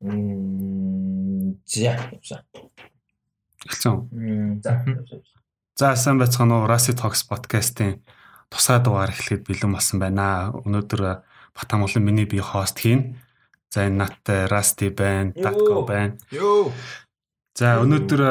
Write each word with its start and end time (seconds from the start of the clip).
Мм 0.00 1.58
за. 1.66 1.98
Эхэлсэн. 3.66 4.62
За. 4.62 4.84
За 5.76 5.96
сайн 5.96 6.18
байцгаана 6.18 6.62
уу 6.62 6.70
Rasi 6.70 6.94
Talks 6.94 7.26
podcast-ийн 7.26 7.98
тусгай 8.50 8.78
дугаар 8.78 9.10
эхлэхэд 9.10 9.46
бэлэн 9.46 9.74
болсон 9.74 9.98
байна. 9.98 10.54
Өнөөдөр 10.54 11.22
Батамглан 11.58 12.04
миний 12.06 12.26
би 12.30 12.38
хост 12.38 12.78
хийн. 12.78 13.18
За 13.74 13.90
энэ 13.90 14.06
надтай 14.06 14.46
Rusty 14.46 14.94
байна, 14.94 15.34
Datko 15.34 15.82
байна. 15.82 16.14
Йоо. 16.30 16.70
За 17.58 17.82
өнөөдөр 17.82 18.22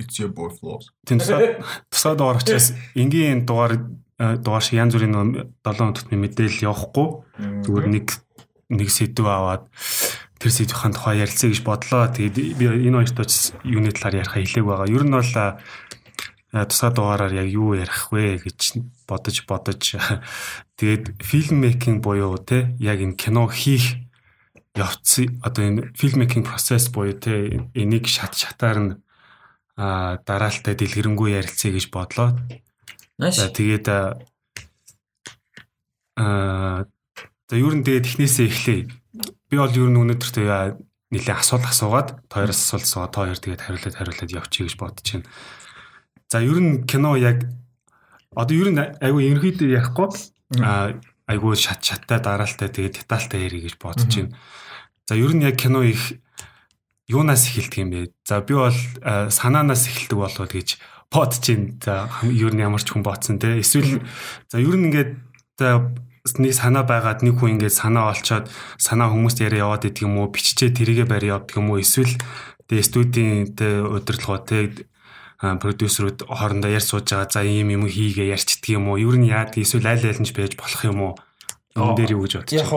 It's 0.00 0.16
your 0.16 0.32
boy 0.32 0.48
Flows. 0.56 0.88
тусгай 1.04 1.60
тусгай 1.92 2.16
дугаар 2.16 2.40
учраас 2.40 2.72
энгийн 2.96 3.44
дугаар 3.44 3.76
дугаар 4.16 4.64
шиг 4.64 4.80
янз 4.80 4.96
бүрийн 4.96 5.52
7 5.68 5.92
тутмын 6.00 6.20
мэдээлэл 6.24 6.64
явахгүй. 6.64 7.08
Зүгээр 7.68 7.86
нэг 7.92 8.06
нэг 8.72 8.88
сэдв 8.88 9.28
аваад 9.28 9.68
тэр 10.40 10.50
сэдвийн 10.50 10.96
тухай 10.96 11.20
ярилцъя 11.20 11.52
гэж 11.52 11.60
бодлоо. 11.60 12.08
Тэгээд 12.08 12.56
би 12.56 12.64
энэ 12.64 13.04
хоёрт 13.04 13.20
очис 13.20 13.52
юуны 13.60 13.92
талаар 13.92 14.24
ярих 14.24 14.32
хэлээг 14.32 14.64
байгаа. 14.64 14.88
Ер 14.88 15.04
нь 15.04 15.12
бол 15.12 15.28
тусгай 16.50 16.90
дугаараар 16.90 17.32
яг 17.44 17.48
юу 17.52 17.76
ярих 17.78 18.10
вэ 18.10 18.42
гэж 18.42 18.82
бодож 19.06 19.36
бодож 19.46 19.94
тэгээд 20.80 21.22
фильм 21.22 21.62
мейкинг 21.62 22.02
буюу 22.02 22.40
те 22.42 22.74
яг 22.82 22.98
энэ 22.98 23.14
кино 23.14 23.46
хийх 23.46 23.94
явцсан 24.74 25.38
одоо 25.46 25.62
энэ 25.62 25.94
фильм 25.94 26.26
мейкинг 26.26 26.50
процесс 26.50 26.90
буюу 26.90 27.14
те 27.14 27.70
энийг 27.76 28.10
шат 28.10 28.34
шатаар 28.34 28.78
нь 28.82 28.98
дараалтай 29.78 30.74
дэлгэрэнгүй 30.74 31.38
ярилцъя 31.38 31.70
гэж 31.70 31.86
бодлоо. 31.94 32.34
За 33.20 33.46
тэгээд 33.46 33.86
аа 36.18 36.88
за 37.46 37.54
ер 37.54 37.74
нь 37.78 37.84
тэгээд 37.86 38.06
технээсээ 38.10 38.46
эхлэе. 38.50 38.99
Би 39.50 39.58
бол 39.58 39.74
ер 39.74 39.90
нь 39.90 39.98
өнөөдөр 39.98 40.30
тэгээ 40.30 40.62
нэлээд 41.10 41.42
асуулт 41.42 41.66
асуугаад 41.66 42.08
тооёроос 42.30 42.60
асуулт 42.62 42.86
асуугаад 42.86 43.12
тоо 43.12 43.22
хоёр 43.26 43.40
тэгээд 43.42 43.64
хариулаад 43.66 43.98
хариулаад 43.98 44.30
явчих 44.30 44.70
гэж 44.70 44.74
бодож 44.78 45.06
байна. 45.10 45.26
За 46.30 46.38
ер 46.38 46.58
нь 46.62 46.86
кино 46.86 47.18
яг 47.18 47.50
одоо 48.38 48.54
ер 48.54 48.70
нь 48.70 48.78
айгүй 48.78 49.34
ерөнхийдөө 49.34 49.68
ярихгүй 49.74 50.08
айгүй 51.26 51.54
шат 51.58 51.82
шаттай 51.82 52.22
дараалтай 52.22 52.70
тэгээд 52.70 53.02
детальтай 53.02 53.50
ярих 53.50 53.66
гэж 53.66 53.74
бодож 53.82 54.06
байна. 54.06 54.38
За 55.10 55.18
ер 55.18 55.34
нь 55.34 55.42
яг 55.42 55.58
кино 55.58 55.82
их 55.82 56.14
юунаас 57.10 57.50
эхэлдэг 57.50 57.78
юм 57.82 57.90
бэ? 57.90 58.14
За 58.22 58.38
би 58.46 58.54
бол 58.54 58.78
санаанаас 59.02 59.90
эхэлдэг 59.90 60.14
болов 60.14 60.46
гэж 60.46 60.78
бодож 61.10 61.42
байна. 61.42 61.74
За 61.82 62.06
ер 62.22 62.54
нь 62.54 62.62
ямар 62.62 62.78
ч 62.78 62.94
хүн 62.94 63.02
бодсон 63.02 63.42
те. 63.42 63.58
Эсвэл 63.58 64.06
за 64.46 64.62
ер 64.62 64.78
нь 64.78 64.94
ингээд 64.94 65.18
нэг 66.24 66.52
санаа 66.52 66.84
байгаад 66.84 67.24
нэг 67.24 67.40
хүн 67.40 67.56
ингээд 67.56 67.72
санаа 67.72 68.12
олцоод 68.12 68.52
санаа 68.76 69.08
хүмүүст 69.08 69.40
яриа 69.40 69.64
яваад 69.64 69.88
идэх 69.88 70.04
юм 70.04 70.20
уу? 70.20 70.28
Биччихээ 70.28 70.76
тэрийгэ 70.76 71.04
барь 71.08 71.32
явдаг 71.32 71.56
юм 71.56 71.72
уу? 71.72 71.80
Эсвэл 71.80 72.12
тэгээ 72.68 72.84
студийн 72.84 73.56
тэ 73.56 73.80
удирдлагууд 73.80 74.44
тэ 74.44 74.84
продюсерүүд 75.40 76.28
хоорондоо 76.28 76.68
ярьж 76.68 76.92
сууж 76.92 77.08
байгаа 77.08 77.32
за 77.32 77.40
ийм 77.48 77.72
юм 77.72 77.88
хийгээ 77.88 78.36
ярьчдаг 78.36 78.68
юм 78.68 78.92
уу? 78.92 79.00
Ер 79.00 79.16
нь 79.16 79.32
яад 79.32 79.56
эсвэл 79.56 79.88
аль 79.88 80.04
аль 80.04 80.20
нь 80.20 80.28
ч 80.28 80.36
байж 80.36 80.52
болох 80.60 80.84
юм 80.84 81.00
уу? 81.00 81.14
Энэ 81.72 81.96
дээр 81.96 82.12
юу 82.20 82.28
гэж 82.28 82.32
байна? 82.36 82.52
яг 82.52 82.68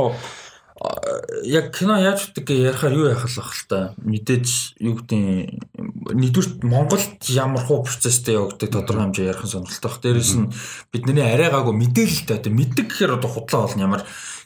яг 1.43 1.71
кино 1.77 1.97
яаж 1.99 2.27
утдаг 2.27 2.47
гэж 2.47 2.59
ярихаар 2.59 2.93
юу 2.93 3.07
яхах 3.11 3.31
л 3.31 3.67
та 3.69 3.93
мэдээж 4.03 4.79
юу 4.83 4.99
гэдэг 4.99 5.63
нэгдүгээр 6.11 6.63
Монголд 6.67 7.23
ямар 7.31 7.63
хуу 7.63 7.83
процесстэй 7.83 8.35
явагддаг 8.35 8.69
тодорхой 8.71 9.07
хэмжээ 9.07 9.31
ярих 9.31 9.47
сонирхолтой 9.47 9.91
баг. 9.91 10.01
Дээрээс 10.03 10.33
нь 10.35 10.51
бидний 10.91 11.23
арай 11.23 11.49
гаагүй 11.51 11.75
мэдээлэлтэй 11.75 12.37
одоо 12.39 12.51
мэддэг 12.51 12.85
гэхээр 12.91 13.15
одоо 13.15 13.29
худлаа 13.31 13.67
болно 13.67 13.83
ямар 13.83 14.03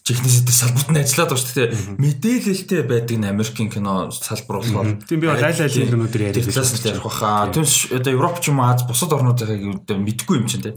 чихнэсэд 0.07 0.47
салбарт 0.47 0.89
нь 0.93 1.01
ажиллаад 1.03 1.29
байгаа 1.35 1.43
шүү 1.43 1.57
дээ. 1.57 1.69
Мэдээлэлтэй 1.99 2.81
байдаг 2.87 3.17
нь 3.17 3.27
Америкийн 3.27 3.69
кино 3.73 4.07
салбар 4.13 4.63
болохоор. 4.63 5.03
Тийм 5.03 5.19
би 5.19 5.27
аль 5.27 5.43
аль 5.43 5.57
кинонуудэр 5.57 6.31
яриад 6.31 6.47
байна. 6.47 6.63
Нь 6.63 6.87
ярих 6.87 7.03
баха. 7.03 7.51
Түнш 7.51 7.91
одоо 7.91 8.11
Европ 8.15 8.39
ч 8.39 8.53
юм 8.53 8.63
уу 8.63 8.71
Аз 8.71 8.87
бусад 8.87 9.11
орнуудыг 9.11 9.51
мэдгүй 9.51 10.35
юм 10.39 10.47
чинь 10.47 10.63
тий. 10.63 10.75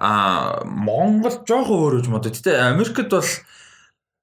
Аа 0.00 0.64
Монгол 0.64 1.44
жоохон 1.44 1.76
өөр 1.76 1.94
үж 2.00 2.06
модод. 2.08 2.32
Гэтэ 2.40 2.72
Америкт 2.72 3.12
бол 3.12 3.28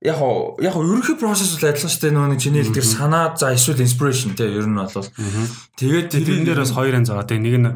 яг 0.01 0.19
яг 0.61 0.75
ерөнхий 0.77 1.17
процесс 1.17 1.57
бол 1.57 1.69
адилхан 1.69 1.89
шүү 1.89 2.01
дээ. 2.05 2.13
Нөгөө 2.13 2.29
нэг 2.33 2.41
чиний 2.41 2.61
хэлдгэр 2.63 2.85
санаа 2.85 3.33
за 3.33 3.53
эсвэл 3.53 3.81
inspiration 3.81 4.37
те 4.37 4.45
ер 4.45 4.69
нь 4.69 4.77
бол. 4.77 5.09
Тэгээд 5.77 6.07
тэрэн 6.13 6.45
дээр 6.45 6.61
бас 6.61 6.73
хоёр 6.73 7.01
янз 7.01 7.09
байгаа 7.09 7.25
те. 7.25 7.41
Нэг 7.41 7.55
нь 7.57 7.69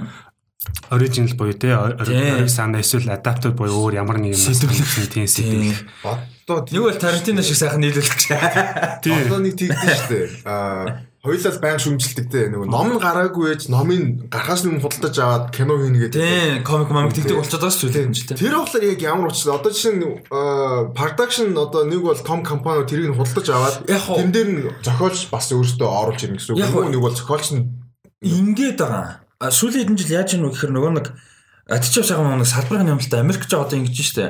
original 0.94 1.34
буюу 1.34 1.58
те 1.58 1.74
ориг 1.74 2.50
санаа 2.50 2.86
эсвэл 2.86 3.10
adapted 3.10 3.58
буюу 3.58 3.90
өөр 3.90 3.98
ямар 3.98 4.22
нэг 4.22 4.38
юм 4.38 4.42
сэтгэлсэн 4.42 5.10
тийм 5.10 5.26
сэтгэл. 5.26 5.82
Одоо 6.46 6.66
нэг 6.70 6.82
бол 6.86 7.02
Тарантино 7.02 7.42
шиг 7.42 7.58
сайхан 7.58 7.82
нийлүүлэх 7.82 8.14
гэж 8.14 8.24
одоо 9.26 9.40
нэг 9.42 9.58
тэгдэж 9.58 9.90
шүү 9.98 10.10
дээ. 10.14 10.28
Аа 10.46 11.11
Хоёулаа 11.22 11.54
баян 11.62 11.78
шүмжилдэг 11.78 12.28
те 12.34 12.50
нөгөө 12.50 12.66
ном 12.66 12.98
нь 12.98 13.02
гараагүй 13.02 13.54
ээж 13.54 13.70
номын 13.70 14.26
гарахаас 14.26 14.66
өмнө 14.66 14.82
худалдаж 14.82 15.16
аваад 15.22 15.46
кино 15.54 15.78
хийнэ 15.78 16.10
гэдэг. 16.10 16.18
Тийм, 16.18 16.64
комик 16.66 16.90
мамик 16.90 17.14
тэгдэг 17.14 17.38
болчиход 17.38 17.62
байгаа 17.62 17.78
шүү 17.78 17.94
дээ. 17.94 18.42
Тэр 18.42 18.58
болохоор 18.58 18.86
яг 18.90 19.02
ямар 19.06 19.30
учраа 19.30 19.62
одоо 19.62 19.70
жишээ 19.70 20.02
нь 20.02 20.06
production 20.98 21.54
одоо 21.54 21.86
нэг 21.86 22.02
бол 22.02 22.18
том 22.26 22.42
компани 22.42 22.90
тэрийг 22.90 23.14
нь 23.14 23.18
худалдаж 23.22 23.48
аваад 23.54 23.86
тэн 23.86 24.34
дээр 24.34 24.50
нь 24.50 24.62
зохиолч 24.82 25.30
бас 25.30 25.46
өөртөө 25.54 25.90
оруулж 25.94 26.26
ирнэ 26.26 26.42
гэсэн 26.42 26.58
үг. 26.58 26.90
Нэг 26.90 27.02
бол 27.06 27.14
зохиолч 27.14 27.54
нь 27.54 27.70
ингээд 28.26 28.82
байгаа. 28.82 29.22
Сүүлийн 29.46 29.94
хэдэн 29.94 30.02
жил 30.02 30.18
яаж 30.18 30.34
вэ 30.34 30.50
гэхээр 30.50 30.74
нөгөө 30.74 30.94
нэг 30.98 31.08
Атичаа 31.70 32.04
шахам 32.04 32.34
нэг 32.36 32.50
салбарын 32.50 32.98
юмлалтай 32.98 33.22
Америкч 33.22 33.54
одоо 33.54 33.78
ингэж 33.78 33.96
штэ 34.02 34.26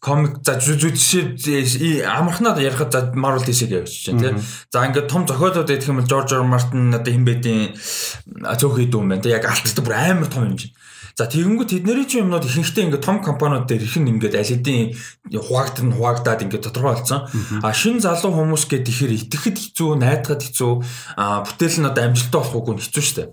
комик 0.00 0.38
за 0.46 0.58
жишээ 0.62 2.06
амархнаад 2.06 2.62
ярихад 2.62 2.92
за 2.92 3.00
Marvel 3.14 3.42
DC-г 3.42 3.82
явчих 3.82 4.04
чинь 4.06 4.20
тий. 4.22 4.34
За 4.70 4.86
ингээд 4.86 5.10
том 5.10 5.26
зохиолууд 5.26 5.66
гэх 5.66 5.90
юм 5.90 5.98
бол 5.98 6.06
George 6.06 6.38
R. 6.38 6.46
Martin 6.46 6.94
одоо 6.94 7.12
хин 7.12 7.26
бэдийн 7.26 7.74
цөөхий 7.74 8.86
дүү 8.86 9.02
юм 9.02 9.10
байна 9.10 9.22
тий. 9.22 9.34
Яг 9.34 9.44
алттай 9.44 9.82
бүр 9.82 9.98
амар 9.98 10.30
том 10.30 10.46
юм 10.46 10.56
чинь. 10.56 10.70
За 11.18 11.26
тэгэнгүүт 11.26 11.74
тэдний 11.74 12.06
чинь 12.06 12.30
юмнууд 12.30 12.46
ихэнхдээ 12.46 12.94
ингээд 12.94 13.02
том 13.02 13.18
компаниуд 13.18 13.66
дээр 13.66 13.82
их 13.82 13.98
нь 13.98 14.06
ингээд 14.06 14.38
аль 14.38 14.54
хэдийн 14.54 14.94
хуваагдтар 15.34 15.90
нь 15.90 15.96
хуваагдаад 15.98 16.46
ингээд 16.46 16.70
тодорхой 16.70 16.94
болсон. 16.94 17.26
А 17.58 17.74
шин 17.74 17.98
залуу 17.98 18.30
хүмүүс 18.30 18.70
гээд 18.70 18.86
ихэр 18.86 19.26
итгэхэд 19.26 19.58
хэцүү, 19.58 19.98
найдахад 19.98 20.46
хэцүү, 20.46 20.72
а 21.18 21.42
бүтээл 21.42 21.82
нь 21.82 21.90
одоо 21.90 22.02
амжилттай 22.06 22.38
болох 22.38 22.54
үгүй 22.54 22.74
хэцүү 22.78 23.02
дээ. 23.18 23.28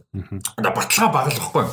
Одоо 0.57 0.72
баталгаа 0.73 1.09
баггүй. 1.13 1.66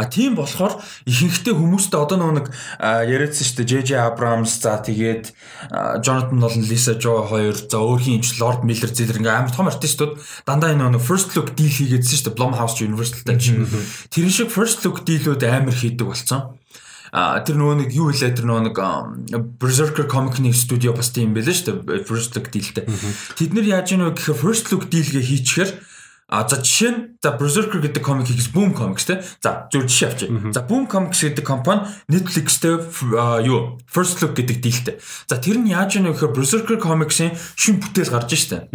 А 0.00 0.04
тийм 0.08 0.40
болохоор 0.40 0.80
ихэнхдээ 1.04 1.52
хүмүүстэй 1.52 2.00
одоо 2.00 2.16
нэг 2.32 2.48
яриадсан 2.80 3.60
дээ. 3.60 3.68
JJ 3.68 3.90
Abrams 4.08 4.56
за 4.64 4.80
тэгээд 4.80 5.36
Jonathan 6.00 6.40
Nolan, 6.40 6.64
Lisa 6.64 6.96
Joy 6.96 7.28
хоёр 7.28 7.52
за 7.52 7.76
өөрхийн 7.76 8.24
имч 8.24 8.40
Lord 8.40 8.64
Miller 8.64 8.88
зэлэр 8.88 9.20
ингээд 9.20 9.36
амар 9.36 9.52
том 9.52 9.68
артистууд 9.68 10.16
дандаа 10.48 10.72
энэ 10.72 10.96
нэг 10.96 11.04
first 11.04 11.36
look 11.36 11.52
deal 11.52 11.68
хийгээдсэн 11.68 12.32
дээ. 12.32 12.36
Blumhouse 12.40 12.80
Universal-тай 12.80 13.36
чинь. 13.36 13.68
Тэр 14.08 14.32
шиг 14.32 14.48
first 14.48 14.80
look 14.88 15.04
deal-үүд 15.04 15.57
амар 15.58 15.74
хийдэг 15.74 16.06
болсон. 16.06 16.58
А 17.12 17.40
тэр 17.40 17.56
нөгөө 17.56 17.76
нэг 17.88 17.90
юу 17.96 18.12
хэлээ 18.12 18.36
тэр 18.36 18.46
нөгөө 18.46 18.64
нэг 18.68 18.76
Berserker 19.56 20.04
Comic-ны 20.04 20.52
студио 20.52 20.92
бас 20.92 21.08
тийм 21.10 21.32
байлаа 21.32 21.56
шүү 21.56 21.84
дээ. 21.88 22.04
First 22.04 22.36
Look 22.36 22.52
Deal-тэй. 22.52 22.84
Тэд 23.38 23.56
нэр 23.56 23.64
яаж 23.64 23.96
ийнө 23.96 24.12
гэхээр 24.12 24.36
First 24.36 24.68
Look 24.68 24.92
Deal-гээ 24.92 25.24
хийчихээр 25.24 25.70
А 26.28 26.44
за 26.44 26.60
жишээ 26.60 26.92
нь 26.92 27.00
за 27.24 27.32
Berserker 27.40 27.80
гэдэг 27.80 28.04
комик 28.04 28.28
хийх 28.28 28.52
Boom 28.52 28.76
Comics 28.76 29.08
те. 29.08 29.24
За 29.40 29.64
зөв 29.72 29.88
жишээ 29.88 30.08
авчи. 30.12 30.26
За 30.52 30.60
Boom 30.60 30.84
Comics 30.84 31.24
гэдэг 31.24 31.40
компани 31.40 31.88
Netflix-тэй 32.04 32.84
юу 33.48 33.80
First 33.88 34.20
Look 34.20 34.36
гэдэг 34.36 34.60
дийлтэй. 34.60 35.00
За 35.24 35.40
тэр 35.40 35.56
нь 35.56 35.72
яаж 35.72 35.96
ийнө 35.96 36.12
гэхээр 36.12 36.36
Berserker 36.36 36.76
Comics-ийн 36.76 37.32
шин 37.56 37.80
бүтээл 37.80 38.12
гарч 38.12 38.36
штэ. 38.36 38.68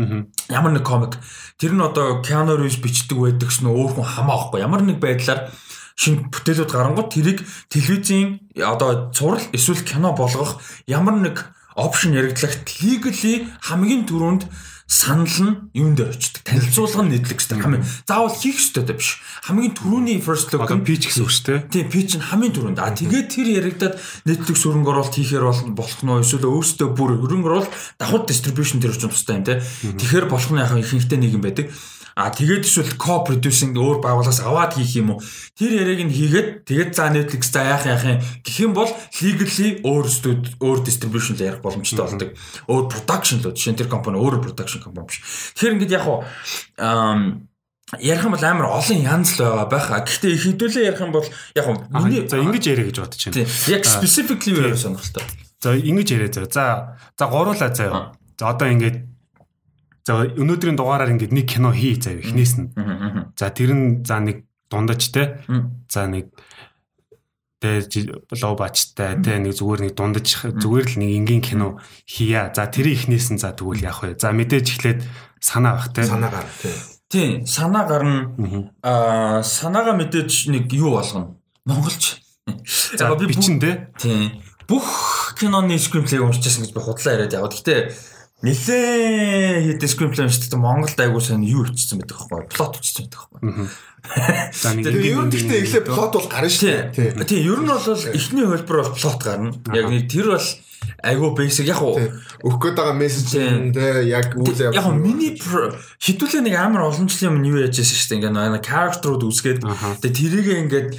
Ямар 0.50 0.74
нэг 0.74 0.82
комик. 0.82 1.22
Тэр 1.62 1.78
нь 1.78 1.86
одоо 1.86 2.26
Keanu 2.26 2.58
Reeves 2.58 2.82
бичдэг 2.82 3.22
байдагс 3.22 3.62
нь 3.62 3.70
өөр 3.70 4.02
хүн 4.02 4.10
хамаа 4.18 4.50
авахгүй. 4.50 4.66
Ямар 4.66 4.82
нэг 4.82 4.98
байдлаар 4.98 5.54
шинэ 5.96 6.30
бүтээлүүд 6.34 6.72
гарангууд 6.72 7.09
тэрийг 7.14 7.40
телевизийн 7.70 8.42
одоо 8.58 9.12
цуврал 9.14 9.44
эсвэл 9.54 9.81
кино 9.86 10.14
болгох 10.14 10.62
ямар 10.88 11.18
нэг 11.22 11.46
опшн 11.76 12.14
яригдлагт 12.14 12.70
legally 12.81 13.50
хамгийн 13.62 14.06
түрүүнд 14.06 14.46
санал 14.94 15.26
нь 15.26 15.56
юун 15.74 15.96
дээр 15.96 16.14
очдөг 16.14 16.44
танилцуулга 16.44 17.01
нь 17.07 17.18
Netflix 17.18 17.48
дээр 17.50 17.63
хамгийн 17.63 17.86
заавал 18.06 18.36
хийх 18.36 18.60
ёстой 18.62 18.84
даа 18.86 19.00
биш. 19.00 19.24
Хамгийн 19.48 19.74
түрүүний 19.74 20.22
first 20.22 20.54
look 20.54 20.69
нь 20.69 20.86
pitch 20.86 21.07
гэсэн 21.10 21.24
үг 21.24 21.31
шүү 21.34 21.45
дээ 21.50 21.60
тийм 21.72 21.88
pitch 21.90 22.13
нь 22.19 22.28
хамгийн 22.30 22.54
түрүүнд. 22.54 22.80
А 22.84 22.94
тэгээд 22.94 23.28
тэр 23.31 23.48
яригадад 23.63 23.98
Netflix 24.28 24.68
хөрөнгө 24.68 24.92
оруулалт 24.92 25.18
хийхээр 25.18 25.45
болох 25.74 26.00
нь 26.04 26.13
эсвэл 26.22 26.51
өөрсдөө 26.51 26.88
бүр 26.94 27.12
хөрөнгө 27.25 27.48
оруулалт 27.50 27.74
давхар 27.98 28.28
distribution 28.28 28.78
дээр 28.84 28.94
очих 28.94 29.10
тустай 29.10 29.40
юм 29.40 29.48
те 29.48 29.63
тэгэхээр 29.81 30.28
болох 30.30 30.51
нь 30.51 30.62
яг 30.62 30.75
ихэнхдээ 30.75 31.19
нэг 31.19 31.31
юм 31.31 31.42
байдаг 31.42 31.72
А 32.13 32.30
тэгээд 32.30 32.69
эсвэл 32.69 32.94
co-producing 32.94 33.74
өөр 33.74 33.98
байгууллагаас 34.06 34.45
аваад 34.45 34.77
хийх 34.77 35.01
юм 35.01 35.18
уу? 35.18 35.24
Тэр 35.57 35.81
яриаг 35.81 36.06
нь 36.06 36.13
хийгээд 36.13 36.50
тэгээд 36.69 36.92
за 36.94 37.10
Netflix 37.10 37.50
за 37.50 37.65
яах 37.65 37.89
яах 37.89 38.06
юм 38.06 38.19
гэх 38.45 38.57
юм 38.62 38.71
бол 38.77 38.92
legally 39.18 39.81
өөр 39.81 40.06
студ 40.06 40.42
өөр 40.62 40.86
distribution 40.86 41.33
л 41.33 41.45
ярих 41.50 41.65
боломжтой 41.65 42.06
болдог. 42.06 42.38
Өөр 42.69 42.86
production 42.86 43.42
л 43.42 43.50
жишээ 43.50 43.74
нь 43.74 43.80
тэр 43.81 43.89
компани 43.89 44.21
өөр 44.21 44.45
production 44.45 44.86
компани 44.86 45.10
биш. 45.10 45.25
Тэгэхээр 45.57 45.74
ингээд 45.74 45.95
яг 45.98 46.06
уу 46.06 46.21
ярих 47.98 48.24
юм 48.24 48.33
бол 48.38 48.45
амар 48.45 48.69
олон 48.77 49.00
янз 49.01 49.33
л 49.38 49.50
байгаа 49.50 49.68
байх. 49.74 49.89
Гэхдээ 49.89 50.31
их 50.38 50.44
хэдүүлээ 50.54 50.86
ярих 50.94 51.01
юм 51.01 51.13
бол 51.18 51.27
яг 51.57 51.66
миний 51.98 52.30
за 52.30 52.38
ингэж 52.38 52.63
яриа 52.69 52.86
гэж 52.89 52.98
бодож 53.01 53.21
байна. 53.25 53.50
Яг 53.74 53.83
specifically 53.89 54.54
юу 54.54 54.77
сонирхолтой. 54.77 55.25
За 55.62 55.74
ингэж 55.74 56.07
яриа. 56.13 56.30
За 56.30 56.98
за 57.18 57.25
гуруулаа 57.25 57.74
заа. 57.74 58.13
За 58.38 58.50
одоо 58.50 58.69
ингээд 58.69 59.12
За 60.04 60.28
өнөөдрийн 60.28 60.76
дугаараар 60.76 61.16
ингээд 61.16 61.32
нэг 61.32 61.48
кино 61.48 61.72
хий 61.72 61.96
зав 61.96 62.20
эхнээс 62.20 62.54
нь. 62.60 62.68
За 63.40 63.48
тэр 63.56 63.72
нь 63.72 64.04
за 64.04 64.20
нэг 64.20 64.44
дундаж 64.68 65.00
те. 65.16 65.40
За 65.88 66.12
нэг 66.12 66.36
тэ 67.64 67.88
лов 68.36 68.60
бачтай 68.60 69.16
тэ 69.24 69.40
нэг 69.40 69.56
зүгээр 69.56 69.88
нэг 69.88 69.94
дундаж 69.96 70.28
зүгээр 70.60 70.86
л 70.92 70.96
нэг 71.00 71.10
энгийн 71.24 71.40
кино 71.40 71.80
хийя. 72.04 72.52
За 72.52 72.68
тэр 72.68 72.92
ихнээс 72.92 73.32
нь 73.32 73.40
за 73.40 73.56
тэгвэл 73.56 73.80
яах 73.80 74.04
вэ? 74.04 74.20
За 74.20 74.36
мэдээж 74.36 74.68
эхлээд 74.76 75.00
санаа 75.40 75.80
бах 75.80 75.96
тэ. 75.96 76.04
Санаа 76.04 76.36
гар 76.36 76.48
тий. 76.60 76.76
Тийм, 77.08 77.48
санаа 77.48 77.88
гарна. 77.88 78.34
Аа, 78.84 79.40
санаагаа 79.40 79.96
мэдээж 79.96 80.52
нэг 80.52 80.68
юу 80.76 81.00
болгоно. 81.00 81.40
Монголч. 81.64 82.20
За 83.00 83.16
би 83.16 83.32
бичин 83.32 83.62
тэ. 83.64 83.88
Тийм. 83.96 84.44
Бүх 84.68 85.38
киноны 85.40 85.80
скримплейг 85.80 86.24
уншижсэн 86.26 86.68
гэж 86.68 86.74
би 86.76 86.82
худлаа 86.84 87.16
яриад 87.16 87.38
яваа. 87.38 87.54
Гэтэ 87.54 87.94
нэлээ 88.44 89.80
хэдэн 89.80 89.90
скримплей 89.90 90.28
уншдаг 90.28 90.60
Монголд 90.60 91.00
айгуу 91.00 91.24
сайн 91.24 91.48
юу 91.48 91.63
өвчсөн 91.63 92.04
байдаг 92.04 92.19
байхгүй 92.19 92.51
плот 92.51 92.75
өвчсөн 92.75 93.07
байдаг 93.07 93.19
байхгүй. 93.31 93.72
За 94.51 94.75
нэг 94.75 95.00
ер 95.00 95.24
нь 95.24 95.31
гэхдээ 95.31 95.63
эхлээ 95.63 95.84
плот 95.88 96.12
бол 96.12 96.28
гарна 96.28 96.51
шүү 96.51 96.92
дээ. 96.92 97.24
Тийм, 97.24 97.40
ер 97.48 97.60
нь 97.63 97.72
бол 97.72 97.88
эхний 97.88 98.44
хөлбөр 98.44 98.78
бол 98.84 98.95
плот 99.00 99.19
гарна. 99.24 99.56
Яг 99.72 99.88
нэг 99.88 100.12
тэр 100.12 100.36
бол 100.36 100.48
айгуу 101.04 101.31
basic 101.36 101.72
яг 101.72 101.80
уу 101.80 101.95
өгөх 102.44 102.60
гээд 102.60 102.75
байгаа 102.75 103.00
мессеж 103.00 103.31
тэ 103.31 104.04
яг 104.12 104.36
үйл 104.36 104.60
явдал. 104.60 104.75
Яг 104.75 105.00
миний 105.00 105.40
хитүүлээ 105.40 106.44
нэг 106.44 106.56
амар 106.60 106.92
олон 106.92 107.07
жилийн 107.07 107.40
өмнө 107.40 107.48
юу 107.48 107.60
байсан 107.63 107.88
шүү 107.88 108.07
дээ. 108.12 108.19
Ингээ 108.28 108.51
нэг 108.60 108.63
character-ууд 108.68 109.24
үзгээд 109.24 109.60
тэгээ 110.04 110.19
тэрийг 110.19 110.48
ингээд 110.68 110.90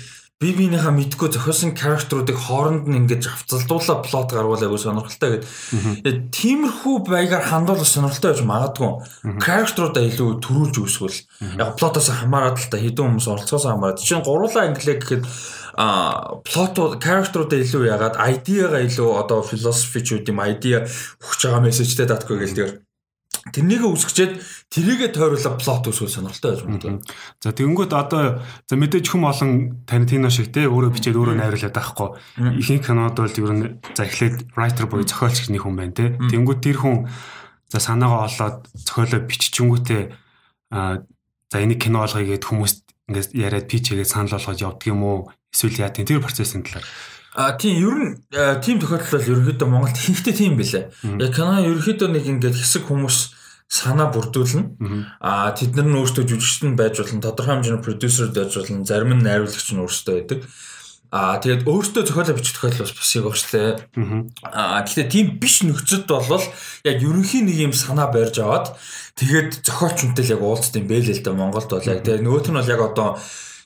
би 0.43 0.51
биенийхээ 0.51 0.91
мэдгүй 0.91 1.31
зохиосон 1.31 1.73
character-уудыг 1.79 2.35
хооронд 2.35 2.91
нь 2.91 3.07
ингэж 3.07 3.31
авцалдуулаа 3.31 4.03
плот 4.03 4.29
гаргуулаа 4.35 4.69
гоо 4.69 4.81
сонирхолтой 4.83 5.39
гэдэг. 5.39 6.35
Тиймэрхүү 6.35 6.95
байгаар 7.07 7.45
хандуулах 7.47 7.87
сонирхолтой 7.87 8.35
байж 8.35 8.43
магадгүй. 8.43 8.91
Character-уудаа 9.39 10.05
илүү 10.11 10.31
төрүүлж 10.43 10.75
үүсвэл 10.83 11.19
яг 11.55 11.79
плотоос 11.79 12.11
хамаарат 12.11 12.59
л 12.59 12.67
та 12.67 12.83
хэдэн 12.83 13.15
хүмүүс 13.15 13.31
оролцоосоо 13.31 13.71
хамаарат. 13.79 14.03
Жишээ 14.03 14.19
нь 14.21 14.27
гурлаа 14.27 14.67
англиа 14.67 14.99
гэхэд 14.99 15.23
а 15.75 16.39
плотууд 16.43 17.03
character-уудаа 17.03 17.59
илүү 17.59 17.83
ягаад 17.91 18.19
idea-га 18.19 18.79
илүү 18.87 19.11
одоо 19.19 19.43
үгүй 19.43 20.31
юм 20.31 20.39
idea 20.43 20.87
өгч 21.23 21.41
байгаа 21.47 21.63
мессежтэй 21.67 22.07
датгүй 22.07 22.39
гэл 22.43 22.59
тэр 22.59 22.71
тэрнийг 23.51 23.83
үсгчээд 23.83 24.39
тэрийгэ 24.75 25.15
тойруулаад 25.15 25.63
плот 25.63 25.87
үсгэл 25.87 26.11
сонирхолтой 26.11 26.51
байж 26.51 26.63
магадгүй. 26.67 26.99
За 27.39 27.55
тэгэнгүүт 27.55 27.93
одоо 27.95 28.43
за 28.67 28.75
мэдээж 28.75 29.07
хүм 29.07 29.23
олон 29.23 29.51
Тарантино 29.87 30.31
шиг 30.35 30.51
те 30.51 30.67
өөрөө 30.67 30.91
бичээд 30.91 31.15
өөрөө 31.15 31.39
найруулад 31.39 31.75
байхгүй. 31.79 32.09
Ихэнх 32.59 32.83
кинод 32.83 33.15
бол 33.15 33.39
ер 33.39 33.53
нь 33.55 33.79
за 33.95 34.03
эхлээд 34.03 34.51
writer 34.59 34.91
буюу 34.91 35.07
зохиолч 35.07 35.47
нэг 35.55 35.63
хүн 35.63 35.79
байна 35.79 35.95
те. 35.95 36.19
Тэгэнгүүт 36.19 36.61
тэр 36.67 36.79
хүн 36.83 37.07
за 37.71 37.79
санаагаа 37.79 38.27
олоод 38.27 38.59
зохиолоо 38.75 39.21
биччихэнгүүтээ 39.31 40.03
а 40.75 41.07
за 41.55 41.57
энийг 41.63 41.79
кино 41.79 42.03
болгоё 42.03 42.27
гэд 42.35 42.43
хүмүүст 42.43 42.83
ингээд 43.15 43.31
яриад 43.31 43.71
пичээгээ 43.71 44.11
санал 44.11 44.35
болгож 44.35 44.59
явдаг 44.59 44.91
юм 44.91 45.07
уу? 45.07 45.31
Эсвэл 45.55 45.87
яа 45.87 45.95
тийм 45.95 46.11
тэр 46.11 46.19
процессын 46.19 46.67
талаар 46.67 46.83
А 47.35 47.59
тийм 47.59 47.75
ер 47.79 47.95
нь 47.95 48.11
тийм 48.63 48.79
тохиолдол 48.79 49.11
бол 49.11 49.31
ерөөдөө 49.39 49.69
Монголд 49.71 49.99
хийхтэй 49.99 50.35
тийм 50.35 50.55
байлаа. 50.55 50.91
Яг 51.03 51.35
кино 51.35 51.63
ерөөдөө 51.63 52.09
нэг 52.15 52.25
ингээд 52.31 52.55
хэсэг 52.59 52.87
хүмүүс 52.87 53.44
санаа 53.75 54.09
бүрдүүлнэ. 54.15 54.63
Аа 55.19 55.51
тэд 55.51 55.75
нар 55.75 55.89
нь 55.91 55.99
өөрсдөө 55.99 56.25
жүжигчтэй 56.31 56.79
байж 56.79 57.03
болно, 57.03 57.25
тодорхой 57.27 57.59
хэмжээний 57.59 57.83
продюсер 57.83 58.31
байж 58.31 58.55
болно, 58.55 58.87
зарим 58.87 59.19
нь 59.19 59.27
найруулагч 59.27 59.69
нь 59.75 59.83
өөрсдөө 59.83 60.15
байдаг. 60.15 60.39
Аа 61.15 61.39
тэгээд 61.43 61.67
өөртөө 61.67 62.03
зохиолоо 62.07 62.35
бичих 62.35 62.55
тохиолдол 62.55 62.87
бас 62.87 62.95
бас 62.95 63.11
яг 63.15 63.25
багшлаа. 63.27 63.71
Аа 64.47 64.83
гэхдээ 64.83 65.07
тийм 65.11 65.27
биш 65.43 65.63
нөхцөд 65.63 66.07
болвол 66.11 66.43
яг 66.87 66.97
ерөнхий 67.03 67.43
нэг 67.43 67.71
юм 67.71 67.75
санаа 67.75 68.11
барьж 68.11 68.43
аваад 68.43 68.75
тэгээд 69.19 69.63
зохиолчнтэй 69.63 70.27
яг 70.35 70.43
уулзт 70.43 70.75
юм 70.75 70.91
бэ 70.91 71.07
л 71.07 71.15
л 71.15 71.23
да 71.23 71.31
Монголд 71.35 71.71
бол 71.71 71.87
яг 71.87 72.03
тэгээд 72.03 72.23
нөгөөх 72.27 72.51
нь 72.51 72.59
бол 72.59 72.73
яг 72.75 72.83
одоо 72.83 73.09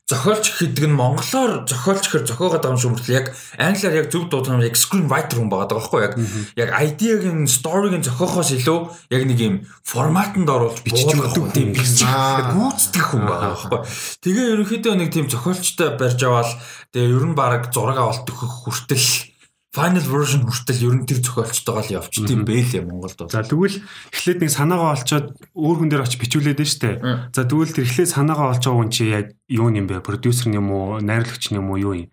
зохиолч 0.08 0.56
гэдэг 0.56 0.88
нь 0.88 0.96
монголоор 0.96 1.68
зохиолч 1.68 2.08
гэхэр 2.08 2.24
зохиогоод 2.24 2.64
байгаа 2.64 2.72
юм 2.72 2.80
шиг 2.80 2.92
мөртлөө 2.96 3.18
яг 3.20 3.26
англиар 3.60 3.98
яг 4.00 4.08
зөв 4.08 4.24
дуудах 4.32 4.56
юм 4.56 4.64
яг 4.64 4.76
screenwriter 4.80 5.36
хүн 5.36 5.52
байгаа 5.52 5.76
байхгүй 5.76 6.00
яг. 6.00 6.14
Яг 6.56 6.70
idea-гийн 6.72 7.44
story-гийн 7.44 8.04
зохиохоос 8.08 8.56
илүү 8.56 8.78
яг 9.12 9.22
нэг 9.28 9.38
юм 9.44 9.54
форматанд 9.84 10.48
оруулж 10.48 10.80
бичиж 10.80 11.12
өгдөг 11.12 11.52
тийм 11.52 11.76
бичиж 11.76 12.08
гүйцэтгэх 12.08 13.06
хүн 13.12 13.24
байгаа 13.28 13.52
байхгүй. 13.52 13.80
Тэгээ 14.24 14.46
ерөнхийдөө 14.56 14.94
нэг 14.96 15.12
тийм 15.12 15.28
зохиолчтой 15.28 15.92
барьж 16.00 16.20
аваад 16.24 16.56
тэгээ 16.96 17.12
ер 17.12 17.24
нь 17.28 17.36
баг 17.36 17.68
зураг 17.68 18.00
авалт 18.00 18.24
өгөх 18.24 18.64
хүртэл 18.64 19.36
final 19.68 20.00
version 20.00 20.48
хүртэл 20.48 20.80
ер 20.88 20.94
нь 20.96 21.04
тэр 21.04 21.20
зохиолчтойгоо 21.20 21.84
л 21.84 21.94
явчих 22.00 22.24
тийм 22.24 22.48
бэлээ 22.48 22.88
Монголд 22.88 23.20
бол. 23.20 23.28
За 23.28 23.44
тэгвэл 23.44 23.84
эхлээд 24.16 24.40
нэг 24.40 24.50
санаагаа 24.50 24.96
олцоод 24.96 25.36
өөр 25.52 25.76
хүн 25.84 25.90
дээр 25.92 26.04
очиж 26.08 26.16
бичүүлээд 26.16 26.60
нь 26.64 26.72
штэ. 26.72 26.90
За 27.36 27.44
тэгвэл 27.44 27.76
тэр 27.76 27.84
эхлээд 27.84 28.08
санаагаа 28.08 28.56
олж 28.56 28.64
байгаа 28.64 28.80
хүн 28.80 28.88
чи 28.88 29.12
яг 29.12 29.36
юу 29.44 29.68
юм 29.68 29.84
бэ? 29.84 30.00
Продюсер 30.00 30.48
юм 30.56 30.72
уу, 30.72 31.04
найруулагч 31.04 31.52
юм 31.52 31.68
уу 31.68 31.76
юу 31.76 31.94
юм? 32.00 32.08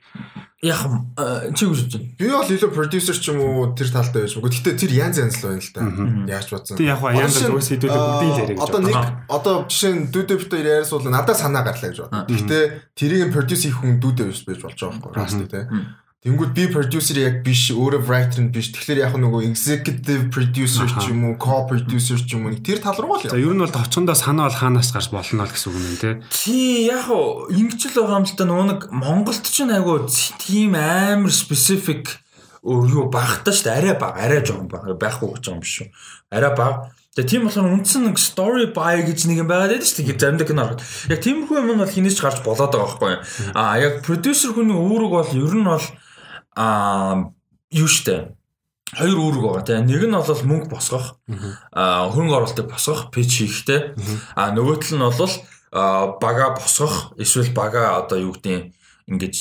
Яг 0.60 0.84
чи 1.56 1.64
гэж 1.64 1.80
бодож 1.80 1.96
байна. 1.96 2.12
Би 2.20 2.28
бол 2.28 2.52
илүү 2.52 2.72
продюсер 2.76 3.16
ч 3.16 3.26
юм 3.32 3.40
уу 3.40 3.72
тэр 3.72 3.88
талтай 3.88 4.28
байж 4.28 4.36
магадгүй. 4.36 4.52
Гэтэ 4.52 4.72
тэр 4.76 4.92
янз 4.92 5.16
янз 5.16 5.36
л 5.40 5.48
байна 5.48 5.64
л 5.64 5.72
да. 5.72 6.36
Яаж 6.36 6.48
бодсон. 6.52 6.76
Тэг 6.76 6.88
яг 6.92 7.00
ба 7.00 7.16
янз 7.16 7.40
янз 7.40 7.56
үс 7.56 7.72
хэдүүлээ 7.72 8.04
бүгдийг 8.04 8.32
л 8.36 8.42
яриа 8.44 8.56
гэж. 8.56 8.64
Одоо 8.68 8.80
нэг 8.84 8.98
одоо 9.32 9.56
жишээ 9.72 9.94
нь 9.96 10.04
дүүдэ 10.12 10.36
битээр 10.44 10.68
яриас 10.76 10.92
бол 10.92 11.08
надад 11.08 11.38
санаа 11.40 11.64
гарлаа 11.64 11.92
гэж 11.92 12.00
байна. 12.04 12.28
Гэтэ 12.28 12.58
тэрийг 13.00 13.32
продюс 13.32 13.64
хийх 13.64 13.80
хүн 13.80 14.00
дүүдэ 14.04 14.28
биш 14.28 14.44
байж 14.44 14.60
болж 14.60 14.80
байгаа 14.80 15.00
байхгүй. 15.00 15.16
Раст 15.16 15.40
тий. 15.48 15.64
Тэнгүүд 16.26 16.54
би 16.58 16.64
продюсер 16.74 17.20
яг 17.22 17.36
биш, 17.46 17.70
өөрөө 17.70 18.02
writer 18.10 18.42
нь 18.42 18.50
биш. 18.50 18.74
Тэгэхээр 18.74 18.98
яг 18.98 19.14
нөгөө 19.14 19.46
executive 19.46 20.34
producer 20.34 20.90
ч 20.90 21.14
юм 21.14 21.22
уу, 21.22 21.38
co-producer 21.38 22.18
ч 22.18 22.34
юм 22.34 22.50
уу 22.50 22.58
тэр 22.66 22.82
тал 22.82 22.98
руу 22.98 23.22
л. 23.22 23.30
За 23.30 23.38
ер 23.38 23.54
нь 23.54 23.62
бол 23.62 23.70
товчондоо 23.70 24.18
санаа 24.18 24.50
бол 24.50 24.58
хаанаас 24.58 24.90
гарч 24.90 25.14
болно 25.14 25.46
л 25.46 25.54
гэсэн 25.54 25.70
үг 25.70 25.78
юм 25.78 25.98
тий. 26.02 26.14
Тий, 26.34 26.90
яг 26.90 27.14
уу 27.14 27.46
ингэж 27.54 27.94
л 27.94 28.02
байгаа 28.02 28.18
юм 28.18 28.26
л 28.26 28.34
та 28.34 28.42
нөгөө 28.42 28.66
нэг 28.74 28.82
Монголд 28.90 29.46
ч 29.46 29.70
айгу 29.70 30.10
тийм 30.42 30.74
амар 30.74 31.30
specific 31.30 32.10
юу 32.66 33.06
багтаа 33.14 33.54
шүү 33.54 33.70
дээ. 33.70 33.78
Арай 33.78 33.96
баг, 34.02 34.18
арай 34.18 34.42
жоохон 34.42 34.66
баг 34.66 34.98
байхгүй 34.98 35.30
гэж 35.30 35.46
байгаа 35.46 35.54
юм 35.54 35.62
биш 35.62 35.78
үү. 35.86 35.90
Арай 36.34 36.54
баг. 36.58 36.90
Тэгээ 37.14 37.30
тийм 37.30 37.46
болохоор 37.46 37.70
үндсэн 37.70 38.02
нэг 38.10 38.18
story 38.18 38.74
buy 38.74 39.06
гэж 39.06 39.30
нэг 39.30 39.46
юм 39.46 39.50
байгаад 39.54 39.78
байдаг 39.78 39.94
шүү 39.94 40.10
дээ. 40.10 40.18
Заримдаа 40.18 40.50
кино 40.50 40.62
харахад. 40.74 40.90
Яг 41.06 41.22
тиймэрхүү 41.22 41.56
юм 41.62 41.80
бол 41.86 41.94
хинээс 41.94 42.18
ч 42.18 42.26
гарч 42.26 42.42
болоод 42.42 42.74
байгаа 42.74 42.90
байхгүй 42.98 43.12
юу. 43.14 43.22
Аа 43.54 43.78
яг 43.78 43.94
producer 44.02 44.52
хүний 44.52 44.74
үүрэг 44.74 45.14
бол 45.14 45.30
ер 45.30 45.54
нь 45.54 45.70
бол 45.70 45.86
аа 46.56 47.32
юу 47.72 47.88
штэ? 47.88 48.36
Хоёр 48.96 49.18
үүрэг 49.20 49.44
байгаа 49.44 49.66
тийм 49.68 49.86
нэг 49.92 50.04
нь 50.08 50.16
бол 50.16 50.42
мөнгө 50.48 50.72
босгох 50.72 51.20
хөрөнгө 51.28 52.36
оруулалтыг 52.38 52.68
босгох 52.72 53.12
пич 53.12 53.44
хийхтэй. 53.44 53.94
Аа 54.40 54.56
нөгөөтөл 54.56 54.96
нь 54.96 55.04
бол 55.04 55.34
бага 56.22 56.56
босгох 56.56 57.12
эсвэл 57.20 57.52
бага 57.52 58.00
одоо 58.00 58.32
юу 58.32 58.34
гэдэг 58.34 58.72
ингэж 59.12 59.36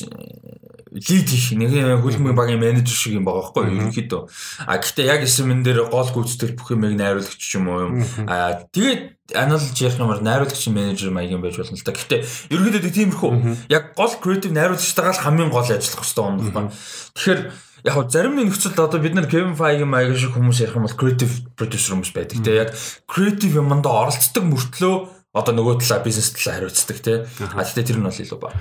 лид 0.95 1.27
хийх 1.27 1.59
нэг 1.59 1.75
хөлбөмбөгийн 1.75 2.39
багийн 2.39 2.63
менежер 2.63 2.95
шиг 2.95 3.19
юм 3.19 3.27
байгаа 3.27 3.51
байхгүй 3.51 3.67
ерөнхийдөө. 3.67 4.23
А 4.63 4.79
гэхдээ 4.79 5.11
яг 5.11 5.27
эсэмэн 5.27 5.67
дээр 5.67 5.91
гол 5.91 6.07
гүйцэтгэл 6.07 6.55
бүх 6.55 6.71
юмыг 6.71 6.95
найруулагч 6.95 7.51
юм 7.59 7.67
уу 7.67 7.99
а 8.31 8.63
тэгээд 8.71 9.35
аналж 9.35 9.75
ярих 9.83 9.99
юмар 9.99 10.23
найруулагч 10.23 10.63
менежер 10.71 11.11
маягийн 11.11 11.43
байж 11.43 11.59
болно 11.59 11.75
л 11.75 11.83
да 11.83 11.93
гэхдээ 11.99 12.21
ерөнхийдөө 12.55 12.93
тиймэрхүү. 12.95 13.33
Яг 13.75 13.99
гол 13.99 14.15
креатив 14.23 14.55
найруулагчтайгаа 14.55 15.15
л 15.19 15.25
хамгийн 15.27 15.51
гол 15.51 15.67
ажиллах 15.67 15.99
хэрэгтэй 15.99 16.23
юм 16.23 16.37
байна. 16.55 16.71
Тэгэхээр 17.19 17.41
яг 17.85 17.97
зарим 18.09 18.39
нөхцөлд 18.39 18.79
одоо 18.79 19.01
бид 19.03 19.19
нар 19.19 19.27
Kevin 19.27 19.59
Feige 19.59 19.85
маягийн 19.85 20.17
шиг 20.17 20.39
хүмүүс 20.39 20.63
ярих 20.63 20.79
юм 20.79 20.87
бол 20.87 20.95
creative 20.95 21.35
producer 21.59 21.99
хүмүүс 21.99 22.15
байдаг. 22.15 22.39
Тэгээ 22.39 22.63
яг 22.63 22.71
creative 23.11 23.59
юмд 23.59 23.83
оролцдог 23.83 24.45
мөртлөө 24.47 24.95
одоо 25.35 25.53
нөгөө 25.53 25.83
талаа 25.83 26.01
бизнес 26.07 26.31
талаа 26.31 26.63
хариуцдаг 26.63 26.99
тий. 27.03 27.19
А 27.43 27.67
тэгтээ 27.67 27.85
тэр 27.85 27.99
нь 27.99 28.07
бол 28.07 28.15
илүү 28.15 28.39
ба. 28.39 28.55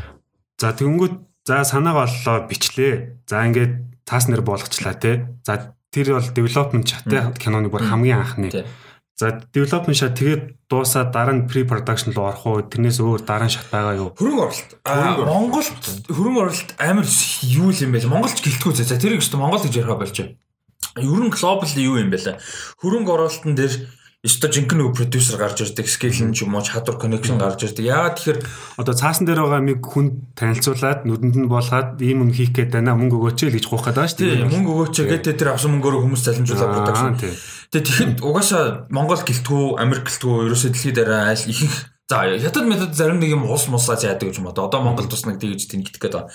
За 0.57 0.73
тэгэнгүүт 0.73 1.15
За 1.43 1.63
санаагаа 1.67 2.07
оллоо 2.07 2.47
бичлээ. 2.47 3.27
За 3.27 3.43
ингээд 3.43 4.03
таас 4.07 4.31
нэр 4.31 4.41
болгочлаа 4.47 4.95
те. 4.95 5.27
За 5.43 5.75
тэр 5.91 6.15
бол 6.15 6.29
development 6.31 6.87
чат 6.87 7.03
те 7.03 7.27
киноны 7.35 7.67
бүр 7.67 7.83
хамгийн 7.83 8.23
анхны. 8.23 8.47
За 9.19 9.43
development 9.51 9.99
шат 9.99 10.15
тэгээд 10.15 10.55
дуусаад 10.71 11.11
дараа 11.11 11.35
нь 11.35 11.47
pre 11.51 11.67
production 11.67 12.15
руу 12.15 12.31
орох 12.31 12.47
уу? 12.47 12.63
Тэрнээс 12.63 13.03
өөр 13.03 13.27
дараа 13.27 13.51
нь 13.51 13.55
шат 13.55 13.67
байгаа 13.67 13.99
юу? 13.99 14.15
Хөрөнгө 14.15 14.43
оруулалт. 14.47 14.71
Монголд 15.27 15.83
хөрөнгө 16.07 16.41
оруулалт 16.47 16.71
амар 16.79 17.07
юу 17.43 17.69
юм 17.75 17.91
бэ? 17.91 18.07
Монголч 18.07 18.39
гэлтгүү 18.39 18.71
зэ. 18.79 18.87
За 18.87 18.95
тэрийг 18.95 19.19
ч 19.19 19.35
Монгол 19.35 19.59
гэж 19.59 19.75
ярих 19.83 19.99
болж 19.99 20.15
байна. 20.15 20.39
Ер 20.95 21.21
нь 21.27 21.33
global 21.35 21.67
юу 21.75 21.99
юм 21.99 22.07
бэ 22.07 22.23
лээ? 22.23 22.39
Хөрөнгө 22.79 23.11
оруулалтын 23.13 23.53
дээр 23.59 23.73
Өстө 24.23 24.47
жинхэнэ 24.55 24.95
продюсер 24.95 25.35
гарч 25.35 25.67
ирдэг, 25.67 25.83
скейл 25.91 26.15
нь 26.23 26.31
ч 26.31 26.47
юм 26.47 26.55
уу 26.55 26.63
чадвар 26.63 26.95
connection 26.95 27.35
гарч 27.35 27.67
ирдэг. 27.67 27.83
Яагаад 27.83 28.15
тэгэхээр 28.15 28.39
одоо 28.79 28.95
цаасан 28.95 29.27
дээр 29.27 29.43
байгаа 29.43 29.59
нэг 29.59 29.83
хүн 29.83 30.31
танилцуулаад 30.39 31.03
нүдэнд 31.03 31.43
нь 31.43 31.51
болгоод 31.51 31.99
ийм 31.99 32.23
юм 32.23 32.31
хийх 32.31 32.55
гээд 32.55 32.71
байна 32.71 32.95
мөнгө 32.95 33.19
өгөөч 33.19 33.51
л 33.51 33.55
гэж 33.59 33.67
гуйх 33.67 33.83
гэдэг 33.83 34.07
шүү 34.07 34.19
дээ. 34.23 34.47
Мөнгө 34.47 34.71
өгөөч 34.71 34.95
гэдэг 35.11 35.35
тэр 35.35 35.51
авсан 35.51 35.75
мөнгөөр 35.75 36.07
хүмүүс 36.07 36.23
залхамжуулаад 36.23 36.71
production. 36.71 37.11
Тэгээ 37.19 37.83
тэгэхэд 37.83 38.13
угаасаа 38.23 38.63
Монгол 38.95 39.21
гэлтгүү, 39.27 39.63
Америк 39.83 40.07
гэлтгүү 40.07 40.35
ерөөсөө 40.47 40.71
дэлхийд 40.71 40.97
дараа 41.03 41.35
айл 41.35 41.43
ихэнх 41.43 41.75
за 42.07 42.23
ятад 42.31 42.63
метод 42.63 42.95
зарим 42.95 43.19
нэг 43.19 43.35
юм 43.35 43.43
ус 43.51 43.67
мусаа 43.67 43.99
яадаг 43.99 44.31
гэж 44.31 44.39
юм 44.39 44.47
одоо. 44.47 44.71
Монгол 44.71 45.11
тус 45.11 45.27
нэг 45.27 45.43
тэгж 45.43 45.67
тэнэгдэх 45.67 45.99
гээд 45.99 46.15
байна. 46.15 46.31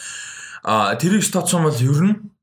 А 0.61 0.93
тэрийг 1.01 1.25
тооцсон 1.25 1.65
бол 1.65 1.73
ер 1.73 2.01
нь 2.05 2.37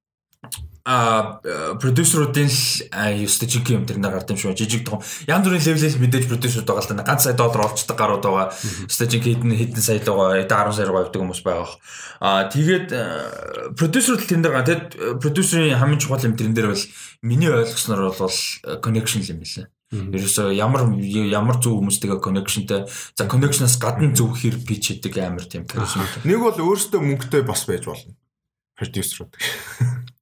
а 0.85 1.41
продюсеруудын 1.81 2.45
л 2.45 3.25
ёстой 3.25 3.49
жиг 3.49 3.65
юм 3.73 3.89
тэр 3.89 3.97
нэг 3.97 4.13
гард 4.13 4.29
юм 4.29 4.37
шүү 4.37 4.53
жижиг 4.53 4.85
том. 4.85 5.01
Янз 5.25 5.49
бүрийн 5.49 5.65
левелээс 5.65 5.97
мэдээж 5.97 6.29
продюсерууд 6.29 6.69
байгаа 6.69 6.85
л 6.85 6.89
да 6.93 7.01
ганц 7.01 7.25
сая 7.25 7.33
доллар 7.33 7.65
олцдог 7.65 7.97
гарууд 7.97 8.21
байгаа. 8.21 8.53
Ёстой 8.85 9.09
жиг 9.09 9.25
хэдэн 9.25 9.49
хэдэн 9.49 9.81
сая 9.81 9.97
л 9.97 10.05
байгаа. 10.05 10.45
10 10.45 10.77
сая 10.77 10.85
руу 10.85 11.01
авдаг 11.01 11.17
хүмүүс 11.25 11.41
байгаа. 11.41 11.73
А 12.21 12.45
тэгээд 12.53 12.87
продюсерууд 13.73 14.29
тэр 14.29 14.45
дээр 14.45 14.61
тэгээд 14.61 14.85
продюсерийн 15.25 15.81
хамгийн 15.81 15.97
чухал 16.05 16.21
юм 16.21 16.37
тэрэн 16.37 16.53
дээр 16.53 16.69
бол 16.69 16.85
миний 17.25 17.49
ойлгосноор 17.49 18.13
бол 18.13 18.37
connection 18.85 19.25
юм 19.25 19.41
билээ. 19.41 19.65
Ерөөсөө 19.89 20.53
ямар 20.53 20.85
ямар 21.01 21.57
зөв 21.61 21.81
хүмүүстэйгээ 21.81 22.21
connectionтэй 22.21 22.85
за 22.89 23.25
connection-аас 23.25 23.81
гадна 23.81 24.13
зөв 24.13 24.37
хэр 24.37 24.61
pitch 24.61 24.93
хийдэг 24.93 25.17
амар 25.17 25.49
тийм. 25.49 25.65
Нэг 25.65 26.39
бол 26.41 26.57
өөрөөсөө 26.57 27.01
мөнгөтэй 27.01 27.41
бас 27.41 27.65
байж 27.65 27.85
болно. 27.89 28.13
Продюсерууд. 28.75 29.33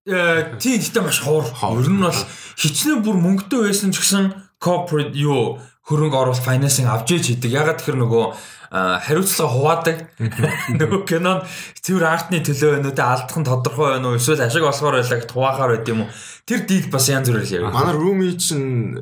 Э 0.04 0.60
тийм 0.60 0.84
гэхдээ 0.84 1.04
маш 1.04 1.24
ховор. 1.24 1.48
Ер 1.80 1.88
нь 1.88 2.04
бол 2.04 2.22
хичнээн 2.60 3.04
бүр 3.04 3.18
мөнгөтэй 3.24 3.72
байсан 3.72 3.96
ч 3.96 4.04
гэсэн 4.04 4.36
corporate 4.60 5.16
юу 5.16 5.64
хөрөнгө 5.88 6.18
оруулалт 6.20 6.44
financing 6.44 6.92
авч 6.92 7.16
иж 7.16 7.32
хийдэг. 7.32 7.52
Ягаад 7.52 7.80
тэгэхээр 7.80 8.04
нөгөө 8.04 8.26
хариуцлага 8.74 9.54
хуваадаг. 9.54 9.98
Нөгөө 10.82 11.02
кинон 11.08 11.46
цэвэр 11.80 12.04
артны 12.10 12.42
төлөө 12.42 12.70
байна 12.74 12.90
уу, 12.90 12.98
тэ 12.98 13.06
алдах 13.06 13.38
нь 13.38 13.48
тодорхой 13.48 13.88
байна 13.96 14.10
уу, 14.10 14.18
эсвэл 14.18 14.44
ашиг 14.44 14.66
олохоор 14.66 14.98
байлаа 14.98 15.20
гэт 15.22 15.36
хуваахаар 15.36 15.72
байд 15.78 15.92
юм 15.94 16.02
уу? 16.04 16.10
Тэр 16.50 16.66
дийл 16.66 16.90
бас 16.90 17.06
янз 17.08 17.30
бүрээр 17.30 17.64
яв. 17.64 17.70
Манай 17.70 17.94
рууми 17.94 18.34
чинь 18.34 18.98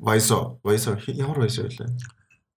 Вайсо, 0.00 0.56
Вайсо 0.64 0.96
ямар 1.04 1.44
Вайсо 1.44 1.68
байлаа? 1.68 1.92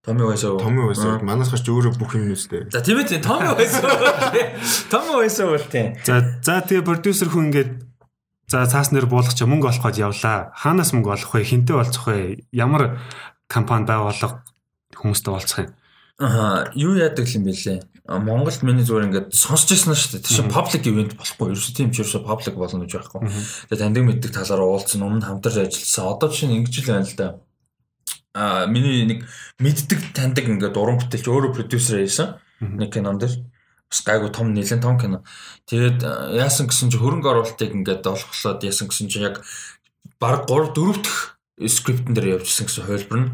Томи 0.05 0.23
Вайсо. 0.23 0.57
Томи 0.57 0.87
Вайсо. 0.87 1.19
Манаас 1.19 1.51
гарч 1.51 1.67
өөрөө 1.67 1.99
бүх 1.99 2.15
юм 2.15 2.31
нүстэй. 2.31 2.71
За 2.71 2.79
тийм 2.79 3.03
ээ, 3.03 3.19
Томи 3.19 3.51
Вайсо. 3.51 3.83
Томи 4.87 5.11
Вайсо 5.19 5.51
бол 5.51 5.65
тийм. 5.67 5.99
За 6.07 6.23
за 6.39 6.63
тэгээ 6.63 6.87
продюсер 6.87 7.27
хүн 7.27 7.51
ингээд 7.51 7.83
за 8.47 8.63
цааснаар 8.63 9.11
буулгах 9.11 9.35
чи 9.35 9.43
мөнгө 9.43 9.67
олох 9.67 9.83
гэж 9.83 9.99
явлаа. 9.99 10.55
Хаанаас 10.55 10.95
мөнгө 10.95 11.19
олох 11.19 11.35
вэ? 11.35 11.43
Хинтээ 11.43 11.75
олцох 11.75 12.15
вэ? 12.15 12.47
Ямар 12.55 13.03
компани 13.51 13.91
байгуулах 13.91 14.47
хүмүүстэй 14.95 15.33
олцох 15.35 15.59
юм? 15.67 15.69
Аа, 16.23 16.71
юу 16.79 16.95
яадаг 16.95 17.27
юм 17.35 17.43
бэлээ? 17.43 17.83
Монголд 18.07 18.63
миний 18.63 18.87
зүгээр 18.87 19.07
ингээд 19.11 19.27
сонсч 19.35 19.75
ирсэн 19.75 19.93
шүү 19.99 20.17
дээ. 20.17 20.25
Тийш 20.25 20.39
паблик 20.47 20.83
ивент 20.87 21.13
болохгүй. 21.19 21.53
Ерөөсөө 21.53 21.75
тийм 21.75 21.91
ч 21.91 22.01
ерөөсөө 22.01 22.23
паблик 22.23 22.55
болно 22.57 22.87
гэж 22.87 23.03
байхгүй. 23.03 23.21
Тэгээ 23.69 23.79
таньдаг 23.83 24.03
мэддэг 24.07 24.31
талаараа 24.33 24.67
уулзсан, 24.67 25.05
өмнө 25.05 25.27
хамтарч 25.29 25.69
ажилласан. 25.69 26.09
Одоо 26.09 26.27
жишээ 26.33 26.49
нь 26.49 26.57
ингэж 26.65 26.75
л 26.81 26.89
байна 26.89 27.05
л 27.05 27.15
да 27.15 27.27
а 28.33 28.67
миний 28.67 29.05
нэг 29.05 29.25
мэддэг 29.57 30.13
таньдаг 30.13 30.45
ингээд 30.45 30.77
уран 30.77 31.01
бүтээлч 31.01 31.25
өөрөө 31.25 31.51
продюсер 31.55 32.03
байсан. 32.03 32.37
Нэг 32.61 32.93
кинон 32.93 33.17
дээр 33.17 33.33
бас 33.89 34.01
гайгүй 34.05 34.29
том 34.29 34.53
нэлээд 34.53 34.85
том 34.85 34.99
кино. 35.01 35.25
Тэгээд 35.65 36.05
яасан 36.37 36.69
гэсэн 36.69 36.93
чи 36.93 37.01
хөрөнгө 37.01 37.25
оруулалтыг 37.25 37.73
ингээд 37.73 38.05
олгослоод 38.05 38.61
яасан 38.61 38.87
гэсэн 38.87 39.09
чи 39.09 39.25
яг 39.25 39.41
баг 40.21 40.45
3 40.45 40.77
4 40.77 41.01
дахь 41.01 41.39
скриптэн 41.59 42.13
дээр 42.13 42.39
явуулсан 42.39 42.69
гэсэн 42.69 42.85
хувилбар 42.85 43.19
нь. 43.19 43.29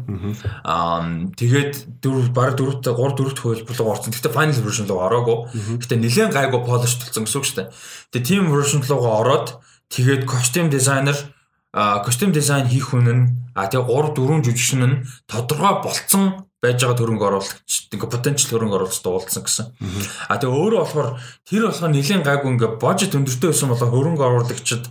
Аа 0.64 1.28
тэгээд 1.36 2.02
дөрөв 2.02 2.32
баг 2.32 2.56
дөрөвтэй 2.56 2.94
3 2.96 3.20
дөрөвт 3.20 3.38
хувилбар 3.38 3.76
руу 3.76 3.92
орсон. 3.92 4.10
Гэхдээ 4.16 4.32
final 4.32 4.64
version 4.64 4.88
руу 4.88 5.04
ороогүй. 5.04 5.38
Гэхдээ 5.78 6.00
нэлээд 6.00 6.34
гайгүй 6.34 6.60
polish 6.64 6.96
болсон 6.98 7.22
гэсэн 7.22 7.38
үг 7.38 7.46
шүү 7.46 7.58
дээ. 7.60 7.68
Тэгээд 8.16 8.26
team 8.26 8.44
version 8.50 8.80
руу 8.82 9.06
ороод 9.06 9.60
тэгээд 9.92 10.24
костюм 10.24 10.72
дизайнер 10.72 11.14
костюм 11.76 12.32
дизайн 12.32 12.66
хийх 12.66 12.96
хүн 12.96 13.08
нь 13.12 13.22
а 13.52 13.68
тэгээ 13.68 13.84
3 13.84 14.16
4 14.16 14.44
жүжигчин 14.48 14.82
нь 14.84 15.00
тодорхой 15.28 15.84
болцсон 15.84 16.48
байж 16.64 16.80
байгаа 16.80 16.96
хөрөнгө 16.96 17.26
оруулагч 17.28 17.92
ингээ 17.92 18.08
потенциал 18.08 18.50
хөрөнгө 18.56 18.76
оруулагчтай 18.80 19.12
уулзсан 19.12 19.42
гэсэн. 19.44 19.66
А 20.32 20.40
тэгээ 20.40 20.56
өөрөө 20.56 20.80
болохоор 20.80 21.10
тэр 21.44 21.62
болохоор 21.68 21.92
нэлийн 21.92 22.22
гайгүй 22.24 22.50
ингээ 22.56 22.72
бажет 22.80 23.12
өндөртэй 23.12 23.48
байсан 23.52 23.68
болоо 23.68 23.88
хөрөнгө 23.92 24.24
оруулагчид 24.24 24.84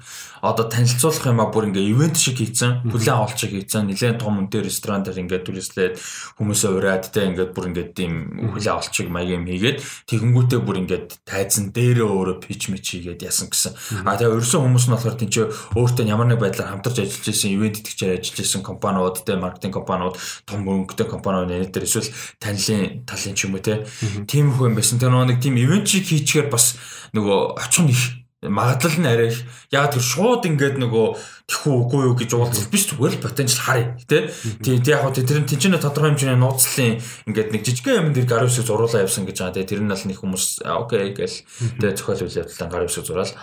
одоо 0.45 0.69
танилцуулах 0.69 1.25
юм 1.25 1.41
а 1.41 1.49
бүр 1.49 1.73
ингээ 1.73 1.89
ивент 1.91 2.17
шиг 2.21 2.37
хийцэн, 2.37 2.85
бүлээн 2.85 3.17
авалт 3.17 3.37
шиг 3.39 3.51
хийцэн, 3.57 3.89
нэлээд 3.89 4.21
том 4.21 4.45
үнэтэй 4.45 4.61
ресторан 4.61 5.01
дээр 5.01 5.25
ингээ 5.25 5.41
туристлээд 5.41 5.93
хүмүүсээ 6.37 6.71
ураад 6.77 7.05
те 7.09 7.25
ингээ 7.25 7.49
бүр 7.51 7.65
ингээ 7.73 7.87
тийм 7.97 8.13
бүлээн 8.53 8.73
авалт 8.77 8.93
шиг 8.93 9.09
маяг 9.09 9.35
юм 9.35 9.45
хийгээд 9.49 9.77
тэгэнгүүтээ 10.07 10.59
бүр 10.61 10.77
ингээ 10.85 11.01
тайзан 11.25 11.73
дээрээ 11.73 12.05
өөрөө 12.05 12.37
пич 12.45 12.69
мич 12.69 12.85
хийгээд 12.93 13.25
ясан 13.25 13.49
гэсэн. 13.49 14.05
А 14.05 14.15
тэгээ 14.15 14.37
ерөөсөн 14.37 14.61
хүмүүс 14.61 14.85
нь 14.85 14.93
болохоор 14.93 15.17
тийч 15.17 15.33
өөртөө 15.73 16.05
ямар 16.05 16.27
нэг 16.29 16.39
байдлаар 16.39 16.71
хамтарч 16.77 16.97
ажиллаж 17.01 17.27
исэн, 17.31 17.51
ивент 17.55 17.81
итгэжээр 17.81 18.21
ажиллаж 18.21 18.39
исэн 18.45 18.63
компаниуд 18.63 19.23
те 19.25 19.35
маркетинг 19.35 19.73
компаниуд, 19.79 20.15
том 20.45 20.61
мөнгөтэй 20.63 21.07
компаниуд 21.09 21.49
нэтэр 21.49 21.85
эсвэл 21.85 22.09
танилын 22.39 23.05
талын 23.07 23.35
ч 23.35 23.45
юм 23.45 23.57
уу 23.57 23.63
те. 23.63 23.85
Тийм 24.27 24.51
их 24.53 24.59
юм 24.61 24.75
байсан. 24.75 24.99
Тэр 24.99 25.13
нэг 25.13 25.41
тийм 25.41 25.57
ивент 25.57 25.87
шиг 25.87 26.05
хийчихээр 26.05 26.49
бас 26.49 26.77
нөгөө 27.13 27.59
очих 27.59 27.83
нь 27.85 27.91
их 27.93 28.24
магадлал 28.49 28.97
нь 28.99 29.07
арай 29.07 29.29
их 29.31 29.43
яг 29.71 29.93
тэр 29.93 30.03
шууд 30.03 30.45
ингээд 30.45 30.77
нөгөө 30.81 31.07
тэхүү 31.49 31.73
үгүй 31.85 32.01
юу? 32.09 32.15
гэж 32.17 32.31
уулзах 32.35 32.69
биш 32.73 32.89
зүгээр 32.89 33.17
л 33.17 33.23
потенциал 33.25 33.63
харъя 33.65 33.87
тий 34.05 34.29
тий 34.61 34.77
яг 34.91 35.05
хөө 35.05 35.23
тэр 35.25 35.39
нь 35.41 35.49
тэнцэнэ 35.49 35.81
тодорхой 35.81 36.13
хэмжээний 36.13 36.39
нууцлалын 36.41 37.01
ингээд 37.29 37.49
нэг 37.53 37.61
жижигхэн 37.65 37.99
юм 38.01 38.09
дээр 38.13 38.27
гар 38.29 38.45
үсэг 38.49 38.65
зуруулаа 38.65 39.05
явсан 39.05 39.25
гэж 39.25 39.37
байгаа 39.41 39.55
тий. 39.57 39.69
Тэр 39.69 39.81
нь 39.85 39.91
бол 39.91 40.05
нэг 40.05 40.17
хүмүүс 40.19 40.45
окей 40.65 41.13
гэл 41.13 41.37
тий 41.81 41.91
зохиол 41.95 42.23
үйл 42.25 42.39
явдлаа 42.41 42.69
гар 42.69 42.85
үсэг 42.89 43.05
зураал 43.05 43.33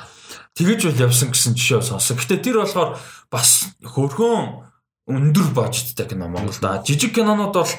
тэгэж 0.57 0.81
бол 0.87 1.05
явсан 1.09 1.29
гэсэн 1.33 1.55
жишээ 1.57 1.83
сонсон 1.83 2.17
гэтээ 2.21 2.45
тэр 2.45 2.57
болохоор 2.61 2.99
бас 3.33 3.73
хөрхөн 3.81 4.73
өндөр 5.09 5.49
бажеттай 5.57 6.07
кино 6.07 6.29
Монголд 6.29 6.63
жижиг 6.87 7.15
кинонууд 7.17 7.55
бол 7.57 7.73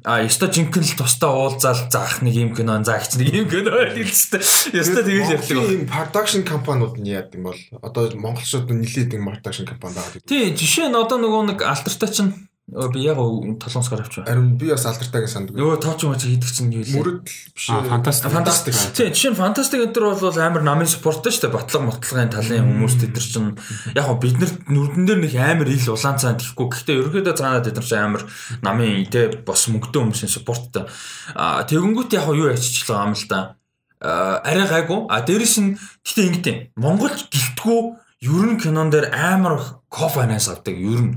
А 0.00 0.24
ёстой 0.24 0.48
жинхэнэ 0.48 0.88
л 0.88 0.98
тусдаа 0.98 1.36
уулзаал 1.36 1.86
заах 1.92 2.24
нэг 2.24 2.34
юм 2.34 2.50
кино 2.56 2.80
заагч 2.80 3.20
нэг 3.20 3.28
юм 3.28 3.46
кино 3.46 3.70
байл 3.76 3.92
л 3.92 4.08
тест. 4.08 4.72
Ёстой 4.72 5.04
тэгэж 5.04 5.28
ярьдаг. 5.36 5.68
Тийм 5.68 5.84
production 5.86 6.42
компаниуд 6.42 6.96
нь 6.96 7.12
яад 7.12 7.30
юм 7.36 7.52
бол 7.52 7.60
одоо 7.84 8.08
монголчууд 8.16 8.72
нэлээд 8.72 9.14
нэг 9.14 9.22
production 9.22 9.68
компани 9.68 10.00
байгаа. 10.00 10.24
Тийм 10.24 10.56
жишээ 10.56 10.88
нь 10.88 10.96
одоо 10.96 11.20
нөгөө 11.20 11.42
нэг 11.54 11.58
алтартай 11.62 12.08
чинь 12.08 12.32
би 12.72 13.04
яг 13.04 13.20
толгоос 13.60 13.88
гарч 13.92 14.06
авч 14.06 14.14
байна. 14.16 14.28
Харин 14.30 14.56
би 14.56 14.70
бас 14.72 14.86
алдартай 14.88 15.20
гэж 15.22 15.32
санддаг. 15.32 15.56
Нөгөө 15.60 15.80
тооч 15.84 16.04
юм 16.06 16.14
хийдэг 16.16 16.48
чинь 16.48 16.72
юу 16.72 16.80
вэ? 16.80 16.96
Мөрөд 16.96 17.20
биш. 17.28 17.66
Фантастик. 17.68 18.32
Фантастик. 18.32 18.74
Тийм 18.96 19.12
жишээ 19.12 19.32
нь 19.32 19.36
фантастик 19.36 19.80
энэ 19.84 19.92
төр 19.92 20.16
бол 20.16 20.40
амар 20.40 20.64
намын 20.64 20.88
спорттой 20.88 21.36
шүү 21.36 21.52
дээ. 21.52 21.52
Батлаг 21.52 21.82
мотлогын 21.84 22.32
талын 22.32 22.64
хүмүүс 22.64 22.94
тэд 22.96 23.12
нар 23.12 23.26
чинь 23.28 23.52
яг 23.92 24.08
бид 24.16 24.36
нар 24.40 24.52
нүрдэн 24.72 25.04
дээр 25.04 25.20
нэг 25.20 25.34
амар 25.36 25.68
ил 25.68 25.92
улаан 25.92 26.16
цаан 26.16 26.40
тэхгүй. 26.40 26.66
Гэхдээ 26.72 26.96
ерөөдөө 26.96 27.34
цаанаа 27.36 27.60
тэд 27.60 27.76
нар 27.76 27.88
чинь 27.92 28.00
амар 28.00 28.22
намын 28.64 29.04
тэ 29.12 29.44
бос 29.44 29.68
мөнгөтэй 29.68 30.00
хүмүүсийн 30.00 30.32
спорттой. 30.32 30.88
А 31.36 31.68
тэгэнгүүт 31.68 32.16
яг 32.16 32.32
юу 32.32 32.48
яччихлаа 32.48 33.04
юм 33.04 33.12
л 33.12 33.26
да. 33.28 33.60
Арай 34.00 34.64
гайгүй. 34.64 35.12
А 35.12 35.20
дээрэс 35.20 35.60
нь 35.60 35.76
гэтээ 36.08 36.24
ингэдэм. 36.32 36.56
Монголч 36.80 37.28
гэлтгүү 37.28 37.80
ер 38.22 38.46
нь 38.48 38.58
кинон 38.58 38.90
дээр 38.90 39.12
амар 39.12 39.81
кофанаас 39.92 40.48
авдаг 40.48 40.72
ер 40.72 41.00
нь 41.04 41.14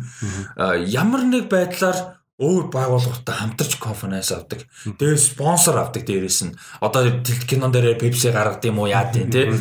ямар 0.91 1.23
нэг 1.23 1.47
байдлаар 1.47 2.19
өөр 2.35 2.67
байгууллагатай 2.67 3.31
хамтарч 3.31 3.79
конференс 3.79 4.35
авдаг. 4.35 4.67
Тэгээ 4.83 5.15
спонсор 5.15 5.79
авдаг 5.79 6.03
дээрээс 6.03 6.51
нь. 6.51 6.55
Одоо 6.83 7.23
кинон 7.23 7.71
дээр 7.71 7.95
Pepsi 7.95 8.27
гаргад 8.35 8.59
юм 8.67 8.83
уу 8.83 8.91
яа 8.91 9.07
тийм 9.07 9.31
тий. 9.31 9.55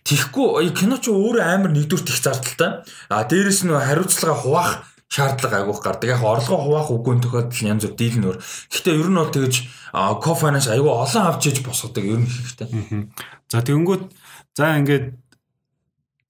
Тихгүй 0.00 0.72
кино 0.72 0.96
ч 0.96 1.12
өөрөө 1.12 1.44
амар 1.44 1.76
нэгдүгээр 1.76 2.08
тех 2.08 2.16
зардалтай. 2.24 2.88
А 3.12 3.28
дээрээс 3.28 3.68
нь 3.68 3.76
хариуцлага 3.76 4.40
хуваах 4.40 4.72
шаардлага 5.12 5.60
айгуух 5.60 5.84
гардаг. 5.84 6.08
Яг 6.16 6.24
орлогоо 6.24 6.64
хуваах 6.64 6.88
үгүй 6.88 7.20
тохиолдол 7.20 7.68
янз 7.68 7.84
бүр 7.84 7.96
дийл 8.00 8.16
нөр. 8.24 8.36
Гэхдээ 8.40 8.96
ер 8.96 9.08
нь 9.12 9.20
бол 9.20 9.34
тэгэж 9.36 9.54
коференс 9.92 10.72
айгуу 10.72 10.96
олон 10.96 11.24
авч 11.28 11.52
иж 11.52 11.60
босгодог 11.60 12.00
ер 12.00 12.24
нь 12.24 12.32
хэрэгтэй. 12.32 13.12
За 13.52 13.60
тэгэнгүүт 13.60 14.04
за 14.56 14.72
ингээд 14.80 15.20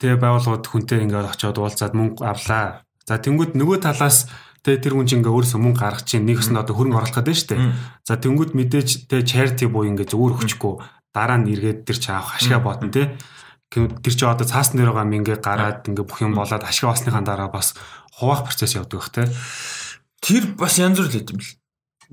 тэгээ 0.00 0.19
байгууллагууд 0.21 0.67
хүнтэй 0.67 1.00
ингээд 1.05 1.31
очиод 1.33 1.57
уулзаад 1.57 1.93
мөнгө 1.97 2.23
авлаа. 2.25 2.85
За 3.09 3.17
тэнгууд 3.17 3.57
нөгөө 3.57 3.79
талаас 3.87 4.29
тэгээ 4.67 4.83
тэр 4.83 4.95
хүн 4.99 5.07
чинь 5.07 5.19
ингээд 5.23 5.37
өөрөөсөө 5.37 5.61
мөнгө 5.62 5.81
гаргаж 5.81 6.07
чинь 6.11 6.26
нэгс 6.26 6.50
нь 6.53 6.61
одоо 6.61 6.75
хөрөнгө 6.76 6.99
оруулах 7.00 7.17
гэдэг 7.17 7.33
нь 7.33 7.41
шүү 7.41 7.50
дээ. 7.55 7.62
За 8.05 8.15
тэнгууд 8.19 8.53
мэдээж 8.59 8.88
тэгээ 9.09 9.25
charity 9.25 9.67
буу 9.71 9.87
ингээд 9.88 10.12
зүгээр 10.12 10.37
өгчихгүй 10.37 10.75
дараа 11.17 11.38
нь 11.41 11.49
эргээд 11.57 11.88
тэр 11.88 11.97
чи 11.97 12.11
авах 12.12 12.37
ашгаа 12.37 12.61
ботно 12.61 12.93
те. 12.93 13.17
Тэр 13.73 14.15
чи 14.15 14.25
одоо 14.29 14.45
цаасан 14.45 14.76
дээр 14.76 14.93
байгаа 14.93 15.09
мингээ 15.09 15.38
гараад 15.41 15.88
ингээд 15.88 16.09
бүх 16.09 16.21
юм 16.21 16.37
болоод 16.37 16.61
ашгаа 16.61 16.93
басныхаа 16.93 17.25
дараа 17.25 17.49
бас 17.49 17.73
хуваах 18.21 18.45
процесс 18.45 18.76
явдаг 18.76 19.00
бах 19.00 19.11
те. 19.17 19.25
Тэр 20.21 20.53
бас 20.61 20.76
янз 20.76 21.00
бүр 21.00 21.09
л 21.09 21.15
хэдэм 21.17 21.41
бил. 21.41 21.53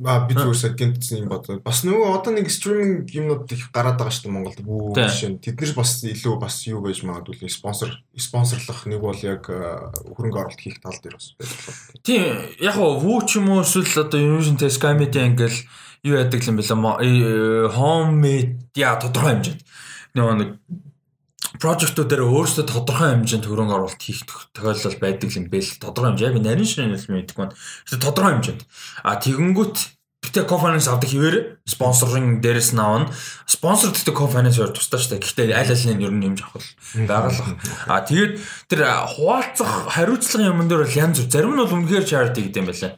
А 0.01 0.25
би 0.25 0.33
зүгээрсээ 0.33 0.73
гинтсэн 0.73 1.21
юм 1.21 1.29
бодлоо. 1.29 1.61
Бас 1.61 1.85
нөгөө 1.85 2.17
одоо 2.17 2.33
нэг 2.33 2.49
стриминг 2.49 3.13
юмнууд 3.13 3.45
их 3.53 3.69
гараад 3.69 4.01
байгаа 4.01 4.09
шүү 4.09 4.25
дээ 4.25 4.33
Монголд. 4.33 4.59
Бүү 4.65 4.97
жишээ. 4.97 5.37
Тэд 5.37 5.61
нар 5.61 5.73
бас 5.77 5.91
илүү 6.01 6.35
бас 6.41 6.55
юу 6.65 6.81
байж 6.81 7.05
магадгүй 7.05 7.45
спонсор 7.53 7.93
спонсорлох 8.17 8.89
нэг 8.89 8.99
бол 9.05 9.19
яг 9.21 9.45
хөрөнгө 9.45 10.39
оруулалт 10.41 10.65
хийх 10.65 10.81
тал 10.81 10.97
дээр 10.97 11.21
бас 11.21 11.37
байж 11.37 11.53
болно. 11.53 12.01
Тийм 12.01 12.25
яг 12.57 12.73
гоо 12.73 12.97
вүү 13.05 13.19
ч 13.29 13.37
юм 13.37 13.53
уу 13.53 13.61
эсвэл 13.61 14.01
одоо 14.01 14.17
Univision 14.17 14.57
Test 14.57 14.81
Media 14.81 15.29
ингээл 15.29 15.61
юу 16.09 16.17
яадаг 16.17 16.41
юм 16.41 16.57
бэлээ 16.57 17.69
home 17.69 18.17
media 18.17 18.97
тодорхой 18.97 19.37
хэмжээнд. 19.37 19.61
Нөгөө 20.17 20.35
нэг 20.41 20.49
дээр 22.09 22.23
өөрсдөө 22.25 22.65
тодорхой 22.65 23.09
хэмжээнд 23.13 23.45
хөрөнгө 23.45 23.75
оруулалт 23.77 24.01
хийх 24.01 24.25
тохиолдол 24.53 24.97
байдаг 24.97 25.29
юм 25.33 25.47
бэ 25.53 25.61
л 25.61 25.77
тодорхой 25.77 26.17
хэмжээ. 26.17 26.33
Би 26.33 26.41
нарийн 26.41 26.69
шинэ 26.69 26.93
хэлсэн 26.97 27.13
мэдгүй 27.13 27.37
байна. 27.37 27.53
Гэтэ 27.53 28.01
тодорхой 28.01 28.33
хэмжээнд. 28.33 28.61
А 29.05 29.11
тэгэнгүүт 29.21 29.77
Гэхдээ 30.23 30.47
co-finance 30.47 30.87
авдаг 30.87 31.11
хэвээр 31.11 31.37
спонсорын 31.67 32.39
дээрээс 32.39 32.71
нь 32.71 32.79
авна. 32.79 33.11
Спонсор 33.43 33.91
гэдэг 33.91 34.15
co-finance 34.15 34.55
хоёр 34.55 34.71
тусдаа 34.71 35.03
дээ. 35.03 35.19
Гэхдээ 35.19 35.51
аль 35.51 35.67
аль 35.67 35.85
нь 35.91 35.99
ер 35.99 36.13
нь 36.15 36.21
нэмж 36.23 36.39
авах 36.47 36.63
байгаа 36.95 37.27
л 37.27 37.43
байна. 37.43 37.59
А 37.91 38.01
тэгээд 38.07 38.33
тэр 38.71 38.81
хуваалцах 38.87 39.91
хариуцлагын 39.91 40.55
юм 40.55 40.63
дээр 40.71 40.87
бол 40.87 40.95
янз 40.95 41.19
бүр. 41.19 41.27
Зарим 41.27 41.51
нь 41.53 41.59
бол 41.59 41.75
үнэхээр 41.75 42.07
charity 42.07 42.41
гэдэг 42.47 42.61
юм 42.63 42.67
байлаа. 42.71 42.91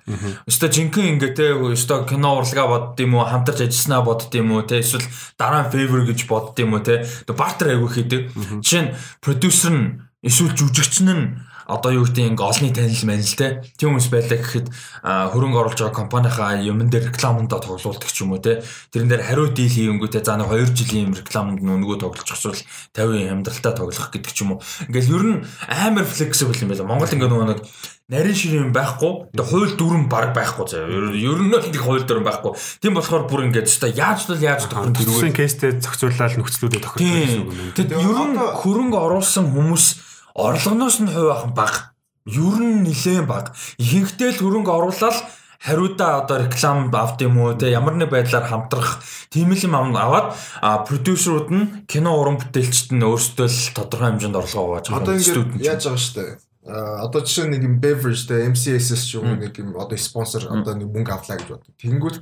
Өстой 0.45 0.69
жинхэнэ 0.69 1.09
ингээ 1.17 1.33
те 1.33 1.45
өстой 1.57 2.05
кино 2.05 2.37
урлагаа 2.37 2.67
бодд 2.93 3.01
юм 3.01 3.17
уу, 3.17 3.25
хамтарч 3.25 3.65
ажилласнаа 3.65 4.05
бодд 4.05 4.29
юм 4.37 4.53
уу, 4.53 4.61
те 4.61 4.85
эсвэл 4.85 5.09
дараа 5.33 5.65
нь 5.65 5.71
favor 5.73 6.05
гэж 6.05 6.29
бодд 6.29 6.61
юм 6.61 6.77
уу, 6.77 6.85
те. 6.85 7.09
Бартер 7.25 7.73
аягүй 7.73 7.89
хийдэг. 7.89 8.21
Жишээ 8.61 8.81
нь 8.85 8.93
продюсер 9.25 9.73
нь 9.73 9.87
эсвэл 10.21 10.53
жүжигчин 10.53 11.09
нь 11.09 11.25
одоо 11.65 11.91
юу 11.91 12.05
гэдэг 12.05 12.37
ингээ 12.37 12.45
олонний 12.45 12.73
танил 12.73 13.03
манил 13.09 13.33
те 13.35 13.65
тийм 13.77 13.97
хүмүүс 13.97 14.09
байлаа 14.13 14.37
гэхэд 14.37 14.67
хөрөнгө 15.03 15.59
оруулж 15.61 15.79
байгаа 15.81 15.99
компанийнхаа 15.99 16.61
юмн 16.61 16.89
дээр 16.89 17.09
рекламандаа 17.09 17.59
тоглуулдаг 17.59 18.09
ч 18.09 18.21
юм 18.21 18.37
уу 18.37 18.41
те 18.41 18.61
тэрэн 18.93 19.09
дээр 19.09 19.23
хариу 19.25 19.49
дийл 19.49 19.73
хийнгүү 19.73 20.09
те 20.13 20.21
за 20.21 20.37
нэг 20.37 20.49
2 20.53 20.77
жилийн 20.77 21.09
юм 21.09 21.17
рекламанд 21.17 21.65
нүгөө 21.65 21.97
тоглож 22.05 22.29
авчвал 22.29 22.61
50 22.93 23.33
амьдралтаа 23.33 23.73
тоглох 23.73 24.09
гэдэг 24.13 24.31
ч 24.33 24.45
юм 24.45 24.57
уу 24.57 24.63
ингээл 24.89 25.13
ер 25.17 25.23
нь 25.25 25.37
амар 25.65 26.05
флексибл 26.05 26.53
юм 26.53 26.69
байла 26.69 26.85
Монгол 26.85 27.09
ингээ 27.09 27.29
нөгөө 27.33 27.49
нэг 27.49 27.59
нарийн 28.05 28.37
ширээ 28.37 28.61
юм 28.61 28.69
байхгүй. 28.69 29.33
Тэгээ 29.33 29.49
хууль 29.49 29.73
дүрэн 29.81 30.05
баг 30.05 30.37
байхгүй 30.37 30.65
заяа. 30.69 31.09
Ер 31.17 31.41
нь 31.41 31.49
л 31.49 31.57
их 31.57 31.81
хууль 31.81 32.05
дүрэн 32.05 32.21
байхгүй. 32.21 32.53
Тийм 32.77 32.93
болохоор 32.93 33.25
бүр 33.25 33.49
ингээд 33.49 33.65
ч 33.65 33.81
та 33.81 33.89
яаж 33.89 34.29
л 34.29 34.37
яаж 34.37 34.69
тохирно 34.69 34.93
тэрүүгээр 34.93 35.33
кейстэй 35.33 35.81
зохицуулаад 35.81 36.37
нөхцлүүдэд 36.37 36.85
тохирно 36.85 37.01
гэсэн 37.01 37.41
үг 37.41 37.53
юм. 37.57 37.73
Тэгэд 37.73 37.97
ер 37.97 38.19
нь 38.29 38.37
хөрөнгө 38.37 38.97
оруулсан 39.09 39.49
хүмүүс 39.49 40.04
орлогоноос 40.35 40.99
нь 40.99 41.09
хувь 41.09 41.31
ахын 41.31 41.53
баг. 41.55 41.95
Ер 42.27 42.59
нь 42.59 42.83
нилээн 42.83 43.25
баг. 43.25 43.55
Ихэнхдээ 43.79 44.35
л 44.35 44.41
хөрөнгө 44.43 44.71
оруулаад 44.71 45.17
хариудаа 45.65 46.21
одоо 46.21 46.37
реклам 46.43 46.93
авт 46.93 47.21
юм 47.21 47.39
уу 47.39 47.55
те 47.55 47.71
ямар 47.71 47.95
нэг 47.95 48.09
байдлаар 48.11 48.45
хамтрах 48.45 49.01
тийм 49.31 49.55
л 49.55 49.65
юм 49.65 49.73
аваад 49.95 50.35
продюсерууд 50.61 51.49
нь 51.49 51.65
кино 51.87 52.19
уран 52.19 52.37
бүтээлчд 52.37 52.93
нь 52.93 53.01
өөрсдөө 53.01 53.47
л 53.47 53.73
тодорхой 53.73 54.07
хэмжээнд 54.13 54.35
орлого 54.35 54.77
аваад 54.77 54.85
байгаа. 54.91 55.15
Ингэ 55.15 55.65
яаж 55.65 55.83
байгаа 55.87 56.03
штэ. 56.03 56.37
Одоо 56.65 57.21
жишээ 57.21 57.49
нэг 57.49 57.61
юм 57.61 57.75
beverage 57.81 58.25
те 58.27 58.45
MCSS 58.49 59.01
ч 59.05 59.17
юм 59.17 59.39
нэг 59.39 59.57
юм 59.57 59.77
одоо 59.77 59.97
спонсор 59.97 60.49
одоо 60.49 60.73
нэг 60.75 60.89
мөнгө 60.89 61.13
авлаа 61.13 61.37
гэж 61.37 61.47
бод. 61.49 61.65
Тэнгүүт 61.81 62.17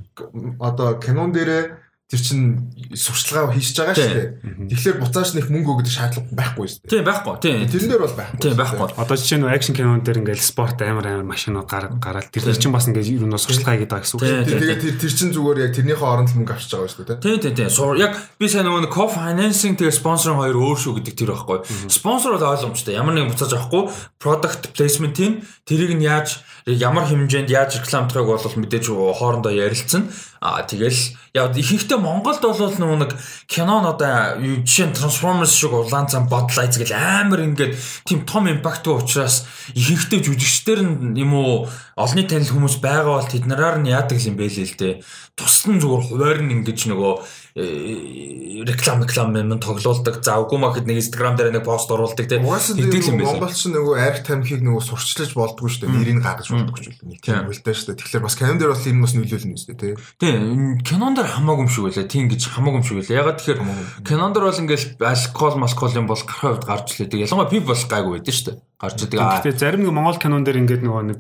одоо 0.59 0.99
кинон 0.99 1.31
дээрээ 1.31 1.63
тэр 2.11 2.19
чин 2.19 2.69
сурчлагаа 2.93 3.55
хийж 3.55 3.73
байгаа 3.73 3.95
шүү 3.95 4.13
дээ. 4.13 4.29
Тэгэхээр 4.69 4.97
буцааш 5.01 5.29
нэг 5.33 5.47
мөнгө 5.49 5.71
өгөх 5.81 5.89
шаардлага 5.89 6.35
байхгүй 6.35 6.67
шүү 6.69 6.79
дээ. 6.85 6.91
Тийм 6.93 7.05
байхгүй. 7.07 7.35
Тийм. 7.41 7.57
Тэрэн 7.71 7.89
дээр 7.89 8.03
бол 8.03 8.17
байхгүй. 8.19 8.39
Тийм 8.43 8.57
байхгүй. 8.59 8.87
Одоо 9.01 9.15
жишээ 9.17 9.39
нь 9.41 9.47
акшн 9.49 9.73
кинон 9.73 10.03
дээр 10.03 10.19
ингээл 10.21 10.43
спорт 10.43 10.77
амар 10.83 11.07
амар 11.09 11.25
машинууд 11.25 11.65
гараад 11.65 12.29
тэр 12.29 12.53
чин 12.53 12.75
бас 12.75 12.85
ингээд 12.85 13.17
юу 13.17 13.25
нөө 13.25 13.41
сурчлагаа 13.41 13.81
хийдэг 13.81 14.03
гэсэн 14.03 14.15
үг 14.19 14.21
шүү 14.21 14.45
дээ. 14.45 14.61
Тэгээд 14.61 14.81
тэр 14.83 14.95
тэр 14.99 15.13
чин 15.15 15.29
зүгээр 15.33 15.59
яг 15.63 15.71
тэрнийхээ 15.73 16.11
оронд 16.11 16.29
л 16.29 16.37
мөнгө 16.37 16.53
авчиж 16.53 16.71
байгаа 16.75 16.91
шүү 16.93 17.05
дээ. 17.07 17.23
Тийм 17.23 17.37
тийм 17.39 17.53
тийм. 17.57 17.97
Яг 17.97 18.13
би 18.37 18.45
сайн 18.45 18.67
нөгөө 18.67 18.91
co 18.93 19.05
financing 19.09 19.73
тэгээ 19.79 19.97
спонсорын 19.97 20.37
хоёр 20.37 20.57
өөр 20.59 20.77
шүү 20.77 20.93
гэдэг 21.01 21.15
тэр 21.17 21.31
байхгүй. 21.33 21.57
Спонсор 21.89 22.37
бол 22.37 22.51
ойлгомжтой. 22.51 22.93
Ямар 22.93 23.17
нэг 23.17 23.33
буцааж 23.33 23.57
авахгүй 23.57 23.89
product 24.21 24.75
placement 24.75 25.17
тийм 25.17 25.41
тэрийг 25.65 25.97
нь 25.97 26.05
яаж 26.05 26.43
ямар 26.67 27.03
хэмжээнд 27.07 27.49
яаж 27.51 27.79
рекламдахыг 27.83 28.27
бол 28.27 28.39
мэдээж 28.39 28.85
хоорондоо 28.87 29.51
ярилцсан. 29.51 30.07
Аа 30.43 30.67
тэгэл 30.67 31.15
яа 31.31 31.47
ихэнхдээ 31.55 31.95
Монголд 32.03 32.43
бол 32.43 32.59
нөгөө 32.59 32.99
нэг 32.99 33.15
кинон 33.47 33.87
одоо 33.87 34.35
жишээ 34.67 34.91
нь 34.91 34.97
Transformers 34.99 35.55
шиг 35.55 35.71
улаан 35.71 36.11
цан 36.11 36.27
бодлоо 36.27 36.67
эзгэл 36.67 36.91
амар 36.91 37.47
ингээд 37.47 37.79
тийм 38.03 38.27
том 38.27 38.51
импакттай 38.51 38.91
учраас 38.91 39.47
ихэнхдээ 39.71 40.19
жүжигчдэр 40.19 40.83
нь 40.83 41.15
юм 41.15 41.31
уу 41.39 41.71
олонний 41.95 42.27
танил 42.27 42.51
хүмүүс 42.51 42.83
байгаа 42.83 43.23
бол 43.23 43.31
тэд 43.31 43.47
нараар 43.47 43.79
нь 43.79 43.87
яадаг 43.87 44.19
юм 44.19 44.35
бэ 44.35 44.51
л 44.51 44.67
л 44.67 44.75
дээ. 44.75 44.93
Тусдан 45.39 45.79
зүгээр 45.79 46.03
хуваар 46.11 46.39
нь 46.43 46.59
ингэж 46.59 46.91
нөгөө 46.91 47.13
реклам 47.55 49.03
реклам 49.03 49.35
юм 49.37 49.59
тоглоулдаг. 49.59 50.23
За 50.25 50.41
үгүй 50.41 50.57
махад 50.57 50.87
нэг 50.89 50.97
Instagram 50.97 51.37
дээр 51.37 51.53
нэг 51.53 51.65
пост 51.65 51.91
оруулдаг 51.91 52.25
тийм. 52.25 52.49
Хэдэл 52.49 53.13
юм 53.13 53.21
байсан. 53.21 53.37
Монголч 53.37 53.61
нөгөө 53.69 53.95
арх 54.01 54.25
тамхиг 54.25 54.65
нөгөө 54.65 54.81
сурчлаж 54.81 55.37
болдгоо 55.37 55.69
шүү 55.69 55.85
дээ. 55.85 55.93
Нэрийг 55.93 56.25
гаргаж 56.25 56.49
болдгоо 56.49 56.81
шүү 56.81 56.97
дээ. 56.97 57.09
Нэг 57.13 57.21
тийм 57.21 57.45
үлдээ 57.45 57.75
шүү 57.77 57.87
дээ. 57.93 57.99
Тэгэхээр 58.01 58.25
бас 58.25 58.37
кинон 58.41 58.57
дээр 58.57 58.73
бол 58.73 58.89
энэ 58.89 59.03
бас 59.05 59.13
нөлөөлнө 59.13 59.57
шүү 59.61 59.77
дээ. 59.77 59.93
Тийм. 60.17 60.81
Кинон 60.81 61.13
дээр 61.13 61.29
хамаагүй 61.29 61.61
юм 61.61 61.69
шиг 61.69 61.85
байлаа. 61.85 62.09
Тийм 62.09 62.25
гэж 62.33 62.41
хамаагүй 62.57 62.79
юм 62.81 62.87
шиг 62.89 62.97
байлаа. 62.97 63.19
Ягаад 63.21 63.37
тэгэхээр 63.37 63.59
кинон 64.01 64.33
дээр 64.33 64.45
бол 64.49 64.61
ингээл 64.65 64.87
алкол 64.97 65.55
маскол 65.61 65.93
юм 65.93 66.09
бол 66.09 66.23
гарах 66.25 66.57
хувьд 66.57 66.65
гарч 66.65 66.87
лээдэг. 66.97 67.21
Ялангуяа 67.29 67.53
би 67.53 67.61
бол 67.61 67.77
гайгүй 67.77 68.17
байдсан 68.17 68.33
шүү 68.33 68.47
дээ 68.49 68.57
гарч 68.83 68.99
идэг. 69.07 69.19
Гэхдээ 69.19 69.55
зарим 69.55 69.87
нэг 69.87 69.95
Монгол 69.95 70.19
кинон 70.19 70.43
дээр 70.43 70.59
ингээд 70.59 70.83
нөгөө 70.83 71.03
нэг 71.15 71.19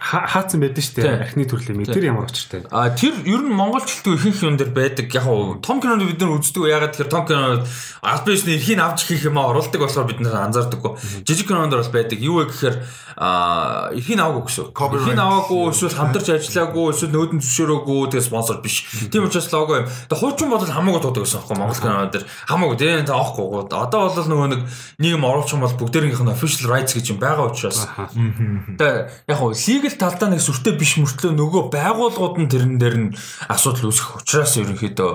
хаацсан 0.00 0.60
байдаг 0.60 0.82
шүү 0.82 1.02
дээ. 1.02 1.22
Архины 1.22 1.46
төрлийн 1.46 1.86
тэр 1.86 2.10
ямар 2.10 2.26
очиртай. 2.26 2.66
А 2.70 2.90
тэр 2.90 3.14
ер 3.22 3.42
нь 3.46 3.54
монголчлтгүй 3.54 4.18
ихэнх 4.18 4.42
юм 4.42 4.56
дээр 4.58 4.74
байдаг. 4.74 5.06
Яг 5.14 5.26
нь 5.28 5.62
том 5.62 5.78
кинонд 5.78 6.02
бид 6.02 6.18
нар 6.18 6.34
үздэг. 6.34 6.66
Ягаад 6.66 6.98
тэгэхээр 6.98 7.14
том 7.14 7.24
кинонд 7.26 7.62
аль 8.02 8.24
бишний 8.26 8.58
эрхийг 8.58 8.80
авч 8.82 9.06
хийх 9.06 9.24
юм 9.28 9.38
а 9.38 9.50
оруулдаг 9.54 9.78
болохоор 9.78 10.08
бид 10.10 10.20
нар 10.20 10.50
анзаардаггүй. 10.50 11.22
Жижиг 11.22 11.46
кинонд 11.46 11.74
бол 11.78 11.94
байдаг. 11.94 12.18
Юу 12.18 12.42
вэ 12.42 12.50
гэхээр 12.50 12.76
а 13.14 13.90
эрхийг 13.94 14.18
аваагүй 14.18 14.42
гэсэн. 14.50 14.74
Эрхийг 14.74 15.20
аваагүй 15.22 15.62
эсвэл 15.70 15.94
хамтарч 15.94 16.28
ажиллаагүй 16.34 16.84
эсвэл 16.90 17.14
нөөдөн 17.14 17.38
зөвшөөрөөгүй 17.38 18.00
тэгээ 18.10 18.26
спонсор 18.26 18.58
биш. 18.58 18.82
Тийм 19.14 19.30
учраас 19.30 19.46
лого 19.54 19.78
юм. 19.78 19.86
Тэгээ 19.86 20.18
хуучин 20.18 20.50
бодол 20.50 20.74
хамаагүй 20.74 21.02
туудаг 21.06 21.22
гэсэн 21.22 21.46
юм 21.46 21.58
Монгол 21.62 21.78
кинонод 21.78 22.10
дэр 22.10 22.24
хамаагүй 22.50 22.76
тийм 22.82 23.06
таахгүй. 23.06 23.46
Одоо 23.70 24.10
бол 24.10 24.26
нөгөө 24.26 24.48
нэг 24.50 24.60
нийгэм 24.98 25.22
оруулах 25.22 25.54
юм 25.54 25.62
бол 25.62 25.78
бүгдээрийнх 25.78 26.22
нь 26.26 26.34
official 26.34 26.66
rights 26.74 26.98
гэж 26.98 27.14
юм 27.14 27.18
байгаа 27.22 27.54
учраас. 27.54 27.86
Тэгээ 27.86 29.30
яг 29.30 29.38
хуу 29.38 29.54
legal 29.84 30.00
талдаа 30.00 30.32
нэг 30.32 30.40
сүртэй 30.40 30.74
биш 30.80 30.96
мөртлөө 30.96 31.32
нөгөө 31.36 31.62
байгууллагууд 31.68 32.40
нь 32.40 32.48
тэрэн 32.48 32.80
дээр 32.80 32.96
нь 32.96 33.08
асуудал 33.52 33.92
үүсэх 33.92 34.24
учраас 34.24 34.56
ерөнхийдөө 34.56 35.10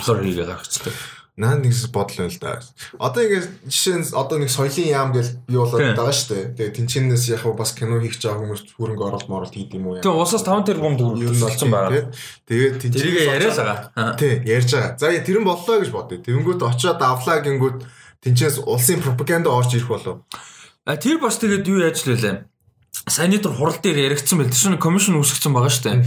blur 0.00 0.18
хийгээ 0.24 0.48
гаргацдаг. 0.48 0.94
Наа 1.38 1.54
нэг 1.54 1.70
бодол 1.94 2.26
байл 2.26 2.38
да. 2.42 2.58
Одоо 2.98 3.22
ингээд 3.22 3.46
жишээ 3.70 3.96
нь 4.02 4.10
одоо 4.10 4.42
нэг 4.42 4.50
соёлын 4.50 4.90
яам 4.90 5.14
гэж 5.14 5.46
бий 5.46 5.54
болоод 5.54 5.94
байгаа 5.94 6.10
шүү 6.10 6.34
дээ. 6.34 6.44
Тэгээ 6.58 6.76
тэнчнээс 6.82 7.24
яг 7.30 7.46
бас 7.54 7.70
кино 7.78 8.02
хийх 8.02 8.18
жаа 8.18 8.34
хүмүүс 8.42 8.74
хөрөнгө 8.74 9.06
оруулалт 9.06 9.30
моролт 9.30 9.54
хийд 9.54 9.70
юм 9.78 9.86
уу 9.86 9.94
яа. 9.94 10.02
Тэгээ 10.02 10.18
усаас 10.18 10.42
5 10.42 10.66
тэрбум 10.66 10.98
төгрөг 10.98 11.38
болсон 11.38 11.70
байгаа. 11.70 12.10
Тэгээд 12.42 12.74
тэнчнээс 12.82 13.30
яриад 13.30 13.54
байгаа. 13.54 14.18
Тий, 14.18 14.34
ярьж 14.50 14.70
байгаа. 14.74 14.98
За 14.98 15.14
тэр 15.14 15.38
нь 15.38 15.46
боллоо 15.46 15.76
гэж 15.78 15.90
бодъё. 15.94 16.18
Тэнгүүд 16.26 16.60
очиод 16.66 16.98
авлаа 16.98 17.38
гингүүд 17.38 17.78
тэнчнээс 18.26 18.66
улсын 18.66 18.98
пропаганда 18.98 19.54
орж 19.54 19.78
ирэх 19.78 19.94
болов. 19.94 20.26
А 20.82 20.98
тэр 20.98 21.22
бас 21.22 21.38
тэгээд 21.38 21.70
юу 21.70 21.86
яаж 21.86 22.02
л 22.02 22.18
вэ? 22.18 22.50
Саяны 23.06 23.38
дөр 23.38 23.54
хурал 23.54 23.78
дээр 23.78 24.10
яригдсан 24.10 24.38
байл. 24.38 24.50
Тэр 24.50 24.58
чинь 24.58 24.80
комисшн 24.82 25.18
үүсгэсэн 25.20 25.52
байгаа 25.54 25.70
шүү 25.70 25.84
дээ. 25.86 25.98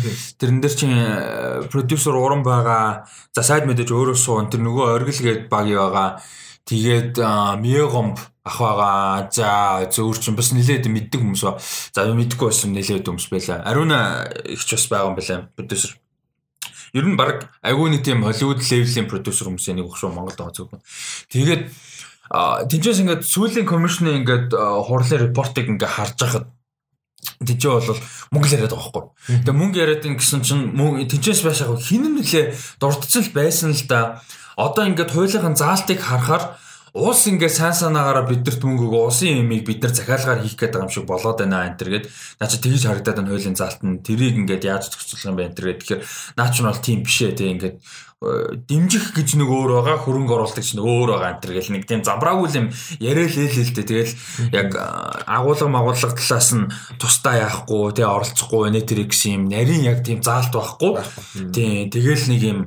Тэрэн 0.41 0.59
дээр 0.59 0.75
чинь 0.75 0.95
э, 0.97 1.63
продюсер 1.71 2.17
уран 2.17 2.43
байгаа. 2.43 3.07
За 3.31 3.45
сайд 3.45 3.69
мэдээж 3.69 3.93
өөрөө 3.93 4.17
суун. 4.17 4.51
Тэр 4.51 4.65
нөгөө 4.65 4.99
оргил 4.99 5.21
гээд 5.23 5.47
багий 5.47 5.79
байгаа. 5.79 6.19
Тэгээд 6.67 7.17
Мегомб 7.61 8.19
ах 8.43 8.57
байгаа. 8.57 9.29
За 9.31 9.85
зөөр 9.89 10.17
чинь 10.19 10.37
бас 10.37 10.51
нилээд 10.51 10.89
мэддэг 10.89 11.21
хүмүүс 11.21 11.43
ба. 11.45 11.57
За 11.61 12.05
мэддэггүй 12.09 12.47
байсан 12.49 12.73
нилээд 12.73 13.05
хүмүүс 13.05 13.27
байлаа. 13.31 13.61
Ариуна 13.65 14.29
ихч 14.45 14.75
бас 14.75 14.85
байгаа 14.89 15.09
юм 15.09 15.17
байлаа. 15.17 15.49
Продюсер. 15.55 15.97
Ер 16.93 17.05
нь 17.07 17.15
баг 17.15 17.49
агуу 17.63 17.87
нэг 17.87 18.03
тийм 18.03 18.23
Холливуд 18.23 18.59
левелийн 18.61 19.07
продюсер 19.07 19.47
хүмүүсийн 19.47 19.79
нэг 19.79 19.95
шүү 19.95 20.11
Монголд 20.11 20.35
байгаа 20.35 20.55
зөвхөн. 20.57 20.83
Тэгээд 21.31 21.71
тэнцээс 22.67 22.99
ингээд 23.03 23.23
сүүлийн 23.23 23.67
комиссны 23.67 24.19
ингээд 24.19 24.51
хурлын 24.55 25.31
репортыг 25.31 25.71
ингээд 25.71 25.95
харж 25.95 26.17
байхад 26.19 26.45
Тэжээ 27.41 27.71
бол 27.73 28.01
мөнгө 28.31 28.49
яриад 28.53 28.73
байгаа 28.73 28.93
байхгүй. 28.93 29.03
Тэгээ 29.41 29.57
мөнгө 29.57 29.81
яриад 29.81 30.03
гэсэн 30.05 30.41
чинь 30.45 30.77
тэнцээс 30.77 31.41
байшаага 31.41 31.81
хин 31.81 32.05
нэлээ 32.13 32.53
дурдсан 32.77 33.21
л 33.25 33.33
байсан 33.33 33.73
л 33.73 33.85
да. 33.89 34.21
Одоо 34.61 34.85
ингээд 34.85 35.09
хуулийнхын 35.09 35.57
заалтыг 35.57 35.97
харахаар 35.97 36.61
уус 36.93 37.23
ингээд 37.31 37.55
сайн 37.55 37.71
санаагаараа 37.71 38.27
бидэрт 38.27 38.59
мөнгө 38.67 38.83
өгөө 38.91 39.03
усын 39.07 39.39
юмыг 39.47 39.63
бид 39.63 39.79
нар 39.79 39.95
захиалгаар 39.95 40.43
хийх 40.43 40.59
гээд 40.59 40.75
байгаа 40.75 40.87
юм 40.91 40.91
шиг 40.91 41.07
болоод 41.07 41.39
байна 41.39 41.71
энэ 41.71 41.79
төр 41.79 41.89
гээд 41.95 42.05
наа 42.35 42.49
чи 42.51 42.57
тэгж 42.59 42.83
харагдаад 42.83 43.15
байна 43.15 43.31
хуулийн 43.31 43.55
заалт 43.55 43.79
нь 43.79 44.03
тэрийг 44.03 44.35
ингээд 44.35 44.67
яаж 44.67 44.91
зохицуулах 44.91 45.31
юм 45.31 45.37
бэ 45.39 45.47
энэ 45.47 45.55
төр 45.55 45.67
гээд 45.71 45.79
тэгэхээр 45.79 46.01
наа 46.35 46.49
чи 46.51 46.59
нь 46.59 46.67
бол 46.67 46.83
тийм 46.83 46.99
биш 47.07 47.17
ээ 47.23 47.31
тий 47.39 47.47
ингээд 47.55 47.75
дэмжих 48.21 49.17
гэж 49.17 49.33
нэг 49.33 49.49
өөр 49.49 49.81
байгаа 49.81 49.97
хөрөнгө 50.05 50.33
оруулалт 50.37 50.61
гэж 50.61 50.77
нэг 50.77 50.85
өөр 50.85 51.09
байгаа 51.17 51.29
энэ 51.33 51.41
төр 51.41 51.53
гэл 51.57 51.73
нэг 51.73 51.83
тийм 51.89 52.05
замбраагүй 52.05 52.53
юм 52.53 52.67
яриад 53.01 53.33
л 53.33 53.49
л 53.49 53.73
дээ 53.73 53.89
тэгэл 53.89 54.13
яг 54.53 54.69
агуулга 55.25 55.65
магуулга 55.65 56.13
талаас 56.13 56.53
нь 56.53 56.69
тусдаа 57.01 57.49
яахгүй 57.49 57.97
тий 57.97 58.05
оролцохгүй 58.05 58.69
нэ 58.69 58.85
тэр 58.85 59.09
гэсэн 59.09 59.41
юм 59.41 59.43
нарийн 59.49 59.89
яг 59.89 60.05
тийм 60.05 60.21
заалт 60.21 60.53
байхгүй 60.53 61.01
тий 61.49 61.89
тэгэл 61.89 62.29
нэг 62.29 62.41
юм 62.45 62.59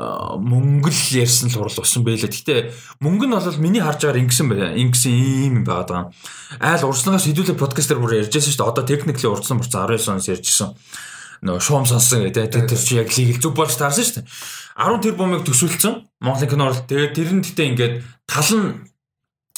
мөнгө 0.00 0.88
л 0.88 1.02
ярьсан 1.20 1.52
л 1.52 1.60
хурал 1.60 1.76
болсон 1.76 2.00
байлаа. 2.08 2.32
Гэтэ 2.32 2.72
мөнгө 3.04 3.28
нь 3.28 3.36
бол 3.36 3.60
миний 3.60 3.84
харж 3.84 4.08
байгаагаар 4.08 4.24
ингэсэн 4.24 4.48
байна. 4.48 4.72
Ингэсэн 4.72 5.12
юм 5.12 5.54
юм 5.60 5.64
байгаа. 5.68 6.08
Айл 6.56 6.88
урслагаас 6.88 7.28
хэдүүлээ 7.28 7.60
подкастер 7.60 8.00
бүр 8.00 8.24
ярьжсэн 8.24 8.56
шүү 8.56 8.64
дээ. 8.64 8.70
Одоо 8.72 8.84
техникли 8.88 9.28
урдсан 9.28 9.60
бурцсан 9.60 9.84
19 9.84 10.08
оноос 10.16 10.32
ярьжсэн. 10.32 10.72
Нөө 11.42 11.58
шуум 11.58 11.86
сонсон 11.86 12.22
гэдэг. 12.26 12.70
Тэр 12.70 12.78
чи 12.78 12.96
яг 13.02 13.10
лиг 13.10 13.42
зүг 13.42 13.54
болж 13.58 13.74
таарсан 13.74 14.06
шүү 14.06 14.16
дээ. 14.22 14.30
10 14.78 15.02
тэрбумыг 15.02 15.42
төсөөлсөн 15.42 15.94
Монголын 16.22 16.50
кино 16.50 16.64
уралт. 16.70 16.86
Тэгээд 16.86 17.12
тэр 17.18 17.30
нь 17.34 17.42
гэтээ 17.42 17.70
ингээд 17.74 17.94
тал 18.30 18.50
нь 18.54 18.68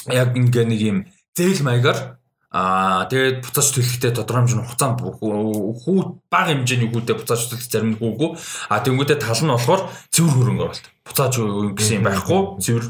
яг 0.09 0.33
ингээ 0.33 0.65
нэг 0.65 0.81
юм 0.81 0.97
зээл 1.37 1.61
маягаар 1.61 2.17
Аа 2.55 3.03
тэгээд 3.11 3.43
буцааж 3.43 3.67
төлөхтэй 3.75 4.15
тодорхой 4.15 4.47
хэмжээний 4.47 4.63
хугацаанд 4.63 5.03
хүү 5.03 5.97
бага 6.31 6.55
хэмжээний 6.55 6.87
хүүдээ 6.87 7.19
буцааж 7.19 7.51
төлөх 7.51 7.67
зарим 7.67 7.91
нь 7.91 7.99
хүүгүй. 7.99 8.31
Аа 8.71 8.79
тэнгүүдээ 8.79 9.19
тал 9.19 9.43
нь 9.43 9.51
болохоор 9.51 9.81
цэвэр 10.15 10.35
хөрөнгө 10.39 10.63
оруулалт. 10.63 10.87
Буцааж 11.03 11.33
гэсэн 11.75 11.99
юм 11.99 12.05
байхгүй. 12.07 12.39
Цэвэр 12.63 12.85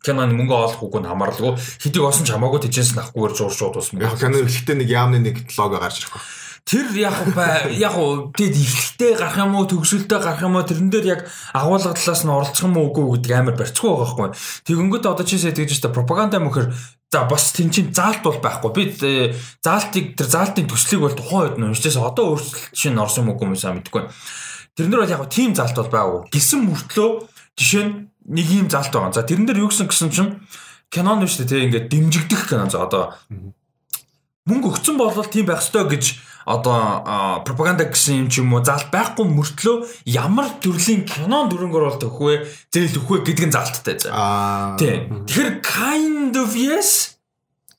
киноны 0.00 0.32
мөнгө 0.40 0.56
олох 0.56 0.80
үгүй 0.80 1.00
нь 1.04 1.10
хамаарлаггүй. 1.12 1.52
Хэдийг 1.84 2.04
осон 2.08 2.24
ч 2.24 2.32
хамаагүй 2.32 2.64
тэжээс 2.64 2.96
нь 2.96 3.00
авахгүйгээр 3.04 3.34
зур 3.36 3.52
шууд 3.52 3.76
усна. 3.76 4.08
Яг 4.08 4.16
кино 4.16 4.40
эхлэхдээ 4.40 4.76
нэг 4.80 4.88
яамны 4.88 5.20
нэг 5.20 5.36
лого 5.52 5.76
гарч 5.76 6.08
ирэх 6.08 6.16
байна. 6.16 6.24
Тэр 6.68 6.92
яг 7.00 7.16
яг 7.72 7.96
тэгэд 8.36 8.56
ихтэй 8.60 9.16
гарах 9.16 9.40
юм 9.40 9.56
уу 9.56 9.64
төгсөлтөй 9.64 10.20
гарах 10.20 10.44
юм 10.44 10.60
уу 10.60 10.68
тэрэн 10.68 10.92
дээр 10.92 11.06
яг 11.16 11.20
агуулга 11.56 11.96
талаас 11.96 12.28
нь 12.28 12.28
оролцох 12.28 12.68
юм 12.68 12.76
уу 12.76 12.92
үгүй 12.92 13.24
гэдэг 13.24 13.32
амар 13.32 13.56
барьцгүй 13.56 13.88
байгаа 13.88 14.04
байхгүй. 14.04 14.28
Тэгэнгүүт 14.68 15.08
одоо 15.08 15.24
чийсээ 15.24 15.56
тэгж 15.56 15.80
та 15.80 15.88
пропаганда 15.88 16.44
мөхөр 16.44 16.68
за 17.08 17.24
бас 17.24 17.56
тэн 17.56 17.72
чин 17.72 17.88
заалт 17.88 18.20
бол 18.20 18.36
байхгүй. 18.36 18.70
Би 18.76 18.84
э, 19.00 19.32
заалтыг 19.64 20.12
тэр 20.12 20.28
заалтын 20.28 20.68
төслийг 20.68 21.00
бол 21.00 21.16
тухайн 21.16 21.40
үед 21.48 21.56
нь 21.56 21.66
уншижээс 21.72 21.96
одоо 21.96 22.36
өөрчлөлт 22.36 22.76
чинь 22.76 23.00
орсон 23.00 23.24
юм 23.24 23.32
уу 23.32 23.48
юм 23.48 23.56
сайн 23.56 23.80
мэдэхгүй. 23.80 24.04
Тэрнэр 24.76 25.08
бол 25.08 25.14
яг 25.16 25.24
тийм 25.32 25.56
заалт 25.56 25.72
бол 25.72 25.88
байгаагүй. 25.88 26.28
Гисэн 26.36 26.68
мөртлөө 26.68 27.08
жишээ 27.56 27.84
нь 27.88 28.12
нэг 28.28 28.46
юм 28.52 28.68
заалт 28.68 28.92
байгаа. 28.92 29.16
За 29.16 29.24
тэрэн 29.24 29.48
дээр 29.48 29.64
юу 29.64 29.72
гэсэн 29.72 29.88
гэсэн 29.88 30.12
чинь 30.12 30.36
кинон 30.92 31.24
нь 31.24 31.32
шүү 31.32 31.48
дээ 31.48 31.48
тийм 31.48 31.64
ингээд 31.72 31.88
дэмжигдэх 31.88 32.42
кинон 32.44 32.68
за 32.68 32.84
одоо 32.84 33.16
мөнгө 34.48 34.72
өгцөн 34.72 34.96
болвол 34.96 35.28
тийм 35.28 35.46
байх 35.46 35.60
ёстой 35.60 35.84
гэж 35.92 36.04
одоо 36.48 37.44
пропаганда 37.44 37.84
гэсэн 37.92 38.24
юм 38.24 38.28
ч 38.32 38.40
юм 38.40 38.56
уу 38.56 38.64
заалт 38.64 38.88
байхгүй 38.88 39.28
мөртлөө 39.28 39.76
ямар 40.08 40.48
төрлийн 40.64 41.04
кинон 41.04 41.52
дүрэн 41.52 41.68
оруулалт 41.68 42.08
өгөх 42.08 42.24
вэ 42.24 42.34
зээл 42.72 42.98
өгөх 43.04 43.20
вэ 43.20 43.24
гэдэг 43.28 43.46
нь 43.52 43.54
заалттай 43.54 43.96
за. 44.00 44.08
Тийм. 44.80 45.28
Тэгэхээр 45.28 45.50
kind 45.60 46.32
of 46.40 46.56
yes 46.56 47.20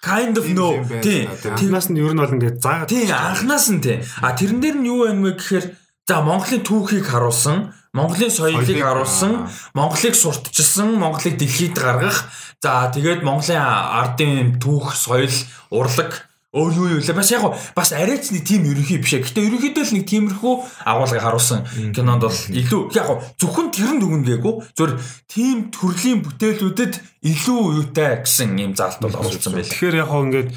kind 0.06 0.38
of 0.38 0.46
no 0.54 0.78
тийм. 1.02 1.34
Тэрнээс 1.34 1.90
нь 1.90 1.98
ер 1.98 2.14
нь 2.14 2.22
бол 2.22 2.36
ингээд 2.38 2.62
заагаад 2.62 2.94
тийм 2.94 3.10
анханаас 3.10 3.68
нь 3.74 3.82
тийм. 3.82 4.06
А 4.22 4.38
тэрэн 4.38 4.62
дээр 4.62 4.78
нь 4.78 4.86
юу 4.86 5.10
байна 5.10 5.26
вэ 5.26 5.34
гэхээр 5.34 5.66
за 6.06 6.22
Монголын 6.22 6.62
түүхийг 6.62 7.10
харуулсан 7.10 7.74
Монголын 7.90 8.30
соёлыг 8.30 8.86
харуулсан, 8.86 9.50
Монголыг 9.74 10.14
сурталчилсан, 10.14 10.94
Монголыг 10.94 11.42
дэлхийд 11.42 11.74
гаргах, 11.74 12.30
за 12.62 12.94
тэгээд 12.94 13.26
Монголын 13.26 13.58
ардын 13.58 14.62
түүх, 14.62 14.94
соёл, 14.94 15.34
урлаг 15.74 16.29
Өөр 16.50 16.74
юу 16.74 16.88
юу 16.98 17.02
лээ 17.06 17.14
бас 17.14 17.30
яг 17.30 17.46
бас 17.78 17.94
арайч 17.94 18.34
нэг 18.34 18.42
тийм 18.42 18.66
ерөнхий 18.66 18.98
биш 18.98 19.14
ээ. 19.14 19.22
Гэтэ 19.22 19.46
ерөнхийдөө 19.54 19.86
л 19.86 19.96
нэг 20.02 20.06
тиймэрхүү 20.10 20.54
агуулгыг 20.82 21.22
харуулсан 21.22 21.62
кинонд 21.94 22.26
бол 22.26 22.40
илүү 22.50 22.82
яг 22.98 23.08
зөвхөн 23.38 23.70
тэр 23.70 23.94
нь 23.94 24.02
дүгэн 24.02 24.26
гээгүй 24.26 24.56
зөвөр 24.74 24.92
тийм 25.30 25.70
төрлийн 25.70 26.26
бүтээлүүдэд 26.26 26.94
илүү 27.22 27.62
юутай 27.86 28.26
гэсэн 28.26 28.58
юм 28.66 28.74
заалт 28.74 28.98
бол 28.98 29.14
оролцсон 29.22 29.62
байл. 29.62 29.70
Тэгэхээр 29.70 30.02
яг 30.02 30.10
ингээд 30.10 30.50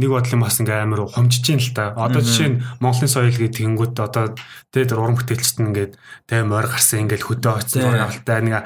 нэг 0.00 0.08
бодлын 0.08 0.40
бас 0.40 0.56
ингээ 0.56 0.80
амар 0.80 1.04
хомжиж 1.04 1.44
ийн 1.44 1.60
л 1.60 1.76
та. 1.76 1.92
Одоо 1.92 2.24
жишээ 2.24 2.48
нь 2.48 2.60
Монголын 2.80 3.12
соёл 3.12 3.36
гэдэг 3.36 3.60
тэнгууд 3.60 3.92
одоо 4.00 4.32
тэр 4.72 4.96
уран 4.96 5.20
бүтээлчт 5.20 5.60
нь 5.60 5.68
ингээд 5.76 5.92
тэ 6.24 6.40
морь 6.48 6.72
гарсан 6.72 7.04
ингээд 7.04 7.28
хөдөө 7.28 7.52
очсон 7.60 8.00
авалтай 8.00 8.40
нэг 8.40 8.64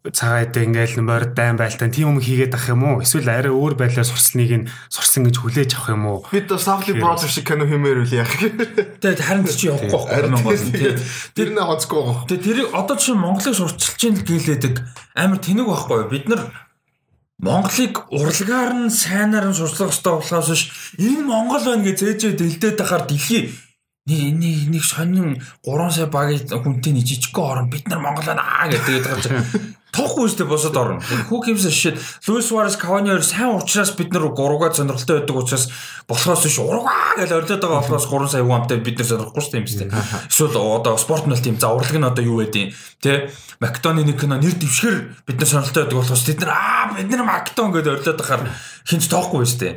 цагаад 0.00 0.56
ингээл 0.56 1.04
морь 1.04 1.28
дайм 1.36 1.60
байлтаа 1.60 1.92
тийм 1.92 2.16
юм 2.16 2.24
хийгээд 2.24 2.56
ах 2.56 2.72
юм 2.72 2.88
уу? 2.88 3.04
Эсвэл 3.04 3.28
арай 3.28 3.52
өөр 3.52 3.76
байдлаар 3.76 4.08
сурсныг 4.08 4.48
нь 4.48 4.68
сурсан 4.88 5.28
гэж 5.28 5.36
хүлээж 5.36 5.70
авах 5.76 5.92
юм 5.92 6.04
уу? 6.08 6.24
Бид 6.32 6.48
Savly 6.48 6.96
Brothers 6.96 7.36
шиг 7.36 7.44
кино 7.44 7.68
хиймээр 7.68 8.08
үл 8.08 8.16
яах. 8.16 8.32
Тэгээд 8.32 9.20
харин 9.20 9.44
чи 9.44 9.68
явахгүй 9.68 9.92
байхгүй 9.92 10.32
Монгол. 10.32 10.56
Тэр 11.36 11.48
нэ 11.52 11.60
хоцгүй 11.68 12.00
байгаа. 12.00 12.24
Тэгээд 12.32 12.44
тэр 12.48 12.58
одоо 12.72 12.96
чи 12.96 13.12
Монголыг 13.12 13.52
сурчилж 13.52 14.00
ийн 14.00 14.16
гэлээдэг 14.24 14.74
амар 15.20 15.36
тэнэг 15.36 15.68
байхгүй. 15.68 16.08
Бид 16.08 16.32
нар 16.32 16.48
Монголыг 17.36 18.08
урлагаар 18.08 18.88
нь 18.88 18.88
сайнаар 18.88 19.52
нь 19.52 19.56
сурчлах 19.56 19.92
хэрэгтэй 19.92 20.12
болохоос 20.16 20.48
биш 20.48 20.64
энэ 20.96 21.28
Монгол 21.28 21.64
байна 21.64 21.84
гэж 21.84 21.96
зээжээ 22.00 22.32
дэлдээд 22.40 22.76
тахаар 22.80 23.04
дэлхий 23.04 23.52
нэг 24.10 24.68
нэг 24.74 24.84
сонин 24.84 25.38
3 25.62 25.90
сая 25.94 26.06
багийн 26.10 26.50
хүнтэй 26.50 26.92
нэг 26.92 27.04
жижигхэн 27.06 27.44
орон 27.44 27.70
бид 27.70 27.86
нар 27.86 28.00
Монгол 28.02 28.34
аа 28.34 28.66
гэдэг 28.66 29.04
байгаа 29.06 29.78
тоохгүй 29.90 30.30
үстэй 30.30 30.46
босоод 30.46 30.76
орно. 30.76 31.02
Who 31.28 31.42
gives 31.42 31.66
a 31.66 31.70
shit. 31.70 31.98
Luis 32.28 32.46
Suarez 32.46 32.78
Cavani 32.78 33.10
хоёр 33.10 33.24
сайн 33.26 33.54
уучраас 33.54 33.92
бид 33.98 34.12
нар 34.14 34.30
3-аар 34.30 34.74
сонирхолтой 34.74 35.18
байдаг 35.20 35.36
учраас 35.36 35.66
болохоос 36.06 36.44
биш 36.46 36.58
ургаа 36.62 37.18
гэж 37.18 37.30
орилоод 37.34 37.60
байгаа 37.60 37.82
болохоос 37.82 38.06
3 38.06 38.30
сая 38.30 38.44
вантай 38.46 38.78
бид 38.78 38.98
нар 38.98 39.08
сонирхгүй 39.10 39.42
шүү 39.42 39.52
дээ 39.52 39.60
юм 39.60 39.66
сте. 39.66 39.90
Эсвэл 40.30 40.58
одоо 40.58 40.96
спорт 40.96 41.26
нь 41.26 41.34
тийм 41.34 41.58
за 41.58 41.74
урлаг 41.74 41.98
нь 41.98 42.06
одоо 42.06 42.22
юу 42.24 42.38
байдیں۔ 42.38 42.70
Тэ 43.02 43.30
Мактоны 43.58 44.06
нэг 44.06 44.20
кино 44.20 44.38
нэр 44.38 44.54
дэвшгэр 44.54 45.26
бид 45.26 45.36
нар 45.42 45.50
сонирхолтой 45.50 45.82
байдаг 45.84 45.98
болохоос 45.98 46.22
бид 46.22 46.40
нар 46.40 46.50
аа 46.54 46.94
бид 46.94 47.10
нар 47.10 47.26
Мактон 47.26 47.74
гэж 47.74 47.86
орилоод 47.90 48.18
байхаар 48.22 48.42
хинч 48.86 49.10
тоохгүй 49.10 49.42
шүү 49.42 49.58
дээ. 49.58 49.74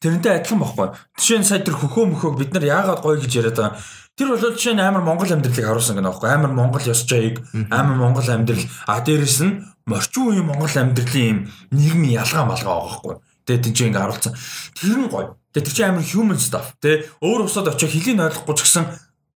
Тэрнтэй 0.00 0.32
адилхан 0.40 0.60
бохгүй. 0.60 0.88
Жишээ 1.16 1.38
нь 1.40 1.48
сая 1.48 1.60
тэр 1.64 1.76
хөхөө 1.76 2.04
мөхөөг 2.12 2.36
бид 2.36 2.50
нар 2.52 2.64
яагаад 2.64 3.00
гоё 3.00 3.16
гэж 3.20 3.32
яриад 3.40 3.56
байгаа 3.56 3.80
Тэр 4.16 4.32
бол 4.32 4.40
жишээ 4.40 4.72
нь 4.72 4.80
амар 4.80 5.04
Монгол 5.04 5.28
амьдралыг 5.28 5.60
харуулсан 5.60 6.00
гэнэ 6.00 6.08
аахгүй 6.08 6.32
амар 6.32 6.52
Монгол 6.56 6.88
ёс 6.88 7.04
жаяг 7.04 7.44
амар 7.68 8.00
Монгол 8.00 8.24
амьдрал 8.24 8.64
а 8.88 9.04
дээрэс 9.04 9.44
нь 9.44 9.60
морчин 9.84 10.32
үеийн 10.32 10.48
Монгол 10.48 10.72
амьдралын 10.72 11.28
юм 11.28 11.38
нийгмийн 11.68 12.24
ялгаа 12.24 12.48
малгаа 12.48 12.80
байгаа 12.80 12.88
байхгүй. 12.96 13.14
Тэгээ 13.44 13.64
тийч 13.68 13.76
ингэ 13.84 14.00
харуулсан. 14.00 14.32
Тэр 14.72 14.96
нь 15.04 15.12
гоё. 15.12 15.36
Тэгээ 15.52 15.66
тэр 15.68 15.74
чинь 15.76 15.88
амар 15.92 16.04
human 16.08 16.40
stuff 16.40 16.80
тий 16.80 17.04
өөр 17.20 17.44
усад 17.44 17.68
очиж 17.68 17.92
хэлийн 17.92 18.24
ойлгохгүй 18.24 18.56
ч 18.56 18.60
гэсэн 18.64 18.84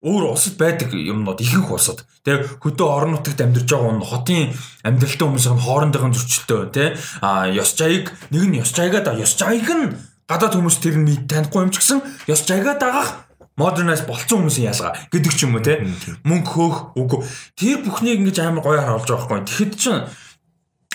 өөр 0.01 0.33
улсад 0.33 0.57
байдаг 0.57 0.97
юмнууд 0.97 1.45
ихэнх 1.45 1.69
улсад 1.69 2.09
тэгээ 2.25 2.65
хөдөө 2.65 2.89
орон 2.89 3.21
нутагт 3.21 3.41
амьдарч 3.45 3.69
байгаа 3.69 3.85
хүн 3.85 4.01
хотын 4.01 4.57
амьдралтай 4.81 5.27
хүмүүсийн 5.29 5.61
хоорондын 5.61 6.17
зөрчилтэй 6.17 6.61
тий 6.73 6.89
а 7.21 7.53
ёс 7.53 7.77
жаяг 7.77 8.09
нэг 8.33 8.45
нь 8.49 8.61
ёс 8.65 8.73
жаягаа 8.73 9.05
да 9.05 9.13
ёс 9.13 9.37
жаяг 9.37 9.69
нь 9.69 9.93
гадаад 10.31 10.55
хүмүүс 10.55 10.79
тэр 10.79 11.03
нь 11.03 11.27
танихгүй 11.27 11.67
юм 11.67 11.75
ч 11.75 11.83
гэсэн 11.83 11.99
ёс 12.31 12.47
жагаа 12.47 12.79
дагах 12.79 13.27
модернайз 13.59 14.07
болцсон 14.07 14.47
хүмүүсийн 14.47 14.71
ялгаа 14.71 14.95
гэдэг 15.11 15.33
ч 15.35 15.45
юм 15.45 15.59
уу 15.59 15.65
те. 15.67 15.83
Мөнгө 16.23 16.51
хөөх 16.55 16.77
үгүй. 16.95 17.21
Тэр 17.59 17.83
бүхнийг 17.83 18.23
ингэж 18.23 18.39
амар 18.47 18.63
гоё 18.63 18.81
харуулж 18.81 19.11
байгаа 19.11 19.27
байхгүй. 19.27 19.49
Тэгэхэд 19.51 19.73
чинь 19.75 20.01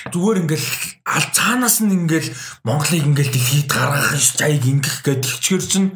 зүгээр 0.10 0.42
ингээл 0.48 0.68
аль 1.04 1.30
цаанаас 1.36 1.78
нь 1.84 1.94
ингээл 1.94 2.30
Монголыг 2.64 3.04
ингээл 3.06 3.34
дэлхийд 3.36 3.70
гаргах 3.70 4.16
жайг 4.16 4.64
ингэх 4.66 5.04
гэдэг 5.04 5.30
хичгэр 5.30 5.64
чинь 5.68 5.90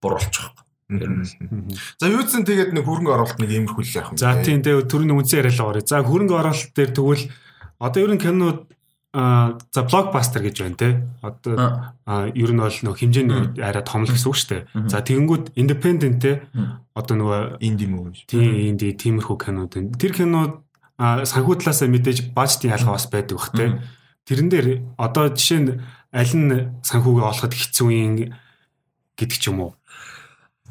буруулчих 0.00 0.54
За 0.88 2.08
юу 2.08 2.24
ч 2.24 2.32
зэн 2.32 2.48
тэгээд 2.48 2.72
нэг 2.72 2.88
хөрөнгө 2.88 3.12
оруулалт 3.12 3.36
нэг 3.44 3.52
иймэрхүү 3.52 3.84
л 3.84 3.92
яах 3.92 4.16
юм. 4.16 4.16
За 4.16 4.40
тийм 4.40 4.64
дээ. 4.64 4.88
Төрөний 4.88 5.12
үнсэн 5.12 5.44
яриалаа 5.44 5.68
орё. 5.76 5.84
За 5.84 6.00
хөрөнгө 6.00 6.32
оруулалт 6.32 6.72
дээр 6.72 6.90
тэгвэл 6.96 7.24
одоо 7.76 8.00
ер 8.00 8.12
нь 8.16 8.22
кинод 8.24 8.72
а 9.14 9.56
за 9.72 9.82
блокбастер 9.88 10.42
гэж 10.44 10.56
байна 10.60 10.76
те. 10.76 10.88
Одоо 11.22 11.94
ер 12.36 12.50
нь 12.52 12.60
бол 12.60 12.78
нөх 12.84 13.00
хэмжээний 13.00 13.56
арай 13.64 13.84
том 13.84 14.04
л 14.04 14.12
гэсэн 14.12 14.28
үг 14.28 14.36
шүү 14.36 14.50
дээ. 14.52 14.62
За 14.92 15.00
тэгэнгүүт 15.00 15.56
independent 15.56 16.20
те. 16.20 16.44
Одоо 16.92 17.16
нөгөө 17.16 17.40
инди 17.64 17.88
movie. 17.88 18.28
Тийм 18.28 18.76
инди 18.76 18.92
тиймэрхүү 18.92 19.36
кинод 19.40 19.72
байна. 19.72 19.96
Тэр 19.96 20.12
кинод 20.12 20.52
санхүү 20.98 21.62
талаас 21.64 21.80
мэдээж 21.86 22.34
бажтын 22.36 22.76
ялгаа 22.76 23.00
бас 23.00 23.08
байдаг 23.08 23.38
бах 23.40 23.50
те. 23.56 23.80
Тэрэн 24.28 24.48
дээр 24.52 24.68
одоо 25.00 25.32
жишээ 25.32 25.60
нь 25.62 25.72
аль 26.12 26.34
нь 26.36 26.82
санхүүгээ 26.84 27.26
олоход 27.32 27.54
хэцүү 27.56 27.88
юм 27.88 28.12
гэдэг 29.16 29.38
ч 29.40 29.48
юм 29.48 29.64
уу. 29.64 29.77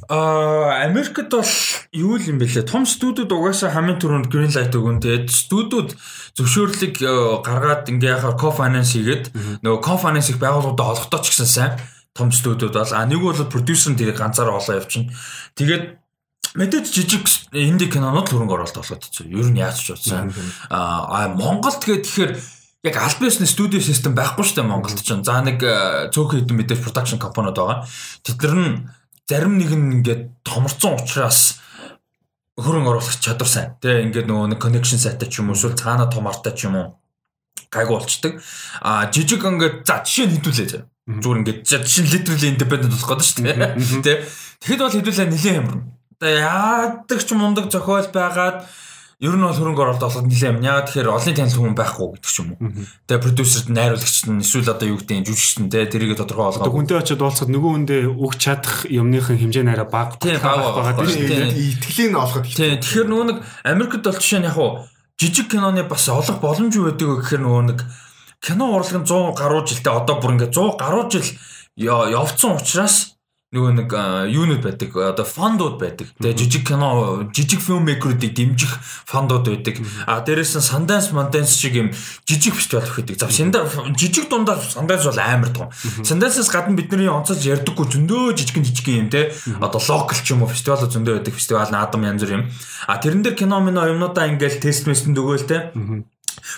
Аа 0.06 0.86
Америкт 0.86 1.34
бол 1.34 1.54
юу 1.92 2.16
юм 2.22 2.38
бэлээ. 2.38 2.70
Том 2.70 2.86
студиуд 2.86 3.34
угаасаа 3.34 3.74
хамгийн 3.74 3.98
түрүүнд 3.98 4.30
green 4.30 4.54
light 4.54 4.72
өгөн. 4.72 5.02
Тэгээд 5.02 5.28
студиуд 5.34 5.98
зөвшөөрлөг 6.38 6.96
э, 7.02 7.12
гаргаад 7.42 7.90
ингээ 7.90 8.16
яхаар 8.16 8.38
co-finance 8.38 8.94
хийгээд 8.94 9.34
нөгөө 9.66 9.82
co-finance 9.82 10.30
их 10.30 10.38
байгууллагуудаа 10.38 10.94
олохдоо 10.94 11.20
ч 11.26 11.34
гэсэн 11.34 11.50
сайн 11.50 11.74
том 12.14 12.32
студиуд 12.32 12.78
бол 12.78 12.94
а 12.94 13.06
нэг 13.10 13.20
бол 13.20 13.52
продюсер 13.52 13.92
нь 13.94 14.00
тэрийг 14.00 14.22
ганцаараа 14.22 14.62
олоо 14.62 14.80
явчихна. 14.80 15.12
Тэгээд 15.58 15.98
мэдээж 16.56 16.86
жижиг 16.88 17.26
инди 17.52 17.90
кинонууд 17.90 18.30
хөрөнгө 18.30 18.54
оруулалт 18.54 18.78
болоод 18.78 19.04
чинь 19.12 19.34
ер 19.34 19.50
нь 19.50 19.60
яаж 19.60 19.82
ч 19.82 19.98
утсан. 19.98 20.30
Аа 20.70 21.34
Монголд 21.34 21.82
тэгээд 21.82 22.06
тэгэхээр 22.06 22.32
яг 22.90 22.96
аль 22.98 23.18
бисны 23.22 23.46
студио 23.46 23.82
систем 23.82 24.18
байхгүй 24.18 24.46
шүү 24.46 24.62
дээ 24.62 24.72
Монголд 24.72 25.02
чинь. 25.02 25.26
За 25.26 25.42
нэг 25.42 25.62
э, 25.62 26.10
цөөхөн 26.14 26.46
хэдэн 26.46 26.58
мэдээж 26.58 26.80
production 26.82 27.20
компаниуд 27.22 27.58
байгаа. 27.58 27.86
Тэд 28.26 28.38
нар 28.42 28.56
нь 28.56 28.76
зарим 29.28 29.60
нэг 29.60 29.72
нь 29.76 30.00
ингээд 30.00 30.42
томорцсон 30.48 30.96
учраас 31.04 31.60
хөрөнгө 32.58 32.90
оруулах 32.96 33.20
чадвар 33.20 33.50
сайн. 33.52 33.76
Тэ 33.84 34.08
ингээд 34.08 34.26
нөгөө 34.32 34.56
нэг 34.56 34.60
connection 34.64 34.98
сайтай 34.98 35.28
ч 35.28 35.44
юм 35.44 35.52
уу 35.52 35.60
эсвэл 35.60 35.76
цаана 35.78 36.08
том 36.08 36.26
артай 36.32 36.56
ч 36.56 36.66
юм 36.66 36.80
уу 36.80 36.88
гайгүй 37.70 37.96
болчдөг. 38.00 38.34
А 38.82 39.12
жижиг 39.12 39.44
ингээд 39.44 39.84
за 39.84 40.02
жишээ 40.02 40.26
нь 40.32 40.36
хэдүүлээ 40.40 40.68
зэ. 40.72 40.80
Зүгээр 41.08 41.40
ингээд 41.44 41.60
жишээ 41.68 42.04
нь 42.08 42.12
literally 42.16 42.48
independent 42.56 42.92
болох 42.96 43.10
гэдэг 43.14 43.28
шүү 43.28 43.44
дээ. 43.44 43.56
Тэ. 44.02 44.14
Тэгэхэд 44.64 44.82
бол 44.82 44.96
хэдүүлээ 44.96 45.28
нэлээд 45.28 45.60
юмрна. 45.60 45.84
Тэгээ 46.18 46.42
яадаг 46.48 47.20
ч 47.22 47.30
мундаг 47.36 47.66
зохиол 47.70 48.10
байгаад 48.10 48.66
ер 49.18 49.34
нь 49.34 49.42
бол 49.42 49.50
хөрөнгө 49.50 49.82
оруулалт 49.82 50.06
олоход 50.06 50.30
нэлээд 50.30 50.62
юм. 50.62 50.62
Яагаад 50.62 50.88
тэгэхээр 50.94 51.10
олонний 51.10 51.34
танил 51.34 51.58
хүн 51.58 51.74
байхгүй 51.74 52.08
гэдэг 52.22 52.30
ч 52.30 52.38
юм 52.38 52.50
уу. 52.54 52.70
Тэгээ 53.10 53.26
продюсерт 53.26 53.68
найруулагчт 53.74 54.26
нь 54.30 54.42
эсвэл 54.46 54.70
одоо 54.70 54.88
юу 54.94 55.00
гэдэг 55.02 55.18
нь 55.18 55.26
жүжигчт 55.26 55.60
нь 55.66 55.70
тэрийг 55.74 56.14
тодорхой 56.22 56.54
олгоо. 56.54 56.70
Хүнтэй 56.70 57.02
очиод 57.02 57.26
уулзахад 57.26 57.50
нөгөө 57.50 57.72
хүндээ 57.74 58.02
өгч 58.14 58.38
чадах 58.38 58.86
юмныхын 58.86 59.42
хэмжээ 59.42 59.66
нэрэ 59.66 59.90
бага 59.90 60.22
байгаа. 60.22 61.02
Итгэлийн 61.02 62.14
олоход. 62.14 62.46
Тийм. 62.46 62.78
Тэгэхээр 62.78 63.10
нөгөө 63.10 63.26
нэг 63.26 63.38
Америкт 63.66 64.06
бол 64.06 64.22
жишээ 64.22 64.42
нь 64.46 64.50
яг 64.54 64.58
уу 64.62 64.86
жижиг 65.18 65.50
киноны 65.50 65.82
бас 65.90 66.06
олох 66.14 66.38
боломж 66.38 66.78
байдаг 66.78 67.26
гэхээр 67.26 67.42
нөгөө 67.42 67.64
нэг 67.74 67.80
кино 68.38 68.70
урлаг 68.78 69.02
нь 69.02 69.10
100 69.10 69.34
гаруй 69.34 69.66
жилдээ 69.66 69.98
одоо 69.98 70.22
бүр 70.22 70.38
ингээд 70.38 70.54
100 70.54 70.78
гаруй 70.78 71.10
жил 71.10 71.30
явцсан 71.74 72.62
учраас 72.62 73.17
нөгөө 73.56 73.72
нэг 73.80 73.92
юунууд 74.28 74.60
байдаг 74.60 74.92
одоо 74.92 75.24
фондууд 75.24 75.80
байдаг. 75.80 76.12
Тэгээ 76.20 76.36
жижиг 76.36 76.68
кино 76.68 77.32
жижиг 77.32 77.64
фильммейкеруудыг 77.64 78.36
дэмжих 78.36 78.76
фондууд 79.08 79.48
байдаг. 79.48 79.80
А 80.04 80.20
дээрээс 80.20 80.60
нь 80.60 80.68
Sundance 80.68 81.16
Sundance 81.16 81.56
шиг 81.56 81.80
юм 81.80 81.96
жижиг 82.28 82.60
фестивал 82.60 82.84
өгдөг. 82.84 83.16
За 83.16 83.32
сэнда 83.32 83.64
жижиг 83.96 84.28
дундаа 84.28 84.60
Sundance 84.60 85.08
бол 85.08 85.24
амар 85.24 85.52
том. 85.56 85.72
Sundance-аас 86.04 86.52
гадна 86.52 86.76
бидний 86.76 87.08
онцолж 87.08 87.40
ярьдаггүй 87.48 87.88
зөндөө 87.88 88.36
жижигэн 88.36 88.68
жижигэн 88.68 89.08
юм 89.08 89.10
те. 89.16 89.32
Одоо 89.64 89.80
локал 89.80 90.20
ч 90.20 90.36
юм 90.36 90.44
уу 90.44 90.52
фестивал 90.52 90.84
зөндөө 90.84 91.24
байдаг. 91.24 91.32
Фестивал 91.32 91.72
наадам 91.72 92.04
янз 92.04 92.28
бүр 92.28 92.44
юм. 92.44 92.44
А 92.84 93.00
тэрэн 93.00 93.24
дээр 93.24 93.40
кино 93.40 93.64
мино 93.64 93.88
юмнуудаа 93.88 94.28
ингээл 94.28 94.60
тест 94.60 94.92
мэсэнд 94.92 95.16
өгөөл 95.16 95.48
те 95.48 95.72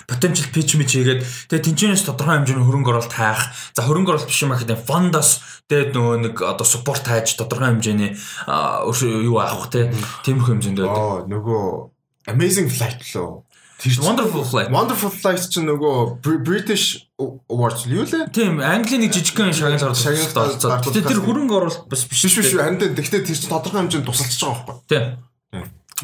potential 0.06 0.48
pitch 0.54 0.76
мич 0.80 0.94
хийгээд 0.94 1.22
тэгээ 1.50 1.66
тэнцэнээс 1.70 2.04
тодорхой 2.06 2.40
хэмжээний 2.40 2.64
хөрөнгө 2.64 2.90
оруулалт 2.90 3.14
хайх. 3.14 3.42
За 3.74 3.84
хөрөнгө 3.84 4.10
оруулалт 4.14 4.30
биш 4.30 4.42
юм 4.44 4.52
аа 4.54 4.60
гэдэг 4.60 4.80
фондоос 4.84 5.30
тэгээ 5.68 5.94
нөгөө 5.94 6.16
нэг 6.24 6.34
одоо 6.40 6.66
support 6.66 7.04
хайж 7.04 7.36
тодорхой 7.38 7.74
хэмжээний 7.74 8.10
юу 8.14 9.36
авах 9.40 9.70
те 9.70 9.92
тиймэрхүү 10.26 10.50
хэмжээнд 10.58 10.78
байдаг. 10.82 10.98
Аа 10.98 11.28
нөгөө 11.30 11.64
amazing 12.30 12.68
flight 12.68 13.00
лөө. 13.14 13.46
Тэр 13.80 13.96
wonderful 14.04 14.44
flight. 14.44 14.68
Wonderful 14.68 15.08
flight 15.08 15.40
чинь 15.48 15.64
нөгөө 15.64 16.20
British 16.44 17.08
Awards 17.16 17.88
юу 17.88 18.04
лээ? 18.04 18.28
Тийм, 18.28 18.60
Английн 18.60 19.08
нэг 19.08 19.16
жижигхэн 19.16 19.56
шагналаар 19.56 19.96
шагналд 19.96 20.36
олцоод. 20.36 20.84
Гэтэ 20.84 21.08
тэр 21.08 21.24
хөрөнгө 21.24 21.56
оруулалт 21.56 21.88
бас 21.88 22.04
биш 22.04 22.28
биш 22.28 22.44
биш. 22.44 22.52
Харин 22.60 22.76
тэгтээ 22.76 23.24
тэр 23.24 23.36
чинь 23.40 23.48
тодорхой 23.48 23.80
хэмжээнд 23.80 24.04
тусалж 24.04 24.36
байгаа 24.36 24.68
байхгүй. 24.68 24.84
Тийм. 24.84 25.04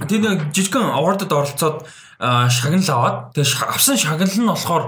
Тэр 0.09 0.21
нэг 0.25 0.41
жижигхэн 0.57 0.89
awardд 0.89 1.29
оролцоод 1.29 1.85
шагнал 2.20 2.90
аваад 2.90 3.16
тэгээ 3.37 3.68
авсан 3.68 3.96
шагнал 3.96 4.33
нь 4.33 4.48
болохоор 4.48 4.85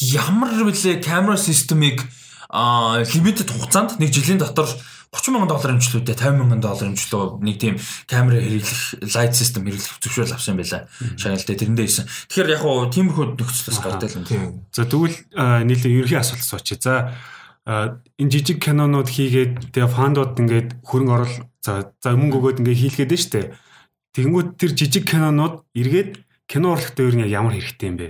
ямар 0.00 0.50
вүлээ 0.50 1.02
камера 1.02 1.36
системийг 1.38 2.02
лимитэд 2.50 3.50
хугацаанд 3.50 3.98
нэг 3.98 4.10
жилийн 4.10 4.38
дотор 4.38 4.66
30 5.14 5.30
мянган 5.30 5.48
долларын 5.48 5.78
хэмжлүүдээ 5.78 6.16
50 6.18 6.38
мянган 6.42 6.60
долларын 6.60 6.94
хэмжлөө 6.98 7.38
нэг 7.46 7.56
тийм 7.62 7.78
камера 8.10 8.42
хэрэглэх 8.42 9.14
light 9.14 9.34
system 9.38 9.62
хэрэглэх 9.62 10.02
зөвшөөрөл 10.02 10.34
авсан 10.34 10.58
байлаа. 10.58 10.90
Шагналтай 11.14 11.54
тэрэндээ 11.54 11.86
хийсэн. 11.86 12.06
Тэгэхээр 12.34 12.50
яг 12.50 12.62
хуу 12.66 12.90
тиймэрхүү 12.90 13.38
нөхцлөөс 13.38 13.78
гардаг 13.78 14.10
юм. 14.10 14.26
Тийм. 14.26 14.42
За 14.74 14.82
тэгвэл 14.82 15.14
нийлээ 15.38 15.94
ерөнхий 16.02 16.18
асуулт 16.18 16.42
суучих. 16.42 16.82
За 16.82 17.14
энэ 18.18 18.30
жижиг 18.34 18.58
кинонууд 18.58 19.06
хийгээд 19.06 19.70
тэгээ 19.70 19.94
фандууд 19.94 20.34
ингээд 20.34 20.82
хөрөнгө 20.82 21.14
оруулалт 21.14 21.46
за 21.62 21.94
за 22.02 22.18
мөнгө 22.18 22.38
өгөөд 22.42 22.58
ингээд 22.66 22.82
хийлгээд 22.82 23.14
нь 23.14 23.22
штэ. 23.22 23.42
Тэгэнгүүт 24.14 24.48
тэр 24.56 24.70
жижиг 24.78 25.04
кинонууд 25.10 25.66
эргээд 25.74 26.22
кино 26.46 26.78
урлагт 26.78 26.98
өөр 26.98 27.18
нь 27.18 27.26
ямар 27.26 27.58
хэрэгтэй 27.58 27.88
юм 27.90 27.98
бэ? 27.98 28.08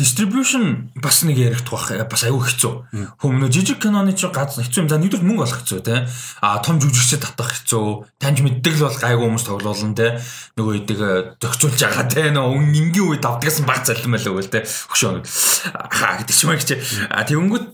Distribution 0.00 0.88
бас 0.96 1.20
нэг 1.28 1.36
яригдах 1.36 1.68
бах 1.68 2.08
бас 2.08 2.24
аюу 2.24 2.40
хэцүү. 2.40 3.20
Хүмүүс 3.20 3.52
жижиг 3.52 3.84
киноны 3.84 4.16
чинь 4.16 4.32
гац 4.32 4.56
хэцүү 4.56 4.80
юм. 4.80 4.88
За 4.88 4.96
нэгдүгээр 4.96 5.28
мөнгө 5.28 5.44
олох 5.44 5.60
хэцүү 5.60 5.80
те. 5.84 6.08
А 6.40 6.56
том 6.64 6.80
жүжигчд 6.80 7.20
татах 7.20 7.52
хэцүү. 7.52 8.16
Таньж 8.16 8.40
мэддэг 8.40 8.80
л 8.80 8.88
бол 8.88 8.96
гайгүй 8.96 9.28
хүмүүс 9.28 9.44
тоглуулна 9.44 9.92
те. 9.92 10.08
Нөгөө 10.56 10.74
идэг 10.80 10.98
зохицуулж 11.36 11.76
байгаа 11.84 12.08
те. 12.08 12.32
Нөгөө 12.32 12.64
энгийн 12.80 13.08
үед 13.12 13.28
авдгаас 13.28 13.60
баг 13.68 13.84
заллан 13.84 14.16
байлаа 14.16 14.32
гэл 14.40 14.48
те. 14.48 14.64
Хөшөө. 14.64 15.20
Хаа 15.68 16.16
гэдэг 16.24 16.32
ч 16.32 16.40
юм 16.48 16.56
чи. 16.56 16.80
А 17.12 17.20
тэгэнгүүт 17.28 17.66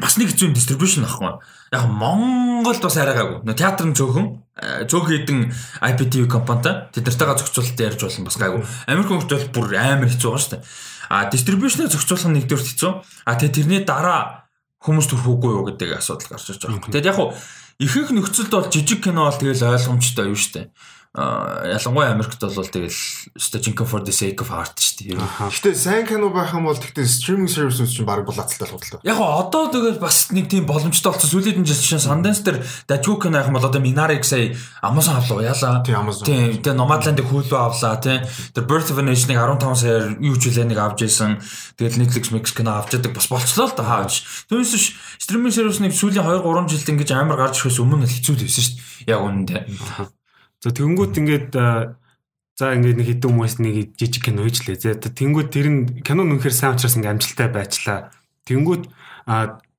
бас 0.00 0.16
нэг 0.16 0.32
хэцүү 0.32 0.56
дистрибьюшн 0.56 1.04
ахгүй. 1.04 1.44
Яг 1.76 1.84
Монголд 1.92 2.80
бас 2.80 2.96
арайгаагүй. 2.96 3.44
Театр 3.52 3.84
нь 3.84 3.96
зөөхөн 4.00 4.49
зөөх 4.60 5.06
хэдэн 5.08 5.40
IPTV 5.80 6.28
компанитай 6.28 6.92
тэднэртэйгээ 6.92 7.38
зохицуулалт 7.40 7.80
ярьж 7.80 8.00
болно 8.04 8.24
бас 8.28 8.36
гайгүй. 8.36 8.62
Америк 8.86 9.08
хүмүүс 9.08 9.28
бол 9.28 9.48
бүр 9.56 9.66
амар 9.80 10.08
хэцүү 10.12 10.28
байгаа 10.28 10.44
шүү 10.44 10.52
дээ. 10.56 10.62
А 11.10 11.16
дистрибьюшнээ 11.32 11.88
зохицуулах 11.88 12.28
нь 12.28 12.36
нэгдүгээр 12.38 12.68
хэцүү. 12.68 12.92
А 13.24 13.32
тэгээ 13.40 13.56
тэрний 13.56 13.82
дараа 13.88 14.50
хүмүүс 14.84 15.06
төрөхгүй 15.08 15.50
юу 15.56 15.64
гэдэг 15.72 15.96
асуудал 15.96 16.36
гарч 16.36 16.46
ирж 16.52 16.60
байгаа 16.60 16.76
юм. 16.76 16.84
Тэгээд 16.86 17.08
яг 17.08 17.16
хуу 17.16 17.32
ихэнх 17.80 18.12
нөхцөлд 18.12 18.52
бол 18.52 18.68
жижиг 18.68 19.00
кино 19.00 19.28
бол 19.28 19.40
тэгэл 19.40 19.64
ойлгомжтой 19.64 20.28
юу 20.28 20.36
шүү 20.36 20.52
дээ 20.56 20.66
ялангуяа 21.10 22.14
Америкт 22.14 22.38
бол 22.38 22.54
тэгэл 22.54 22.94
Station 23.34 23.74
for 23.82 23.98
the 23.98 24.14
sake 24.14 24.38
of 24.46 24.54
art 24.54 24.78
шүү 24.78 25.10
дээ. 25.10 25.18
Гэтэ 25.18 25.74
сайн 25.74 26.06
кино 26.06 26.30
байх 26.30 26.54
юм 26.54 26.70
бол 26.70 26.78
тэгтээ 26.78 27.02
streaming 27.02 27.50
services 27.50 27.90
чинь 27.90 28.06
баг 28.06 28.22
булаацалтай 28.22 28.70
худалдаа. 28.70 29.02
Яг 29.02 29.18
одоо 29.18 29.74
тэгэл 29.74 29.98
бас 29.98 30.30
нэг 30.30 30.46
тийм 30.46 30.70
боломжтой 30.70 31.10
болсон. 31.10 31.26
Сүүлийн 31.26 31.66
жишээ 31.66 31.98
Sundance 31.98 32.46
дээр 32.46 32.62
дажгүй 32.86 33.26
кино 33.26 33.42
байх 33.42 33.50
юм 33.50 33.58
бол 33.58 33.66
одоо 33.66 33.82
Minari-г 33.82 34.22
сая 34.22 34.54
Amazon 34.86 35.18
авлаа 35.18 35.50
яалаа. 35.50 35.82
Тийм 35.82 35.98
Amazon. 35.98 36.24
Тийм 36.30 36.62
тэгээ 36.62 36.78
Nomadland-ыг 36.78 37.26
Hulu 37.26 37.58
авлаа 37.58 37.98
тийм. 37.98 38.22
Тэр 38.54 38.64
Birth 38.70 38.94
of 38.94 38.98
a 38.98 39.02
Nation-ыг 39.02 39.34
15 39.34 39.82
саяар 39.82 40.14
юу 40.22 40.38
ч 40.38 40.46
үлээ 40.46 40.70
нэг 40.70 40.78
авч 40.78 41.10
исэн. 41.10 41.42
Тэгэл 41.74 42.06
Netflix 42.06 42.30
Mix 42.30 42.54
кино 42.54 42.78
авч 42.78 42.94
яадаг 42.94 43.18
бас 43.18 43.26
болцлоо 43.26 43.66
л 43.66 43.74
да 43.74 43.82
хааж. 43.82 44.46
Түүнээс 44.46 44.78
биш 44.78 44.94
streaming 45.18 45.50
service 45.50 45.82
нэг 45.82 45.90
сүүлийн 45.90 46.22
2 46.22 46.38
3 46.38 46.70
жилд 46.70 46.86
ингэж 46.94 47.10
амар 47.18 47.50
гарч 47.50 47.66
ирэхээс 47.66 47.82
өмнө 47.82 48.06
хэцүү 48.06 48.34
л 48.38 48.46
байсан 48.46 48.62
шүү 48.62 48.78
дээ. 48.78 49.10
Яг 49.10 49.20
үнэндээ. 49.26 50.19
За 50.60 50.68
тэгэнгүүт 50.70 51.16
ингээд 51.16 51.50
за 51.56 52.64
ингээд 52.76 52.98
нэг 53.00 53.08
хэдэн 53.08 53.28
хүмүүс 53.32 53.54
нэг 53.64 53.96
жижиг 53.96 54.28
кино 54.28 54.44
хийжлээ. 54.44 54.76
За 54.76 54.92
тэгэнгүүт 55.00 55.48
тэр 55.48 55.68
нь 55.72 55.80
кино 56.04 56.28
нүнхээр 56.28 56.52
сайн 56.52 56.76
учраас 56.76 57.00
ингээд 57.00 57.16
амжилттай 57.16 57.48
байчлаа. 57.48 58.12
Тэгэнгүүт 58.44 58.84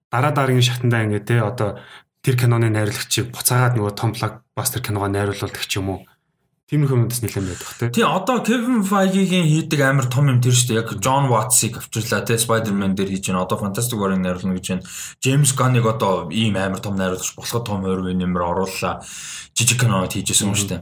дараа 0.10 0.34
дараагийн 0.34 0.66
шатандаа 0.66 1.06
ингээд 1.06 1.30
те 1.30 1.46
одоо 1.46 1.78
тэр 2.26 2.36
киноны 2.38 2.74
найруулагчийг 2.74 3.30
буцаагаад 3.30 3.78
нөгөө 3.78 3.94
том 3.94 4.12
блокбастер 4.18 4.82
киногоо 4.82 5.10
найруулдаг 5.10 5.62
ч 5.62 5.78
юм 5.78 5.94
уу. 5.94 6.00
Тиймэрхүү 6.72 6.98
юмдас 7.04 7.20
нэлээд 7.20 7.48
байдаг 7.52 7.68
те. 7.76 8.00
Тий 8.00 8.06
одоо 8.08 8.40
Kevin 8.48 8.80
Feige-ийн 8.88 9.44
хийдэг 9.44 9.80
амар 9.84 10.08
том 10.08 10.32
юм 10.32 10.40
тэр 10.40 10.56
шүү 10.56 10.72
дээ. 10.72 10.80
Яг 10.80 11.04
John 11.04 11.28
Watts-ыг 11.28 11.76
авчирлаа 11.76 12.24
те 12.24 12.40
Spider-Man 12.40 12.96
дээр 12.96 13.12
хийж 13.12 13.28
байна. 13.28 13.44
Одоо 13.44 13.60
Fantastic 13.60 14.00
Four-ыг 14.00 14.24
найруулна 14.24 14.56
гэж 14.56 14.80
байна. 14.80 14.88
James 15.20 15.52
Gunn-ыг 15.52 15.84
одоо 15.84 16.32
ийм 16.32 16.56
амар 16.56 16.80
том 16.80 16.96
найруулагч 16.96 17.36
болоход 17.36 17.68
том 17.68 17.84
ойрын 17.84 18.24
нэмэр 18.24 18.40
орууллаа 18.40 19.04
жижиг 19.52 19.84
кинонод 19.84 20.16
хийжсэн 20.16 20.48
юм 20.48 20.56
шүү 20.56 20.72
дээ. 20.72 20.82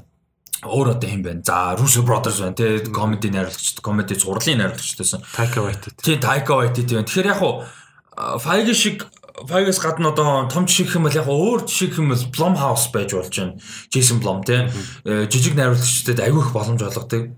Өөр 0.69 0.93
одоо 0.93 1.09
юм 1.09 1.25
байна. 1.25 1.41
За 1.41 1.73
Russo 1.73 2.05
Brothers 2.05 2.37
байна 2.37 2.53
тий 2.53 2.85
комеди 2.93 3.33
найруулагч, 3.33 3.81
комеди 3.81 4.13
зурлын 4.13 4.61
найруулагчтайсан. 4.61 5.25
Taika 5.25 5.65
Waititi. 5.65 6.05
Тий 6.05 6.21
Taika 6.21 6.53
Waititi 6.53 7.01
байна. 7.01 7.09
Тэгэхээр 7.09 7.33
яг 7.33 7.41
хуу 7.41 7.65
Feige 8.37 8.77
шиг 8.77 9.09
Feige-с 9.47 9.79
гадна 9.79 10.09
одоо 10.09 10.49
том 10.51 10.67
жишээ 10.67 10.99
юм 10.99 11.07
бол 11.07 11.15
яг 11.15 11.27
өөр 11.29 11.63
жишээ 11.63 11.99
юм 12.01 12.11
бол 12.11 12.25
Blumhouse 12.33 12.91
байж 12.91 13.13
болж 13.13 13.31
байна. 13.31 13.55
Jason 13.93 14.19
Blum 14.19 14.43
тий 14.43 14.67
жижиг 15.05 15.55
найруулагчдад 15.55 16.19
аягүй 16.19 16.43
их 16.43 16.51
боломж 16.51 16.81
олгодог 16.83 17.31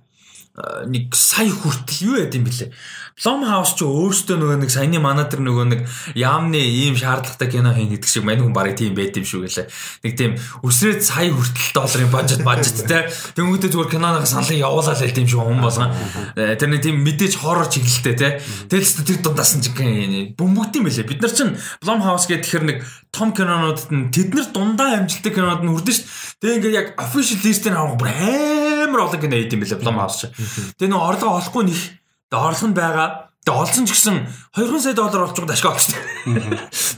нэг 0.86 1.16
сая 1.16 1.50
хүртэл 1.50 2.06
юу 2.12 2.16
яд 2.20 2.36
юм 2.36 2.44
бэлээ. 2.44 2.72
Blumhouse 3.20 3.76
ч 3.76 3.84
өөрөөсөө 3.84 4.38
нөгөө 4.40 4.58
нэг 4.64 4.72
саяны 4.72 5.00
манай 5.04 5.28
тэр 5.28 5.44
нөгөө 5.44 5.66
нэг 5.68 5.82
яамны 6.16 6.58
ийм 6.58 6.96
шаардлагатай 6.96 7.52
кино 7.52 7.76
хийн 7.76 7.92
гэдэг 7.92 8.10
шиг 8.10 8.24
мань 8.24 8.40
хүн 8.40 8.56
барыг 8.56 8.80
тийм 8.80 8.96
байд 8.96 9.14
юм 9.20 9.28
шүү 9.28 9.46
гэлээ. 9.46 9.68
Нэг 10.08 10.14
тийм 10.16 10.32
өсрээд 10.64 11.02
сая 11.04 11.30
хүртэл 11.30 11.76
долларын 11.76 12.12
бажет 12.12 12.42
бажет 12.42 12.78
те. 12.88 13.12
Тэнгүүтээ 13.38 13.72
зүгээр 13.72 13.92
киноныхаа 13.94 14.26
саналыг 14.26 14.64
явуулаад 14.64 15.04
л 15.04 15.16
тийм 15.16 15.28
шиг 15.28 15.44
хүн 15.44 15.62
болгон. 15.62 15.92
Тэр 16.36 16.70
нэг 16.72 16.82
тийм 16.82 16.98
мэдээж 17.04 17.34
хоррор 17.38 17.70
чиглэлтэй 17.70 18.16
те. 18.16 18.30
Тэгэл 18.72 19.06
тэр 19.06 19.20
дундаас 19.22 19.54
нь 19.60 19.64
жиг 19.66 19.78
бөмбөгд 20.40 20.78
юм 20.82 20.86
бэлээ. 20.88 21.06
Бид 21.06 21.22
нар 21.22 21.34
чинь 21.36 21.56
Blumhouse 21.84 22.26
гэх 22.26 22.42
тэгэхээр 22.48 22.66
нэг 22.66 22.78
том 23.12 23.36
кинонуудад 23.36 23.92
нь 23.92 24.10
тэд 24.10 24.34
нар 24.34 24.48
дундаа 24.50 25.04
амжилттай 25.04 25.32
кинонууд 25.36 25.64
нь 25.68 25.72
хүрдэн 25.72 25.96
шүү. 26.00 26.08
Тэгээ 26.42 26.56
ингээд 26.58 26.80
яг 26.80 26.88
official 26.98 27.40
list-ийг 27.44 27.76
авах 27.76 28.00
бүр 28.00 28.10
амар 28.88 29.06
олон 29.06 29.20
кино 29.22 29.36
хийд 29.36 29.54
юм 29.54 29.62
бэлээ 29.62 29.82
Blumhouse. 29.84 30.32
Тэгээ 30.80 30.90
нөө 30.90 31.06
орлого 31.06 31.38
олохгүй 31.38 32.01
нэг 32.32 32.40
орлого 32.40 32.68
нь 32.72 32.74
байгаа. 32.74 33.10
Тэгээ 33.42 33.60
олсон 33.60 33.86
ч 33.90 33.92
гэсэн 33.92 34.18
2 34.56 34.80
сая 34.80 34.96
доллар 34.96 35.28
олж 35.28 35.36
байгаа 35.36 35.76
ашиг 35.76 35.98
тээ. 35.98 36.04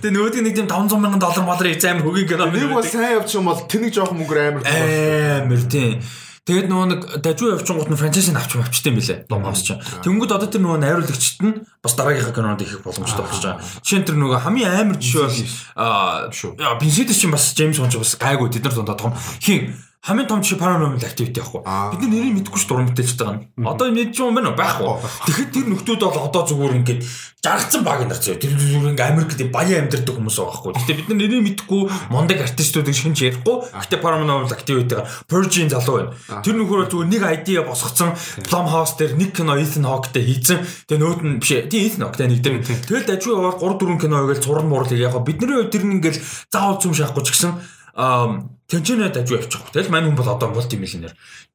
Тэгээ 0.03 0.13
нөгөөдг 0.13 0.43
нэг 0.45 0.53
тийм 0.53 0.67
500 0.69 0.99
мянган 1.01 1.21
доллар 1.23 1.65
хийж 1.65 1.83
амар 1.89 2.05
хөгийн 2.05 2.29
кино. 2.29 2.51
Нэг 2.51 2.69
бол 2.69 2.85
сайн 2.85 3.17
явчих 3.17 3.41
юм 3.41 3.49
бол 3.49 3.63
тэнэг 3.65 3.91
жоохон 3.95 4.19
мөнгөөр 4.21 4.39
амар 4.43 4.63
амар 4.67 5.63
тийм. 5.65 6.03
Тэгээд 6.43 6.67
нөгөө 6.67 6.87
нэг 6.91 7.01
дажгүй 7.23 7.55
явчихгууд 7.55 7.87
нь 7.87 7.95
франчайзыг 7.95 8.35
авч 8.35 8.51
авчтай 8.59 8.91
юм 8.91 8.99
билэ. 8.99 9.23
Blumhouse 9.31 9.63
ч. 9.63 9.79
Тэнгүүд 10.03 10.35
одоо 10.35 10.51
тэр 10.51 10.59
нөгөө 10.67 10.79
найруулагчд 10.83 11.39
нь 11.39 11.63
бас 11.79 11.95
дараагийнхаа 11.95 12.35
кинонод 12.35 12.59
их 12.67 12.83
боломжтой 12.83 13.23
болж 13.23 13.39
байгаа. 13.39 13.63
Жишээ 13.79 13.99
нь 14.03 14.07
тэр 14.11 14.19
нөгөө 14.19 14.43
хамгийн 14.43 14.75
амар 14.75 14.99
жишээ 14.99 15.23
бол 15.23 15.39
аа 15.79 16.75
Бенсидс 16.83 17.15
чинь 17.15 17.31
бас 17.31 17.55
Джеймс 17.55 17.79
Бонд 17.79 17.95
бас 17.95 18.19
гайгүй 18.19 18.51
тэд 18.51 18.67
нар 18.67 18.75
дундаа 18.75 18.99
том 18.99 19.15
хин 19.39 19.71
хамгийн 20.03 20.27
том 20.27 20.41
чи 20.43 20.55
paranormal 20.59 20.99
activity 20.99 21.39
яахгүй. 21.39 21.63
Бид 21.63 22.01
нар 22.03 22.11
нэрийг 22.11 22.35
мэдэхгүй 22.35 22.59
ш 22.59 22.67
дуран 22.67 22.91
бүтээлч 22.91 23.15
байгаа 23.15 23.39
нь. 23.39 23.47
Одоо 23.63 23.87
мэдж 23.87 24.19
юм 24.19 24.35
байна 24.35 24.51
уу? 24.51 24.59
Байхгүй. 24.59 24.99
Тэгэхэд 24.99 25.51
тэр 25.55 25.67
нөхдүүд 25.71 26.01
бол 26.03 26.27
одоо 26.27 26.43
зүгээр 26.43 26.75
ингээд 26.83 27.01
жаргацсан 27.39 27.87
баг 27.87 28.03
нар 28.03 28.19
зөө. 28.19 28.35
Тэр 28.35 28.51
зүгээр 28.51 28.99
ингээд 28.99 29.07
Америкт 29.15 29.39
баян 29.47 29.87
амьдардаг 29.87 30.15
хүмүүс 30.19 30.35
байгаа 30.43 30.51
байхгүй. 30.59 30.71
Гэтэ 30.75 30.97
бид 30.99 31.07
нар 31.07 31.19
нэрийг 31.23 31.43
мэдэхгүй 31.47 31.81
мондөг 32.11 32.39
артистуудыг 32.43 32.95
шинж 32.99 33.17
ярихгүй. 33.23 33.55
Гэтэ 33.71 33.95
paranormal 34.03 34.51
activity 34.51 34.95
Purge-ийн 35.31 35.71
залуу 35.71 35.95
байна. 35.95 36.43
Тэр 36.43 36.55
нөхөр 36.59 36.91
зүгээр 36.91 37.07
нэг 37.07 37.23
ID 37.47 37.63
босгоцсон 37.63 38.11
Blumhouse 38.43 38.99
дээр 38.99 39.15
нэг 39.15 39.31
кино 39.31 39.55
Ethan 39.55 39.87
Hawke-тэй 39.87 40.23
хийцэн. 40.27 40.67
Тэгээ 40.83 40.99
нөөд 40.99 41.21
нь 41.23 41.39
биш 41.39 41.51
ээ. 41.55 41.71
Тийм 41.71 41.87
Ethan 41.87 42.03
Hawke-тэй 42.11 42.27
нэг 42.27 42.43
дээр. 42.43 42.59
Тэгэл 42.59 43.07
дажгүй 43.07 43.39
яваад 43.39 43.55
3 43.63 43.79
4 43.79 44.03
кино 44.03 44.15
хийгээл 44.19 44.43
зурн 44.43 44.67
муурлыг 44.67 44.99
яг 44.99 45.15
бидний 45.23 45.63
хувьд 45.63 45.71
тэр 45.71 45.87
нь 45.87 45.95
ингээд 46.03 46.19
заавал 46.51 46.79
зүм 46.83 46.91
шахахгүй 46.91 47.23
ч 47.23 47.31
гэсэн 47.39 47.51
тэнчэнэ 47.93 49.13
дажгүй 49.13 49.38
явчих. 49.41 49.62
Тэгэл 49.69 49.93
мань 49.93 50.10
хүн 50.10 50.17
бол 50.17 50.34
одоо 50.34 50.49
мултимиллионер. 50.49 51.13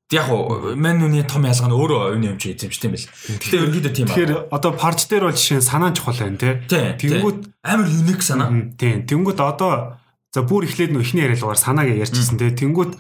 Яг 0.09 0.31
уу 0.31 0.73
мань 0.79 1.03
нүний 1.03 1.27
том 1.27 1.45
ялгаа 1.45 1.69
нь 1.69 1.77
өөрөө 1.77 2.01
оюуны 2.15 2.33
юм 2.33 2.39
чи 2.39 2.55
эзэмшдэг 2.55 2.89
юм 2.89 2.95
бэл. 2.95 3.11
Гэхдээ 3.43 3.61
ерөнхийдөө 3.61 3.93
тийм 3.93 4.07
Тэгэхээр 4.09 4.33
одоо 4.55 4.73
парч 4.73 5.05
дээр 5.11 5.29
бол 5.29 5.37
жишээ 5.37 5.61
санаа 5.61 5.93
чухал 5.93 6.17
байна 6.17 6.41
те. 6.41 6.65
Тэнгүүд 6.71 7.39
амар 7.61 7.89
юник 7.91 8.23
санаа. 8.25 8.49
Тийм. 8.79 9.05
Тэнгүүд 9.05 9.39
одоо 9.43 10.01
за 10.33 10.41
бүр 10.47 10.65
эхлээд 10.65 10.97
нөх 10.97 11.05
ихний 11.05 11.27
яриалгаар 11.29 11.61
санааг 11.61 11.93
ярьчихсан 11.93 12.41
те. 12.41 12.55
Тэнгүүд 12.57 12.97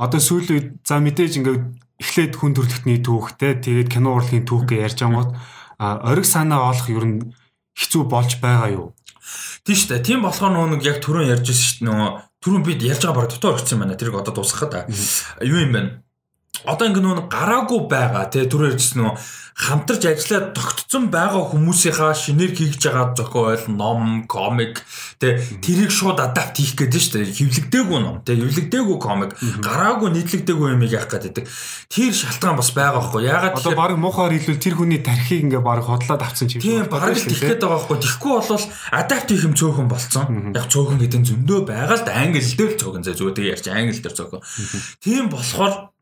одоо 0.00 0.20
сүүлийн 0.20 0.80
за 0.80 0.96
мэдээж 0.96 1.44
ингээд 1.44 1.62
эхлээд 2.00 2.32
хүн 2.40 2.52
төрөлхтний 2.56 3.04
түүхтэй 3.04 3.60
тэгээд 3.60 3.88
кино 3.92 4.16
урлагийн 4.16 4.44
түүх 4.48 4.68
гэж 4.68 4.80
ярьж 4.80 4.98
байгаа 5.04 5.16
гот 5.16 5.32
ориг 5.80 6.24
санаа 6.24 6.72
олох 6.72 6.88
ер 6.88 7.04
нь 7.04 7.20
хэцүү 7.76 8.02
болж 8.08 8.40
байгаа 8.40 8.68
юу? 8.72 8.95
Тийм 9.66 9.76
шүү 9.76 9.90
дээ. 9.92 10.06
Тийм 10.06 10.26
болохоор 10.26 10.52
нөгөө 10.54 10.86
яг 10.86 10.98
түрүүн 11.02 11.30
ярьж 11.34 11.46
байсан 11.50 11.66
шүү 11.66 11.78
дээ. 11.78 11.88
Нөгөө 11.90 12.10
түрүүн 12.44 12.66
бид 12.66 12.80
ярьж 12.86 13.02
байгаа 13.02 13.18
баг 13.20 13.30
дотор 13.30 13.54
орчихсан 13.56 13.80
байна. 13.82 13.98
Тэрийг 13.98 14.20
одоо 14.22 14.34
дуусгахад 14.34 14.86
юу 15.42 15.60
юм 15.60 15.72
бэ? 15.74 16.06
одоо 16.64 16.88
ингэ 16.88 17.00
нөө 17.02 17.28
гараагүй 17.28 17.80
байгаа 17.90 18.24
тий 18.32 18.46
түр 18.48 18.72
ярьжсэн 18.72 19.02
нөө 19.02 19.12
хамтарч 19.56 20.04
ажиллаад 20.04 20.52
тогтцсон 20.52 21.08
байгаа 21.08 21.48
хүмүүсийнхаа 21.48 22.12
шинээр 22.12 22.52
хийж 22.52 22.76
байгаа 22.76 23.16
зохиол 23.16 23.64
ном 23.72 24.28
комик 24.28 24.84
тий 25.16 25.40
тэрийг 25.64 25.88
шууд 25.88 26.20
адапт 26.20 26.60
хийх 26.60 26.76
гэдэг 26.76 27.00
шүү 27.00 27.24
дээ. 27.24 27.32
Хөвлөгдөөгүй 27.40 28.00
ном 28.04 28.20
тий 28.20 28.36
хөвлөгдөөгүй 28.36 28.98
комик 29.00 29.32
гараагүй 29.64 30.12
нийтлэгдээгүй 30.12 30.68
юм 30.76 30.84
яах 30.84 31.08
гэдэг 31.08 31.48
тэр 31.88 32.12
шалтгаан 32.12 32.60
бас 32.60 32.70
байгаа 32.76 33.00
байхгүй. 33.00 33.24
Ягаад 33.24 33.56
одоо 33.56 33.72
баг 33.72 33.96
муухаар 33.96 34.36
хэлвэл 34.36 34.60
тэр 34.60 34.76
хүний 34.76 35.00
тархийг 35.00 35.48
ингээ 35.48 35.64
баг 35.64 35.80
хотлоод 35.88 36.20
авсан 36.20 36.52
юм 36.52 36.60
тийм 36.60 36.84
баг 36.92 37.16
гээд 37.16 37.56
байгаа 37.56 37.80
байхгүй. 37.80 37.96
Тэгэхгүй 37.96 38.32
бол 38.36 38.64
адапт 38.92 39.28
хийх 39.32 39.44
юм 39.48 39.56
цөөхөн 39.56 39.88
болцсон. 39.88 40.52
Яг 40.52 40.68
цөөхөн 40.68 41.00
гэдэг 41.00 41.20
нь 41.24 41.28
зөндөө 41.32 41.64
байгаа 41.64 41.96
л 41.96 42.04
да. 42.04 42.12
Англи 42.12 42.44
дээр 42.44 42.76
л 42.76 42.80
цөөхөн 42.84 43.08
зөө. 43.08 43.16
Зүгээр 43.24 43.56
ярьж 43.56 43.66
англи 43.72 43.96
дээр 44.04 44.16
цөөхөн. 44.20 44.44
Тийм 45.00 45.32
болохоор 45.32 45.95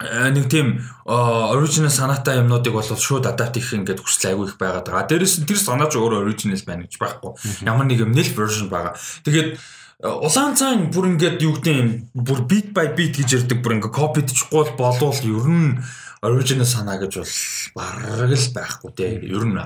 нэг 0.00 0.48
тийм 0.48 0.80
оригинал 1.04 1.90
санаатай 1.92 2.40
юмнуудыг 2.40 2.72
бол 2.72 2.82
шууд 2.82 3.26
адапт 3.26 3.60
хийх 3.60 3.76
ингээд 3.76 4.00
хүсэл 4.00 4.32
айгүй 4.32 4.46
их 4.48 4.56
байгаад 4.56 4.88
байгаа. 4.88 5.08
Дээрэс 5.08 5.42
нь 5.42 5.46
тэр 5.46 5.60
санаа 5.60 5.90
ч 5.90 6.00
өөрөө 6.00 6.24
оригинал 6.24 6.64
байна 6.64 6.88
гэж 6.88 6.96
байхгүй. 6.96 7.32
Ямар 7.66 7.86
нэг 7.86 8.00
юм 8.00 8.12
нэл 8.16 8.32
version 8.32 8.72
байгаа. 8.72 8.96
Тэгээд 9.22 9.48
э, 9.52 10.08
улаан 10.08 10.56
цайн 10.56 10.90
бүр 10.90 11.12
ингээд 11.14 11.44
юу 11.44 11.54
гэдэг 11.60 11.76
юм 11.76 11.90
бүр 12.16 12.40
beat 12.48 12.72
by 12.72 12.96
beat 12.96 13.20
гэж 13.20 13.44
ярьдаг 13.44 13.58
бүр 13.60 13.78
ингээд 13.78 13.94
копидчихгүй 13.94 14.74
болвол 14.80 15.20
ер 15.22 15.46
нь 15.50 15.78
оригинал 16.24 16.66
санаа 16.66 16.98
гэж 16.98 17.12
бол 17.20 17.34
бараг 17.76 18.32
л 18.32 18.54
байхгүй 18.56 18.90
те. 18.96 19.06
Ер 19.22 19.44
нь 19.44 19.58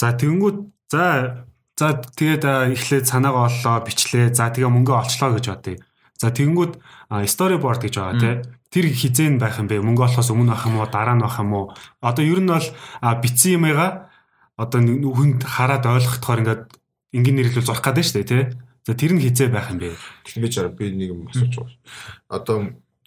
За 0.00 0.16
тэгэнгүүт 0.16 0.58
за 0.88 1.04
за 1.76 1.88
тэгээд 2.16 2.44
эхлээд 2.72 3.06
санаагаа 3.08 3.52
оллоо 3.52 3.84
бичлээ. 3.84 4.32
За 4.32 4.48
тэгээ 4.48 4.72
мөнгө 4.72 4.92
олчлоо 4.96 5.36
гэж 5.36 5.46
бодъё. 5.52 5.76
За 6.20 6.28
тэгэнгүүт 6.28 6.76
storyboard 7.24 7.80
гэж 7.80 7.94
байгаа 7.96 8.20
тий. 8.20 8.34
Тэр 8.68 8.92
хизэн 8.92 9.40
байх 9.40 9.56
юм 9.56 9.72
бэ? 9.72 9.80
Мөнгө 9.80 10.04
олохоос 10.04 10.28
өмнө 10.28 10.52
байх 10.52 10.68
юм 10.68 10.76
уу, 10.76 10.92
дараа 10.92 11.16
нь 11.16 11.24
байх 11.24 11.40
юм 11.40 11.52
уу? 11.56 11.72
Одоо 12.04 12.24
ер 12.28 12.44
нь 12.44 12.52
бол 12.52 12.68
битсэн 13.24 13.56
юмгаа 13.56 14.12
одоо 14.60 14.84
хүнд 14.84 15.48
хараад 15.48 15.88
ойлгохдохоор 15.88 16.40
ингээд 16.44 16.64
энгийн 17.16 17.36
нэрлэл 17.40 17.64
зурх 17.64 17.80
гэдэг 17.80 18.04
нь 18.04 18.08
шүү 18.12 18.16
дээ 18.20 18.28
тий. 18.28 18.44
За 18.84 18.92
тэр 18.92 19.16
нь 19.16 19.24
хизээ 19.24 19.48
байх 19.48 19.72
юм 19.72 19.80
бэ? 19.80 19.96
Чараа 20.52 20.76
би 20.76 20.92
нэг 20.92 21.08
юм 21.08 21.24
асууж 21.32 21.56
байгаа. 21.56 21.80
Одоо 22.28 22.56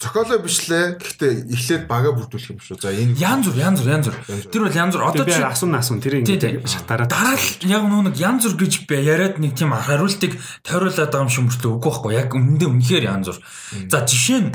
зохиолоо 0.02 0.40
бичлээ. 0.42 0.98
Гэхдээ 0.98 1.32
эхлээд 1.54 1.84
бага 1.88 2.12
бүрдүүлэх 2.18 2.54
юм 2.54 2.60
шүү. 2.60 2.82
За 2.82 2.90
энэ 2.90 3.18
янз 3.22 3.46
бүр 3.48 3.62
янз 3.62 3.80
бүр 3.86 3.94
янз 3.94 4.08
бүр. 4.10 4.18
Тэр 4.50 4.62
бол 4.66 4.80
янз 4.82 4.94
бүр. 4.98 5.06
Одоо 5.06 5.26
чи 5.30 5.42
асуун 5.46 5.76
асуун 5.78 6.02
тэр 6.02 6.20
ингэ 6.26 6.66
шатаараа. 6.66 7.08
Дараа 7.08 7.38
л 7.38 7.48
яг 7.70 7.84
нэг 7.86 8.18
янз 8.18 8.44
бүр 8.50 8.58
гэж 8.66 8.74
яриад 8.90 9.38
нэг 9.38 9.54
тийм 9.54 9.72
хариултыг 9.72 10.34
тойруулаад 10.66 11.14
байгаа 11.14 11.24
юм 11.24 11.32
шиг 11.32 11.46
мөртлөө 11.46 11.72
үгүй 11.78 11.92
байхгүй. 11.94 12.12
Яг 12.18 12.30
үнэндээ 12.34 12.70
үнэхээр 12.74 13.06
янз 13.06 13.28
бүр. 13.30 13.40
За 13.88 14.02
жишээ 14.04 14.40
нь 14.42 14.50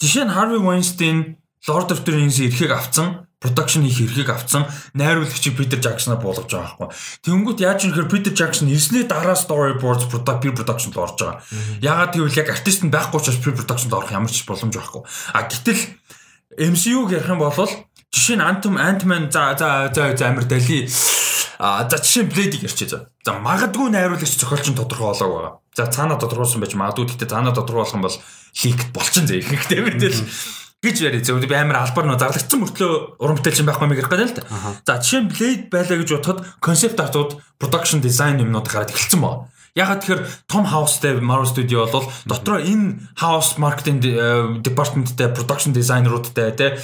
жишээ 0.00 0.24
нь 0.26 0.34
Harvey 0.34 0.58
Weinstein 0.58 1.36
Lord 1.68 1.92
of 1.92 2.02
the 2.08 2.12
Rings-ийн 2.16 2.48
эрхийг 2.48 2.72
авцсан 2.72 3.27
production 3.38 3.86
хийх 3.86 4.02
эрхийг 4.02 4.30
авцсан 4.30 4.66
найруулагчийг 4.94 5.54
Peter 5.54 5.78
Jackson-а 5.78 6.18
болгож 6.18 6.50
байгаа 6.50 6.74
байхгүй. 6.74 6.94
Тэнгүүт 7.22 7.58
яаж 7.62 7.86
юм 7.86 7.94
хэрэг 7.94 8.10
Peter 8.10 8.34
Jackson 8.34 8.66
ирсний 8.66 9.06
дараа 9.06 9.38
storyboards 9.38 10.10
production-д 10.10 10.98
орж 10.98 11.16
байгаа. 11.22 11.42
Ягаад 11.78 12.18
гэвэл 12.18 12.40
яг 12.42 12.50
артист 12.50 12.82
нь 12.82 12.90
байхгүй 12.90 13.22
учраас 13.22 13.38
pre 13.38 13.54
production-д 13.54 13.94
орох 13.94 14.10
ямар 14.10 14.30
ч 14.30 14.42
боломж 14.42 14.74
байхгүй. 14.74 15.02
А 15.38 15.46
гэтэл 15.46 15.82
MCU-г 16.58 17.14
ярих 17.14 17.30
юм 17.30 17.38
бол 17.38 17.54
жишээ 18.10 18.36
нь 18.36 18.42
Ant 18.42 18.66
Ant-Man 18.66 19.30
за 19.30 19.54
за 19.54 19.94
за 19.94 20.24
амир 20.26 20.44
дали 20.50 20.90
а 21.58 21.86
за 21.86 22.02
жишээ 22.02 22.26
нь 22.26 22.30
Blade-ийг 22.34 22.66
ярьчих 22.66 22.90
за. 22.90 23.14
За 23.22 23.38
магадгүй 23.38 23.90
найруулагч 23.94 24.34
зохиолч 24.34 24.66
нь 24.66 24.78
тодорхой 24.78 25.14
болоог 25.14 25.30
байгаа. 25.30 25.54
За 25.78 25.86
цаана 25.86 26.18
тодорхойлсон 26.18 26.58
байж 26.58 26.74
магадгүй 26.74 27.06
гэхдээ 27.06 27.30
цаана 27.30 27.54
тодорхойлох 27.54 27.94
юм 27.94 28.02
бол 28.02 28.16
ликт 28.66 28.88
болчихно 28.90 29.28
зэ 29.30 29.46
ихтэй 29.46 29.80
мэтэл 29.82 30.18
гэж 30.82 30.96
яриа. 31.02 31.24
Зөв 31.24 31.42
би 31.42 31.54
амар 31.58 31.82
албар 31.82 32.06
нөө 32.06 32.18
зарлагдсан 32.22 32.62
мөртлөө 32.62 32.92
уран 33.18 33.38
бүтээлчин 33.38 33.66
байхгүй 33.66 33.88
мэй 33.90 33.98
гэх 33.98 34.10
гээд 34.10 34.24
л 34.30 34.36
та. 34.38 34.46
За 34.86 35.02
жишээ 35.02 35.22
нь 35.26 35.30
Blade 35.32 35.64
байлаа 35.74 35.98
гэж 35.98 36.10
бодоход 36.14 36.40
концепт 36.62 36.98
артууд 37.02 37.30
production 37.58 37.98
design 37.98 38.38
юмнууд 38.38 38.70
гараад 38.70 38.94
эхэлсэн 38.94 39.18
баа. 39.18 39.50
Ягаад 39.74 40.02
тэгэхээр 40.02 40.22
Tom 40.50 40.64
House-тэй 40.66 41.18
Marvel 41.22 41.46
Studio 41.50 41.86
бол 41.86 42.06
дотроо 42.26 42.58
энэ 42.58 42.98
house 43.18 43.58
marketing 43.62 44.02
э, 44.02 44.58
department-тэй 44.62 45.30
production 45.34 45.70
designer-уудтай 45.70 46.50
те 46.54 46.78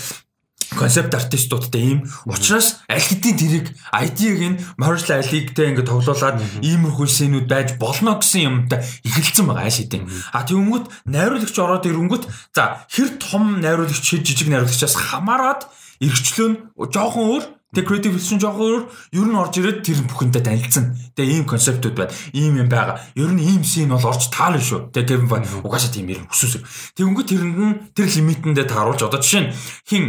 концепт 0.73 1.13
артистуудтай 1.15 1.83
ийм 1.83 2.01
учраас 2.25 2.81
аль 2.89 3.05
хэдийн 3.05 3.37
тэрийг 3.37 3.67
ID-г 3.93 4.41
нь 4.49 4.61
Marshall 4.81 5.21
Ali-гтэй 5.21 5.77
ингээд 5.77 5.91
тоглуулад 5.91 6.41
иймэрхүү 6.65 7.07
сценүүд 7.07 7.47
байж 7.51 7.69
болно 7.77 8.17
гэсэн 8.17 8.49
юмтай 8.49 8.81
эхэлсэн 9.05 9.45
байгаа 9.45 9.69
аль 9.69 9.79
хэдийн. 9.79 10.09
А 10.33 10.49
тэгвэл 10.49 10.89
найруулагч 11.05 11.57
ороод 11.61 11.85
ирэнгүүт 11.85 12.25
за 12.57 12.87
хэр 12.89 13.21
том 13.21 13.61
найруулагч 13.61 14.01
жижиг 14.01 14.49
найруулагчаас 14.49 14.97
хамаарат 14.97 15.69
эргчлөө 16.01 16.49
нь 16.49 16.59
жоохон 16.93 17.25
өөр 17.29 17.45
Тэг 17.75 17.91
creative 17.91 18.15
vision 18.15 18.39
жоохон 18.39 18.63
өөр 18.71 18.83
ер 19.19 19.27
нь 19.27 19.35
орж 19.35 19.59
ирээд 19.59 19.83
тэр 19.83 19.99
бүхэнтэй 20.07 20.47
танилцсан. 20.47 20.95
Тэгээ 21.19 21.43
ийм 21.43 21.47
концептууд 21.51 21.99
байна. 21.99 22.15
Ийм 22.31 22.55
юм 22.63 22.71
байгаа. 22.71 23.03
Ер 23.19 23.35
нь 23.35 23.43
ийм 23.43 23.67
син 23.67 23.91
бол 23.91 24.07
орж 24.07 24.31
таална 24.31 24.63
шүү. 24.63 24.95
Тэг 24.95 25.11
Kevin 25.11 25.27
Feige 25.27 25.51
угаасаа 25.67 25.91
тийм 25.91 26.07
юм 26.07 26.31
өсөсөг. 26.31 26.63
Тэгэнгүүт 26.95 27.29
тэрэнд 27.35 27.59
нь 27.59 27.79
тэр 27.99 28.07
лимитэндээ 28.15 28.67
тааруулж 28.71 29.03
одоо 29.03 29.19
жишээ 29.19 29.43
нь 29.43 29.53
хин 29.91 30.05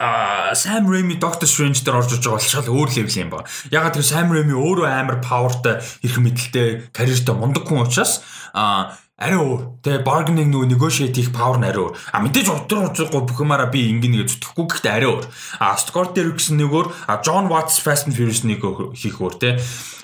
Sam 0.00 0.88
Raimi 0.88 1.20
Doctor 1.20 1.44
Strange 1.44 1.84
дээр 1.84 2.00
орж 2.00 2.16
иж 2.16 2.24
байгаа 2.24 2.40
бол 2.40 2.48
шал 2.48 2.72
өөр 2.72 2.90
левел 2.96 3.20
юм 3.20 3.30
ба. 3.30 3.44
Ягаад 3.68 4.00
тэр 4.00 4.06
Sam 4.08 4.32
Raimi 4.32 4.56
өөрөө 4.56 4.88
амар 4.88 5.20
powerтай 5.20 5.84
их 6.00 6.16
мэдлэлтэй 6.16 6.88
карьертай 6.88 7.34
мундаг 7.36 7.68
хүн 7.68 7.84
учраас 7.84 8.24
а 8.56 8.96
арай 9.20 9.36
өөр. 9.36 9.84
Тэгээ 9.84 10.00
bargaining 10.08 10.48
нөгөө 10.48 10.72
negotiate 10.72 11.20
хийх 11.20 11.36
power 11.36 11.60
нь 11.60 11.68
арай 11.68 11.84
өөр. 11.84 11.92
А 12.16 12.24
мэдээж 12.24 12.48
утгаар 12.48 12.88
уцахгүй 12.88 13.28
бүх 13.28 13.44
юмараа 13.44 13.68
би 13.68 13.92
ингэ 13.92 14.08
нэг 14.08 14.32
зүтгэхгүй 14.32 14.66
гэхдээ 14.72 14.92
арай 14.96 15.08
өөр. 15.12 15.26
А 15.60 15.76
Scott 15.76 16.16
Derrickson 16.16 16.56
нэг 16.56 16.72
өөр, 16.72 16.88
а 17.04 17.20
John 17.20 17.52
Watts 17.52 17.76
Fast 17.84 18.08
and 18.08 18.16
Furious 18.16 18.40
нэг 18.48 18.64
хийх 18.96 19.20
өөр 19.20 19.36
те 19.36 19.60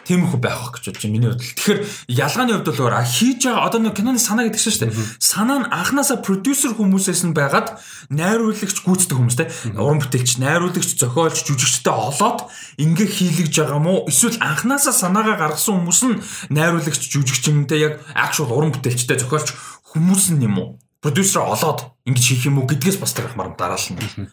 тиймэрхүү 0.06 0.40
байх 0.40 0.70
гэж 0.78 0.84
бодож 0.86 1.02
байна 1.02 1.14
миний 1.14 1.30
бодлоо. 1.34 1.52
Тэгэхээр 1.58 1.80
ялгааны 2.14 2.52
хувьд 2.54 2.68
бол 2.70 2.82
өөр 2.86 2.96
хийж 3.02 3.40
байгаа 3.42 3.66
одоо 3.66 3.80
нэг 3.82 3.94
киноны 3.98 4.20
санаа 4.22 4.46
гэдэг 4.46 4.62
чинь 4.62 4.72
шүү 4.72 4.82
дээ. 4.86 4.94
Санаа 5.18 5.58
нь 5.60 5.70
анханасаа 5.70 6.18
продюсер 6.22 6.72
хүмүүсээс 6.78 7.22
нь 7.26 7.34
байгаад 7.34 7.68
найруулагч 8.14 8.78
гүйцэтгэх 8.86 9.18
хүмүүс 9.18 9.36
те 9.36 9.50
уран 9.74 9.98
бүтээлч, 9.98 10.38
найруулагч, 10.38 10.90
зохиолч, 10.94 11.36
жүжигчтэй 11.42 11.90
олоод 11.90 12.46
ингээ 12.78 13.08
хийлгэж 13.10 13.54
байгаа 13.66 13.80
мó 13.82 14.06
эсвэл 14.06 14.38
анханасаа 14.38 14.94
санаагаа 14.94 15.36
гаргасан 15.42 15.82
хүмүүс 15.82 16.00
нь 16.06 16.20
найруулагч, 16.54 17.02
жүжигчтэй 17.10 17.80
яг 17.82 17.92
actual 18.14 18.54
уран 18.54 18.70
бүтээлчтэй 18.70 19.18
зохиолч 19.18 19.50
хүмүүс 19.90 20.30
нь 20.38 20.46
юм 20.46 20.56
уу? 20.62 20.68
Продюсер 21.02 21.42
олоод 21.42 21.92
ингэж 22.06 22.24
хийх 22.24 22.46
юм 22.46 22.58
уу 22.62 22.66
гэдгээс 22.66 22.98
бас 23.02 23.14
тарахмаар 23.14 23.54
дараална. 23.58 24.30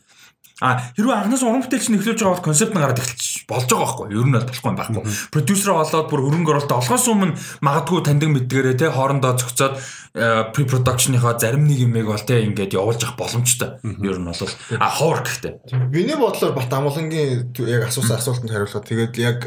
А 0.64 0.80
хэрвээ 0.96 1.28
анхнаас 1.28 1.44
уран 1.44 1.60
бүтээлч 1.60 1.92
эхлүүлж 1.92 2.24
байгаа 2.24 2.36
бол 2.40 2.48
концепт 2.48 2.72
нь 2.72 2.80
гараад 2.80 3.04
эхэлж 3.04 3.44
болж 3.52 3.68
байгаа 3.68 3.84
байхгүй 3.84 4.08
юу? 4.16 4.24
Ер 4.24 4.28
нь 4.32 4.36
бол 4.40 4.48
болохгүй 4.48 4.72
байхгүй. 4.80 5.04
Продюсероо 5.36 5.84
олоод 5.84 6.08
бүр 6.08 6.22
хөрөнгө 6.24 6.52
оруулалтаа 6.56 6.80
олохоос 6.80 7.08
өмнө 7.12 7.36
магадгүй 7.60 8.00
таньдаг 8.08 8.30
мэдгээрээ 8.32 8.80
те 8.80 8.88
хоорондоо 8.88 9.36
зохицоод 9.36 9.76
pre 10.14 10.64
production-ийнхаа 10.64 11.36
зарим 11.36 11.68
нэг 11.68 11.84
юмыг 11.84 12.08
бол 12.08 12.24
те 12.24 12.48
ингээд 12.48 12.80
явуулж 12.80 13.02
авах 13.04 13.20
боломжтой. 13.20 13.82
Ер 13.84 14.24
нь 14.24 14.30
бол 14.30 14.40
а 14.80 14.88
ховор 14.88 15.20
гэхдээ. 15.28 15.92
Миний 15.92 16.16
бодлоор 16.16 16.56
Бат 16.56 16.72
амгалангийн 16.72 17.52
яг 17.68 17.84
асуусан 17.90 18.22
асуултанд 18.22 18.54
хариулахад 18.54 18.88
тэгээд 18.88 19.14
яг 19.20 19.40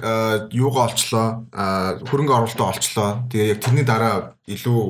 юугаа 0.52 0.90
олчлоо, 0.90 1.46
хөрөнгө 2.04 2.34
оруулалтаа 2.34 2.76
олчлоо. 2.76 3.24
Тэгээ 3.30 3.56
яг 3.56 3.60
тэрний 3.64 3.86
дараа 3.88 4.36
илүү 4.44 4.82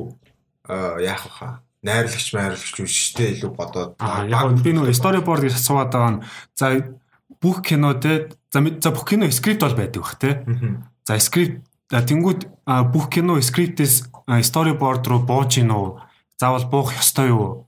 яах 1.07 1.23
вэ? 1.29 1.66
Найрлагч 1.87 2.29
майрлагч 2.35 2.75
үштэй 2.83 3.37
илүү 3.37 3.51
бодоод 3.55 3.95
яг 4.27 4.59
би 4.59 4.75
нөгөө 4.75 4.93
storyboard 4.93 5.47
гэж 5.47 5.55
асууад 5.55 5.89
байгаа 5.95 6.11
нь 6.11 6.23
за 6.59 6.67
бүх 7.41 7.63
кино 7.63 7.95
те 7.95 8.29
за 8.51 8.59
за 8.83 8.89
бүх 8.91 9.07
кино 9.07 9.31
скрипт 9.31 9.63
бол 9.63 9.75
байдаг 9.79 10.01
бах 10.03 10.15
те. 10.19 10.43
За 11.07 11.19
скрипт 11.19 11.63
тэнгууд 11.89 12.41
бүх 12.91 13.07
кино 13.09 13.39
скриптээс 13.39 14.11
storyboard 14.27 15.07
руу 15.07 15.23
бууж 15.23 15.55
гин 15.55 15.71
үү 15.71 16.03
заавал 16.39 16.65
буух 16.69 16.93
ёстой 16.93 17.31
юу? 17.31 17.65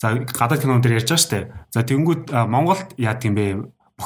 За 0.00 0.14
гадаад 0.14 0.62
кинон 0.62 0.80
дээр 0.80 1.02
ярьж 1.02 1.10
байгаа 1.10 1.24
штэ. 1.24 1.38
За 1.74 1.82
тэнгууд 1.82 2.30
Монголд 2.30 2.94
яа 2.96 3.18
гэм 3.18 3.34
бэ 3.34 3.46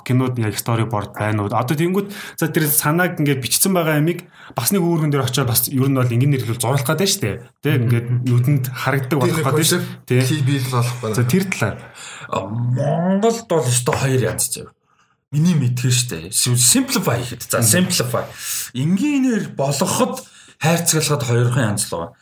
кинод 0.02 0.34
яг 0.42 0.58
storyboard 0.58 1.14
байна 1.14 1.46
уу? 1.46 1.52
Одоо 1.54 1.76
тэнгууд 1.78 2.10
за 2.34 2.50
тэр 2.50 2.66
санааг 2.66 3.22
ингээд 3.22 3.44
бичсэн 3.44 3.70
байгаа 3.70 4.02
амиг 4.02 4.26
бас 4.58 4.74
нэг 4.74 4.82
үүргэн 4.82 5.14
дээр 5.14 5.28
очиод 5.28 5.46
бас 5.46 5.70
ер 5.70 5.86
нь 5.86 5.94
бол 5.94 6.10
ингэнээр 6.10 6.42
хэлбэл 6.42 6.62
зурлах 6.64 6.88
гэдэг 6.88 7.06
шүү 7.06 7.22
дээ. 7.22 7.36
Тэ 7.62 7.78
ингээд 7.78 8.08
нүдэнд 8.26 8.64
харагддаг 8.72 9.18
болох 9.22 9.44
гэдэг 9.44 9.68
шүү. 9.70 9.82
Тэ 10.08 10.24
бий 10.42 10.58
болох 10.66 10.96
байна. 10.98 11.14
За 11.14 11.22
тэр 11.22 11.44
талаар 11.46 11.76
Монголд 12.32 13.46
бол 13.46 13.68
өстой 13.68 13.94
хоёр 13.94 14.22
янз 14.34 14.50
зав. 14.50 14.74
Миний 15.34 15.54
мэдгээр 15.54 15.94
штэ. 15.94 16.30
Simplify 16.30 17.18
гэхэд. 17.18 17.50
За 17.50 17.62
simplify. 17.62 18.26
Энгийнээр 18.74 19.54
болгоход 19.58 20.22
хайрцаглахад 20.62 21.22
хоёрхан 21.26 21.74
янз 21.74 21.90
л 21.90 21.98
байгаа. 21.98 22.12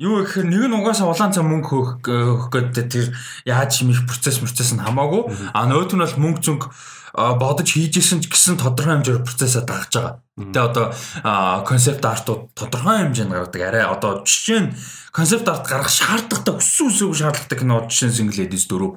Юу 0.00 0.24
гэхээр 0.24 0.46
нэг 0.48 0.62
нь 0.66 0.76
угаасаа 0.80 1.12
улаан 1.12 1.30
цаа 1.36 1.44
мөнгө 1.44 2.00
хөөх 2.02 2.48
гэдэг 2.48 2.86
тэр 2.88 3.06
яаж 3.44 3.84
их 3.84 4.02
процесс 4.08 4.40
процесс 4.40 4.72
нь 4.72 4.80
хамаагүй. 4.80 5.52
А 5.52 5.68
нөгөөх 5.68 5.92
нь 5.92 6.02
бол 6.02 6.16
мөнгө 6.16 6.40
зүнг 6.42 6.62
бодож 7.12 7.68
хийжсэн 7.68 8.24
ч 8.24 8.32
гэсэн 8.32 8.56
тодорхой 8.56 9.00
хэмжээр 9.00 9.24
процессаа 9.24 9.62
дагаж 9.68 9.92
байгаа. 9.92 10.14
Тэгээ 10.32 10.64
одоо 10.64 10.86
концепт 11.68 12.04
артууд 12.04 12.56
тодорхой 12.56 13.04
хэмжээнд 13.04 13.32
гаргадаг. 13.32 13.62
Арай 13.62 13.84
одоо 13.84 14.24
жишээ 14.24 14.60
нь 14.64 14.72
концепт 15.12 15.44
арт 15.48 15.68
гаргах 15.68 15.92
шаардлагатай 15.92 16.56
өссөн 16.56 16.88
өсөв 16.88 17.12
шаардлагатай 17.12 17.58
кино 17.60 17.84
жишээ 17.84 18.08
нь 18.08 18.16
single 18.16 18.38
ladies 18.40 18.64
дөрөв 18.64 18.96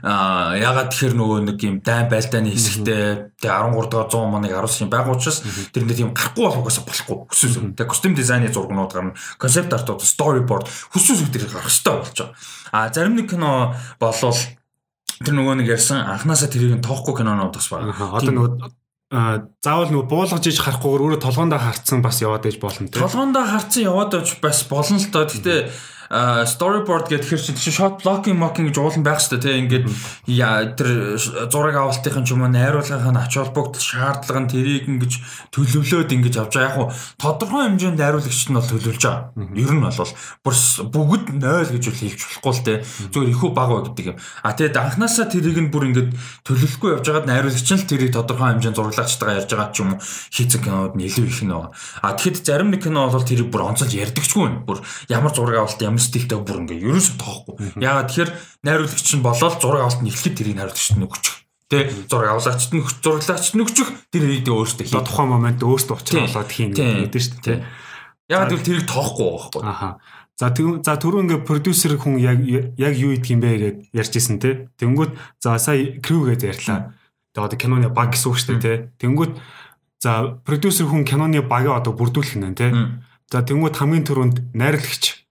а 0.00 0.56
ягаад 0.56 0.88
тэгэхээр 0.90 1.14
нөгөө 1.14 1.38
нэг 1.52 1.58
юм 1.62 1.76
дайн 1.84 2.08
байлдааны 2.08 2.48
хэсэгтэй 2.48 3.36
тэгээ 3.38 3.52
13 3.52 3.92
дахь 3.92 4.08
100 4.08 4.32
моныг 4.32 4.52
харуулсан 4.56 4.88
юм 4.88 4.90
байгаа 4.90 5.12
учраас 5.12 5.44
тэрэндээ 5.76 5.98
тийм 6.00 6.10
гарахгүй 6.16 6.48
болохоос 6.48 6.80
болохгүй 6.80 7.16
хүссэн. 7.28 7.76
Тэгээ 7.76 7.92
костюм 7.92 8.16
дизайны 8.16 8.48
зургнууд 8.48 8.92
гарна, 8.92 9.14
концепт 9.36 9.70
артууд, 9.70 10.00
storyboard 10.00 10.64
хүссэн 10.96 11.16
зүйл 11.20 11.30
гарах 11.30 11.68
хэрэгтэй 11.68 11.92
болж 11.92 12.16
байгаа. 12.16 12.34
А 12.72 12.88
зарим 12.88 13.20
нэг 13.20 13.28
кино 13.28 13.76
болвол 14.00 14.38
тэр 15.22 15.34
нөгөө 15.38 15.54
нэг 15.62 15.68
ярьсан 15.72 16.02
анханасаа 16.02 16.50
тэрийг 16.50 16.78
нь 16.78 16.86
тоохгүй 16.86 17.14
кинонууд 17.22 17.54
бас 17.54 17.68
байна. 17.70 17.94
Одоо 17.94 18.32
нөгөө 18.32 18.50
заавал 19.12 19.92
нөгөө 19.92 20.08
буулгаж 20.08 20.44
иж 20.48 20.58
харахгүйгээр 20.64 21.04
өөрөө 21.04 21.20
толгоондоо 21.20 21.60
харцсан 21.60 22.00
бас 22.00 22.16
яваад 22.24 22.48
иж 22.48 22.56
болно 22.56 22.88
тийм. 22.88 22.96
Толгоондоо 22.96 23.44
харцсан 23.44 23.84
яваад 23.84 24.16
иж 24.24 24.40
бас 24.40 24.64
болно 24.64 24.96
л 24.96 25.12
доо. 25.12 25.28
Гэтэ 25.28 25.68
storyboard 26.12 27.08
гэдэг 27.08 27.24
хэрэг 27.24 27.56
чинь 27.56 27.72
shot 27.72 28.04
blocking 28.04 28.36
mocking 28.36 28.68
гэж 28.68 28.76
уулан 28.76 29.00
байх 29.00 29.24
хэрэгтэй 29.24 29.40
тийм 29.40 29.56
ингээд 29.64 30.76
тэр 30.76 31.16
зураг 31.48 31.76
авалтын 31.80 32.20
ч 32.28 32.36
юм 32.36 32.44
уу 32.44 32.52
найруулгын 32.52 33.16
ач 33.16 33.32
холбогдол 33.40 33.80
шаардлага 33.80 34.44
нь 34.44 34.52
тэрийг 34.52 34.84
ингэж 34.92 35.12
төлөвлөөд 35.56 36.12
ингэж 36.12 36.34
авч 36.36 36.52
байгаа. 36.60 36.92
Яг 36.92 36.92
нь 36.92 36.92
тодорхой 37.16 37.64
хэмжээнд 37.64 37.96
найруулагчд 37.96 38.48
нь 38.52 38.56
бол 38.60 38.68
төлөвлөж 38.68 39.00
байгаа. 39.00 39.32
Ер 39.56 39.72
нь 39.72 39.80
бол 39.80 40.12
бүр 40.44 40.54
бүгд 40.92 41.26
0 41.40 41.72
гэж 41.72 41.84
хэлж 41.88 42.20
болохгүй 42.44 42.52
л 42.52 42.64
тийм 42.68 42.80
зөвхөн 43.08 43.32
ихүү 43.32 43.50
баг 43.56 43.70
ба 43.72 43.80
гэдэг 43.88 44.06
юм. 44.12 44.16
А 44.44 44.52
тэгээд 44.52 44.76
анханасаа 44.76 45.32
тэрийг 45.32 45.58
нь 45.64 45.72
бүр 45.72 45.88
ингэж 45.96 46.08
төлөвлөхгүй 46.44 46.90
явж 46.92 47.06
байгаад 47.08 47.28
найруулагч 47.32 47.68
нь 47.72 47.80
л 47.80 47.88
тэрийг 47.88 48.12
тодорхой 48.12 48.52
хэмжээнд 48.52 48.76
зурлагчтайгаа 48.76 49.40
ярьж 49.40 49.48
байгаа 49.48 49.72
ч 49.72 49.80
юм 49.80 49.96
уу 49.96 50.00
хийцэн 50.02 50.60
кинод 50.60 50.92
нь 50.92 51.08
илүү 51.08 51.24
их 51.24 51.40
нь 51.40 51.52
байгаа. 51.56 51.72
А 52.04 52.12
тэгэхэд 52.20 52.44
зарим 52.44 52.68
нэг 52.68 52.84
кино 52.84 53.08
бол 53.08 53.24
тэрийг 53.24 53.48
бүр 53.48 53.64
онцолж 53.72 53.96
ярьдагчгүй 53.96 54.42
байна. 54.44 54.60
Бүр 54.68 54.78
ямар 55.08 55.32
зураг 55.32 55.56
авалт 55.56 55.80
ямар 55.80 56.01
стилтэй 56.02 56.38
бүр 56.42 56.66
ингээ 56.66 56.82
ерөөсөө 56.82 57.16
тоохгүй. 57.22 57.54
Яагаад 57.78 58.08
тэгэхээр 58.10 58.30
найруулагч 58.66 59.08
нь 59.14 59.22
болоод 59.22 59.56
зураг 59.62 59.82
авалт 59.86 60.00
нь 60.02 60.10
эхлэхэд 60.10 60.36
тэрийг 60.36 60.56
найруулагчд 60.58 60.98
нь 60.98 61.06
өгчих. 61.06 61.36
Тэ 61.70 61.78
зураг 62.10 62.30
авлагчд 62.36 62.72
нь 62.74 62.82
зураглагчд 62.82 63.54
нь 63.56 63.62
өгчих 63.64 63.88
тэр 64.12 64.24
хэдий 64.28 64.52
өөртөө 64.52 64.84
хий. 64.84 65.00
Тухайн 65.00 65.30
момент 65.30 65.62
өөртөө 65.64 65.96
болоод 65.96 66.50
хийн 66.52 66.74
гэдэг 66.76 67.22
шүү 67.22 67.40
дээ. 67.40 67.58
Яагаад 68.28 68.50
гэвэл 68.52 68.68
тэрийг 68.68 68.86
тоохгүй 68.90 69.28
байхгүй. 69.32 69.62
Аха. 69.64 69.88
За 70.36 70.48
за 70.50 70.92
түрүү 70.96 71.22
ингээ 71.28 71.46
продюсер 71.46 71.94
хүн 72.00 72.16
яг 72.18 72.40
яг 72.76 72.94
юу 72.96 73.12
идэх 73.12 73.30
юм 73.30 73.40
бэ 73.44 73.50
гэж 73.62 73.76
ярьж 73.92 74.12
исэн 74.16 74.40
те. 74.40 74.68
Тэнгүүд 74.80 75.12
за 75.38 75.56
сая 75.60 76.00
crew 76.00 76.26
гэж 76.26 76.40
ярьлаа. 76.48 76.96
Тэгээ 77.36 77.46
одоо 77.46 77.58
киноны 77.60 77.88
баг 77.92 78.16
гэсэн 78.16 78.28
үг 78.32 78.36
шүү 78.40 78.56
дээ 78.56 78.64
те. 78.64 78.74
Тэнгүүд 78.98 79.32
за 80.00 80.40
продюсер 80.42 80.88
хүн 80.88 81.04
киноны 81.04 81.44
багаа 81.44 81.78
одоо 81.78 81.92
бүрдүүлэх 81.92 82.40
нь 82.40 82.56
те. 82.56 82.72
За 83.28 83.44
тэнгүүд 83.44 83.76
хамгийн 83.76 84.04
түрүүнд 84.08 84.36
найрлагч 84.56 85.24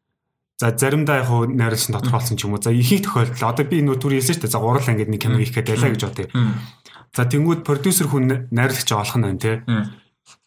За 0.62 0.70
заримдаа 0.78 1.26
яг 1.26 1.26
хуу 1.26 1.50
найруулсан 1.50 1.98
тодорхойлсон 1.98 2.38
ч 2.38 2.46
юм 2.46 2.54
уу. 2.54 2.62
За 2.62 2.70
ихэнх 2.70 3.10
тохиолдолд 3.10 3.42
одоо 3.42 3.66
би 3.66 3.82
нөө 3.82 3.98
түр 3.98 4.14
хэлсэн 4.14 4.38
шүү 4.38 4.46
дээ. 4.46 4.54
За 4.54 4.62
гурлаа 4.62 4.94
ингээд 4.94 5.10
нэг 5.10 5.22
кино 5.26 5.42
хийх 5.42 5.58
гээд 5.58 5.74
байлаа 5.74 5.90
гэж 5.90 6.04
бодъё. 6.06 6.30
За 7.18 7.26
тэнгууд 7.26 7.66
продюсер 7.66 8.06
хүн 8.06 8.46
найруулагч 8.54 8.90
олох 8.94 9.18
нь 9.18 9.26
байна 9.26 9.42
тий. 9.42 9.58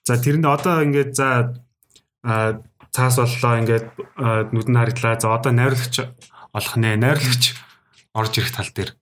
За 0.07 0.15
тэрэнд 0.15 0.47
одоо 0.47 0.87
ингээд 0.87 1.19
за 1.19 1.51
цаас 2.95 3.17
боллоо 3.19 3.59
ингээд 3.59 3.87
нүдэн 4.55 4.79
харагдлаа. 4.79 5.19
За 5.19 5.35
одоо 5.35 5.51
найруулагч 5.51 6.07
олох 6.55 6.75
нэ. 6.79 6.95
Найруулагч 6.95 7.59
орж 8.15 8.33
ирэх 8.39 8.55
тал 8.55 8.71
дээр. 8.71 8.95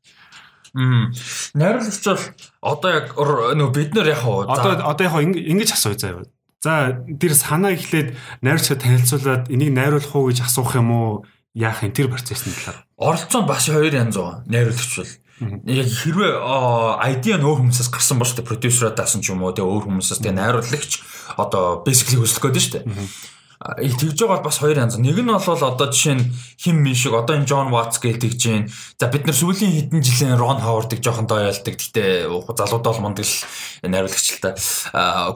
Мм. 0.72 1.12
Найруулагч 1.52 2.04
бол 2.08 2.24
одоо 2.64 2.88
яг 2.88 3.06
нөө 3.12 3.68
бид 3.68 3.92
нар 3.92 4.08
яг 4.08 4.24
одоо 4.24 4.80
одоо 4.80 5.04
яг 5.04 5.12
ингэж 5.28 5.76
асууя 5.76 6.00
заяа. 6.00 6.24
За 6.62 6.94
тэр 6.94 7.34
санаа 7.34 7.74
эхлээд 7.74 8.14
найрцаа 8.38 8.78
танилцуулаад 8.78 9.50
энийг 9.50 9.74
найруулах 9.74 10.14
уу 10.14 10.30
гэж 10.30 10.46
асуух 10.46 10.78
юм 10.78 10.94
уу? 10.94 11.26
Яах 11.58 11.82
юм 11.82 11.90
тэр 11.90 12.06
процессны 12.06 12.54
талаар. 12.54 12.86
Оролцоо 12.96 13.42
бас 13.42 13.66
хоёр 13.66 13.90
янз 13.90 14.14
байгаа. 14.14 14.46
Найруулагч 14.46 14.94
бол. 14.94 15.12
Яг 15.66 15.88
хэрвээ 15.90 16.32
ID 17.18 17.24
нь 17.34 17.42
өөр 17.42 17.66
хүмүүсээс 17.66 17.90
гарсан 17.90 18.22
ба 18.22 18.24
шүү 18.24 18.46
дээ. 18.46 18.48
Продюсераа 18.48 18.94
даасан 18.94 19.26
ч 19.26 19.34
юм 19.34 19.42
уу, 19.42 19.50
тэгээ 19.50 19.66
өөр 19.66 19.84
хүмүүсээс 19.90 20.22
тэгээ 20.22 20.38
найруулагч 20.38 20.92
одоо 21.34 21.82
basically 21.82 22.22
хөслөх 22.22 22.46
гээд 22.46 22.62
шүү 22.62 22.74
дээ 22.78 22.84
тэгж 23.62 24.18
байгаа 24.18 24.42
бол 24.42 24.46
бас 24.50 24.58
хоёр 24.58 24.78
янз. 24.82 24.98
Нэг 24.98 25.22
нь 25.22 25.30
бол 25.30 25.38
одоо 25.38 25.86
жишээ 25.86 26.18
нь 26.18 26.24
хим 26.58 26.82
мин 26.82 26.98
шиг 26.98 27.14
одоо 27.14 27.38
энэ 27.38 27.46
Джон 27.46 27.70
Ватс 27.70 28.02
гэж 28.02 28.18
тэгж 28.18 28.38
जैन. 28.42 28.66
За 28.98 29.06
бид 29.06 29.26
нар 29.26 29.38
сүүлийн 29.38 29.70
хэдэн 29.70 30.02
жилийн 30.02 30.34
Рон 30.34 30.58
Ховардыг 30.58 30.98
жоохон 30.98 31.30
дойлдог. 31.30 31.78
Гэтэ 31.78 32.26
залуудаа 32.26 32.90
бол 32.90 33.02
мундаг 33.06 33.26
найруулагч 33.86 34.26
л 34.34 34.42
та 34.42 34.58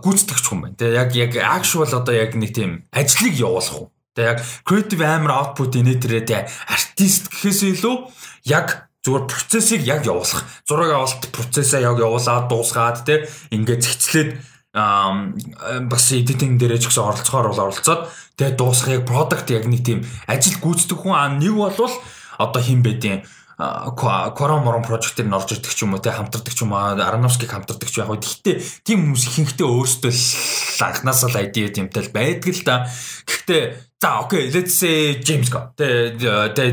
гүйцэтгэгч 0.02 0.44
хүн 0.50 0.60
байна. 0.66 0.74
Тэ 0.74 0.98
яг 0.98 1.14
яг 1.14 1.38
actual 1.38 1.86
одоо 1.86 2.14
яг 2.14 2.34
нэг 2.34 2.50
тийм 2.50 2.82
ажлыг 2.90 3.34
явуулах 3.38 3.78
уу. 3.78 3.94
Тэ 4.18 4.34
яг 4.34 4.38
creative 4.66 5.06
амар 5.06 5.54
output 5.54 5.78
инээтрээ 5.78 6.22
тэ 6.26 6.50
артист 6.66 7.30
гэхээс 7.30 7.78
илүү 7.78 7.96
яг 8.50 8.90
зүгээр 9.06 9.24
процессыг 9.30 9.86
яг 9.86 10.02
явуулах. 10.02 10.42
Зураг 10.66 10.90
авалт 10.90 11.22
процессаа 11.30 11.78
яг 11.78 12.02
явуулаад 12.02 12.50
дуусгаад 12.50 13.06
тэ 13.06 13.30
ингээд 13.54 13.86
зэгцлээд 13.86 14.30
бас 14.76 16.04
эдитинг 16.12 16.60
дээрээ 16.60 16.80
ч 16.84 16.92
гэсэн 16.92 17.08
оролцохоор 17.08 17.48
бол 17.48 17.64
оролцоод 17.72 18.12
тэгээ 18.36 18.60
дуусах 18.60 18.92
яг 18.92 19.08
продакт 19.08 19.48
яг 19.48 19.64
нэг 19.64 19.80
тийм 19.80 20.04
ажил 20.28 20.60
гүйцэтгэх 20.60 21.00
хүн 21.00 21.40
нэг 21.40 21.56
болвол 21.56 21.94
одоо 22.36 22.60
хин 22.60 22.84
байдیں۔ 22.84 23.24
Корон 23.56 24.68
морон 24.68 24.84
прожектээр 24.84 25.32
нь 25.32 25.36
орж 25.36 25.56
ирдэг 25.56 25.72
ч 25.72 25.88
юм 25.88 25.96
уу 25.96 26.04
те 26.04 26.12
хамтардаг 26.12 26.52
ч 26.52 26.60
юм 26.60 26.76
уу 26.76 26.92
Ароновскиг 27.00 27.48
хамтардаг 27.48 27.88
ч 27.88 28.04
яг 28.04 28.12
хөө 28.12 28.20
гэхдээ 28.20 28.56
тийм 28.84 29.16
хүмүүс 29.16 29.24
ихэнхдээ 29.32 29.64
өөрсдөө 29.64 30.12
анханасаа 30.84 31.32
л 31.32 31.40
ID 31.40 31.72
тэмтэл 31.72 32.12
байдаг 32.12 32.52
л 32.52 32.64
да. 32.68 32.84
Гэхдээ 33.24 33.96
за 33.96 34.20
окей 34.20 34.52
let's 34.52 34.76
say 34.76 35.24
James 35.24 35.48
Gunn 35.48 35.72
те 35.72 36.12
те 36.52 36.64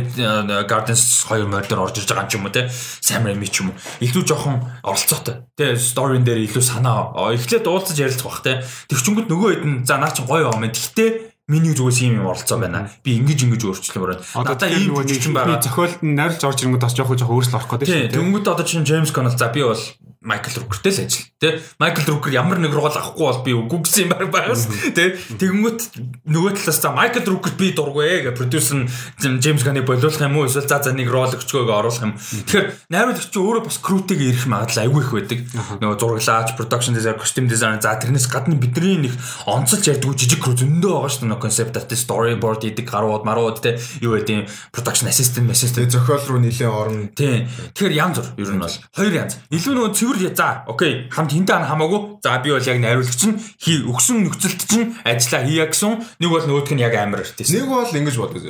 Guardians 0.67 1.23
2 1.23 1.47
мордор 1.47 1.87
орж 1.87 2.03
ирж 2.03 2.11
байгаа 2.11 2.27
ч 2.27 2.35
юм 2.35 2.45
уу 2.45 2.51
те 2.51 2.67
Sam 2.67 3.31
Raimi 3.31 3.47
ч 3.47 3.63
юм 3.63 3.71
уу 3.71 3.79
илүү 4.03 4.23
жоохон 4.27 4.59
оролцоотой 4.83 5.47
те 5.55 5.79
сторийн 5.79 6.27
дээр 6.27 6.43
илүү 6.51 6.63
санаа 6.67 7.15
эхлээд 7.31 7.63
уулзаж 7.63 7.95
ярилцах 7.95 8.27
бах 8.27 8.43
те 8.43 8.59
тэгчүнгүүд 8.91 9.31
нөгөө 9.31 9.49
хэд 9.55 9.63
нь 9.63 9.79
за 9.87 9.95
наа 10.03 10.11
чи 10.11 10.27
гоё 10.27 10.51
юм. 10.51 10.67
Гэхдээ 10.67 11.32
миний 11.47 11.75
зүгээс 11.75 11.99
ийм 12.07 12.23
юм 12.23 12.31
оролцоо 12.31 12.55
байна. 12.55 12.87
Би 13.03 13.19
ингэж 13.19 13.43
ингэж 13.43 13.61
өөрчлөмөр 13.67 14.15
байна. 14.15 14.23
Одоо 14.31 14.67
ийм 14.71 14.95
жүжигчин 14.95 15.35
байгаа. 15.35 15.59
Зохиолд 15.59 15.99
нь 15.99 16.15
найрлж 16.15 16.39
орж 16.39 16.63
ирэнгүүт 16.63 16.85
бас 16.87 16.95
жоох 16.95 17.11
жоох 17.19 17.35
өөрчлөлт 17.35 17.57
орох 17.59 17.71
гэдэг 17.83 17.87
шүү. 17.91 18.15
Тэнгүүд 18.15 18.47
одоо 18.47 18.63
чинь 18.63 18.87
Джеймс 18.87 19.11
Коннелл 19.11 19.35
за 19.35 19.51
би 19.51 19.59
бол 19.59 19.83
Майкл 20.23 20.55
Рукертэй 20.55 20.91
л 20.95 21.03
ажил 21.03 21.27
тий. 21.35 21.59
Майкл 21.83 22.07
Рукер 22.07 22.31
ямар 22.31 22.55
нэг 22.55 22.71
рол 22.71 22.87
авахгүй 22.87 23.27
бол 23.27 23.43
би 23.43 23.51
үгүй 23.51 23.83
гэсэн 23.83 24.07
юм 24.07 24.31
байгаас 24.31 24.71
тий. 24.95 25.19
Тэгэнгүүт 25.35 25.99
нөгөө 26.31 26.63
талаас 26.63 26.79
за 26.79 26.95
Майкл 26.95 27.27
Рукер 27.27 27.59
би 27.59 27.75
дургүй 27.75 28.31
гэж 28.31 28.39
продюсер 28.39 28.87
нь 28.87 29.39
Джеймс 29.43 29.67
Ганны 29.67 29.83
болиулах 29.83 30.23
юм 30.23 30.39
уу 30.39 30.47
эсвэл 30.47 30.63
за 30.63 30.79
за 30.79 30.95
нэг 30.95 31.11
рол 31.11 31.27
өгчгөөг 31.27 31.67
оруулах 31.67 32.07
юм. 32.07 32.15
Тэгэхээр 32.15 32.87
найруулагч 32.87 33.35
өөрөө 33.35 33.63
бас 33.67 33.83
крүүтэйг 33.83 34.19
ирэх 34.23 34.47
магадлал 34.47 34.87
айгүй 34.87 35.03
их 35.03 35.11
байдаг. 35.11 35.39
Нөгөө 35.83 35.99
зураглаач, 35.99 36.55
production 36.55 36.95
designer, 36.95 37.19
costume 37.19 37.51
designer 37.51 37.83
за 37.83 37.99
тэрнээс 37.99 38.31
гадна 38.31 38.55
бидний 38.55 39.11
нэг 39.11 39.19
онцолж 39.43 39.91
ярьдаг 39.91 40.15
жижиг 40.15 40.39
крүү 40.39 40.63
зөндөө 40.63 40.91
байгаа 41.03 41.11
шүү 41.11 41.32
дээ. 41.33 41.41
Concept 41.41 41.73
art, 41.81 41.89
storyboard 41.89 42.61
идэг 42.69 42.85
гарууд, 42.85 43.25
марууд 43.25 43.57
тий. 43.59 43.75
Юу 43.99 44.21
гэдэг 44.21 44.45
production 44.69 45.09
assistant, 45.09 45.49
assistant 45.49 45.89
зохиол 45.89 46.23
руу 46.29 46.39
нэлээд 46.39 46.69
орно. 46.69 47.09
Тий. 47.17 47.49
Тэгэхээр 47.73 47.93
янз 47.97 48.21
бүр 48.37 48.45
ер 48.45 48.53
нь 48.53 48.61
бол 48.61 48.77
хоёр 48.93 49.13
янз. 49.17 49.41
Илүү 49.49 49.73
нөгөө 49.73 49.91
цэвэр 49.97 50.35
за 50.37 50.63
окей 50.69 51.09
хамт 51.09 51.33
хинтээ 51.33 51.65
хамаагүй 51.65 52.21
за 52.23 52.37
би 52.43 52.49
бол 52.53 52.69
яг 52.69 52.79
найруулагч 52.79 53.23
нь 53.27 53.37
хий 53.59 53.77
өгсөн 53.83 54.23
нөхцөлт 54.27 54.61
чинь 54.69 54.93
ажиллаа 55.03 55.41
хийя 55.45 55.65
гэсэн 55.69 56.21
нэг 56.21 56.29
бол 56.29 56.45
нөгөөх 56.45 56.71
нь 56.73 56.83
яг 56.83 56.95
амар 56.95 57.23
артист 57.23 57.53
нэг 57.53 57.67
бол 57.67 57.89
ингэж 57.89 58.15
боддог 58.17 58.43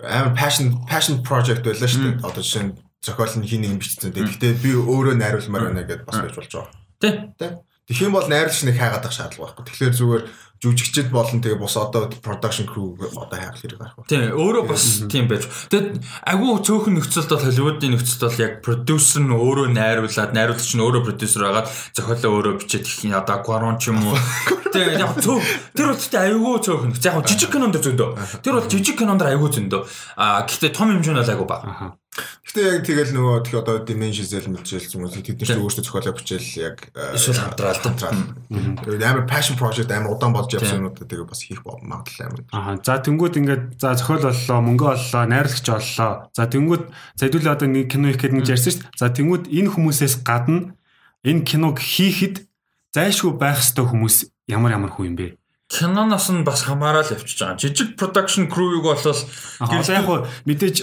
амар 0.00 0.32
passion 0.36 0.80
passion 0.88 1.22
project 1.22 1.64
байлаа 1.64 1.88
шүү 1.88 2.20
дээ 2.20 2.24
одоо 2.24 2.42
жишээ 2.42 2.64
нь 2.64 2.76
зохиол 3.04 3.34
нь 3.40 3.48
хин 3.48 3.60
нэг 3.64 3.80
бичсэн 3.80 4.12
дээ 4.12 4.28
гэхдээ 4.28 4.52
би 4.64 4.70
өөрөө 4.76 5.14
найруулмаар 5.16 5.64
байна 5.68 5.84
гэдээ 5.84 6.08
бас 6.08 6.18
байж 6.20 6.34
болж 6.36 6.50
байгаа 6.52 6.72
тий 7.00 7.12
тий 7.36 7.50
Тэгэх 7.90 8.06
юм 8.06 8.14
бол 8.14 8.28
найруулагч 8.30 8.62
нэг 8.70 8.78
хайгаад 8.78 9.02
ах 9.02 9.10
шаардлага 9.10 9.50
байхгүй. 9.50 9.66
Тэгэхээр 9.66 9.98
зүгээр 9.98 10.22
жүжигчд 10.60 11.08
болон 11.08 11.40
тэгээ 11.40 11.56
бус 11.56 11.72
одоо 11.80 12.12
production 12.20 12.68
crew 12.68 12.92
одоо 13.16 13.32
хайх 13.32 13.56
хэрэг 13.64 13.80
гарах. 13.80 13.96
Тийм 14.04 14.36
өөрөө 14.36 14.64
бас 14.68 14.84
тийм 15.08 15.24
байж. 15.24 15.48
Тэгэд 15.72 16.04
агуу 16.20 16.60
цөөхөн 16.60 17.00
нөхцөлд 17.00 17.32
бол 17.32 17.44
Холливуудын 17.48 17.96
нөхцөлд 17.96 18.22
бол 18.28 18.44
яг 18.44 18.52
продюсер 18.60 19.24
нь 19.24 19.32
өөрөө 19.32 19.72
найруулад, 19.72 20.36
найруулагч 20.36 20.76
нь 20.76 20.84
өөрөө 20.84 21.02
продюсер 21.08 21.48
байгаад 21.48 21.72
зохиолоо 21.96 22.30
өөрөө 22.36 22.54
бичээд 22.60 22.84
их 22.84 23.16
одоо 23.16 23.40
Quaron 23.40 23.80
ч 23.80 23.88
юм 23.88 24.04
уу. 24.04 24.20
Тийм 24.68 25.00
яг 25.00 25.16
цөөх 25.16 25.44
тэр 25.72 25.96
тэгтээ 25.96 26.28
агуу 26.28 26.60
цөөхөн. 26.60 26.92
Яг 26.92 27.24
жижиг 27.24 27.48
кинонд 27.48 27.80
зөндөө. 27.80 28.44
Тэр 28.44 28.60
бол 28.60 28.68
жижиг 28.68 29.00
кинонд 29.00 29.24
агуу 29.24 29.48
зөндөө. 29.48 29.80
А 30.20 30.44
гэхдээ 30.44 30.76
том 30.76 30.92
хэмжээнд 30.92 31.24
бол 31.24 31.32
агуу 31.32 31.48
бага. 31.48 31.96
Гэтэ 32.10 32.60
яг 32.66 32.82
тэгэл 32.82 33.14
нөгөө 33.14 33.36
тэг 33.46 33.54
одоо 33.62 33.86
dimension 33.86 34.26
зэл 34.26 34.50
мэдчихэл 34.50 34.98
юм 34.98 35.06
уу 35.06 35.14
тэд 35.14 35.38
нар 35.38 35.46
ч 35.46 35.54
өөрсдөө 35.54 35.84
зохиолоо 35.86 36.14
бичээл 36.18 36.50
яг 36.58 36.76
эсвэл 37.14 37.38
хамтраал 37.38 37.78
хамтраал. 37.78 38.22
Тэгээд 38.50 39.06
амар 39.06 39.24
passion 39.30 39.54
project 39.54 39.94
амар 39.94 40.18
удаан 40.18 40.34
болж 40.34 40.50
явсан 40.50 40.82
юмнуудаа 40.82 41.06
тэгээ 41.06 41.30
бас 41.30 41.46
хийх 41.46 41.62
магадлал 41.62 42.26
амар. 42.26 42.42
Аа 42.50 42.74
за 42.82 42.98
тэнгууд 42.98 43.38
ингээд 43.38 43.64
за 43.78 43.94
зохиол 43.94 44.26
боллоо, 44.26 44.58
мөнгө 44.58 44.86
оллоо, 44.90 45.22
найрлагч 45.30 45.66
оллоо. 45.70 46.10
За 46.34 46.50
тэнгууд 46.50 46.84
за 46.90 47.22
хэдүүл 47.30 47.46
одоо 47.54 47.68
нэг 47.70 47.86
кино 47.86 48.10
хийхэд 48.10 48.34
нэг 48.34 48.50
ярьсан 48.50 48.74
шүү 48.74 48.82
дээ. 48.90 48.98
За 48.98 49.06
тэнгууд 49.14 49.44
энэ 49.46 49.70
хүмүүсээс 49.70 50.14
гадна 50.26 50.74
энэ 51.22 51.46
киног 51.46 51.78
хийхэд 51.78 52.42
зайлшгүй 52.90 53.38
байх 53.38 53.62
ёстой 53.62 53.86
хүмүүс 53.86 54.26
ямар 54.50 54.74
ямар 54.74 54.90
хүн 54.90 55.14
юм 55.14 55.16
бэ? 55.16 55.38
киноноос 55.70 56.26
нь 56.34 56.42
бас 56.42 56.66
хамаарал 56.66 57.06
явчихж 57.06 57.38
байгаа. 57.38 57.62
Жижиг 57.62 57.94
production 57.94 58.50
crew-ийг 58.50 58.82
бол 58.82 58.98
гэрэл 58.98 59.94
яг 59.94 60.26
мэдээж 60.42 60.76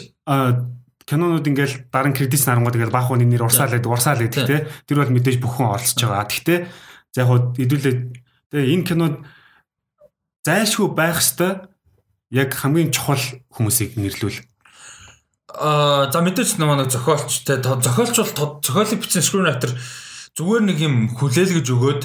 кинонууд 1.08 1.48
ингээл 1.48 1.88
дараа 1.88 2.12
нь 2.12 2.18
кредит 2.20 2.44
нарангууд 2.44 2.76
ингээл 2.76 2.92
баг 2.92 3.08
хүний 3.08 3.24
нэр 3.24 3.48
урсаал 3.48 3.72
байдаг 3.72 3.92
урсаал 3.96 4.20
байдаг 4.20 4.44
тий. 4.44 4.60
Тэр 4.84 4.98
бол 5.00 5.16
мэдээж 5.16 5.40
бүхэн 5.40 5.72
оролцож 5.72 6.04
байгаа. 6.04 6.28
Гэхдээ 6.28 6.60
за 7.16 7.20
яг 7.24 7.28
хуу 7.32 7.40
хэдүүлээ 7.56 7.96
тэгээ 8.52 8.72
энэ 8.76 8.88
кинод 8.92 9.16
зайлшгүй 10.44 10.88
байх 10.92 11.24
хэвээр 11.24 11.56
яг 12.36 12.50
хамгийн 12.52 12.92
чухал 12.92 13.24
хүмүүсийг 13.56 13.96
нэрлүүл. 13.96 14.44
Аа 15.56 16.12
за 16.12 16.20
мэдээж 16.20 16.60
нэг 16.60 16.92
зохиолч 16.92 17.48
те 17.48 17.56
зохиолч 17.64 18.16
бол 18.36 18.60
зохиолыг 18.60 19.00
бичсэн 19.00 19.24
screenwriter 19.24 19.72
зүгээр 20.36 20.64
нэг 20.68 20.78
юм 20.84 20.96
хүлээлгэж 21.16 21.68
өгөөд 21.72 22.04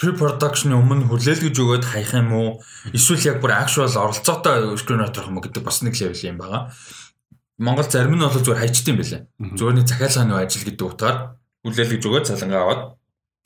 pre-production-ы 0.00 0.78
өмнө 0.78 1.10
хүлээлгэж 1.12 1.56
өгөөд 1.60 1.84
хаях 1.84 2.16
юм 2.16 2.30
уу? 2.32 2.50
Эсвэл 2.94 3.36
яг 3.36 3.44
бүр 3.44 3.52
actual 3.52 3.92
оролцоотой 3.92 4.78
screenwriter 4.80 5.28
юм 5.28 5.42
гэдэг 5.44 5.60
бас 5.60 5.84
нэг 5.84 5.98
level 6.00 6.16
юм 6.24 6.38
байгаа. 6.40 6.72
Монгол 7.60 7.84
зарим 7.84 8.16
нь 8.16 8.24
бол 8.24 8.32
зүгээр 8.32 8.60
хайчдсан 8.64 8.96
байлаа. 8.96 9.22
Зүгээр 9.36 9.76
нэг 9.76 9.86
захиалгын 9.86 10.32
ажил 10.32 10.64
гэдэг 10.64 10.86
утгаар 10.88 11.16
хүлээлгэж 11.60 12.02
өгөөд 12.08 12.28
цалингаа 12.32 12.62
аваад 12.64 12.82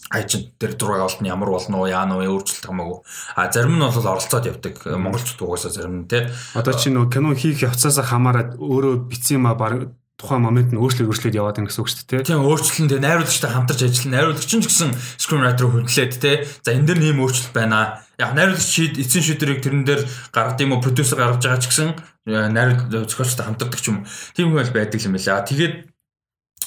хайчин 0.07 0.55
тэр 0.61 0.79
зураг 0.79 1.03
авалт 1.03 1.19
нь 1.19 1.31
ямар 1.35 1.51
болно 1.51 1.83
яа 1.91 2.07
нөө 2.07 2.31
өөрчлөлт 2.31 2.67
хамаагүй. 2.71 2.99
А 3.35 3.51
зарим 3.51 3.75
нь 3.75 3.83
бол 3.83 4.07
оролцоод 4.07 4.47
явдаг. 4.47 4.75
Монголчууд 4.87 5.43
угаасаа 5.43 5.75
зарим 5.75 6.05
нь 6.05 6.09
тий. 6.09 6.31
Одоо 6.55 6.75
чи 6.79 6.95
нөө 6.95 7.11
кино 7.11 7.35
хийх 7.35 7.67
явцаас 7.67 7.99
хамаарат 7.99 8.55
өөрөө 8.55 9.11
бицсэн 9.11 9.43
ма 9.43 9.59
баг 9.59 9.91
тухайн 10.15 10.47
момент 10.47 10.71
нь 10.71 10.79
өөрчлөлт 10.79 11.11
өөрчлөлт 11.11 11.35
яваад 11.35 11.59
байгаа 11.59 11.69
гэсэн 11.75 11.83
үг 11.83 11.91
шүү 11.91 12.07
дээ. 12.07 12.29
Тийм 12.31 12.47
өөрчлөлт 12.47 12.87
тэгээ 12.87 13.03
найруулагчтай 13.03 13.51
хамтарч 13.51 13.81
ажиллана. 13.83 14.15
Найруулагч 14.15 14.53
нь 14.55 14.63
ч 14.63 14.67
гэсэн 14.71 14.91
screenwriter 15.19 15.67
хөдлөөд 15.67 16.15
тий. 16.23 16.37
За 16.63 16.71
энэ 16.71 16.87
дэр 16.87 16.99
нэм 17.03 17.19
өөрчлөлт 17.19 17.51
байна. 17.51 17.99
Яг 18.15 18.31
найруулагч 18.39 18.63
шийд 18.63 18.95
эцсийн 19.03 19.27
шийдвэрийг 19.27 19.61
тэрэн 19.67 19.83
дээр 19.83 20.07
гаргад 20.31 20.63
юм 20.63 20.79
уу 20.79 20.85
продюсер 20.85 21.19
гаргаж 21.19 21.43
байгаа 21.43 21.59
ч 21.59 21.67
гэсэн 21.67 22.14
найруулагч 22.27 23.13
зохиолчтой 23.13 23.45
хамтардаг 23.45 23.81
ч 23.81 23.93
юм. 23.93 24.07
Тийм 24.37 24.53
бол 24.53 24.65
байдаг 24.65 25.01
юм 25.01 25.17
байна. 25.17 25.45
Тэгээд 25.45 25.75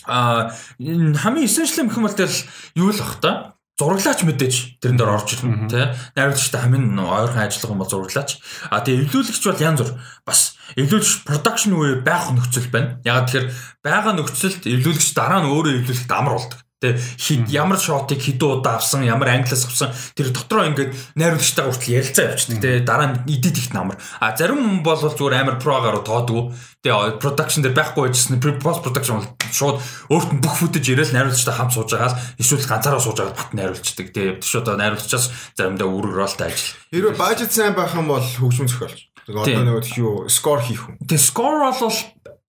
а 0.05 0.53
хамгийн 0.87 1.47
essential 1.49 1.85
юм 1.85 1.89
хэм 1.89 2.05
бол 2.05 2.15
тэгэл 2.15 2.39
юу 2.75 2.91
л 2.93 3.01
бах 3.01 3.17
та 3.19 3.31
зураглаач 3.77 4.25
мэдээж 4.25 4.81
тэрэн 4.81 4.97
дээр 4.97 5.13
орж 5.13 5.29
ирнэ 5.37 5.69
тий 5.69 5.85
найруулагчтай 6.17 6.61
хамгийн 6.61 6.97
ойрхон 6.97 7.43
ажиллах 7.45 7.73
юм 7.73 7.81
бол 7.81 7.91
зураглаач. 7.91 8.29
А 8.69 8.81
тэгээ 8.81 9.05
эвлүүлэгч 9.09 9.43
бол 9.45 9.65
янз 9.65 9.79
бүр 9.81 9.91
бас 10.25 10.39
эвлүүлэгч 10.77 11.25
production 11.25 11.73
үе 11.77 12.01
байх 12.01 12.29
нөхцөл 12.33 12.69
байна. 12.73 12.97
Ягаад 13.05 13.29
тэгэхээр 13.29 13.47
байгаа 13.85 14.13
нөхцөлд 14.17 14.63
эвлүүлэгч 14.65 15.09
дараа 15.13 15.45
нь 15.45 15.49
өөрөө 15.51 15.73
эвлүүлэхэд 15.83 16.13
амар 16.13 16.37
болдог 16.37 16.66
Тэ 16.77 16.93
хид 16.93 17.49
ямар 17.49 17.81
шотыг 17.81 18.21
хэдэн 18.21 18.61
удаа 18.61 18.77
авсан, 18.77 19.01
ямар 19.01 19.33
англиас 19.33 19.65
авсан 19.65 19.89
тэр 20.13 20.29
дотроо 20.29 20.69
ингээд 20.69 20.93
найруулагчтайгаа 21.17 21.73
хүртэл 21.73 21.97
ярилцаа 21.97 22.25
явчихдаг. 22.37 22.61
Тэ 22.61 22.85
дараа 22.85 23.17
нь 23.17 23.33
эдит 23.33 23.57
их 23.57 23.73
намар. 23.73 23.97
А 24.21 24.37
зарим 24.37 24.61
хүн 24.61 24.85
бол 24.85 25.01
зүгээр 25.01 25.41
амар 25.41 25.57
прогаар 25.57 26.05
тоодгүй. 26.05 26.53
Тэ 26.85 27.17
production 27.17 27.65
дээр 27.65 27.73
байхгүй 27.73 28.13
байжсэн 28.13 28.37
post 28.61 28.85
production 28.85 29.25
бол 29.25 29.29
шууд 29.49 29.81
өөрт 30.13 30.29
нь 30.37 30.41
бүх 30.45 30.53
футэж 30.61 30.85
ирээл 30.93 31.17
найруулагчтай 31.17 31.55
хамт 31.57 31.73
сууж 31.73 31.89
байгаа 31.97 32.13
л 32.13 32.21
эсвэл 32.37 32.69
ганцаараа 32.69 33.01
сууж 33.01 33.17
байгаа 33.25 33.33
бат 33.33 33.51
найруулчдаг. 33.57 34.07
Тэ 34.13 34.37
тийш 34.37 34.53
одоо 34.61 34.77
найруулагчаас 34.77 35.57
заримдаа 35.57 35.89
үр 35.89 36.13
ролтой 36.13 36.53
ажил. 36.53 36.77
Хэрвээ 36.93 37.17
budget 37.17 37.57
сайн 37.57 37.73
байх 37.73 37.97
юм 37.97 38.05
бол 38.05 38.21
хөгжмөн 38.21 38.69
зохиолч. 38.69 39.09
Тэгээ 39.25 39.41
одоо 39.49 39.81
нэг 39.81 39.97
юу 39.97 40.29
score 40.29 40.61
хийх 40.61 40.85
хүн. 40.85 41.01
Тэ 41.01 41.17
score 41.17 41.73
бол 41.73 41.89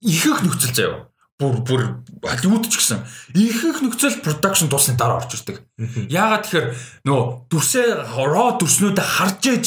их 0.05 0.21
их 0.29 0.39
нөхцөл 0.45 0.77
заяа 0.77 1.09
бүр 1.39 1.63
бүр 1.63 1.83
Холливуд 2.19 2.67
ч 2.67 2.83
гэсэн 2.83 3.07
ихэнх 3.31 3.79
нөхцөл 3.79 4.19
production 4.27 4.67
дуусны 4.67 4.99
дараа 4.99 5.23
орж 5.23 5.39
ирдэг. 5.39 5.63
Яагаад 6.11 6.43
тэгэхээр 6.51 6.67
нөгөө 7.07 7.27
дүрсээ 7.47 7.89
raw 8.11 8.59
дүрснүүдэ 8.59 9.03
харж 9.07 9.43
ээж 9.47 9.67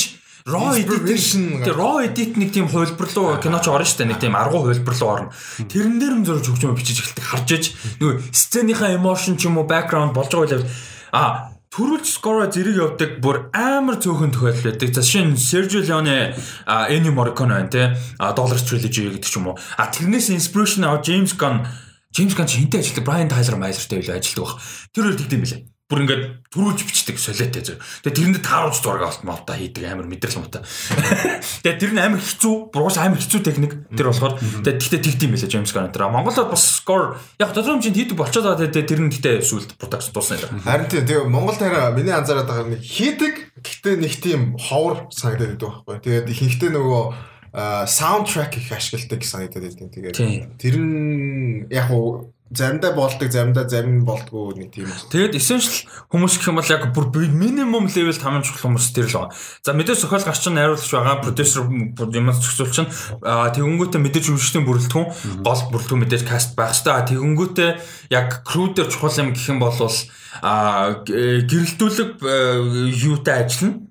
raw 0.52 0.76
edition 0.76 1.64
raw 1.64 2.04
edit 2.04 2.36
нэг 2.36 2.52
тийм 2.52 2.68
хувилбар 2.68 3.08
руу 3.16 3.40
киноч 3.40 3.72
орно 3.72 3.88
дээ 3.88 4.10
нэг 4.12 4.20
тийм 4.20 4.36
аргу 4.36 4.68
хувилбар 4.68 4.96
руу 5.00 5.10
орно. 5.16 5.34
Тэрэн 5.64 5.96
дээр 5.96 6.16
нь 6.20 6.26
зурж 6.28 6.52
хөгжмөө 6.52 6.76
бичиж 6.76 7.08
эхэлдэг 7.08 7.24
харж 7.24 7.48
ээж. 7.56 7.66
Нөгөө 8.04 8.36
сценийхаа 8.36 8.92
emotion 8.92 9.40
ч 9.40 9.48
юм 9.48 9.62
уу 9.62 9.70
background 9.70 10.12
болж 10.12 10.28
байгаа 10.28 10.60
үйл 10.60 10.68
а 11.16 11.56
төрүүлж 11.72 12.08
скоро 12.20 12.52
зэрэг 12.52 12.76
явдаг 12.76 13.12
бүр 13.24 13.48
амар 13.56 13.96
цөөхөн 14.04 14.36
тохиолдол 14.36 14.76
байдаг. 14.76 14.92
За 14.92 15.02
шинэ 15.02 15.40
Sergio 15.40 15.80
Leone 15.80 16.36
Ennio 16.92 17.16
Morricone 17.16 17.56
байна 17.56 17.72
те. 17.72 17.84
Dollar 18.20 18.60
Trilogy 18.60 19.08
гэдэг 19.08 19.24
ч 19.24 19.40
юм 19.40 19.56
уу. 19.56 19.60
А 19.80 19.88
тэрнээс 19.88 20.36
inspiration 20.36 20.84
аваад 20.84 21.08
James 21.08 21.32
Gunn 21.32 21.64
James 22.12 22.36
Gunn 22.36 22.52
чинтэй 22.52 22.84
ажилладаг 22.84 23.08
Brian 23.08 23.32
Tyler 23.32 23.56
Myers-тэй 23.56 24.04
илүү 24.04 24.20
ажилладаг 24.20 24.44
баг. 24.52 24.60
Тэр 24.92 25.04
хоёр 25.08 25.16
тэгдэм 25.16 25.44
билээ 25.48 25.71
бүр 25.92 26.08
ингээд 26.08 26.24
төрүүлж 26.56 26.80
бичдэг 26.88 27.20
солиотой 27.20 27.64
зөв. 27.68 27.78
Тэгээ 28.08 28.16
тэрэнд 28.16 28.40
тааруулж 28.40 28.80
зураг 28.80 29.04
авалт 29.04 29.24
малта 29.28 29.60
хийдэг 29.60 29.84
амар 29.92 30.08
мэдрэл 30.08 30.48
та. 30.48 30.64
Тэгээ 31.68 31.80
тэр 31.84 31.92
нь 31.92 32.00
амар 32.00 32.24
хэцүү, 32.24 32.72
буруус 32.72 32.96
амар 32.96 33.20
хэцүү 33.20 33.40
техник 33.44 33.76
тэр 33.92 34.08
болохоор 34.08 34.40
тэгээ 34.40 34.80
тэгтээ 34.80 35.02
тэгд 35.04 35.22
юм 35.28 35.32
байлаа 35.36 35.52
James 35.52 35.72
Gunn 35.76 35.92
тэр. 35.92 36.08
Монголд 36.08 36.48
бас 36.48 36.64
score 36.80 37.20
яг 37.36 37.52
тодорхой 37.52 37.84
хэмжээнд 37.84 38.00
хийдэг 38.00 38.16
болчиход 38.16 38.48
байгаа 38.56 38.72
тэгээ 38.72 38.88
тэр 38.88 39.02
нь 39.04 39.12
тэгтээ 39.12 39.36
сүлд 39.44 39.76
production 39.76 40.16
дуусна 40.16 40.40
юм. 40.40 40.64
Харин 40.64 40.88
тийм 40.88 41.04
тэгээ 41.04 41.28
Монгол 41.28 41.60
тараа 41.60 41.92
миний 41.92 42.16
анзаараад 42.16 42.48
байгаа 42.48 42.72
нэг 42.72 42.82
хийдэг 42.88 43.36
гэхдээ 43.60 43.96
нэг 44.00 44.14
тийм 44.24 44.42
ховор 44.56 45.12
санагдаад 45.12 45.60
байдаг 45.60 45.68
байхгүй. 45.68 46.00
Тэгээд 46.08 46.32
ихэнхдээ 46.32 46.72
нөгөө 46.72 47.04
саундтрек 47.52 48.56
их 48.58 48.72
ашигладаг 48.72 49.22
санагдаад 49.28 49.66
байдаг. 49.68 49.92
Тэгээд 49.92 50.16
тэр 50.56 50.76
нь 50.80 51.68
яг 51.68 51.92
уу 51.92 52.32
заримдаа 52.52 52.92
болдог, 52.92 53.32
заримдаа 53.32 53.68
зарим 53.68 54.04
болдгоо 54.06 54.52
нэг 54.56 54.76
тийм 54.76 54.92
үү. 54.92 55.12
Тэгээд 55.12 55.40
essential 55.40 55.88
хүмүүс 56.12 56.36
гэх 56.40 56.52
юм 56.52 56.60
бол 56.60 56.72
яг 56.72 56.84
бүр 56.92 57.08
минимум 57.32 57.88
level 57.88 58.12
хамгийн 58.12 58.44
чухал 58.44 58.72
хүмүүс 58.72 58.92
тэр 58.92 59.08
л 59.08 59.16
байгаа. 59.24 59.36
За 59.64 59.72
мэдээж 59.72 60.00
зохиол 60.04 60.28
гарч 60.28 60.40
чинь 60.44 60.56
найруулагч 60.60 60.92
байгаа, 60.92 61.24
продюсер 61.24 61.64
юмс 61.68 62.40
зохицуулч 62.44 62.74
чинь 62.76 62.92
тэгэнгүүтээ 63.24 64.02
мэдээж 64.04 64.26
үйлчлэлийн 64.36 64.68
бүрэлдэхүүн, 64.68 65.08
гол 65.48 65.62
бүрэлдэхүүн 65.72 66.02
мэдээж 66.04 66.24
каст 66.28 66.52
байх 66.60 66.76
хэвээр. 66.76 67.08
Тэгэнгүүтээ 67.08 67.72
яг 68.12 68.44
crew 68.44 68.76
дээр 68.76 68.92
чухал 68.92 69.16
юм 69.16 69.32
гэх 69.32 69.48
юм 69.48 69.60
бол 69.64 69.76
а 70.42 71.04
гэрэлтүүлэг 71.04 72.24
юутай 72.24 73.48
ажиллана 73.48 73.91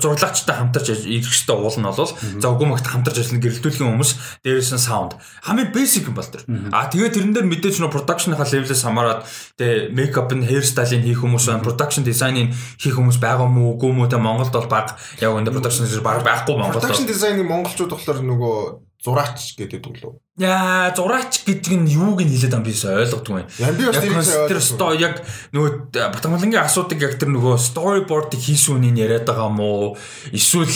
зурлаагчтай 0.00 0.56
хамтарч 0.56 0.86
ирэх 0.90 1.28
хэрэгтэй 1.28 1.56
уул 1.56 1.76
нь 1.76 1.84
бол 1.84 2.08
за 2.08 2.46
үгүмэгт 2.48 2.86
хамтарч 2.88 3.16
ажиллана 3.20 3.44
гэрэлтүүлгийн 3.44 3.90
хүмүүс 3.92 4.10
дээрээс 4.44 4.72
нь 4.74 4.82
саунд 4.82 5.20
хамгийн 5.44 5.70
basic 5.74 6.08
юм 6.08 6.16
бол 6.16 6.28
тэр. 6.28 6.44
А 6.72 6.88
тэгээд 6.88 7.14
тэрэн 7.16 7.34
дээр 7.36 7.46
мэдээж 7.48 7.76
нөө 7.80 7.92
production-ийнхаа 7.92 8.48
level-ээс 8.48 8.82
хамаарат 8.84 9.20
тэгээ 9.60 9.92
makeup 9.92 10.30
нь 10.32 10.46
hair 10.48 10.64
style-ing 10.64 11.04
хийх 11.04 11.20
хүмүүс 11.20 11.44
байна, 11.48 11.64
production 11.64 12.02
design-ing 12.04 12.52
хийх 12.80 12.96
хүмүүс 12.96 13.20
байгаа 13.20 13.48
мó 13.48 13.76
үгүй 13.76 13.92
мó 13.92 14.08
тэ 14.08 14.16
Монголд 14.16 14.52
бол 14.52 14.70
баг 14.70 14.96
яг 15.20 15.36
энэ 15.36 15.52
production 15.52 15.84
баг 16.00 16.24
байхгүй 16.24 16.56
Монголд. 16.56 16.80
Production 16.80 17.06
design-ing 17.08 17.44
монголчууд 17.44 17.92
болохоор 17.92 18.20
нөгөө 18.24 18.89
зураач 19.00 19.56
гэдэг 19.56 19.80
үү? 19.80 20.12
Яа, 20.44 20.92
зураач 20.92 21.44
гэдэг 21.48 21.72
нь 21.72 21.88
юуг 21.96 22.20
нь 22.20 22.28
хэлээд 22.28 22.52
байгаа 22.52 22.60
юм 22.60 22.66
би 22.68 22.74
ойлгодгүй. 22.76 23.42
Яг 23.64 23.74
би 23.80 23.84
бас 24.12 24.28
тэр 24.44 24.60
стоо 24.60 24.92
яг 24.92 25.24
нөгөө 25.56 25.96
Батмалангийн 25.96 26.64
асуудаг 26.64 27.00
яг 27.00 27.16
тэр 27.16 27.32
нөгөө 27.32 27.56
storyboard-ыг 27.56 28.40
хийсэн 28.40 28.76
үнийн 28.76 29.00
яриад 29.00 29.24
байгаа 29.24 29.48
мó 29.48 29.96
эсвэл 30.32 30.68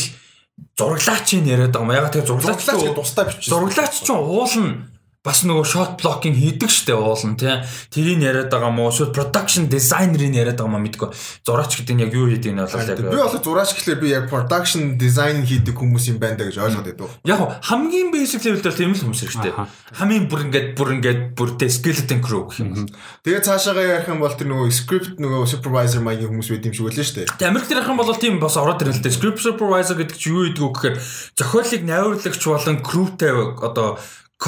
зураглаач 0.76 1.28
нь 1.36 1.52
яриад 1.52 1.76
байгаа 1.76 1.84
юм. 1.84 1.96
Яг 1.96 2.08
тэр 2.12 2.24
зураглаач 2.24 2.64
тусдаа 2.96 3.24
бичсэн. 3.28 3.52
Зураглаач 3.52 3.94
ч 4.00 4.08
уул 4.08 4.54
нь 4.56 4.93
бас 5.24 5.40
нөгөө 5.48 5.64
shot 5.64 5.92
blocking 6.02 6.36
хийдэг 6.36 6.68
штэ 6.68 6.92
уулан 6.92 7.38
тий. 7.40 7.48
Тэрийг 7.88 8.20
яриад 8.20 8.52
байгаа 8.52 8.68
мó 8.68 8.92
шууд 8.92 9.16
production 9.16 9.72
designer-ыг 9.72 10.36
яриад 10.36 10.60
байгаа 10.60 10.76
мó 10.76 10.80
мэдгүй. 10.84 11.08
Зураач 11.48 11.80
гэдэг 11.80 11.94
нь 11.96 12.04
яг 12.04 12.12
юу 12.12 12.28
хийдэг 12.28 12.52
нь 12.52 12.60
бол 12.60 12.68
яг 12.68 13.00
Би 13.00 13.16
бол 13.16 13.32
зураач 13.32 13.72
гэхлээр 13.72 14.00
би 14.04 14.08
яг 14.12 14.28
production 14.28 15.00
design 15.00 15.40
хийдэг 15.48 15.72
хүмүүс 15.80 16.12
юм 16.12 16.20
байна 16.20 16.36
да 16.36 16.44
гэж 16.44 16.60
ойлгоод 16.60 16.88
байдаг. 16.92 17.08
Яг 17.24 17.40
хамгийн 17.64 18.12
basic 18.12 18.44
level 18.44 18.60
дээр 18.60 18.76
тийм 18.76 18.92
л 18.92 19.00
хүмүүс 19.00 19.20
дээ. 19.40 19.56
Хамгийн 19.96 20.28
бүр 20.28 20.44
ингээд 20.44 20.68
бүр 20.76 20.92
ингээд 21.00 21.20
бүртэй 21.32 21.72
skeleton 21.72 22.20
crew 22.20 22.44
гэх 22.44 22.60
юм. 22.60 22.84
Тэгээ 23.24 23.48
цаашаагаа 23.48 24.04
ярих 24.04 24.12
юм 24.12 24.20
бол 24.20 24.36
тэр 24.36 24.52
нөгөө 24.52 24.68
script 24.76 25.16
нөгөө 25.16 25.48
supervisor 25.48 26.04
маягийн 26.04 26.36
хүмүүс 26.36 26.52
байд 26.52 26.68
юм 26.68 26.76
шиг 26.76 26.92
дээ. 26.92 27.32
Тэгээ 27.40 27.48
Америк 27.48 27.68
дээр 27.72 27.80
харах 27.80 27.92
юм 27.96 28.00
бол 28.04 28.20
тийм 28.20 28.36
бас 28.44 28.60
ороод 28.60 28.84
ирэл 28.84 29.00
л 29.00 29.04
дээ. 29.04 29.16
Script 29.16 29.40
supervisor 29.40 29.96
гэдэг 29.96 30.16
чинь 30.20 30.36
юу 30.36 30.44
гэдэг 30.52 30.60
вэ 30.60 30.72
гэхээр 30.74 30.96
зохиолыг 31.38 31.82
найруулагч 31.88 32.42
болон 32.44 32.76
crewтэй 32.84 33.32
одоо 33.64 33.96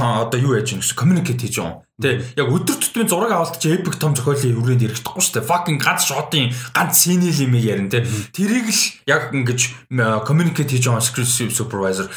одоо 0.00 0.40
юу 0.40 0.56
яаж 0.56 0.72
юм 0.76 0.80
гэсэн 0.84 0.96
communicate 0.96 1.40
хийж 1.46 1.56
байгаа. 1.60 1.84
Тэ 1.96 2.20
яг 2.36 2.48
өдөр 2.52 2.76
тутмын 2.76 3.08
зураг 3.08 3.32
авалт 3.32 3.56
чи 3.56 3.72
epic 3.72 3.96
том 3.96 4.12
зохиолын 4.12 4.60
өрөөнд 4.60 4.84
ярихдаггүй 4.84 5.22
шүү 5.24 5.40
дээ. 5.40 5.48
Fucking 5.48 5.78
ганц 5.80 6.04
шотын 6.04 6.52
ганц 6.76 6.92
сцений 6.92 7.32
юм 7.32 7.56
ярина 7.56 7.88
тэ. 7.88 8.04
Тэрийг 8.36 8.68
л 8.68 8.82
яг 9.08 9.32
ингэж 9.32 9.92
communicate 10.28 10.76
хийж 10.76 10.84
байгаа 10.84 11.00
script 11.00 11.32
supervisor. 11.56 12.12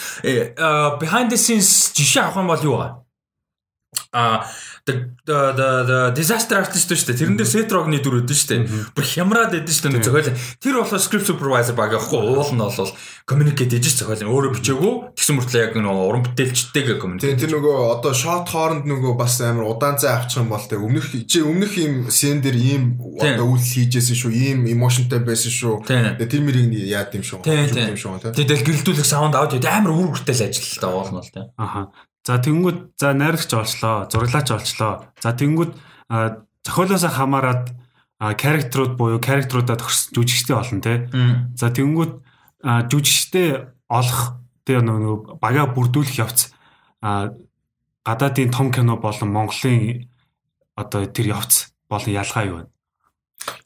Behind 0.99 1.31
the 1.31 1.39
scenes 1.39 1.95
жишээ 1.95 2.27
авах 2.27 2.43
юм 2.43 2.51
бол 2.51 2.63
юу 2.63 2.77
вэ? 2.83 3.08
А 4.11 4.45
the 4.85 5.05
the 5.25 6.13
disaster 6.15 6.57
artist 6.57 6.89
шүү 6.89 7.13
дээ. 7.13 7.19
Тэрэн 7.21 7.37
дээр 7.37 7.49
set 7.49 7.69
rock-ны 7.73 8.01
дүр 8.01 8.21
өгдөн 8.21 8.37
шүү 8.37 8.49
дээ. 8.49 8.61
Бүр 8.97 9.05
хямраад 9.05 9.53
өгдөн 9.53 9.69
шүү 9.69 9.93
дээ 9.93 10.05
зохиол. 10.05 10.33
Тэр 10.57 10.75
болохоор 10.81 11.01
script 11.01 11.29
supervisor 11.29 11.77
баг 11.77 11.93
яахгүй 11.93 12.17
уул 12.17 12.49
нь 12.53 12.57
бол 12.57 12.93
communicate 13.29 13.77
хийж 13.77 14.01
зохиол. 14.01 14.29
Өөрөө 14.29 14.51
бичээгүй. 14.57 14.93
Тэгсэн 15.13 15.35
мөртлөө 15.37 15.61
яг 15.61 15.73
нөгөө 15.77 16.05
уран 16.09 16.25
бүтээлчтэйгээ 16.25 16.97
communicate. 16.97 17.37
Тэр 17.37 17.53
нөгөө 17.53 17.75
одоо 17.97 18.13
shot 18.17 18.49
хооронд 18.49 18.89
нөгөө 18.89 19.13
бас 19.13 19.37
амар 19.45 19.69
удаан 19.69 20.01
цай 20.01 20.09
авчих 20.13 20.41
юм 20.41 20.49
бол 20.49 20.65
тэг 20.65 20.81
өмнөх 20.81 21.13
өмнөх 21.13 21.73
юм 21.77 21.93
scene 22.09 22.41
дээр 22.41 22.57
ийм 22.57 22.97
одоо 22.97 23.45
үйлс 23.45 23.77
хийжсэн 23.77 24.17
шүү. 24.17 24.33
Ийм 24.33 24.59
emotionтэй 24.65 25.21
байсан 25.21 25.53
шүү. 25.53 25.85
Тэр 25.85 26.41
мэрийг 26.41 26.73
яад 26.89 27.13
юм 27.13 27.21
шүү. 27.21 27.45
Тийм 27.45 27.93
шүү. 27.93 28.33
Тэгэл 28.33 28.65
гэрэлтүүлэх 28.65 29.05
sound 29.05 29.37
аудио 29.37 29.61
амар 29.69 29.93
үр 29.93 30.17
хүртэл 30.17 30.49
ажиллалтай 30.49 30.89
уул 30.89 31.13
нь 31.13 31.17
бол 31.21 31.29
тийм. 31.29 31.49
Аха. 31.57 31.93
За 32.29 32.37
тэнгүүд 32.37 32.93
за 33.01 33.17
найрагч 33.17 33.49
олчлоо, 33.57 34.05
зураглаач 34.05 34.53
олчлоо. 34.53 35.09
За 35.17 35.33
тэнгүүд 35.33 35.73
зохиолоос 36.61 37.09
хамаарат 37.09 37.73
character-ууд 38.21 38.93
буюу 39.01 39.17
character-уудаа 39.17 39.81
төгс 39.81 40.13
жүжигчтэй 40.13 40.53
олон 40.53 40.79
тий. 40.85 41.09
За 41.57 41.73
тэнгүүд 41.73 42.21
жүжигчтэй 42.61 43.73
олох 43.89 44.37
тий 44.61 44.77
нөгөө 44.77 45.41
бага 45.41 45.65
бүрдүүлэх 45.73 46.21
явц 46.21 46.53
гадаадын 47.01 48.53
том 48.53 48.69
кино 48.69 49.01
болон 49.01 49.33
Монголын 49.33 50.05
одоо 50.77 51.09
тэр 51.09 51.33
явц 51.33 51.73
болон 51.89 52.13
ялгаа 52.13 52.45
юу 52.45 52.57
вэ? 52.61 52.63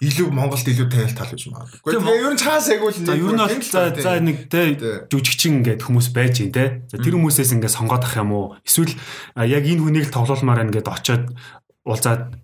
Илүү 0.04 0.30
Монголд 0.30 0.68
илүү 0.70 0.88
тайл 0.92 1.14
тал 1.18 1.32
гэж 1.34 1.44
магадгүй. 1.50 1.92
Тэгээ 1.98 2.24
ер 2.24 2.34
нь 2.34 2.42
цаас 2.42 2.68
айгуул 2.70 2.94
за 2.94 3.16
ер 3.18 3.34
нь 3.34 3.42
бол 3.42 3.58
за 3.64 3.82
за 3.96 4.12
нэг 4.22 4.38
те 4.52 4.78
жүжигчин 5.10 5.60
ингээд 5.60 5.82
хүмүүс 5.82 6.08
байж 6.14 6.40
гин 6.40 6.54
те. 6.54 6.86
За 6.92 7.02
тэр 7.02 7.18
хүмүүсээс 7.18 7.58
ингээд 7.58 7.74
сонгоод 7.74 8.06
ах 8.06 8.16
юм 8.20 8.32
уу? 8.32 8.56
Эсвэл 8.62 8.94
яг 9.40 9.64
энэ 9.66 9.82
хүнийг 9.82 10.06
л 10.08 10.16
тоглоулмаар 10.16 10.70
ингээд 10.70 10.88
очиод 10.88 11.34
уулзаад 11.84 12.38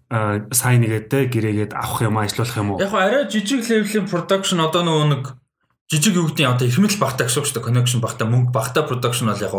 сайн 0.52 0.82
нэгээд 0.84 1.06
те 1.08 1.20
гэрээгээд 1.30 1.78
авах 1.78 2.02
юм 2.04 2.18
ажиллуулах 2.18 2.58
юм 2.58 2.70
уу? 2.76 2.82
Яг 2.82 2.94
арай 2.98 3.30
жижиг 3.30 3.64
левелийн 3.64 4.10
production 4.10 4.60
одоо 4.60 4.84
нөгөө 4.84 5.08
нэг 5.14 5.24
жижиг 5.90 6.18
нь 6.18 6.44
одоо 6.44 6.66
их 6.68 6.76
хэмэл 6.76 7.00
багтаа 7.00 7.30
гэсэн 7.30 7.40
үг 7.40 7.48
шүү 7.48 7.56
дээ. 7.62 7.68
Connection 7.70 8.02
багтаа 8.04 8.28
мөнгө 8.28 8.52
багтаа 8.52 8.84
production 8.84 9.32
бол 9.32 9.42
яг 9.42 9.54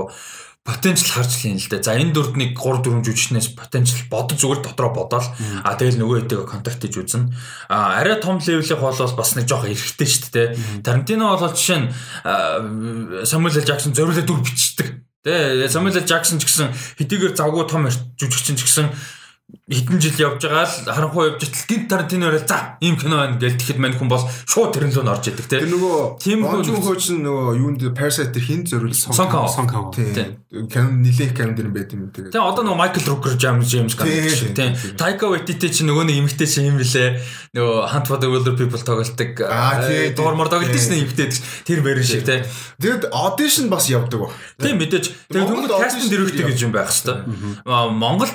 потенциал 0.64 1.24
харж 1.24 1.40
лин 1.44 1.56
л 1.56 1.68
дээ. 1.72 1.80
За 1.80 1.96
энэ 1.96 2.12
дүрд 2.12 2.36
нэг 2.36 2.52
3 2.52 2.84
4 2.84 3.00
жүжигчнээс 3.00 3.56
потенциал 3.56 4.04
бодож 4.12 4.38
зүгээр 4.44 4.60
дотроо 4.60 4.92
бодоол. 4.92 5.28
А 5.64 5.72
тэгэл 5.72 5.96
нөгөө 6.04 6.16
хэдийгээ 6.28 6.44
контакт 6.44 6.84
хийж 6.84 7.00
үзнэ. 7.00 7.32
А 7.72 7.96
арай 7.96 8.20
том 8.20 8.36
левелийнх 8.36 8.84
бол 8.84 9.16
бас 9.16 9.30
нэг 9.40 9.48
жоох 9.48 9.64
эрэхтэй 9.64 10.04
шүү 10.04 10.30
дээ. 10.36 10.48
Тарантино 10.84 11.32
бол 11.32 11.48
жишээ 11.56 11.80
нь 11.80 11.88
Самуэл 13.24 13.56
Л 13.56 13.64
Жаксон 13.64 13.96
зориулаад 13.96 14.28
дүр 14.28 14.44
бичдэг. 14.44 15.00
Тэ 15.24 15.64
Самуэл 15.72 15.96
Л 15.96 16.04
Жаксон 16.04 16.36
ч 16.36 16.44
гэсэн 16.44 16.68
хэдийгээр 17.00 17.40
завгүй 17.40 17.64
том 17.64 17.88
жүжигчин 18.20 18.60
ч 18.60 18.68
гэсэн 18.68 18.92
хэдэн 19.70 20.00
жил 20.02 20.18
явж 20.18 20.42
байгаа 20.42 20.66
л 20.66 20.76
харанхуй 20.90 21.24
явж 21.30 21.42
итэл 21.46 21.66
гинт 21.70 21.86
Тарантино 21.90 22.26
орол 22.28 22.42
за 22.42 22.78
ийм 22.82 22.96
кино 22.98 23.22
байна 23.22 23.38
гэж 23.38 23.54
тэгэхэд 23.60 23.78
мань 23.78 23.94
хүн 23.94 24.10
бол 24.10 24.24
шууд 24.46 24.74
тэрэн 24.74 24.90
лөө 24.90 25.06
орж 25.06 25.24
идэг 25.30 25.46
те. 25.46 25.62
Тэр 25.62 25.70
нөгөө 25.70 25.98
тийм 26.18 26.42
хүн 26.42 26.82
хөөч 26.82 27.04
нөгөө 27.22 27.58
юунд 27.60 27.80
Parasite 27.94 28.34
тэр 28.34 28.44
хин 28.44 28.66
зориул 28.66 28.94
Сонкон 28.94 29.46
Сонкон. 29.46 29.94
Canon 30.70 31.02
нилээх 31.06 31.34
Canon 31.38 31.54
дэр 31.54 31.70
байт 31.70 31.94
юм 31.94 32.10
тэгээ. 32.10 32.34
Тэгээ 32.34 32.48
одоо 32.50 32.62
нөгөө 32.66 32.80
Michael 32.82 33.06
Rooker 33.06 33.34
James 33.38 33.66
James 33.70 33.94
шүү 33.94 34.54
те. 34.58 34.74
Taika 34.98 35.30
Waititi 35.30 35.70
чи 35.70 35.86
нөгөө 35.86 36.10
нэг 36.10 36.16
эмэгтэй 36.26 36.48
чи 36.50 36.66
юм 36.66 36.78
блэ 36.78 37.22
нөгөө 37.54 37.78
Hunt 37.94 38.06
for 38.10 38.18
the 38.18 38.26
Wilder 38.26 38.54
People 38.58 38.82
тоглолтог 38.82 39.38
дуурмар 40.18 40.50
тоглолт 40.50 40.74
шнэ 40.74 41.06
эмэгтэй 41.06 41.30
тэр 41.66 41.78
мэрэн 41.86 42.02
шиг 42.02 42.26
те. 42.26 42.42
Тэгэд 42.82 43.14
audition 43.14 43.70
бас 43.70 43.86
явдаг 43.86 44.26
ба. 44.26 44.28
Тийм 44.58 44.82
мэдээж. 44.82 45.30
Тэгээ 45.30 45.46
хүмүүс 45.46 45.70
casting 45.70 46.10
дэрвэгтэй 46.10 46.44
гэж 46.50 46.58
юм 46.66 46.72
байх 46.74 46.90
хэвээр. 46.90 47.62
Монгол 47.94 48.30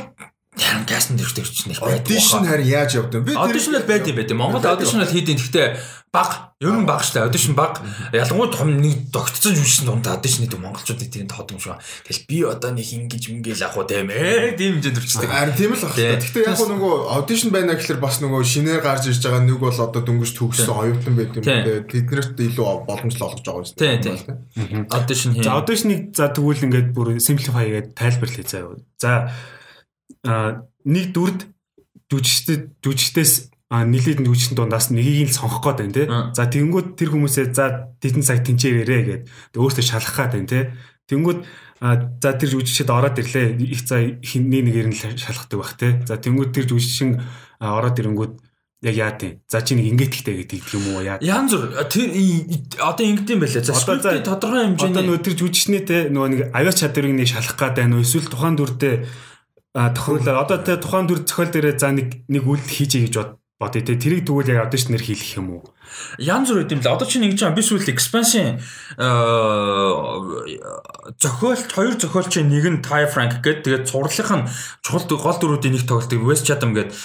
Харин 0.75 0.87
кастинг 0.91 1.19
дэрвтэй 1.23 1.45
ч 1.47 1.71
нэг 1.71 1.79
байдаг. 1.79 2.03
Audition 2.03 2.43
харин 2.43 2.67
яаж 2.67 2.91
явдаг 2.99 3.23
вэ? 3.23 3.39
Audition 3.39 3.79
л 3.79 3.87
байд 3.87 4.07
юм 4.11 4.15
байд. 4.19 4.31
Монгол 4.35 4.67
audition 4.67 4.99
л 4.99 5.07
хийдин. 5.07 5.39
Гэхдээ 5.39 5.67
баг, 6.11 6.55
ер 6.59 6.75
нь 6.75 6.87
баг 6.87 7.03
штэ. 7.03 7.23
Audition 7.23 7.55
баг. 7.55 7.79
Ялангуяа 8.11 8.51
том 8.51 8.71
нэг 8.79 9.11
тогтцсон 9.11 9.55
жүжигчсэн 9.55 9.87
дунд 9.87 10.07
audition 10.07 10.47
гэдэг 10.47 10.59
монголчуудыг 10.59 11.11
тийм 11.11 11.27
тоод 11.27 11.51
юм 11.51 11.59
шиг. 11.59 11.79
Тэгэл 12.07 12.27
би 12.27 12.37
одоо 12.43 12.71
нэг 12.75 12.87
ингэж 12.87 13.23
мгил 13.35 13.63
ах 13.63 13.75
уу 13.75 13.87
тийм 13.87 14.11
ээ. 14.11 14.55
Тийм 14.55 14.79
хэмжээнд 14.79 14.99
үрчдэг. 14.99 15.31
Харин 15.31 15.55
тийм 15.55 15.71
л 15.75 15.83
баг. 15.83 15.95
Гэхдээ 15.95 16.43
яг 16.47 16.59
нөгөө 16.59 16.93
audition 17.19 17.49
байна 17.51 17.75
гэхэлэр 17.75 17.99
бас 17.99 18.19
нөгөө 18.23 18.43
шинээр 18.43 18.83
гарч 18.83 19.11
ирж 19.11 19.23
байгаа 19.23 19.43
нэг 19.43 19.59
бол 19.59 19.75
одоо 19.75 20.01
дөнгөж 20.03 20.31
төгссөн 20.35 20.75
оюутан 20.75 21.15
байт 21.19 21.35
юм 21.35 21.43
дээ. 21.43 21.87
Тэднэрт 21.87 22.35
илүү 22.39 22.67
боломжтой 22.87 23.25
олгож 23.27 23.43
байгаа 23.43 23.59
юм 23.59 23.67
шүү 23.67 23.79
дээ. 23.79 23.95
Тийм. 24.03 24.87
Audition 24.91 25.31
хий. 25.35 25.43
За 25.43 25.59
audition-ыг 25.59 26.15
за 26.15 26.31
тэгвэл 26.31 26.63
ингээд 26.67 26.89
бүр 26.95 27.19
simplify 27.19 27.67
гэдэг 27.67 27.91
тайлбарлая 27.95 28.47
заа. 28.47 28.79
За 28.99 29.11
нэг 30.25 31.05
дүрд 31.13 31.49
жүжигчдэд 32.11 32.81
жүжигчдээс 32.85 33.33
нилээд 33.73 34.21
жүжигчдэн 34.21 34.57
дундаас 34.57 34.93
нэгийг 34.93 35.33
л 35.33 35.37
сонгох 35.37 35.65
гээд 35.65 35.79
байна 35.81 35.95
тий. 35.97 36.07
За 36.37 36.45
тэгэнгүүт 36.45 36.87
тэр 36.95 37.09
хүмүүсээ 37.11 37.45
за 37.51 37.89
тэтэн 37.97 38.21
цаг 38.21 38.45
тэнцээрээ 38.45 39.01
гээд 39.09 39.23
өөртөө 39.57 39.85
шалгах 39.85 40.29
гээд 40.29 40.33
байна 40.37 40.49
тий. 40.49 40.63
Тэгэнгүүт 41.09 41.39
за 42.21 42.29
тэр 42.37 42.49
жүжигчд 42.53 42.89
ороод 42.93 43.17
ирлээ. 43.17 43.57
Их 43.65 43.81
за 43.89 44.05
хинний 44.21 44.61
нэгээр 44.61 44.87
нь 44.93 44.97
шалгадаг 45.17 45.57
бах 45.57 45.73
тий. 45.81 45.97
За 46.05 46.21
тэгэнгүүт 46.21 46.51
тэр 46.53 46.65
жүжигчин 46.69 47.19
ороод 47.57 47.97
ирэнгүүт 47.97 48.33
яг 48.85 48.95
яа 48.95 49.11
тийм. 49.17 49.41
За 49.49 49.65
чи 49.65 49.73
нэг 49.73 49.89
ингээд 49.97 50.13
ихтэй 50.13 50.35
гэдэг 50.45 50.61
юм 50.77 50.85
уу 50.93 51.01
яа. 51.01 51.17
Ян 51.25 51.49
зүр 51.49 51.73
тэр 51.89 52.13
одоо 52.77 53.01
ингээд 53.01 53.33
юм 53.33 53.41
байлаа. 53.41 53.65
За 53.65 53.73
скриптийн 53.73 54.21
тодорхой 54.21 54.61
хэмжээний 54.69 54.93
одоо 54.93 55.03
нөгөө 55.09 55.23
тэр 55.25 55.35
жүжигчний 55.41 55.81
те 55.81 55.97
нөгөө 56.13 56.29
нэг 56.29 56.41
авиа 56.53 56.73
чадварыг 56.73 57.17
нэг 57.17 57.27
шалгах 57.33 57.57
гээд 57.57 57.75
байна 57.81 57.97
уу 57.97 58.05
эсвэл 58.05 58.29
тухайн 58.29 58.55
дүрдээ 58.61 58.95
тохируулаад. 59.75 60.47
Одоо 60.47 60.57
тэ 60.63 60.79
тухайн 60.79 61.07
төр 61.11 61.27
зохиол 61.27 61.51
дээрээ 61.51 61.75
за 61.75 61.91
нэг 61.91 62.23
нэг 62.31 62.43
үйл 62.47 62.63
хийжээ 62.63 63.11
гэж 63.11 63.15
бодъё 63.59 63.83
тэ 63.83 63.99
тэрийг 63.99 64.27
тэгвэл 64.27 64.51
яг 64.55 64.67
audition 64.67 64.95
нэр 64.95 65.03
хийх 65.03 65.35
юм 65.35 65.59
уу? 65.59 65.63
Ян 66.19 66.43
зүр 66.43 66.63
үт 66.63 66.71
юм 66.75 66.83
л. 66.83 66.91
Одоо 66.91 67.07
чинь 67.07 67.23
ингэж 67.23 67.43
байгаа 67.43 67.55
би 67.55 67.63
сүүл 67.63 67.87
expansion 67.87 68.59
зохиолч 71.19 71.71
хоёр 71.71 71.95
зохиолч 71.95 72.35
нэг 72.39 72.65
нь 72.67 72.83
Ty 72.83 73.07
Frank 73.07 73.39
гэдэг 73.39 73.63
тэгээд 73.63 73.87
цувралынх 73.87 74.31
нь 74.35 74.47
чухал 74.83 75.07
гол 75.07 75.39
дөрүүдийн 75.39 75.75
нэг 75.75 75.87
тоглолтыг 75.87 76.19
West 76.19 76.47
Chatham 76.47 76.75
гэдэг 76.75 76.95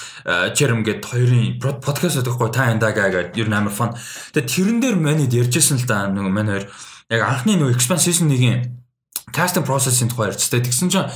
Jerem 0.58 0.82
гэдэг 0.82 1.06
хоёрын 1.06 1.58
подкаст 1.58 2.26
өгөхгүй 2.26 2.50
та 2.50 2.74
эндага 2.74 3.10
гэдэг 3.14 3.38
ер 3.38 3.46
нь 3.46 3.54
амар 3.54 3.70
фан 3.70 3.94
тэгээд 4.34 4.50
тэрэн 4.50 4.78
дээр 4.82 4.96
манайд 4.98 5.30
ярьжсэн 5.30 5.78
л 5.78 5.86
да. 5.86 6.10
Нэг 6.10 6.26
мань 6.34 6.50
хоёр. 6.50 6.66
Яг 7.14 7.22
анхны 7.22 7.62
нэг 7.62 7.78
expansion 7.78 8.26
нэг 8.26 8.80
casting 9.32 9.64
process-ийн 9.64 10.08
тухай 10.08 10.32
ярьж 10.32 10.48
таа. 10.48 10.64
Тэгсэн 10.64 10.88
чинь 10.88 11.08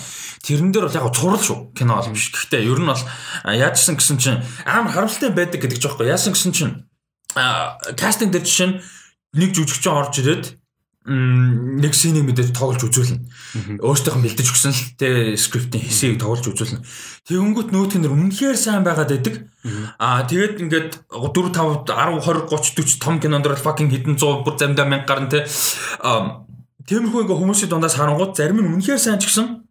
тэрэн 0.44 0.70
дээр 0.72 0.86
бол 0.88 0.98
яг 1.00 1.08
цуврал 1.16 1.40
шүү. 1.40 1.72
Кино 1.72 1.98
бол 1.98 2.12
биш. 2.12 2.30
Гэхдээ 2.30 2.68
ер 2.68 2.78
нь 2.78 2.88
бол 2.88 3.04
яажсан 3.48 3.96
гэсэн 3.96 4.18
чинь 4.20 4.44
амар 4.68 4.92
харамсалтай 4.92 5.32
байдаг 5.32 5.60
гэдэг 5.64 5.78
ч 5.80 5.84
аахгүй. 5.88 6.08
Яасан 6.08 6.36
гэсэн 6.36 6.52
чинь 6.52 6.72
кастинг 7.34 8.30
дээр 8.30 8.44
жишээ 8.44 8.68
нь 8.68 8.76
нэг 9.34 9.50
жүжигчин 9.56 9.92
орж 9.92 10.14
ирээд 10.22 10.44
нэг 11.04 11.92
синийг 11.92 12.24
мэдээж 12.24 12.56
тоглож 12.56 12.80
үзүүлнэ. 12.80 13.76
Өөртөөх 13.84 14.16
нь 14.16 14.24
бэлдэж 14.24 14.48
өгсөн 14.48 14.72
л 14.72 14.84
тэ 14.96 15.36
скриптийн 15.36 15.84
хэсгийг 15.84 16.16
тоглож 16.16 16.48
үзүүлнэ. 16.48 16.80
Тэгэнгүүт 17.28 17.76
нөөтг 17.76 18.00
нь 18.00 18.08
үнэхээр 18.08 18.56
сайн 18.56 18.88
байгаад 18.88 19.12
байдаг. 19.12 19.44
Аа 20.00 20.24
тэгээд 20.24 20.64
ингээд 20.64 21.04
4 21.12 21.28
5 21.52 21.84
10 21.84 22.24
20 22.24 22.48
30 22.48 22.72
40 22.88 23.04
том 23.04 23.20
кинонд 23.20 23.44
бол 23.44 23.60
fucking 23.68 23.92
хэдэн 23.92 24.16
100 24.16 24.48
бүр 24.48 24.56
заримдаа 24.56 24.88
1000 24.88 25.04
гарна 25.04 25.28
тэ. 25.28 25.44
Аа 26.00 26.48
Тиймэрхүү 26.88 27.20
ингээ 27.24 27.38
хүмүүсийн 27.40 27.70
дундаас 27.72 27.96
харангууд 27.96 28.36
зарим 28.36 28.60
нь 28.60 28.68
үнэхээр 28.76 29.00
сайн 29.00 29.18
ч 29.18 29.32
гэсэн 29.32 29.64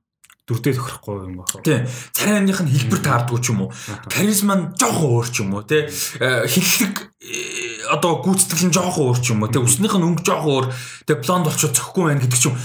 дүрдээ 0.48 0.74
тохирохгүй 0.76 1.16
юм 1.24 1.40
байна. 1.40 1.64
Тийм. 1.64 1.88
Царайных 2.12 2.60
нь 2.64 2.72
хэлбэр 2.72 3.00
таардгүй 3.00 3.40
ч 3.40 3.56
юм 3.56 3.68
уу. 3.68 3.72
Каризма 4.12 4.56
нь 4.60 4.66
жоохон 4.76 5.10
өөр 5.16 5.28
ч 5.32 5.36
юм 5.40 5.56
уу, 5.56 5.64
тий. 5.64 5.88
Хиллэг 5.88 7.14
одоо 7.90 8.20
гүйцэтгэл 8.24 8.68
нь 8.68 8.76
жоохон 8.76 9.16
өөр 9.16 9.20
ч 9.24 9.32
юм 9.32 9.44
уу 9.44 9.52
те 9.52 9.60
өснийх 9.64 9.96
нь 9.96 10.04
өнгө 10.04 10.24
жоохон 10.28 10.52
өөр 10.52 10.66
те 11.08 11.14
блонд 11.20 11.48
болчиход 11.48 11.76
зөхгүй 11.76 12.04
байх 12.12 12.20
гэдэг 12.24 12.40
ч 12.40 12.46
юм. 12.52 12.56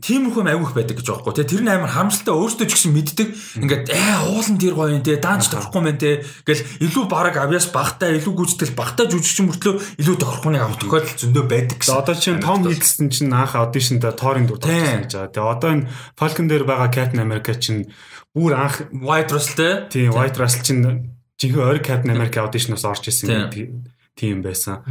Тиймэрхүү 0.00 0.40
юм 0.40 0.50
айгүйх 0.52 0.72
байдаг 0.72 0.96
гэж 0.96 1.06
байгаа 1.08 1.24
хгүй 1.24 1.34
те 1.36 1.44
тэр 1.44 1.62
нь 1.64 1.72
амар 1.72 1.92
харамсалтай 1.92 2.32
өөртөө 2.32 2.66
ч 2.68 2.72
гэсэн 2.76 2.92
мэддэг. 2.96 3.28
Ингээд 3.60 3.84
ээ 3.92 4.16
уулан 4.32 4.56
тэр 4.56 4.74
гоё 4.76 4.96
юм 4.96 5.04
те 5.04 5.20
даанч 5.20 5.48
тохирохгүй 5.52 5.82
мэн 5.84 6.00
те 6.00 6.24
гэл 6.44 6.64
илүү 6.80 7.04
бараг 7.12 7.36
авьяас 7.36 7.68
багтаа 7.72 8.08
илүү 8.16 8.32
гүйцэтгэл 8.36 8.76
багтаа 8.76 9.04
жүжигчин 9.08 9.48
мөртлөө 9.52 9.74
илүү 10.00 10.16
тохирохны 10.16 10.58
авах 10.60 10.80
тохиолдол 10.80 11.20
зөндөө 11.20 11.44
байдаг 11.44 11.76
гэсэн. 11.80 11.96
Одоо 11.96 12.16
чинь 12.16 12.40
Том 12.40 12.64
Hiddleston 12.64 13.08
чинь 13.12 13.32
анх 13.32 13.56
аудишнда 13.56 14.16
Thor-ын 14.16 14.48
дүр 14.48 14.60
тоглосон 14.60 15.04
гэж 15.04 15.12
байгаа. 15.12 15.32
Тэгээ 15.32 15.52
одоо 15.56 15.70
энэ 15.72 15.88
Falcon 16.16 16.46
дээр 16.48 16.64
байгаа 16.64 16.88
Captain 16.92 17.20
America 17.26 17.58
чинь 17.58 17.90
бүр 18.30 18.54
анх 18.54 18.86
White 18.94 19.34
Russell 19.34 19.58
те 19.58 19.68
тийм 19.90 20.14
White 20.14 20.38
Russell 20.38 20.62
чинь 20.62 20.82
жинхэнэ 21.36 21.66
ориг 21.66 21.84
Captain 21.84 22.14
America 22.14 22.46
аудишноос 22.46 22.86
орж 22.86 23.10
исэн 23.10 23.50
тийм 24.16 24.40
байсан. 24.40 24.86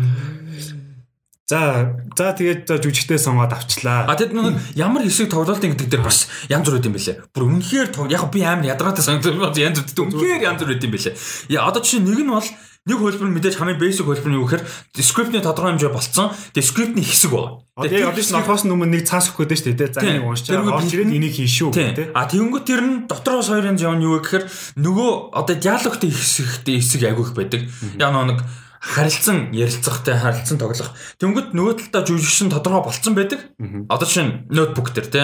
За 1.45 1.93
за 2.17 2.33
тэгээд 2.33 2.65
жүжигтэй 2.81 3.21
сонгоод 3.21 3.53
авчлаа. 3.53 4.09
А 4.09 4.17
тэгэд 4.17 4.33
нэг 4.33 4.57
ямар 4.73 5.05
хэсэг 5.05 5.29
тоглолтын 5.29 5.77
гэдэг 5.77 5.93
дээр 5.93 6.01
бас 6.01 6.25
янз 6.49 6.65
бүр 6.65 6.81
үт 6.81 6.89
юм 6.89 6.97
бэлээ. 6.97 7.21
Бүр 7.29 7.43
үнэхээр 7.53 7.89
яг 8.09 8.23
би 8.33 8.41
амар 8.41 8.65
ядаргаатай 8.73 9.05
санагдав 9.05 9.53
янз 9.53 9.77
бүрт 9.77 10.09
үнэхээр 10.09 10.41
янз 10.41 10.65
бүр 10.65 10.73
үт 10.73 10.85
юм 10.89 10.93
бэлээ. 10.97 11.13
Я 11.53 11.69
одоо 11.69 11.85
чинь 11.85 12.01
нэг 12.01 12.17
нь 12.17 12.33
бол 12.33 12.49
нэг 12.85 12.97
хөлбөр 13.01 13.33
мэдээж 13.33 13.57
хамгийн 13.57 13.81
basic 13.81 14.05
хөлбөр 14.05 14.29
нь 14.29 14.37
юу 14.37 14.45
гэхээр 14.45 14.63
script-ний 15.01 15.41
тодорхой 15.41 15.73
хэмжээ 15.73 15.89
болцсон. 15.89 16.29
Тэгээ 16.53 16.69
script-ний 16.69 17.01
хэсэг 17.01 17.33
байна. 17.33 17.65
Тэгээ 17.81 18.05
audition 18.05 18.37
орохоос 18.45 18.63
өмнө 18.69 18.93
нэг 18.93 19.09
цаас 19.09 19.33
өгөх 19.33 19.49
гэдэг 19.49 19.57
шүү 19.57 19.73
дээ. 19.73 19.89
За 19.89 20.05
энийг 20.05 20.29
уншчаа. 20.29 20.61
Орж 20.61 20.93
ирээд 20.93 21.17
энийг 21.17 21.33
хийн 21.33 21.49
шүү 21.49 21.69
гэдэг. 21.73 22.13
А 22.13 22.29
тэгэнгүүт 22.29 22.65
тэр 22.69 22.81
нь 22.85 22.93
дотроос 23.09 23.49
хоёрын 23.49 23.81
зам 23.81 23.97
юу 24.05 24.21
гэхээр 24.21 24.45
нөгөө 24.85 25.11
одоо 25.33 25.55
диалогтой 25.57 26.13
хэсэгтэй 26.13 26.77
хэсэг 26.77 27.09
агиух 27.09 27.33
байдаг. 27.33 27.65
Яг 27.97 28.13
нэг 28.13 28.39
харилцан 28.85 29.49
ярилцахтай 29.49 30.13
харилцан 30.21 30.61
тоглох. 30.61 30.93
Тэнгөт 31.17 31.57
нөгөө 31.57 31.89
талдаа 31.89 32.05
жүжигчин 32.05 32.53
тодорхой 32.53 32.85
болцсон 32.85 33.17
байдаг. 33.17 33.41
Одоо 33.89 34.05
чинь 34.07 34.45
ноутбук 34.53 34.93
дээр 34.93 35.09
те 35.09 35.23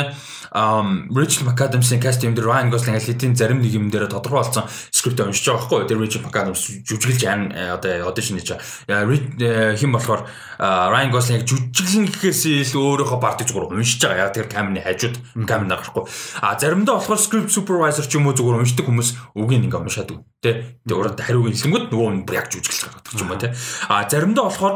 um 0.51 1.07
Rachel 1.13 1.45
McAdams-ийн 1.45 2.01
cast 2.01 2.25
юм 2.25 2.33
дээр 2.33 2.49
Ryan 2.49 2.73
Gosling 2.73 2.97
алитийн 2.97 3.37
зарим 3.37 3.61
нэг 3.61 3.71
юм 3.71 3.93
дээр 3.93 4.09
тодорхой 4.09 4.41
болсон 4.41 4.65
скрипт 4.89 5.21
уншиж 5.21 5.45
байгаа 5.45 5.61
байхгүй. 5.61 5.87
Тэр 5.87 6.01
Rachel 6.01 6.25
McAdams 6.25 6.61
жүжиглж 6.89 7.21
яан 7.21 7.53
одоо 7.53 8.09
audition 8.09 8.41
хийж 8.41 8.57
байгаа. 8.89 9.77
Хим 9.77 9.93
болохоор 9.93 10.25
Ryan 10.61 11.09
Gosling 11.09 11.41
жүжиглэн 11.41 12.05
гэхээс 12.05 12.69
илүү 12.69 13.01
өөрөөхөө 13.01 13.17
бардаж 13.17 13.49
зүгээр 13.49 13.81
уншиж 13.81 14.05
байгаа. 14.05 14.29
Яг 14.29 14.33
тэр 14.37 14.45
камерны 14.45 14.85
хажууд 14.85 15.17
камер 15.49 15.73
гарахгүй. 15.73 16.05
А 16.37 16.53
заримдаа 16.53 17.01
болохоор 17.01 17.17
script 17.17 17.49
supervisor 17.49 18.05
ч 18.05 18.21
юм 18.21 18.29
уу 18.29 18.37
зүгээр 18.37 18.61
уншдаг 18.61 18.85
хүмүүс 18.85 19.09
үгийг 19.33 19.65
ингээ 19.65 19.81
уншаад 19.81 20.13
үү. 20.13 20.21
Тэ. 20.37 20.77
Урд 20.85 21.17
хариуг 21.17 21.49
хэлэнгүүт 21.49 21.89
нөгөө 21.89 22.09
нь 22.13 22.25
бүр 22.29 22.37
яг 22.37 22.53
жүжиглэж 22.53 22.81
гаргадаг 22.93 23.09
ч 23.09 23.21
юм 23.25 23.33
уу 23.33 23.41
те. 23.41 23.49
А 23.89 24.05
заримдаа 24.05 24.45
болохоор 24.45 24.75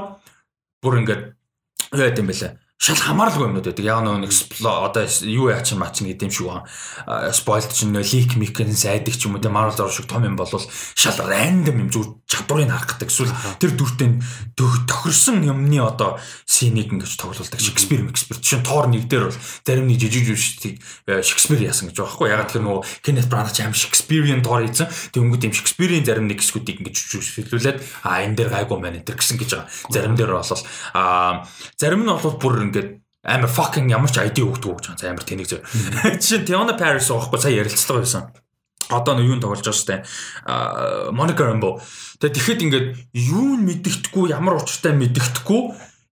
бүр 0.81 0.93
ингээд 1.05 1.21
юу 1.93 2.01
яд 2.01 2.17
юм 2.17 2.33
бэлээ 2.33 2.64
шал 2.77 2.99
хамааралгүй 2.99 3.47
юмнууд 3.47 3.65
байдаг. 3.71 3.85
Яг 3.85 4.03
нэг 4.03 4.31
одоо 4.61 5.07
юу 5.23 5.49
яач 5.49 5.71
юм 5.71 5.81
ач 5.81 6.03
гэдэг 6.03 6.27
юм 6.27 6.31
шиг 6.31 6.47
байна. 6.51 7.31
Спойлд 7.31 7.71
чинь 7.71 7.95
лик 7.95 8.35
микэн 8.35 8.75
сайдаг 8.75 9.15
ч 9.15 9.25
юм 9.25 9.35
уу 9.35 9.41
те 9.41 9.47
Marvel 9.47 9.73
зур 9.73 9.91
шиг 9.91 10.11
том 10.11 10.27
юм 10.27 10.35
бол 10.35 10.51
шал 10.51 11.17
рандом 11.23 11.79
юм 11.79 11.89
зүг 11.89 12.19
чадварыг 12.27 12.67
харах 12.67 12.99
гэдэг. 12.99 13.07
Эсвэл 13.07 13.33
тэр 13.63 13.71
дүртэн 13.79 14.21
тохирсон 14.59 15.41
юмны 15.47 15.79
одоо 15.79 16.19
синийг 16.45 16.91
ингэж 16.91 17.15
тоглолдог. 17.15 17.59
Шекспир 17.59 18.03
Шекспир 18.11 18.37
чинь 18.43 18.63
тоор 18.63 18.91
нэг 18.91 19.07
дээр 19.07 19.31
бол 19.31 19.39
зарим 19.63 19.87
нэг 19.87 19.97
жижиг 20.03 20.27
жүжигчдийг 20.27 20.75
Шекспир 21.23 21.63
яасан 21.63 21.89
гэж 21.89 22.03
байгаа 22.03 22.11
хгүй. 22.11 22.29
Яг 22.29 22.51
тэр 22.51 22.61
нөгөө 22.67 22.83
Kenneth 23.01 23.31
Branagh 23.31 23.55
аим 23.55 23.71
Шекспирийн 23.71 24.43
тоор 24.43 24.67
хийсэн. 24.67 24.91
Тэнгүүд 25.15 25.47
юм 25.47 25.55
Шекспирийн 25.55 26.03
зарим 26.03 26.27
нэг 26.27 26.43
хэсгүүдийг 26.43 26.83
ингэж 26.83 26.95
жүжиглүүлээд 27.07 27.77
а 28.03 28.19
энэ 28.19 28.35
дээр 28.35 28.51
гайгүй 28.51 28.77
маань 28.83 28.99
энэ 28.99 29.15
гэсэн 29.15 29.39
гэж 29.39 29.49
байгаа. 29.55 29.69
Зарим 29.89 30.15
дээр 30.19 30.31
бол 30.35 30.51
а 30.93 31.47
зарим 31.79 32.03
нь 32.03 32.11
бол 32.11 32.35
бүр 32.35 32.64
ингээд 32.69 32.89
амар 33.25 33.49
fucking 33.49 33.89
ямар 33.89 34.11
ч 34.13 34.21
ID 34.21 34.45
өгдөг 34.45 34.81
гэж 34.81 34.85
байгаа. 34.93 35.11
Амар 35.17 35.25
тэнийг 35.25 35.49
зөв. 35.49 35.61
Жишээ 36.21 36.45
нь 36.45 36.47
Tiana 36.47 36.77
Paris 36.77 37.09
уухгүй 37.09 37.39
сая 37.41 37.57
ярилцлага 37.57 38.05
байсан. 38.05 38.23
Одоо 38.89 39.17
нэг 39.17 39.25
юунд 39.25 39.41
тоглож 39.41 39.65
байгаа 39.65 39.81
штэ. 39.81 40.05
А 40.45 41.09
Monica 41.09 41.49
Rambeau. 41.49 41.81
Тэгээ 42.21 42.35
тэгэхэд 42.37 42.63
ингээд 42.69 42.87
юу 43.33 43.57
нь 43.57 43.65
мэддэхдэггүй 43.65 44.29
ямар 44.29 44.61
учиртай 44.61 44.93
мэддэхдэггүй 44.93 45.61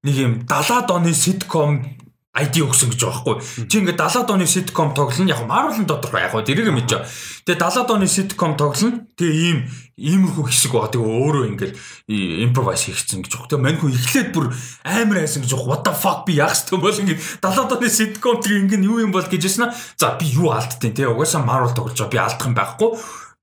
нэг 0.10 0.16
юм 0.18 0.34
70-аад 0.49 0.89
оны 0.89 1.14
sitcom 1.14 1.86
ID 2.34 2.66
өгсөн 2.66 2.89
гэж 2.89 3.01
байгаа 3.06 3.24
байхгүй. 3.30 3.70
Чи 3.70 3.76
ингээд 3.78 4.01
70-аад 4.01 4.34
оны 4.34 4.45
sitcom 4.49 4.89
тоглоно 4.97 5.30
яг 5.30 5.45
Marvel-ын 5.45 5.86
тодорхой 5.86 6.26
яг 6.26 6.34
тэрийг 6.34 6.74
мэдэж 6.74 6.91
байгаа. 6.97 7.10
Тэгээ 7.45 7.62
70-аад 7.62 7.93
оны 7.93 8.08
sitcom 8.10 8.51
тоглоно. 8.58 9.06
Тэгээ 9.14 9.38
ийм 9.38 9.58
иймэрхүү 9.98 10.46
хэсэг 10.50 10.72
байгаа. 10.74 10.94
Тэгээ 10.98 11.14
өөрөө 11.22 11.44
ингээд 11.54 11.74
improvise 12.41 12.84
хийчихсэн 12.89 13.22
гэж 13.22 13.32
байгаа. 13.34 13.50
Тэгээ 13.54 13.66
маньхүү 13.70 13.89
эхлээд 13.94 14.30
бүр 14.34 14.46
амар 14.82 15.18
айсан 15.22 15.46
гэж 15.46 15.54
what 15.54 15.86
the 15.86 15.94
fuck 15.94 16.26
би 16.26 16.41
яах 16.41 16.58
ёстой 16.58 16.82
бол 16.82 16.98
ингээд 16.98 17.22
70-аад 17.41 17.74
оны 17.78 17.89
sitcom 17.94 18.41
тэгээ 18.41 18.62
ингээд 18.66 18.84
юу 18.89 18.98
юм 19.06 19.14
бол 19.14 19.26
гэж 19.26 19.41
яснаа. 19.46 19.70
За 19.98 20.18
би 20.18 20.26
юу 20.34 20.50
алдтیں۔ 20.50 20.98
Тэгээ 20.98 21.14
угаасаа 21.14 21.46
Marvel 21.46 21.78
тоглож 21.78 21.94
байгаа. 21.94 22.10
Би 22.10 22.18
алдах 22.18 22.48
юм 22.50 22.58
байхгүй. 22.58 22.89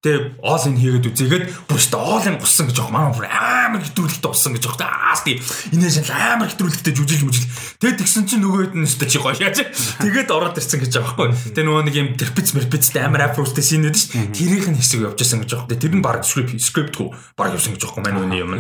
Тэгээ 0.01 0.41
оол 0.41 0.65
ин 0.65 0.81
хийгээд 0.81 1.09
үзээгээд 1.13 1.45
бүр 1.69 1.77
өстө 1.77 2.01
оол 2.01 2.25
ин 2.25 2.41
гуссан 2.41 2.73
гэж 2.73 2.77
байгаа. 2.81 2.97
Манай 2.97 3.13
бүр 3.21 3.29
амар 3.29 3.85
хэтрүүлэлтэй 3.85 4.33
болсон 4.33 4.57
гэж 4.57 4.65
байгаа. 4.73 5.13
Аас 5.13 5.21
тий 5.29 5.37
энэ 5.77 5.93
шал 5.93 6.17
амар 6.17 6.49
хэтрүүлэлтэй 6.49 6.97
жүжиглж 6.97 7.25
мүжил. 7.29 7.45
Тэгээ 7.85 8.01
тэгсэн 8.01 8.25
чинь 8.25 8.41
нөгөө 8.41 8.73
хэд 8.73 8.75
нь 8.81 8.89
өстө 8.89 9.05
чи 9.05 9.21
гоё 9.21 9.37
яаж. 9.37 9.61
Тэгээд 10.01 10.33
ороод 10.33 10.57
ирсэн 10.57 10.81
гэж 10.81 10.93
байгаа 11.05 11.21
байхгүй. 11.21 11.53
Тэгээ 11.53 11.69
нөгөө 11.69 11.85
нэг 11.85 11.97
юм 12.01 12.09
терпиц 12.17 12.49
мерпицтэй 12.57 13.05
амар 13.05 13.29
афростэй 13.29 13.61
синэд 13.61 13.97
шүү. 14.01 14.33
Тэрийнх 14.33 14.73
нь 14.73 14.81
хэсэг 14.81 15.05
явж 15.05 15.21
исэн 15.21 15.45
гэж 15.45 15.69
байгаа. 15.69 15.77
Тэр 15.77 15.93
нь 15.93 16.01
баг 16.01 16.25
скрипт 16.25 16.57
скриптгүй 16.57 17.09
баг 17.37 17.53
явсан 17.53 17.77
гэж 17.77 17.85
байгаа. 17.85 18.01
Манай 18.01 18.25
үний 18.25 18.41
юм. 18.41 18.57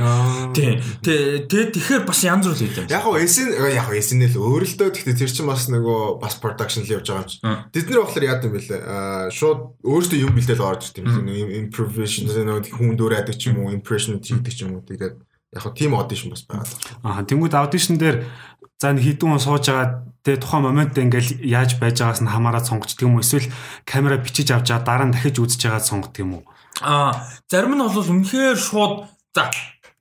Тий. 0.52 0.76
Тэгээ 1.00 1.72
тэгэхээр 1.72 2.04
бас 2.04 2.20
янз 2.20 2.44
бүр 2.44 2.52
л 2.52 2.64
хийдэг. 2.68 2.92
Яг 2.92 3.00
гоо 3.08 3.16
эсэн 3.16 3.48
яг 3.48 3.88
гоо 3.88 3.96
эсэн 3.96 4.20
л 4.28 4.36
өөрөлдөө 4.36 4.92
гэхдээ 4.92 5.16
тэр 5.16 5.32
чинь 5.32 5.48
бас 5.48 5.72
нөгөө 5.72 6.20
бас 6.20 6.36
production 6.36 6.84
л 6.84 6.92
явж 7.00 7.08
байгаа 7.08 7.24
юм 7.24 7.32
чи. 7.32 7.40
Тэд 7.72 7.88
нар 7.88 8.04
болохоор 8.04 8.28
яад 8.28 8.44
юм 8.44 8.52
бэлээ. 8.52 9.32
Шууд 9.32 9.80
өөртөө 9.80 10.18
юм 10.20 10.36
бэлдээл 10.36 10.68
орж 10.68 10.92
ирд 10.92 11.00
юм 11.00 11.29
impression 11.34 12.26
нэг 12.26 12.70
хүн 12.70 12.96
дөөрөөд 12.98 13.36
ч 13.36 13.50
юм 13.50 13.64
уу 13.64 13.74
impression 13.74 14.18
хийдэг 14.18 14.54
ч 14.54 14.66
юм 14.66 14.78
уу 14.78 14.86
тэгээд 14.86 15.14
яг 15.54 15.62
хөө 15.62 15.74
team 15.74 15.94
audition 15.98 16.30
бас 16.30 16.46
байгаа. 16.46 16.66
Аа 17.02 17.26
тэнгууд 17.26 17.54
audition 17.58 17.98
дээр 17.98 18.26
за 18.78 18.94
нэг 18.94 19.02
хідэн 19.02 19.34
хүн 19.34 19.42
сууж 19.42 19.66
байгаа 19.66 20.06
тэгээ 20.22 20.42
тухайн 20.42 20.64
момент 20.64 20.94
ингээл 20.94 21.42
яаж 21.42 21.80
байж 21.82 21.98
байгаас 21.98 22.22
нь 22.22 22.30
хамаараад 22.30 22.68
сонгочдөг 22.70 23.04
юм 23.08 23.18
уу 23.18 23.24
эсвэл 23.24 23.50
камера 23.82 24.20
бичиж 24.22 24.54
авч 24.54 24.70
байгаа 24.70 24.86
дараа 24.86 25.06
нь 25.10 25.14
дахиж 25.14 25.36
үзэж 25.42 25.60
байгаад 25.66 25.88
сонгодог 25.90 26.20
юм 26.22 26.32
уу? 26.38 26.44
Аа 26.86 27.26
зарим 27.50 27.74
нь 27.74 27.82
бол 27.82 28.12
үнэхээр 28.14 28.58
шууд 28.58 29.10
за 29.34 29.50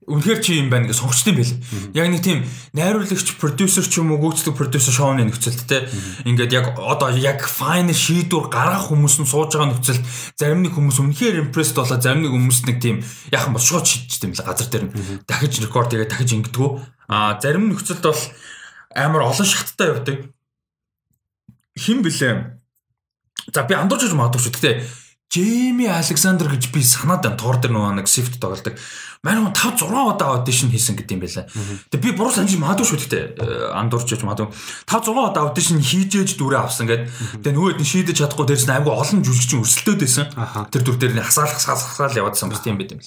үнэхээр 0.10 0.39
чи 0.41 0.57
юм 0.57 0.74
байна 0.74 0.89
гэж 0.89 1.05
сонгочтой 1.05 1.38
юм 1.38 1.39
байл. 1.39 1.53
Яг 1.93 2.07
нэг 2.10 2.22
тийм 2.26 2.39
найруулагч, 2.74 3.38
продюсер 3.38 3.86
ч 3.86 4.01
юм 4.01 4.12
уу 4.12 4.20
гүйцэтгэх 4.20 4.57
продюсер 4.57 4.93
шоуны 4.93 5.24
нөхцөлд 5.30 5.62
те. 5.70 5.86
Ингээд 6.26 6.51
яг 6.51 6.66
одоо 6.82 7.14
яг 7.14 7.45
файнл 7.45 7.93
шийдвэр 7.93 8.49
гаргах 8.49 8.89
хүмүүс 8.89 9.22
нь 9.22 9.30
сууж 9.30 9.53
байгаа 9.53 9.78
нөхцөлд 9.78 10.03
зарим 10.34 10.66
нэг 10.66 10.74
хүмүүс 10.74 10.97
үнэхээр 10.97 11.45
импрессд 11.45 11.78
болоо 11.78 12.01
зарим 12.01 12.26
нэг 12.26 12.34
хүмүүс 12.34 12.60
нэг 12.66 12.78
тийм 12.82 13.05
яхан 13.30 13.53
бол 13.53 13.62
шууд 13.62 13.86
шийдчихсэн 13.86 14.34
юм 14.34 14.36
л 14.36 14.45
газар 14.49 14.68
дээр 14.68 14.86
нь. 14.89 14.93
Дахиж 15.30 15.62
рекорд 15.62 15.93
тэгээ 15.93 16.10
дахиж 16.10 16.34
ингэдэггүй. 16.34 16.70
А 17.07 17.38
зарим 17.38 17.70
нөхцөлд 17.70 18.01
бол 18.01 18.22
амар 18.97 19.30
олон 19.30 19.45
шаттай 19.45 19.93
явдаг. 19.93 20.34
Хин 21.78 22.01
блэ? 22.01 22.57
За 23.53 23.64
би 23.64 23.74
андуурч 23.78 24.12
магадгүй 24.12 24.41
шүү. 24.41 24.53
Гэтэ 24.57 24.74
Джейми 25.30 25.86
Александр 25.86 26.50
гэж 26.50 26.74
би 26.74 26.82
санаад 26.82 27.22
байна. 27.22 27.38
Тор 27.38 27.62
дээр 27.62 27.74
нөгөө 27.78 28.02
нэг 28.02 28.10
Swift 28.10 28.42
тоглодог. 28.42 28.74
Манай 29.22 29.46
хүн 29.46 29.54
5 29.54 29.86
6 29.86 29.94
удаа 29.94 30.42
аудишн 30.42 30.74
хийсэн 30.74 30.98
гэдэг 30.98 31.14
юм 31.14 31.22
байлаа. 31.22 31.46
Тэгээ 31.94 32.02
би 32.02 32.18
буруу 32.18 32.34
санаж 32.34 32.58
магадгүй 32.58 32.88
шүү 32.90 33.10
дээ. 33.14 33.26
Андуурч 33.78 34.10
яж 34.10 34.26
магадгүй. 34.26 34.50
5 34.90 35.06
6 35.06 35.14
удаа 35.14 35.44
аудишн 35.46 35.78
хийжээж 35.78 36.34
дүрээ 36.34 36.66
авсан 36.66 36.90
гэдэг. 36.90 37.46
Тэгээ 37.46 37.54
нөгөө 37.54 37.72
хэд 37.78 37.82
нь 37.84 37.92
шийдэж 37.94 38.16
чадахгүй 38.26 38.48
дээрс 38.50 38.66
аймаг 38.74 38.90
олон 38.90 39.22
жүжигчин 39.22 39.62
өрсөлдөөд 39.62 40.00
байсан. 40.02 40.26
Тэр 40.74 40.82
дүр 40.82 40.98
дээр 40.98 41.14
нь 41.14 41.22
хасаал 41.22 41.54
хасаал 41.54 41.78
хасаал 41.78 42.20
яваадсан 42.26 42.50
бас 42.50 42.66
тийм 42.66 42.82
байт 42.82 42.98
юм. 42.98 43.04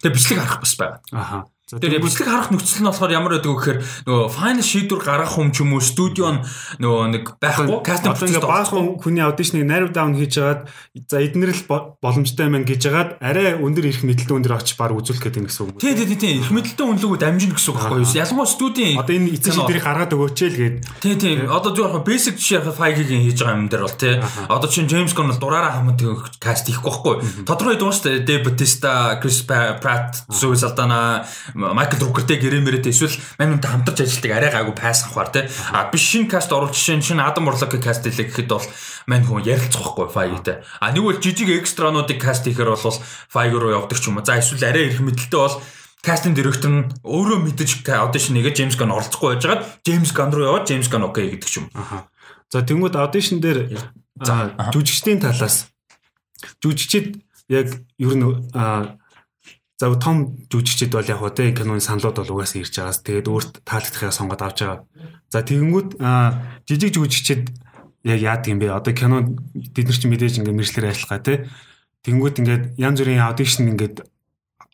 Тэгээ 0.00 0.16
бичлэг 0.16 0.40
харах 0.40 0.64
бас 0.64 0.74
байгаа. 0.80 0.98
Аха. 1.12 1.38
Тэгээ 1.70 2.02
бичлэг 2.02 2.26
харах 2.26 2.50
нөхцөл 2.50 2.82
нь 2.82 2.88
болохоор 2.90 3.14
ямар 3.14 3.38
байдаг 3.38 3.54
вэ 3.54 3.58
гэхээр 3.62 3.78
нөгөө 4.10 4.26
файнал 4.34 4.66
шийдвэр 4.66 5.02
гаргах 5.06 5.38
хүм 5.38 5.54
ч 5.54 5.62
юм 5.62 5.78
уу 5.78 5.82
студио 5.84 6.34
нь 6.34 6.42
нөгөө 6.82 7.02
нэг 7.14 7.24
байхгүй 7.38 7.78
кастинг 7.86 8.18
процесс 8.18 8.42
баахан 8.42 8.98
хүний 8.98 9.22
аудишныг 9.22 9.62
narrow 9.62 9.86
down 9.94 10.18
хийж 10.18 10.34
хагаад 10.34 10.66
за 11.06 11.22
эднэр 11.22 11.54
л 11.54 11.62
боломжтой 12.02 12.50
юм 12.50 12.66
гэж 12.66 12.82
хагаад 12.90 13.10
арай 13.22 13.54
өндөр 13.54 13.86
ирэх 13.86 14.02
мэдлэлтэй 14.02 14.34
өндөр 14.34 14.58
очиж 14.58 14.74
баг 14.74 14.98
үзүүлэх 14.98 15.30
гэдэг 15.30 15.46
гэсэн 15.46 15.62
үг. 15.70 15.78
Тий, 15.78 15.94
тий, 15.94 16.18
тий. 16.18 16.42
Их 16.42 16.50
мэдлэлтэй 16.50 16.86
үнэлгөө 16.90 17.18
дамжина 17.22 17.54
гэсэн 17.54 17.70
үг 17.70 17.78
байхгүй 17.78 18.02
юу? 18.02 18.18
Ялангуяа 18.18 18.50
студийн 18.50 18.98
одоо 18.98 19.14
энэ 19.14 19.30
эцэг 19.38 19.54
шийдвэрийг 19.54 19.86
гаргаад 19.86 20.10
өгөөч 20.10 20.38
л 20.50 20.58
гээд. 20.58 20.76
Тий, 20.98 21.14
тий. 21.14 21.34
Одоо 21.46 21.70
зүгээр 21.70 22.02
basic 22.02 22.34
жишээ 22.34 22.66
файгийн 22.66 23.30
хийж 23.30 23.38
байгаа 23.46 23.54
юм 23.54 23.70
дээр 23.70 23.86
бол 23.86 23.94
тий. 23.94 24.18
Одоо 24.50 24.66
чинь 24.66 24.90
James 24.90 25.14
Gunn 25.14 25.30
бол 25.30 25.38
дураараа 25.38 25.78
хамт 25.78 26.02
каст 26.42 26.66
хийхгүй 26.66 26.90
байхгүй. 26.90 27.46
Тодорхой 27.46 27.78
дуустай 27.78 28.18
Bautista, 28.42 29.20
Chris 29.20 29.42
Pratt, 29.44 30.24
Zoe 30.30 30.56
Saldana 30.56 31.24
Майкл 31.60 32.00
Рукертэй 32.00 32.40
гэрэмэрэтэй 32.40 32.90
эсвэл 32.90 33.16
мань 33.36 33.60
юмтай 33.60 33.70
хамтарч 33.70 34.00
ажилладаг 34.00 34.32
арай 34.32 34.50
гайгүй 34.50 34.74
пасс 34.80 35.04
авахар 35.04 35.28
те. 35.28 35.40
А 35.70 35.92
биш 35.92 36.00
шин 36.00 36.24
каст 36.24 36.48
оруулж 36.48 36.74
шин 36.74 37.04
шин 37.04 37.20
Адам 37.20 37.52
Орлогийн 37.52 37.84
каст 37.84 38.08
хэлэх 38.08 38.32
гэхэд 38.32 38.48
бол 38.48 38.66
мань 39.06 39.24
хүн 39.28 39.44
ярилцахгүй 39.44 40.08
файгтэй. 40.08 40.64
А 40.80 40.90
нэг 40.90 41.04
бол 41.04 41.20
жижиг 41.20 41.52
экстрануудыг 41.60 42.16
каст 42.16 42.48
хийхээр 42.48 42.72
бол 42.72 42.98
файг 43.28 43.52
руу 43.52 43.76
явдаг 43.76 44.00
ч 44.00 44.08
юм 44.08 44.18
уу. 44.18 44.24
За 44.24 44.40
эсвэл 44.40 44.64
арай 44.64 44.88
их 44.88 45.04
мэдлэлтэй 45.04 45.40
бол 45.40 45.60
кастинг 46.00 46.34
директор 46.34 46.70
нь 46.72 46.88
өөрөө 47.04 47.38
мэдэж 47.44 47.84
аудишн 47.92 48.40
нэгэ 48.40 48.56
Джеймс 48.56 48.76
Ган 48.80 48.90
оролцохгүй 48.96 49.36
байж 49.36 49.44
байгаад 49.44 49.64
Джеймс 49.84 50.12
Ган 50.16 50.32
руу 50.32 50.48
яваад 50.48 50.64
Джеймс 50.64 50.88
Ган 50.88 51.04
окей 51.04 51.28
гэдэг 51.28 51.48
ч 51.48 51.60
юм. 51.60 51.68
За 52.48 52.64
тэнгууд 52.64 52.96
аудишн 52.96 53.44
дээр 53.44 53.68
За, 54.20 54.52
жүжигчдийн 54.72 55.20
талаас 55.20 55.70
жүжигчид 56.60 57.24
яг 57.48 57.72
ер 57.96 58.14
нь 58.16 58.24
за 59.80 59.88
том 59.96 60.36
жүжигчид 60.52 60.92
бол 60.92 61.08
яг 61.08 61.24
хөө 61.24 61.32
тэ 61.32 61.56
киноны 61.56 61.80
саналууд 61.80 62.20
бол 62.20 62.36
угаасаа 62.36 62.60
ирж 62.60 62.76
байгаас 62.76 63.00
тэгээд 63.00 63.32
өөрт 63.32 63.52
таалагдахыг 63.64 64.12
сонгоод 64.12 64.44
авч 64.44 64.58
байгаа. 64.60 64.84
За 65.32 65.40
тэгэнгүүт 65.40 65.96
жижиг 66.68 66.92
жүжигчид 66.92 67.48
яг 68.04 68.20
яад 68.20 68.44
юм 68.52 68.60
бэ? 68.60 68.76
Одоо 68.76 68.92
кино 68.92 69.24
бид 69.24 69.88
нар 69.88 69.96
ч 69.96 70.04
мэдээж 70.04 70.44
ингээд 70.44 70.58
мэржлэр 70.60 70.92
ажиллагаа 70.92 71.24
тэ. 71.24 71.48
Тэнгүүт 72.04 72.36
ингээд 72.44 72.64
янз 72.76 72.98
бүрийн 73.00 73.24
аудишн 73.24 73.72
ингээд 73.72 74.04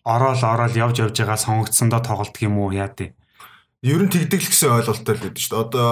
ороод 0.03 0.43
ороод 0.43 0.75
явж 0.75 0.99
явж 0.99 1.15
байгаа 1.23 1.39
сонгогдсондоо 1.39 2.03
тоглолт 2.03 2.35
юм 2.43 2.59
уу 2.59 2.75
яа 2.75 2.91
тий. 2.91 3.15
Ер 3.87 4.03
нь 4.03 4.11
тэгдэг 4.11 4.43
л 4.43 4.51
гэсэн 4.51 4.75
ойлголттой 4.75 5.15
л 5.15 5.23
байдаг 5.23 5.39
шүү 5.39 5.55
дээ. 5.55 5.63
Одоо 5.71 5.87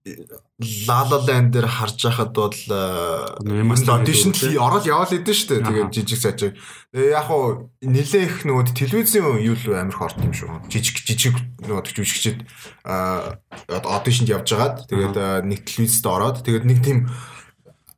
La 0.00 1.04
La 1.04 1.18
Land 1.20 1.52
дээр 1.52 1.68
харж 1.68 2.08
байхад 2.08 2.32
бол 2.32 2.56
Ямаас 3.44 3.84
аудишн 3.84 4.32
ороод 4.56 4.88
яваал 4.88 5.12
идэв 5.12 5.36
шүү 5.36 5.60
дээ. 5.60 5.68
Тэгээд 5.68 5.92
жижиг 5.92 6.20
сажиг. 6.24 6.56
Тэгээ 6.96 7.12
яг 7.12 7.28
хуу 7.28 7.68
нилээ 7.84 8.24
их 8.24 8.48
нөгөө 8.48 8.72
телевизийн 8.72 9.44
юу 9.44 9.52
л 9.60 9.76
амир 9.76 9.92
хорт 9.92 10.16
юм 10.24 10.32
шүү. 10.32 10.72
Жижиг 10.72 11.04
жижиг 11.04 11.36
нөгөө 11.60 11.84
жүжигчд 11.92 12.48
аудишнд 12.88 14.32
явж 14.32 14.48
байгаад 14.48 14.88
тэгээд 14.88 15.44
нэг 15.44 15.68
телевизэд 15.68 16.06
ороод 16.08 16.40
тэгээд 16.48 16.64
нэг 16.64 16.80
тийм 16.80 16.98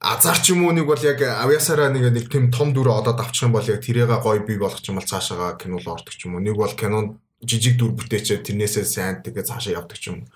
азар 0.02 0.42
ч 0.42 0.58
юм 0.58 0.66
уу 0.66 0.74
нэг 0.74 0.90
бол 0.90 0.98
яг 0.98 1.22
авьяасаараа 1.22 1.94
нэг 1.94 2.10
нэг 2.10 2.26
тийм 2.26 2.50
том 2.50 2.74
дүр 2.74 2.90
одоод 2.90 3.22
авчих 3.22 3.46
юм 3.46 3.54
бол 3.54 3.62
яг 3.62 3.78
тэрийгээ 3.78 4.18
гоё 4.18 4.42
бий 4.42 4.58
болгох 4.58 4.82
юм 4.82 4.98
бол 4.98 5.06
цаашаага 5.06 5.54
кино 5.54 5.78
руу 5.78 5.94
ордог 5.94 6.10
ч 6.10 6.26
юм 6.26 6.34
уу. 6.34 6.42
Нэг 6.42 6.58
бол 6.58 6.74
кинонд 6.74 7.22
жижиг 7.46 7.78
дүр 7.78 7.94
бүтээчээ 7.94 8.42
тэрнээсээ 8.42 8.82
сайн 8.82 9.22
тэгээ 9.22 9.46
цаашаа 9.46 9.78
явдаг 9.78 9.98
ч 10.02 10.10
юм 10.10 10.26
уу. 10.26 10.30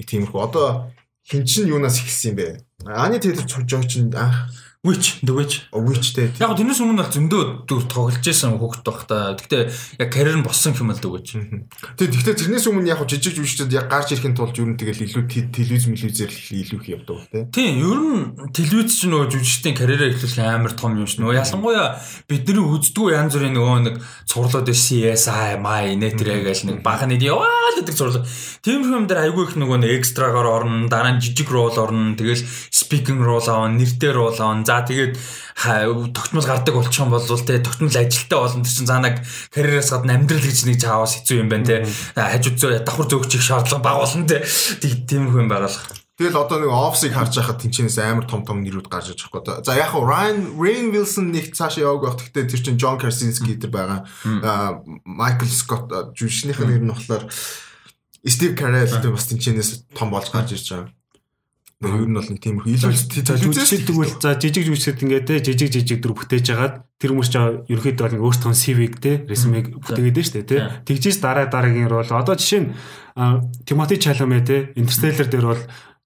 Нэг 0.00 0.08
тиймэрхүү. 0.08 0.40
Одоо 0.40 0.88
хин 1.28 1.44
чин 1.46 1.68
юунаас 1.68 1.98
ихсэн 2.00 2.30
юм 2.30 2.36
бэ? 2.36 2.46
Ани 2.86 3.18
Тейлор 3.18 3.46
жоо 3.68 3.82
чин 3.84 4.12
аа 4.14 4.48
Witch, 4.82 5.20
The 5.20 5.36
Witch. 5.36 5.60
Witchтэй. 5.76 6.32
Яг 6.40 6.56
тэрнээс 6.56 6.80
өмнө 6.80 7.04
бол 7.04 7.12
зөндөө 7.12 7.68
тоглож 7.68 8.16
байсан 8.24 8.56
хүүхэд 8.56 8.80
багта. 8.88 9.36
Гэхдээ 9.36 9.62
яг 10.00 10.08
карьер 10.08 10.40
нь 10.40 10.46
болсон 10.48 10.72
юм 10.72 10.88
л 10.88 10.96
Witch. 10.96 11.36
Тэгээ 12.00 12.08
гэхдээ 12.16 12.36
тэрнээс 12.48 12.64
өмнө 12.64 12.88
яг 12.88 13.04
жижиг 13.04 13.36
жүжигчд 13.36 13.68
яг 13.76 13.92
гарч 13.92 14.16
ирэхин 14.16 14.32
тулд 14.32 14.56
юу 14.56 14.72
н 14.72 14.80
тэгэл 14.80 15.04
илүү 15.04 15.52
телевиз 15.52 15.84
мэлвизээр 15.84 16.32
илүү 16.32 16.80
их 16.80 16.88
явдаг 16.96 17.28
тий. 17.28 17.44
Тийм, 17.52 17.76
ер 17.76 18.00
нь 18.00 18.24
телевиз 18.56 18.96
ч 18.96 19.04
нөгөө 19.04 19.28
жүжигчдийн 19.28 19.76
карьераа 19.76 20.08
эхлүүлэх 20.16 20.48
амар 20.48 20.72
том 20.72 20.96
юм 20.96 21.04
ш. 21.04 21.20
Нөгөө 21.20 21.36
ялангуяа 21.44 22.00
бидний 22.24 22.64
үздэггүй 22.64 23.20
янз 23.20 23.36
бүрийн 23.36 23.52
нөгөө 23.60 23.78
нэг 23.84 23.94
цувралууд 24.32 24.72
CSI, 24.72 25.60
MI, 25.60 25.92
Netreg 26.00 26.40
гэл 26.48 26.64
нэг 26.72 26.80
бахны 26.80 27.20
яваа 27.20 27.76
л 27.76 27.84
гэдэг 27.84 27.92
цуврал. 28.00 28.24
Тийм 28.64 28.88
юм 28.88 29.04
дээр 29.04 29.28
айгүй 29.28 29.44
их 29.44 29.60
нөгөө 29.60 29.84
нэг 29.84 29.92
экстрагаар 30.00 30.48
орно, 30.48 30.88
дараа 30.88 31.16
нь 31.16 31.20
жижиг 31.20 31.52
рол 31.52 31.76
орно, 31.76 32.16
тэгэл 32.16 32.40
speaking 32.72 33.20
role 33.20 33.44
аван, 33.44 33.76
нэртэй 33.76 34.16
role 34.16 34.40
аван 34.40 34.64
За 34.70 34.86
тэгээд 34.86 35.18
тогтмол 36.14 36.46
гардаг 36.46 36.74
болчих 36.78 37.02
юм 37.02 37.10
бол 37.10 37.26
те 37.26 37.58
тогтмол 37.58 37.90
ажилтаа 37.90 38.46
болно 38.46 38.62
тэр 38.62 38.70
чинь 38.70 38.86
заанаг 38.86 39.26
карьераас 39.50 39.90
гадна 39.90 40.14
амьдрал 40.14 40.46
гэж 40.46 40.62
нэг 40.70 40.78
чаавас 40.78 41.18
хэцүү 41.18 41.42
юм 41.42 41.50
байна 41.50 41.66
те 41.66 41.76
хажууд 42.14 42.54
зөө 42.54 42.86
давхар 42.86 43.10
зөөгчих 43.10 43.42
шаардлага 43.42 43.82
бага 43.82 44.06
болно 44.06 44.30
те 44.30 44.46
тиймэрхүү 44.46 45.42
юм 45.42 45.50
байгалах. 45.50 45.90
Тэгэл 46.20 46.38
одоо 46.38 46.62
нэг 46.62 46.70
офсыг 46.70 47.16
харж 47.16 47.34
байхад 47.40 47.58
тэнчэнээс 47.66 47.98
амар 47.98 48.30
том 48.30 48.46
том 48.46 48.62
нэрүүд 48.62 48.86
гарч 48.86 49.10
иж 49.10 49.26
байгаа. 49.26 49.64
За 49.66 49.74
яг 49.74 49.90
хуу 49.90 50.06
Ryan 50.06 50.54
Rain 50.54 50.94
Wilson 50.94 51.34
нэг 51.34 51.50
цаашаа 51.50 51.90
яваг 51.90 52.14
байх. 52.14 52.30
Гэхдээ 52.30 52.46
тэр 52.46 52.60
чинь 52.62 52.78
John 52.78 53.00
Krasinski 53.00 53.58
тэр 53.58 53.72
байгаа. 53.74 54.06
Michael 55.02 55.50
Scott 55.50 55.88
жүжигчнийх 56.14 56.62
нэр 56.62 56.84
нь 56.84 56.92
болохоор 56.92 57.24
Steve 58.22 58.54
Carell 58.54 58.86
гэдэг 58.86 59.16
бас 59.16 59.26
тэнчэнээс 59.32 59.70
том 59.96 60.12
болж 60.12 60.28
гарч 60.28 60.54
ирж 60.54 60.68
байгаа. 60.70 60.99
Ер 61.80 62.04
нь 62.04 62.12
бол 62.12 62.28
нэг 62.28 62.44
тийм 62.44 62.60
их 62.60 62.76
илүү 62.76 62.92
жүжигчд 62.92 63.88
тэгвэл 63.88 64.20
за 64.20 64.36
жижиг 64.36 64.68
жүжигчд 64.68 65.00
ингээд 65.00 65.24
те 65.24 65.40
жижиг 65.40 65.72
жижиг 65.72 66.04
дүр 66.04 66.12
бүтээж 66.12 66.52
хагаад 66.52 66.74
тэр 67.00 67.16
хүмүүс 67.16 67.30
ч 67.32 67.36
ерөөхдөө 67.40 68.20
бол 68.20 68.28
өөртөө 68.28 68.52
CV-г 68.52 68.94
те 69.00 69.12
резюмег 69.24 69.80
бүтээгээд 69.80 70.12
дээ 70.12 70.28
штэ 70.28 70.44
те. 70.44 70.56
Тэгжээс 70.84 71.24
дараа 71.24 71.48
дараагийн 71.48 71.88
рол 71.88 72.04
одоо 72.04 72.36
жишээ 72.36 72.60
нь 72.60 72.68
Тимоти 73.64 73.96
Чаламе 73.96 74.44
те 74.44 74.76
Интерстеллар 74.76 75.24
дээр 75.32 75.46
бол 75.56 75.62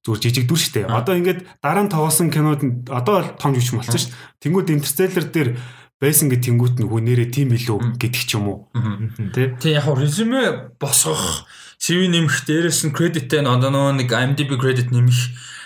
зүгээр 0.06 0.22
жижиг 0.22 0.46
дүр 0.46 0.62
штэ. 0.62 0.86
Одоо 0.86 1.18
ингээд 1.18 1.42
дараа 1.58 1.82
нь 1.82 1.90
тоглосон 1.90 2.30
кинод 2.30 2.62
одоо 2.94 3.14
бол 3.18 3.30
том 3.34 3.58
жүжигч 3.58 3.74
болсон 3.74 3.98
штэ. 3.98 4.14
Тэнгууд 4.46 4.70
Интерстеллар 4.70 5.26
дээр 5.26 5.58
байсан 5.98 6.30
гэд 6.30 6.54
тэнгуут 6.54 6.78
нөгөө 6.78 7.00
нэрээ 7.02 7.28
тийм 7.34 7.50
илүү 7.50 7.98
гэдэг 7.98 8.22
ч 8.22 8.38
юм 8.38 8.46
уу. 8.46 8.58
Тий 9.58 9.74
яг 9.74 9.90
резюме 9.90 10.70
босгох 10.78 11.50
CV 11.82 12.06
нэмэх 12.14 12.46
дээрээс 12.46 12.86
нь 12.86 12.94
кредиттэй 12.94 13.42
одоо 13.42 13.90
нэг 13.90 14.06
IMDb 14.06 14.54
кредит 14.54 14.94
нэмэх 14.94 15.18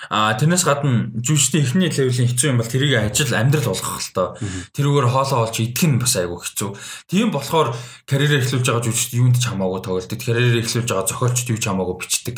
А 0.09 0.33
тэрнээс 0.35 0.65
гадна 0.65 1.13
жүжигчдийн 1.21 1.65
эхний 1.65 1.93
левелийн 1.93 2.29
хэцүү 2.33 2.49
юм 2.49 2.59
бол 2.59 2.69
тэрийг 2.69 2.97
ажил 2.97 3.33
амьдрал 3.37 3.73
болгох 3.73 4.01
л 4.01 4.13
тоо. 4.17 4.29
Тэрүүгээр 4.73 5.09
хоолоо 5.13 5.45
олж 5.45 5.57
идэх 5.61 5.85
нь 5.85 6.01
бас 6.01 6.17
айгүй 6.17 6.41
хэцүү. 6.41 6.71
Тийм 7.13 7.29
болохоор 7.29 7.77
карьерээ 8.09 8.41
эхлүүлж 8.41 8.67
байгаа 8.73 8.85
жүжигчд 8.89 9.19
юунд 9.21 9.37
ч 9.37 9.45
хамаагүй 9.53 9.81
тоглолдог. 9.85 10.19
Карьерээ 10.19 10.65
эхлүүлж 10.65 10.89
байгаа 10.89 11.09
зохиолчд 11.13 11.49
юу 11.53 11.61
ч 11.61 11.65
хамаагүй 11.69 11.97
бичдэг. 12.01 12.37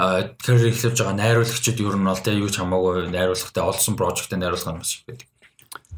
А 0.00 0.32
карьерээ 0.40 0.72
эхлүүлж 0.72 0.98
байгаа 0.98 1.16
найруулагчид 1.20 1.78
ер 1.84 1.96
нь 2.00 2.08
бол 2.08 2.24
тэ 2.24 2.40
юу 2.40 2.48
ч 2.48 2.56
хамаагүй 2.56 3.12
найруулгатай 3.12 3.64
олсон 3.68 3.94
прожектыг 4.00 4.40
найруулах 4.40 4.72
нь 4.72 4.80
бас 4.80 4.92
их 4.96 5.04
байдаг. 5.04 5.28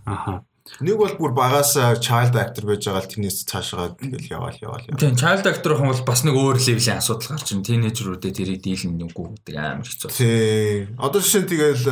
Аха. 0.04 0.42
Нэг 0.80 0.96
бол 0.96 1.12
бүр 1.20 1.32
багаас 1.36 1.76
child 2.00 2.32
actor 2.40 2.64
байж 2.64 2.88
байгаа 2.88 3.04
л 3.04 3.10
тэрнээс 3.12 3.44
цаашгаа 3.44 3.92
тэгэл 3.92 4.32
яваал 4.32 4.56
яваал. 4.56 4.88
Тийм 4.96 5.18
child 5.20 5.44
actor 5.44 5.76
хүн 5.76 5.92
бол 5.92 6.04
бас 6.08 6.24
нэг 6.24 6.32
өөр 6.32 6.56
левелийн 6.56 6.96
асуудал 6.96 7.36
гарч 7.36 7.52
ин 7.52 7.60
тинейжрүүдэд 7.60 8.32
тэрийг 8.40 8.64
дийлэн 8.64 8.96
нүггүй 8.96 9.26
гэдэг 9.36 9.54
амар 9.60 9.84
хэцүү. 9.84 10.08
Тийм. 10.16 10.96
Одоо 10.96 11.20
жишээ 11.20 11.42
нь 11.44 11.50
тэгэл 11.52 11.84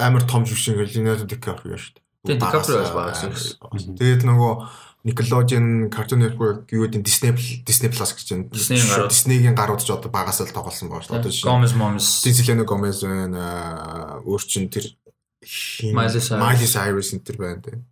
амар 0.00 0.24
том 0.24 0.48
жүжиг 0.48 0.80
ингээл 0.80 0.94
Leonardo 1.04 1.28
DiCaprio 1.28 1.76
шүү 1.76 1.92
дээ. 2.00 2.04
Тийм 2.24 2.38
DiCaprio 2.40 2.76
бас 2.80 2.92
багаас. 2.96 3.22
Тэгээд 3.60 4.24
нөгөө 4.24 4.52
Nickelodeon 5.04 5.92
Cartoon 5.92 6.24
Network 6.24 6.72
юу 6.72 6.88
гэдэг 6.88 7.04
Disney 7.04 7.36
Disney 7.60 7.92
Plus 7.92 8.16
гэж 8.16 8.28
байна. 8.32 8.48
Disney-ийн 9.12 9.52
гарууд 9.52 9.84
ч 9.84 9.92
одоо 9.92 10.08
багаас 10.08 10.40
л 10.40 10.48
тоглосон 10.48 10.88
байгаа 10.88 11.04
шүү 11.04 11.20
дээ. 11.28 11.44
Gomez 11.44 11.76
Moms, 11.76 12.24
Selena 12.24 12.64
Gomez 12.64 13.04
байна. 13.04 13.44
Өөр 14.24 14.42
чин 14.48 14.72
тэр 14.72 14.88
Miley 15.44 16.64
Cyrus 16.64 17.12
энэ 17.12 17.20
төр 17.20 17.36
байна 17.36 17.60
тийм. 17.60 17.84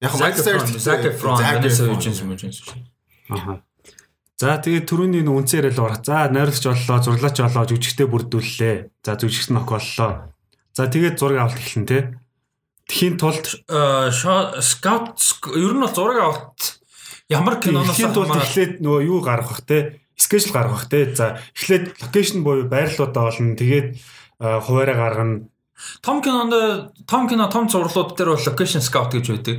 Яг 0.00 0.12
Cyrus, 0.14 0.78
Zac 0.78 1.04
Efron, 1.04 1.36
Vanessa 1.42 1.84
Hudgens 1.90 2.22
юм 2.22 2.30
уу? 2.30 2.38
Аха. 3.28 3.62
За 4.38 4.54
тэгээд 4.62 4.86
түрүүний 4.86 5.22
нөө 5.26 5.42
үнцээр 5.42 5.74
л 5.74 5.82
урах. 5.82 6.06
За 6.06 6.30
найруулагч 6.30 6.86
боллоо, 6.86 7.02
зурлаач 7.02 7.42
боллоо, 7.42 7.66
жүжигчтэй 7.66 8.06
бүрдүүллээ. 8.06 8.76
За 9.02 9.18
жүжигч 9.18 9.50
нөх 9.50 9.66
боллоо. 9.66 10.30
За 10.78 10.86
тэгээд 10.86 11.18
зураг 11.18 11.50
авалт 11.50 11.58
эхэлнэ 11.58 11.90
те. 11.90 11.98
Тхийн 12.86 13.18
тулд 13.18 13.50
скаут 14.62 15.18
ер 15.58 15.72
нь 15.74 15.82
бол 15.82 15.90
зураг 15.90 16.18
авалт 16.22 16.78
ямар 17.26 17.58
киноноос 17.58 17.98
тулд 17.98 18.30
эхлээд 18.38 18.78
нөгөө 18.78 19.02
юу 19.02 19.18
гаргах 19.26 19.58
бах 19.58 19.66
те. 19.66 20.06
Скежл 20.14 20.54
гаргах 20.54 20.86
те. 20.86 21.10
За 21.18 21.42
эхлээд 21.58 21.98
локейшн 21.98 22.46
буюу 22.46 22.70
байрлалуудаа 22.70 23.34
олно. 23.34 23.58
Тэгээд 23.58 23.98
хуваараа 24.38 24.94
гаргана 24.94 25.50
Том 26.02 26.22
кинонд 26.22 26.92
том 27.06 27.28
кино 27.28 27.48
том 27.48 27.68
зурлууд 27.68 28.16
дээр 28.16 28.34
бол 28.34 28.46
location 28.46 28.82
scout 28.82 29.12
гэж 29.14 29.26
байдаг. 29.30 29.56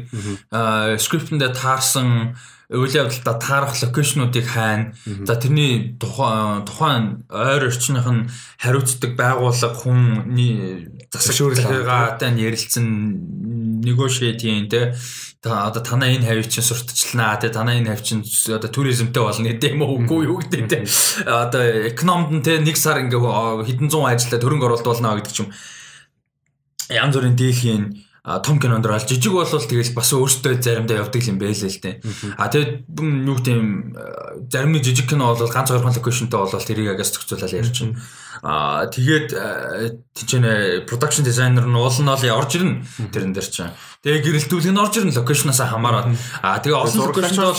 Аа 0.52 0.98
скриптэндээ 0.98 1.52
таарсан 1.56 2.36
үйл 2.70 2.94
явдалтай 2.94 3.36
таарах 3.42 3.74
локейшнуудыг 3.82 4.46
хайна. 4.46 4.94
За 5.26 5.34
тэрний 5.34 5.98
тухайн 5.98 7.26
ойр 7.26 7.66
орчных 7.66 8.06
нь 8.06 8.30
хариуцдаг 8.62 9.18
байгууллага 9.18 9.74
хүн 9.74 10.30
засаг 11.10 11.50
хөдөлгөөтэй 11.50 12.30
ярилцсан 12.46 12.86
negotiate-ийн 13.82 14.70
те. 14.70 14.94
Та 15.42 15.66
одоо 15.66 15.82
танаа 15.82 16.14
энэ 16.14 16.30
хавь 16.30 16.46
чинь 16.46 16.62
сурталчлана 16.62 17.42
те 17.42 17.50
танаа 17.50 17.74
энэ 17.74 17.90
хавь 17.90 18.06
чинь 18.06 18.22
одоо 18.54 18.70
туризмтэй 18.70 19.24
болно 19.24 19.50
гэдэг 19.50 19.74
юм 19.74 19.82
уу? 19.82 20.06
Үгүй 20.06 20.30
юу 20.30 20.38
гэдэг 20.38 20.64
те. 20.70 20.86
Одоо 21.26 21.90
экономд 21.90 22.30
нь 22.38 22.46
те 22.46 22.62
нэг 22.62 22.78
сар 22.78 23.02
ингээ 23.02 23.66
хэдэн 23.66 23.90
зуун 23.90 24.14
ажилтаа 24.14 24.38
төрөнг 24.38 24.62
оруулалт 24.62 24.86
болно 24.86 25.18
гэдэг 25.18 25.34
ч 25.34 25.42
юм 25.42 25.50
янз 26.90 27.16
бүрийн 27.16 27.38
дийлхийн 27.38 27.84
том 28.44 28.60
кинонд 28.60 28.86
орол 28.86 29.00
жижиг 29.00 29.32
бол 29.32 29.48
тэгэл 29.48 29.96
бас 29.96 30.12
өөртөө 30.14 30.60
заримдаа 30.62 31.08
явдаг 31.08 31.24
юм 31.24 31.40
байл 31.40 31.56
л 31.56 31.80
дээ. 31.82 32.04
А 32.36 32.52
тэгээд 32.52 32.92
юу 32.92 33.36
гэдэг 33.40 33.56
юм 33.56 33.96
зарим 34.52 34.72
нэг 34.76 34.84
жижиг 34.84 35.08
кино 35.10 35.34
бол 35.34 35.48
ганц 35.50 35.72
хоёр 35.72 35.88
локейшнтэй 35.88 36.36
бол 36.36 36.52
тэрийг 36.52 36.94
агаас 36.94 37.16
зохицуулаад 37.16 37.56
ярьж 37.56 37.80
байна. 37.80 37.96
А 38.44 38.86
тэгээд 38.92 39.28
тийчнэ 40.14 40.84
production 40.84 41.24
designer 41.24 41.64
нь 41.64 41.74
уул 41.74 41.96
нь 41.96 42.12
ол 42.12 42.24
орж 42.38 42.52
ирнэ 42.60 42.84
тэрэн 43.08 43.32
дээр 43.32 43.48
чинь. 43.48 43.74
Тэгээ 44.04 44.22
гэрэлтүүлэг 44.22 44.74
нь 44.76 44.84
орж 44.84 44.94
ирнэ 45.00 45.16
локейшноос 45.16 45.64
хамаарат. 45.64 46.12
А 46.44 46.60
тэгээ 46.60 46.76
олон 46.76 47.16
локейшнууд 47.16 47.56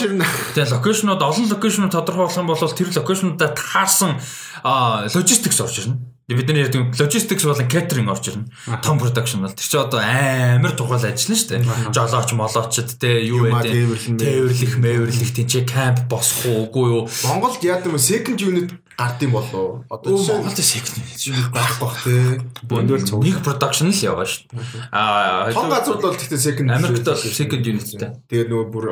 тэгээ 0.54 0.72
локейшнууд 0.76 1.22
олон 1.24 1.46
локейшнууд 1.50 1.94
тодорхойлох 1.96 2.36
юм 2.36 2.46
бол 2.52 2.60
тэр 2.60 2.92
локейшнуудаа 2.92 3.50
таарсан 3.56 4.20
логистикс 4.62 5.60
орж 5.64 5.88
ирнэ 5.88 5.96
бид 6.36 6.48
нар 6.48 6.62
ярьдаг 6.68 6.94
logistics 6.94 7.44
болон 7.46 7.66
catering 7.66 8.08
орж 8.10 8.30
ирнэ. 8.30 8.46
Том 8.82 8.98
production 9.00 9.42
бол 9.42 9.50
тэр 9.50 9.66
чинь 9.66 9.80
одоо 9.80 10.00
амар 10.00 10.74
тухайл 10.76 11.10
ажиллана 11.10 11.38
шүү 11.38 11.50
дээ. 11.50 11.90
Жолооч, 11.90 12.30
молоочд 12.36 12.90
те 13.00 13.24
юу 13.26 13.50
бэ. 13.50 13.66
Тээвэрлэх, 14.14 14.78
мэвэрлэх 14.78 15.32
тийч 15.34 15.66
camp 15.66 16.06
босох 16.06 16.46
уу, 16.46 16.70
үгүй 16.70 16.86
юу? 16.90 17.02
Монголд 17.26 17.62
яадаг 17.64 17.90
юм 17.90 17.98
second 17.98 18.38
unit 18.38 18.70
гардыг 19.00 19.30
болов. 19.32 19.84
Одоо 19.88 20.12
Өө 20.12 20.20
жишээ 20.20 20.36
Монголд 20.36 20.60
second 20.60 21.52
байх 21.54 21.74
бах 21.80 21.96
тий. 22.04 22.38
Бөндөл 22.68 23.04
цуг. 23.06 23.24
нэг 23.24 23.40
production 23.40 23.88
л 23.88 23.96
яваа 23.96 24.28
шүү 24.28 24.52
дээ. 24.52 24.60
Аа 24.92 25.52
Том 25.56 25.72
газрууд 25.72 26.04
бол 26.04 26.18
тэгтээ 26.20 26.38
second 26.38 26.68
Америкт 26.68 27.08
бол 27.08 27.16
second 27.16 27.64
unitтэй. 27.64 28.10
Тэгээд 28.28 28.48
нөгөө 28.52 28.68
бүр 28.68 28.86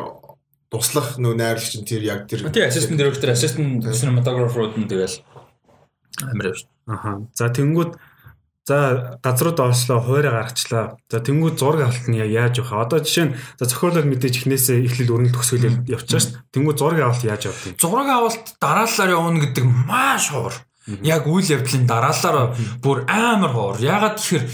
туслах 0.73 1.17
нөгөө 1.21 1.37
найрлагч 1.37 1.75
нь 1.81 1.89
тэр 1.89 2.03
яг 2.05 2.21
тэр 2.29 2.49
Тий, 2.49 2.65
assistant 2.65 2.97
director, 2.97 3.29
assistant 3.33 3.85
cinematographer 3.85 4.73
нь 4.77 4.89
тэгэл 4.89 5.21
амар 6.25 6.53
явж. 6.53 6.65
Аха. 6.89 7.21
За 7.37 7.53
тэнгүүд 7.53 8.01
за 8.69 9.19
газрууд 9.23 9.61
олслоо, 9.61 10.01
хуурай 10.01 10.33
гаргачлаа. 10.33 10.97
За 11.09 11.21
тэнгүүд 11.21 11.57
зураг 11.61 11.89
авалт 11.89 12.09
нь 12.09 12.21
яаж 12.21 12.61
явах 12.65 12.73
вэ? 12.73 12.85
Одоо 12.85 12.99
жишээ 13.05 13.27
нь 13.29 13.37
за 13.61 13.65
зохиолол 13.69 14.09
мэдээж 14.09 14.35
ихнээсээ 14.45 14.85
эхлэл 14.89 15.13
өрнө 15.13 15.33
төгсгөл 15.33 15.69
явж 15.89 16.09
байгаа 16.09 16.21
шүү 16.21 16.33
дээ. 16.33 16.45
Тэнгүүд 16.53 16.79
зураг 16.81 17.01
авалт 17.05 17.25
яаж 17.25 17.43
вэ? 17.49 17.77
Зураг 17.81 18.09
авалт 18.09 18.45
дараалалаар 18.61 19.15
явна 19.17 19.39
гэдэг 19.45 19.65
маш 19.65 20.25
ховор. 20.33 20.57
Яг 21.05 21.29
үйл 21.29 21.49
явдлын 21.53 21.85
дараалалаар 21.85 22.57
бүр 22.81 23.05
амар 23.09 23.53
ховор. 23.53 23.77
Ягаад 23.81 24.17
тэгэхээр 24.17 24.45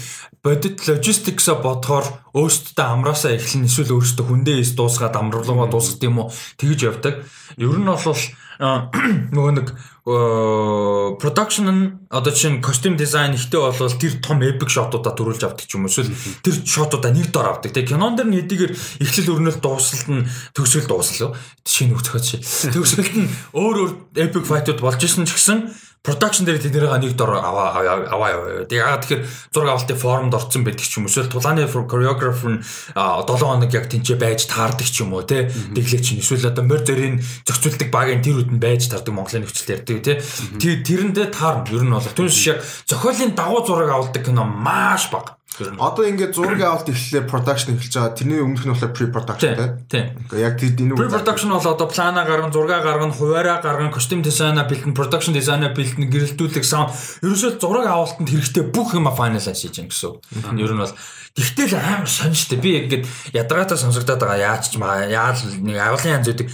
бодит 0.43 0.77
логистиксаа 0.83 1.55
бодохоор 1.63 2.05
өөрсдөө 2.35 2.85
амраасаа 2.85 3.39
эхлэн 3.39 3.65
эсвэл 3.65 3.95
өөрсдөө 3.95 4.25
хүндээ 4.27 4.59
ис 4.61 4.75
дуусгаад 4.75 5.15
амруулгаа 5.15 5.71
дуусгах 5.71 6.03
юм 6.03 6.19
уу 6.21 6.35
тэгж 6.59 6.79
явдаг. 6.91 7.23
Ер 7.55 7.79
нь 7.79 7.87
бол 7.87 8.19
нөгөө 9.35 9.53
нэг 9.57 9.67
production 10.05 11.65
нь 11.65 11.97
одоо 12.13 12.31
чинь 12.31 12.61
костюм 12.61 12.93
дизайн 12.95 13.33
ихтэй 13.33 13.57
болвол 13.57 13.97
тэр 13.97 14.21
том 14.21 14.37
epic 14.45 14.69
shot-уудаа 14.69 15.17
төрүүлж 15.17 15.41
авдаг 15.41 15.65
ч 15.65 15.73
юм 15.73 15.89
уу 15.89 15.89
эсвэл 15.89 16.13
тэр 16.45 16.61
shot-уудаа 16.61 17.09
нэг 17.09 17.33
дор 17.33 17.49
авдаг. 17.49 17.73
Тэгээ 17.73 17.97
кинон 17.97 18.13
дэр 18.13 18.29
нь 18.29 18.37
эдгээр 18.45 19.01
эхлэл 19.01 19.33
өрнөл 19.33 19.57
дуусалт 19.57 20.05
нь 20.13 20.29
төгсгөл 20.53 20.85
дуусал. 20.93 21.33
Шинэ 21.65 21.97
үг 21.97 22.05
зохиоч. 22.05 22.37
Төгсгөлт 22.77 23.15
нь 23.17 23.33
өөр 23.57 23.75
өөр 23.81 23.91
epic 24.29 24.45
fight-ууд 24.45 24.85
болж 24.85 25.01
исэн 25.01 25.25
ч 25.25 25.33
гэсэн 25.33 25.73
production 26.05 26.45
дээр 26.45 26.61
тэднийгээ 26.61 27.01
нэг 27.01 27.17
дор 27.17 27.41
аваа 27.41 27.81
аваа 27.81 28.29
аваа. 28.29 28.69
Тэгээ 28.69 28.85
яагаад 28.85 29.01
тэгэхээр 29.03 29.23
зураг 29.49 29.69
авалтын 29.73 29.97
форумд 29.97 30.37
орцсон 30.37 30.61
байдаг 30.61 30.85
ч 30.85 31.01
юм 31.01 31.05
уу. 31.05 31.11
Эсвэл 31.11 31.33
тулааны 31.33 31.65
choreographer 31.65 32.49
нь 32.53 32.61
7 32.93 33.25
хоног 33.25 33.71
яг 33.73 33.89
тэнцээ 33.89 34.17
байж 34.21 34.45
таардаг 34.45 34.85
ч 34.85 35.01
юм 35.01 35.17
уу 35.17 35.25
те. 35.25 35.49
Тэглээч 35.49 36.07
нь 36.13 36.21
эсвэл 36.21 36.53
одоо 36.53 36.63
морь 36.63 36.85
зорийн 36.85 37.25
зохицуулдаг 37.43 37.89
багийн 37.89 38.21
тэр 38.21 38.45
үд 38.45 38.53
нь 38.53 38.61
байж 38.61 38.85
таардаг 38.85 39.13
Монголын 39.17 39.49
нөхцөл 39.49 39.73
ярьдаг 39.73 39.97
те. 40.05 40.21
Тэр 40.61 40.85
тэрэндээ 40.85 41.27
таарна. 41.33 41.73
Ер 41.73 41.83
нь 41.83 41.91
бол 41.91 42.05
түнш 42.05 42.37
яг 42.53 42.61
зохиолын 42.85 43.33
дагуу 43.33 43.65
зураг 43.65 43.89
авалдаг 43.89 44.21
кино 44.21 44.45
маш 44.45 45.09
бага. 45.09 45.41
Одоо 45.55 46.03
ингээд 46.03 46.35
зураг 46.35 46.59
авалт 46.59 46.91
эхлэхээр 46.91 47.31
production 47.31 47.79
эхэлж 47.79 47.93
байгаа. 47.95 48.17
Тэрний 48.17 48.41
өмнөх 48.43 48.63
нь 48.67 48.71
болохоор 48.75 48.91
pre-production 48.91 49.55
тий. 49.55 49.69
Тийм. 49.87 50.05
Гэхдээ 50.27 50.43
яг 50.43 50.55
тэр 50.59 50.71
энэ 50.75 50.95
Pre-production 50.99 51.49
бол 51.55 51.63
одоо 51.63 51.87
плана 51.87 52.27
гарган, 52.27 52.51
зураг 52.51 52.83
гарган, 52.83 53.15
хуваараа 53.15 53.63
гарган, 53.63 53.91
костюм 53.91 54.19
дизайна 54.19 54.67
бэлтэн, 54.67 54.91
production 54.91 55.31
дизайна 55.31 55.71
бэлтэн, 55.71 56.11
гэрэлтүүлэх 56.11 56.65
саунд. 56.67 56.91
Ерөөсөө 57.23 57.55
зураг 57.63 57.87
авалтанд 57.87 58.27
хэрэгтэй 58.27 58.67
бүх 58.75 58.99
юм 58.99 59.07
finalize 59.15 59.47
хийж 59.55 59.79
юм 59.79 59.87
гэсэн. 59.87 60.59
Ер 60.59 60.73
нь 60.75 60.83
бол 60.83 60.95
Гэхдээ 61.35 61.67
л 61.67 61.75
амар 61.75 62.07
сонжтой. 62.07 62.59
Би 62.63 62.79
ингээд 62.79 63.03
ядаргаатай 63.35 63.75
сонсогдоод 63.75 64.23
байгаа. 64.23 64.55
Яаж 64.55 64.71
ч 64.71 64.79
маа 64.79 65.03
яаж 65.03 65.43
нэг 65.59 65.75
авлын 65.75 66.23
янз 66.23 66.31
үүдэг. 66.31 66.47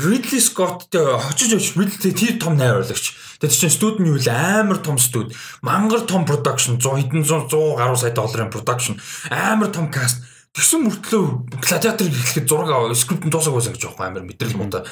Ridley 0.00 0.40
Scott-тэй 0.40 1.04
очиж 1.28 1.52
очиж 1.52 1.76
Ridley 1.76 2.16
тэр 2.16 2.40
том 2.40 2.56
найруулагч. 2.56 3.27
Тэгээд 3.38 3.54
чинь 3.54 3.70
студ 3.70 4.02
нь 4.02 4.10
юу 4.10 4.18
вэ? 4.18 4.26
Амар 4.30 4.82
том 4.82 4.98
студ. 4.98 5.30
Мангар 5.62 6.02
том 6.02 6.26
production 6.26 6.82
100 6.82 7.06
хэдэн 7.06 7.22
100 7.22 7.46
100 7.46 7.78
гаруй 7.78 7.98
сая 7.98 8.10
долларын 8.10 8.50
production. 8.50 8.98
Амар 9.30 9.70
том 9.70 9.90
cast. 9.94 10.26
Тэгсэн 10.58 10.82
мөртлөө 10.82 11.22
гладиатор 11.62 12.10
эхлэхэд 12.10 12.50
зураг 12.50 12.70
аваа 12.74 12.98
скрипт 12.98 13.22
нь 13.22 13.30
дуусаагүй 13.30 13.62
гэсэн 13.62 13.74
гэж 13.78 13.84
байгаа 13.94 14.10
амар 14.10 14.26
мэдрэл 14.26 14.58
мунта. 14.58 14.82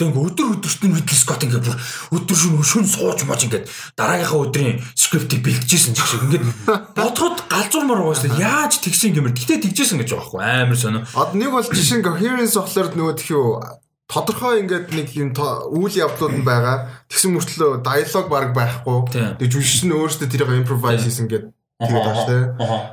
Тэгээ 0.00 0.08
ингээ 0.08 0.24
өдөр 0.24 0.48
өдөрт 0.56 0.80
нь 0.88 0.94
Ridley 0.96 1.18
Scott 1.20 1.44
ингээ 1.44 1.60
бүр 1.60 1.76
өдөр 2.16 2.38
шөнө 2.40 2.64
шөн 2.64 2.86
сууж 2.88 3.20
маж 3.28 3.44
ингээ 3.44 3.68
дараагийнхаа 3.92 4.40
өдрийн 4.40 4.80
скриптийг 4.96 5.44
бэлтжижсэн 5.44 5.92
ч 5.92 6.00
шиг 6.00 6.24
ингээ 6.32 6.42
бодоход 6.96 7.44
галзуурмаар 7.44 8.00
байгаа 8.00 8.16
шүү 8.16 8.32
дээ. 8.32 8.40
Яаж 8.40 8.80
тэгсэн 8.80 9.12
гэмээр. 9.12 9.36
Гэтэ 9.36 9.68
тэгжсэн 9.68 10.00
гэж 10.00 10.16
байхгүй 10.16 10.40
амар 10.40 10.80
сонио. 10.80 11.04
Одоо 11.12 11.36
нэг 11.36 11.50
бол 11.52 11.68
жишээ 11.68 12.00
coherence 12.00 12.56
болохоор 12.56 12.88
нөгөө 12.96 13.14
тхиүү 13.20 13.46
тодорхой 14.10 14.60
ингээд 14.62 14.92
нэг 14.92 15.08
юм 15.16 15.30
үйл 15.36 15.94
явдлууд 15.94 16.40
нь 16.40 16.46
байгаа. 16.46 16.90
Тэгсэн 17.08 17.32
мөртлөө 17.32 17.70
диалог 17.82 18.26
баг 18.28 18.52
байхгүй. 18.52 18.98
Тэгээ 19.38 19.52
жүжигч 19.52 19.82
нь 19.88 19.94
өөрөөсөө 19.96 20.28
тэрийг 20.28 20.62
improvise 20.62 21.04
хийсэн 21.06 21.26
гэдэг 21.30 21.52
тэгээд 21.86 22.04
байна 22.06 22.20
шүү 22.20 22.30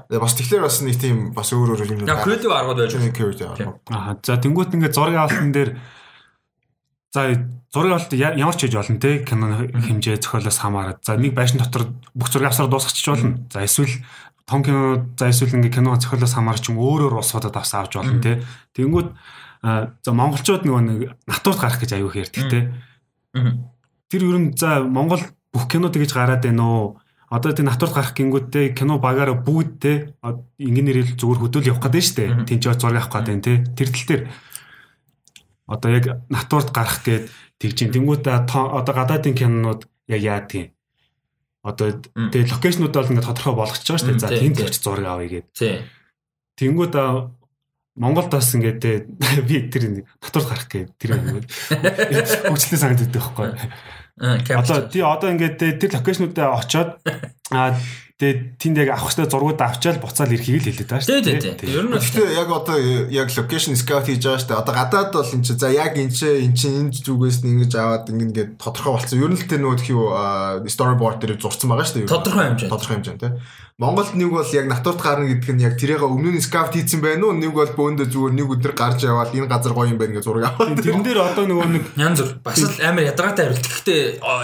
дээ. 0.10 0.20
Бас 0.20 0.34
тэгэхээр 0.34 0.64
бас 0.66 0.78
нэг 0.82 0.98
тийм 0.98 1.18
бас 1.36 1.50
өөр 1.54 1.70
өөр 1.76 1.82
юм 1.94 2.10
Яг 2.10 2.24
creative 2.26 2.54
аргууд 2.54 2.80
байж 2.82 2.94
Нэг 2.98 3.14
creative 3.14 3.50
арга. 3.54 3.78
Аа 3.92 4.18
за 4.22 4.40
тэнгуут 4.40 4.74
ингээд 4.74 4.96
зураг 4.96 5.16
авалтан 5.16 5.54
дээр 5.54 5.78
за 7.14 7.22
зураг 7.70 7.92
авалт 7.94 8.14
ямар 8.14 8.56
ч 8.58 8.66
хийж 8.66 8.74
болно 8.74 8.98
те 8.98 9.22
кино 9.22 9.46
хэмжээ 9.70 10.18
зохиолоос 10.24 10.58
хамаарат. 10.58 11.06
За 11.06 11.18
нэг 11.18 11.34
байшин 11.38 11.62
дотор 11.62 11.94
бүх 12.18 12.30
зураг 12.34 12.50
авсаар 12.50 12.70
дуусгачих 12.70 13.14
болно. 13.14 13.46
За 13.54 13.62
эсвэл 13.62 13.94
том 14.50 14.64
кино 14.66 15.06
за 15.18 15.30
эсвэл 15.30 15.54
ингээд 15.62 15.76
кино 15.78 15.94
зохиолоос 16.00 16.34
хамаарч 16.34 16.74
юм 16.74 16.82
өөрөөр 16.82 17.22
улсуудад 17.22 17.54
авсан 17.54 17.86
авч 17.86 17.94
болно 17.94 18.22
те. 18.22 18.42
Тэнгуут 18.74 19.14
за 19.62 20.12
монголчууд 20.16 20.64
нөгөө 20.64 20.84
нэг 20.88 21.00
натурд 21.28 21.60
гарах 21.60 21.80
гэж 21.84 21.92
аюух 22.00 22.16
ярьдаг 22.16 22.46
те. 22.48 22.60
Тэр 24.10 24.22
ер 24.24 24.38
нь 24.40 24.56
за 24.56 24.80
Монгол 24.84 25.22
бүх 25.52 25.68
кино 25.68 25.92
тэгж 25.92 26.16
гараад 26.16 26.44
байна 26.44 26.64
уу? 26.64 26.88
Одоо 27.28 27.52
тийм 27.52 27.68
натурд 27.68 27.94
гарах 27.94 28.16
гингүүдтэй 28.16 28.74
кино 28.74 28.98
багаараа 29.04 29.36
бүгд 29.36 29.72
те 29.84 30.16
инженер 30.58 31.04
хэл 31.04 31.20
зүгээр 31.20 31.42
хөдөөл 31.44 31.70
явах 31.76 31.84
гэдэг 31.84 32.00
нь 32.00 32.08
шүү 32.08 32.18
дээ. 32.18 32.30
Тинч 32.48 32.64
зураг 32.80 33.04
авах 33.04 33.28
гэдэг 33.28 33.44
те. 33.44 33.54
Тэр 33.76 33.90
тал 33.92 34.08
дээр 34.08 34.24
одоо 35.68 35.90
яг 35.92 36.06
натурд 36.32 36.70
гарах 36.72 37.04
гээд 37.04 37.30
тэгж 37.60 37.78
ин 37.84 37.92
тэнгуүтэ 37.94 38.32
одоо 38.50 38.94
гадаадын 38.96 39.36
кинонууд 39.36 39.86
яг 40.08 40.22
яадгийг 40.24 40.74
одоо 41.62 42.00
тэгээ 42.16 42.50
локейшнууд 42.56 42.96
бол 42.96 43.12
ингээд 43.12 43.28
тодорхой 43.28 43.56
болгочихж 43.60 43.88
байгаа 43.92 44.00
шүү 44.00 44.10
дээ. 44.16 44.24
За 44.24 44.30
тэнд 44.32 44.58
л 44.58 44.66
очиж 44.66 44.82
зураг 44.82 45.06
авъя 45.06 45.30
гээд. 45.30 45.48
Тий. 45.54 45.76
Тэнгүүд 46.56 46.94
Монголд 47.96 48.30
бас 48.32 48.54
ингээд 48.54 48.84
би 49.50 49.56
тэр 49.72 49.84
нэг 49.90 50.06
натурд 50.22 50.48
гарах 50.50 50.68
гээд 50.70 50.90
тэр 51.00 51.18
ингээд 51.18 51.48
хөгжлөө 52.46 52.80
санагддаг 52.80 53.14
байхгүй. 53.14 53.50
Одоо 54.56 54.78
тий 54.92 55.04
одоо 55.04 55.32
ингээд 55.34 55.80
тэр 55.80 55.92
локейшнуудаа 55.98 56.60
очоод 56.60 57.02
а 58.20 58.24
тэгээ 58.28 58.60
тэнд 58.60 58.78
яг 58.84 58.90
авах 58.92 59.16
хэрэгтэй 59.16 59.32
зургууд 59.32 59.62
авчаал 59.64 60.04
буцаал 60.04 60.36
ирэхийг 60.36 60.60
л 60.60 60.68
хэлээд 60.68 60.92
байгаа 60.92 61.08
шүү 61.08 61.24
Тий, 61.24 61.40
тий, 61.40 61.56
тий. 61.56 61.72
Ер 61.72 61.88
нь 61.88 61.96
бол 61.96 62.04
Гэхдээ 62.04 62.36
яг 62.36 62.50
одоо 62.52 62.76
яг 63.08 63.32
location 63.32 63.80
scout 63.80 64.12
хийж 64.12 64.20
байгаа 64.20 64.44
шүү 64.44 64.52
дээ. 64.52 64.60
Одоо 64.60 64.76
гадаад 64.76 65.10
бол 65.16 65.32
энэ 65.32 65.46
чи 65.48 65.54
за 65.56 65.72
яг 65.72 65.96
энэ 65.96 66.12
чи 66.12 66.28
энэ 66.28 66.56
чи 66.60 66.68
энэ 66.68 66.92
зүгээс 67.00 67.40
нь 67.48 67.52
ингэж 67.56 67.74
аваад 67.80 68.12
ингэ 68.12 68.24
ингээд 68.28 68.50
тодорхой 68.60 68.92
болсон. 69.00 69.24
Ер 69.24 69.32
нь 69.32 69.40
л 69.40 69.48
тэр 69.48 69.64
нөгөө 69.64 69.80
тхиүү 69.80 70.04
storyboard 70.68 71.18
дээр 71.24 71.40
зурцсан 71.40 71.72
байгаа 71.72 71.88
шүү 71.88 71.96
дээ. 72.04 72.12
Тодорхой 72.12 72.44
хэмжээнд. 72.52 72.72
Тодорхой 72.76 72.96
хэмжээнд 73.00 73.22
тий. 73.24 73.32
Монголд 73.80 74.12
нэг 74.12 74.30
бол 74.36 74.52
яг 74.52 74.66
натурт 74.68 75.00
гарна 75.00 75.24
гэдэг 75.32 75.56
нь 75.56 75.64
яг 75.64 75.80
тэрийг 75.80 76.04
өмнө 76.04 76.36
нь 76.36 76.44
scout 76.44 76.76
хийсэн 76.76 77.00
байх 77.00 77.24
уу? 77.24 77.32
Нэг 77.32 77.56
бол 77.56 77.72
бөөндөө 77.72 78.12
зүгээр 78.12 78.36
нэг 78.36 78.48
өдөр 78.52 78.76
гарч 78.76 79.08
яваад 79.08 79.32
энэ 79.32 79.48
газар 79.48 79.72
гоё 79.72 79.88
юм 79.88 79.96
байна 79.96 80.20
гэж 80.20 80.28
зураг 80.28 80.52
аваад. 80.52 80.76
Тэрэн 80.84 81.00
дээр 81.08 81.24
одоо 81.24 81.48
нөгөө 81.48 81.68
нэг 81.72 81.84
янз 81.96 82.20
бүр 82.20 82.44
бас 82.44 82.60
л 82.60 82.76
амар 82.84 83.08
ядаргаатай 83.08 83.48
хариулт. 83.48 83.64
Гэхдээ 83.64 84.02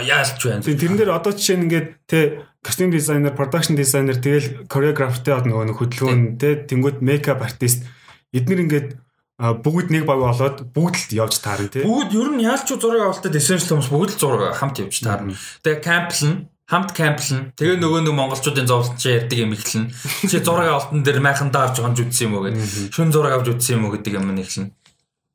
яалч? 0.07 0.39
Тийм 0.39 0.79
тэрэн 0.79 0.95
дээр 1.03 1.11
одоо 1.19 1.35
жишээ 1.35 1.59
нь 1.59 1.67
ингээд 1.67 1.87
те 2.07 2.47
костюм 2.65 2.89
дизайнер, 2.89 3.37
production 3.37 3.77
дизайнер 3.77 4.17
тэгэл 4.17 4.65
choreographerтэй 4.65 5.37
одоо 5.37 5.53
нөгөө 5.53 5.65
нэг 5.69 5.77
хөдөлгөөн 5.77 6.21
те 6.41 6.57
тэнгууд 6.65 7.05
makeup 7.05 7.45
artist. 7.45 7.85
Эднэр 8.33 8.65
ингээд 8.65 8.89
бүгд 9.37 9.93
нэг 9.93 10.09
баг 10.09 10.23
болоод 10.23 10.65
бүгд 10.73 11.13
л 11.13 11.29
явж 11.29 11.37
таарна 11.45 11.69
те. 11.69 11.85
Бүгд 11.85 12.17
ер 12.17 12.33
нь 12.33 12.41
яалч 12.41 12.73
уу 12.73 12.81
зураг 12.81 13.13
авалтад 13.13 13.37
essential 13.37 13.77
хүмүүс 13.77 13.91
бүгд 13.93 14.11
л 14.15 14.21
зураг 14.23 14.57
хамт 14.57 14.81
явж 14.81 14.97
таарна. 15.03 15.37
Тэгээ 15.61 15.83
камплн 15.85 16.49
хамт 16.65 16.95
камплн 16.97 17.53
тэгээ 17.53 17.77
нөгөө 17.77 18.01
нэг 18.09 18.15
монголчуудын 18.17 18.65
зовлон 18.65 18.97
чи 18.97 19.13
ярьдаг 19.13 19.37
юм 19.37 19.53
ихлэн 19.53 19.85
чи 20.25 20.41
зураг 20.41 20.71
авалтан 20.73 21.05
дээр 21.05 21.21
майхандаа 21.21 21.69
авч 21.69 21.77
хонж 21.77 22.01
үтсэн 22.01 22.25
юм 22.25 22.41
уу 22.41 22.49
гэдэг 22.49 22.89
шүн 22.89 23.13
зураг 23.13 23.37
авч 23.37 23.53
үтсэн 23.53 23.77
юм 23.77 23.85
уу 23.85 23.93
гэдэг 23.93 24.17
юм 24.17 24.33
нэхлэн 24.33 24.73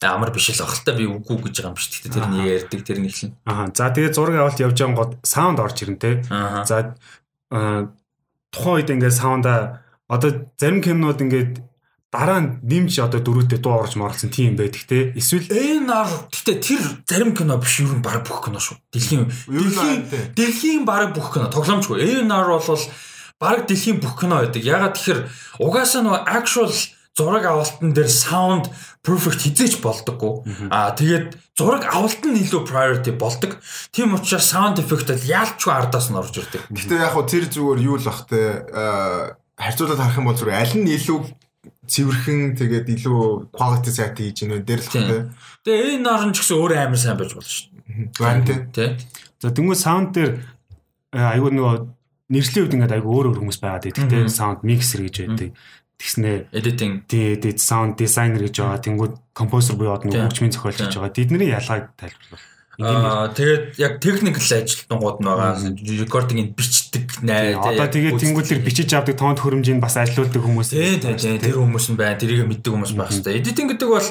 амар 0.03 0.33
биш 0.35 0.51
л 0.51 0.65
ахalta 0.65 0.97
би 0.97 1.07
үгүй 1.07 1.39
гэж 1.45 1.55
байгаа 1.61 1.71
юм 1.71 1.79
шүү 1.79 1.91
дээ 2.03 2.15
тэр 2.19 2.27
нэг 2.35 2.47
ярьдаг 2.51 2.81
тэр 2.83 2.99
нэхлэн 3.05 3.31
Аа 3.47 3.71
за 3.71 3.95
тэгээ 3.95 4.11
зураг 4.11 4.37
авалт 4.43 4.59
явж 4.59 4.75
байгаа 4.75 4.97
гот 4.97 5.13
саунд 5.23 5.61
орж 5.63 5.77
ирнэ. 5.87 6.25
Аа. 6.33 6.65
За 6.67 6.97
тухайн 7.51 8.75
үед 8.79 8.91
ингээд 8.91 9.19
саунда 9.19 9.83
одоо 10.07 10.51
зарим 10.59 10.83
кинонууд 10.83 11.21
ингээд 11.23 11.53
дараа 12.11 12.41
нь 12.43 12.51
нэмж 12.67 12.99
одоо 13.07 13.23
дөрүүдээ 13.23 13.63
дуу 13.63 13.79
орж 13.79 13.95
морлсон 13.95 14.35
тийм 14.35 14.59
байдаг 14.59 14.83
те. 14.83 15.15
Эсвэл 15.15 15.47
ANR 15.47 16.11
гэтээ 16.35 16.57
тэр 16.59 16.83
зарим 17.07 17.35
кино 17.39 17.55
биш 17.63 17.79
ер 17.83 17.95
нь 17.95 18.03
баг 18.03 18.27
бүх 18.27 18.43
кино 18.43 18.59
шүү. 18.59 18.83
Дэлхийн 18.91 19.31
дэлхийн 19.47 20.35
дэлхийн 20.35 20.83
баг 20.83 21.15
бүх 21.15 21.31
кино 21.31 21.47
тоглоомжгүй. 21.47 22.03
ANR 22.03 22.51
бол 22.59 22.85
баг 23.39 23.59
дэлхийн 23.71 24.03
бүх 24.03 24.19
кино 24.19 24.43
байдаг. 24.43 24.63
Ягаад 24.63 24.99
тэгэхээр 24.99 25.21
угаасаа 25.63 26.03
нөгөө 26.03 26.23
actual 26.27 26.71
зураг 27.19 27.45
авалтан 27.45 27.93
дээр 27.93 28.11
sound 28.11 28.71
perfect 29.03 29.43
хизээч 29.45 29.81
болдоггүй. 29.83 30.71
Аа 30.71 30.95
тэгээд 30.95 31.37
зураг 31.59 31.85
авалт 31.91 32.23
нь 32.25 32.41
илүү 32.41 32.63
priority 32.65 33.13
болдог. 33.13 33.59
Тийм 33.91 34.15
учраас 34.15 34.51
sound 34.51 34.79
effect 34.79 35.11
л 35.11 35.29
яалчгүй 35.29 35.73
ардаас 35.75 36.09
нь 36.11 36.19
орж 36.19 36.35
ирдэг. 36.39 36.63
Гэтэ 36.71 37.03
яг 37.03 37.13
хөө 37.15 37.27
тэр 37.27 37.45
зүгээр 37.51 37.81
юу 37.83 37.97
л 37.99 38.07
бах 38.07 38.25
те 38.31 38.41
харьцуулаад 39.59 40.01
харах 40.01 40.19
юм 40.19 40.29
бол 40.31 40.39
зүгээр 40.39 40.61
аль 40.61 40.77
нь 40.79 40.89
илүү 40.97 41.19
цэвэрхэн 41.91 42.41
тэгээд 42.57 42.87
илүү 42.95 43.53
quality 43.53 43.91
set 43.91 44.17
хийж 44.17 44.47
ийнэ 44.47 44.63
дээр 44.65 44.81
л 44.81 44.89
те. 44.89 45.01
Тэгээ 45.67 46.01
энэ 46.01 46.07
нарын 46.07 46.33
ч 46.33 46.41
гэсэн 46.41 46.57
өөрөө 46.57 46.79
амар 46.79 47.01
сайн 47.01 47.19
байж 47.19 47.35
болно 47.35 47.51
шүү 47.51 47.69
дээ. 47.69 48.07
Гэн 48.17 48.41
те. 48.47 48.55
Тэ. 48.71 48.85
За 49.43 49.51
тэнгуү 49.51 49.77
саунд 49.77 50.15
дээр 50.15 50.39
айгүй 51.13 51.51
нөгөө 51.51 51.77
нэршлийн 52.31 52.63
үед 52.65 52.75
ингээд 52.79 52.95
айгүй 52.95 53.11
өөр 53.11 53.27
өөр 53.35 53.39
хүмүүс 53.43 53.59
байгаад 53.59 53.85
байдаг 53.91 54.07
те 54.07 54.19
саунд 54.31 54.63
миксер 54.63 55.03
гэж 55.03 55.17
байдаг. 55.27 55.51
Тэгснэ 56.01 56.49
Editing. 56.49 57.05
тий 57.05 57.37
тий 57.37 57.53
саунд 57.61 58.01
дизайнер 58.01 58.49
гэж 58.49 58.57
байгаа. 58.57 58.81
Тэнгүүд 58.81 59.15
композер 59.37 59.77
буюу 59.77 59.93
одоо 59.93 60.09
хөгжмийн 60.09 60.49
зохиолч 60.57 60.81
гэж 60.81 60.97
байгаа. 60.97 61.13
Тэдний 61.13 61.53
ялгааг 61.53 61.93
тайлбарлах. 62.01 62.41
Аа 62.81 63.29
тэгээд 63.37 63.77
яг 63.77 64.01
техникл 64.01 64.41
ажилтнууд 64.41 65.21
нь 65.21 65.29
байгаа. 65.29 65.61
Рекординг 66.01 66.57
бичдэг 66.57 67.21
най. 67.21 67.53
Одоо 67.53 67.85
тэгээд 67.93 68.17
тэнгүүдээр 68.17 68.65
бичиж 68.65 68.97
авдаг 68.97 69.21
тоонд 69.21 69.45
хөрөмжийг 69.45 69.77
бас 69.77 70.01
ажилуулдаг 70.01 70.41
хүмүүс. 70.41 70.73
Тий, 70.73 70.97
тий, 70.97 71.37
тэр 71.37 71.61
хүмүүс 71.61 71.93
нь 71.93 72.01
байна. 72.01 72.17
Тэрийг 72.17 72.49
мэддэг 72.49 72.73
хүмүүс 72.73 72.97
байх 72.97 73.13
хэрэгтэй. 73.13 73.37
Editing 73.37 73.69
гэдэг 73.77 73.89
бол 73.93 74.09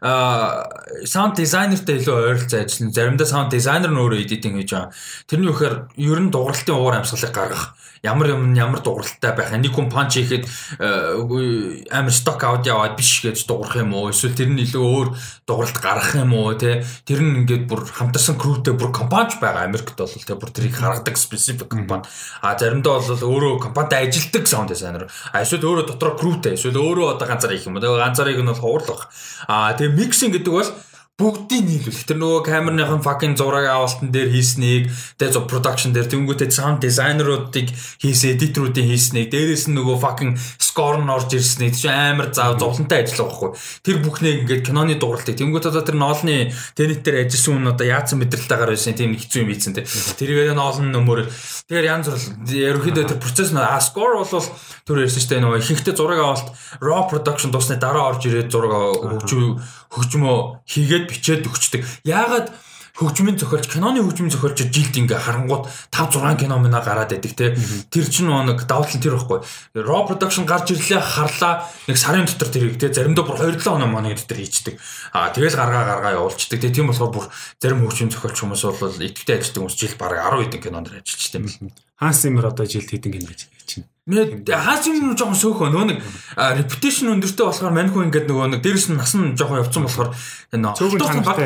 а 0.00 0.68
саунд 1.08 1.40
дизайнертай 1.40 2.00
илүү 2.00 2.36
ойролцоо 2.36 2.60
ажиллана. 2.60 2.92
Заримдаа 2.92 3.28
саунд 3.28 3.52
дизайнер 3.52 3.88
нь 3.88 4.00
өөрөө 4.00 4.20
эдитинг 4.28 4.60
хийж 4.60 4.76
байгаа. 4.76 4.92
Тэрний 5.24 5.52
үхээр 5.52 5.74
ер 5.96 6.20
нь 6.20 6.32
дууралтын 6.32 6.76
уур 6.76 7.00
амьсгалыг 7.00 7.32
гаргах 7.32 7.79
ямар 8.02 8.32
юм 8.32 8.54
ямар 8.56 8.80
дууралтай 8.80 9.36
байх. 9.36 9.52
Нэг 9.52 9.76
хүн 9.76 9.92
панч 9.92 10.16
хийхэд 10.16 10.48
амар 10.80 12.14
сток 12.14 12.40
аудио 12.44 12.80
аваад 12.80 12.96
биш 12.96 13.20
гэж 13.20 13.44
дуурах 13.44 13.76
юм 13.76 13.92
уу? 13.92 14.08
Эсвэл 14.08 14.32
тэр 14.32 14.48
нь 14.48 14.64
илүү 14.64 14.84
өөр 14.84 15.08
дууралт 15.44 15.76
гаргах 15.76 16.16
юм 16.16 16.32
уу? 16.32 16.56
Тэ 16.56 16.80
тэр 17.04 17.20
нь 17.20 17.44
ингээд 17.44 17.68
бүр 17.68 17.84
хамтарсан 17.84 18.40
крүүтэй 18.40 18.72
бүр 18.72 18.88
компанич 18.88 19.36
байгаа. 19.36 19.68
Америкт 19.68 20.00
бол 20.00 20.08
тэ 20.08 20.32
бүр 20.32 20.50
тэрийг 20.50 20.80
харгадаг 20.80 21.20
specific 21.20 21.68
компани. 21.68 22.08
А 22.40 22.56
заримдаа 22.56 23.04
бол 23.04 23.20
өөрөө 23.20 23.60
компанитай 23.60 24.08
ажилдаг 24.08 24.48
саунд 24.48 24.72
дизайнер. 24.72 25.12
Эсвэл 25.36 25.68
өөрөө 25.68 25.84
дотроо 25.92 26.16
крүүтэй. 26.16 26.56
Эсвэл 26.56 26.80
өөрөө 26.80 27.20
одоо 27.20 27.28
ганцаар 27.28 27.52
хийх 27.52 27.68
юм 27.68 27.76
уу? 27.76 27.84
Ганцаарыг 27.84 28.40
нь 28.40 28.48
бол 28.48 28.64
хуурлах. 28.64 29.12
А 29.44 29.76
тэгээ 29.76 29.96
миксинг 30.00 30.40
гэдэг 30.40 30.52
бол 30.52 30.72
бүгдийг 31.20 31.64
нийлүүлэх. 31.68 32.08
Тэр 32.08 32.16
нөгөө 32.16 32.40
камерныхын 32.48 33.04
fucking 33.04 33.36
зураг 33.36 33.68
авалтан 33.68 34.08
дээр 34.08 34.32
хийснийг, 34.32 34.88
тэгээ 35.20 35.34
зөв 35.36 35.44
production 35.44 35.92
дээр 35.92 36.08
тэнгуүтэй 36.08 36.48
sound 36.48 36.80
designer-уудыг 36.80 37.68
хийсэн, 38.00 38.40
editor-уудын 38.40 38.88
хийснийг, 38.88 39.28
дээрээс 39.28 39.68
нь 39.68 39.76
нөгөө 39.76 40.00
fucking 40.00 40.32
score 40.56 40.96
нь 41.04 41.12
орж 41.12 41.36
ирснийг 41.36 41.76
чи 41.76 41.92
амар 41.92 42.32
зав 42.32 42.56
зовлонтой 42.56 43.04
ажиллах 43.04 43.36
байхгүй. 43.36 43.50
Тэр 43.84 43.96
бүхнийг 44.00 44.48
ингээд 44.48 44.64
киноны 44.64 44.96
дууралтыг 44.96 45.36
тэнгуүт 45.36 45.68
одоо 45.68 45.84
тэр 45.84 46.00
ноолны 46.00 46.48
тэнэт 46.78 47.04
дээр 47.04 47.28
ажилласан 47.28 47.60
хүн 47.60 47.72
одоо 47.76 47.86
яатсан 47.86 48.18
мэдрэлтэйгээр 48.24 48.72
байсан 48.72 48.96
тийм 48.96 49.12
хэцүү 49.18 49.44
юм 49.44 49.52
ийцэн 49.52 49.74
тэ. 49.76 49.84
Тэрийгээ 49.84 50.56
ноолн 50.56 50.88
нөмөр 50.94 51.28
тэр 51.68 51.84
янз 51.84 52.08
бүр 52.08 52.18
ерөнхийдөө 52.48 53.04
тэр 53.12 53.20
процесс 53.20 53.52
нь 53.52 53.60
score 53.84 54.16
бол 54.24 54.46
тэр 54.86 55.04
ярьсан 55.04 55.20
шүү 55.20 55.30
дээ 55.30 55.42
нөгөө 55.44 55.60
ихэнхдээ 55.60 55.94
зураг 55.96 56.20
авалт 56.22 56.48
raw 56.80 57.02
production 57.10 57.50
дуусны 57.52 57.76
дараа 57.76 58.10
орж 58.14 58.26
ирээд 58.26 58.50
зураг 58.50 58.72
хөгжөө 59.00 59.46
хөгжмөө 59.90 60.64
хийгээд 60.66 61.04
бичээд 61.10 61.46
өгчдөг. 61.46 61.82
Яагаад 62.06 62.54
хөгжмийн 63.00 63.38
зохиолч 63.40 63.66
киноны 63.70 64.04
хөгжмийн 64.04 64.28
зохиолч 64.34 64.60
жилд 64.68 64.94
ингээ 64.94 65.16
харангууд 65.16 65.64
5 65.88 66.20
6 66.20 66.36
кино 66.36 66.60
мэнэ 66.60 66.80
гараад 66.84 67.10
байдаг 67.16 67.32
те 67.32 67.56
тэр 67.88 68.06
чинь 68.12 68.28
нэг 68.28 68.68
давтал 68.68 69.00
тэр 69.00 69.16
байхгүй. 69.16 69.40
Raw 69.80 70.04
production 70.04 70.44
гарч 70.44 70.76
ирлээ 70.76 71.00
харлаа 71.00 71.64
нэг 71.88 71.96
сарын 71.96 72.28
дотор 72.28 72.52
тэрийг 72.52 72.76
те 72.76 72.92
заримдаа 72.92 73.24
бүр 73.24 73.40
2 73.40 73.56
7 73.56 73.80
хоног 73.80 73.88
моног 73.88 74.20
дотор 74.20 74.36
хийчдэг. 74.36 74.76
А 75.16 75.32
тэгэл 75.32 75.56
гаргаа 75.56 75.84
гаргаа 75.88 76.12
явуулчдаг 76.20 76.60
те 76.60 76.68
тийм 76.68 76.92
болохоор 76.92 77.12
бүр 77.14 77.26
зарим 77.56 77.80
хөгжмийн 77.88 78.12
зохиолч 78.12 78.36
хүмүүс 78.36 78.62
бол 78.68 79.00
идэвхтэй 79.00 79.40
ажилладаг 79.40 79.60
хүмүүс 79.64 79.76
жил 79.80 79.94
бараг 79.96 80.20
10 80.28 80.44
хэдэн 80.44 80.60
кинонд 80.60 80.88
ажиллаж 80.92 81.24
тийм 81.32 81.72
Ханс 81.96 82.20
Зиммер 82.20 82.52
одоо 82.52 82.66
жилд 82.68 82.90
хэдэн 82.90 83.12
кино 83.12 83.28
гэж 83.32 83.48
чинь 83.64 83.84
хаас 84.10 84.86
юм 84.90 85.14
жоохон 85.14 85.38
сөөхөө 85.38 85.68
нөө 85.70 85.84
нэг 85.90 85.98
reputation 86.36 87.14
өндөртэй 87.14 87.46
болохоор 87.46 87.74
маньхүү 87.74 88.02
ингээд 88.10 88.26
нөгөө 88.26 88.48
нэг 88.54 88.60
дээрэс 88.64 88.86
нь 88.90 88.98
нас 88.98 89.14
нь 89.14 89.38
жоохон 89.38 89.62
явцсан 89.62 89.86
болохоор 89.86 90.10
цөөхөн 90.50 91.22
баг. 91.22 91.38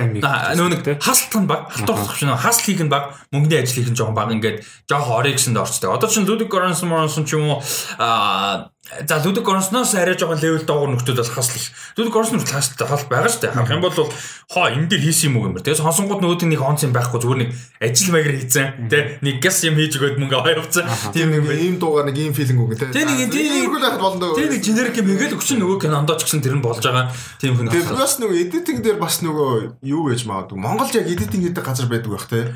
нөө 0.56 0.68
нэг 0.72 0.80
хасалт 0.98 1.34
нь 1.38 1.48
баг. 1.48 1.68
Халтуурах 1.70 2.16
чинь 2.18 2.32
хасал 2.32 2.64
хийх 2.64 2.80
нь 2.80 2.92
баг. 2.92 3.14
Мөнгөний 3.30 3.60
ажил 3.60 3.84
хийх 3.84 3.92
нь 3.92 3.98
жоохон 3.98 4.16
баг. 4.16 4.32
Ингээд 4.32 4.64
жоохон 4.88 5.20
оригсэнд 5.20 5.60
орчтой. 5.60 5.92
Одоо 5.92 6.08
чинь 6.08 6.24
Ludwig 6.24 6.48
Göransson 6.48 7.24
ч 7.28 7.36
юм 7.36 7.48
уу 7.48 7.62
а 7.98 8.73
За 8.84 9.16
Ludwig 9.16 9.46
Göransson-оос 9.48 9.94
арай 9.96 10.12
жоохон 10.12 10.36
level 10.44 10.60
доогуур 10.68 10.90
нөхдөд 10.92 11.16
бол 11.16 11.24
хасал 11.24 11.56
их. 11.56 11.72
Ludwig 11.96 12.12
Göransson 12.12 12.36
нь 12.36 12.44
хасалтай 12.44 12.84
хол 12.84 13.08
байгаа 13.08 13.32
шүү 13.32 13.40
дээ. 13.40 13.56
Харах 13.56 13.72
юм 13.72 13.80
бол 13.80 13.96
хоо 13.96 14.66
энэ 14.68 14.92
дээр 14.92 15.02
хийсэн 15.08 15.32
юм 15.32 15.40
уу 15.40 15.48
гэмээр. 15.48 15.64
Тэгээс 15.64 15.80
сонсонгууд 15.80 16.20
нөгөөд 16.20 16.44
нэг 16.52 16.60
онц 16.60 16.84
юм 16.84 16.92
байхгүй 16.92 17.16
зүгээр 17.16 17.40
нэг 17.48 17.50
ажил 17.80 18.12
маягаар 18.12 18.36
хийцэн. 18.44 18.92
Тэ 18.92 19.24
нэг 19.24 19.40
газ 19.40 19.56
юм 19.64 19.80
хийж 19.80 19.96
өгөөд 19.96 20.20
мөнгө 20.20 20.36
аваа 20.36 20.52
явцсан. 20.60 20.84
Тийм 21.16 21.32
нэг 21.32 21.48
ийм 21.48 21.80
дуугаар 21.80 22.12
нэг 22.12 22.16
ийм 22.20 22.36
филинг 22.36 22.60
үг 22.60 22.76
те. 22.76 22.92
Тэ 22.92 23.08
нэг 23.08 23.32
тийм. 23.32 23.72
Тэ 24.36 24.52
нэг 24.52 24.60
generic 24.60 24.94
юм 25.00 25.08
ингээл 25.16 25.36
өгч 25.40 25.48
нөгөө 25.56 25.80
кинондоо 25.80 26.20
ч 26.20 26.28
гэсэн 26.28 26.44
тэр 26.44 26.60
нь 26.60 26.64
болж 26.64 26.84
байгаа. 26.84 27.08
Тийм 27.40 27.56
хүн. 27.56 27.72
Тэгээ 27.72 27.88
бас 27.88 28.20
нөгөө 28.20 28.36
editing 28.36 28.84
дээр 28.84 29.00
бас 29.00 29.24
нөгөө 29.24 29.80
юу 29.80 30.12
гэж 30.12 30.28
магадгүй. 30.28 30.60
Монголд 30.60 30.92
яг 30.92 31.08
editing 31.08 31.40
гэдэг 31.48 31.64
газар 31.64 31.88
байдаг 31.88 32.12
байх 32.12 32.28
те. 32.28 32.52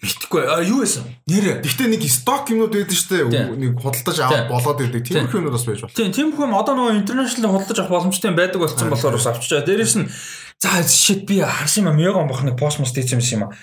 Мэдхгүй. 0.00 0.48
А 0.48 0.64
юу 0.64 0.80
байсан? 0.80 1.04
Нэр. 1.28 1.60
Гэхдээ 1.60 1.88
нэг 1.92 2.04
сток 2.08 2.48
юмнууд 2.48 2.72
байдаг 2.72 2.96
штэ. 2.96 3.28
Нэг 3.28 3.76
худалдаж 3.84 4.16
аваад 4.24 4.48
болоод 4.48 4.80
байдаг. 4.80 5.04
Тийм 5.04 5.28
их 5.28 5.34
юмнууд 5.36 5.52
бас 5.52 5.68
байж 5.68 5.84
болно. 5.84 5.92
Тийм, 5.92 6.08
тийм 6.16 6.32
хүн 6.32 6.56
одоо 6.56 6.72
нөгөө 6.72 7.04
интернэшнл 7.04 7.44
худалдаж 7.44 7.78
авах 7.84 8.08
боломжтой 8.08 8.32
байдаг 8.32 8.64
болсон 8.64 8.88
болохоор 8.88 9.20
бас 9.20 9.28
авчичаа. 9.28 9.60
Дээрээс 9.60 10.00
нь 10.00 10.08
за 10.56 10.80
shit 10.88 11.28
би 11.28 11.44
харсан 11.44 11.92
юм 11.92 12.00
Меган 12.00 12.32
бах 12.32 12.40
нэг 12.40 12.56
пост 12.56 12.80
мост 12.80 12.96
хийсэн 12.96 13.20
юм 13.20 13.52
а. 13.52 13.56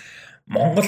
Монгол 0.46 0.86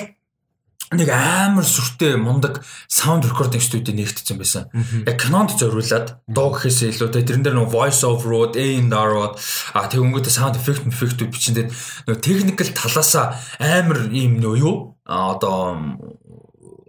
нэг 0.90 1.08
амар 1.14 1.62
сүртэй 1.62 2.18
мундаг 2.18 2.66
саунд 2.90 3.22
рекординг 3.22 3.62
студи 3.62 3.94
нэгтсэн 3.94 4.36
байсан. 4.38 4.66
Яг 5.06 5.22
кинонд 5.22 5.54
зориулаад 5.54 6.18
дуу 6.26 6.50
гэхээс 6.50 6.98
илүү 6.98 7.14
тэрэн 7.14 7.46
дээр 7.46 7.56
нөгөө 7.62 7.70
voice 7.70 8.02
over-ууд, 8.02 8.58
A&R-ууд 8.58 9.34
а 9.78 9.86
тэг 9.86 10.02
өнгөтэй 10.02 10.34
sound 10.34 10.58
effect 10.58 10.82
effect 10.90 11.22
бичин 11.30 11.54
дээр 11.54 11.70
нөгөө 11.70 12.22
technical 12.26 12.68
талаасаа 12.74 13.38
амар 13.62 14.10
ийм 14.10 14.42
нөө 14.42 14.54
юу? 14.58 14.98
Одоо 15.06 15.78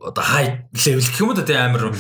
одоо 0.01 0.23
хай 0.23 0.65
левел 0.73 1.05
гэх 1.05 1.21
юм 1.21 1.29
уу 1.29 1.37
те 1.37 1.55
амар 1.55 1.93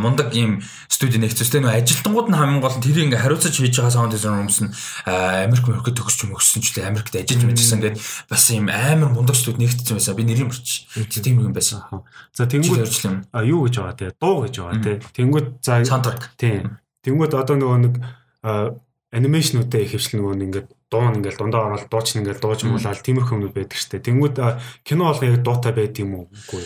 мундаг 0.00 0.32
ийм 0.32 0.64
студи 0.88 1.20
нэгцэстэй 1.20 1.60
нөө 1.60 1.76
ажилтнууд 1.84 2.32
нь 2.32 2.38
хамгийн 2.38 2.64
гол 2.64 2.76
нь 2.76 2.84
тэрийг 2.84 3.12
ингээ 3.12 3.20
хариуцаж 3.20 3.52
хийж 3.52 3.76
байгаа 3.76 3.92
саунд 3.92 4.16
дизайнер 4.16 4.48
хүмүүс 4.48 4.60
нь 4.64 4.72
Америк 5.04 5.64
Америкт 5.68 5.96
төгсч 6.00 6.18
юм 6.24 6.32
өгсөн 6.32 6.64
ч 6.64 6.66
үлээ 6.72 6.88
Америкт 6.88 7.12
ажиллаж 7.12 7.44
мэдсэн 7.44 7.80
гэдэг 7.84 8.02
бас 8.32 8.44
ийм 8.48 8.72
амар 8.72 9.10
мундаг 9.12 9.36
студи 9.36 9.60
нэгтсэн 9.60 10.00
байсан. 10.00 10.16
Би 10.16 10.24
нэрийн 10.24 10.48
мөрч 10.48 10.88
тийм 11.20 11.44
юм 11.44 11.52
байсан. 11.52 11.84
За 12.32 12.48
тэнгууд 12.48 12.88
а 13.32 13.44
юу 13.44 13.68
гэж 13.68 13.74
байгаа 13.84 13.96
те? 14.00 14.16
Дуу 14.16 14.48
гэж 14.48 14.54
байгаа 14.56 14.80
те? 14.80 14.92
Тэнгууд 15.12 15.60
за 15.60 15.84
саундтрак 15.84 16.32
тийм 16.40 16.80
тэнгууд 17.04 17.36
одоо 17.36 17.56
нөгөө 17.60 17.78
нэг 17.84 17.94
анимашнуудаа 19.12 19.80
их 19.80 19.92
хвчлэн 19.92 20.20
нөгөө 20.24 20.44
ингээд 20.44 20.68
дуун 20.90 21.18
ингээл 21.18 21.40
дундаа 21.40 21.66
ороод 21.66 21.88
дууч 21.90 22.16
ингээл 22.16 22.42
дууж 22.42 22.60
муулаад 22.66 23.00
тиймэрхүү 23.02 23.36
юмуд 23.38 23.54
байдаг 23.54 23.78
штэ. 23.78 24.02
Тэнгүүд 24.02 24.36
кино 24.86 25.10
болго 25.10 25.24
яг 25.26 25.42
дуутай 25.42 25.72
байд 25.72 25.98
юм 25.98 26.14
уу? 26.14 26.26
Үгүй. 26.30 26.64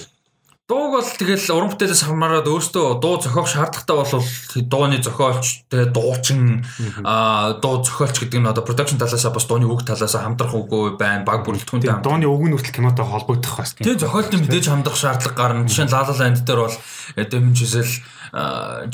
Дууг 0.70 1.02
бол 1.02 1.02
тэгэл 1.02 1.50
уран 1.50 1.74
бүтээлээс 1.74 2.06
хамаарат 2.06 2.46
өөртөө 2.46 3.02
дуу 3.02 3.18
зохиох 3.18 3.50
шаардлагатай 3.50 3.96
бол 3.98 4.22
дууны 4.70 5.02
зохиолч 5.02 5.66
тэгээ 5.66 5.90
дуучин 5.90 6.62
аа 7.02 7.58
дуу 7.58 7.82
зохиолч 7.82 8.22
гэдэг 8.22 8.38
нь 8.38 8.46
одоо 8.46 8.62
production 8.62 8.94
талаасаа 9.02 9.34
бас 9.34 9.50
дууны 9.50 9.66
үг 9.66 9.82
талаасаа 9.82 10.22
хамтрах 10.22 10.54
үгүй 10.54 10.94
байна 10.94 11.26
баг 11.26 11.42
бүрэлдэхүүнтэй 11.42 11.90
дууны 12.06 12.30
үг 12.30 12.42
нь 12.46 12.54
хүртэл 12.54 12.86
кинотой 12.86 13.02
холбогдох 13.02 13.58
бас 13.58 13.74
тийм 13.74 13.98
зохиолтын 13.98 14.46
мэдээж 14.46 14.70
хамтрах 14.70 14.94
шаардлага 14.94 15.34
гарна. 15.34 15.66
Жишээ 15.66 15.90
нь 15.90 15.92
La 15.92 16.06
La 16.06 16.14
Land 16.14 16.46
дээр 16.46 16.60
бол 16.62 16.76
дэмжижэл 17.18 17.92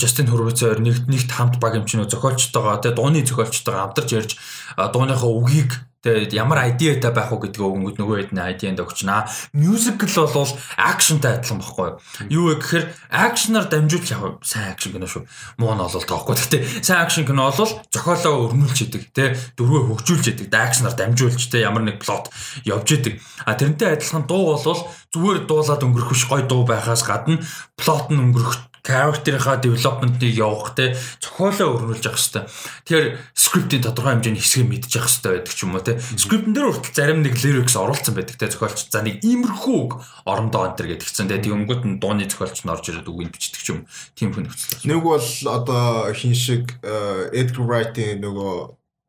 Justin 0.01 0.33
Hurwitz-ээр 0.33 0.81
нэгт 0.81 1.05
нэгт 1.13 1.29
хамт 1.29 1.61
баг 1.61 1.77
эмчнөө 1.77 2.09
зохиолчтойгоо 2.09 2.81
тэгээ 2.81 2.97
дууны 2.97 3.21
зохиолчтойгоо 3.21 3.93
хамтарч 3.93 4.11
ярьж 4.17 4.33
дууныхаа 4.81 5.29
үгийг 5.29 5.77
Тэгээд 6.07 6.39
ямар 6.39 6.71
идеатай 6.71 7.11
байх 7.11 7.35
уу 7.35 7.43
гэдгийг 7.43 7.67
өнгөд 7.67 7.99
нөгөө 7.99 8.31
хэд 8.31 8.33
нэг 8.39 8.63
идеанд 8.63 8.79
өгчнаа. 8.79 9.27
Musical 9.51 10.31
бол 10.31 10.53
акшнтай 10.79 11.43
адилхан 11.43 11.59
баггүй 11.59 11.87
юу? 11.91 11.99
Юу 12.31 12.45
вэ 12.55 12.63
гэхээр 12.63 12.87
акшнаар 13.11 13.67
дамжуулж 13.67 14.07
яг 14.15 14.39
сайн 14.47 14.71
акшн 14.71 14.95
кино 14.95 15.11
шүү. 15.11 15.27
Муу 15.59 15.75
нь 15.75 15.83
бол 15.83 15.91
тоохгүй. 16.07 16.39
Гэхдээ 16.39 16.63
сайн 16.87 17.03
акшн 17.03 17.27
кино 17.27 17.51
бол 17.51 17.75
зохиолоо 17.91 18.55
өрнүүлж 18.55 18.79
идэг, 18.87 19.03
тэ 19.11 19.35
дөрвөө 19.59 19.99
хөгжүүлж 19.99 20.27
идэг, 20.31 20.47
акшнаар 20.55 20.95
дамжуулж 20.95 21.43
тэ 21.51 21.67
ямар 21.67 21.83
нэг 21.83 21.99
плот 21.99 22.31
явж 22.63 22.87
идэг. 22.87 23.19
А 23.43 23.59
тэрнтэй 23.59 23.99
адилхан 23.99 24.31
дуу 24.31 24.55
бол 24.55 24.63
зүгээр 25.11 25.51
дуулаад 25.51 25.83
өнгөрөх 25.83 26.15
биш 26.15 26.25
гой 26.31 26.47
дуу 26.47 26.63
байхаас 26.63 27.03
гадна 27.03 27.43
плот 27.75 28.15
нь 28.15 28.23
өнгөрөх 28.23 28.76
character-ийнхаа 28.87 29.59
development-ыг 29.59 30.31
явах 30.31 30.79
те 30.79 30.95
зохиолоо 31.19 31.75
өрнүүлж 31.75 32.07
явах 32.07 32.23
хэрэгтэй. 32.23 32.47
Тэгэхээр 32.87 33.07
скриптийн 33.35 33.83
тодорхой 33.83 34.15
хэмжээний 34.15 34.39
хэсгийг 34.39 34.71
мэдчих 34.71 35.03
хэрэгтэй 35.03 35.33
байдаг 35.35 35.55
ч 35.55 35.61
юм 35.67 35.75
уу 35.75 35.83
те. 35.83 35.99
Скриптэн 35.99 36.55
дээр 36.55 36.71
хүртэл 36.71 36.95
зарим 36.95 37.21
нэг 37.27 37.35
lyrics 37.43 37.75
оруулсан 37.75 38.15
байдаг 38.15 38.39
те 38.39 38.47
зохиолч. 38.47 38.87
За 38.87 39.03
нэг 39.03 39.27
иймэрхүү 39.27 39.77
үг 39.83 39.93
орондоо 40.23 40.71
антер 40.71 40.87
гэдгийгсэн 40.87 41.27
те. 41.27 41.43
Тэгэнгүүт 41.43 41.83
нь 41.83 41.99
дууны 41.99 42.31
зохиолч 42.31 42.63
нь 42.63 42.71
орж 42.71 42.87
ирээд 42.87 43.11
үгийг 43.11 43.35
бичдэг 43.35 43.61
ч 43.61 43.67
юм. 43.75 43.91
Тийм 44.15 44.31
хүн 44.31 44.47
нөхцөл. 44.47 44.87
Нэг 44.87 45.03
бол 45.03 45.27
одоо 45.51 46.15
хин 46.15 46.39
шиг 46.39 46.79
э, 46.87 47.35
Edgar 47.35 47.67
Wright-ийн 47.67 48.23
нөгөө 48.23 48.55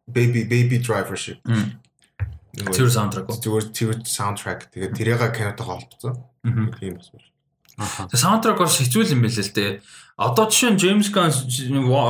Baby 0.09 0.49
Baby 0.49 0.81
Driver 0.81 1.19
шиг. 1.19 1.37
Тэр 2.57 2.89
саундтрак. 2.89 3.29
Зүгээр 3.29 3.65
тэр 3.69 4.01
саундтрак. 4.01 4.73
Тэгээд 4.73 4.97
тэрийг 4.97 5.21
кинотойгоо 5.21 5.77
холбоцсон. 5.77 6.15
Тийм 6.81 6.97
бас 6.97 7.13
байна. 7.13 7.26
Тэгээ 7.77 8.17
саундтрак 8.17 8.57
бас 8.57 8.81
хэцүү 8.81 9.13
юм 9.13 9.21
байл 9.21 9.37
л 9.37 9.53
дээ. 9.53 9.71
Одоо 10.17 10.49
жишээ 10.49 10.71
нь 10.73 10.81
James 10.81 11.13
Gunn 11.13 11.29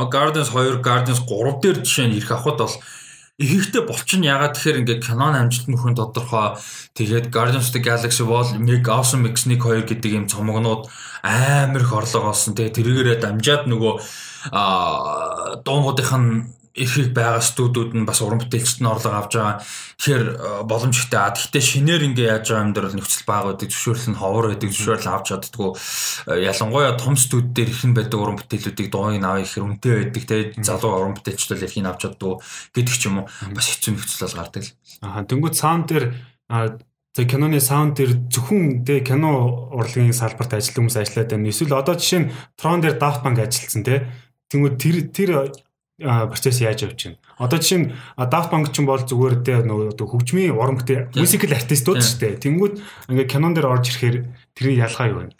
Guardians 0.08 0.48
2, 0.48 0.80
Guardians 0.80 1.20
3 1.28 1.60
дээр 1.60 1.78
жишээ 1.84 2.06
нь 2.08 2.16
ирэх 2.16 2.32
авахд 2.32 2.56
бол 2.56 2.76
ихэнхдээ 3.36 3.84
болчин 3.84 4.24
ягаад 4.24 4.56
тэгэхээр 4.56 4.80
ингээд 4.80 5.04
Canon 5.04 5.36
амжилт 5.36 5.68
нөхөн 5.68 5.94
тодорхой 5.94 6.56
тэгээд 6.96 7.28
Guardians 7.28 7.68
of 7.68 7.76
the 7.76 7.84
Galaxy 7.84 8.24
Wall 8.24 8.48
Meg 8.56 8.88
Awesome 8.88 9.28
X1 9.28 9.60
2 9.60 9.84
гэдэг 9.84 10.10
юм 10.16 10.24
цомогнууд 10.24 10.88
амар 11.20 11.84
их 11.84 11.92
орлого 11.92 12.32
олсон. 12.32 12.56
Тэгээд 12.56 12.76
тэргээрээ 12.80 13.18
дамжаад 13.20 13.68
нөгөө 13.68 13.94
аа 14.56 15.60
дуунуудынх 15.60 16.12
нь 16.16 16.57
эрхийг 16.78 17.10
байгаа 17.12 17.42
студиуд 17.42 17.92
нь 17.92 18.06
бас 18.06 18.22
уран 18.22 18.38
бүтээлчд 18.38 18.80
нь 18.80 18.88
орлого 18.88 19.18
авч 19.18 19.32
байгаа. 19.34 19.58
Тэгэхээр 19.98 20.24
э, 20.30 20.36
боломжтой. 20.62 21.34
Тэгвэл 21.34 21.70
шинээр 21.74 22.02
ингээ 22.08 22.30
яаж 22.38 22.46
байгаа 22.48 22.64
юм 22.64 22.72
дээр 22.72 22.86
бол 22.86 22.98
нөхцөл 23.02 23.26
бага 23.26 23.46
байдаг, 23.50 23.68
зөвшөөрөл 23.74 24.08
нь 24.14 24.20
ховор 24.22 24.46
байдаг, 24.54 24.70
зөвшөөрөл 24.70 25.10
авч 25.10 25.26
чаддгүй. 25.34 25.70
Э, 25.74 26.32
ялангуяа 26.46 26.94
том 26.94 27.14
студид 27.18 27.52
дээр 27.52 27.70
ихэн 27.74 27.92
байдаг 27.98 28.18
уран 28.22 28.38
бүтээлүүдийг 28.38 28.88
дууг 28.88 29.18
авах 29.18 29.42
их 29.42 29.58
үнэтэй 29.58 29.94
байдаг. 29.98 30.22
Тэгээд 30.22 30.50
залуу 30.62 30.92
уран 30.94 31.14
бүтээлчд 31.18 31.50
бол 31.52 31.64
эрхийг 31.66 31.86
авч 31.90 32.00
чаддгүй 32.06 32.34
гэдэг 32.72 32.94
ч 32.94 33.02
юм 33.10 33.16
уу. 33.22 33.26
Бас 33.52 33.66
хэцүү 33.68 33.92
нөхцөл 33.98 34.24
бол 34.24 34.38
гардаг 34.38 34.62
л. 34.62 34.72
Аа 35.02 35.22
тэнгууд 35.26 35.56
саунд 35.58 35.86
дээр 35.90 36.06
тэг 37.18 37.26
киноны 37.34 37.58
саунд 37.58 37.98
дээр 37.98 38.30
зөвхөн 38.30 38.86
тэг 38.86 39.10
кино 39.10 39.68
урлагийн 39.74 40.14
салбарт 40.14 40.54
ажилладаг 40.54 40.78
хүмүүс 40.78 40.98
ажиллаад 41.02 41.30
байна. 41.34 41.50
Эсвэл 41.50 41.74
одоо 41.74 41.98
жишээ 41.98 42.20
нь 42.22 42.30
Tron 42.54 42.78
дээр 42.78 42.94
Daft 42.94 43.26
Punk 43.26 43.42
ажилласан 43.42 43.82
те. 43.82 44.06
Тэнгүүд 44.46 44.76
тэр 44.78 44.96
тэр 45.10 45.30
процесс 45.98 46.62
яаж 46.62 46.86
явж 46.86 47.10
байна. 47.10 47.18
Одоо 47.42 47.58
жишээ 47.58 47.78
нь 47.82 47.90
Daft 48.14 48.54
Punk 48.54 48.70
ч 48.70 48.78
юм 48.78 48.86
бол 48.86 49.02
зүгээр 49.02 49.34
дээ 49.42 49.60
нөгөө 49.66 49.98
хөгжмийн 49.98 50.54
бүтээл 50.54 51.10
мюзикл 51.18 51.50
артистууд 51.50 51.98
шүү 51.98 52.18
дээ. 52.22 52.42
Тэнгүүд 52.46 52.74
ингээ 53.10 53.26
кинон 53.26 53.58
дээр 53.58 53.66
орж 53.66 53.90
ирэхээр 53.90 54.16
тэрний 54.54 54.78
ялгаа 54.78 55.06
юу 55.10 55.18
вэ? 55.26 55.34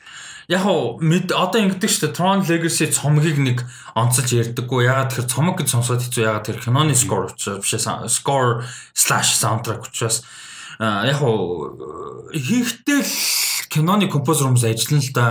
Яг 0.50 0.66
уу 0.66 0.98
одоо 0.98 1.58
ингэдэг 1.62 1.90
шүү 1.90 2.10
дээ. 2.10 2.16
Tron 2.18 2.42
Legacy 2.42 2.90
цомгийг 2.90 3.38
нэг 3.38 3.62
онцолж 3.94 4.34
ярьдаггүй. 4.34 4.90
Ягаад 4.90 5.14
тэгэхээр 5.14 5.30
цомог 5.30 5.62
гэж 5.62 5.68
сонсоод 5.70 6.02
хэцүү. 6.02 6.26
Ягаад 6.26 6.46
тэр 6.50 6.58
киноны 6.58 6.98
score 6.98 7.30
учраас 7.30 7.62
биш 7.62 7.78
score 8.10 8.66
slash 8.98 9.38
soundtrack 9.38 9.86
учраас 9.86 10.26
яг 10.82 11.22
уу 11.22 11.78
хийхдээ 12.34 12.98
л 12.98 13.14
киноны 13.68 14.08
композер 14.08 14.48
хүмүүс 14.48 14.64
ажиллана 14.64 15.04
л 15.04 15.12
да. 15.12 15.26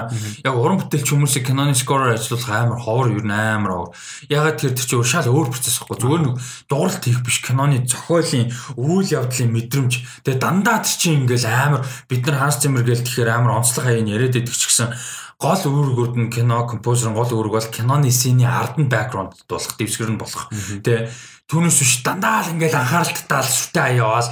Яг 0.45 0.55
уран 0.55 0.79
бүтээлч 0.81 1.09
хүмүүсийг 1.11 1.45
киноны 1.49 1.75
скороор 1.75 2.15
ажиллуулах 2.15 2.49
амар 2.53 2.79
ховор 2.79 3.11
юу 3.11 3.25
амар 3.25 3.71
ховор. 3.73 3.95
Ягаад 4.29 4.61
тэр 4.61 4.77
чинь 4.77 5.03
шал 5.03 5.27
өөр 5.27 5.51
процесс 5.51 5.81
байхгүй. 5.81 5.97
Зүгээр 5.97 6.23
нэг 6.25 6.35
дууралт 6.69 7.03
хийх 7.03 7.21
биш 7.25 7.41
киноны 7.41 7.83
зохиолын 7.83 8.53
үйл 8.77 9.09
явдлын 9.09 9.51
мэдрэмж. 9.51 9.93
Тэгээ 10.25 10.39
дандаа 10.39 10.85
чинь 10.85 11.25
ингээл 11.25 11.49
амар 11.49 11.81
бид 12.09 12.25
нар 12.25 12.37
Ханс 12.37 12.61
Циммер 12.61 12.85
гээл 12.85 13.05
тэгэхээр 13.05 13.33
амар 13.33 13.61
онцлог 13.61 13.85
хаяг 13.85 14.07
яриад 14.07 14.37
байдаг 14.37 14.55
ч 14.55 14.69
гэсэн 14.69 14.93
гол 15.37 15.61
үүргүүд 15.69 16.13
нь 16.17 16.33
кино 16.33 16.65
композерын 16.65 17.13
гол 17.13 17.29
үүрэг 17.29 17.53
бол 17.53 17.69
киноны 17.69 18.09
сцены 18.09 18.49
ард 18.49 18.81
нь 18.81 18.89
бэкграунд 18.89 19.37
болох, 19.45 19.73
дэвсгэр 19.77 20.09
нь 20.09 20.17
болох. 20.17 20.49
Тэ 20.81 21.13
Түүнээс 21.47 21.79
биш 21.79 21.93
дандаа 22.03 22.43
л 22.43 22.59
ингээл 22.59 22.75
анхааралтай 22.75 23.39
л 23.39 23.47
сүртэй 23.47 23.95
аяавал 23.95 24.27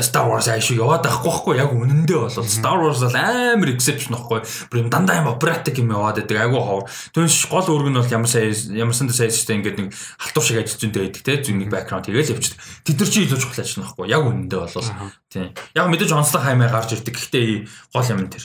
Star 0.00 0.24
Wars 0.24 0.48
аяа 0.48 0.64
шиг 0.64 0.80
яваад 0.80 1.04
байхгүй 1.04 1.28
байхгүй 1.28 1.54
яг 1.60 1.68
үнэндээ 1.76 2.16
бол 2.16 2.48
Star 2.48 2.80
Wars 2.80 3.04
бол 3.04 3.12
амар 3.12 3.68
exception 3.76 4.16
байхгүй. 4.16 4.40
Бүр 4.72 4.80
юм 4.80 4.88
дандаа 4.88 5.20
юм 5.20 5.28
оператик 5.28 5.76
юм 5.84 5.92
яваад 5.92 6.16
байдаг 6.16 6.40
айгу 6.40 6.56
ховор. 6.64 6.88
Түүнээс 7.12 7.52
гол 7.52 7.68
үүрэг 7.68 7.92
нь 7.92 8.00
бол 8.00 8.08
ямар 8.08 8.30
сая 8.32 8.56
ямар 8.72 8.96
санда 8.96 9.12
сая 9.12 9.28
систем 9.28 9.60
ингээд 9.60 9.84
нэг 9.84 9.92
халтур 9.92 10.44
шиг 10.48 10.64
ажиллаж 10.64 10.80
зүйндээ 10.80 11.02
байдаг 11.04 11.22
те 11.28 11.36
зүйний 11.44 11.68
background 11.68 12.08
тэгэл 12.08 12.32
явчихдаг. 12.32 12.64
Тэд 12.88 12.96
нар 13.04 13.10
чи 13.12 13.20
илүү 13.28 13.36
чухал 13.36 13.60
ажиллана 13.60 13.84
байхгүй. 13.92 14.06
Яг 14.08 14.22
үнэндээ 14.24 14.60
бол 14.64 14.88
тийм. 15.28 15.52
Яг 15.76 15.86
мэдээж 15.92 16.12
онцлог 16.16 16.40
хаймаа 16.40 16.72
гарч 16.72 16.96
ирдэг. 16.96 17.20
Гэхдээ 17.20 17.68
гол 17.92 18.08
юм 18.16 18.32
тэр. 18.32 18.44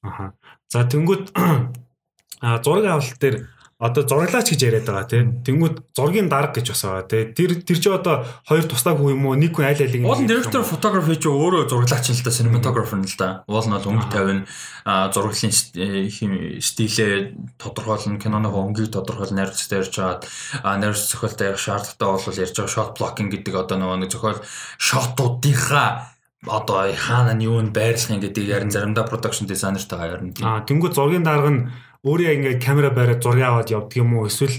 Аха. 0.00 0.32
За 0.72 0.88
тэнгууд 0.88 1.28
а 2.40 2.56
зураг 2.64 2.88
авалт 2.88 3.20
дээр 3.20 3.52
одоо 3.76 4.08
зураглаач 4.08 4.48
гэж 4.56 4.60
яриад 4.64 4.88
байгаа 4.88 5.04
тийм. 5.04 5.44
Тэнгүүд 5.44 5.92
зургийн 5.92 6.32
дарга 6.32 6.56
гэж 6.56 6.72
бас 6.72 6.80
байгаа 6.80 7.04
тийм. 7.12 7.36
Тэр 7.36 7.50
тэр 7.60 7.76
чи 7.76 7.88
одоо 7.92 8.24
хоёр 8.48 8.64
туслаг 8.64 8.96
хүү 8.96 9.12
юм 9.12 9.28
уу? 9.28 9.36
Нэг 9.36 9.52
хүн 9.52 9.68
айл 9.68 9.84
айлыг 9.84 10.00
Уул 10.00 10.24
директор 10.24 10.64
фотографи 10.64 11.20
чи 11.20 11.28
өөрөө 11.28 11.68
зураглаач 11.68 12.08
л 12.08 12.24
да, 12.24 12.32
cinematographer 12.32 12.96
нь 12.96 13.04
л 13.04 13.16
да. 13.20 13.44
Уул 13.44 13.68
нь 13.68 13.76
бол 13.76 13.90
өнгө 13.92 14.08
тавина, 14.08 14.48
зурглалын 15.12 15.52
стилээ 16.64 17.36
тодорхойлно, 17.60 18.16
киноны 18.16 18.48
өнгийг 18.48 18.96
тодорхойлно, 18.96 19.44
найруулагчтай 19.44 19.84
ярьж 19.84 19.92
хагаад 19.92 20.24
найруулагч 20.64 21.12
зохиолтой 21.12 21.52
ярих 21.52 21.60
шаардлагатай 21.60 22.08
бол 22.08 22.40
ярьж 22.40 22.56
байгаа 22.56 22.72
shot 22.72 22.96
blocking 22.96 23.28
гэдэг 23.28 23.60
одоо 23.60 23.76
нөгөө 23.76 24.08
нэг 24.08 24.10
зохиол 24.10 24.40
шотуудынхаа 24.80 26.16
одоо 26.46 26.92
хаана 26.94 27.34
нь 27.34 27.44
юу 27.44 27.60
нь 27.60 27.74
байрлах 27.74 28.22
гэдэг 28.22 28.44
ярин 28.44 28.70
заримдаа 28.70 29.04
production 29.04 29.44
designer-тайгаа 29.50 30.16
ярина. 30.16 30.32
Аа 30.40 30.64
тэнгууд 30.64 30.94
зургийн 30.94 31.26
дарга 31.26 31.50
нь 31.50 31.60
өөрөө 32.06 32.32
ингээд 32.38 32.62
камера 32.62 32.90
бариад 32.94 33.22
зураг 33.22 33.42
аваад 33.42 33.74
явдаг 33.74 33.98
юм 33.98 34.14
уу 34.14 34.30
эсвэл 34.30 34.54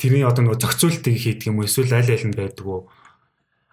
тэрний 0.00 0.24
одоо 0.24 0.48
нөгөө 0.48 0.60
зохицуултыг 0.64 1.14
хийдэг 1.20 1.52
юм 1.52 1.60
уу 1.60 1.68
эсвэл 1.68 1.92
аль 1.92 2.08
аль 2.08 2.24
нь 2.24 2.32
байдаг 2.32 2.64
уу 2.64 2.88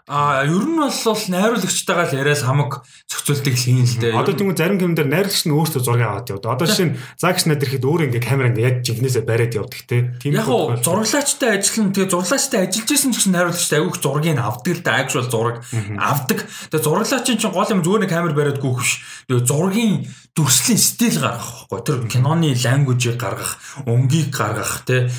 А 0.06 0.46
ер 0.46 0.70
нь 0.70 0.78
бол 0.78 0.94
найруулагчтайгаа 0.94 2.06
л 2.06 2.14
яриад 2.14 2.46
хамаг 2.46 2.86
зохицуултыг 3.10 3.58
хийн 3.58 3.90
л 3.90 3.98
дээ. 3.98 4.14
Одоо 4.14 4.38
тийм 4.38 4.54
зарим 4.54 4.78
гэмдэр 4.78 5.10
найруулагч 5.10 5.50
нь 5.50 5.56
өөртөө 5.58 5.82
зураг 5.82 6.06
аваад 6.06 6.30
явдаг. 6.30 6.54
Одоо 6.54 6.70
жишээ 6.70 6.94
нь 6.94 6.98
Zack 7.18 7.42
Snyder 7.42 7.66
ихэд 7.66 7.90
өөр 7.90 8.14
ингээ 8.14 8.22
камера 8.22 8.54
ингээ 8.54 8.70
яг 8.70 8.78
жигнэсээ 8.86 9.26
бариад 9.26 9.58
явдаг 9.58 9.82
те. 9.90 10.14
Тийм 10.22 10.38
яг 10.38 10.46
уу 10.46 10.78
зураглаачтай 10.78 11.58
ажиллана. 11.58 11.90
Тэгээ 11.98 12.14
зураглаачтай 12.14 12.60
ажиллаж 12.70 12.90
исэн 12.94 13.12
ч 13.12 13.16
гэсэн 13.18 13.34
найруулагчтай 13.34 13.78
айгүйх 13.82 13.98
зургийг 13.98 14.38
авдаг 14.38 14.74
л 14.78 14.86
да. 14.86 14.94
Actual 15.02 15.26
зураг 15.26 15.58
авдаг. 15.98 16.40
Тэгээ 16.70 16.86
зураглаачийн 16.86 17.40
чинь 17.42 17.50
гол 17.50 17.74
юм 17.74 17.82
нэг 17.82 18.10
камер 18.14 18.38
бариад 18.38 18.62
гүйх 18.62 18.78
биш. 18.78 19.02
Тэгээ 19.26 19.50
зургийн 19.50 19.94
дүрслийн 20.38 20.78
стил 20.78 21.18
гаргах 21.18 21.66
байхгүй. 21.66 21.82
Тэр 21.82 21.98
киноны 22.06 22.54
language-ийг 22.54 23.18
гаргах, 23.18 23.58
өнгийг 23.90 24.30
гаргах 24.30 24.86
те 24.86 25.10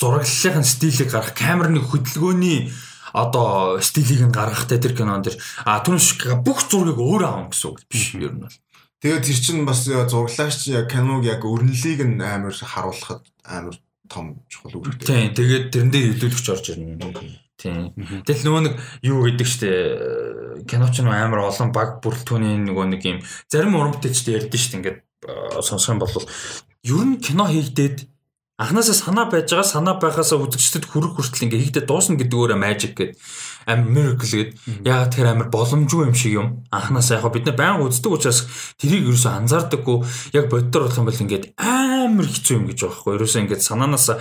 зураглалын 0.00 0.64
стилийг 0.64 1.12
гаргах, 1.12 1.36
камерны 1.36 1.84
хөдөлгөөний 1.84 2.72
одоо 3.12 3.80
стилийг 3.80 4.26
нь 4.26 4.34
гаргахтай 4.34 4.78
тэр 4.78 4.94
кинон 4.94 5.22
дэр 5.22 5.36
а 5.64 5.80
түнш 5.84 6.20
бүх 6.44 6.66
зургийг 6.66 6.98
өөрөө 6.98 7.30
авах 7.30 7.50
гэсэн 7.54 7.68
үг 7.70 7.78
биш 7.90 8.14
ер 8.18 8.34
нь 8.34 8.44
бол. 8.44 8.56
Тэгээд 9.00 9.24
тэр 9.24 9.38
чинь 9.40 9.64
бас 9.64 9.88
зураглаач 9.88 10.60
яг 10.68 10.92
киног 10.92 11.24
яг 11.24 11.42
өрнөлийг 11.44 12.04
нь 12.04 12.20
амар 12.20 12.52
харуулхад 12.52 13.24
амар 13.44 13.76
том 14.10 14.42
чухал 14.50 14.82
үүрэгтэй. 14.82 15.06
Тийм 15.06 15.34
тэгээд 15.34 15.64
тэрэн 15.72 15.90
дээр 15.90 16.06
илүүлэгч 16.18 16.46
орж 16.52 16.66
ирнэ. 16.74 16.98
Тийм. 17.60 17.92
Тэгэл 18.24 18.44
нөгөө 18.48 18.62
нэг 18.64 18.74
юу 19.04 19.24
гэдэг 19.28 19.48
чтэй 19.48 19.76
кино 20.64 20.88
ч 20.88 21.04
нөө 21.04 21.12
амар 21.12 21.44
олон 21.44 21.70
баг 21.76 22.00
бүрэлдэхүүний 22.00 22.56
нөгөө 22.64 22.86
нэг 22.96 23.02
юм 23.04 23.18
зарим 23.52 23.76
уран 23.76 23.92
бүтээлчтэй 23.92 24.36
ярьдэн 24.40 24.60
штэ 24.60 24.76
ингээд 24.80 24.98
сонсох 25.60 25.92
юм 25.92 26.00
бол 26.00 26.16
ер 26.16 27.04
нь 27.04 27.20
кино 27.20 27.44
хийгдээд 27.52 28.08
анханасаа 28.60 28.94
санаа 28.94 29.26
байж 29.32 29.48
байгаа 29.48 29.64
санаа 29.64 29.96
байхасаа 29.96 30.38
үзэгчдэд 30.44 30.84
хүрэх 30.84 31.16
хүртэл 31.16 31.48
ингээ 31.48 31.60
хийхдээ 31.64 31.84
дуусна 31.88 32.20
гэдэг 32.20 32.36
өөрөө 32.36 32.58
magic 32.60 32.92
гэдэг 32.92 33.16
амар 33.66 33.88
miracle 33.88 34.28
гэдэг. 34.28 34.84
Яг 34.84 35.10
тэр 35.12 35.26
амар 35.32 35.48
боломжгүй 35.48 36.06
юм 36.08 36.14
шиг 36.14 36.32
юм. 36.36 36.48
Анханасаа 36.68 37.20
яг 37.20 37.32
бид 37.32 37.46
нар 37.46 37.56
баян 37.56 37.84
үздэг 37.84 38.12
учраас 38.12 38.44
тэрийг 38.80 39.08
ерөөсөө 39.08 39.32
анзаардаггүй. 39.32 39.98
Яг 40.36 40.52
боддоор 40.52 40.88
болох 40.88 40.98
юм 40.98 41.08
бол 41.08 41.22
ингээд 41.24 41.44
амар 41.56 42.28
хэцүү 42.28 42.54
юм 42.56 42.66
гэж 42.68 42.78
байгаа 42.80 42.94
байхгүй. 42.96 43.16
Ерөөсөө 43.16 43.40
ингээд 43.44 43.62
санаанаасаа 43.64 44.16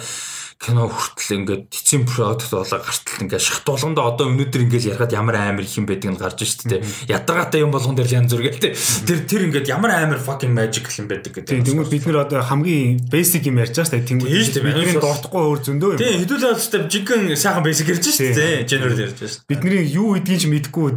кино 0.59 0.91
хүртэл 0.91 1.39
ингээд 1.39 1.71
эцсийн 1.71 2.03
продукт 2.03 2.51
болоо 2.51 2.83
гартал 2.83 3.23
ингээд 3.23 3.39
шахт 3.39 3.63
болгондоо 3.63 4.11
одоо 4.11 4.27
өнөөдөр 4.27 4.67
ингээд 4.67 4.91
ярахад 4.91 5.15
ямар 5.15 5.39
амар 5.39 5.63
их 5.63 5.71
юм 5.79 5.87
байдгийг 5.87 6.11
нь 6.11 6.19
гарч 6.19 6.43
штэ 6.43 6.83
тэ 6.83 6.83
ядаргаатай 7.07 7.63
юм 7.63 7.71
болгон 7.71 7.95
дээр 7.95 8.19
янз 8.19 8.35
бүр 8.35 8.51
гэдэг 8.51 8.75
тэр 9.07 9.19
тэр 9.23 9.41
ингээд 9.47 9.71
ямар 9.71 9.95
амар 9.95 10.19
fucking 10.19 10.51
magic 10.51 10.91
юм 10.99 11.07
байдаг 11.07 11.31
гэдэг. 11.31 11.63
Тэгвэл 11.63 11.87
бид 11.87 12.03
нар 12.11 12.27
одоо 12.27 12.43
хамгийн 12.43 13.07
basic 13.07 13.47
юм 13.47 13.63
ярьж 13.63 13.71
байгаа 13.71 13.87
штэ 13.87 14.03
тэнгуү 14.03 14.27
бидний 14.27 14.99
дуртахгүй 14.99 15.43
өөр 15.47 15.59
зөндөө 15.63 15.91
юм. 15.95 15.99
Тийм 16.03 16.19
хэдүүл 16.27 16.43
бол 16.43 16.59
штэ 16.59 16.77
жинхэнэ 16.91 17.39
сайхан 17.39 17.63
basic 17.63 17.87
ярьж 17.95 18.03
штэ 18.11 18.35
тэ 18.35 18.67
general 18.67 18.99
ярьж 18.99 19.15
штэ. 19.15 19.47
Бидний 19.47 19.87
юу 19.87 20.19
гэдгийг 20.19 20.43
ч 20.43 20.51
мэдэхгүй 20.51 20.91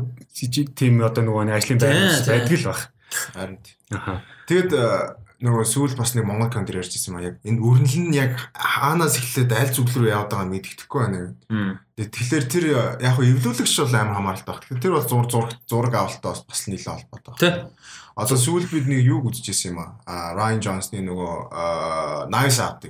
тийм 0.74 1.06
одоо 1.06 1.22
нөгөө 1.22 1.54
ажлын 1.54 1.78
байр 1.78 2.18
байдаг 2.26 2.58
л 2.58 2.66
баг. 2.66 2.80
Харин. 3.30 3.58
Аха. 3.94 4.26
Тэгэд 4.50 4.74
нөгөө 5.42 5.66
сүүл 5.66 5.94
бас 5.98 6.14
нэг 6.14 6.24
Монгол 6.24 6.50
контер 6.54 6.78
ярьж 6.78 6.94
ирсэн 6.94 7.12
юм 7.12 7.18
а 7.18 7.26
яг 7.26 7.36
энэ 7.42 7.58
өрнөл 7.58 7.98
нь 7.98 8.14
яг 8.14 8.38
хаанаас 8.54 9.18
эхлээд 9.18 9.50
аль 9.50 9.74
зүг 9.74 9.90
рүү 9.90 10.14
яваад 10.14 10.30
байгааг 10.30 10.50
мэддэхгүй 10.54 11.00
байна. 11.02 11.34
Тэгэхээр 11.98 12.46
тэр 12.46 12.64
яг 13.02 13.14
хөө 13.18 13.26
эвлүүлэгч 13.26 13.74
бол 13.82 13.98
амар 13.98 14.16
хамааралтай 14.22 14.54
баг. 14.54 14.62
Тэгэхээр 14.62 14.82
тэр 14.86 14.94
бол 14.94 15.10
зур 15.10 15.26
зураг 15.26 15.52
зураг 15.66 15.94
авалтаа 15.98 16.38
бас 16.46 16.62
нэлээд 16.70 16.94
холбоотой. 16.94 17.34
Тэ. 17.42 17.66
Одоо 18.14 18.38
сүүл 18.38 18.70
бид 18.70 18.86
нэг 18.86 19.02
юу 19.02 19.26
үзчихсэн 19.26 19.74
юм 19.74 19.82
а. 19.82 20.32
Ryan 20.38 20.62
Jones-ны 20.62 21.02
нөгөө 21.02 22.30
Nice 22.30 22.62
Out. 22.62 22.86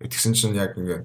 Тэгсэн 0.00 0.32
чинь 0.32 0.56
яг 0.56 0.80
ингээд 0.80 1.04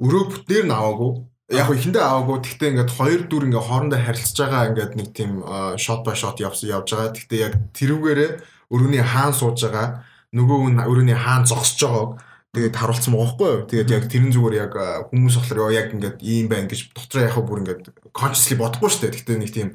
өрөө 0.00 0.24
бүтээр 0.32 0.64
наваагүй 0.64 1.28
яг 1.48 1.68
ихэндээ 1.72 2.04
аваагүй 2.04 2.44
гэхдээ 2.44 2.70
ингээд 2.76 2.92
хоёр 2.92 3.20
дүр 3.24 3.44
ингээд 3.48 3.68
хоорондоо 3.68 4.00
харилцаж 4.04 4.36
байгаа 4.36 4.68
ингээд 4.68 4.92
нэг 5.00 5.08
тийм 5.16 5.32
shot 5.80 6.04
by 6.04 6.12
shot 6.12 6.36
явсан 6.44 6.68
явж 6.68 6.92
байгаа. 6.92 7.16
Гэхдээ 7.16 7.40
яг 7.40 7.54
тэрүүгээрээ 7.72 8.30
өрөөний 8.72 9.04
хаан 9.04 9.32
сууж 9.32 9.64
байгаа 9.64 10.04
нөгөө 10.32 10.58
хүн 10.64 10.76
өрөөний 10.84 11.16
хаан 11.16 11.48
зогсож 11.48 11.80
байгааг 11.82 12.10
тэгээд 12.52 12.76
харуулсан 12.76 13.12
байгаа 13.12 13.24
байхгүй 13.28 13.48
юу. 13.48 13.62
Тэгээд 13.68 13.90
яг 13.92 14.04
тэрэн 14.08 14.32
зүгээр 14.32 14.54
яг 14.56 14.72
хүмүүс 15.12 15.34
болохоор 15.36 15.72
яг 15.72 15.88
ингээд 15.92 16.18
ийм 16.24 16.46
байна 16.48 16.68
гэж 16.68 16.80
дотроо 16.96 17.22
яхаа 17.28 17.44
бүр 17.44 17.60
ингээд 17.64 17.82
consciously 18.12 18.56
бодохгүй 18.56 18.88
шүү 18.88 19.02
дээ. 19.04 19.14
Гэхдээ 19.14 19.38
нэг 19.38 19.52
тийм 19.52 19.68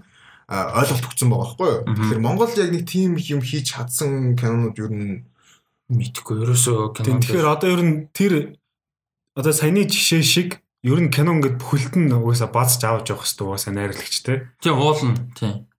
ойлголт 0.49 1.05
өгсөн 1.07 1.29
байгаа 1.29 1.45
байхгүй 1.53 1.69
юу. 1.69 1.81
Тэгэхээр 1.93 2.21
Монголд 2.21 2.57
яг 2.57 2.69
нэг 2.73 2.83
тийм 2.89 3.11
юм 3.17 3.41
хийж 3.41 3.65
чадсан 3.73 4.33
кинонууд 4.37 4.77
юу 4.77 4.89
н 4.89 5.25
мэдхгүй 5.89 6.35
ерөөсөө 6.43 6.77
кино. 6.97 7.21
Тэгэхээр 7.21 7.47
одоо 7.47 7.69
ер 7.69 7.81
нь 7.85 7.95
тэр 8.13 8.33
одоо 9.37 9.53
саяны 9.53 9.85
жишээ 9.85 10.23
шиг 10.25 10.49
ер 10.83 10.99
нь 10.99 11.13
кино 11.13 11.37
ингээд 11.37 11.61
бүхэлд 11.61 11.95
нь 11.97 12.13
угаасаа 12.13 12.49
базж 12.51 12.81
авч 12.83 13.13
явах 13.13 13.23
хэрэгтэй 13.25 13.45
угаасаа 13.47 13.73
найрлагч 13.73 14.15
те. 14.25 14.49
Тийм 14.59 14.77
уулна 14.77 15.15
тийм. 15.37 15.69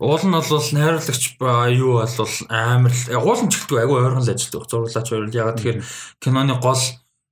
Уул 0.00 0.24
нь 0.24 0.32
бол 0.32 0.48
найруулагч 0.48 1.36
юу 1.76 2.00
бол 2.00 2.32
амар 2.48 2.94
уул 3.20 3.40
нь 3.44 3.52
ч 3.52 3.60
ихтэй 3.60 3.84
айгүй 3.84 4.00
ойрхон 4.00 4.24
л 4.24 4.32
ажилладаг. 4.32 4.64
Зурлаач 4.64 5.06
хоёр 5.12 5.28
л 5.28 5.36
ягаад 5.36 5.60
тэгэхээр 5.60 5.78
киноны 6.24 6.56
гол 6.56 6.80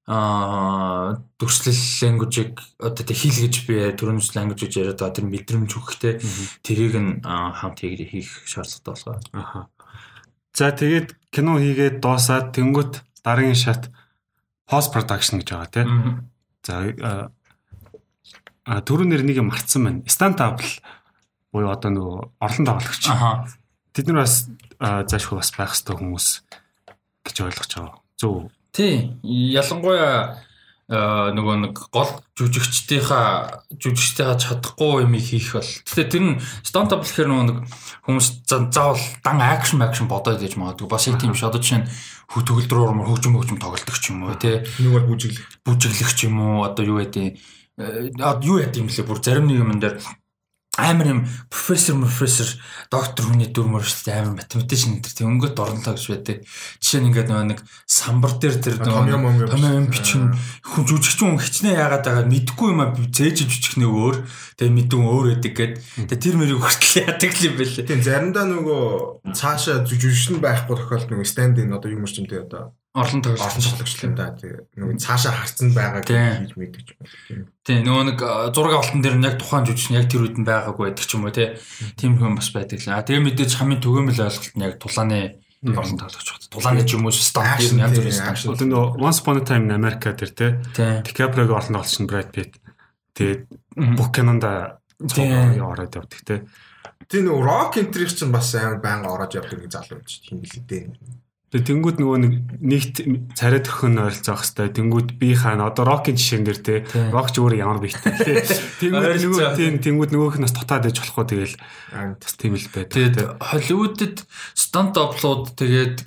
аа 0.05 1.16
дүрслэл 1.40 1.81
language-ыг 2.05 2.61
одоо 2.77 3.05
тэг 3.09 3.16
хэл 3.16 3.40
гэж 3.49 3.55
би 3.65 3.77
төрөмж 3.97 4.36
language 4.36 4.69
гэж 4.69 4.73
яриад 4.85 5.01
байгаа 5.01 5.16
тэр 5.16 5.28
мэдрэмж 5.32 5.70
өгөхтэй 5.81 6.15
тэрийг 6.65 6.95
нь 6.97 7.24
хамт 7.24 7.81
хийх 7.81 8.45
шаардлагатай 8.45 8.93
болгоо. 8.93 9.16
Аха. 9.32 9.61
За 10.53 10.73
тэгээд 10.73 11.16
кино 11.32 11.57
хийгээд 11.57 12.05
дуусаад 12.05 12.53
тэнгуут 12.53 13.05
дараагийн 13.24 13.57
шат 13.57 13.89
post 14.69 14.93
production 14.93 15.40
гэж 15.40 15.49
байгаа 15.57 15.73
тийм. 15.73 15.89
За 16.65 17.32
а 18.69 18.85
түрүү 18.85 19.09
нэр 19.09 19.24
нэг 19.24 19.40
юм 19.40 19.49
марцсан 19.49 19.85
байна. 19.85 20.05
Stantable 20.05 20.69
буюу 21.53 21.73
одоо 21.73 21.91
нөгөө 21.93 22.16
орлон 22.43 22.66
тоглогч. 22.66 23.05
Тэд 23.95 24.07
нар 24.12 24.25
бас 24.25 24.49
заашгүй 24.79 25.41
бас 25.41 25.51
байх 25.57 25.73
хэвээр 25.75 25.99
хүмүүс 25.99 26.27
гэж 27.25 27.37
ойлгож 27.45 27.73
байгаа. 27.73 27.99
Зөв. 28.20 28.53
Тий. 28.73 29.16
Ялангуяа 29.25 30.45
нөгөө 30.89 31.57
нэг 31.69 31.75
гол 31.93 32.09
жүжигчдийнхаа 32.33 33.69
жүжигчтэйгээ 33.77 34.41
чадахгүй 34.41 35.05
юм 35.05 35.12
хийх 35.20 35.53
бол. 35.53 35.73
Гэтэ 35.85 36.09
тэр 36.09 36.25
нь 36.25 36.41
stunt 36.65 36.89
double 36.89 37.05
гэхэр 37.05 37.29
нөгөө 37.29 37.45
нэг 37.45 37.59
хүмүүс 38.09 38.29
заавал 38.49 38.97
дан 39.20 39.37
акшн 39.37 39.85
акшн 39.85 40.09
бодоод 40.09 40.41
гэж 40.41 40.57
магадгүй. 40.57 40.89
Бас 40.89 41.05
тийм 41.05 41.37
ш. 41.37 41.45
Одоо 41.45 41.61
жишээ 41.61 41.85
нь 41.85 41.89
төгөлдрөөр 42.33 42.97
мөр 42.97 43.09
хөгжим 43.12 43.37
хөгжим 43.37 43.61
тоглолдог 43.61 43.97
ч 44.01 44.16
юм 44.16 44.25
уу 44.25 44.37
тий. 44.41 44.65
Нөгөө 44.81 45.03
бүжиглэх. 45.12 45.45
Бүжиглэх 45.61 46.12
ч 46.16 46.25
юм 46.25 46.41
уу 46.41 46.65
одоо 46.65 46.85
юу 46.89 47.05
гэдэг 47.05 47.37
юу 48.49 48.57
яд 48.57 48.73
юм 48.81 48.89
блэ 48.89 49.05
бүр 49.05 49.20
зарим 49.20 49.45
нэг 49.45 49.61
юм 49.61 49.77
дээр 49.77 50.01
амар 50.79 51.07
юм 51.11 51.21
профессор 51.51 51.99
профессор 51.99 52.47
доктор 52.87 53.27
хүний 53.27 53.51
дүрмөр 53.51 53.83
шүү 53.83 54.07
дээ 54.07 54.19
амар 54.23 54.39
математикч 54.39 54.87
энэ 54.87 55.03
тэр 55.03 55.27
өнгөт 55.27 55.59
оронлоо 55.59 55.99
гэж 55.99 56.07
байдаг. 56.07 56.39
Жишээ 56.79 57.01
нь 57.03 57.09
ингээд 57.11 57.31
нэг 57.35 57.61
самбар 57.91 58.39
дээр 58.39 58.57
тэр 58.63 58.77
нөгөө 58.87 59.51
томьёом 59.51 59.91
бичин 59.91 60.39
хүн 60.63 60.85
жүжигчин 60.87 61.35
хүн 61.35 61.43
хичнээн 61.43 61.79
яагаад 61.83 62.07
байгаа 62.07 62.27
мэдгүй 62.31 62.69
юм 62.71 62.81
а 62.81 62.95
зээж 62.95 63.37
жүжигчнээ 63.43 63.91
өөр 63.91 64.17
тэгээ 64.55 64.77
мэдэн 64.79 65.03
өөр 65.03 65.27
байдаг 65.35 65.53
гэд. 65.59 65.75
Тэгээ 66.07 66.23
тэр 66.23 66.37
мөрийг 66.39 66.63
хүртэл 66.63 66.95
яадаг 67.03 67.33
юм 67.43 67.55
бэлээ. 67.59 67.87
Тийм 67.91 68.01
заримдаа 68.07 68.47
нөгөө 68.47 68.83
цаашаа 69.35 69.83
жүжигчин 69.83 70.39
байхгүй 70.39 70.79
тохиолдол 70.79 71.11
нөгөө 71.19 71.27
стенд 71.27 71.59
ин 71.59 71.75
одоо 71.75 71.91
юм 71.91 72.07
шиг 72.07 72.23
юм 72.23 72.31
тий 72.31 72.39
одоо 72.39 72.78
орлон 72.94 73.20
орлон 73.20 73.62
тоглогч 73.62 73.94
юм 74.02 74.15
да. 74.16 74.32
Нөгөө 74.32 74.97
цаашаа 74.97 75.32
харцсан 75.32 75.73
байгаа 75.77 76.02
гэж 76.02 76.56
мэдэж 76.56 76.86
байна. 76.97 77.47
Тийм 77.62 77.85
нөгөө 77.85 78.05
нэг 78.09 78.19
зураг 78.56 78.74
авалтан 78.81 79.02
дээр 79.05 79.16
нь 79.20 79.27
яг 79.28 79.36
тухайн 79.36 79.66
жүжигч 79.69 79.89
нь 79.93 79.98
яг 80.01 80.09
тэр 80.09 80.24
үед 80.24 80.40
нь 80.40 80.48
байгаагүй 80.48 80.85
байдаг 80.89 81.05
ч 81.05 81.12
юм 81.15 81.28
уу 81.28 81.35
тий. 81.36 81.52
Тийм 82.01 82.16
хүн 82.16 82.39
бас 82.40 82.48
байдаг 82.51 82.81
л. 82.81 82.90
А 82.97 83.05
тэгээ 83.05 83.27
мэдээж 83.28 83.52
хамгийн 83.60 83.85
түгээмэл 83.85 84.24
ойлголт 84.24 84.56
нь 84.56 84.65
яг 84.65 84.74
тулааны 84.81 85.20
орлон 85.62 85.98
тоглож 86.01 86.27
байна. 86.32 86.48
Тулааны 86.48 86.82
ч 86.89 86.90
юм 86.97 87.05
уу 87.05 87.12
стандарт 87.12 87.69
юм 87.69 87.82
янз 87.85 87.97
бүрийн 87.98 88.16
стандарт. 88.16 88.48
Одоо 88.56 88.66
нөгөө 88.66 88.89
Once 89.05 89.20
Upon 89.20 89.36
a 89.36 89.44
Time 89.44 89.65
in 89.69 89.74
America 89.77 90.09
дээр 90.16 90.32
тий. 90.32 90.51
DiCaprio-г 91.05 91.51
орлон 91.52 91.77
тоглож 91.77 91.98
нь 92.01 92.09
Brad 92.09 92.31
Pitt. 92.32 92.56
Тэгээд 93.12 93.43
бүх 93.98 94.09
кинонда 94.15 94.81
цогцоо 94.97 95.66
ороод 95.66 95.93
явдаг 95.93 96.20
тий. 96.24 96.40
Тийм 97.09 97.31
нөгөө 97.31 97.43
rock 97.47 97.78
entry 97.78 98.06
чинь 98.09 98.35
бас 98.35 98.55
амар 98.55 98.81
байнга 98.82 99.15
ороод 99.15 99.35
явдаг 99.39 99.59
нэг 99.59 99.70
залуу 99.70 99.98
юм 99.98 100.06
чинь 100.06 100.24
тийм 100.27 100.43
л 100.43 100.66
дээ. 100.66 100.85
Тэгээ 101.49 101.65
тэнгууд 101.65 101.97
нөгөө 101.97 102.19
нэг 102.20 102.35
нэгт 102.61 102.95
царай 103.33 103.65
төхөн 103.65 104.05
ойролцоох 104.05 104.45
хэвээр 104.45 104.69
тэнгууд 104.69 105.09
би 105.16 105.33
хаана 105.33 105.73
одоо 105.73 105.89
рокийн 105.89 106.20
жишээн 106.20 106.45
дээр 106.45 106.61
те 106.61 106.75
рок 107.09 107.33
ч 107.33 107.41
өөр 107.41 107.57
ямар 107.57 107.81
бийтэй 107.81 108.45
тэнгууд 108.85 109.16
нөгөө 109.16 109.57
тийм 109.57 109.81
тэнгууд 109.81 110.12
нөгөөх 110.12 110.37
нь 110.37 110.45
бас 110.45 110.53
дутаад 110.53 110.93
иж 110.93 111.01
болохгүй 111.01 111.25
тэгэл. 111.25 111.57
Бас 112.20 112.35
тийм 112.37 112.53
л 112.53 112.69
бай. 112.69 112.85
Тэгээд 112.85 113.41
Холливуудад 113.41 114.29
стант 114.53 115.01
оплууд 115.01 115.57
тэгээд 115.57 116.05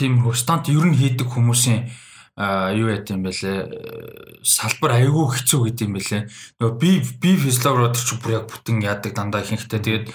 тийм 0.00 0.24
стант 0.32 0.72
ер 0.72 0.88
нь 0.88 0.96
хийдэг 0.96 1.28
хүмүүсийн 1.28 1.84
юу 2.40 2.88
яа 2.88 3.04
гэм 3.04 3.20
бэлээ 3.20 4.40
салбар 4.40 4.96
айгүй 4.96 5.26
хэцүү 5.28 5.60
гэдэм 5.76 5.92
бэлээ. 5.92 6.22
Нөгөө 6.56 6.74
би 6.80 6.90
би 7.20 7.36
физиологоор 7.36 7.92
ч 7.92 8.16
бүр 8.16 8.40
яг 8.40 8.44
бүтэн 8.48 8.80
яадаг 8.80 9.12
дандаа 9.12 9.44
ихэнхдээ. 9.44 9.80
Тэгээд 9.84 10.06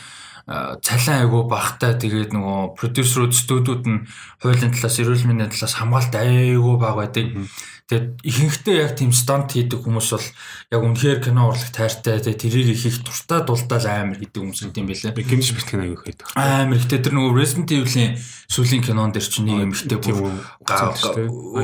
цалин 0.46 1.26
айгу 1.26 1.46
багтай 1.50 1.98
тэгээд 1.98 2.30
нөгөө 2.38 2.78
продюсерүүд 2.78 3.34
студиуд 3.34 3.84
нь 3.90 4.06
хуулийн 4.46 4.70
талаас 4.78 5.02
эрүүл 5.02 5.26
мэндийн 5.26 5.50
талаас 5.50 5.74
хамгаалт 5.74 6.14
айгу 6.14 6.78
баг 6.78 7.02
байдаг. 7.02 7.50
Тэгээд 7.90 8.22
ихэнхдээ 8.22 8.78
яг 8.82 8.94
тийм 8.98 9.10
стант 9.14 9.54
хийдэг 9.54 9.82
хүмүүс 9.82 10.10
бол 10.14 10.28
яг 10.74 10.82
үнэхээр 10.86 11.20
кино 11.22 11.50
урлаг 11.50 11.70
тайртай 11.70 12.22
тэгээд 12.22 12.42
тэрийг 12.42 12.70
их 12.78 12.86
их 12.86 12.98
дуртай 13.06 13.42
дулдаал 13.46 13.86
амар 13.86 14.18
хийдэг 14.22 14.42
хүмүүс 14.42 14.62
гэдэм 14.70 14.86
байлээ. 14.90 15.18
Би 15.18 15.22
гимш 15.26 15.54
бэлтгэн 15.54 15.82
аягүй 15.86 16.02
хийдэг. 16.14 16.26
Амар 16.34 16.78
ихтэй 16.82 17.02
тэр 17.02 17.14
нөгөө 17.14 17.38
Resident 17.38 17.70
Evil-ийн 17.70 18.18
сүүлийн 18.50 18.86
кинон 18.86 19.14
дээр 19.14 19.26
чинь 19.30 19.46
нэг 19.50 19.70
юм 19.70 19.74
ихтэй 19.74 20.02
бүр 20.02 20.34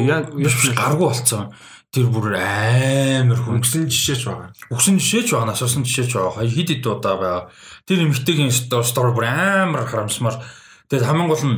яг 0.05 0.29
гаргуу 0.77 1.09
болцсон 1.09 1.53
тэр 1.91 2.07
бүр 2.07 2.39
амар 2.39 3.35
хөнгөсөн 3.35 3.91
жишээч 3.91 4.23
байгаа. 4.23 4.55
Өгсөн 4.71 4.95
жишээч 4.95 5.35
байгаа, 5.35 5.51
асуусан 5.51 5.83
жишээч 5.83 6.15
байгаа. 6.15 6.47
Хэд 6.47 6.79
хэд 6.79 6.87
удаа 6.87 7.15
байгаа. 7.19 7.43
Тэр 7.83 8.07
эмэгтэйгийн 8.07 8.51
стори 8.51 9.11
бүр 9.11 9.27
амар 9.27 9.83
харамсмаар. 9.91 10.39
Тэгээд 10.87 11.03
хамгийн 11.03 11.27
гол 11.27 11.43
нь 11.43 11.57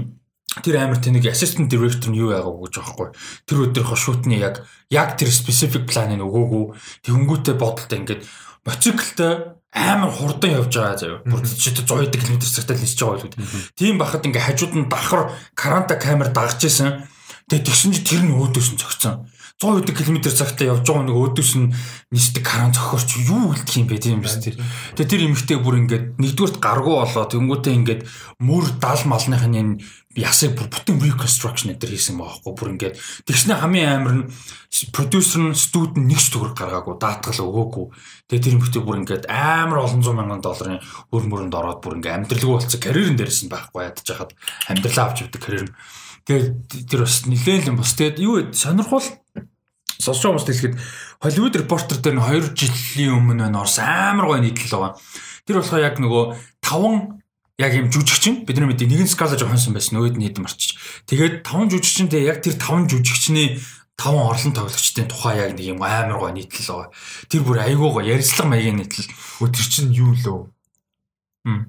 тэр 0.65 0.81
амар 0.81 0.97
тэнэг 0.97 1.29
assistant 1.29 1.69
director 1.69 2.09
нь 2.09 2.17
юу 2.17 2.33
яагаа 2.33 2.49
гэж 2.65 2.73
байхгүй. 2.81 3.07
Тэр 3.45 3.57
өдрийнхөө 3.69 3.97
шүтний 3.97 4.41
яг 4.41 4.65
яг 4.89 5.21
тэр 5.21 5.29
specific 5.29 5.85
планыг 5.85 6.25
өгөөгүй. 6.25 6.65
Тэнгүүтээ 7.05 7.55
бодолтой 7.57 7.97
ингээд 8.01 8.21
моциклтай 8.65 9.57
амар 9.73 10.09
хурдан 10.13 10.57
явж 10.61 10.73
байгаа 10.77 10.97
заяа. 10.97 11.21
Бүр 11.25 11.41
жишээ 11.41 11.85
100 11.85 12.09
км 12.09 12.37
цагтаа 12.41 12.77
нисэж 12.77 12.99
байгаа 13.01 13.21
байлгүй. 13.21 13.41
Тийм 13.77 13.97
бахад 13.97 14.25
ингээ 14.25 14.45
хажууд 14.45 14.73
нь 14.77 14.89
давхар 14.89 15.33
каранта 15.57 15.97
камер 15.97 16.29
дагаж 16.29 16.61
исэн. 16.65 17.09
Тэгээд 17.49 17.65
тэгсэн 17.69 17.91
чи 17.97 18.01
тэр 18.05 18.21
нь 18.25 18.37
өөдөөс 18.37 18.69
нь 18.73 18.79
зөгцсөн. 18.79 19.25
100 19.63 19.95
км 19.95 20.27
цагтаа 20.27 20.75
явж 20.75 20.83
байгаа 20.83 21.07
нэг 21.07 21.15
өөдөөс 21.15 21.51
нь 21.55 21.71
нисдэг 22.11 22.43
каран 22.43 22.75
зохиорч 22.75 23.09
юу 23.23 23.55
үлдэх 23.55 23.79
юм 23.79 23.87
бэ? 23.87 24.03
Тийм 24.03 24.19
биз 24.19 24.35
тэр. 24.43 24.59
Тэгээ 24.99 25.07
тэр 25.07 25.25
эмэгтэй 25.31 25.57
бүр 25.63 25.79
ингээд 25.87 26.05
нэгдүгürt 26.19 26.59
гаргуу 26.59 26.99
болоо 26.99 27.23
тэнгуүтээ 27.31 27.73
ингээд 27.79 28.01
мөр 28.43 28.67
дал 28.83 29.01
малныхын 29.07 29.55
энэ 29.55 29.73
ясыг 30.13 30.53
бүр 30.53 30.69
бүтэн 30.69 31.01
reconstruction 31.01 31.73
төр 31.73 31.89
хийсэн 31.89 32.21
байгаа 32.21 32.37
хгүй 32.37 32.53
бүр 32.53 32.71
ингээд 32.77 32.95
тэгснэ 33.25 33.57
хамгийн 33.57 33.89
амар 33.89 34.13
нь 34.13 34.25
продюсер 34.93 35.41
нь 35.41 35.57
студ 35.57 35.97
нь 35.97 36.05
нэгч 36.05 36.29
төгрөг 36.29 36.53
гаргаагүй 36.53 37.01
даатгал 37.01 37.41
өгөөгүй. 37.49 37.85
Тэгээ 38.29 38.43
тэр 38.45 38.55
эмэгтэй 38.61 38.81
бүр 38.85 38.97
ингээд 39.01 39.25
амар 39.25 39.81
олон 39.81 40.05
зуун 40.05 40.21
мянган 40.21 40.45
долларын 40.45 40.85
өр 41.09 41.23
мөрөнд 41.25 41.57
ороод 41.57 41.81
бүр 41.81 41.97
ингээд 41.97 42.29
амьдралгүй 42.29 42.53
болцсон 42.53 42.81
карьерэн 42.83 43.17
дээрсэн 43.17 43.49
байхгүй 43.49 43.81
ядаж 43.89 44.05
хахад 44.05 44.31
амьдралаа 44.69 45.05
авч 45.09 45.17
явдаг 45.25 45.41
карьер 45.41 45.65
нь. 45.65 45.75
Тэгээд 46.29 46.47
тэр 46.93 46.99
бас 47.03 47.25
нилээл 47.25 47.69
юм 47.73 47.77
бас. 47.81 47.97
Тэгээд 47.97 48.17
юу 48.21 48.53
сонирхол 48.53 49.07
сонсож 50.03 50.27
байгаа 50.27 50.35
хүмүүст 50.35 50.51
хэлэхэд 50.51 50.75
Hollywood 51.23 51.55
Reporter 51.63 51.97
дээр 52.03 52.15
нь 52.19 52.25
2 52.27 52.51
жилийн 52.59 53.15
өмнө 53.15 53.47
байна 53.47 53.63
орсон 53.63 53.87
амар 53.87 54.27
гоё 54.27 54.43
нийтлэл 54.43 54.75
байгаа. 54.75 54.99
Тэр 55.47 55.55
болохоор 55.63 55.87
яг 55.87 55.95
нөгөө 56.03 56.23
5 56.59 57.23
яг 57.63 57.71
юм 57.77 57.87
жүжигчин 57.87 58.43
бидний 58.43 58.67
мэдээ 58.67 58.89
нэгэн 58.91 59.07
Scarlett 59.07 59.39
Johansson 59.39 59.71
байсан 59.71 59.95
нөгөөд 59.95 60.19
нь 60.19 60.25
хэд 60.27 60.43
марчиж. 60.43 60.75
Тэгээд 61.07 61.47
5 61.47 61.71
жүжигчинтэй 61.71 62.27
яг 62.27 62.43
тэр 62.43 62.59
5 62.59 62.91
жүжигчний 62.91 63.61
5 63.95 64.19
орлон 64.19 64.53
тоглогчдын 64.57 65.07
тухай 65.07 65.37
яг 65.37 65.53
нэг 65.53 65.77
юм 65.77 65.83
амар 65.85 66.17
гоё 66.17 66.33
нийтлэл 66.33 66.65
байгаа. 66.65 66.89
Тэр 67.29 67.41
бүр 67.45 67.61
айгүй 67.61 67.89
гоё 67.93 68.09
ярьцлага 68.09 68.49
маягийн 68.49 68.81
нийтлэл. 68.81 69.07
Өө 69.39 69.49
тэр 69.53 69.67
чинь 69.69 69.93
юу 69.93 70.17
лөө? 70.17 70.39
Хм. 71.45 71.61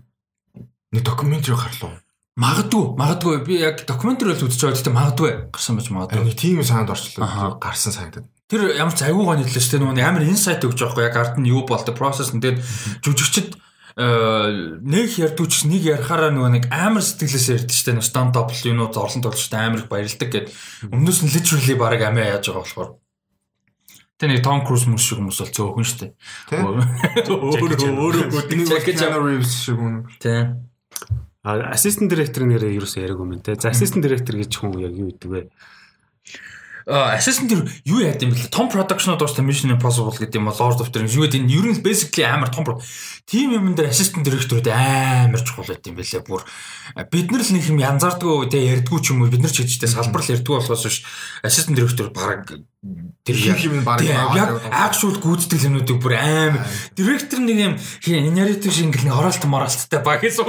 Нэг 0.90 1.02
докюментари 1.04 1.54
гарлуу. 1.54 1.92
Магадгүй, 2.34 2.96
магадгүй. 2.98 3.36
Би 3.46 3.60
яг 3.62 3.84
докюментари 3.86 4.34
бол 4.34 4.48
үзэж 4.50 4.58
байгаа. 4.58 4.74
Гэхдээ 4.74 4.94
магадгүй. 4.98 5.30
Гарсан 5.54 5.78
байж 5.78 5.88
магадгүй. 5.94 6.24
Нэг 6.26 6.34
тийм 6.34 6.58
санд 6.66 6.90
орчлоо. 6.90 7.54
Гарсан 7.62 7.94
санагдаад. 7.94 8.26
Тэр 8.50 8.74
ямар 8.74 8.90
ч 8.90 9.06
аюугаа 9.06 9.38
нийтлээ 9.38 9.62
шүү 9.62 9.78
дээ. 9.78 9.82
Нөгөө 9.86 10.02
амар 10.02 10.26
инсайт 10.26 10.66
өгч 10.66 10.82
байгаа 10.82 10.98
байхгүй 10.98 11.06
яг 11.06 11.14
ард 11.14 11.38
нь 11.38 11.46
юу 11.54 11.62
болдог 11.62 11.94
процесс 11.94 12.34
нь. 12.34 12.42
Тэгээд 12.42 12.58
жүжигчд 13.06 13.54
нэг 13.94 15.14
ярдууч 15.14 15.54
нэг 15.70 15.82
ярахаараа 15.94 16.34
нөгөө 16.34 16.50
нэг 16.58 16.64
амар 16.74 17.06
сэтгэлээс 17.06 17.70
ярьдаг 17.70 17.70
шүү 17.70 17.86
дээ. 17.94 18.02
Stand 18.02 18.34
up 18.34 18.50
юмнууд 18.50 18.98
орлон 18.98 19.22
тоглолчтой 19.22 19.62
амар 19.62 19.86
их 19.86 19.88
баярлдаг 19.88 20.28
гэд. 20.34 20.50
Өмнөөс 20.90 21.22
нь 21.22 21.30
literally 21.30 21.78
баг 21.78 22.02
амиа 22.02 22.34
яаж 22.34 22.50
байгаа 22.50 22.66
болохоор. 22.66 22.90
Тэ 24.18 24.26
нэг 24.26 24.42
Том 24.42 24.66
Круз 24.66 24.90
мөс 24.90 25.06
шиг 25.06 25.22
хүмүүс 25.22 25.38
бол 25.38 25.54
цөөхөн 25.54 25.86
шүү 25.86 25.98
дээ. 26.02 26.12
Өөрөө 27.30 27.94
өөрөө 27.94 28.26
нэг 28.58 28.82
Keanu 28.82 29.22
Reeves 29.22 29.54
шиг 29.54 29.78
үнэ. 29.78 30.10
Тэ. 30.18 30.58
А 31.44 31.76
assistant 31.76 32.08
director 32.08 32.48
нэрээ 32.48 32.80
ерөөсөө 32.80 33.04
яриаг 33.04 33.20
юм 33.20 33.36
те. 33.44 33.52
За 33.60 33.68
assistant 33.68 34.00
director 34.00 34.32
гэж 34.32 34.48
хүн 34.56 34.80
яг 34.80 34.96
юу 34.96 35.12
гэдэг 35.12 35.28
вэ? 35.28 35.42
А 36.88 37.16
assistant 37.16 37.48
тэр 37.48 37.64
юу 37.84 38.00
яад 38.00 38.20
юм 38.20 38.32
бэлээ? 38.32 38.52
Том 38.52 38.68
production-ууд 38.68 39.20
уус 39.20 39.36
Mission 39.40 39.72
Impossible 39.72 40.12
гэдэг 40.12 40.36
юм 40.36 40.48
бол 40.48 40.56
Lord 40.56 40.84
of 40.84 40.88
the 40.92 41.00
Rings 41.00 41.16
юу 41.16 41.24
гэдэг 41.28 41.40
нь 41.44 41.52
ер 41.52 41.64
нь 41.68 41.80
basically 41.80 42.24
амар 42.24 42.52
том 42.52 42.64
team 43.24 43.56
юм 43.56 43.72
дээр 43.72 43.88
assistant 43.88 44.24
director-ууд 44.24 44.68
амар 44.68 45.40
чухал 45.40 45.64
байт 45.64 45.84
юм 45.84 45.96
бэлээ. 45.96 46.24
Бүр 46.28 46.44
бид 47.08 47.28
нар 47.32 47.40
л 47.40 47.52
нэг 47.56 47.64
юм 47.68 47.80
янзаардгүй 47.80 48.48
те 48.52 48.60
ярьдгүй 48.64 49.00
ч 49.00 49.16
юм 49.16 49.24
уу 49.24 49.32
бид 49.32 49.40
нар 49.40 49.52
ч 49.52 49.64
гэжтэй 49.64 49.88
салбар 49.88 50.24
л 50.24 50.32
ярьдгүй 50.32 50.60
болохоос 50.60 50.84
биш 50.84 51.04
assistant 51.40 51.80
director 51.80 52.12
баг 52.12 52.52
тэр 53.24 53.36
юм 53.64 53.80
баг 53.80 54.04
яг 54.04 54.60
actual 54.68 55.16
гүйцэтгэл 55.16 55.72
юмнуудыг 55.72 55.96
бүр 55.96 56.14
аим 56.20 56.60
директор 56.92 57.40
нэг 57.40 57.56
юм 57.56 57.74
нарратив 58.36 58.68
шиг 58.68 58.92
ингээл 58.92 59.08
нэг 59.08 59.16
оролт 59.16 59.44
моралттай 59.48 60.00
баг 60.04 60.20
үг. 60.20 60.44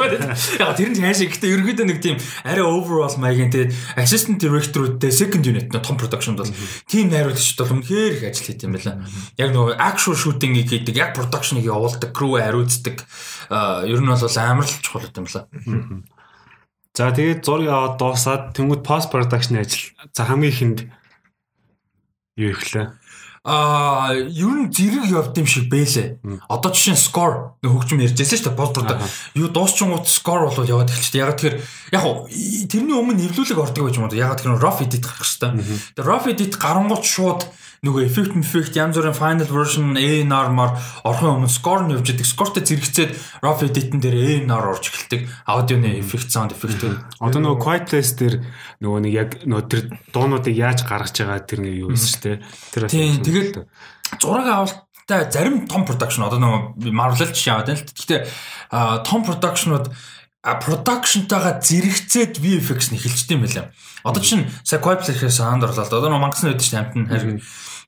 Яг 0.59 0.75
тэр 0.75 0.91
нь 0.91 0.99
хайшаа 0.99 1.31
гэхдээ 1.31 1.55
ерөөдөө 1.55 1.85
нэг 1.87 1.99
тийм 2.03 2.19
арай 2.43 2.67
overall 2.67 3.15
маягийн 3.15 3.47
тэгээд 3.55 3.71
assistant 3.95 4.43
director-уудтэй 4.43 5.11
second 5.15 5.47
unit 5.47 5.71
нэ 5.71 5.79
том 5.79 5.95
production 5.95 6.35
бол 6.35 6.51
team 6.91 7.07
найруулагчд 7.15 7.63
бол 7.63 7.79
үнэхээр 7.79 8.19
их 8.19 8.23
ажил 8.27 8.51
хийх 8.51 8.67
юм 8.67 8.75
байна. 8.75 9.07
Яг 9.39 9.55
нөгөө 9.55 9.79
actual 9.79 10.19
shooting-ийг 10.19 10.67
хийдэг, 10.67 10.99
яг 10.99 11.15
production-ыг 11.15 11.63
явуулдаг, 11.63 12.11
crew 12.11 12.35
хариуцдаг 12.35 13.07
ер 13.87 13.99
нь 14.03 14.11
бол 14.11 14.19
амар 14.19 14.67
л 14.67 14.83
чухал 14.83 15.07
юм 15.15 15.23
байна. 15.31 16.03
За 16.95 17.11
тэгээд 17.11 17.43
зураг 17.43 17.67
аваад 17.71 17.95
дуусаад 17.99 18.43
тэнгууд 18.55 18.83
post 18.83 19.11
production 19.11 19.59
ажил 19.59 19.91
за 20.15 20.23
хамгийн 20.23 20.51
ихэнд 20.51 20.79
юу 22.35 22.51
ихлээ. 22.51 22.91
Аа, 23.45 24.09
ер 24.17 24.57
нь 24.57 24.73
зэрэг 24.73 25.05
явд 25.05 25.37
юм 25.37 25.45
шиг 25.45 25.69
бэлээ. 25.69 26.17
Одоо 26.49 26.73
жишээ 26.73 26.97
нь 26.97 27.05
score 27.05 27.53
хөгжим 27.61 28.01
ярьжсэн 28.01 28.41
шүү 28.41 28.45
дээ. 28.49 28.57
Болдорд 28.57 28.97
юу 29.37 29.53
дуусчингууд 29.53 30.09
score 30.09 30.49
болоод 30.49 30.65
яваад 30.65 30.89
эхэлчихсэн. 30.89 31.21
Яг 31.21 31.37
тэгэхээр 31.37 31.57
яг 31.93 32.03
тэрний 32.65 32.97
өмнө 32.97 33.21
нэвлүүлэг 33.21 33.61
ордог 33.61 33.85
байж 33.85 34.01
юм 34.01 34.09
уу? 34.09 34.17
Яг 34.17 34.41
тэгэхээр 34.41 34.57
rough 34.57 34.81
edit 34.81 35.05
гарах 35.05 35.21
хэрэгтэй. 35.21 35.51
Тэгээ 35.93 36.09
rough 36.09 36.25
edit 36.25 36.53
гарангууд 36.57 37.05
шууд 37.05 37.41
нөгөө 37.85 38.07
effect 38.09 38.33
effect 38.41 38.77
янз 38.77 38.97
бүрийн 38.97 39.13
final 39.13 39.49
version 39.49 39.93
A&R-маар 39.93 40.73
орхон 41.05 41.37
өмнө 41.37 41.51
score 41.53 41.85
нь 41.85 41.93
явж 41.93 42.09
идэг. 42.09 42.25
Score-тэй 42.25 42.65
зэрэгцээд 42.65 43.11
rough 43.45 43.61
edit-эн 43.61 44.01
дээр 44.01 44.49
A&R 44.49 44.65
орж 44.73 44.89
эхэлдэг. 44.89 45.29
Аудионы 45.45 45.93
effect 46.01 46.33
sound 46.33 46.57
effect. 46.57 46.81
Одоо 47.25 47.39
нөгөө 47.45 47.61
quiet 47.61 47.85
place 47.85 48.17
дээр 48.17 48.41
нөгөө 48.81 48.99
нэг 49.05 49.13
яг 49.13 49.29
нөгөө 49.45 49.65
тэр 49.69 49.81
дуунуудыг 50.09 50.55
яаж 50.57 50.81
гаргаж 50.89 51.13
байгаа 51.13 51.45
тэр 51.45 51.61
нэг 51.61 51.73
юу 51.85 51.93
гэсэн 51.93 52.09
шүү 52.09 52.23
дээ. 52.25 52.37
Тэр 52.73 52.83
Тийм 52.89 53.21
тэгээд 53.21 53.53
зураг 54.17 54.47
авалттай 54.49 55.21
зарим 55.29 55.69
том 55.69 55.85
production 55.85 56.25
одоо 56.25 56.41
нөгөө 56.41 56.89
Marvel 56.89 57.29
жишээ 57.29 57.53
аваад 57.53 57.69
байна 57.69 57.81
л. 57.85 57.93
Гэхдээ 57.93 58.19
том 59.05 59.21
production-ууд 59.21 59.87
production-тайгаа 60.45 61.57
зэрэгцээд 61.57 62.37
VFX 62.37 62.93
нь 62.93 62.97
эхэлжтэй 63.01 63.37
юм 63.37 63.45
байна. 63.45 63.73
Одоо 64.05 64.21
чинь 64.21 64.45
сая 64.61 64.77
Quiet 64.77 65.01
Place-ээс 65.01 65.41
санд 65.41 65.65
орлоо. 65.65 65.89
Одоо 65.89 66.13
нөгөө 66.13 66.21
мангасны 66.21 66.53
үед 66.53 66.61
чинь 66.61 66.77
амтны 66.77 67.09
харин 67.09 67.41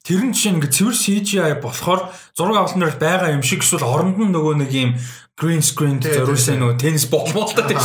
Тэр 0.08 0.24
нь 0.24 0.32
жишээ 0.32 0.56
ингээд 0.56 0.72
цэвэр 0.72 0.96
CGI 0.96 1.54
болохоор 1.60 2.08
зураг 2.32 2.56
авалтнаар 2.64 2.96
байгаа 2.96 3.36
юм 3.36 3.44
шиг 3.44 3.60
эсвэл 3.60 3.84
оронд 3.84 4.16
нь 4.16 4.32
нөгөө 4.32 4.56
нэг 4.64 4.72
юм 4.72 4.92
green 5.38 5.62
screen 5.62 6.00
зориулсан 6.02 6.58
нөгөө 6.58 6.80
теннис 6.82 7.06
бол 7.12 7.28
болтой 7.30 7.68
тийм. 7.70 7.78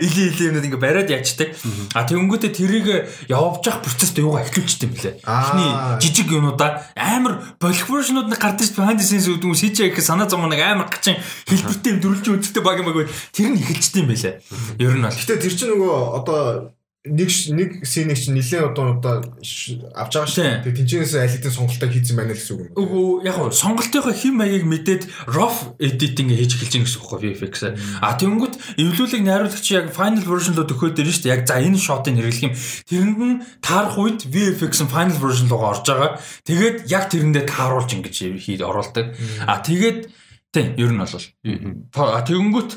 Илийн 0.00 0.30
илийн 0.32 0.48
юмнууд 0.54 0.64
ингээ 0.70 0.80
бариад 0.80 1.10
яачдаг. 1.12 1.52
А 1.92 2.08
тэгэнгүүтээ 2.08 2.52
тэрийг 2.56 2.86
явж 3.28 3.66
явах 3.66 3.84
процесс 3.84 4.16
юугаа 4.16 4.48
эхлүүлчихсэн 4.48 4.88
юм 4.88 4.94
лээ. 4.96 5.14
Эхний 5.20 5.70
жижиг 6.00 6.32
юмудаа 6.32 6.88
амар 6.96 7.44
болох 7.60 7.84
version-ууд 7.84 8.32
нэг 8.32 8.40
гардаг 8.40 8.70
behind 8.72 8.96
the 8.96 9.04
scenes 9.04 9.28
үүдэн 9.28 9.52
CGI 9.52 9.92
гэх 9.92 10.06
санаа 10.06 10.24
зам 10.24 10.48
нэг 10.48 10.62
амар 10.64 10.88
гачин 10.88 11.20
хэлбэртэй 11.50 11.92
юм 11.92 12.00
дөрүлж 12.00 12.48
үздэг 12.48 12.64
баг 12.64 12.80
юм 12.80 12.88
баг. 12.88 13.12
Тэр 13.36 13.52
нь 13.52 13.60
эхэлчихсэн 13.60 14.00
юм 14.00 14.08
байлээ. 14.16 14.40
Ер 14.80 14.96
нь 14.96 15.04
бол. 15.04 15.12
Гэтэ 15.12 15.36
тэр 15.36 15.52
чинь 15.52 15.76
нөгөө 15.76 15.92
одоо 16.16 16.72
нэг 17.00 17.32
нэг 17.32 17.80
сценийг 17.80 18.20
чинь 18.20 18.36
нэлээд 18.36 18.76
одоо 18.76 19.00
одоо 19.00 19.24
авч 19.24 19.80
байгаа 19.88 20.28
шүү. 20.28 20.68
Тэгээ 20.68 20.78
тэнцэнээс 20.84 21.16
аль 21.16 21.32
хэдийн 21.32 21.56
сонголтоо 21.56 21.88
хийсэн 21.88 22.12
байна 22.12 22.36
л 22.36 22.36
гэсэн 22.36 22.52
үг 22.60 22.60
юм. 22.60 22.76
Үгүй 22.76 23.24
яг 23.24 23.36
гоо 23.40 23.48
сонголтынхоо 23.48 24.12
хэм 24.12 24.36
маягийг 24.36 24.68
мэдээд 24.68 25.02
rough 25.32 25.72
editing 25.80 26.28
хийж 26.28 26.60
эхэлж 26.60 26.76
гэнэ 26.76 26.84
гэсэн 26.84 27.00
үг 27.00 27.08
хоо 27.08 27.24
VFX. 27.24 27.72
А 28.04 28.20
тэгэнгүүт 28.20 28.54
эвлүүлэг 28.84 29.22
найруулагч 29.24 29.66
яг 29.72 29.88
final 29.96 30.28
version 30.28 30.52
руу 30.52 30.68
төхөөд 30.68 31.00
ирнэ 31.00 31.16
шүү. 31.16 31.32
Яг 31.32 31.48
за 31.48 31.56
энэ 31.56 31.80
shot-ыг 31.80 32.20
хэрэглэх 32.20 32.44
юм. 32.44 32.54
Тэрэнд 32.84 33.16
нь 33.16 33.40
таарах 33.64 33.96
үед 33.96 34.20
VFX-ын 34.28 34.92
final 34.92 35.16
version 35.16 35.48
руу 35.48 35.72
орж 35.72 35.88
байгаа. 35.88 36.20
Тэгээд 36.44 36.84
яг 36.92 37.08
тэрэндээ 37.08 37.48
тааруулж 37.48 37.96
ингэж 37.96 38.44
хийж 38.44 38.60
оруулдаг. 38.60 39.16
А 39.48 39.64
тэгээд 39.64 40.12
Тийм, 40.50 40.74
ер 40.74 40.90
нь 40.90 40.98
бол. 40.98 41.06
Тэгэнгүүт 41.94 42.70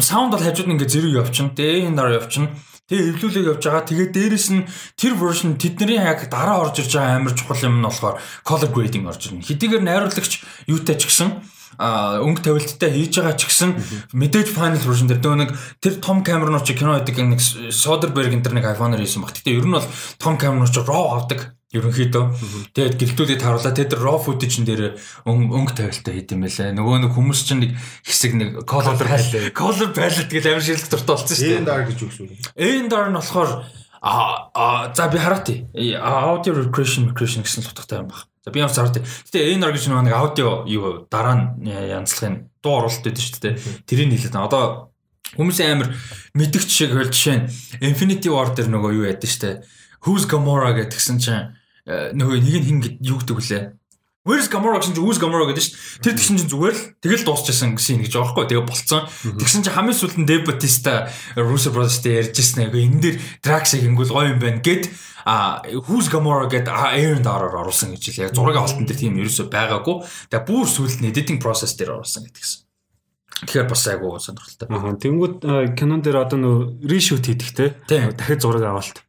саунд 0.00 0.32
бол 0.32 0.40
хажууд 0.40 0.64
нь 0.64 0.74
ингээ 0.80 0.88
зэрэг 0.88 1.28
явчихна. 1.28 1.52
Тэгээ 1.52 1.92
энэ 1.92 1.96
дараа 2.00 2.24
явчихна. 2.24 2.56
Тэгээ 2.84 3.16
эвлүүлэг 3.16 3.48
явж 3.48 3.64
байгаа. 3.64 3.88
Тэгээ 3.88 4.08
дээрэс 4.12 4.48
нь 4.52 4.68
тэр 5.00 5.16
version 5.16 5.56
тэдний 5.56 5.96
яг 5.96 6.28
дараа 6.28 6.68
орж 6.68 6.84
ирж 6.84 6.92
байгаа 6.92 7.16
амар 7.16 7.32
чухал 7.32 7.64
юм 7.64 7.80
нь 7.80 7.86
болохоор 7.88 8.20
color 8.44 8.68
grading 8.68 9.08
орж 9.08 9.32
ирнэ. 9.32 9.40
Хэдийгээр 9.40 9.84
найруулагч 9.88 10.44
юутай 10.68 11.00
ч 11.00 11.08
гэсэн 11.08 11.32
өнгө 11.78 12.40
тавилттай 12.44 12.90
хийж 12.94 13.20
байгаа 13.20 13.34
ч 13.38 13.50
гэсэн 13.50 13.70
мэдээж 14.14 14.48
final 14.54 14.82
version 14.82 15.08
дээр 15.10 15.22
нөгөө 15.24 15.40
нэг 15.42 15.50
тэр 15.82 15.94
том 15.98 16.22
камернууд 16.22 16.64
чи 16.64 16.74
кино 16.78 16.98
гэдэг 17.00 17.16
нэг 17.24 17.40
Soderbergh 17.74 18.34
энэ 18.34 18.54
нэг 18.54 18.70
iPhone-оор 18.74 19.02
хийсэн 19.02 19.22
баг. 19.22 19.34
Гэтэ 19.34 19.58
ер 19.58 19.66
нь 19.66 19.74
бол 19.74 19.88
том 20.22 20.38
камернууд 20.38 20.70
чи 20.70 20.80
raw 20.86 21.18
авдаг 21.18 21.54
ерөнхийдөө. 21.74 22.24
Тэгээд 22.70 22.94
гэлтүүлээд 23.02 23.42
харуулаа 23.42 23.74
тэр 23.74 23.98
raw 23.98 24.18
footage 24.22 24.62
дээр 24.62 24.94
өнгө 25.26 25.74
тавилтаа 25.74 26.14
хийд 26.14 26.30
юм 26.30 26.46
байлаа. 26.46 26.70
Нөгөө 26.70 26.96
нэг 27.02 27.12
хүмүүс 27.18 27.40
чинь 27.42 27.62
нэг 27.66 27.72
хэсэг 28.06 28.32
нэг 28.38 28.50
color 28.62 28.94
palette 28.94 29.50
color 29.50 29.90
palette 29.90 30.30
гэж 30.30 30.44
амар 30.54 30.62
шилдэг 30.62 30.90
дуртай 30.94 31.14
болсон 31.18 31.34
шүү 31.34 31.50
дээ. 31.50 31.66
ANR 31.66 31.82
гэж 31.90 31.98
үгсүү. 32.06 32.26
ANR 32.54 33.06
нь 33.10 33.18
болохоор 33.18 33.50
а 34.04 34.92
за 34.94 35.08
би 35.08 35.18
хараати. 35.18 35.66
Audio 35.72 36.52
recreation 36.52 37.08
recreation 37.08 37.40
гэсэн 37.40 37.64
л 37.64 37.72
утгатай 37.72 38.04
юм 38.04 38.12
байна. 38.12 38.28
За 38.44 38.52
би 38.52 38.60
ямар 38.60 38.74
хараати. 38.76 39.00
Гэтэ 39.00 39.56
ANR 39.56 39.72
гэж 39.72 39.88
нэг 39.88 40.12
аудио 40.12 40.68
юу 40.68 41.08
дараа 41.08 41.56
нь 41.56 41.72
янзлахын 41.72 42.52
дуу 42.60 42.84
оруулалт 42.84 43.00
байдаг 43.00 43.24
шүү 43.24 43.40
дээ. 43.40 43.54
Тэрийг 43.88 44.12
хэлээд 44.12 44.36
одоо 44.36 44.92
хүмүүсийн 45.40 45.72
амар 45.72 45.88
мэдгч 46.36 46.68
шиг 46.68 46.92
хөл 46.92 47.08
жишээ 47.08 47.36
нь 47.40 47.48
Infinity 47.80 48.28
War 48.28 48.52
дээр 48.52 48.68
нөгөө 48.68 48.92
юу 48.92 49.08
яд 49.08 49.24
дээ. 49.24 49.64
Who's 50.04 50.28
Gamora 50.28 50.76
гэдгсэн 50.76 51.16
чинь 51.16 51.56
Э, 51.84 52.16
нөгөө 52.16 52.40
нэг 52.40 52.54
нь 52.56 52.64
хин 52.64 52.78
юу 53.04 53.20
гэдэг 53.20 53.36
вүлээ. 53.36 53.62
Where's 54.24 54.48
Gamora 54.48 54.80
гэсэн 54.80 54.96
чинь 54.96 55.04
Who's 55.04 55.20
Gamora 55.20 55.44
гэдэг 55.44 55.60
чинь 55.60 55.76
тэр 56.00 56.16
тэгсэн 56.16 56.36
чинь 56.40 56.48
зүгээр 56.48 56.72
л 56.72 56.84
тэгэл 56.96 57.28
дуусчихсан 57.28 57.76
гэсэн 57.76 58.00
гэж 58.00 58.16
байгаа 58.16 58.32
байхгүй 58.32 58.46
тэгээ 58.48 58.64
болцсон. 58.64 59.04
Тэгсэн 59.36 59.60
чинь 59.68 59.76
хамгийн 59.76 59.98
сүүлд 60.00 60.16
нь 60.16 60.24
Dave 60.24 60.48
Bautista 60.48 61.12
Russo 61.36 61.68
Brothers-тэй 61.68 62.24
ярьжсэн 62.24 62.64
нэг 62.64 62.72
энэ 62.72 63.00
дээр 63.04 63.16
Drax-ыг 63.44 63.84
ингүүл 63.84 64.16
гоё 64.16 64.32
юм 64.32 64.40
байна 64.40 64.64
гэд 64.64 64.88
а 65.28 65.60
Who's 65.68 66.08
Gamora 66.08 66.48
гэд 66.48 66.72
Aaron 66.72 67.20
Darrow 67.20 67.52
оруулсан 67.52 67.92
гэж 67.92 68.16
яг 68.16 68.32
зураг 68.32 68.56
авалтан 68.56 68.88
дээр 68.88 68.96
тийм 68.96 69.20
ерөөсөй 69.20 69.52
байгаагүй. 69.52 70.08
Тэгээ 70.32 70.48
бүр 70.48 70.66
сүүлд 70.72 71.04
нь 71.04 71.12
editing 71.12 71.36
process 71.36 71.76
дээр 71.76 72.00
оруулсан 72.00 72.24
гэдгийгсэн. 72.24 72.64
Тэгэхээр 73.44 73.68
бас 73.68 73.84
айгуу 73.92 74.16
сонирхолтой. 74.16 74.66
Аа 74.72 74.96
тэнгууд 74.96 75.36
кинон 75.76 76.00
дээр 76.00 76.24
одоо 76.24 76.38
нөө 76.40 76.56
reshoot 76.88 77.28
хийдэг 77.28 77.50
те. 77.52 77.76
Дахиад 78.16 78.40
зураг 78.40 78.64
авалт. 78.64 79.04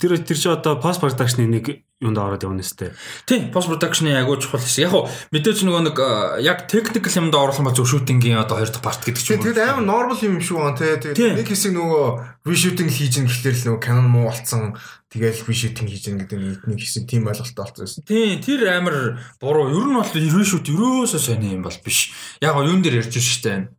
Тэр 0.00 0.16
тэр 0.24 0.38
чи 0.40 0.48
одоо 0.48 0.80
post 0.80 1.04
production-ы 1.04 1.52
нэг 1.52 1.84
юунд 2.04 2.20
ороод 2.20 2.44
явна 2.44 2.62
сте. 2.62 2.92
Тийм, 3.24 3.48
post 3.48 3.72
production-ы 3.72 4.12
агуу 4.20 4.36
чухал 4.36 4.60
хэсэг. 4.60 4.84
Яг 4.84 4.92
хуу 4.92 5.08
мэдээж 5.32 5.64
нөгөө 5.64 5.82
нэг 5.88 5.98
яг 6.44 6.68
technical 6.68 7.08
юмд 7.08 7.34
оруулах 7.34 7.58
юм 7.58 7.68
бол 7.72 7.74
зөв 7.74 7.88
shooting-ийн 7.88 8.38
одоо 8.38 8.60
хоёр 8.60 8.68
дахь 8.68 8.84
part 8.84 9.00
гэдэг 9.00 9.22
чинь. 9.24 9.40
Тэгээд 9.40 9.64
амар 9.64 9.84
normal 9.88 10.20
юм 10.20 10.38
шүү 10.44 10.56
гоо 10.60 10.76
тий. 10.76 11.16
Тэгээд 11.16 11.40
нэг 11.40 11.48
хэсэг 11.48 11.72
нөгөө 11.72 12.04
reshooting 12.44 12.90
хийж 12.92 13.14
ин 13.18 13.26
гэхлээр 13.26 13.56
л 13.56 13.66
нөгөө 13.72 13.80
Canon 13.80 14.08
муу 14.12 14.28
болцсон 14.28 14.76
тэгэл 15.08 15.46
reshooting 15.48 15.88
хийж 15.88 16.04
ин 16.12 16.20
гэдэг 16.20 16.68
нэг 16.68 16.78
хэсэг 16.78 17.08
тийм 17.08 17.24
ойлголттой 17.24 17.64
болцсон. 17.64 18.04
Тийм, 18.04 18.44
тэр 18.44 18.68
амар 18.68 19.22
буруу. 19.40 19.72
Ер 19.72 19.88
нь 19.88 19.96
бол 19.96 20.12
reshoot 20.12 20.68
ерөөсөө 20.68 21.20
сони 21.22 21.56
юм 21.56 21.64
бол 21.64 21.78
биш. 21.80 22.12
Яг 22.44 22.52
гоо 22.54 22.68
юун 22.68 22.84
дээр 22.84 23.00
ярьж 23.00 23.16
штэ 23.16 23.72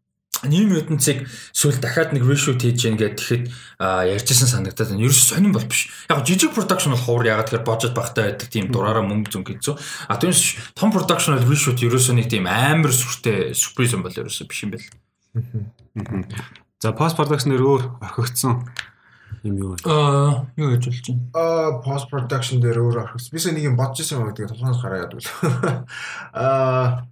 New 0.43 0.67
Mutant-ыг 0.67 1.29
сүүл 1.55 1.79
дахиад 1.79 2.11
нэг 2.11 2.27
reshoot 2.27 2.59
хийж 2.59 2.83
гэн 2.83 2.99
гэхэд 2.99 3.15
тэгэхэд 3.15 3.43
ярьжсэн 3.79 4.51
санагдаад 4.51 4.91
байна. 4.91 5.07
Ерөөс 5.07 5.31
сонирн 5.31 5.55
бол 5.55 5.63
биш. 5.63 5.87
Яг 6.11 6.27
жижиг 6.27 6.51
production 6.51 6.91
бол 6.91 7.05
хуур 7.05 7.23
ягаад 7.23 7.47
тэгэхээр 7.47 7.63
budget 7.63 7.93
багтай 7.95 8.35
байдаг 8.35 8.49
тийм 8.51 8.67
дураараа 8.67 9.07
мөнгө 9.07 9.31
зүнг 9.31 9.47
хийцүү. 9.55 9.75
А 10.11 10.19
түүнээс 10.19 10.75
том 10.75 10.91
production 10.91 11.39
бол 11.39 11.47
reshoot 11.47 11.79
ерөөсөө 11.79 12.19
нэг 12.19 12.27
тийм 12.27 12.51
амар 12.51 12.91
сүртэй 12.91 13.55
surprise 13.55 13.95
юм 13.95 14.03
бол 14.03 14.11
ерөөсөө 14.11 14.45
биш 14.51 14.59
юм 14.67 14.75
байл. 14.75 14.85
За 16.83 16.91
post 16.91 17.15
production-ээр 17.17 17.63
өөр 17.63 17.83
орхигдсон 18.03 18.67
юм 19.47 19.55
юу 19.57 19.69
вэ? 19.73 19.87
Аа, 19.87 20.45
юу 20.59 20.75
гэж 20.75 20.83
болж 20.91 21.07
байна? 21.07 21.23
Аа, 21.33 21.69
post 21.81 22.11
production 22.11 22.59
дээр 22.61 22.83
өөр 22.83 22.99
орхигс. 23.05 23.31
Би 23.31 23.39
сая 23.39 23.55
нэг 23.55 23.65
юм 23.71 23.79
бодож 23.79 24.03
ирсэн 24.03 24.19
юм 24.19 24.29
гэдэг 24.29 24.51
толгоноос 24.51 24.81
гараад 24.83 25.15
үл. 25.15 25.29
Аа. 26.35 27.07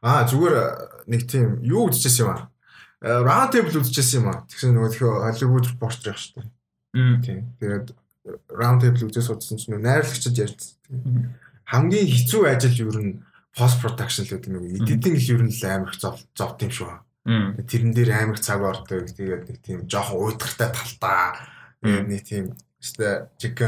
Аа, 0.00 0.24
зүгээр 0.24 0.56
нэг 1.12 1.22
тийм 1.28 1.60
юу 1.60 1.88
үзчихсэн 1.92 2.24
юм 2.24 2.30
аа. 2.32 2.48
Round 3.00 3.52
table 3.52 3.80
үзчихсэн 3.80 4.24
юм 4.24 4.28
аа. 4.32 4.44
Тэгсэн 4.48 4.72
нөгөө 4.76 4.90
тхөө 4.96 5.12
Hollywood 5.28 5.66
reporter 5.72 6.12
яг 6.12 6.18
шүү 6.20 6.40
дээ. 6.40 6.48
Тийм. 7.24 7.38
Тэгээд 7.60 7.86
round 8.52 8.80
table 8.80 9.08
үзээс 9.08 9.28
судсан 9.28 9.60
чинь 9.60 9.80
найрлагчид 9.80 10.40
ярьсан. 10.40 10.76
Хамгийн 11.68 12.08
хэцүү 12.08 12.42
ажил 12.48 12.76
юу 12.88 12.92
нь 12.96 13.20
пост 13.56 13.80
production 13.80 14.24
л 14.24 14.32
гэдэг 14.36 14.50
нэг 14.52 14.64
editing 14.88 15.16
л 15.16 15.44
нь 15.44 15.52
л 15.52 15.64
амар 15.68 15.92
их 15.92 16.00
зовт 16.00 16.60
юм 16.64 16.72
шүү. 16.72 16.92
Тэрэн 17.68 17.92
дээр 17.92 18.10
амар 18.16 18.38
цаг 18.40 18.64
ордог. 18.64 19.04
Тэгээд 19.04 19.44
нэг 19.48 19.58
тийм 19.60 19.78
жоохон 19.84 20.32
уйдгартай 20.32 20.72
талтаа. 20.72 21.36
Нэг 21.84 22.24
тийм 22.24 22.56
өстэй 22.80 23.28
чиг 23.36 23.60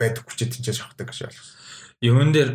байдаг 0.00 0.24
хүчтэй 0.24 0.48
тэнцэж 0.48 0.80
авахдаг 0.80 1.12
гэж 1.12 1.28
ойлгосон. 1.28 1.56
Юун 2.00 2.32
дээр 2.32 2.50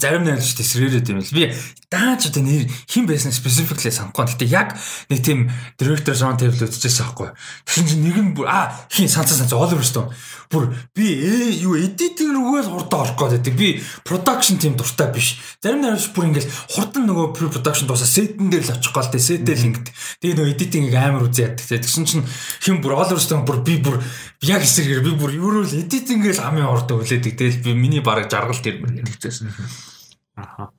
зарим 0.00 0.24
найруулагч 0.24 0.56
тесрээрээд 0.56 1.10
юм 1.12 1.20
л. 1.20 1.34
Би 1.36 1.52
дааж 1.92 2.32
одоо 2.32 2.42
нэр 2.42 2.64
хэн 2.88 3.04
байсан 3.04 3.32
specifically 3.32 3.92
санахгүй. 3.92 4.24
Гэтэ 4.24 4.48
яг 4.48 4.76
нэг 5.12 5.20
тийм 5.20 5.52
director 5.76 6.16
round 6.16 6.40
table 6.40 6.64
үзчихсэн 6.64 7.12
байхгүй. 7.12 7.28
Тэгсэн 7.68 7.86
чинь 7.88 8.04
нэг 8.08 8.16
нь 8.16 8.32
а 8.48 8.72
хин 8.88 9.08
санцаа 9.08 9.36
санцаа 9.36 9.60
Oliver 9.60 9.84
Stone. 9.84 10.08
Бүр 10.48 10.72
би 10.96 11.12
юу 11.60 11.76
editing 11.76 12.32
рүүгээ 12.32 12.64
л 12.64 12.72
хурдан 12.72 13.00
орох 13.04 13.16
байдаг. 13.20 13.52
Би 13.52 13.84
production 14.04 14.56
team 14.56 14.80
дуртай 14.80 15.12
биш. 15.12 15.36
Зарим 15.60 15.84
найруулагч 15.84 16.12
бүр 16.16 16.28
ингээл 16.32 16.52
хурдан 16.72 17.04
нөгөө 17.08 17.26
pre-production 17.36 17.86
дуусаа 17.88 18.08
сетэн 18.08 18.48
дээр 18.48 18.64
л 18.64 18.72
очих 18.76 18.92
гол 18.92 19.08
тэ 19.12 19.20
сетэл 19.20 19.68
ингэдэг. 19.68 19.92
Тэгээ 20.24 20.36
нөгөө 20.40 20.52
editing-ийг 20.56 20.96
амар 20.96 21.28
үзээд 21.28 21.60
яддаг. 21.60 21.84
Тэгсэн 21.84 22.04
чинь 22.08 22.24
хин 22.64 22.80
бүр 22.80 22.96
Oliver 22.96 23.20
Stone 23.20 23.44
бүр 23.44 23.60
би 23.64 23.76
бүр 23.80 24.00
яг 24.44 24.64
эсрэгээр 24.64 25.04
би 25.04 25.12
бүр 25.16 25.32
юу 25.36 25.64
л 25.64 25.72
editing-ээс 25.72 26.40
амын 26.40 26.68
ордог 26.68 27.04
хүлээдэг. 27.04 27.36
Тэгэл 27.36 27.64
би 27.64 27.72
миний 27.76 28.00
бараг 28.00 28.32
жаргал 28.32 28.60
тэр 28.60 28.80
мөр 28.80 28.96
гэдэгчсэн. 28.96 29.52
Аха. 30.36 30.72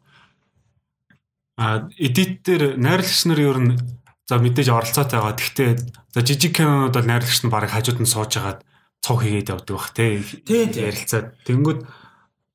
А 1.57 1.85
edit 2.01 2.41
дээр 2.41 2.77
найрлагч 2.81 3.25
нар 3.29 3.39
ер 3.39 3.59
нь 3.61 3.77
за 4.25 4.41
мэдээж 4.41 4.69
оролцоотой 4.73 5.19
байгаа. 5.21 5.37
Гэхдээ 5.37 5.71
за 6.13 6.19
жижиг 6.25 6.57
кинонууд 6.57 6.97
бол 6.97 7.05
найрлагч 7.05 7.45
нь 7.45 7.53
барыг 7.53 7.69
хажууд 7.69 8.01
нь 8.01 8.09
сууж 8.09 8.33
агаад 8.41 8.65
цог 9.05 9.21
хийгээд 9.21 9.53
явдаг 9.53 9.75
бах 9.77 9.93
тий. 9.93 10.25
Ярилцаад. 10.49 11.37
Тэнгүүд 11.45 11.79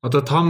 одоо 0.03 0.21
том 0.27 0.47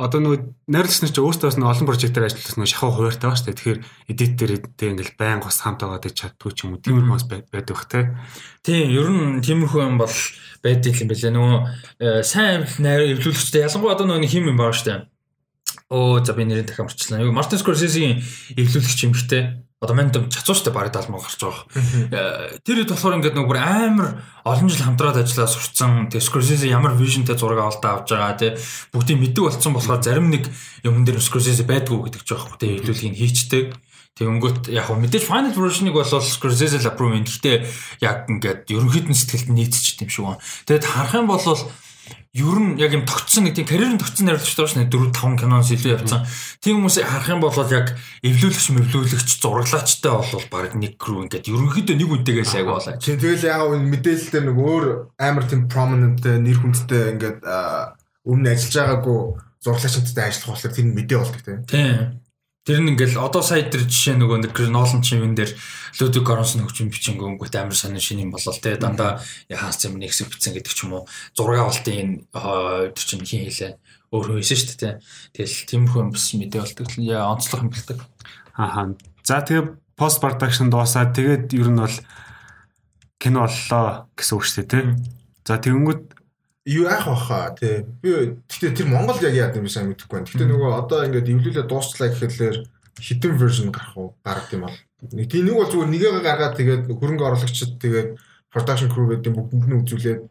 одоо 0.00 0.20
нөгөө 0.24 0.40
найрлагч 0.72 1.04
нар 1.04 1.12
ч 1.12 1.20
өөртөөс 1.20 1.60
нь 1.60 1.68
олон 1.68 1.88
прожектоор 1.88 2.24
ажилласан 2.24 2.64
нөгөө 2.64 2.72
шахуу 2.72 2.92
хуваартай 2.96 3.28
ба 3.28 3.36
шүү 3.36 3.46
дээ. 3.52 3.56
Тэгэхээр 3.60 3.80
edit 4.12 4.32
дээр 4.40 4.52
тий 4.72 4.88
ингээл 4.96 5.20
байн 5.20 5.40
гос 5.44 5.60
хамт 5.60 5.80
байгаа 5.84 6.00
гэж 6.00 6.14
чаддгүй 6.16 6.52
ч 6.56 6.58
юм 6.64 6.76
уу. 6.76 6.84
Тиймэр 6.84 7.04
мас 7.04 7.24
байдаг 7.28 7.76
бах 7.76 7.84
тий. 7.84 8.04
Тийм, 8.64 8.92
ер 8.96 9.08
нь 9.12 9.44
тиймэрхүү 9.44 9.82
юм 9.84 9.96
бол 10.00 10.16
байдаг 10.64 10.94
юм 11.00 11.08
билээ. 11.12 11.32
Нөгөө 11.36 11.56
э, 12.00 12.20
сайн 12.24 12.68
найр 12.80 13.16
эвлүүлэгчтэй 13.16 13.64
ялангуяа 13.64 13.96
одоо 13.96 14.08
нөгөө 14.08 14.28
хим 14.28 14.52
юм 14.52 14.60
байгаа 14.60 14.76
шүү 14.76 14.88
дээ 14.88 15.15
Оо 15.90 16.18
за 16.24 16.34
би 16.34 16.42
нэрээ 16.42 16.66
дахин 16.66 16.90
орчлаа. 16.90 17.22
Юу 17.22 17.30
Мартин 17.30 17.62
Скорсезигийн 17.62 18.22
эвлүүлэгч 18.58 19.00
юм 19.06 19.14
хтэй. 19.14 19.62
Одоо 19.78 19.94
манд 19.94 20.18
чацууштай 20.32 20.72
бараг 20.72 20.90
70 20.90 21.14
мянга 21.14 21.30
гарч 21.30 21.38
байгаа. 21.38 21.62
Э, 22.10 22.58
тэр 22.64 22.82
хэд 22.82 22.90
болохоор 22.90 23.16
ингээд 23.22 23.38
нөгөө 23.38 23.60
амар 23.60 24.24
олон 24.42 24.66
жил 24.72 24.82
хамтраад 24.82 25.20
ажиллаа 25.22 25.46
сурцсан. 25.46 26.10
Тэгээ 26.10 26.26
Скорсезе 26.26 26.66
ямар 26.66 26.96
вижнтэй 26.98 27.38
зураг 27.38 27.60
авалтаа 27.62 28.02
авч 28.02 28.10
байгаа 28.10 28.34
тий. 28.34 28.56
Бүгдийг 28.90 29.20
мэддэг 29.20 29.46
болсон 29.46 29.76
болохоор 29.76 30.02
зарим 30.02 30.32
нэг 30.32 30.50
юм 30.82 31.06
дээр 31.06 31.22
Скорсезе 31.22 31.68
байдгүй 31.68 32.08
гэдэг 32.08 32.22
ч 32.24 32.34
байхгүй 32.34 32.56
тий. 32.58 32.72
Эвлүүлгийг 32.82 33.14
хийчдэг. 33.14 33.66
Тэгэнгүүт 34.16 34.72
яг 34.72 34.88
хөө 34.88 34.96
мэдээж 34.96 35.28
final 35.28 35.52
version-ыг 35.52 35.92
бол 35.92 36.08
Scorsese 36.08 36.80
approve. 36.88 37.20
Гэхдээ 37.20 37.68
яг 38.00 38.24
ингээд 38.32 38.64
ерөнхийд 38.72 39.12
нь 39.12 39.18
сэтгэлд 39.20 39.52
нийцчих 39.52 40.00
юм 40.00 40.08
шиг 40.08 40.24
байна. 40.24 40.40
Тэгээд 40.64 40.88
харах 40.88 41.14
юм 41.20 41.28
бол 41.28 41.44
ер 42.36 42.58
нь 42.60 42.76
яг 42.76 42.92
юм 42.92 43.08
тогтсон 43.08 43.48
нэг 43.48 43.56
тийм 43.56 43.64
карьерийн 43.64 43.96
тогтсон 43.96 44.28
найруулагч 44.28 44.52
байгаа 44.52 44.72
шнэ 44.76 44.92
4 44.92 45.08
5 45.16 45.40
киноноос 45.40 45.72
илүү 45.72 45.92
явцсан. 45.96 46.28
Тийм 46.60 46.84
хүмүүсийг 46.84 47.08
харах 47.08 47.32
юм 47.32 47.40
бол 47.40 47.56
яг 47.72 47.96
эвлүүлэгч 48.20 48.66
мөвлүүлэгч 48.76 49.30
зураглаачтай 49.40 50.12
бол 50.12 50.46
баг 50.52 50.76
нэг 50.76 51.00
рүү 51.00 51.32
ингээд 51.32 51.48
ерөнхийдөө 51.48 51.96
нэг 51.96 52.10
үнтэйгээ 52.12 52.44
сайг 52.44 52.68
болоо. 52.68 53.00
Тийм 53.00 53.16
тэгэл 53.16 53.48
яг 53.48 53.72
мэдээлэл 53.72 54.32
дээр 54.36 54.46
нэг 54.52 54.58
өөр 54.60 54.84
амар 55.16 55.44
тийм 55.48 55.62
prominent 55.72 56.20
нэр 56.20 56.58
хүндтэй 56.60 57.16
ингээд 57.16 57.40
өмнө 58.28 58.52
ажиллаж 58.52 58.76
байгаагүй 58.76 59.18
зураглаачтай 59.64 60.24
ажиллах 60.28 60.50
болохоор 60.52 60.74
тэр 60.76 60.86
мэдээ 60.92 61.18
болдог 61.18 61.42
тийм. 61.42 61.60
Тийм. 61.64 62.25
Тэр 62.66 62.82
нь 62.82 62.90
ингээл 62.98 63.22
одоо 63.22 63.46
сая 63.46 63.62
тэр 63.70 63.86
жишээ 63.86 64.18
нөгөө 64.18 64.50
нэг 64.50 64.58
Нолан 64.74 64.98
чимэн 64.98 65.38
дээр 65.38 65.54
Людвиг 66.02 66.26
Горонсон 66.26 66.66
хөгжим 66.66 66.90
бичингөө 66.90 67.38
өнгөт 67.38 67.54
амар 67.54 67.78
сонир 67.78 68.02
шинийн 68.02 68.34
болол 68.34 68.58
те 68.58 68.74
дандаа 68.74 69.22
хаас 69.46 69.78
юм 69.86 70.02
нэгсэг 70.02 70.34
битсэн 70.34 70.50
гэдэг 70.58 70.74
ч 70.74 70.82
юм 70.82 70.98
уу 70.98 71.02
зураг 71.38 71.62
авалтын 71.62 72.26
тэр 72.26 73.04
чинь 73.06 73.22
хин 73.22 73.46
хэлээ 73.46 73.78
өөрөө 74.10 74.42
хийсэн 74.42 74.58
шүү 74.58 74.66
дээ 74.66 74.82
те. 74.82 74.90
Тэгэл 75.30 75.62
тиймэрхүү 75.70 76.00
юм 76.02 76.10
бас 76.10 76.26
мэдээ 76.34 76.60
болдог 76.66 76.88
яа 76.98 77.30
онцлог 77.30 77.60
юм 77.62 77.70
бэлдэг. 77.70 77.98
Ааха. 78.58 78.82
За 79.22 79.38
тэгээ 79.46 79.64
пост 79.94 80.18
продакшн 80.18 80.66
дуусаад 80.66 81.14
тэгээд 81.14 81.54
ер 81.54 81.70
нь 81.70 81.78
бол 81.78 81.96
кино 83.22 83.46
боллоо 83.46 84.10
гэсэн 84.18 84.34
үг 84.34 84.42
шүү 84.42 84.56
дээ 84.58 84.70
те. 84.74 84.80
За 85.46 85.54
тэгэнгүүт 85.62 86.15
юу 86.66 86.84
яах 86.84 87.06
баха 87.06 87.54
тий. 87.54 87.86
Би 88.02 88.34
гэхдээ 88.50 88.74
тэр 88.74 88.86
Монгол 88.90 89.22
яг 89.22 89.34
яа 89.34 89.50
гэм 89.54 89.70
сайн 89.70 89.94
мэдэхгүй 89.94 90.18
байна. 90.18 90.26
Гэхдээ 90.26 90.50
нөгөө 90.50 90.70
одоо 90.74 91.06
ингээд 91.06 91.30
эвлүүлээ 91.30 91.66
дуусчлаа 91.70 92.10
гэхэлэр 92.10 92.56
хитэн 92.98 93.38
version 93.38 93.70
гарах 93.70 93.94
уу? 93.94 94.14
Гарах 94.26 94.50
юм 94.50 94.66
бол. 94.66 94.76
Нэг 95.14 95.30
тийм 95.30 95.46
нэг 95.46 95.54
бол 95.54 95.70
зүгээр 95.70 95.90
нэгээ 95.94 96.12
гаргаад 96.26 96.58
тэгээд 96.58 96.82
хөрөнгө 96.90 97.22
оруулагчид 97.22 97.78
тэгээд 97.78 98.08
production 98.50 98.90
crew 98.90 99.06
гэдэг 99.14 99.30
бүгдэнд 99.30 99.66
нь 99.70 99.78
үзүүлээд 99.86 100.22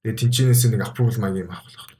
тэгээд 0.00 0.20
тэнчэнээс 0.24 0.62
нэг 0.72 0.80
approval 0.80 1.16
маяг 1.20 1.44
юм 1.44 1.52
авах 1.52 1.68
болох. 1.68 1.91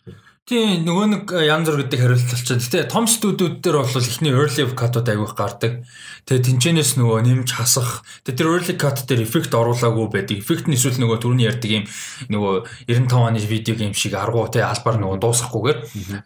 Тийм 0.53 0.83
нөгөө 0.85 1.07
нэг 1.09 1.31
э, 1.33 1.47
янз 1.49 1.65
бүр 1.70 1.81
гэдэг 1.81 2.01
хариулт 2.03 2.29
болчиход. 2.29 2.61
Гэтэ 2.61 2.93
том 2.93 3.07
студиуд 3.09 3.65
дээр 3.65 3.79
бол 3.81 4.05
ихний 4.05 4.37
early 4.37 4.66
cut-ууд 4.77 5.09
аявих 5.09 5.33
гардаг. 5.33 5.89
Тэгээ 6.29 6.45
тэнчэнээс 6.45 7.01
нөгөө 7.01 7.24
нэмж 7.24 7.57
хасах. 7.57 8.05
Тэгээ 8.29 8.37
тэр 8.37 8.51
early 8.53 8.74
cut 8.77 9.01
дээр 9.09 9.24
эффект 9.24 9.57
оруулаагүй 9.57 10.12
байдаг. 10.12 10.45
Эффект 10.45 10.69
нь 10.69 10.77
эсвэл 10.77 11.01
нөгөө 11.01 11.24
түрүүний 11.24 11.49
ярьдаг 11.49 11.73
юм 11.73 11.85
нөгөө 12.29 12.69
95 12.85 13.16
оны 13.33 13.41
видео 13.41 13.81
гейм 13.81 13.97
шиг 13.97 14.12
аргуу 14.12 14.45
те 14.53 14.61
албаар 14.61 15.01
нөгөө 15.01 15.24
дуусахгүйгээр 15.24 15.79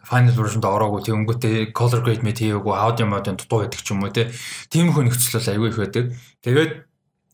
final 0.03 0.35
version-д 0.35 0.67
ороогүй. 0.67 1.07
Тэг 1.07 1.15
өнгөтэй 1.23 1.55
color 1.71 2.03
grade 2.03 2.27
мэт 2.27 2.43
хийгээгүй 2.43 2.75
аудио 2.75 3.07
модын 3.07 3.39
дутуу 3.39 3.63
байдаг 3.63 3.79
ч 3.79 3.95
юм 3.95 4.03
уу 4.03 4.11
те. 4.11 4.27
Тиймэрхүү 4.67 5.07
нөхцөл 5.07 5.39
бол 5.39 5.51
аягүй 5.55 5.71
их 5.71 5.79
байдаг. 5.79 6.03
Тэгээд 6.43 6.71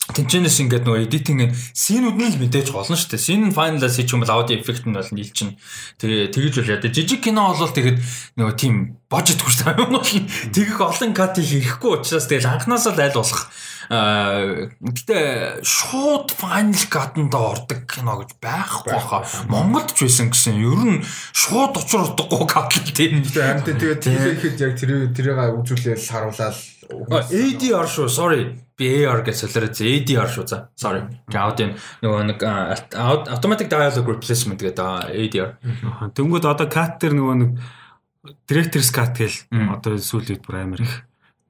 Тинчэнэс 0.04 0.60
ингээд 0.68 0.84
нөгөө 0.84 1.08
эдитинг 1.08 1.42
нь 1.48 1.56
синүүд 1.56 2.18
нь 2.20 2.28
л 2.36 2.42
мэдээж 2.44 2.76
голно 2.76 3.00
шүү 3.00 3.16
дээ. 3.16 3.24
Син 3.24 3.48
нь 3.48 3.56
finalize 3.56 3.96
хийчих 3.96 4.20
юм 4.20 4.28
бол 4.28 4.36
аудио 4.36 4.60
эффект 4.60 4.84
нь 4.84 4.92
бол 4.92 5.08
нийлчин. 5.16 5.56
Тэгээ 5.96 6.28
тэгэж 6.36 6.54
бол 6.60 6.72
яа. 6.76 6.84
Жижиг 6.84 7.24
кино 7.24 7.56
бол 7.56 7.72
тэгэхэд 7.72 8.04
нөгөө 8.36 8.56
тийм 8.60 9.00
хүч 9.08 9.56
таа 9.64 9.80
юм 9.80 9.96
уу. 9.96 10.04
Тэгэх 10.04 10.84
олон 10.84 11.16
кат 11.16 11.40
хийхгүй 11.40 12.04
учраас 12.04 12.28
тэгэл 12.28 12.52
анханасаа 12.52 12.92
л 12.92 13.00
аль 13.00 13.16
болох 13.16 13.48
гэтээ 13.90 15.64
шууд 15.64 16.32
final 16.36 16.86
cut-нд 16.88 17.34
ордог 17.34 17.84
кино 17.90 18.22
гэж 18.24 18.32
байхгүй 18.40 19.00
хаа. 19.00 19.24
Монголд 19.50 19.92
ч 19.96 20.08
байсан 20.08 20.32
гэсэн. 20.32 20.60
Ер 20.60 20.82
нь 20.88 21.04
шууд 21.34 21.76
учир 21.80 22.08
утгагүй 22.08 22.46
кат 22.48 22.78
л 22.78 22.94
тийм. 22.96 23.24
Тэгээд 23.24 23.66
тэгээд 23.68 24.02
тийхэд 24.04 24.58
яг 24.62 24.74
тэр 24.80 24.92
тэрийг 25.12 25.40
үзүүлээл 25.64 26.08
харуулаад 26.12 26.58
ADR 27.32 27.88
шүү. 27.88 28.10
Sorry. 28.12 28.44
Би 28.78 28.90
AR 29.06 29.22
гэж 29.26 29.46
солиороо 29.46 29.70
ADR 29.70 30.30
шүү 30.30 30.46
за. 30.50 30.58
Sorry. 30.80 31.04
Аудио 31.30 31.74
нөгөө 32.04 32.24
нэг 32.32 32.40
automatic 32.44 33.70
dialogue 33.70 34.10
replacement 34.18 34.60
гэдэг 34.62 35.14
ADR. 35.14 35.56
Тэнгүүд 36.18 36.46
одоо 36.50 36.68
cut 36.68 37.00
дээр 37.02 37.18
нөгөө 37.18 37.36
нэг 37.44 37.52
director's 38.50 38.90
cut 38.96 39.14
гэл 39.18 39.38
одоо 39.76 39.98
сүүлийн 40.00 40.42
бүр 40.44 40.64
амар 40.64 40.82
их 40.84 40.96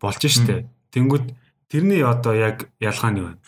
болж 0.02 0.20
штэ. 0.20 0.68
Тэнгүүд 0.94 1.32
тэрний 1.74 2.06
одоо 2.06 2.38
яг 2.38 2.70
ялгаа 2.78 3.10
нь 3.10 3.18
юу 3.18 3.34
вэ? 3.34 3.42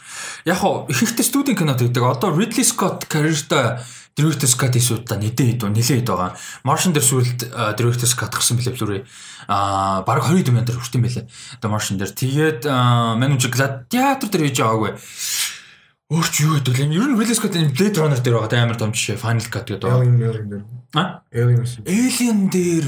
Яг 0.49 0.57
хоо 0.57 0.89
ихэнхдээ 0.89 1.25
студийн 1.29 1.53
кино 1.53 1.77
гэдэг. 1.77 2.01
Одоо 2.01 2.33
Ridley 2.33 2.65
Scott 2.65 3.05
career-та 3.05 3.85
Director's 4.15 4.55
Cut 4.57 4.73
эсүүдээ 4.73 5.19
нэлээд 5.19 5.59
хэд 5.59 5.63
нэлээд 5.69 5.99
хэд 6.01 6.09
байгаа. 6.09 6.33
Martian 6.65 6.95
дээр 6.95 7.05
сүүлд 7.05 7.39
Director's 7.77 8.15
Cut 8.17 8.33
гарсан 8.33 8.57
билээ 8.57 8.73
блүрээ. 8.73 9.01
Аа 9.51 10.07
бараг 10.07 10.31
20 10.31 10.55
мянган 10.55 10.71
дээр 10.71 10.79
хүртэн 10.79 11.03
билээ. 11.03 11.25
Одоо 11.59 11.69
Martian 11.69 11.99
дээр. 11.99 12.15
Тэгээд 12.15 12.61
ч 12.65 13.43
Gladiator 13.51 14.27
дээр 14.31 14.43
хийж 14.49 14.57
байгаагүй. 14.63 14.91
Өөр 16.15 16.27
ч 16.31 16.35
юу 16.47 16.55
гэдэг 16.57 16.73
вэ? 16.79 16.95
Ер 16.95 17.11
нь 17.11 17.17
Ridley 17.19 17.35
Scott 17.35 17.59
энэ 17.59 17.75
Blade 17.75 17.99
Runner 17.99 18.21
дээр 18.23 18.39
байгаа 18.39 18.63
амар 18.63 18.79
том 18.79 18.95
жишээ 18.95 19.19
Final 19.19 19.45
Cut 19.51 19.67
гэдэг. 19.67 19.83
Alien 19.83 20.17
Alien 20.17 20.47
дээр. 20.47 20.63
А? 20.95 21.21
Alien. 21.35 21.61
Alien 21.83 22.39
дээр 22.47 22.85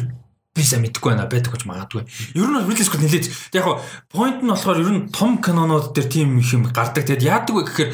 би 0.57 0.65
сайн 0.65 0.81
мэдэхгүй 0.81 1.13
байна 1.13 1.29
байдаг 1.29 1.53
гэж 1.53 1.63
магадгүй. 1.69 2.03
Ер 2.33 2.49
нь 2.49 2.65
Ridley 2.65 2.85
Scott 2.85 3.05
нэлээд 3.05 3.29
яг 3.53 3.63
хоо 3.63 3.77
point 4.09 4.41
нь 4.41 4.49
болохоор 4.49 4.81
ер 4.81 4.89
нь 4.89 5.07
том 5.13 5.37
кинонууд 5.37 5.93
дээр 5.93 6.09
тийм 6.09 6.41
их 6.41 6.49
юм 6.49 6.65
гардаг. 6.73 7.05
Тэгэд 7.05 7.21
яадаг 7.21 7.53
вэ 7.53 7.63
гэхээр 7.69 7.91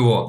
нөгөө 0.00 0.20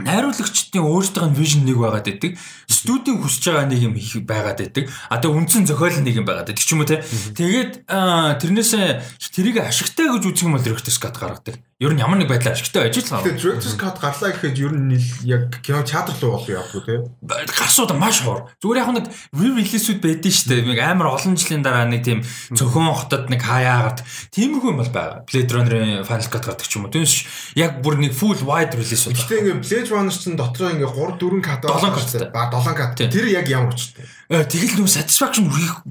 найруулагчдын 0.00 0.82
өөрсдийнх 0.82 1.32
нь 1.32 1.36
вижн 1.36 1.64
нэг 1.68 1.76
байгаад 1.76 2.08
байдаг. 2.08 2.32
Студийн 2.64 3.20
хүсэж 3.20 3.44
байгаа 3.52 3.68
нэг 3.68 3.80
юм 3.84 3.94
их 4.00 4.12
байгаад 4.24 4.58
байдаг. 4.64 4.84
А 5.12 5.20
тэгээ 5.20 5.36
үндсэн 5.36 5.68
зохиол 5.68 6.00
нэг 6.00 6.16
юм 6.16 6.24
байгаад 6.24 6.48
байдаг 6.48 6.64
ч 6.64 6.72
юм 6.72 6.80
уу 6.80 6.88
те. 6.88 7.04
Тэгээд 7.36 7.72
тэрнээсээ 7.88 8.88
тэрийг 9.36 9.56
ашигтай 9.60 10.08
гэж 10.08 10.22
үзэх 10.24 10.46
юм 10.48 10.56
бол 10.56 10.64
director's 10.64 10.96
cut 10.96 11.16
гаргадаг. 11.16 11.60
Ер 11.82 11.90
нь 11.90 11.98
ямар 11.98 12.14
нэг 12.14 12.30
байдлаар 12.30 12.54
ашигтай 12.54 12.86
байгаа. 12.86 12.94
Тэгээд 12.94 13.42
director's 13.42 13.74
cut 13.74 13.98
гарлаа 13.98 14.30
гэхэд 14.30 14.54
ер 14.62 14.70
нь 14.70 14.94
яг 15.26 15.50
кино 15.66 15.82
театр 15.82 16.14
руу 16.22 16.38
болов 16.38 16.46
явах 16.46 16.70
уу 16.78 16.86
те. 16.86 17.02
Гарсууд 17.26 17.90
маш 17.98 18.22
хор. 18.22 18.54
Зүгээр 18.62 18.78
яг 18.86 18.90
нэг 18.94 19.06
re-release-үүд 19.34 19.98
байдэн 19.98 20.30
шүү 20.30 20.46
дээ. 20.46 20.70
Нэг 20.70 20.78
амар 20.78 21.10
олон 21.18 21.34
жилийн 21.34 21.66
дараа 21.66 21.90
нэг 21.90 22.06
тийм 22.06 22.22
цөөхөн 22.54 22.86
хотод 22.94 23.26
нэг 23.34 23.42
хаяагаад 23.42 23.98
тиймэрхүү 24.30 24.70
юм 24.70 24.78
бол 24.78 24.94
байгаа. 24.94 25.26
Blade 25.26 25.50
Runner-ын 25.50 26.06
Final 26.06 26.30
Cut 26.30 26.46
гардаг 26.46 26.66
ч 26.70 26.78
юм 26.78 26.86
уу. 26.86 26.94
Түүнээс 26.94 27.16
яг 27.58 27.82
бүр 27.82 27.98
нэг 27.98 28.14
full 28.14 28.38
wide 28.46 28.78
release 28.78 29.10
бол. 29.10 29.18
Гэтэ 29.18 29.42
ингээ 29.42 29.58
Blade 29.66 29.90
Runner 29.90 30.14
чинь 30.14 30.38
дотроо 30.38 30.70
ингээ 30.70 30.86
3 30.86 31.18
4 31.18 31.42
кат 31.42 31.66
байгаа. 31.66 31.82
7 31.82 31.98
каттай. 31.98 32.30
Ба 32.30 32.46
7 32.46 32.78
кат. 32.78 32.94
Тэр 33.10 33.26
яг 33.26 33.50
ямар 33.50 33.74
учиртай. 33.74 34.06
Тэгэл 34.30 34.78
нүү 34.78 34.86
satisfaction 34.86 35.50
хүрэх 35.50 35.82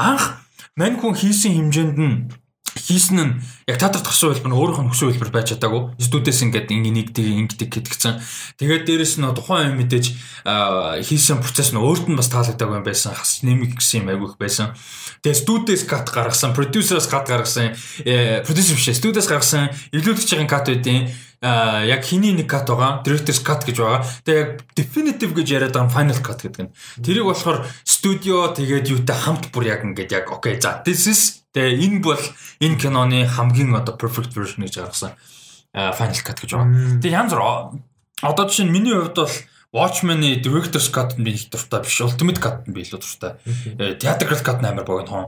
анх 0.00 0.40
мань 0.72 0.96
хүн 0.98 1.14
хийсэн 1.14 1.52
хэмжээнд 1.52 1.98
нь 2.00 2.16
хийсэн 2.74 3.18
нь 3.22 3.32
яг 3.70 3.78
театрт 3.78 4.02
гарсан 4.02 4.34
хэлбэр 4.34 4.50
нь 4.50 4.58
өөрийнх 4.58 4.80
нь 4.82 4.90
хүсэн 4.90 5.14
хэлбэр 5.14 5.30
байж 5.30 5.54
чадаагүй. 5.54 5.94
Студиэс 6.02 6.42
ингээд 6.50 6.74
ингээ 6.74 6.94
нэг 6.94 7.08
тийг 7.14 7.30
ингэдэг 7.54 7.70
гэдгцэн. 7.70 8.18
Тэгээд 8.58 8.84
дээрэс 8.90 9.14
нь 9.22 9.30
тухайн 9.30 9.74
юм 9.74 9.78
мэдээж 9.78 10.06
хийсэн 11.06 11.38
процесс 11.38 11.70
нь 11.70 11.78
өөрт 11.78 12.10
нь 12.10 12.18
бас 12.18 12.28
таалагдаагүй 12.28 12.82
байсан. 12.82 13.14
Хас 13.14 13.46
нэмэг 13.46 13.78
гэсэн 13.78 14.04
юм 14.04 14.10
айгүйх 14.10 14.34
байсан. 14.36 14.74
Тэгээд 15.22 15.42
студиэс 15.46 15.82
кат 15.86 16.10
гаргасан, 16.10 16.52
продюсерс 16.52 17.06
кат 17.06 17.30
гаргасан, 17.30 17.78
продюсер 18.44 18.76
биш, 18.76 18.90
студиэс 18.90 19.30
гаргасан, 19.30 19.70
илүүлэгчийн 19.94 20.50
кат 20.50 20.68
байдیں۔ 20.68 21.14
А 21.44 21.84
яг 21.84 22.08
хиний 22.08 22.32
нэг 22.32 22.48
кат 22.48 22.64
байгаа 22.64 23.04
director's 23.04 23.44
cut 23.44 23.68
гэж 23.68 23.76
байгаа. 23.76 24.00
Тэгээ 24.24 24.40
яг 24.40 24.50
definitive 24.72 25.36
гэж 25.36 25.46
яриад 25.52 25.76
байгаа 25.76 25.92
final 25.92 26.20
cut 26.24 26.40
гэдэг 26.40 26.62
нь. 26.64 26.72
Тэрийг 27.04 27.28
болохоор 27.28 27.68
студио 27.84 28.48
тэгээд 28.56 28.88
юутай 28.88 29.12
хамт 29.12 29.52
бүр 29.52 29.68
яг 29.68 29.84
ингээд 29.84 30.24
яг 30.24 30.32
окей 30.32 30.56
за 30.56 30.80
this 30.88 31.04
is 31.04 31.44
тэгээ 31.52 31.84
энэ 31.84 32.00
бол 32.00 32.22
энэ 32.64 32.80
киноны 32.80 33.28
хамгийн 33.28 33.76
одоо 33.76 33.92
perfect 33.92 34.32
version 34.32 34.64
гэж 34.64 34.80
гаргасан 34.88 35.12
final 35.76 36.20
cut 36.24 36.40
гэж 36.40 36.50
байгаа. 36.56 37.04
Тэгээ 37.04 37.12
янз 37.12 37.36
бүр 37.36 37.44
одоо 38.24 38.44
жишээ 38.48 38.64
нь 38.64 38.72
миний 38.72 38.96
хувьд 38.96 39.20
бол 39.20 39.36
Watchmen-ы 39.74 40.38
director's 40.38 40.88
cut 40.88 41.18
нь 41.18 41.26
би 41.26 41.34
их 41.34 41.50
дуртай 41.50 41.82
биш. 41.82 42.00
Ultimate 42.00 42.38
cut 42.40 42.64
нь 42.64 42.72
би 42.72 42.86
илүү 42.86 43.04
дуртай. 43.04 43.36
Theatrical 43.98 44.40
cut 44.40 44.62
нь 44.62 44.70
амар 44.70 44.86
богино 44.86 45.10
хон. 45.10 45.26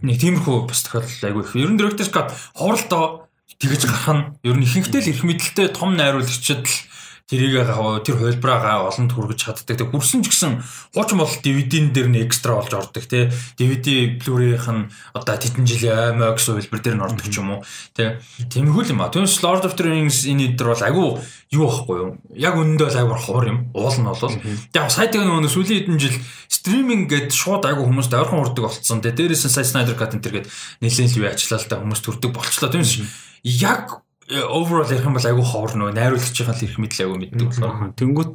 Нэг 0.00 0.16
тиймэрхүү 0.18 0.66
бас 0.66 0.80
тохиолдол 0.88 1.28
айгүй 1.28 1.44
их. 1.44 1.52
Ер 1.54 1.68
нь 1.68 1.76
director's 1.76 2.08
cut 2.08 2.32
хуралдаа 2.56 3.25
тэгэж 3.60 3.82
гарах 3.88 4.08
нь 4.12 4.24
ер 4.44 4.56
нь 4.56 4.66
ихэнхдээ 4.66 5.02
л 5.02 5.10
эрх 5.12 5.22
мэдэлтэй 5.24 5.68
том 5.72 5.96
найруулагчид 5.96 6.64
л 6.64 6.76
тэрийг 7.26 7.66
тэр 8.06 8.16
хувилбараа 8.22 8.86
олонд 8.86 9.10
хүргэж 9.10 9.50
чаддаг. 9.50 9.74
Тэг 9.74 9.90
хүрсэн 9.90 10.22
ч 10.22 10.30
гэсэн 10.30 10.62
хуучин 10.94 11.18
бол 11.18 11.34
DVD-н 11.42 11.90
дээр 11.90 12.08
нь 12.14 12.22
экстра 12.22 12.54
болж 12.54 12.70
ордог 12.70 13.02
тий. 13.02 13.34
DVD 13.58 14.14
Blu-ray-ийнх 14.22 14.70
нь 14.70 14.86
одоо 15.10 15.34
тэдэн 15.34 15.66
жилийн 15.66 16.22
аймаг 16.22 16.38
хувилбар 16.38 16.78
дээр 16.78 16.94
нь 16.94 17.02
ордог 17.02 17.26
ч 17.26 17.42
юм 17.42 17.58
уу. 17.58 17.66
Тий. 17.98 18.22
Тэмхүүл 18.46 18.94
юм 18.94 19.02
а. 19.02 19.10
Түүнээс 19.10 19.42
Lord 19.42 19.66
of 19.66 19.74
the 19.74 19.90
Rings 19.90 20.22
энэ 20.22 20.54
дээр 20.54 20.70
бол 20.70 20.86
айгүй 20.86 21.06
юу 21.50 21.66
байхгүй 21.66 21.96
юу? 21.98 22.10
Яг 22.38 22.54
үнэндээ 22.54 22.86
бол 22.94 23.00
айгүй 23.02 23.18
ховор 23.18 23.46
юм. 23.50 23.58
Уул 23.74 23.98
нь 23.98 24.06
бол. 24.06 24.38
Яг 24.70 24.86
сайтыг 24.94 25.26
нөгөө 25.26 25.50
сүүлийн 25.50 25.82
хэдэн 25.82 25.98
жил 25.98 26.16
стриминг 26.46 27.10
гээд 27.10 27.34
шууд 27.34 27.66
айгүй 27.66 27.90
хүмүүст 27.90 28.14
ойрхон 28.14 28.46
урдаг 28.46 28.70
болцсон. 28.70 29.02
Тэ 29.02 29.18
дээрээс 29.18 29.50
нь 29.50 29.54
сая 29.54 29.66
Snyder 29.66 29.98
Cut 29.98 30.14
энэ 30.14 30.22
төр 30.22 30.34
гээд 30.38 30.50
нэлээд 30.78 31.10
л 31.18 31.26
үе 31.26 31.34
да 31.34 31.82
хүмүүс 31.82 32.02
төрдөг 32.06 32.30
болчлоо. 32.30 32.70
Түүнээс 32.70 33.26
яг 33.46 34.02
э, 34.26 34.42
overall 34.42 34.90
ярих 34.90 35.06
юм 35.06 35.14
бол 35.14 35.30
айгүй 35.30 35.46
ховор 35.46 35.78
нөө 35.78 35.94
найруулагчийн 35.94 36.50
л 36.50 36.66
их 36.66 36.82
мэдл 36.82 37.06
айгүй 37.06 37.18
мэддэг 37.22 37.46
болохоор. 37.46 37.94
Тэнгүүт 37.94 38.30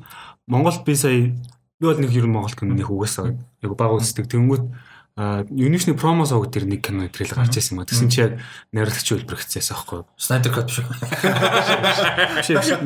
Монголд 0.48 0.88
би 0.88 0.96
сая 0.96 1.36
би 1.36 1.84
бол 1.84 2.00
нэг 2.00 2.16
ер 2.16 2.24
нь 2.28 2.32
Монгол 2.32 2.56
кино 2.56 2.72
нэг 2.72 2.88
угаасаа 2.88 3.36
айгүй 3.60 3.76
баг 3.76 4.00
үздэг. 4.00 4.32
Тэнгүүт 4.32 4.72
Юнишны 5.20 6.00
промо 6.00 6.24
сог 6.26 6.48
дээр 6.48 6.66
нэг 6.66 6.82
кино 6.88 7.12
трейлер 7.12 7.44
гарч 7.44 7.60
ирсэн 7.60 7.76
юм 7.76 7.84
а. 7.84 7.86
Тэгсэн 7.86 8.08
чи 8.08 8.24
яг 8.24 8.40
найруулагч 8.72 9.12
хөлбөр 9.12 9.44
хэвчээсэн 9.44 9.76
аахгүй. 9.76 10.08
Snyder 10.16 10.52
Cut 10.56 10.72
биш. 10.72 10.80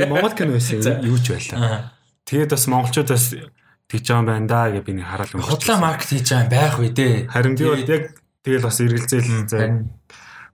Монгол 0.10 0.34
кино 0.34 0.58
байсан 0.58 0.82
юу 1.06 1.22
ч 1.22 1.38
байлаа. 1.38 1.94
Тэгээд 2.26 2.58
бас 2.58 2.66
монголчуудаас 2.66 3.38
тэгж 3.86 4.06
байгаа 4.10 4.26
юм 4.26 4.26
байна 4.26 4.50
да 4.50 4.74
гэж 4.74 4.82
би 4.82 4.98
нэг 4.98 5.06
хараал 5.06 5.38
юм. 5.38 5.46
Худлаа 5.46 5.78
маркет 5.78 6.10
хийж 6.10 6.34
байгаа 6.34 6.50
байх 6.50 6.82
үү 6.82 6.90
дээ. 6.90 7.30
Харин 7.30 7.54
би 7.54 7.70
бол 7.70 7.86
яг 7.86 8.18
тэгэл 8.42 8.66
бас 8.66 8.82
эргэлзээл 8.82 9.46
за 9.46 9.86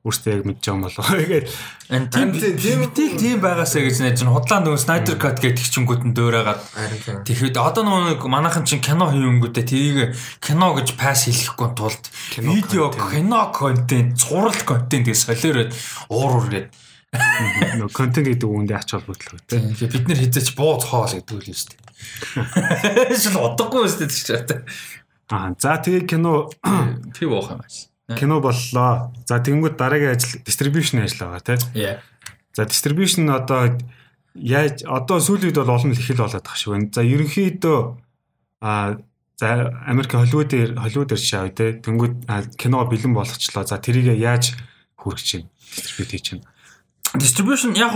өөртөө 0.01 0.33
яг 0.33 0.45
мэдж 0.49 0.65
байгаа 0.65 0.73
юм 0.73 0.81
болоо. 0.81 1.05
Тэгээд 1.13 1.47
тийм 2.57 2.79
тийм 2.89 3.11
тийм 3.21 3.37
байгаасаа 3.37 3.85
гэж 3.85 3.97
нэж 4.01 4.25
худлаа 4.25 4.59
нөгөө 4.65 4.81
Snyder 4.81 5.17
Cut 5.21 5.37
гэдэг 5.37 5.61
чингүүд 5.61 6.01
нь 6.09 6.15
дөөрөөгаад 6.17 6.61
тэгэхэд 7.29 7.61
одоо 7.61 7.85
нөгөө 7.85 8.25
манайхан 8.25 8.65
чинь 8.65 8.81
кино 8.81 9.13
хийнгүүтээ 9.13 9.65
тэрийг 9.69 10.17
кино 10.41 10.73
гэж 10.73 10.97
пасс 10.97 11.29
хийхгүй 11.29 11.69
тулд 11.77 12.01
видео 12.41 12.89
кино 12.89 13.53
контент, 13.53 14.17
зураг 14.17 14.57
контент 14.65 15.05
гэж 15.05 15.17
солиороод 15.21 15.71
уур 16.09 16.33
уур 16.41 16.49
гэдэг 16.49 16.73
нөгөө 17.77 17.93
контент 17.93 18.25
гэдэг 18.25 18.47
үгэндээ 18.49 18.77
ач 18.81 18.89
холбогдол 18.97 19.37
үү. 19.37 19.41
Тэгэхээр 19.53 19.93
бид 20.01 20.05
нэр 20.09 20.21
хизээч 20.25 20.49
бууз 20.57 20.81
хоол 20.89 21.13
гэдэг 21.13 21.35
үл 21.37 21.49
юм 21.51 21.57
шүү 21.61 21.69
дээ. 21.77 23.19
Шил 23.21 23.37
удахгүй 23.37 23.85
шүү 23.85 24.49
дээ. 24.49 24.65
Аа 25.29 25.53
за 25.59 25.77
тэгээ 25.77 26.09
кино 26.09 26.49
тийм 27.13 27.35
уух 27.35 27.53
юм 27.53 27.61
аа 27.61 27.90
кино 28.17 28.39
боллоо. 28.39 29.13
За 29.25 29.39
тэгэнгүүт 29.39 29.75
дараагийн 29.77 30.15
ажил 30.15 30.41
distribution 30.43 31.03
ажил 31.03 31.27
байгаа 31.27 31.41
тий. 31.43 31.57
За 32.53 32.63
distribution 32.65 33.29
одоо 33.29 33.77
яаж 34.35 34.83
одоо 34.83 35.19
сүүлийн 35.19 35.51
үед 35.51 35.59
бол 35.59 35.75
олон 35.75 35.91
л 35.91 35.99
их 35.99 36.09
л 36.11 36.23
болоод 36.23 36.43
байгаа 36.43 36.71
байна. 36.71 36.91
За 36.91 37.01
ерөнхийдөө 37.03 37.79
а 38.61 38.97
за 39.39 39.47
Америк 39.87 40.11
Холливуд 40.13 40.51
Холливуд 40.53 41.17
шаа 41.17 41.49
тий. 41.49 41.79
Тэнгүүд 41.79 42.29
кино 42.57 42.85
бэлэн 42.85 43.13
болгочлоо. 43.13 43.65
За 43.65 43.77
тэрийг 43.77 44.17
яаж 44.17 44.55
хүргэж 44.97 45.25
чинь 45.25 45.47
distribute 45.75 46.11
хийж 46.13 46.25
чинь 46.29 46.43
Distribution 47.11 47.75
яг 47.75 47.91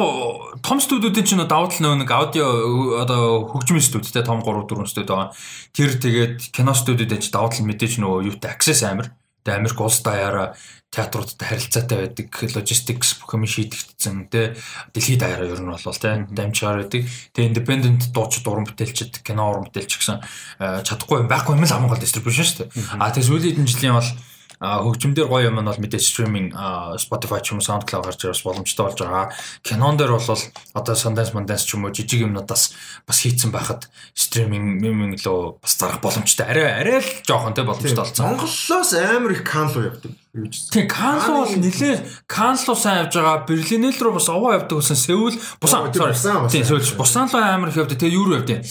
том 0.61 0.81
студиудын 0.83 1.23
чинь 1.23 1.47
давуу 1.47 1.71
тал 1.71 1.95
нэг 1.95 2.11
аудио 2.11 2.99
одоо 2.99 3.47
хөгжмийн 3.47 3.79
студиуд 3.79 4.11
те 4.11 4.23
том 4.23 4.43
3 4.43 4.67
4 4.67 4.91
студид 4.91 5.07
байгаа. 5.07 5.31
Тэр 5.71 5.95
тэгээд 5.95 6.51
кино 6.51 6.75
студиудын 6.75 7.23
чинь 7.23 7.31
давуу 7.31 7.47
тал 7.47 7.63
мэдээж 7.63 8.03
нөгөө 8.03 8.27
юутай 8.27 8.51
access 8.51 8.83
амар. 8.83 9.15
Тэгээ 9.45 9.61
Америк 9.61 9.77
улс 9.77 10.01
даяараа 10.01 10.57
театруудтай 10.89 11.47
харилцаатай 11.53 11.97
байдаг 12.09 12.27
логистикс 12.33 13.21
бүх 13.21 13.37
юм 13.37 13.45
шийдэгдсэн 13.45 14.31
тий 14.33 14.57
дэлхийд 14.95 15.21
даяараа 15.21 15.53
ер 15.53 15.61
нь 15.61 15.69
бол 15.69 16.01
тий 16.01 16.25
дамжаар 16.33 16.81
байдаг. 16.81 17.05
Тэгээ 17.35 17.49
independent 17.53 18.01
дууч 18.09 18.41
дуран 18.41 18.65
бүтээлчд 18.65 19.21
кино 19.21 19.53
уран 19.53 19.69
бүтээлч 19.69 19.91
гэсэн 20.01 20.17
э, 20.17 20.81
чадахгүй 20.87 21.21
юм. 21.21 21.29
Байхгүй 21.29 21.53
юм 21.53 21.67
л 21.67 21.75
амгаал 21.77 22.01
дистрибьюшн 22.01 22.41
шүү 22.41 22.57
дээ. 22.65 22.97
А 22.97 23.13
тэгээ 23.13 23.29
сүүлийн 23.29 23.69
жилийн 23.69 24.01
бол 24.01 24.09
хөгжмөндөр 24.59 25.27
гоё 25.27 25.49
юм 25.51 25.59
нь 25.59 25.67
бол 25.67 25.81
мэдээ 25.81 25.99
стриминг 25.99 26.55
Spotify 26.99 27.39
ч 27.43 27.51
юм 27.51 27.59
уу 27.59 27.67
SoundCloud 27.67 28.05
гарч 28.07 28.21
ирээс 28.23 28.43
боломжтой 28.45 28.85
болж 28.87 28.99
байгаа. 28.99 29.25
Canon 29.63 29.95
дээр 29.99 30.15
бол 30.15 30.41
одоо 30.73 30.95
Sundance 30.95 31.35
Sundance 31.35 31.65
ч 31.67 31.75
юм 31.75 31.85
уу 31.85 31.91
жижиг 31.91 32.23
юмнуудаас 32.23 32.73
бас 33.07 33.17
хийцэн 33.19 33.51
байхад 33.51 33.89
стриминг 34.15 34.79
меминг 34.81 35.19
лөө 35.23 35.59
бас 35.59 35.73
зарах 35.75 35.99
боломжтой. 35.99 36.47
Арай 36.47 36.71
арай 36.81 36.99
л 37.03 37.09
жоохон 37.27 37.53
те 37.53 37.63
боломжтой 37.63 38.03
болсон. 38.03 38.35
Монголоос 38.35 38.93
амар 38.95 39.31
их 39.31 39.43
Canlo 39.43 39.79
явдаг. 39.83 40.11
Тийм 40.71 40.87
Canlo 40.87 41.43
бол 41.43 41.55
нилээ 41.55 41.95
Canlo 42.27 42.73
сайн 42.75 43.05
явж 43.05 43.15
байгаа. 43.15 43.45
Берлинэл 43.47 43.99
рүү 43.99 44.13
бас 44.19 44.29
овоо 44.29 44.55
явдаг 44.55 44.79
гэсэн 44.79 44.99
Сеул 44.99 45.35
бусан. 45.59 45.91
Тийм 45.91 46.63
Сеул 46.63 46.83
бусан 46.95 47.27
руу 47.31 47.43
амар 47.43 47.69
их 47.69 47.77
явдаг. 47.79 47.99
Тэгээ 47.99 48.15
юу 48.15 48.31
явдаг? 48.35 48.63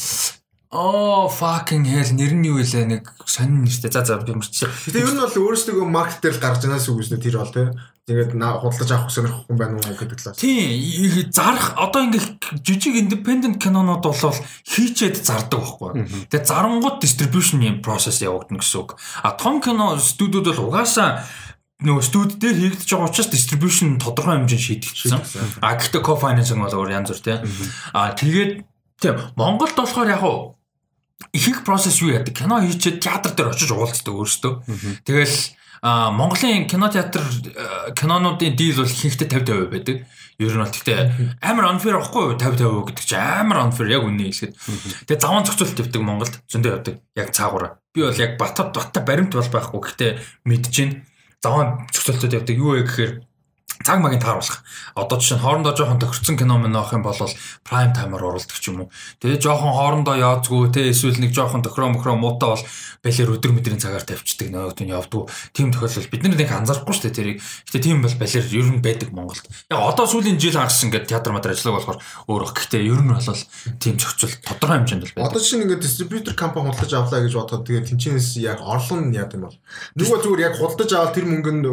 Oh 0.74 1.30
fucking 1.30 1.86
hell 1.86 2.10
нэр 2.18 2.34
нь 2.34 2.50
юу 2.50 2.58
вэ 2.58 2.82
нэг 2.82 3.06
сонин 3.22 3.62
нэртэй. 3.62 3.94
За 3.94 4.02
за 4.02 4.18
би 4.18 4.34
мөрчсөн. 4.34 4.66
Гэтэ 4.90 5.06
ер 5.06 5.14
нь 5.14 5.22
бол 5.22 5.30
өөрсдөө 5.30 5.86
маркет 5.86 6.18
дээр 6.18 6.34
л 6.34 6.42
гарч 6.42 6.66
байгааз 6.66 6.90
үг 6.90 6.98
үснэ 6.98 7.22
тэр 7.22 7.38
бол 7.38 7.54
тий. 7.54 7.70
Тэгээд 8.10 8.34
худалдаж 8.34 8.90
авах 8.90 9.14
сонирхох 9.14 9.46
хүн 9.46 9.54
байна 9.54 9.78
уу 9.78 9.94
гэдэг 9.94 10.18
талаас. 10.18 10.42
Тийм 10.42 11.30
зарах 11.30 11.78
одоо 11.78 12.10
ингээ 12.10 12.58
жижиг 12.66 12.98
independent 12.98 13.62
кинонууд 13.62 14.02
бол 14.02 14.18
хийчээд 14.66 15.22
зардаг 15.22 15.62
байхгүй. 15.62 16.26
Тэгээд 16.26 16.50
зарангууд 16.50 16.98
distribution 16.98 17.62
юм 17.62 17.78
process 17.78 18.18
явагдана 18.18 18.58
гэсэн 18.58 18.82
үг. 18.82 18.98
А 19.22 19.30
том 19.38 19.62
кино 19.62 19.94
студиуд 19.96 20.50
бол 20.52 20.74
угаасаа 20.74 21.22
нөгөө 21.86 22.02
студ 22.02 22.36
дээр 22.42 22.76
хийгдэж 22.76 22.90
байгаа 22.92 23.08
учраас 23.08 23.30
distribution 23.30 23.96
тодорхой 24.02 24.42
хэмжээнд 24.42 24.90
шийдэгдсэн. 24.90 25.62
А 25.64 25.78
гэхдээ 25.78 26.02
co-financing 26.02 26.60
бол 26.60 26.76
өөр 26.76 26.92
янз 26.92 27.08
бүр 27.08 27.22
тий. 27.24 27.38
А 27.96 28.12
тэгээд 28.12 28.68
тийм 29.00 29.16
Монголд 29.38 29.78
болохоор 29.80 30.12
яг 30.12 30.22
их 31.32 31.48
их 31.48 31.64
процесс 31.64 32.02
юу 32.02 32.12
яадаг 32.12 32.34
кино 32.34 32.60
хийчихэд 32.60 33.00
театр 33.00 33.32
дээр 33.32 33.54
очиж 33.54 33.70
уулздаг 33.70 34.14
өөрөөсөө. 34.14 34.52
Тэгэл 35.06 35.36
Монголын 35.84 36.66
кино 36.66 36.88
театр 36.88 37.20
кинонуудын 37.92 38.56
дийл 38.56 38.80
бол 38.80 38.88
ихэнхдээ 38.88 39.28
50 39.28 39.68
50 39.68 39.68
байдаг. 39.68 39.96
Ер 40.40 40.56
нь 40.56 40.62
бол 40.64 40.72
гэхдээ 40.72 41.38
амар 41.44 41.76
unfair 41.76 42.00
байхгүй 42.00 42.22
юу 42.24 42.38
50 42.40 42.56
50 42.56 42.88
гэдэг 42.88 43.04
чинь 43.04 43.20
амар 43.20 43.68
unfair 43.68 43.92
яг 43.92 44.02
үнэ 44.08 44.32
хэлэхэд. 44.32 44.52
Тэгээ 45.06 45.20
заван 45.20 45.44
зохицуулт 45.44 45.76
тавьдаг 45.76 46.02
Монголд 46.02 46.34
зөндөө 46.48 46.72
явдаг. 46.72 46.96
Яг 47.14 47.28
цаагаараа. 47.36 47.76
Би 47.92 48.00
бол 48.00 48.16
яг 48.16 48.40
бат 48.40 48.56
бат 48.72 48.96
баримт 49.04 49.36
бол 49.36 49.44
байхгүй. 49.44 49.80
Гэхдээ 49.84 50.12
мэдэж 50.48 50.74
байна. 50.74 50.96
Заван 51.44 51.68
зохицуултууд 51.92 52.32
явдаг. 52.32 52.56
Юу 52.56 52.80
вэ 52.80 52.82
гэхээр 52.88 53.12
цаг 53.82 53.98
магийн 53.98 54.22
тааруулах. 54.22 54.62
Одоо 54.94 55.18
жишээ 55.18 55.38
нь 55.38 55.42
хоорондоо 55.42 55.74
жоохон 55.74 55.98
тохирцсон 55.98 56.38
кино 56.38 56.58
мөн 56.62 56.78
авах 56.78 56.94
юм 56.94 57.02
бол 57.02 57.16
prime 57.66 57.90
timer 57.90 58.22
оруулдаг 58.22 58.54
ч 58.54 58.70
юм 58.70 58.86
уу. 58.86 58.92
Тэгээ 59.18 59.42
жоохон 59.42 59.74
хоорондоо 59.74 60.14
яазгүй 60.14 60.70
те 60.70 60.94
эсвэл 60.94 61.18
нэг 61.18 61.34
жоохон 61.34 61.66
тохироо 61.66 61.90
мохроо 61.90 62.14
муутай 62.14 62.54
бол 62.54 62.64
балер 63.02 63.34
өдөр 63.34 63.52
мэдрийн 63.56 63.82
цагаар 63.82 64.06
тавьчихдаг 64.06 64.48
нөгөөд 64.54 64.78
нь 64.84 64.94
явдгүй. 64.94 65.26
Тийм 65.50 65.74
тохиолдол 65.74 66.10
бид 66.12 66.22
нар 66.22 66.36
нэг 66.38 66.50
анзаарахгүй 66.54 66.94
шүү 66.94 67.04
дээ 67.10 67.18
тэрийг. 67.18 67.38
Гэтэ 67.42 67.82
тийм 67.82 67.98
бол 68.04 68.14
балер 68.14 68.44
ер 68.46 68.68
нь 68.70 68.84
байдаг 68.84 69.10
Монголд. 69.10 69.44
Яг 69.68 69.80
одоо 69.82 70.06
сүүлийн 70.06 70.38
жил 70.38 70.54
хагас 70.54 70.84
ингээд 70.86 71.10
театр 71.10 71.34
матер 71.34 71.52
ажиллаг 71.52 71.82
болохоор 71.82 71.98
өөр 72.30 72.42
их. 72.46 72.54
Гэтэ 72.54 72.78
ер 72.78 73.02
нь 73.02 73.10
бол 73.10 73.42
тийм 73.82 73.98
зохицол 73.98 74.32
тодорхой 74.46 74.78
хэмжээнд 74.86 75.02
бол 75.02 75.14
байдаг. 75.18 75.30
Одоо 75.34 75.42
чинь 75.42 75.62
ингээд 75.66 75.82
дистрибьютор 75.82 76.34
компани 76.38 76.70
худалдаж 76.70 76.92
авлаа 76.94 77.20
гэж 77.26 77.34
бодоход 77.34 77.66
тэгээ 77.66 77.88
тэнцэнээс 77.90 78.28
яг 78.38 78.62
орлого 78.62 79.02
нь 79.02 79.16
яа 79.16 79.26
гэм 79.26 79.44
бол. 79.44 79.58
Нөгөө 79.98 80.18
зүгээр 80.22 80.44
яг 80.46 80.54
худалдаж 80.56 80.90
аваад 80.94 81.14
тэр 81.16 81.26
мөнгө 81.28 81.52
нь 81.52 81.66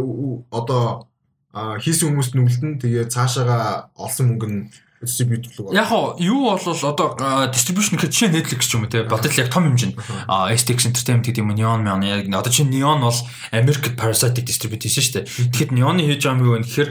одоо 0.51 1.10
хийсэн 1.53 2.11
хүмүүст 2.11 2.33
нүгэлтэн. 2.35 2.79
Тэгээ 2.79 3.11
цаашаага 3.11 3.91
олсон 3.95 4.35
мөнгө 4.35 4.47
нь 4.47 4.61
дистрибьюторлог. 5.01 5.73
Яг 5.73 5.89
юу 6.21 6.53
бол 6.53 6.61
одоо 6.61 7.49
дистрибьюшн 7.49 7.97
гэхэд 7.97 8.13
жишээ 8.13 8.31
Netflix 8.31 8.69
ч 8.69 8.77
юм 8.77 8.85
уу 8.85 8.91
те? 8.91 9.03
Бодол 9.03 9.33
яг 9.33 9.49
том 9.49 9.65
хэмжээнд 9.65 9.97
STX 10.29 10.93
Entertainment 10.93 11.25
гэдэг 11.25 11.41
юм 11.41 11.51
Neon 11.57 11.81
Neon 11.81 12.05
яг 12.05 12.29
одоо 12.29 12.53
чинь 12.53 12.69
Neon 12.69 13.01
бол 13.01 13.19
American 13.51 13.97
Parasite 13.97 14.45
distribute 14.45 14.85
хийсэн 14.85 15.01
шүү 15.01 15.15
дээ. 15.25 15.25
Тэгэхэд 15.49 15.73
Neon-ы 15.73 16.05
хийж 16.05 16.21
байгаа 16.21 16.61
юм 16.61 16.61
гэхээр 16.61 16.89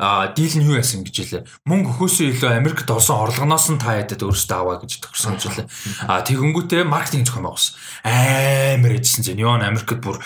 дийл 0.00 0.56
нь 0.56 0.64
юу 0.64 0.80
яасан 0.80 1.04
гэж 1.04 1.16
хэлээ. 1.20 1.42
Мөнгө 1.68 1.92
өгөхөөсөө 1.92 2.26
илүү 2.32 2.50
Америкт 2.56 2.88
орсон 2.88 3.20
орлогоноос 3.20 3.68
нь 3.68 3.76
та 3.76 4.00
ядад 4.00 4.24
өөрсдөө 4.24 4.56
аваа 4.56 4.80
гэж 4.80 5.04
төгссөн 5.04 5.36
гэж 5.36 5.44
хэлээ. 5.44 5.68
А 6.08 6.24
тэгэнгүүтээ 6.24 6.88
маркетинг 6.88 7.28
зохион 7.28 7.52
байгуулсан. 7.52 7.74
Амар 8.08 8.92
эжсэн 8.96 9.22
чинь 9.28 9.36
Neon 9.36 9.60
Америкт 9.60 10.00
бүр 10.00 10.16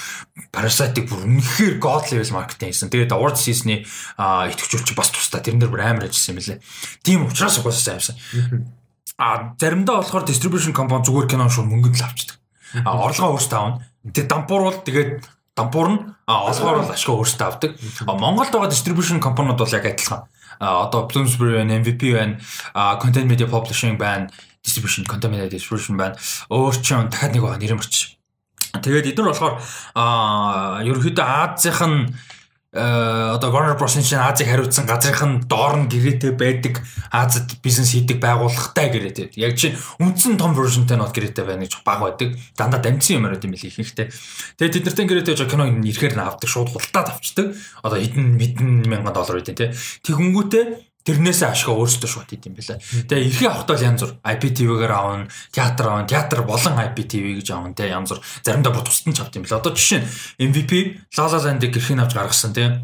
Parasite-ыг 0.55 1.11
бүр 1.11 1.27
үнэхээр 1.27 1.83
god 1.83 2.07
level 2.15 2.39
маркетинг 2.39 2.71
хийсэн. 2.71 2.95
Тэгээд 2.95 3.11
award 3.19 3.35
season-ы 3.35 3.83
итгэвчүүлч 3.83 4.95
бас 4.95 5.11
тусдаа 5.11 5.43
тэрэн 5.43 5.59
дээр 5.59 5.75
бүр 5.75 5.83
амар 5.83 6.07
ажилласан 6.07 6.39
юм 6.39 6.47
лээ. 6.55 6.63
Тийм 7.03 7.27
учраас 7.27 7.59
угаасаа 7.59 7.99
авсан. 7.99 8.15
А 9.19 9.59
заримдаа 9.59 10.07
болохоор 10.07 10.23
distribution 10.23 10.71
компани 10.71 11.03
зүгээр 11.03 11.35
кино 11.35 11.51
шууд 11.51 11.67
мөнгөнд 11.67 11.99
л 11.99 12.07
авчдаг. 12.07 12.39
А 12.87 12.95
орлогоо 12.95 13.39
өөрсдөө 13.39 13.59
авна. 13.59 13.83
Тэгээд 14.07 14.31
дампуур 14.31 14.63
бол 14.71 14.79
тэгээд 14.87 15.23
дампуур 15.55 15.89
нь 15.90 16.01
олгоор 16.26 16.82
бол 16.82 16.94
ашиг 16.94 17.10
өөрсдөө 17.14 17.47
авдаг. 17.47 17.70
Монголд 18.06 18.51
байгаа 18.51 18.70
distribution 18.70 19.22
компаниуд 19.22 19.59
бол 19.59 19.70
яг 19.70 19.86
адилхан. 19.86 20.26
Одоо 20.59 21.06
Bloomsbury 21.06 21.62
байна, 21.62 21.78
MVP 21.78 22.02
байна, 22.14 22.39
Content 22.98 23.26
Media 23.31 23.47
Publishing 23.47 23.97
байна, 23.98 24.31
distribution 24.64 25.06
content 25.06 25.31
media 25.31 25.48
distribution 25.51 25.97
байна. 25.97 26.18
Өөр 26.51 26.74
ч 26.82 26.94
юм 26.94 27.06
дахиад 27.06 27.35
нэг 27.36 27.44
нэр 27.44 27.78
мөрч. 27.78 28.18
Тэгээд 28.74 29.14
эдгээр 29.14 29.31
болохоор 29.31 29.55
аа 29.94 30.82
ерөөхдөө 30.82 31.22
Азийнх 31.22 31.82
нь 31.86 32.10
одоо 32.75 33.55
Warner 33.55 33.79
Bros 33.79 33.95
чинь 33.95 34.19
Азийг 34.19 34.51
хариуцсан 34.51 34.87
газрынх 34.87 35.23
нь 35.23 35.47
доор 35.47 35.79
нь 35.79 35.87
гэрээтэй 35.87 36.35
байдаг 36.35 36.83
Азад 37.15 37.55
бизнес 37.63 37.95
хийдэг 37.95 38.19
байгууллагатай 38.19 38.91
гэрээтэй. 38.91 39.31
Яг 39.39 39.55
чинь 39.55 39.79
үндсэн 40.03 40.35
том 40.35 40.59
versionтэй 40.59 40.99
нот 40.99 41.15
гэрээтэй 41.15 41.47
байна 41.47 41.63
гэж 41.63 41.87
баг 41.87 42.03
байдаг. 42.03 42.35
Дандаа 42.59 42.83
дамжсан 42.83 43.23
юм 43.23 43.31
яриад 43.31 43.47
юм 43.47 43.55
билий 43.55 43.71
ихэнхдээ. 43.71 44.11
Тэгээд 44.59 44.75
тэд 44.75 44.87
нартай 44.91 45.07
гэрээтэй 45.07 45.39
жоо 45.39 45.47
киног 45.47 45.71
ирэхээр 45.87 46.19
нь 46.19 46.27
авдаг 46.27 46.51
шууд 46.51 46.75
хултаад 46.75 47.15
авчдаг. 47.15 47.55
Одоо 47.87 47.99
хэдэн 48.03 48.35
мэдэн 48.35 48.91
мянган 48.91 49.15
доллар 49.15 49.39
үйдэ 49.39 49.55
тий. 49.55 49.71
Тэгүнгүүтээ 50.03 50.94
тэрнээсээ 51.05 51.52
ашгаа 51.52 51.76
өөрсдөө 51.76 52.09
шууд 52.09 52.28
хийд 52.32 52.48
юм 52.48 52.56
байна. 52.56 52.81
Тэгээ 52.81 53.26
эрхээ 53.28 53.48
авахтаа 53.52 53.76
янз 53.76 54.01
бүр 54.01 54.12
IPTV-гээр 54.24 54.93
аавн, 54.97 55.28
театр 55.52 55.86
аавн, 55.93 56.09
театр 56.09 56.40
болон 56.48 56.81
IPTV 56.81 57.44
гэж 57.44 57.48
аавн 57.52 57.76
те 57.76 57.93
янз 57.93 58.16
бүр 58.16 58.20
заримдаа 58.40 58.72
бүр 58.72 58.89
тусдан 58.89 59.12
ч 59.12 59.20
авд 59.20 59.36
юм 59.36 59.44
байна. 59.44 59.60
Одоо 59.60 59.76
жишээ 59.76 60.01
нь 60.01 60.09
MVP 60.48 60.72
La 61.20 61.28
La 61.28 61.39
Land-ыг 61.44 61.76
гэрхийн 61.76 62.01
авч 62.01 62.16
гаргасан 62.16 62.56
те. 62.56 62.81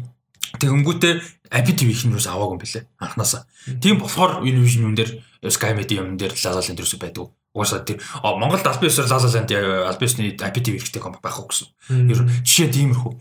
Тэгэнгүүтээ 0.61 1.13
IPTV 1.49 1.89
их 1.89 2.05
нь 2.05 2.13
юус 2.13 2.29
аваагүй 2.29 2.55
юм 2.55 2.61
бэлээ 2.61 2.83
анханасаа. 3.01 3.49
Тийм 3.81 3.97
болохоор 3.97 4.45
Univision 4.45 4.85
юм 4.85 4.93
дээр 4.93 5.17
Sky 5.49 5.73
Media 5.73 6.05
юм 6.05 6.13
дээр 6.21 6.37
La 6.45 6.53
La 6.53 6.61
Land 6.61 6.77
юус 6.77 6.93
байдаг. 7.01 7.33
Угаасаа 7.51 7.81
тийм 7.83 7.97
биесээр 7.97 9.09
La 9.09 9.17
La 9.17 9.29
Land 9.33 9.51
аль 9.51 9.97
биесны 9.97 10.37
IPTV 10.37 10.77
ихтэй 10.77 11.01
компани 11.01 11.25
байх 11.25 11.41
уу 11.41 11.49
гэсэн. 11.49 11.67
Ер 12.07 12.21
нь 12.21 12.31
жишээ 12.45 12.69
тиймэрхүү 12.69 13.11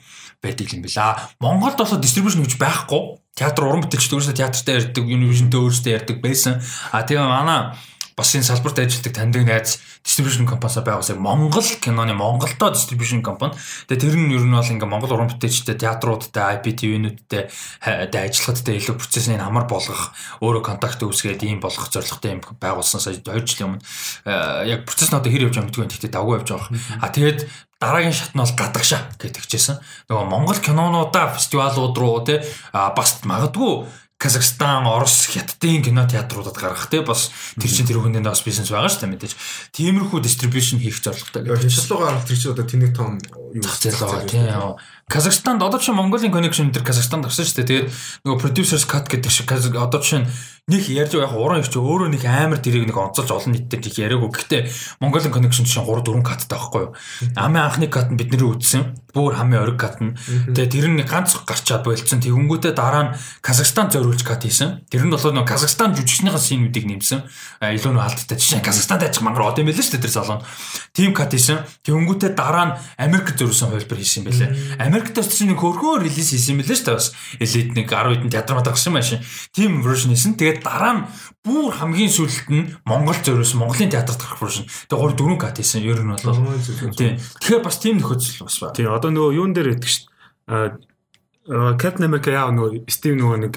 байдаг 0.44 0.68
юм 0.70 0.82
байна. 0.84 1.18
Монголд 1.40 1.80
болохоор 1.80 2.04
дистрибьюшн 2.04 2.44
гэж 2.44 2.54
байхгүй 2.60 3.18
театр 3.40 3.64
уран 3.64 3.88
бүтээлчд 3.88 4.12
өөрсдөө 4.12 4.36
театртаа 4.36 4.74
ярьдаг, 4.76 5.04
Univision-тэй 5.08 5.60
өөрсдөө 5.64 5.92
ярьдаг 5.96 6.16
байсан. 6.20 6.60
А 6.92 7.00
тэгээ 7.00 7.24
манай 7.24 7.72
бас 8.20 8.36
энэ 8.36 8.44
салбарт 8.44 8.78
ажилладаг 8.84 9.12
таньдаг 9.16 9.44
найз 9.48 9.80
дистрибьюшн 10.04 10.44
компаниас 10.44 10.84
байгуулсан 10.84 11.16
Монгол 11.16 11.64
киноны 11.80 12.12
Монголдоо 12.12 12.70
дистрибьюшн 12.76 13.24
компани. 13.24 13.56
Тэгээ 13.88 14.00
тэр 14.00 14.16
нь 14.20 14.32
ер 14.36 14.44
нь 14.44 14.52
бол 14.52 14.64
ингээ 14.64 14.88
Монгол 14.88 15.16
уран 15.16 15.32
бүтээлчтэй 15.32 15.80
театруудтай, 15.80 16.60
IPTV-нүүдтэй 16.60 17.48
ажиллахадтай 17.80 18.76
илүү 18.76 18.96
процессыг 19.00 19.40
амар 19.40 19.64
болгох, 19.64 20.12
өөрөө 20.44 20.62
контакт 20.64 21.00
үүсгээд 21.00 21.48
ийм 21.48 21.64
болгох 21.64 21.88
зорилготой 21.88 22.36
юм 22.36 22.44
байгуулсан 22.44 23.00
сая 23.00 23.16
2 23.16 23.24
жилийн 23.48 23.80
өмнө 23.80 24.68
яг 24.68 24.84
процесс 24.84 25.08
нь 25.12 25.16
одоо 25.16 25.32
хэр 25.32 25.48
явж 25.48 25.56
байгаа 25.56 25.68
мэдгүй. 25.72 25.88
Гэхдээ 25.88 26.12
давгүй 26.12 26.36
явж 26.44 26.48
байгаа. 26.52 26.68
А 27.00 27.08
тэгээд 27.08 27.40
дараагийн 27.80 28.12
шат 28.12 28.36
нь 28.36 28.42
бол 28.44 28.52
гадагшаа 28.52 29.16
гэтгчээсэн. 29.16 29.80
Нөгөө 30.12 30.26
Монгол 30.28 30.60
кинонуудаа 30.60 31.32
фестивалууд 31.32 31.96
руу 31.96 32.20
те 32.22 32.44
бас 32.72 33.24
магадгүй 33.24 33.88
Казахстан, 34.20 34.84
Орос, 34.84 35.32
Хятадын 35.32 35.80
кино 35.80 36.04
театруудад 36.04 36.52
гаргах 36.60 36.92
те 36.92 37.00
бас 37.00 37.32
тэр 37.56 37.72
чин 37.72 37.88
тэр 37.88 38.04
хүнээ 38.04 38.20
бас 38.20 38.44
бизнес 38.44 38.68
байгаа 38.68 38.92
шүү 38.92 39.08
дээ 39.08 39.12
мэдээж. 39.16 39.32
Тиймэрхүү 39.72 40.20
дистрибьюшн 40.20 40.76
хийх 40.76 41.00
зорилготой. 41.00 41.48
Хятадлуугаар 41.48 42.20
тэр 42.28 42.36
чин 42.36 42.52
одоо 42.52 42.66
тэнэг 42.68 42.92
том 42.92 43.16
юу 43.56 43.64
зах 43.64 43.80
зээл 43.80 43.96
байгаа 43.96 44.28
тийм. 44.28 44.76
Казахстанд 45.10 45.58
одоо 45.62 45.80
чинь 45.82 45.98
Mongolia 45.98 46.30
connection 46.30 46.70
дээр 46.70 46.86
Казахстанд 46.86 47.26
гарсан 47.26 47.42
шүү 47.42 47.66
дээ. 47.66 47.66
Тэгээд 47.66 47.88
нөгөө 48.22 48.38
producers 48.38 48.86
cut 48.86 49.10
гэдэг 49.10 49.26
шиг 49.26 49.50
одоо 49.50 49.98
чинь 49.98 50.30
нэг 50.70 50.86
ярьж 50.86 51.18
байгаа 51.18 51.26
яг 51.26 51.34
уран 51.34 51.60
ирч 51.66 51.74
өөрөө 51.74 52.14
нэг 52.14 52.22
амар 52.30 52.62
дэрийг 52.62 52.86
нэг 52.86 52.94
онцолж 52.94 53.30
олон 53.34 53.58
нийтэд 53.58 53.90
их 53.90 53.98
яриаггүй. 53.98 54.30
Гэхдээ 54.30 54.62
Mongolian 55.02 55.34
Connection 55.34 55.66
чинь 55.66 55.82
3 55.82 56.06
4 56.06 56.22
каттай 56.22 56.54
байхгүй 56.54 56.82
юу? 56.86 56.94
Амын 57.34 57.66
анхны 57.66 57.90
кат 57.90 58.14
нь 58.14 58.18
бидний 58.20 58.46
үзсэн. 58.46 58.94
Бүр 59.10 59.34
хамгийн 59.34 59.66
ориг 59.66 59.82
кат 59.82 59.98
нь. 59.98 60.14
Тэгээ 60.54 60.70
тэр 60.70 60.86
нь 60.94 61.02
ганц 61.02 61.34
гарчаад 61.42 61.82
болцсон. 61.82 62.22
Тэгэнгүүтээ 62.22 62.72
дараа 62.78 63.02
нь 63.10 63.14
Казахстан 63.42 63.90
зориулж 63.90 64.22
кат 64.22 64.46
хийсэн. 64.46 64.86
Тэр 64.86 65.10
нь 65.10 65.10
болохоор 65.10 65.34
нэг 65.34 65.50
Казахстан 65.50 65.98
жүжигчнийхээ 65.98 66.38
синүүдийг 66.38 66.86
нэмсэн. 66.86 67.26
Илүү 67.58 67.90
нэг 67.98 68.06
алдтай. 68.06 68.38
Жишээ 68.38 68.62
Казахстанд 68.62 69.02
ажих 69.02 69.26
мангар 69.26 69.50
од 69.50 69.58
юм 69.58 69.66
байлээ 69.66 69.82
шүү 69.82 69.98
дээ 69.98 70.06
тэр 70.06 70.14
салон. 70.14 70.46
Тим 70.94 71.10
кат 71.10 71.34
хийсэн. 71.34 71.66
Тэгэнгүүтээ 71.82 72.38
дараа 72.38 72.64
нь 72.70 72.74
Америк 73.02 73.34
зориулсан 73.34 73.74
хувилбар 73.74 73.98
хийсэн 73.98 74.22
байлээ. 74.22 74.78
Америкт 75.00 75.16
ч 75.16 75.48
нэг 75.48 75.56
хөргөө 75.56 76.04
релиз 76.04 76.28
хийсэн 76.36 76.60
байлээ 76.60 76.76
шүү 76.76 76.86
дээ 76.92 76.98
бас. 77.00 77.08
Элит 77.40 77.70
нэг 77.72 77.88
10 77.88 78.20
хэдэн 78.20 78.32
театр 78.36 78.54
мадагсан 78.60 78.92
машин. 78.92 79.24
Тим 79.56 79.80
version 79.80 80.12
хийсэн. 80.12 80.36
Тэгээд 80.36 80.60
дараа 80.60 80.92
нь 80.92 81.02
бүр 81.40 81.72
хамгийн 81.72 82.12
сүүлд 82.12 82.48
нь 82.52 82.68
Монгол 82.84 83.16
зориулсан 83.16 83.64
Монголын 83.64 83.88
театрт 83.88 84.20
гарах 84.20 84.44
version. 84.44 84.68
Тэгээ 84.92 85.16
3 85.16 85.16
4 85.16 85.40
кат 85.40 85.56
хийсэн. 85.56 85.80
Ер 85.80 86.04
нь 86.04 86.12
бол 86.12 86.92
тийм. 86.92 87.16
Тэгэхээр 87.16 87.64
бас 87.64 87.76
тийм 87.80 87.96
нөхөцөл 87.96 88.44
бас 88.44 88.56
ба. 88.60 88.76
Тийм. 88.76 88.92
Одоо 88.92 89.08
нөгөө 89.08 89.36
юун 89.40 89.56
дээр 89.56 89.80
дээ. 89.80 90.76
Captain 91.80 92.04
America 92.04 92.28
яа 92.28 92.52
нөгөө 92.52 92.84
Steve 92.92 93.16
нөгөө 93.16 93.38
нэг 93.48 93.54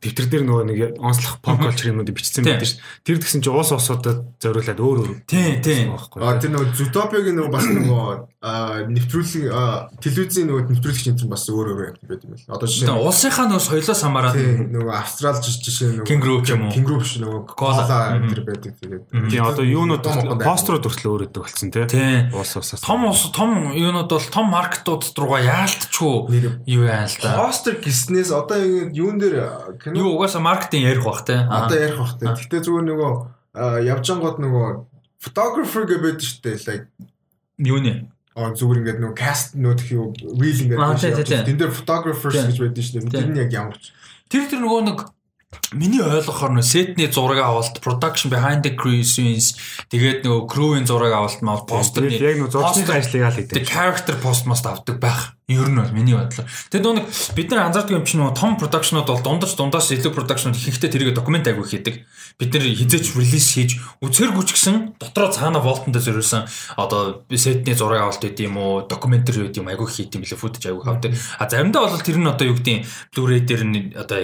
дэвтэр 0.00 0.26
дээр 0.28 0.44
нөгөө 0.44 0.64
нэг 0.68 0.78
онцлох 1.00 1.40
pop 1.40 1.60
culture 1.60 1.90
юмнууд 1.90 2.12
бичсэн 2.12 2.44
байдаг 2.44 2.68
шүү. 2.68 2.80
Тэр 3.04 3.16
тэгсэн 3.20 3.40
чи 3.40 3.50
уус 3.50 3.72
усуудад 3.72 4.24
зориулаад 4.42 4.80
өөр 4.80 4.98
өөр. 5.02 5.10
Тийм 5.24 5.60
тийм. 5.64 5.96
А 5.96 6.36
тэр 6.36 6.52
нөгөө 6.52 6.76
Zootopia-гийн 6.76 7.36
нөгөө 7.40 7.52
бас 7.52 7.66
нөгөө 7.66 8.10
нэвтрүүлэг 8.92 9.44
телевизийн 10.04 10.46
нөгөө 10.46 10.62
нэвтрүүлэгч 10.70 11.06
энэ 11.10 11.30
бас 11.32 11.44
өөр 11.50 11.66
өөр 11.72 11.96
байт 12.06 12.22
юм 12.22 12.36
байна. 12.36 12.46
Одоо 12.52 12.66
жишээ 12.70 12.86
нь 12.86 13.00
улсынхаа 13.02 13.46
нөгөө 13.50 13.64
соёлоос 13.66 14.02
хамаараад 14.06 14.36
нөгөө 14.70 14.94
австрал 14.94 15.40
жишээ 15.40 15.88
нөгөө 15.98 16.06
Kangaroo 16.06 16.40
ч 16.44 16.48
юм 16.54 16.62
уу. 16.68 16.72
Kangaroo 16.76 17.00
биш 17.02 17.14
нөгөө 17.18 17.40
Cola 17.56 17.82
тэр 17.88 18.40
байдаг 18.46 18.72
тэгээд. 18.78 19.04
Тийм 19.32 19.42
одоо 19.42 19.64
юунууд 19.66 20.04
пострууд 20.44 20.84
хүртэл 20.86 21.10
өөр 21.10 21.24
өдөг 21.26 21.42
болсон 21.42 21.70
тий. 21.74 22.30
Уус 22.30 22.52
усаас. 22.54 22.84
Том 22.86 23.08
ус 23.10 23.26
том 23.34 23.74
юунууд 23.74 24.10
бол 24.14 24.28
том 24.30 24.46
маркетууд 24.52 25.02
руугаа 25.16 25.42
яалтчгүй 25.42 26.62
юу 26.70 26.86
яа 26.86 27.08
л 27.08 27.16
да. 27.18 27.34
Постэр 27.40 27.82
гиснээс 27.82 28.30
одоо 28.30 28.62
юун 28.94 29.18
дээр 29.18 29.74
кино 29.86 30.02
юу 30.02 30.18
угаасаа 30.18 30.42
маркетинг 30.42 30.90
ярих 30.90 31.06
бах 31.06 31.22
те. 31.22 31.46
Одоо 31.46 31.78
ярих 31.78 31.98
бах 32.02 32.18
те. 32.18 32.26
Гэтэ 32.26 32.66
зүгээр 32.66 32.86
нөгөө 32.90 33.12
явж 33.86 34.06
ангууд 34.10 34.38
нөгөө 34.42 34.66
photographer 35.22 35.86
гэдэг 35.86 36.18
дээ. 36.42 36.56
Like 36.66 36.86
юу 37.62 37.78
нэ? 37.80 38.10
Аа 38.36 38.52
зүгээр 38.52 38.80
ингээд 38.82 39.00
нөгөө 39.00 39.16
cast 39.16 39.56
нөтх 39.56 39.88
юу 39.94 40.12
reel 40.36 40.60
ингээд 40.60 41.46
тэн 41.48 41.56
дээр 41.56 41.72
photographers 41.72 42.36
гэж 42.36 42.58
байдаг 42.60 42.84
дээ. 42.84 43.08
Тэр 43.08 43.30
нь 43.32 43.40
яг 43.40 43.50
ямар 43.54 43.78
ч. 43.80 43.96
Тэр 44.28 44.44
тэр 44.50 44.60
нөгөө 44.60 44.82
нэг 44.92 44.98
миний 45.72 46.02
ойлгохоор 46.02 46.52
нөө 46.58 46.66
сетний 46.66 47.10
зураг 47.10 47.38
авалт, 47.42 47.78
production 47.82 48.30
behind 48.30 48.62
the 48.66 48.72
scenes 49.02 49.54
тэгээд 49.90 50.26
нөгөө 50.26 50.42
crew-ийн 50.50 50.86
зураг 50.86 51.14
авалт 51.14 51.40
маа 51.42 51.62
постерны 51.62 52.14
яг 52.14 52.38
нөгөө 52.38 52.54
зургийн 52.54 52.90
ажлыг 52.90 53.22
аль 53.22 53.38
гэдэг. 53.38 53.54
тэг 53.54 53.66
character 53.66 54.14
post 54.18 54.46
must 54.46 54.66
авдаг 54.66 54.98
байх. 54.98 55.34
Ер 55.46 55.70
нь 55.70 55.78
бол 55.78 55.94
миний 55.94 56.18
бодлоор. 56.18 56.50
Тэгээд 56.70 56.86
нөгөө 56.86 57.34
бид 57.38 57.48
нар 57.54 57.70
анзаардаг 57.70 57.94
юм 57.94 58.06
чинь 58.06 58.20
нөгөө 58.22 58.34
том 58.34 58.58
production-ууд 58.58 59.06
бол 59.06 59.22
дундаж 59.22 59.54
дундаас 59.54 59.94
илүү 59.94 60.10
production-ууд 60.10 60.58
ихэнхдээ 60.58 60.90
тэрийг 60.90 61.14
документ 61.14 61.46
агуу 61.46 61.62
хийдэг. 61.62 62.02
Бид 62.36 62.52
нар 62.52 62.68
хизээч 62.68 63.16
релиз 63.16 63.48
хийж 63.48 63.80
үзэргүй 64.04 64.44
ч 64.44 64.52
гэсэн 64.52 65.00
дотроо 65.00 65.32
цаана 65.32 65.56
волтондоо 65.64 66.04
зориулсан 66.04 66.44
одоо 66.76 67.24
сетний 67.32 67.72
зураг 67.72 68.04
авалт 68.04 68.20
гэдэг 68.20 68.44
юм 68.44 68.60
уу, 68.60 68.84
докюментари 68.84 69.48
гэдэг 69.48 69.64
юм 69.64 69.72
агуу 69.72 69.88
хийх 69.88 70.12
юм 70.12 70.20
билээ 70.20 70.36
футаж 70.36 70.68
агуу 70.68 70.84
авдаг. 70.84 71.16
А 71.40 71.48
заримдаа 71.48 71.88
бол 71.88 71.96
тэр 71.96 72.20
нь 72.20 72.28
одоо 72.28 72.52
юу 72.52 72.60
гэдэг 72.60 72.84
Blu-ray 73.16 73.40
дээр 73.40 73.62
нь 73.64 73.96
одоо 73.96 74.20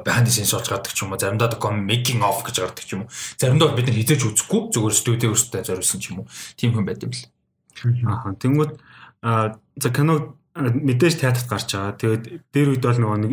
behind 0.00 0.24
the 0.24 0.32
scenes 0.32 0.56
болж 0.56 0.64
гардаг 0.64 0.96
ч 0.96 1.04
юм 1.04 1.12
уу, 1.12 1.20
заримдаа 1.20 1.52
одоо 1.52 1.76
making 1.76 2.24
of 2.24 2.40
гэж 2.40 2.56
гардаг 2.56 2.84
ч 2.88 2.96
юм 2.96 3.04
уу. 3.04 3.12
Заримдаа 3.36 3.68
бол 3.68 3.76
бид 3.76 3.88
нар 3.92 4.00
хизээч 4.00 4.22
үзэхгүй 4.32 4.60
зүгээр 4.72 4.96
студио 4.96 5.28
өөртөө 5.36 5.60
зориулсан 5.60 6.00
ч 6.00 6.04
юм 6.08 6.24
уу. 6.24 6.26
Тим 6.56 6.72
хүн 6.72 6.88
байт 6.88 7.04
юм 7.04 7.12
бэл. 7.12 7.28
Аа 8.08 8.32
тэнгууд 8.32 8.80
за 9.76 9.88
кино 9.92 10.40
мэдээж 10.56 11.20
театрт 11.20 11.48
гарч 11.52 11.76
байгаа. 11.76 12.00
Тэгээд 12.00 12.24
дээр 12.48 12.68
үед 12.76 12.84
бол 12.84 12.96
нөгөө 12.96 13.20
нэг 13.28 13.32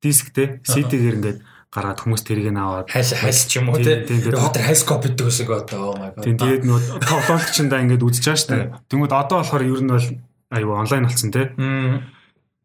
дисктэй 0.00 0.64
CD-гээр 0.64 1.18
ингээд 1.20 1.38
гаргаад 1.68 2.00
хүмүүс 2.00 2.22
тэрийг 2.24 2.48
нь 2.48 2.56
аваад 2.56 2.88
хайс 2.88 3.12
хайс 3.12 3.44
ч 3.44 3.60
юм 3.60 3.68
уу 3.68 3.76
тий. 3.76 4.00
Одоо 4.00 4.48
тэр 4.56 4.64
хайс 4.72 4.82
коп 4.88 5.04
гэдэг 5.04 5.26
үсэг 5.28 5.52
одоо 5.52 5.92
oh 5.92 5.96
my 6.00 6.16
god. 6.16 6.24
Тийм 6.24 6.36
тэгээд 6.40 6.64
нөгөө 6.64 7.04
тоглоомчиндаа 7.04 7.82
ингээд 7.84 8.06
үзэж 8.08 8.24
байгаа 8.24 8.40
шүү 8.40 8.52
дээ. 8.56 8.66
Тэнгүүд 8.88 9.12
одоо 9.12 9.36
болохоор 9.44 9.64
ер 9.68 9.82
нь 9.84 9.92
бол 9.92 10.08
аюу 10.48 10.72
онлайн 10.80 11.04
болсон 11.04 11.28
тий. 11.28 11.46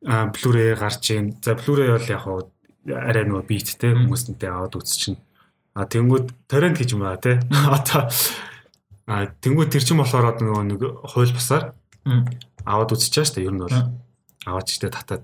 Аа 0.07 0.31
Blu-ray 0.31 0.71
гарч 0.79 1.03
ийн. 1.11 1.35
За 1.43 1.51
Blu-ray 1.59 1.91
бол 1.91 2.07
яг 2.07 2.21
хуу 2.23 2.47
арай 2.87 3.23
нөгөө 3.27 3.43
биттэй 3.43 3.91
хүмүүстэнтэй 3.91 4.47
аваад 4.47 4.79
үзчихнэ. 4.79 5.19
А 5.75 5.83
тэнгүүд 5.83 6.47
торрент 6.47 6.79
гэж 6.79 6.95
юм 6.95 7.03
аа 7.03 7.19
тий. 7.19 7.43
Одоо 7.75 8.07
а 9.03 9.27
тэнгүүд 9.27 9.67
тэр 9.67 9.83
чинь 9.83 9.99
болохоор 9.99 10.39
нөгөө 10.39 10.63
нэг 10.63 10.81
хууль 11.11 11.35
бусаар 11.35 11.75
аваад 12.63 12.95
үзэж 12.95 13.11
байгаа 13.11 13.27
шүү 13.27 13.35
дээ. 13.35 13.47
Ер 13.51 13.55
нь 13.55 13.63
бол 13.67 13.79
аваад 14.47 14.65
ч 14.67 14.79
гэдэг 14.79 14.95
татаад. 14.95 15.23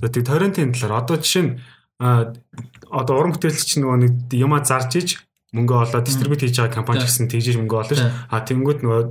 За 0.00 0.08
тэг 0.08 0.24
торрентын 0.24 0.72
талаар 0.72 1.04
одоо 1.04 1.20
жишээ 1.20 1.44
нь 1.44 1.52
одоо 1.98 3.14
уран 3.18 3.34
бүтээлч 3.34 3.82
нөгөө 3.82 3.98
нэг 4.06 4.12
юма 4.38 4.62
зарж 4.62 4.92
иж 5.02 5.08
мөнгө 5.50 5.74
олоод 5.82 6.06
дистрибьют 6.06 6.46
хийж 6.46 6.56
байгаа 6.62 6.78
компани 6.78 7.02
гэсэн 7.02 7.26
тэгжиж 7.26 7.58
мөнгө 7.58 7.74
олно 7.74 7.96
ш. 7.98 8.06
А 8.30 8.44
тэнгууд 8.44 8.86
нөгөө 8.86 9.02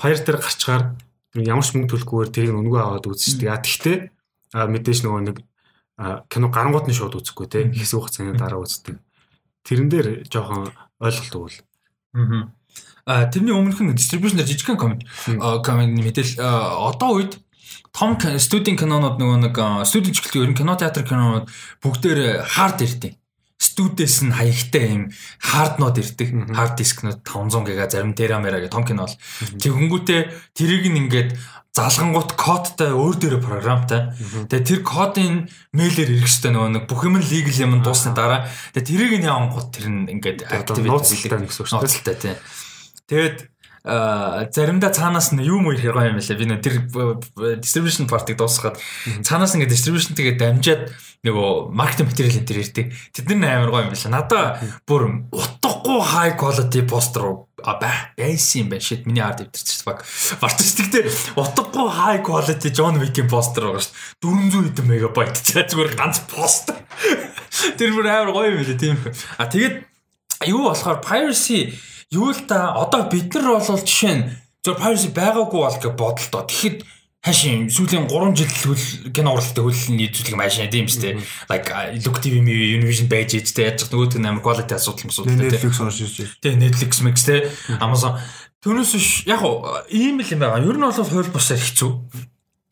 Fire 0.00 0.18
дээр 0.18 0.38
гарчгаар 0.40 0.82
ямар 1.36 1.62
ч 1.66 1.76
мөнгө 1.76 1.90
төлөхгүйгээр 1.92 2.30
тэрийг 2.32 2.56
өнгөө 2.56 2.80
аваад 2.80 3.06
үзчихдэг. 3.12 3.48
А 3.52 3.60
тэгтээ 3.60 3.96
мэдээж 4.72 4.98
нөгөө 5.04 5.20
нэг 5.28 5.36
кино 6.30 6.46
гарангууд 6.48 6.88
нь 6.88 6.96
шууд 6.96 7.18
үзэхгүй 7.20 7.46
те 7.50 7.68
хэсэг 7.68 7.98
хугацааны 8.00 8.38
дараа 8.38 8.64
үздэг. 8.64 8.96
Тэрэн 9.66 9.88
дээр 9.92 10.08
жоохон 10.32 10.72
ойлголт 11.02 11.34
өгвөл. 11.36 11.58
Аа. 12.16 12.50
А 13.04 13.26
тэрний 13.26 13.52
өмнөх 13.52 13.82
нь 13.82 13.94
дистрибьюшнээр 13.98 14.46
жижигхэн 14.46 14.78
комент 14.78 15.02
комент 15.66 15.98
мэдээл 15.98 16.38
одоо 16.38 17.10
үед 17.18 17.41
том 17.92 18.16
студийн 18.16 18.76
кинонууд 18.78 19.20
нөгөө 19.20 19.38
нэг 19.48 19.56
студийн 19.84 20.14
чиглэл 20.16 20.48
ер 20.48 20.50
нь 20.52 20.58
кино 20.58 20.74
театр 20.76 21.04
кинонууд 21.04 21.46
бүгдээр 21.84 22.44
хард 22.44 22.80
ирдэг. 22.82 23.12
Студиэс 23.62 24.26
нь 24.26 24.34
хаягтай 24.34 24.84
юм 24.90 25.04
харднууд 25.38 25.96
ирдэг. 26.00 26.28
Хард 26.50 26.74
дискнууд 26.80 27.20
500 27.22 27.62
ГБ 27.62 27.90
зарим 27.92 28.16
терамера 28.16 28.58
гэх 28.58 28.74
том 28.74 28.82
кино 28.82 29.06
бол. 29.06 29.18
Тэгэнгүүтээ 29.60 30.20
тэрийг 30.56 30.84
нь 30.90 30.98
ингээд 31.06 31.38
залгангууд 31.72 32.36
кодтай 32.36 32.92
өөр 32.92 33.16
дээрээ 33.16 33.40
програмтай. 33.40 34.12
Тэгээ 34.50 34.66
тэр 34.66 34.80
кодын 34.84 35.48
мэйлэр 35.72 36.10
ирэх 36.20 36.28
хэвээр 36.28 36.52
нөгөө 36.52 36.70
нэг 36.76 36.84
бүх 36.84 37.00
юм 37.08 37.16
лигл 37.16 37.62
юм 37.64 37.80
дуусны 37.80 38.12
дараа 38.12 38.44
тэгээ 38.76 38.88
тэрийг 38.92 39.12
нь 39.24 39.28
явангууд 39.30 39.68
тэр 39.72 39.86
нь 39.88 40.10
ингээд 40.12 40.52
активит 40.52 40.92
хийлээ 41.00 41.48
гэсэн 41.48 41.64
үг 41.64 41.68
шүү 41.72 42.04
дээ. 42.04 42.20
Тийм. 42.20 42.36
Тэгээд 43.08 43.36
заримдаа 43.82 44.94
цаанаас 44.94 45.34
нь 45.34 45.42
юу 45.42 45.58
муу 45.58 45.74
ирэх 45.74 45.90
гоё 45.90 46.14
юм 46.14 46.22
лээ. 46.22 46.38
Би 46.38 46.46
нэ 46.46 46.62
тэр 46.62 46.86
distribution 47.58 48.06
part-ыг 48.06 48.38
дуусгаад 48.38 48.78
цаанаас 49.26 49.58
ингээд 49.58 49.74
distribution 49.74 50.14
тэгээд 50.14 50.38
дамжаад 50.38 50.82
нөгөө 51.26 51.74
маркетинг 51.74 52.14
материал 52.14 52.38
энэ 52.38 52.46
төр 52.46 52.62
ирдэг. 52.62 52.86
Тэд 53.10 53.26
нар 53.34 53.58
амар 53.58 53.70
гоё 53.74 53.82
юм 53.86 53.94
байна. 53.94 54.14
Надаа 54.22 54.44
бүр 54.86 55.02
утгагүй 55.34 55.98
high 55.98 56.34
quality 56.38 56.82
постэр 56.86 57.46
а 57.62 57.74
бай. 57.82 57.94
Яйс 58.18 58.46
юм 58.54 58.70
байна. 58.70 58.82
Shit 58.82 59.02
миний 59.02 59.22
ард 59.22 59.42
өвдөрч 59.50 59.82
баг. 59.82 60.06
Бартч 60.38 60.78
тэгтээ 60.78 61.34
утгагүй 61.34 61.86
high 61.90 62.22
quality 62.22 62.70
John 62.70 63.02
Wick-ийн 63.02 63.26
постэр 63.26 63.66
байгаа 63.66 63.82
шүү. 63.82 63.94
400 64.22 64.78
хэдэн 64.78 64.86
мегабайт 64.86 65.42
чаа 65.42 65.66
зүгээр 65.66 65.94
ганц 65.98 66.22
постэр. 66.30 66.78
Тэр 67.78 67.90
бүр 67.98 68.06
амар 68.06 68.30
гоё 68.30 68.54
юм 68.54 68.62
лээ 68.62 68.78
тийм. 68.78 68.98
А 69.38 69.46
тэгээд 69.46 69.86
юу 70.50 70.70
болохоор 70.70 71.02
piracy 71.02 71.74
юу 72.12 72.30
л 72.30 72.40
да 72.46 72.76
одоо 72.76 73.08
бид 73.08 73.32
нар 73.34 73.58
бол 73.58 73.64
жишээ 73.64 74.14
нь 74.14 74.24
зөв 74.62 74.76
piracy 74.78 75.10
байгаагүй 75.10 75.60
бол 75.64 75.78
гэж 75.80 75.92
бодолтой. 75.96 76.44
Тэгэхэд 76.46 76.78
хашийн 77.22 77.70
сүүлийн 77.70 78.06
3 78.10 78.34
жил 78.34 78.50
хөл 78.50 78.84
кино 79.14 79.34
уралттай 79.34 79.62
хөлний 79.62 80.10
зүйлэг 80.10 80.36
машин 80.36 80.70
тийм 80.70 80.86
шүү 80.90 81.02
дээ. 81.02 81.14
Like 81.48 81.70
Look 82.02 82.18
TV, 82.18 82.42
Univision 82.42 83.06
байж 83.06 83.38
ээжтэй 83.38 83.70
яаж 83.72 83.86
нөгөөт 83.90 84.18
нь 84.18 84.26
амар 84.26 84.42
quality 84.42 84.74
асуудал 84.74 85.06
юм 85.06 85.14
асуудал 85.14 85.38
тийм. 85.38 85.50
Netflix 85.50 85.74
уншиж 85.78 86.10
байна. 86.18 86.34
Тийм 86.42 86.58
Netflix 86.58 86.92
Max 87.02 87.16
тийм 87.22 87.46
Amazon 87.78 88.18
Түүнээс 88.62 88.92
биш 88.94 89.08
яг 89.26 89.42
ийм 89.90 90.22
л 90.22 90.30
юм 90.30 90.38
байгаа. 90.38 90.62
Ер 90.62 90.78
нь 90.78 90.86
бол 90.86 90.94
хууль 90.94 91.34
бусаар 91.34 91.58
хэцүү. 91.58 91.90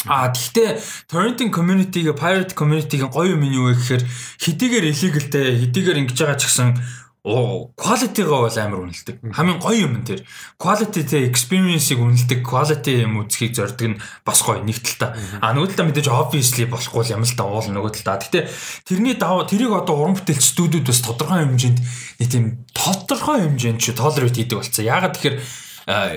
А 0.06 0.30
тэгтээ 0.30 0.78
torrenting 1.10 1.50
community-г 1.50 2.14
pirate 2.14 2.54
community-г 2.54 3.10
гоё 3.10 3.34
юм 3.34 3.42
юу 3.42 3.74
вэ 3.74 3.74
гэхээр 3.74 4.02
хэдийгээр 4.38 4.86
illegalтэй 4.86 5.46
хэдийгээр 5.66 6.00
ингэж 6.06 6.14
байгаа 6.14 6.38
ч 6.38 6.46
гэсэн 6.46 6.78
quality-гоо 7.22 8.48
бол 8.48 8.56
амар 8.56 8.80
үнэлдэг. 8.88 9.20
Хамгийн 9.28 9.60
гоё 9.60 9.84
юм 9.84 10.00
тэр. 10.08 10.24
Quality 10.56 11.04
тэ 11.04 11.28
experience-ийг 11.28 12.00
үнэлдэг, 12.00 12.40
quality 12.40 13.04
юм 13.04 13.20
үзхийг 13.20 13.52
зорддог 13.52 13.88
нь 13.92 14.00
бас 14.24 14.40
гоё 14.40 14.64
нэг 14.64 14.80
талтай. 14.80 15.20
А 15.44 15.52
нөгөө 15.52 15.76
талаа 15.76 15.92
мэдээж 15.92 16.08
obviously 16.08 16.64
болохгүй 16.64 17.12
юм 17.12 17.28
л 17.28 17.36
да 17.36 17.44
уул 17.44 17.68
нөгөө 17.68 17.92
талаа. 18.00 18.24
Гэтэ 18.24 18.48
тэрний 18.88 19.20
даваа 19.20 19.44
тэрийг 19.44 19.68
одоо 19.68 20.00
уран 20.00 20.16
бүтээлч 20.16 20.56
студиуд 20.56 20.88
бас 20.88 21.04
тодорхой 21.04 21.44
хэмжээнд 21.44 21.78
нэг 22.24 22.28
тийм 22.32 22.64
тодорхой 22.72 23.44
хэмжээнд 23.44 23.80
ч 23.84 23.92
tolerate 23.92 24.40
хийдэг 24.40 24.56
болсон. 24.56 24.88
Яагаад 24.88 25.12
тэгэхээр 25.20 25.36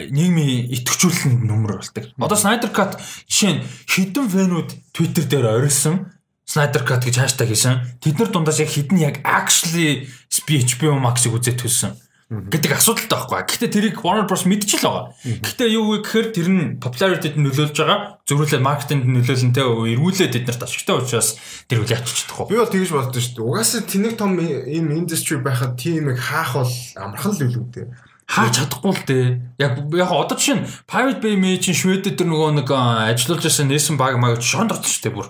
нийгмийн 0.07 0.71
итгэжүүлэн 0.71 1.43
нөмөр 1.43 1.83
болдог. 1.83 2.03
Одоо 2.15 2.37
Snyder 2.39 2.71
Cut 2.71 2.95
жишээ 3.27 3.59
нь 3.59 3.63
хідэн 3.91 4.27
фэнүүд 4.31 4.69
Twitter 4.95 5.25
дээр 5.27 5.59
орилсон 5.59 6.13
Snyder 6.43 6.83
Cut 6.83 7.07
гэж 7.07 7.23
хаштаг 7.23 7.47
хийсэн. 7.47 7.97
Тэд 8.03 8.19
нар 8.19 8.29
дундаас 8.29 8.59
яг 8.59 8.69
хідэн 8.69 8.99
яг 8.99 9.15
actually 9.23 10.05
HBO 10.41 10.97
Max-ыг 10.97 11.37
үзээд 11.37 11.61
төлсөн 11.61 11.93
гэдэг 12.33 12.71
асуудалтай 12.73 13.13
байхгүй. 13.13 13.45
Гэхдээ 13.45 13.69
тэрийг 13.69 13.97
Warner 14.01 14.25
Bros 14.25 14.47
мэдчихэл 14.49 14.89
байгаа. 14.89 15.13
Гэхдээ 15.21 15.69
юу 15.75 15.93
вэ 15.93 15.97
гэхээр 16.01 16.27
тэр 16.33 16.49
нь 16.49 16.63
popularity-д 16.81 17.37
нөлөөлж 17.37 17.77
байгаа. 17.77 18.17
Зөвхөн 18.25 18.63
маркетингд 18.63 19.05
нөлөөлөнтэй 19.05 19.61
эргүүлээд 19.61 20.33
тэд 20.33 20.45
нарт 20.49 20.65
ашигтай 20.65 20.97
учраас 20.97 21.37
тэр 21.69 21.85
үл 21.85 21.93
яччихдаг. 21.93 22.49
Би 22.49 22.57
бол 22.57 22.71
тэгж 22.73 22.89
боддоо 22.89 23.21
шүү 23.21 23.37
дээ. 23.37 23.45
Угаасаа 23.45 23.81
тэнэг 23.85 24.13
том 24.17 24.39
ийм 24.41 24.89
industry 24.89 25.37
байхад 25.37 25.77
тийм 25.77 26.09
их 26.09 26.25
хаах 26.25 26.57
бол 26.57 26.73
амархан 26.97 27.37
л 27.37 27.45
илүү 27.45 27.65
дээ 27.69 27.87
хаач 28.23 28.55
чадахгүй 28.57 28.91
л 28.97 29.03
дээ. 29.05 29.25
Яг 29.61 29.73
яг 29.93 30.09
одоо 30.09 30.37
жишээ 30.39 30.57
нь 30.57 30.65
Pirate 30.89 31.21
Bay 31.21 31.35
Mage 31.37 31.69
Шведэд 31.75 32.17
тэр 32.17 32.27
нөгөө 32.31 32.63
нэг 32.63 32.69
ажиллаж 32.71 33.45
байсан 33.45 33.69
нээсэн 33.69 33.99
баг 33.99 34.17
маг 34.17 34.41
шонд 34.41 34.73
орсон 34.73 34.89
шүү 34.89 35.03
дээ 35.05 35.13
бүр. 35.13 35.27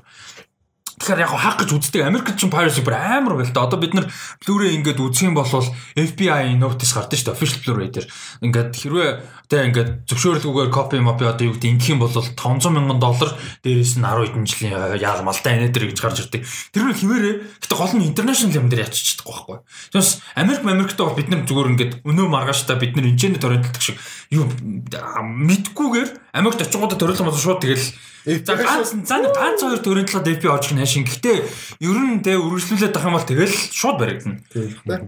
Тэгэхээр 1.03 1.19
яг 1.19 1.35
хаах 1.35 1.59
гэж 1.59 1.69
үздэг 1.75 2.07
Америкт 2.07 2.39
ч 2.39 2.47
piracy 2.47 2.79
бүр 2.79 2.95
амар 2.95 3.35
байл 3.35 3.51
та. 3.51 3.67
Одоо 3.67 3.75
бид 3.75 3.91
нар 3.91 4.07
Blu-ray 4.39 4.71
ингээд 4.79 5.03
үзэх 5.03 5.27
юм 5.27 5.35
бол 5.35 5.51
FBI 5.99 6.55
notice 6.55 6.95
гардаг 6.95 7.19
шүү 7.19 7.27
дээ 7.27 7.35
official 7.35 7.59
Blu-ray 7.59 7.91
дээр. 7.91 8.07
Ингээд 8.39 8.71
хэрвээ 8.71 9.09
тэ 9.51 9.67
ингээд 9.67 10.07
зөвшөөрлгүйгээр 10.07 10.71
copy 10.71 11.03
mopy 11.03 11.27
одоо 11.27 11.51
юу 11.51 11.59
гэдэг 11.59 11.75
ингэх 11.75 11.91
юм 11.91 11.99
бол 11.99 12.15
500 12.15 12.71
мянган 12.71 13.03
доллар 13.03 13.35
дээрээс 13.67 13.99
нь 13.99 14.07
10 14.07 14.31
хэдэн 14.31 14.47
жилийн 14.47 14.73
яал 14.95 15.27
малтай 15.27 15.59
энэ 15.59 15.75
дээр 15.75 15.91
гэж 15.91 15.99
гарч 15.99 16.17
ирдэг. 16.23 16.47
Тэр 16.71 16.87
нь 16.87 16.95
хിവэрээ 16.95 17.35
гэтээ 17.59 17.79
гол 17.83 17.93
нь 17.99 18.07
international 18.07 18.55
юм 18.63 18.71
дээр 18.71 18.87
яччихдаг 18.87 19.27
байхгүй. 19.27 19.59
Тэгээс 19.91 20.11
Америк 20.39 20.63
Америктэй 20.63 21.03
бол 21.03 21.19
бид 21.19 21.27
нар 21.27 21.43
зүгээр 21.43 21.71
ингээд 21.75 21.93
өнөө 22.07 22.27
маргааштай 22.31 22.79
бид 22.79 22.95
нар 22.95 23.11
энэчэнд 23.11 23.43
торренталдаг 23.43 23.83
шиг 23.83 23.99
юу 24.31 24.47
мэдгүйгээр 24.47 26.31
Америкт 26.31 26.63
очингуудаа 26.63 26.95
торрентал 26.95 27.35
шууд 27.35 27.59
тэгэл 27.59 27.91
За 28.25 28.55
за 28.55 29.15
ганц 29.19 29.59
хоёр 29.59 29.83
төрийн 29.83 30.07
талаад 30.07 30.31
FP 30.31 30.47
орж 30.47 30.71
ирэх 30.71 30.87
шин. 30.87 31.03
Гэхдээ 31.03 31.37
ер 31.83 31.97
нь 31.99 32.23
тэ 32.23 32.39
үргэлжлүүлээд 32.39 32.95
авах 32.95 33.07
юм 33.11 33.15
бол 33.19 33.27
тэгэл 33.27 33.51
шууд 33.51 33.99
баригдана. 33.99 34.39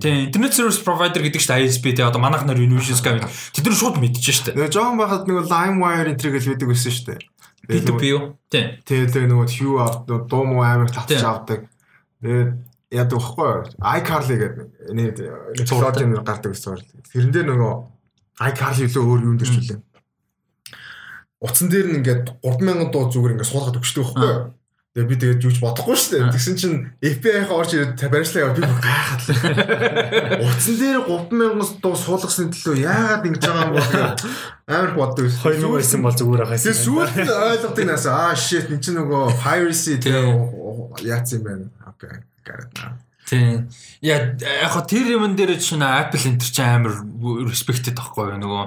Тийм 0.04 0.28
интернет 0.28 0.52
сервис 0.52 0.84
провайдер 0.84 1.24
гэдэг 1.24 1.40
чинь 1.40 1.64
ISP 1.64 1.96
тэ 1.96 2.04
одоо 2.04 2.20
манайх 2.20 2.44
нар 2.44 2.60
Univision 2.60 3.00
Sky 3.00 3.24
тэд 3.56 3.64
нар 3.64 3.80
шууд 3.80 4.04
мэдчихэж 4.04 4.36
штэ. 4.36 4.52
Тэгээ 4.60 4.68
жоохон 4.68 5.00
байхад 5.00 5.24
нэг 5.32 5.48
LimeWire 5.48 6.12
энтриг 6.12 6.36
л 6.44 6.50
байдаг 6.52 6.68
байсан 6.68 6.92
штэ. 6.92 7.16
B2B 7.64 8.04
юу? 8.12 8.36
Тийм. 8.52 8.84
Тэгээ 8.84 9.32
нөгөө 9.32 9.48
Hue 9.48 9.80
авдаг, 9.80 10.28
дуу 10.28 10.44
муу 10.44 10.68
амар 10.68 10.92
татчих 10.92 11.24
авдаг. 11.24 11.72
Тэгээд 12.20 12.52
яадаг 12.92 13.16
вэхгүй 13.16 13.80
iCarly 13.80 14.36
гэдэг 14.44 14.66
нэг 14.92 15.08
технологи 15.56 16.20
гардаг 16.20 16.52
гэсэн. 16.52 16.84
Тэрэн 17.16 17.32
дээр 17.32 17.48
нөгөө 17.48 17.74
iCarly 18.44 18.92
илүү 18.92 19.04
өөр 19.08 19.22
юм 19.24 19.40
дэрч 19.40 19.56
үлээ 19.56 19.80
утсан 21.46 21.70
дээр 21.70 21.88
нь 21.94 21.98
ингээд 22.02 22.42
3000 22.42 22.90
дуу 22.90 23.06
зүгээр 23.14 23.34
ингээд 23.38 23.52
суулгаад 23.54 23.78
өгчдөг 23.78 24.04
байхгүй 24.10 24.26
юу? 24.26 24.54
Тэгээ 24.96 25.12
би 25.12 25.16
тэгээд 25.20 25.44
юуч 25.44 25.58
бодохгүй 25.60 25.96
шүү 26.00 26.12
дээ. 26.16 26.32
Тэгсэн 26.32 26.56
чинь 26.56 26.78
FBI-х 27.04 27.52
орж 27.52 27.72
ирээд 27.76 28.00
барьшлаа 28.08 28.44
яваа 28.48 28.56
би 28.56 28.64
гайхаад 28.64 29.22
л. 29.28 30.44
Утсан 30.48 30.76
дээр 30.80 31.00
3000 31.04 31.84
дуу 31.84 31.96
суулгасны 32.00 32.48
төлөө 32.48 32.80
яагаад 32.80 33.28
ингэж 33.28 33.44
байгаа 33.44 33.68
юм 33.68 33.76
бол 33.76 33.92
амар 34.72 34.94
боддог. 34.96 35.28
2000 35.28 35.76
байсан 35.76 36.00
бол 36.00 36.16
зүгээр 36.16 36.44
ахаас. 36.48 36.64
Тэгээ 36.64 36.84
сүүлд 36.88 37.28
ойлгодог 37.28 37.86
нас 37.92 38.08
аа 38.08 38.32
shit 38.40 38.72
эн 38.72 38.80
чинь 38.80 38.96
нөгөө 38.96 39.36
piracy 39.36 40.00
тэгээ 40.00 40.32
яац 41.12 41.28
юм 41.36 41.44
бэ? 41.44 41.54
Окей. 41.92 42.24
Got 42.48 42.64
it 42.64 42.72
now. 42.80 42.96
Тийм. 43.26 43.70
Я 44.02 44.38
яг 44.38 44.70
хо 44.70 44.82
тэр 44.86 45.18
юм 45.18 45.34
дээр 45.34 45.58
чинь 45.58 45.82
Apple 45.82 46.22
энэ 46.22 46.38
чинь 46.38 46.62
амар 46.62 47.02
respected 47.50 47.98
тахгүй 47.98 48.38
нөгөө 48.38 48.64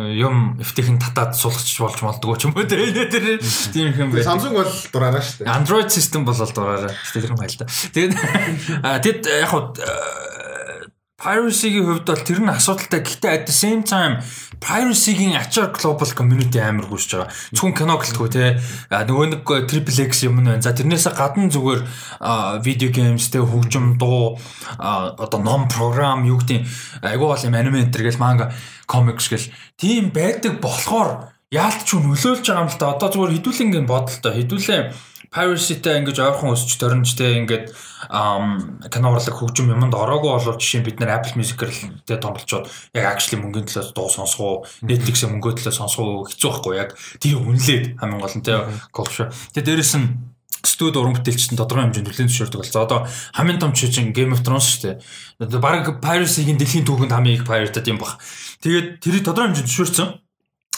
э, 0.00 0.16
юм 0.16 0.56
FT-ийн 0.56 0.96
татаад 0.96 1.36
сулгач 1.36 1.68
болж 1.76 2.00
молдгоо 2.00 2.36
ч 2.40 2.48
юм 2.48 2.56
уу 2.56 2.64
тэр 2.64 2.88
тийм 3.76 3.92
юм 3.92 4.08
байна. 4.08 4.24
Samsung 4.24 4.56
бол 4.56 4.72
дураараа 4.88 5.20
шүү 5.20 5.44
дээ. 5.44 5.52
Android 5.52 5.92
system 5.92 6.24
бол 6.24 6.40
дураараа. 6.40 6.96
Тэр 7.12 7.28
юм 7.28 7.36
байл 7.36 7.52
та. 7.52 7.68
Тэгээд 7.68 8.12
тэгэд 9.04 9.20
яг 9.28 9.52
хо 9.52 9.76
piracy-гийн 11.20 11.84
хувьд 11.84 12.08
бол 12.08 12.24
тэр 12.24 12.40
нь 12.40 12.48
асуудалтай. 12.48 13.04
Гэхдээ 13.04 13.32
at 13.36 13.44
the 13.44 13.52
same 13.52 13.84
time 13.84 14.24
piracy-гийн 14.60 15.36
ачаар 15.36 15.72
global 15.72 16.08
community 16.16 16.60
амар 16.60 16.88
гүйж 16.88 17.12
байгаа. 17.12 17.28
Зөвхөн 17.52 17.76
кино 17.76 18.00
гэлтгүй 18.00 18.28
те. 18.32 18.56
Нөгөө 18.88 19.26
нэг 19.36 19.44
triple 19.68 20.00
X 20.08 20.24
юм 20.24 20.40
байна. 20.40 20.60
За 20.64 20.72
тэрнээсээ 20.72 21.12
гадна 21.16 21.52
зүгээр 21.52 21.80
видео 22.64 22.88
games 22.88 23.28
те 23.28 23.40
хөгжим 23.40 24.00
дуу 24.00 24.40
одоо 24.80 25.40
ном 25.40 25.68
програм 25.68 26.24
юу 26.24 26.40
гэдэг 26.40 27.04
айгуу 27.04 27.32
бол 27.32 27.44
юм 27.44 27.56
аниме 27.56 27.84
энэ 27.84 28.00
гэл 28.00 28.20
манга 28.20 28.52
comics 28.88 29.28
гэл 29.28 29.48
тийм 29.76 30.12
байдаг 30.12 30.60
болохоор 30.60 31.36
яалтч 31.52 31.88
нөлөөлж 32.00 32.44
байгаа 32.48 32.64
юм 32.64 32.72
л 32.72 32.80
та. 32.80 32.96
Одоо 32.96 33.08
зүгээр 33.12 33.34
хідүүлэн 33.40 33.88
бодолтой. 33.88 34.40
Хідүүлээ 34.40 35.09
piracy-тэй 35.30 36.02
ингэж 36.02 36.18
ойрхон 36.18 36.54
өсч 36.58 36.74
төрнжтэй 36.82 37.38
ингээд 37.46 37.70
кино 38.90 39.08
урлаг 39.14 39.34
хөгжим 39.38 39.70
юмд 39.70 39.94
ороогүй 39.94 40.30
болов 40.34 40.58
жишээ 40.58 40.82
нь 40.82 40.86
бид 40.90 40.98
нар 40.98 41.22
Apple 41.22 41.38
Music-ээр 41.38 42.02
тэ 42.02 42.18
томлцоод 42.18 42.66
яг 42.98 43.04
actually 43.14 43.38
мөнгөний 43.38 43.70
төлөө 43.70 43.94
дуу 43.94 44.10
сонсгоо 44.10 44.66
Netflix-ийн 44.82 45.30
мөнгөний 45.38 45.62
төлөө 45.62 45.74
сонсгоо 45.78 46.26
хэцүү 46.26 46.50
байхгүй 46.50 46.74
яг 46.82 46.98
тэр 47.22 47.38
үнэлээд 47.46 48.02
хамгийн 48.02 48.22
гол 48.22 48.34
нь 48.34 48.42
тэ 48.42 48.66
culture. 48.90 49.30
Тэгээ 49.54 49.66
дээрэс 49.70 49.94
нь 50.02 50.30
студ 50.66 50.96
уран 50.98 51.14
бүтээлчтэн 51.16 51.56
тодорхой 51.56 51.88
хэмжээнд 51.88 52.08
хүлэн 52.10 52.28
зөвшөөрдөг 52.28 52.60
болсон. 52.60 52.82
Одоо 52.84 53.00
хамгийн 53.32 53.60
том 53.62 53.72
чинь 53.72 54.12
Game 54.12 54.34
of 54.34 54.44
Thrones 54.44 54.66
шүү 54.66 54.98
дээ. 55.40 55.62
Бараг 55.62 56.02
piracy-гийн 56.04 56.58
дэлхийн 56.60 56.84
түүхэнд 56.84 57.14
хамгийн 57.14 57.38
их 57.40 57.48
pirated 57.48 57.86
юм 57.88 57.96
баг. 58.02 58.20
Тэгээд 58.60 59.00
тэрийг 59.00 59.24
тодорхой 59.24 59.56
хэмжээнд 59.56 59.70
зөвшөөрсөн. 59.70 60.08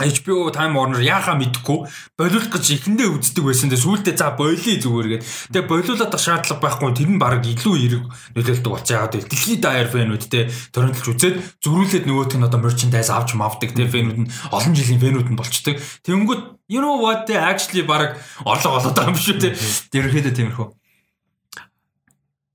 HBO 0.00 0.48
Time 0.48 0.72
Warner 0.72 1.04
яахаа 1.04 1.36
мэдэхгүй 1.36 1.84
болиулах 2.16 2.48
гэж 2.48 2.64
ихэндээ 2.80 3.12
үздэг 3.12 3.44
байсан. 3.44 3.68
Тэгээ 3.68 3.84
сүүлдээ 3.84 4.16
за 4.16 4.32
болиё 4.32 4.80
зүгээр 4.80 5.08
гээд. 5.20 5.24
Тэгээ 5.52 5.68
болиулаад 5.68 6.16
шаардлага 6.16 6.64
байхгүй 6.64 6.96
тэр 6.96 7.10
нь 7.12 7.20
баг 7.20 7.44
илүү 7.44 7.74
эрг 7.76 8.04
нөлөөлдөг 8.32 8.72
болцоо 8.72 8.96
яагаад 8.96 9.20
вэ? 9.20 9.28
Дэлхийд 9.28 9.60
даяар 9.60 9.92
фэнүүд 9.92 10.24
те 10.32 10.48
торрентлж 10.72 11.06
үзээд 11.12 11.36
зөрүүлээд 11.60 12.08
нөгөөх 12.08 12.32
нь 12.40 12.46
одоо 12.48 12.60
merchandise 12.64 13.12
авч 13.12 13.36
мавдаг 13.36 13.76
те 13.76 13.84
фэнүүд 13.84 14.18
нь 14.24 14.32
олон 14.48 14.72
жилийн 14.72 15.02
фэнүүд 15.04 15.28
нь 15.28 15.36
болчдөг. 15.36 15.76
Тэнгүүд 16.08 16.40
you 16.72 16.80
know 16.80 16.96
what 16.96 17.28
they 17.28 17.36
actually 17.36 17.84
баг 17.84 18.16
орлого 18.48 18.80
олоод 18.80 18.96
байгаа 18.96 19.12
юм 19.12 19.20
шүү 19.20 19.44
те. 19.44 19.52
Тэрхэдэ 19.92 20.32
тиймэрхүү. 20.32 20.68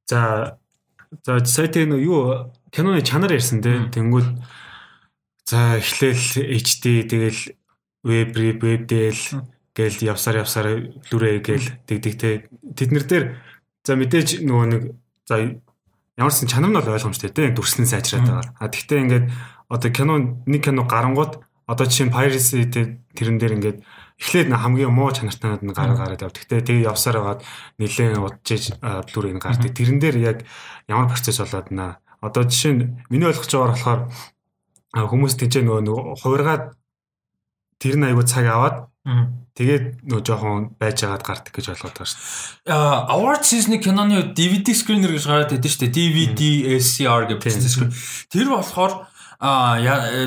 За 0.09 0.57
за 1.21 1.45
сайтын 1.45 1.93
юу 2.01 2.49
киноны 2.73 3.05
чанар 3.05 3.37
ярьсан 3.37 3.61
те. 3.61 3.77
Тэнгүүд 3.93 4.41
За 5.47 5.79
эхлээл 5.79 6.43
HD 6.59 7.07
тэгэл 7.07 7.55
web 8.03 8.35
rip 8.35 8.59
webdl 8.59 9.15
гээл 9.71 10.11
явсаар 10.11 10.43
явсаар 10.43 10.91
Blu-ray 11.07 11.39
гээл 11.39 11.87
тэгдэгтэй 11.87 12.51
тэднэр 12.75 13.05
дээр 13.07 13.25
за 13.79 13.95
мэдээж 13.95 14.43
нөгөө 14.43 14.67
нэг 14.67 14.83
за 15.23 15.55
ямар 16.19 16.33
ч 16.35 16.43
чанар 16.51 16.67
нь 16.67 16.75
бол 16.75 16.91
ойлгомжтой 16.91 17.31
те 17.31 17.47
дүрслэн 17.55 17.87
сайжраад 17.87 18.27
байгаа. 18.27 18.59
А 18.59 18.67
тэгтээ 18.67 18.99
ингээд 19.07 19.25
одоо 19.71 19.89
кино 19.95 20.43
нэг 20.43 20.61
кино 20.67 20.83
гарангууд 20.83 21.39
одоо 21.63 21.85
жишээ 21.87 22.11
нь 22.11 22.15
piracy 22.15 22.67
тэрэн 23.15 23.39
дээр 23.39 23.55
ингээд 23.55 23.79
эхлээд 24.19 24.51
хамгийн 24.51 24.91
муу 24.91 25.15
чанартай 25.15 25.63
нь 25.63 25.71
гараа 25.71 25.95
гараад 25.95 26.27
яв. 26.27 26.35
Тэгтээ 26.35 26.59
тэгээ 26.67 26.91
явсаар 26.91 27.23
байгаад 27.23 27.41
нэлээд 27.79 28.19
удаж 28.19 28.63
Blu-ray 29.15 29.31
нь 29.31 29.39
гардаг. 29.39 29.71
Тэрэн 29.71 29.99
дээр 30.03 30.17
яг 30.19 30.37
ямар 30.91 31.07
процесс 31.07 31.39
болоод 31.39 31.71
наа. 31.71 32.03
Одоо 32.19 32.43
жишээ 32.43 32.73
нь 32.75 32.83
миний 33.07 33.31
ойлгож 33.31 33.47
байгаагаар 33.47 33.71
болохоор 33.71 34.01
хүмүүс 34.95 35.33
тийч 35.35 35.59
нөгөө 35.59 35.81
нөгөө 35.83 36.15
хувиргаад 36.21 36.63
тэр 37.81 37.95
нь 37.97 38.07
айгуу 38.07 38.23
цаг 38.23 38.45
аваад 38.47 38.77
Тэгээд 39.57 40.05
нөө 40.05 40.21
жоохон 40.21 40.77
байж 40.77 41.01
байгаад 41.01 41.23
гардаг 41.25 41.49
гэж 41.49 41.65
ойлгоод 41.73 41.95
байгаа 41.97 42.09
шүү 42.13 42.21
дээ. 42.69 42.77
Аа 42.77 43.09
award 43.17 43.41
season-ы 43.41 43.81
киноны 43.81 44.19
DVD 44.37 44.75
screener 44.77 45.09
гэж 45.17 45.25
гараад 45.25 45.49
байдаг 45.49 45.71
шүү 45.73 45.81
дээ. 45.89 45.95
DVD 45.97 46.41
SCR 46.77 47.25
гэх 47.25 47.41
screen. 47.65 47.89
Тэр 48.29 48.53
болохоор 48.53 49.09
а 49.39 49.77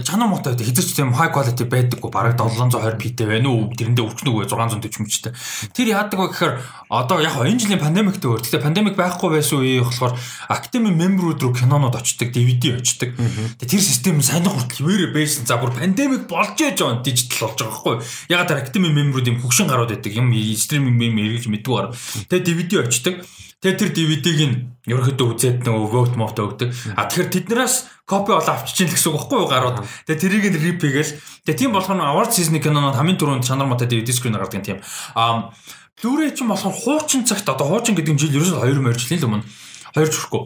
чанар 0.07 0.31
муутай 0.31 0.55
байдаг. 0.55 0.71
Хэзээ 0.71 0.87
ч 0.87 0.95
тийм 0.95 1.11
high 1.11 1.35
quality 1.35 1.67
байдаггүй. 1.67 2.11
Бараг 2.15 2.39
720p 2.39 3.19
тэй 3.19 3.27
байна 3.27 3.51
уу? 3.51 3.67
Тэрэндээ 3.75 4.07
өрчнөг 4.07 4.47
640 4.47 5.03
мчтэй 5.03 5.35
тэр 5.75 5.87
яадаг 5.91 6.15
вэ 6.15 6.31
гэхээр 6.31 6.55
одоо 6.95 7.19
яг 7.19 7.35
энэ 7.43 7.59
жилийн 7.59 7.83
пандемиктэй 7.83 8.31
өөр 8.31 8.43
гэхдээ 8.47 8.63
пандемик 8.63 8.95
байхгүй 8.95 9.35
байсан 9.35 9.67
үе 9.67 9.83
болохоор 9.83 10.15
академи 10.47 10.95
мемберүүд 10.95 11.43
рүү 11.43 11.53
кинонууд 11.59 11.99
очдог 11.99 12.31
DVD 12.31 12.79
очдог 12.79 13.11
тэр 13.59 13.83
систем 13.83 14.23
сайн 14.23 14.47
хүртэл 14.47 14.87
вэрэ 14.87 15.11
байсан. 15.11 15.43
За 15.43 15.59
бүр 15.59 15.75
пандемик 15.75 16.31
болж 16.31 16.55
яж 16.63 16.79
байгаа 16.79 17.03
дижитал 17.03 17.51
болж 17.51 17.59
байгаа 17.67 17.75
байхгүй 17.75 17.95
яг 18.31 18.47
тэр 18.47 18.63
академи 18.63 18.95
мемберүүд 18.95 19.27
юм 19.27 19.43
хөгшин 19.43 19.67
гарууд 19.67 19.91
байдаг 19.91 20.15
юм 20.15 20.31
стриминг 20.55 20.95
мем 20.95 21.19
эргэж 21.19 21.51
мэддэг 21.51 21.75
гар 21.75 21.91
тэгээ 22.31 22.47
DVD 22.47 22.73
очдог 22.87 23.27
Тэгээ 23.61 23.77
тэр 23.77 23.91
DVD-г 23.93 24.41
нь 24.49 24.57
ерөөхдөө 24.89 25.27
үзээд 25.37 25.59
нөгөө 25.69 25.89
vote 25.93 26.17
moto 26.17 26.49
өгдөг. 26.49 26.73
А 26.97 27.05
тэгэхээр 27.05 27.29
тэднээс 27.29 28.00
копи 28.11 28.35
олоо 28.35 28.59
авчиж 28.59 28.91
л 28.91 28.91
гэсэн 28.91 29.15
үг 29.15 29.31
байхгүй 29.31 29.39
юу 29.39 29.47
гарууд. 29.47 29.79
Тэгээ 30.11 30.19
тэрийг 30.19 30.47
нь 30.51 30.59
rip 30.59 30.83
хийгээл. 30.83 31.15
Тэгээ 31.47 31.61
тийм 31.63 31.71
болохоор 31.71 32.03
award 32.03 32.35
season-ы 32.35 32.59
кинонод 32.59 32.99
хамгийн 32.99 33.15
түрүүнд 33.23 33.47
чанар 33.47 33.71
мотой 33.71 33.87
DVD 33.87 34.11
screen 34.11 34.35
гаргадаг 34.35 34.67
тийм. 34.67 34.83
А 35.15 35.55
Blu-ray 36.03 36.35
ч 36.35 36.43
юм 36.43 36.51
болохоор 36.51 36.75
хуучин 36.75 37.23
цагт 37.23 37.47
одоо 37.47 37.71
хуучин 37.71 37.95
гэдэг 37.95 38.15
нь 38.15 38.19
жил 38.19 38.35
ерөөсөө 38.35 38.67
2 38.67 38.83
морь 38.83 38.99
жилийн 38.99 39.23
л 39.23 39.29
өмнө 39.31 39.47
2 39.95 40.11
жирэхгүй. 40.11 40.43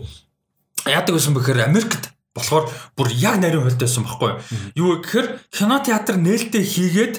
Яадаг 0.93 1.17
гэсэн 1.17 1.33
бэхээр 1.33 1.65
Америкт 1.65 2.13
болохоор 2.37 2.69
бүр 2.93 3.09
яг 3.17 3.41
нарийн 3.41 3.65
хуйлтайсан 3.65 4.05
байхгүй 4.05 4.29
юу. 4.29 4.39
Юу 4.77 4.91
гэхээр 5.01 5.49
кино 5.49 5.81
театр 5.81 6.21
нээлттэй 6.21 6.61
хийгээд 6.61 7.15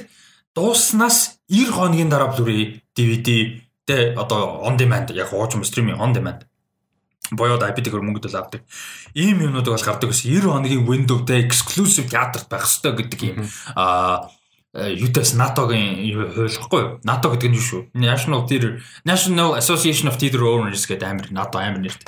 дууснаас 0.54 1.42
90 1.50 1.74
хоногийн 1.74 2.12
дараа 2.14 2.30
Blu-ray 2.30 2.86
DVD 2.94 3.66
Тэ 3.86 4.18
одоо 4.18 4.66
on 4.66 4.78
demand 4.82 5.14
яг 5.14 5.30
хуучин 5.30 5.62
стриминг 5.64 6.02
on 6.02 6.12
demand 6.14 6.50
боёод 7.32 7.66
IP-ээр 7.66 8.04
мөнгөд 8.06 8.30
л 8.30 8.38
авдаг. 8.38 8.62
Ийм 9.18 9.42
юмнууд 9.42 9.66
бол 9.66 9.82
гардаг 9.82 10.10
ус 10.12 10.22
90 10.22 10.52
хоногийн 10.52 10.86
window-тэй 10.86 11.42
exclusive 11.48 12.12
театрт 12.12 12.46
байх 12.52 12.68
хэрэгтэй 12.70 12.94
гэдэг 12.94 13.20
юм. 13.26 13.38
Аа 13.74 14.30
UTS 14.76 15.40
НАТО-гийн 15.40 16.04
хууль 16.36 16.52
баггүй 16.60 16.82
юу? 16.84 16.92
НАТО 17.08 17.32
гэдэг 17.32 17.48
нь 17.48 17.56
юу 17.56 17.64
шүү? 17.64 17.82
National 17.96 18.44
Theatre 18.44 18.84
National 19.08 19.56
Association 19.56 20.12
of 20.12 20.20
Theatre 20.20 20.44
Owners 20.44 20.84
гэдэг 20.84 21.08
амир 21.08 21.32
НАТО 21.32 21.64
амир 21.64 21.88
нэрт. 21.88 22.04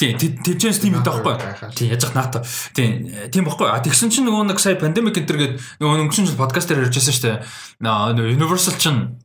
Тийм, 0.00 0.16
тэвчээс 0.16 0.80
тийм 0.80 0.96
байдаг 0.96 1.20
байхгүй 1.20 1.36
юу? 1.36 1.68
Тийм, 1.76 1.92
яж 1.92 2.08
НАТО. 2.16 2.40
Тийм, 2.72 3.12
тийм 3.28 3.44
баггүй 3.44 3.68
юу? 3.68 3.76
А 3.76 3.84
тэгсэн 3.84 4.08
чинь 4.08 4.24
нөгөө 4.24 4.48
нэг 4.48 4.64
сая 4.64 4.80
пандемик 4.80 5.20
энэ 5.20 5.28
төр 5.28 5.38
гээд 5.44 5.54
нөгөө 5.84 6.08
өнгөрсөн 6.08 6.32
жил 6.32 6.40
подкастаар 6.40 6.88
ярьжсэн 6.88 7.12
шүү 7.12 7.24
дээ. 7.84 8.32
Universal 8.32 8.80
чинь 8.80 9.20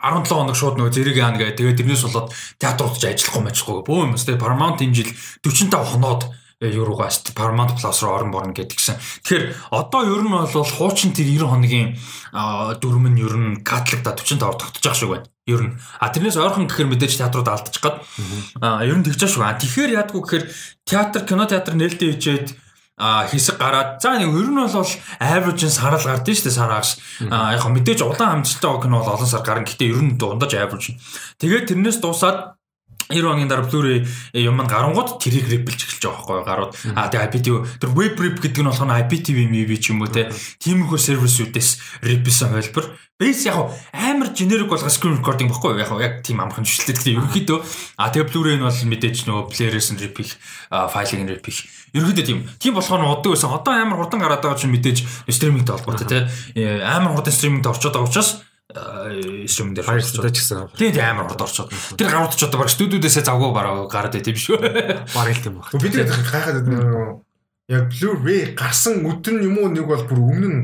17 0.00 0.32
хоног 0.32 0.56
шууд 0.56 0.76
нөгөө 0.78 0.92
зэрэг 0.92 1.16
яана 1.16 1.38
гэ. 1.38 1.58
Тэгээд 1.58 1.78
тэрнээс 1.82 2.04
болоод 2.06 2.34
театрууд 2.58 2.96
ч 2.98 3.02
ажиллахгүй 3.10 3.42
мэжхгүй. 3.46 3.76
Бөө 3.86 3.98
юм. 4.06 4.14
Тэгээд 4.14 4.42
Paramount 4.42 4.78
энэ 4.82 4.96
жил 4.96 5.10
45 5.42 5.92
хоноод 5.94 6.22
еврогоо 6.62 7.06
аст 7.06 7.34
Paramount 7.34 7.74
Plus 7.74 8.02
руу 8.02 8.14
орон 8.14 8.30
борно 8.30 8.52
гэдгсэн. 8.54 8.96
Тэгэхээр 9.26 9.44
одоо 9.70 10.02
ер 10.06 10.22
нь 10.22 10.30
бол 10.30 10.46
хуучин 10.46 11.10
тэр 11.10 11.26
90 11.26 11.50
хоногийн 11.50 11.88
дүрм 12.78 13.10
нь 13.10 13.18
ер 13.18 13.34
нь 13.34 13.62
катлогда 13.66 14.14
45 14.14 14.38
тогтож 14.38 14.82
байгаа 14.82 14.94
шиг 14.94 15.10
байна. 15.10 15.26
Ер 15.46 15.60
нь. 15.66 15.74
А 15.98 16.08
тэрнээс 16.14 16.38
ойрхон 16.38 16.70
гэхээр 16.70 16.90
мэдээж 16.94 17.18
театрууд 17.18 17.48
алдчих 17.50 17.82
гад. 17.82 17.98
А 18.62 18.86
ер 18.86 18.94
нь 18.94 19.02
тэгж 19.02 19.26
байгаа 19.26 19.58
шүү. 19.58 19.58
Тэгэхээр 19.58 19.90
яадгүй 19.98 20.22
гэхээр 20.22 20.44
театр 20.86 21.22
кино 21.26 21.44
театр 21.50 21.74
нээлттэй 21.74 22.14
хийжээд 22.14 22.46
а 23.02 23.26
хэсэг 23.26 23.58
гараад 23.58 23.98
за 23.98 24.14
нэг 24.14 24.30
ер 24.30 24.46
нь 24.46 24.54
бол 24.54 24.70
average 25.18 25.66
сарал 25.74 25.98
гардыг 25.98 26.38
шүү 26.38 26.46
дээ 26.46 26.54
сараагш. 26.54 26.90
А 27.26 27.58
яг 27.58 27.66
мэдээж 27.66 28.06
улаан 28.06 28.46
амжилттай 28.46 28.78
кино 28.78 29.02
бол 29.02 29.18
олон 29.18 29.26
сар 29.26 29.42
гарна. 29.42 29.66
Гэтээ 29.66 29.90
ер 29.90 30.02
нь 30.06 30.14
дундаж 30.14 30.54
average 30.54 30.94
тэгээд 31.42 31.74
тэрнээс 31.74 31.98
дуусаад 31.98 32.61
90 33.10 33.32
оны 33.32 33.48
дараа 33.48 33.66
Blu-ray 33.66 34.06
юм 34.36 34.60
гарангууд 34.62 35.18
тэрийг 35.18 35.48
репилж 35.50 35.86
эхэлж 35.86 36.02
байгаа 36.06 36.22
байхгүй 36.22 36.44
гарууд. 36.46 36.72
А 36.94 37.08
тэгээ 37.08 37.26
IPTV 37.26 37.54
тэр 37.80 37.90
web 37.96 38.14
rip 38.20 38.36
гэдэг 38.38 38.62
нь 38.62 38.68
болохоор 38.70 39.00
IPTV 39.06 39.38
MV 39.48 39.70
ч 39.80 39.90
юм 39.90 40.04
уу 40.04 40.10
те. 40.12 40.30
Тиймэрхүү 40.62 40.98
сервисүүдээс 40.98 41.70
рипсэн 42.06 42.52
хөлбөр. 42.54 42.86
Base 43.22 43.46
яг 43.46 43.70
амар 43.92 44.34
generic 44.34 44.66
болго 44.66 44.90
screen 44.90 45.18
recording 45.18 45.46
байхгүй 45.46 45.78
яг 45.78 45.92
яг 46.00 46.14
тийм 46.26 46.42
амархан 46.42 46.66
жишэлтэй. 46.66 46.96
Тэгэхээр 46.98 47.18
ерөнхийдөө 47.22 47.58
а 47.98 48.10
тэгээ 48.10 48.30
Blu-ray 48.30 48.56
нь 48.58 48.66
бол 48.66 48.74
мэдээж 48.74 49.16
нөгөө 49.30 49.44
player-ээс 49.52 49.88
нь 49.94 50.00
rip 50.02 50.16
их 50.18 50.32
файлыг 50.70 51.20
нь 51.22 51.30
rip 51.30 51.46
их. 51.46 51.62
Ерөнхийдөө 51.94 52.26
тийм. 52.26 52.40
Тийм 52.58 52.74
болохоор 52.74 53.06
удаа 53.06 53.30
байсан. 53.30 53.54
Одоо 53.54 53.78
амар 53.78 54.02
хурдан 54.02 54.18
гараад 54.18 54.42
байгаа 54.42 54.58
чинь 54.58 54.74
мэдээж 54.74 55.28
стримингтэй 55.30 55.76
холбоотой 55.76 56.08
те. 56.08 56.18
Амар 56.82 57.14
хурдан 57.14 57.30
стримингтэй 57.30 57.70
орчод 57.70 57.94
байгаа 57.94 58.10
учраас 58.10 58.42
юм 58.72 59.74
дээр 59.76 59.86
гэсэн 60.00 60.72
тийм 60.76 60.92
тийм 60.96 61.04
амар 61.04 61.28
хурд 61.28 61.44
орчод. 61.44 61.68
Тэр 61.96 62.08
гарууд 62.08 62.32
ч 62.32 62.44
одоо 62.48 62.64
баг 62.64 62.72
студиудээсээ 62.72 63.24
завгүй 63.28 63.52
бараа 63.52 63.84
гараад 63.86 64.16
байт 64.16 64.32
юм 64.32 64.38
шүү. 64.40 64.58
баг 65.12 65.28
л 65.28 65.42
тийм 65.44 65.60
баг. 65.60 65.68
Бид 65.76 65.94
гайхаад 66.00 66.64
нөгөө 66.64 67.06
яг 67.72 67.84
Blu-ray 67.92 68.54
гарсан 68.56 69.04
өдөр 69.04 69.38
нь 69.38 69.46
юм 69.46 69.60
уу 69.60 69.68
нэг 69.68 69.86
бол 69.86 70.04
бүр 70.08 70.20
өмнө 70.20 70.48
нь 70.48 70.60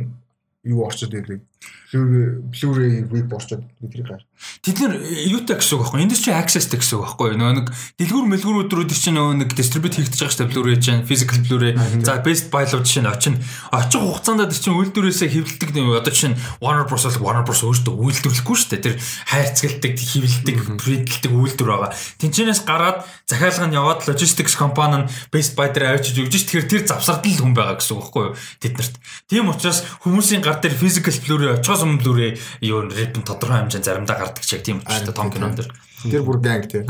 юу 0.69 0.85
орчод 0.89 1.13
байдаг. 1.13 1.41
Blu-ray 1.89 3.09
rip 3.09 3.33
орчод 3.33 3.65
бидний 3.81 4.05
гар. 4.05 4.21
Тэд 4.61 4.77
нэр 4.77 4.93
юутай 5.33 5.57
гэсэн 5.57 5.81
үг 5.81 5.89
байхгүй? 5.89 6.05
Энд 6.05 6.13
чинь 6.21 6.37
access 6.37 6.69
гэсэн 6.69 7.01
үг 7.01 7.17
байхгүй? 7.17 7.33
Нөгөө 7.41 7.57
нэг 7.65 7.69
дэлгүүр 7.97 8.27
мэлгүүрүүд 8.29 8.93
чинь 8.93 9.17
нөгөө 9.17 9.41
нэг 9.41 9.51
distribute 9.57 9.97
хийгдэж 9.97 10.21
байгаа 10.21 10.35
шүү 10.37 10.41
дээ 10.45 10.53
Blu-ray 10.53 10.77
чинь 10.85 11.03
physical 11.09 11.41
Blu-ray. 11.49 11.73
За 12.05 12.21
best 12.21 12.53
buy 12.53 12.69
лав 12.69 12.85
чинь 12.85 13.09
очин 13.09 13.41
очих 13.73 14.05
хугацаанд 14.05 14.53
тэр 14.53 14.61
чинь 14.61 14.77
үйлдвэрээсээ 14.77 15.33
хэвлэлдэг 15.33 15.71
нэг 15.73 16.05
одоо 16.05 16.13
чинь 16.13 16.37
Warner 16.61 16.85
Bros 16.85 17.09
Warner 17.09 17.49
Bros 17.49 17.65
өөртөө 17.65 17.95
үйлдвэрлэхгүй 17.97 18.57
шүү 18.61 18.71
дээ. 18.77 18.85
Тэр 18.85 18.95
хайрцагладаг 19.01 19.95
хэвлэлдэг 19.97 20.57
придэлдэг 20.77 21.33
үйлдвэр 21.33 21.71
байгаа. 21.73 21.97
Тэнчнээс 22.21 22.69
гараад 22.69 23.09
захиалга 23.25 23.65
нь 23.65 23.75
яваад 23.81 24.05
logistics 24.05 24.61
компани 24.61 25.09
нь 25.09 25.09
best 25.33 25.57
buy 25.57 25.73
дээр 25.73 25.97
авчиж 25.97 26.21
өгч 26.21 26.53
тэгэхээр 26.53 26.69
тэр 26.69 26.83
завсард 26.85 27.25
л 27.25 27.41
хүн 27.41 27.57
байгаа 27.57 27.81
гэсэн 27.81 27.97
үг 27.97 28.13
байхгүй 28.13 28.25
юу? 28.29 28.37
Тэднэрт 28.61 28.95
тийм 29.27 29.49
учраас 29.49 29.83
хүмүүсийн 30.05 30.45
гар 30.45 30.61
дээр 30.61 30.77
physical 30.77 31.17
Blu-ray 31.25 31.48
очихоос 31.57 31.83
өмнө 31.89 32.03
Blu-ray 32.05 32.33
юу 32.69 32.85
rip 32.85 33.17
тодорхой 33.25 33.65
хэмжээнд 33.65 33.87
заримдаа 33.89 34.17
гардаг 34.21 34.45
ч 34.45 34.53
яг 34.53 34.63
тийм 34.69 34.85
учраас 34.85 35.17
том 35.17 35.33
кинон 35.33 35.57
дэр. 35.57 35.73
Тэр 36.05 36.23
бүр 36.27 36.39
ганг 36.45 36.69
тий. 36.69 36.85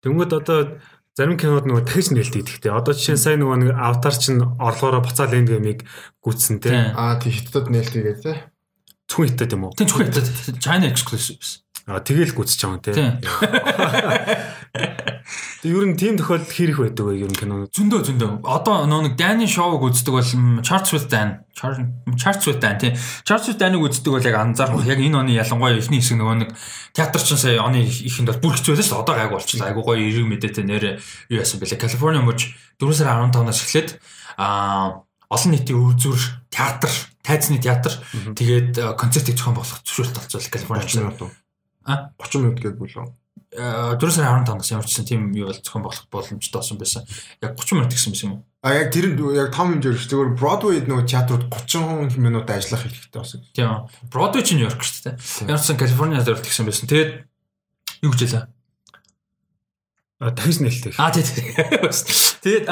Тэнгүүд 0.00 0.32
одоо 0.32 0.80
зарим 1.18 1.36
кинод 1.36 1.66
нөгөө 1.66 1.84
дахиж 1.84 2.14
нээлттэй 2.14 2.46
гэхдээ 2.46 2.72
одоо 2.72 2.94
жишээ 2.94 3.18
нь 3.18 3.22
сайн 3.22 3.42
нөгөө 3.42 3.58
нэг 3.58 3.70
аватар 3.74 4.14
чинь 4.14 4.38
орлогоороо 4.38 5.02
буцаал 5.02 5.34
энд 5.34 5.50
гэмиг 5.50 5.82
гүйтсэн 6.22 6.62
те. 6.62 6.94
Аа 6.94 7.18
тий 7.18 7.34
хятадд 7.34 7.74
нээлттэй 7.74 8.02
гэдэг 8.06 8.22
тий. 8.22 8.38
Зөвхөн 9.10 9.28
хятад 9.34 9.52
юм 9.58 9.64
уу? 9.66 9.74
Тийм 9.74 9.88
зөвхөн 9.90 10.06
хятад 10.14 10.26
China 10.62 10.86
exclusive. 10.86 11.42
Аа 11.88 12.04
тэгэл 12.04 12.36
гүйтсэж 12.36 12.60
байгаа 12.60 12.76
юм 12.76 12.82
те. 12.84 12.92
Тийм. 12.92 13.16
Тэг 15.58 15.72
ер 15.74 15.84
нь 15.90 15.96
тийм 15.98 16.14
тохиолдол 16.20 16.46
хэрэг 16.52 16.76
байдаг 16.78 17.04
вэ 17.08 17.12
ер 17.24 17.30
нь 17.32 17.34
кинонууд? 17.36 17.72
Зөндөө 17.74 18.00
зөндөө. 18.06 18.30
Одоо 18.46 18.84
нөө 18.86 19.10
нэг 19.10 19.14
Дани 19.18 19.48
шоуг 19.48 19.82
үздэг 19.88 20.12
бол 20.14 20.30
Charts 20.62 20.92
with 20.94 21.08
Dan, 21.10 21.42
Char- 21.56 21.80
Charts 22.14 22.44
with 22.46 22.60
Dan 22.62 22.78
тийм. 22.78 22.94
Charts 23.26 23.48
with 23.50 23.58
Dan-ыг 23.58 23.82
үздэг 23.82 24.12
бол 24.14 24.22
яг 24.22 24.36
анзаарах 24.38 24.86
яг 24.86 25.00
энэ 25.02 25.18
оны 25.18 25.32
ялангуяа 25.34 25.80
эхний 25.80 25.98
хэсэг 25.98 26.20
нөгөө 26.20 26.36
нэг 26.46 26.50
театр 26.94 27.20
чинь 27.24 27.40
сая 27.40 27.58
оны 27.64 27.82
ихэнд 27.82 28.30
бол 28.36 28.52
бүр 28.52 28.54
хэцүү 28.54 28.72
байлаа 28.78 28.86
шүү. 28.86 29.00
Одоо 29.02 29.14
гайг 29.18 29.32
болчихлоо. 29.34 29.66
Айгу 29.72 29.82
гоё 29.82 29.98
эрэг 30.04 30.26
мэдээтэй 30.30 30.64
нэр 30.68 30.84
юу 31.32 31.40
яасан 31.42 31.58
бэлээ. 31.58 31.80
Калифорни 31.82 32.20
мужи 32.22 32.54
4 32.78 32.94
сарын 32.94 33.32
15-наас 33.34 33.60
эхлээд 33.66 33.88
аа 34.38 35.02
олон 35.28 35.50
нийтийн 35.52 35.76
өвзүр 35.76 36.20
театр, 36.48 36.88
тайзны 37.26 37.58
театр 37.60 37.92
тэгээд 38.38 38.96
концертыг 38.96 39.36
зохион 39.36 39.58
болгох 39.60 39.82
зөвшөөрөлт 39.84 40.16
олцвол 40.24 40.48
Калифорни 40.48 40.86
30 40.86 41.02
минут 41.02 41.20
уу? 41.26 41.30
А? 41.88 42.12
30 42.20 42.44
минут 42.44 42.60
гэдэг 42.60 42.76
үлээ. 42.76 43.08
4 43.48 43.96
сарын 44.12 44.44
15-наас 44.44 44.70
ямар 44.76 44.84
ч 44.84 44.92
гэсэн 44.92 45.08
тийм 45.08 45.32
юу 45.32 45.48
бол 45.48 45.56
зохион 45.56 45.82
болгох 45.88 46.06
боломжтой 46.12 46.60
болсон 46.60 46.76
байсан. 46.76 47.08
Яг 47.40 47.56
30 47.56 47.80
минут 47.80 47.92
гэсэн 47.96 48.12
юм 48.28 48.32
уу? 48.36 48.42
А 48.60 48.76
яг 48.76 48.92
тэр 48.92 49.16
яг 49.32 49.56
том 49.56 49.72
хэмжээр 49.72 49.96
шүү. 49.96 50.10
Зүгээр 50.12 50.30
Broadway 50.36 50.84
нөгөө 50.84 51.06
театрууд 51.08 51.48
30 51.48 52.20
минут 52.20 52.50
ажиллах 52.52 52.84
хэрэгтэй 52.84 53.16
болсон. 53.16 53.40
Тийм. 53.56 53.88
Бродвей 54.12 54.44
чинь 54.44 54.60
Нью-Йорк 54.60 54.84
шүү 54.84 55.16
дээ. 55.16 55.48
Ямар 55.48 55.62
ч 55.62 55.64
сан 55.64 55.80
Калифорниад 55.80 56.28
оролт 56.28 56.44
гэсэн 56.44 56.68
байсан. 56.68 56.90
Тэгээд 56.92 57.10
юу 58.04 58.12
гэж 58.12 58.20
хэлээ? 58.20 58.44
А, 60.18 60.30
Дахиж 60.34 60.58
нээлттэй. 60.58 60.98
Аа 60.98 61.14
тий. 61.14 61.22
Тэгээд 62.42 62.66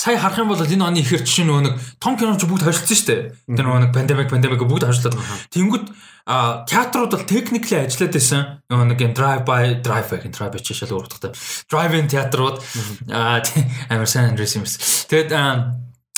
сая 0.00 0.16
харах 0.16 0.40
юм 0.40 0.48
бол 0.48 0.64
энэ 0.64 0.80
оны 0.80 1.04
ихэр 1.04 1.28
чинь 1.28 1.44
нөгөө 1.44 1.64
нэг 1.68 1.74
том 2.00 2.16
киноч 2.16 2.40
бүгд 2.48 2.64
хойшлцсон 2.64 2.96
шүү 2.96 3.08
дээ. 3.12 3.20
Тэр 3.52 3.64
нөгөө 3.68 3.82
нэг 3.84 3.92
пандемик 3.92 4.32
пандемик 4.32 4.64
бүгд 4.64 4.88
хойшлоод. 4.88 5.20
Тэнгүүд 5.52 5.92
а 6.24 6.64
театрууд 6.64 7.12
бол 7.12 7.28
техникли 7.28 7.84
ажиллаад 7.84 8.16
байсан. 8.16 8.40
Нөгөө 8.72 8.86
нэг 8.96 9.00
drive 9.12 9.44
by 9.44 9.62
drive 9.84 10.08
by 10.08 10.18
drive 10.32 10.52
by 10.56 10.60
чишэл 10.64 10.96
урдтай. 10.96 11.36
Drive-in 11.68 12.08
театрууд 12.08 12.64
аа 13.12 13.44
тий, 13.44 13.68
амар 13.92 14.08
сайн 14.08 14.32
андрес 14.32 14.56
юмс. 14.56 15.04
Тэгээд 15.12 15.36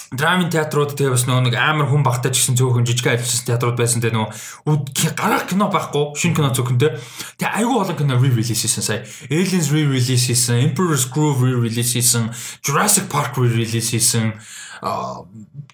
Драми 0.09 0.49
театрууд 0.49 0.97
тэгээ 0.97 1.13
бас 1.13 1.29
нөгөө 1.29 1.53
нэг 1.53 1.57
амар 1.61 1.93
хүн 1.93 2.01
багтаж 2.01 2.33
гисэн 2.33 2.57
цөөхөн 2.57 2.89
жижиг 2.89 3.13
ажилласан 3.13 3.45
театрууд 3.45 3.77
байсан 3.77 4.01
тэгээ 4.01 4.17
нөгөө 4.17 5.13
гарах 5.13 5.45
кино 5.53 5.69
байхгүй 5.69 6.17
шинэ 6.17 6.33
кино 6.33 6.49
зөвхөнтэй 6.57 6.97
тэгээ 7.37 7.57
айгүй 7.61 7.77
олон 7.77 7.93
кино 8.01 8.17
re-release 8.17 8.65
хийсэн 8.65 8.85
сая. 8.89 9.05
Aliens 9.29 9.69
re-release 9.69 10.33
хийсэн 10.33 10.73
Emperor's 10.73 11.05
Groove 11.13 11.45
re-release 11.45 11.93
хийсэн 12.01 12.33
Jurassic 12.65 13.13
Park 13.13 13.37
re-release 13.37 13.93
хийсэн. 13.93 14.33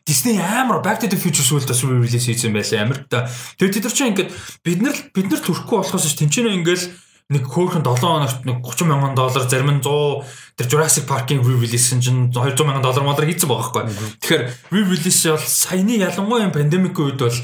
Disney 0.03 0.43
амар 0.43 0.83
Back 0.83 0.99
to 0.99 1.07
the 1.07 1.15
Future 1.15 1.47
сүүлд 1.47 1.71
бас 1.71 1.87
re-release 1.87 2.27
хийсэн 2.27 2.51
байлаа 2.51 2.91
та 3.07 3.31
тэгээ 3.63 3.71
тэд 3.79 3.87
нар 3.87 3.95
чинь 3.95 4.11
ингээд 4.19 4.31
бид 4.67 4.79
нар 4.83 4.97
бид 5.15 5.31
нар 5.31 5.43
төрөхгүй 5.47 5.79
болохоос 5.79 6.11
ш 6.11 6.19
тэнцэнэ 6.19 6.59
ингээл 6.59 7.04
нэг 7.33 7.49
хөөхөн 7.49 7.81
7 7.81 8.05
хоногт 8.05 8.45
нэг 8.45 8.61
30 8.61 8.85
мянган 8.85 9.15
доллар 9.17 9.49
зарим 9.49 9.73
нь 9.73 9.81
100 9.81 10.61
тэр 10.61 10.67
Jurassic 10.69 11.09
Park-ийн 11.09 11.41
re-release 11.41 11.97
чинь 11.97 12.29
200 12.29 12.65
мянган 12.69 12.85
доллар 12.85 13.01
молор 13.01 13.25
хийцэн 13.25 13.49
байгаа 13.49 13.89
байхгүй. 13.89 14.21
Тэгэхээр 14.21 14.45
re-release 14.69 15.33
бол 15.33 15.41
саяны 15.41 15.97
ялангуяа 16.05 16.53
пандемикийн 16.53 17.17
үед 17.17 17.21
бол 17.25 17.39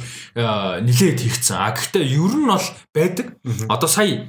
нилээд 0.84 1.24
хийгдсэн. 1.24 1.56
А 1.56 1.72
гэхдээ 1.72 2.04
ер 2.12 2.34
нь 2.36 2.44
бол 2.44 2.66
байдаг. 2.92 3.40
Одоо 3.72 3.88
сая 3.88 4.28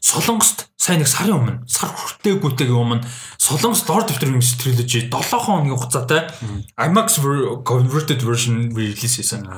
Солонгост 0.00 0.68
сайн 0.78 1.00
нэг 1.00 1.08
сарын 1.08 1.34
өмнө 1.34 1.54
сар 1.66 1.88
хүртээгүйтэйгийн 1.90 2.76
өмнө 2.76 3.08
Солонгос 3.40 3.88
Lord 3.88 4.12
of 4.12 4.20
the 4.20 4.28
Rings 4.28 4.52
trilogy 4.60 5.08
7 5.08 5.42
хоногийн 5.42 5.74
хугацаатай 5.74 6.28
IMAX 6.76 7.18
converted 7.64 8.20
version 8.20 8.70
release 8.76 9.16
хийсэн. 9.16 9.48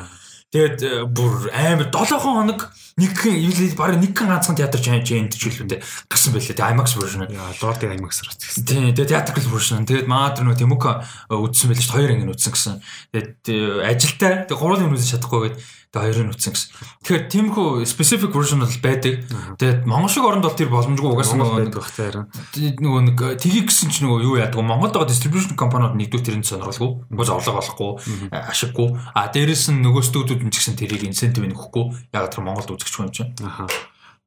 Тэгээд 0.56 0.80
э, 0.80 1.04
бүр 1.04 1.52
амар 1.52 1.92
7 1.92 2.16
хоног 2.16 2.72
нэгхэн 2.96 3.36
ивэл 3.44 3.76
бараг 3.76 4.00
нэгхэн 4.00 4.32
ганцхан 4.32 4.56
театр 4.56 4.80
чанж 4.80 5.12
энд 5.12 5.36
жилүүндээ 5.36 6.08
гасан 6.08 6.32
байлээ. 6.32 6.56
Тэгээд 6.56 6.64
IMAX 6.72 6.96
version. 6.96 7.28
Яа, 7.28 7.52
Lord 7.60 7.84
IMAX-аар 7.84 8.32
үзсэн. 8.32 8.64
Тийм, 8.64 8.96
тэгээд 8.96 9.12
theatrical 9.12 9.52
version. 9.52 9.84
Тэгээд 9.84 10.08
маад 10.08 10.40
нөө 10.40 10.56
Тимука 10.56 11.04
үзсэн 11.28 11.76
шүү. 11.76 11.92
Хоёр 11.92 12.16
анги 12.16 12.32
үзсэн 12.32 12.52
гэсэн. 12.56 12.74
Тэгээд 13.12 13.84
ажилтай. 13.84 14.48
Тэгээд 14.48 14.56
гурван 14.56 14.88
анги 14.88 14.96
үзэж 14.96 15.20
чадахгүй 15.20 15.52
хоёрыг 16.02 16.32
үзсэн 16.36 16.52
гэсэн. 16.52 16.70
Тэгэхээр 17.06 17.24
тиймэрхүү 17.32 17.66
specific 17.88 18.30
version 18.34 18.60
бол 18.60 18.76
байдаг. 18.84 19.14
Тэгээд 19.56 19.80
Монгол 19.88 20.10
шиг 20.12 20.24
оронд 20.28 20.44
бол 20.44 20.56
тэр 20.58 20.68
боломжгүй 20.68 21.10
нөгөө 21.16 21.56
байдаг 21.56 21.80
бах 21.80 21.92
таараа. 21.96 22.24
нөгөө 22.56 23.00
нэг 23.08 23.18
тгий 23.40 23.62
гэсэн 23.64 23.88
чинь 23.88 24.04
нөгөө 24.08 24.20
юу 24.26 24.36
яадаг 24.36 24.58
вэ? 24.60 24.66
Монголд 24.66 24.92
байгаа 24.96 25.10
distribution 25.10 25.54
компаниуд 25.56 25.96
нэгдүгээр 25.96 26.26
тэрэнд 26.26 26.46
сонирхолгүй. 26.46 26.90
Угаас 27.12 27.30
орлого 27.32 27.60
олохгүй, 27.62 27.90
ашиггүй. 28.32 28.88
А 29.16 29.28
дээрэс 29.32 29.70
нь 29.72 29.80
нөгөө 29.80 30.02
студиуд 30.04 30.42
нь 30.44 30.52
ч 30.52 30.60
гэсэн 30.60 30.76
тэрийг 30.76 31.06
incentive 31.08 31.46
нөхгүй. 31.48 31.84
Яг 32.12 32.28
тэр 32.32 32.44
Монголд 32.44 32.70
үзэгчгүй 32.74 33.06
юм 33.06 33.12
чинь. 33.14 33.32
Аха. 33.40 33.66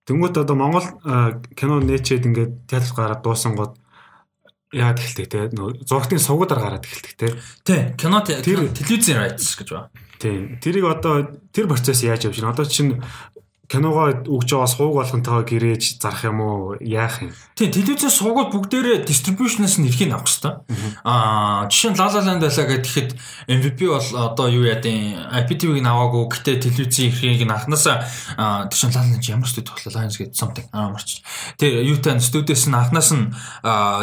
Тэнгүүт 0.09 0.41
одоо 0.41 0.55
Монгол 0.57 0.85
а, 1.05 1.37
кино 1.53 1.77
нээчээд 1.85 2.25
ингээд 2.25 2.53
театр 2.65 2.89
гараад 2.97 3.21
дуусан 3.21 3.53
гот 3.53 3.77
яа 4.73 4.93
тэлдэг 4.97 5.27
те 5.29 5.39
нөгөө 5.53 5.85
зургтын 5.85 6.21
сувгуудаар 6.21 6.61
гараад 6.61 6.85
эхэлдэг 6.85 7.13
те. 7.13 7.27
Тий, 7.65 7.93
кино 7.97 8.21
те- 8.25 8.41
Тэр- 8.41 8.69
телевизийн 8.73 9.17
rights 9.21 9.53
гэж 9.57 9.69
байна. 9.69 9.89
Тийм. 10.19 10.59
Тэрийг 10.59 10.85
одоо 10.85 11.31
тэр 11.55 11.71
процесс 11.71 12.03
яаж 12.03 12.27
явж 12.27 12.43
байна? 12.43 12.51
Одоо 12.51 12.65
чинь 12.65 12.99
киногоо 13.69 14.25
өгж 14.25 14.49
байгаа 14.49 14.65
сууг 14.65 14.97
болгонтойгоо 14.97 15.45
гэрээж 15.45 16.01
зарах 16.01 16.25
юм 16.25 16.41
уу? 16.41 16.73
Яах 16.81 17.21
юм? 17.21 17.29
Тий, 17.53 17.69
телевизийн 17.69 18.09
суугууд 18.09 18.49
бүгдээрээ 18.49 19.05
distribution-аас 19.05 19.77
нь 19.77 19.85
эрхийг 19.85 20.09
авах 20.09 20.25
хэрэгтэй. 20.25 20.57
Аа, 21.05 21.69
жишээ 21.69 21.93
нь 21.93 21.99
La 22.01 22.09
La 22.09 22.25
Land 22.25 22.41
байлаа 22.41 22.65
гэхэд 22.65 23.13
MVP 23.45 23.79
бол 23.85 24.09
одоо 24.17 24.49
юу 24.49 24.65
яадیں 24.65 25.21
IPTV-г 25.45 25.85
наваагүй 25.85 26.23
гэтээ 26.33 26.65
телевизийн 26.65 27.13
эрхийг 27.13 27.45
нь 27.45 27.53
анханасаа 27.53 28.09
аа, 28.41 28.65
тэр 28.65 28.89
чинь 28.89 28.93
La 28.97 29.05
La 29.05 29.13
Land 29.13 29.29
ямар 29.29 29.45
студи 29.45 29.69
тоглоо 29.69 29.93
Lions 29.93 30.17
гэдэг 30.17 30.33
something 30.33 30.67
аа 30.73 30.89
марч. 30.89 31.21
Тэр 31.61 31.85
юутай 31.85 32.17
студиэс 32.17 32.65
нь 32.65 32.73
анханаас 32.73 33.13
нь 33.13 33.29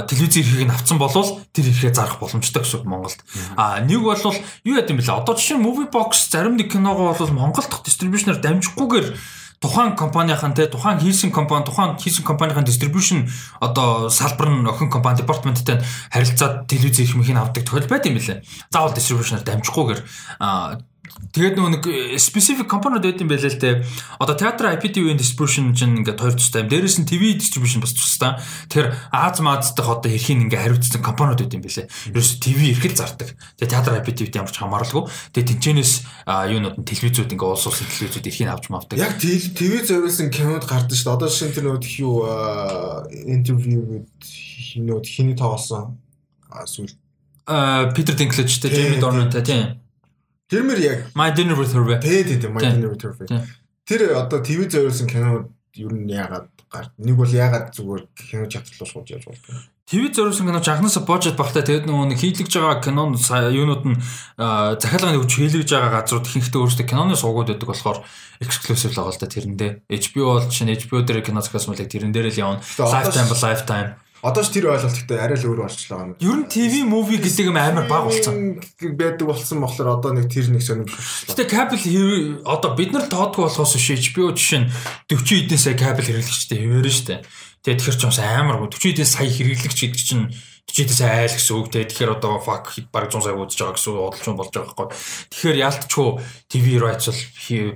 телевизийн 0.07 0.47
эрхийг 0.47 0.71
нь 0.71 0.75
авцсан 0.79 1.03
болвол 1.03 1.43
тэр 1.51 1.67
эрхээ 1.75 1.91
зарах 1.91 2.23
боломжтой 2.23 2.63
гэсэн 2.63 2.87
Монголд. 2.87 3.19
Аа, 3.59 3.83
нэг 3.83 3.99
бол 3.99 4.15
юу 4.15 4.79
яд 4.79 4.87
юм 4.95 5.03
бэлээ. 5.03 5.27
Одоо 5.27 5.35
жишээ 5.35 5.59
нь 5.59 5.67
Movie 5.67 5.91
Box 5.91 6.31
зарим 6.31 6.55
нэг 6.55 6.71
киногоо 6.71 7.19
бол 7.19 7.35
Монгол 7.35 7.67
дахь 7.67 7.83
дистрибьюшнаар 7.83 8.39
дамжихгүйгээр 8.39 9.07
тухайн 9.61 9.97
компанийн 9.97 10.55
те 10.55 10.67
тухайн 10.67 10.99
хийсэн 10.99 11.31
компани 11.31 11.65
тухайн 11.65 11.97
хийсэн 11.97 12.25
компанийн 12.25 12.65
дистрибьюшн 12.65 13.29
одоо 13.61 14.09
салбар 14.09 14.51
нь 14.51 14.69
охин 14.69 14.91
компани 14.91 15.19
департаменттай 15.19 15.81
харилцаад 16.13 16.69
телевиз 16.69 16.99
их 17.01 17.15
мхийн 17.17 17.39
авдаг 17.39 17.65
тохиол 17.65 17.89
байт 17.89 18.07
юм 18.07 18.15
билээ. 18.15 18.43
Заавал 18.71 18.95
дистрибьюшнаар 18.95 19.45
дамжихгүйгээр 19.45 20.01
тэгээд 21.33 21.55
нөгөө 21.57 21.73
нэг 21.79 21.85
specific 22.21 22.69
компаниуд 22.71 23.07
байт 23.07 23.23
юм 23.23 23.31
байлээ 23.31 23.53
л 23.55 23.63
те. 23.63 23.71
Одоо 24.21 24.37
театр 24.37 24.71
IPTV-ийн 24.75 25.19
distribution 25.19 25.73
чинь 25.73 26.03
ингээд 26.05 26.21
хоёр 26.21 26.37
тустай 26.37 26.63
юм. 26.63 26.71
Дээрээс 26.71 26.99
нь 27.03 27.09
TV 27.09 27.35
distribution 27.35 27.81
бас 27.81 27.95
тустай. 27.97 28.37
Тэгэхээр 28.71 28.89
Аз 29.11 29.41
Маз 29.41 29.73
дах 29.75 29.89
одоо 29.89 30.11
хэрхийн 30.11 30.47
ингээд 30.47 30.63
хариуцсан 30.63 31.03
компаниуд 31.03 31.41
байт 31.41 31.57
юм 31.57 31.63
байлээ. 31.65 31.87
Ерөөс 32.13 32.31
TV 32.43 32.77
эрхэл 32.77 32.99
зардаг. 32.99 33.35
Тэгээд 33.57 33.73
театр 33.73 33.93
IPTV-т 34.03 34.39
ямар 34.39 34.53
ч 34.53 34.59
хамааралгүй. 34.61 35.03
Тэгээд 35.35 35.51
тэнцэнээс 35.57 35.93
юунууд 36.27 36.77
нь 36.83 36.89
телевизүүд 36.89 37.33
ингээд 37.35 37.53
улс 37.55 37.67
улсын 37.67 37.89
телевизүүд 37.89 38.29
эрхийг 38.29 38.51
авч 38.53 38.67
мавдаг. 38.69 39.01
Яг 39.01 39.17
ТV 39.17 39.73
зориулсан 39.87 40.29
кинод 40.31 40.69
гардаг 40.69 40.95
шүү 40.95 41.07
дээ. 41.09 41.17
Одоо 41.17 41.31
шинэ 41.31 41.55
тэр 41.57 41.65
нөгөө 41.73 41.87
юу 41.97 42.17
гэдэг 44.05 44.37
нөт 44.85 45.07
хиний 45.07 45.37
тоглосон. 45.37 45.97
Сүүл. 46.51 46.93
Аа 47.47 47.93
Питер 47.93 48.15
Динклэжтэй, 48.17 48.71
Джейми 48.71 48.97
Тийм, 48.97 49.01
Дорнантай 49.01 49.43
тийм. 49.43 49.86
Тэр 50.47 50.63
мэр 50.63 50.79
яг 50.79 50.99
My 51.19 51.35
Dinner 51.35 51.59
with 51.59 51.75
Her. 51.75 51.99
Тэ 51.99 52.23
тэ 52.23 52.49
My. 52.49 52.63
Dinner 52.63 52.95
with 52.95 53.03
Her. 53.03 53.43
Тэр 53.87 54.15
одоо 54.15 54.43
ТV 54.43 54.71
зориулсан 54.71 55.07
кино 55.11 55.51
ер 55.75 55.93
нь 55.93 56.11
яагаад 56.11 56.49
гард 56.71 56.93
нэг 56.99 57.17
бол 57.17 57.31
яагаад 57.31 57.75
зүгээр 57.77 58.03
кино 58.15 58.47
чатлал 58.51 58.89
шууд 58.89 59.11
яаж 59.11 59.27
болдог 59.29 59.55
ТV 59.87 60.11
зориулсан 60.11 60.47
кино 60.49 60.59
жахнасаа 60.65 61.05
божет 61.07 61.37
багтаа 61.39 61.63
тэгээд 61.63 61.87
нөгөө 61.87 62.07
нэг 62.11 62.19
хийлгэж 62.19 62.53
байгаа 62.59 62.83
кинон 62.83 63.15
юунууд 63.15 63.85
нь 63.87 64.01
захиалганы 64.35 65.23
хүч 65.23 65.33
хийлгэж 65.39 65.71
байгаа 65.71 66.03
газрууд 66.03 66.27
ихэнхдээ 66.27 66.59
өөрсдөө 66.59 66.87
киноны 66.91 67.15
суугууд 67.15 67.55
байдаг 67.55 67.69
болохоор 67.71 67.99
эксклюзив 68.43 68.91
л 68.91 68.99
байгаа 68.99 69.15
л 69.15 69.23
да 69.23 69.31
тэрэндээ 69.31 69.71
HBO 69.87 70.27
бол 70.43 70.51
чинь 70.51 70.75
HBO 70.75 71.07
дээр 71.07 71.23
кино 71.23 71.39
захиалсан 71.39 71.71
мөлийг 71.71 71.87
тэрэн 71.87 72.11
дээр 72.11 72.35
л 72.35 72.43
явна 72.43 72.65
lifetime 72.83 73.31
ба 73.31 73.37
lifetime 73.39 73.91
Одоо 74.25 74.43
ч 74.43 74.49
тэр 74.49 74.73
ойлголт 74.73 74.97
гэхдээ 74.97 75.21
арай 75.21 75.37
л 75.37 75.49
өөр 75.53 75.61
болчихлоо. 75.69 76.17
Ер 76.17 76.37
нь 76.41 76.49
TV 76.49 76.89
movie 76.89 77.21
гэдэг 77.21 77.53
юм 77.53 77.61
амар 77.61 77.85
баг 77.85 78.09
болсон. 78.09 78.57
байдаг 78.81 79.29
болсон 79.29 79.61
болохоор 79.61 80.01
одоо 80.01 80.17
нэг 80.17 80.33
тэр 80.33 80.49
нэг 80.49 80.65
сонирхолтой. 80.65 81.45
Гэтэ 81.45 81.45
кабел 81.53 81.85
одоо 82.49 82.71
бид 82.73 82.97
нар 82.97 83.05
тоодгүй 83.13 83.45
болохоос 83.45 83.77
биш 83.77 83.93
HBO 83.93 84.33
жишээ 84.33 84.61
нь 84.65 84.73
40 85.13 85.47
эдэн 85.47 85.61
сая 85.61 85.77
кабел 85.77 86.09
хэрэглэгчтэй 86.09 86.59
хэвээрэн 86.65 86.97
штэ. 86.97 87.15
Тэгээд 87.61 87.81
тэр 87.85 87.97
чинь 88.01 88.11
бас 88.11 88.21
амар 88.25 88.57
40 88.65 88.97
эдэн 88.97 89.05
сая 89.05 89.29
хэрэглэгч 89.29 89.79
гэдэг 89.85 90.01
чинь 90.01 90.33
40 90.65 90.83
эдэн 90.83 90.97
сая 90.97 91.13
айл 91.23 91.37
гэсэн 91.37 91.55
үг 91.61 91.69
те. 91.71 91.85
Тэгэхээр 91.87 92.17
одоо 92.17 92.41
fuck 92.41 92.73
баг 92.89 93.13
100 93.13 93.21
сая 93.21 93.37
удаж 93.37 93.55
байгаа 93.55 93.77
гэсэн 93.77 93.95
бодлож 93.95 94.27
болж 94.33 94.51
байгаа 94.51 94.75
байхгүй. 94.75 94.89
Тэгэхээр 95.31 95.63
ялтчгүй 95.63 96.09
TV 96.51 96.67
rights 96.83 97.07
бол 97.07 97.21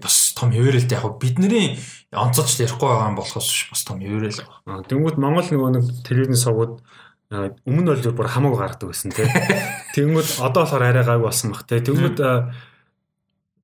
бас 0.02 0.16
том 0.34 0.50
хэвээрэлтэй 0.50 0.98
яг 0.98 1.14
бидний 1.20 1.78
онцолж 2.11 2.59
ярихгүй 2.59 2.89
байгаа 2.91 3.11
юм 3.11 3.19
болохоос 3.20 3.49
бас 3.70 3.82
том 3.87 4.03
еврэл 4.03 4.43
байгаа. 4.43 4.82
Тэнгүүд 4.91 5.16
Монгол 5.23 5.47
нөгөө 5.47 5.70
нэг 5.78 5.85
телевизний 6.03 6.41
сувгууд 6.41 6.82
өмнө 7.31 7.82
нь 7.87 7.91
бол 7.91 8.19
бүр 8.19 8.27
хамаагүй 8.27 8.59
гаргадаг 8.59 8.91
байсан 8.91 9.15
тий. 9.15 9.31
Тэнгүүд 9.95 10.43
одоо 10.43 10.66
болохоор 10.66 10.82
арай 10.91 11.07
гайг 11.07 11.23
болсон 11.23 11.55
бах 11.55 11.62
тий. 11.70 11.78
Тэнгүүд 11.78 12.19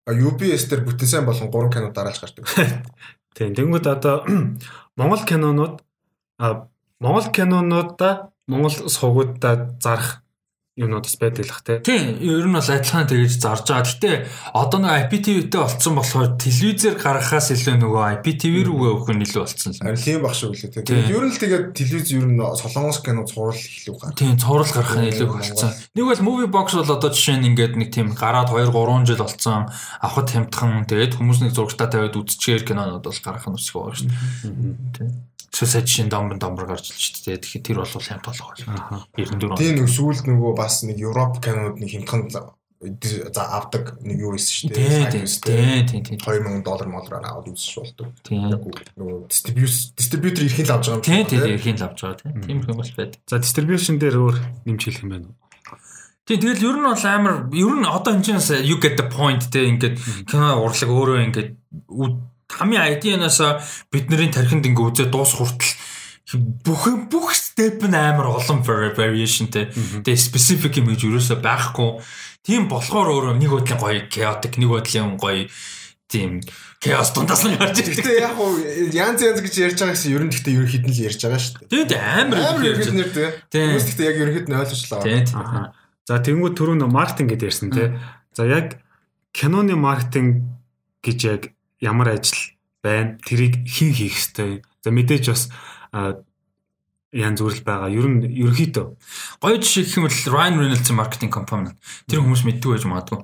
UBS 0.07 0.71
дээр 0.71 0.87
бүтэн 0.87 1.11
сайн 1.11 1.27
болон 1.27 1.51
3 1.51 1.75
кино 1.75 1.91
дараалж 1.91 2.23
гардаг. 2.23 2.47
Тийм. 3.35 3.51
Тэнгүүд 3.59 3.87
одоо 3.91 4.23
Монгол 4.99 5.23
кинонууд 5.27 5.83
Монгол 7.03 7.29
кинонуудаа 7.35 8.31
Монгол 8.47 8.71
сувгуудаа 8.87 9.75
зарах 9.83 10.23
юмнууд 10.77 11.09
бас 11.09 11.17
байдаг 11.17 11.49
л 11.49 11.53
ах 11.57 11.65
тий. 11.65 11.81
Тийм, 11.81 12.21
ер 12.21 12.45
нь 12.45 12.53
бол 12.53 12.61
адилхан 12.61 13.09
тэгэж 13.09 13.33
зарж 13.41 13.65
байгаа. 13.65 13.89
Гэтэ 13.89 14.13
одоо 14.53 14.79
нэг 14.85 15.09
IPTV-тэй 15.09 15.61
болцсон 15.65 15.97
болохоор 15.97 16.37
телевизээр 16.37 17.01
гаргахаас 17.01 17.49
илүү 17.57 17.81
нөгөө 17.81 18.05
IPTV 18.21 18.55
рүүгээ 18.69 18.93
өгөх 18.93 19.09
нь 19.17 19.25
илүү 19.25 19.41
болцсон 19.41 19.73
л. 19.73 19.81
Харин 19.81 20.05
тийм 20.05 20.21
баг 20.21 20.37
шүү 20.37 20.53
лээ 20.53 20.73
тий. 20.77 20.85
Тэгээд 20.85 21.13
ер 21.17 21.25
нь 21.25 21.33
л 21.33 21.41
тэгээд 21.41 21.65
телевиз 21.73 22.09
ер 22.13 22.27
нь 22.29 22.37
солонгос 22.37 23.01
кино 23.01 23.25
цуврал 23.25 23.57
илүү 23.57 23.97
гарах. 23.97 24.21
Тийм, 24.21 24.37
цуврал 24.37 24.69
гарах 24.77 24.97
нь 25.01 25.09
илүү 25.17 25.29
болцсон. 25.33 25.73
Нэг 25.97 26.05
бол 26.13 26.25
movie 26.29 26.51
box 26.53 26.69
бол 26.77 26.93
одоо 26.93 27.09
жишээ 27.09 27.41
нь 27.41 27.49
ингээд 27.57 27.75
нэг 27.81 27.89
тийм 27.97 28.13
гараад 28.13 28.53
2 28.53 28.69
3 28.69 29.09
жил 29.09 29.25
болцсон. 29.25 29.73
Авахд 30.05 30.29
хямдхан 30.29 30.85
тэгээд 30.85 31.17
хүмүүс 31.17 31.41
нэг 31.41 31.57
зургатаа 31.57 31.89
тавиад 31.89 32.21
үзчихээр 32.21 32.69
кинонууд 32.69 33.01
бол 33.01 33.25
гарах 33.25 33.49
нь 33.49 33.57
өсгөө 33.57 33.81
байна 33.81 33.97
шүү 33.97 34.13
дээ. 34.13 34.93
Тийм 34.93 35.09
суусад 35.53 35.89
шин 35.89 36.09
домбон 36.09 36.39
домбор 36.39 36.67
гарч 36.67 36.91
л 36.91 36.99
шүү 36.99 37.37
дээ. 37.37 37.43
Тэгэхээр 37.43 37.65
тэр 37.67 37.79
бол 37.83 38.03
хямт 38.03 38.25
болох 38.27 38.55
байна. 38.67 39.07
94 39.17 39.51
он. 39.51 39.59
Тийм 39.59 39.75
нэг 39.81 39.89
сүүлд 39.91 40.25
нөгөө 40.31 40.53
бас 40.57 40.83
нэг 40.83 40.97
Европ 41.01 41.41
кинод 41.43 41.77
нэг 41.81 41.91
хямдхан 41.91 42.31
за 42.31 43.43
авдаг 43.49 43.97
нэг 44.05 44.21
юу 44.21 44.37
байсан 44.37 44.53
шүү 44.53 44.71
дээ. 44.77 45.09
Тийм 45.09 45.87
тийм 45.89 46.03
тийм. 46.05 46.19
2000 46.21 46.61
доллар 46.61 46.89
молроор 46.93 47.25
аваад 47.25 47.49
үзэж 47.49 47.73
болдог. 47.81 48.13
Нөгөө 48.29 49.19
дистрибьютор 49.97 50.45
эрхийн 50.45 50.69
л 50.69 50.75
авч 50.77 50.93
байгаа 50.93 51.01
юм. 51.01 51.09
Тийм 51.09 51.25
тийм 51.25 51.43
эрхийн 51.57 51.81
л 51.81 51.87
авч 51.89 51.99
байгаа 52.05 52.21
тийм. 52.21 52.37
Тийм 52.45 52.59
юм 52.69 52.77
бас 52.77 52.93
байдаг. 52.93 53.21
За 53.25 53.41
distribution 53.41 53.97
дээр 53.97 54.21
өөр 54.21 54.37
нэмж 54.69 54.83
хэлэх 54.85 55.03
юм 55.09 55.13
байна 55.17 55.27
уу? 55.33 55.37
Тийм 56.27 56.43
тэгэл 56.43 56.67
ер 56.69 56.77
нь 56.77 56.85
бол 56.85 57.07
амар 57.07 57.35
ер 57.55 57.75
нь 57.81 57.87
одоо 57.87 58.13
энэ 58.13 58.25
чинь 58.27 58.43
you 58.67 58.77
get 58.77 59.01
the 59.01 59.09
point 59.09 59.47
те 59.49 59.71
ингээд 59.73 60.27
кино 60.29 60.61
урлаг 60.61 60.91
өөрөө 60.91 61.19
ингээд 61.33 61.51
хамгийн 62.57 62.97
ID-наас 62.97 63.39
бидний 63.93 64.33
тархинд 64.33 64.65
ингээ 64.65 64.89
үзээ 64.89 65.09
дуус 65.13 65.37
хүртэл 65.37 65.77
бүх 66.67 66.91
бүх 67.07 67.31
step 67.37 67.87
нь 67.87 67.95
амар 67.95 68.35
олон 68.35 68.65
variationтэй. 68.67 69.71
Тэгээ 70.03 70.19
specific 70.19 70.75
юм 70.81 70.91
гэж 70.91 71.07
юусоо 71.07 71.39
байхгүй. 71.39 72.03
Тийм 72.43 72.67
болохоор 72.67 73.15
өөрөө 73.15 73.35
нэг 73.39 73.51
бодлын 73.55 73.79
гоё 73.79 74.01
chaotic, 74.11 74.59
нэг 74.59 74.71
бодлын 74.75 75.15
гоё 75.23 75.47
тийм 76.11 76.43
chaos 76.83 77.15
дундаас 77.15 77.47
нь 77.47 77.55
гарч 77.55 77.79
ирдэг. 77.79 78.03
Гэтэ 78.03 78.27
яг 78.27 78.39
уу 78.43 78.59
янз 78.91 79.23
янз 79.23 79.39
гэж 79.39 79.55
ярьж 79.71 79.79
байгаа 79.79 79.95
гэсэн 79.95 80.15
ер 80.15 80.23
нь 80.27 80.33
гэхдээ 80.35 80.55
ерөнхийд 80.59 80.85
нь 80.87 80.95
л 80.95 81.05
ярьж 81.07 81.21
байгаа 81.23 81.43
шүү 81.43 81.55
дээ. 81.63 81.71
Тэгээд 81.71 81.93
амар 81.95 82.39
амар 82.43 82.65
ерөнхийд 82.75 82.97
нэр 82.99 83.11
тэгээ. 83.15 83.33
Хүмүүс 83.55 83.87
гэхдээ 83.87 84.07
яг 84.11 84.19
ерөнхийд 84.23 84.49
нь 84.51 84.59
ойлгочлаа. 84.59 85.03
Тийм. 85.03 85.25
За 86.07 86.15
тэнгуү 86.23 86.51
түрүүн 86.55 86.87
маркетинг 86.87 87.29
гэдээ 87.35 87.51
ярьсан 87.51 87.71
тий. 87.71 87.89
За 88.35 88.43
яг 88.47 88.79
киноны 89.35 89.75
маркетинг 89.75 90.47
гэж 91.03 91.19
яг 91.27 91.43
ямар 91.81 92.09
ажил 92.17 92.57
байна. 92.83 93.19
Тэрийг 93.25 93.67
хэн 93.67 93.93
хийх 93.93 94.15
ёстой. 94.17 94.63
За 94.83 94.91
мэдээж 94.91 95.25
бас 95.29 95.43
янз 97.15 97.41
бүрэл 97.41 97.63
байгаа. 97.63 97.91
Ер 97.91 98.07
нь 98.11 98.27
ерөөхдөө 98.27 98.87
гоё 99.39 99.57
жишээ 99.63 99.85
гэх 99.87 99.97
юм 99.99 100.07
бол 100.11 100.23
Ryan 100.35 100.59
Reynolds-ийн 100.59 100.99
маркетинг 100.99 101.33
компани. 101.33 101.71
Тэр 102.11 102.23
хүмүүс 102.27 102.43
мэддэг 102.43 102.67
байж 102.67 102.85
магадгүй. 102.87 103.21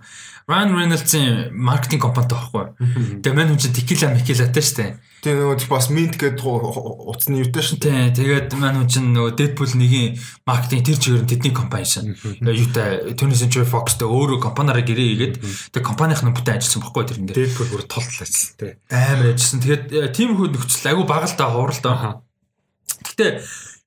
Ryan 0.47 0.71
Reynolds-ийн 0.75 1.51
маркетинг 1.51 2.03
компанитай 2.03 2.39
байхгүй. 2.39 2.65
Тэгээ 3.23 3.37
мань 3.37 3.51
хүн 3.55 3.61
чинь 3.63 3.75
Tequila 3.75 4.15
Mequila-тай 4.15 4.63
шүү 4.63 4.77
дээ. 4.79 4.91
Тэгээ 5.23 5.39
нөгөө 5.39 5.71
бас 5.71 5.87
Mint 5.95 6.15
гэдэг 6.19 6.43
утасны 6.43 7.39
юутай 7.39 7.63
шин. 7.63 7.79
Тий, 7.79 8.11
тэгээд 8.11 8.51
мань 8.59 8.83
хүн 8.83 8.91
чинь 8.91 9.15
нөгөө 9.15 9.39
Deadpool 9.39 9.71
нэгийн 9.79 10.19
маркетинг 10.47 10.83
тэр 10.83 10.99
чигээр 10.99 11.23
нь 11.23 11.31
тэдний 11.31 11.55
компани 11.55 11.87
шин. 11.87 12.19
Юутай 12.43 13.15
Tony 13.15 13.39
Joy 13.39 13.63
Fox-тэй 13.63 14.03
өөрөө 14.03 14.43
компаниараа 14.43 14.83
гэрээ 14.83 15.09
хийгээд 15.15 15.35
тэг 15.79 15.83
компанийн 15.87 16.19
бүтээн 16.27 16.59
ажилласан 16.59 16.83
баггүй 16.83 17.07
тэрэн 17.07 17.27
дээр. 17.31 17.39
Deadpool 17.39 17.71
бүр 17.71 17.83
толтол 17.87 18.19
ажилласан 18.27 18.55
тий. 18.59 18.73
Амар 18.91 19.31
ажилласан. 19.31 19.63
Тэгээд 19.63 20.11
тийм 20.11 20.35
хүүд 20.35 20.59
нөхцөл 20.59 20.91
айгу 20.91 21.07
багалтай 21.07 21.47
хуралтай. 21.47 22.19
Гэтэ 23.07 23.27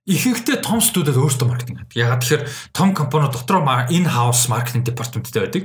ихэнхдээ 0.05 0.61
том 0.61 0.85
студиуд 0.85 1.17
өөрсдөө 1.17 1.49
маркетинг 1.49 1.81
хийдэг. 1.81 1.97
Ягаад 1.97 2.21
тэгэхээр 2.21 2.43
том 2.77 2.93
компаниуд 2.93 3.33
дотроо 3.33 3.89
in 3.89 4.05
house 4.05 4.45
маркетинг 4.53 4.85
департаменттай 4.85 5.41
байдаг. 5.41 5.63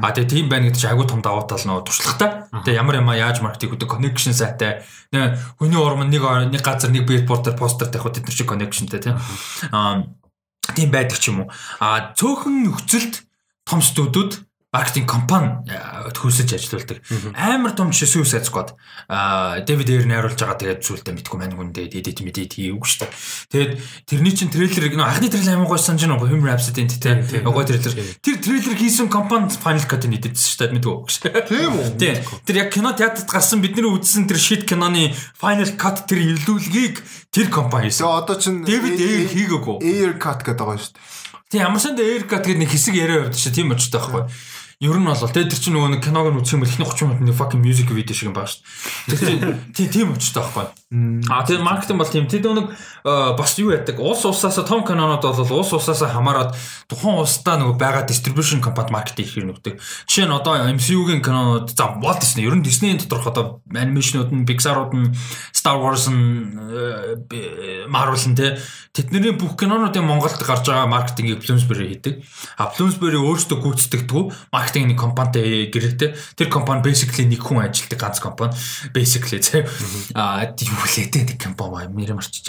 А 0.00 0.16
тэгээ 0.16 0.32
тийм 0.32 0.48
байна 0.48 0.72
гэдэг 0.72 0.80
чинь 0.80 0.92
агуу 0.96 1.04
том 1.04 1.20
давуу 1.20 1.44
тал 1.44 1.60
нөө 1.60 1.84
туршлагатай. 1.84 2.48
Тэгээ 2.64 2.80
ямар 2.80 3.04
юм 3.04 3.12
яаж 3.12 3.44
маркетинг 3.44 3.76
хийдэг 3.76 3.92
connection 3.92 4.32
сайтай. 4.32 4.80
Нэ 5.12 5.36
хүний 5.60 5.76
урам 5.76 6.08
нэг 6.08 6.24
нэг 6.24 6.64
газар 6.64 6.88
нэг 6.88 7.04
бillboard 7.04 7.52
постэр 7.52 7.92
тавих 7.92 8.16
тэд 8.16 8.24
нар 8.24 8.32
чи 8.32 8.48
connectionтэй 8.48 9.00
тийм. 9.04 9.20
А 9.68 10.08
тийм 10.72 10.88
байдаг 10.88 11.20
ч 11.20 11.28
юм 11.28 11.44
уу. 11.44 11.52
А 11.76 12.16
цөөхөн 12.16 12.64
нөхцөлд 12.64 13.28
том 13.68 13.84
студиуд 13.84 14.40
маркетинг 14.72 15.04
компани 15.04 15.68
хөөсөж 15.68 16.56
ажилладаг. 16.56 17.04
Амар 17.36 17.76
том 17.76 17.92
жишээ 17.92 18.24
Suicide 18.24 18.48
Squad. 18.48 18.72
Дэвид 19.68 19.88
Эйр 19.92 20.08
найруулж 20.08 20.40
байгаа 20.40 20.56
тэгээд 20.56 20.80
зүйлдэ 20.80 21.12
мэдгүй 21.12 21.36
мань 21.36 21.52
хүндээ 21.52 21.92
эдит 21.92 22.24
мэдээд 22.24 22.56
хийвгүй 22.56 22.88
шүү 22.88 23.04
дээ. 23.04 23.12
Тэгээд 23.52 23.72
тэрний 24.08 24.32
чин 24.32 24.48
трейлерыг 24.48 24.96
нөө 24.96 25.04
анхны 25.04 25.28
трейлер 25.28 25.60
амар 25.60 25.68
гой 25.68 25.76
санаж 25.76 26.08
уу? 26.08 26.24
Human 26.24 26.56
Rhapsody 26.56 26.88
энэ 26.88 26.96
тэ. 26.96 27.44
Гой 27.44 27.68
трейлер. 27.68 27.92
Тэр 28.24 28.36
трейлер 28.40 28.76
хийсэн 28.80 29.12
компани 29.12 29.52
Final 29.52 29.84
Cut-ыг 29.84 30.08
эдитсэн 30.08 30.48
шүү 30.48 30.60
дээ 30.64 30.72
мэдгүй. 30.80 30.96
Тийм 31.52 31.72
үү? 31.76 31.86
Тийм. 32.00 32.16
Тэр 32.48 32.56
яг 32.64 32.72
кино 32.72 32.96
театрт 32.96 33.28
гарсан 33.28 33.60
бидний 33.60 33.84
үзсэн 33.84 34.24
тэр 34.24 34.40
shit 34.40 34.64
киноны 34.64 35.12
Final 35.36 35.68
Cut 35.76 36.08
тэр 36.08 36.24
илүүлгийг 36.32 36.96
тэр 37.28 37.52
компани 37.52 37.92
хийсэн. 37.92 38.08
Одоо 38.08 38.40
чин 38.40 38.64
Дэвид 38.64 38.96
Эйр 38.96 39.28
хийгээгүй. 39.28 39.84
Air 39.84 40.16
Cut 40.16 40.40
гэдэг 40.40 40.64
байгаа 40.64 40.80
шүү 40.80 40.96
дээ. 40.96 41.20
Тийм 41.52 41.60
ямар 41.68 41.80
санд 41.84 42.00
Air 42.00 42.24
Cut 42.24 42.48
гэдэг 42.48 42.64
нэг 42.64 42.72
хэсэг 42.72 42.96
яриа 42.96 43.28
шүү. 43.28 43.52
Тийм 43.52 43.76
очтой 43.76 44.00
байхгүй. 44.00 44.24
Ер 44.82 44.98
нь 44.98 45.06
бол 45.06 45.14
тэр 45.14 45.46
чинь 45.46 45.78
нөгөө 45.78 45.94
нэг 45.94 46.02
киног 46.02 46.26
нь 46.34 46.42
үзэх 46.42 46.58
юм 46.58 46.66
бол 46.66 46.74
эхний 46.74 46.90
30 46.90 47.06
минут 47.06 47.22
нэг 47.22 47.38
fucking 47.38 47.62
music 47.62 47.86
video 47.94 48.18
шиг 48.18 48.34
юм 48.34 48.34
байна 48.34 48.50
шүү 48.50 48.66
дээ. 49.14 49.22
Тэр 49.22 49.30
тийм 49.78 49.88
тийм 49.94 50.08
өчтэй 50.18 50.42
байхгүй. 50.42 50.81
А 50.92 51.40
тэр 51.48 51.64
маркетинг 51.64 52.04
бол 52.04 52.12
тийм 52.12 52.28
тэр 52.28 52.52
нэг 52.52 52.68
бас 53.02 53.56
юу 53.56 53.72
яадаг 53.72 53.96
улс 53.96 54.28
улсаасаа 54.28 54.68
том 54.68 54.84
кинонууд 54.84 55.24
бол 55.24 55.64
улс 55.64 55.72
улсаасаа 55.72 56.12
хамаарат 56.12 56.52
тухайн 56.84 57.16
улсдаа 57.16 57.56
нөгөө 57.56 57.80
байгаа 57.80 58.04
distribution 58.04 58.60
компани 58.60 58.92
маркетинг 58.92 59.24
их 59.24 59.32
хэрэгнүдэг. 59.32 59.80
Жишээ 60.04 60.28
нь 60.28 60.36
одоо 60.36 60.60
MCU-гийн 60.68 61.24
кинонууд 61.24 61.72
за 61.72 61.96
Walt 61.96 62.20
Disney 62.20 62.44
ер 62.44 62.60
нь 62.60 62.60
Disney-ийн 62.60 63.00
доторх 63.00 63.24
одоо 63.24 63.64
анимашнууд 63.72 64.36
нь 64.36 64.44
Pixar-ууд 64.44 64.92
нь 64.92 65.16
Star 65.56 65.80
Wars 65.80 66.12
нь 66.12 66.60
Marvel 67.88 68.20
нь 68.28 68.36
тэдний 68.92 69.32
бүх 69.32 69.56
кинонуудын 69.56 70.04
Монголд 70.04 70.44
гарч 70.44 70.68
байгаа 70.68 70.92
маркетингийг 70.92 71.40
Bloomsbury 71.40 71.88
хийдэг. 71.96 72.20
А 72.60 72.68
Bloomsbury 72.68 73.16
өөрсдөө 73.16 73.64
гүйцэтгэдэг 73.64 74.52
маркетинг 74.52 75.00
компанитай 75.00 75.72
гэрээтэй. 75.72 76.12
Тэр 76.36 76.48
компани 76.52 76.84
basically 76.84 77.24
нэг 77.24 77.40
хүн 77.40 77.64
ажилтдаг 77.64 77.96
ганц 77.96 78.20
компани. 78.20 78.52
Basically 78.92 79.40
тий. 79.40 79.64
А 80.12 80.44
лээ 80.88 81.08
нэг 81.12 81.38
компани 81.38 81.88
мэрэ 81.92 82.14
марчиж 82.16 82.46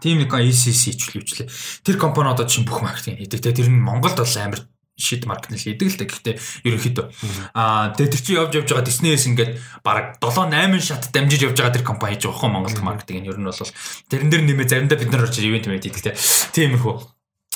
тийм 0.00 0.16
нэг 0.20 0.32
ECC 0.32 0.96
хвчлээ. 0.98 1.48
Тэр 1.84 1.96
компани 1.96 2.32
одоо 2.32 2.46
чинь 2.46 2.66
бүх 2.68 2.82
маркетинг 2.82 3.18
хийдэг. 3.22 3.40
Тэр 3.40 3.68
нь 3.70 3.80
Монголд 3.80 4.18
бол 4.20 4.36
амар 4.40 4.60
шид 4.94 5.26
маркетинг 5.26 5.58
хийдэг 5.58 5.88
л 5.90 5.98
та 5.98 6.04
гэхдээ 6.06 6.34
ерөнхийдөө. 6.70 7.06
Аа 7.54 7.94
тэгээ 7.98 8.12
тэр 8.14 8.22
чинь 8.22 8.38
явж 8.38 8.52
явж 8.54 8.68
байгаа 8.70 8.86
Disney-с 8.86 9.26
ингээд 9.26 9.58
бараг 9.82 10.22
7 10.22 10.50
8 10.54 10.78
шат 10.78 11.10
дамжиж 11.10 11.42
явж 11.50 11.58
байгаа 11.58 11.74
тэр 11.74 11.86
компани 11.86 12.14
хийж 12.14 12.30
байгаа 12.30 12.40
хөө 12.42 12.50
Монголд 12.54 12.80
маркетинг 12.82 13.26
нь. 13.26 13.28
Ер 13.30 13.38
нь 13.42 13.48
бол 13.48 13.58
тэрэн 14.10 14.30
дээр 14.30 14.42
нэмээ 14.46 14.70
заримдаа 14.70 14.98
бид 14.98 15.10
нар 15.10 15.26
орж 15.26 15.36
ивент 15.42 15.66
мэд 15.66 15.82
хийдэг 15.82 16.14
те. 16.14 16.18
Тиймэрхүү 16.54 17.13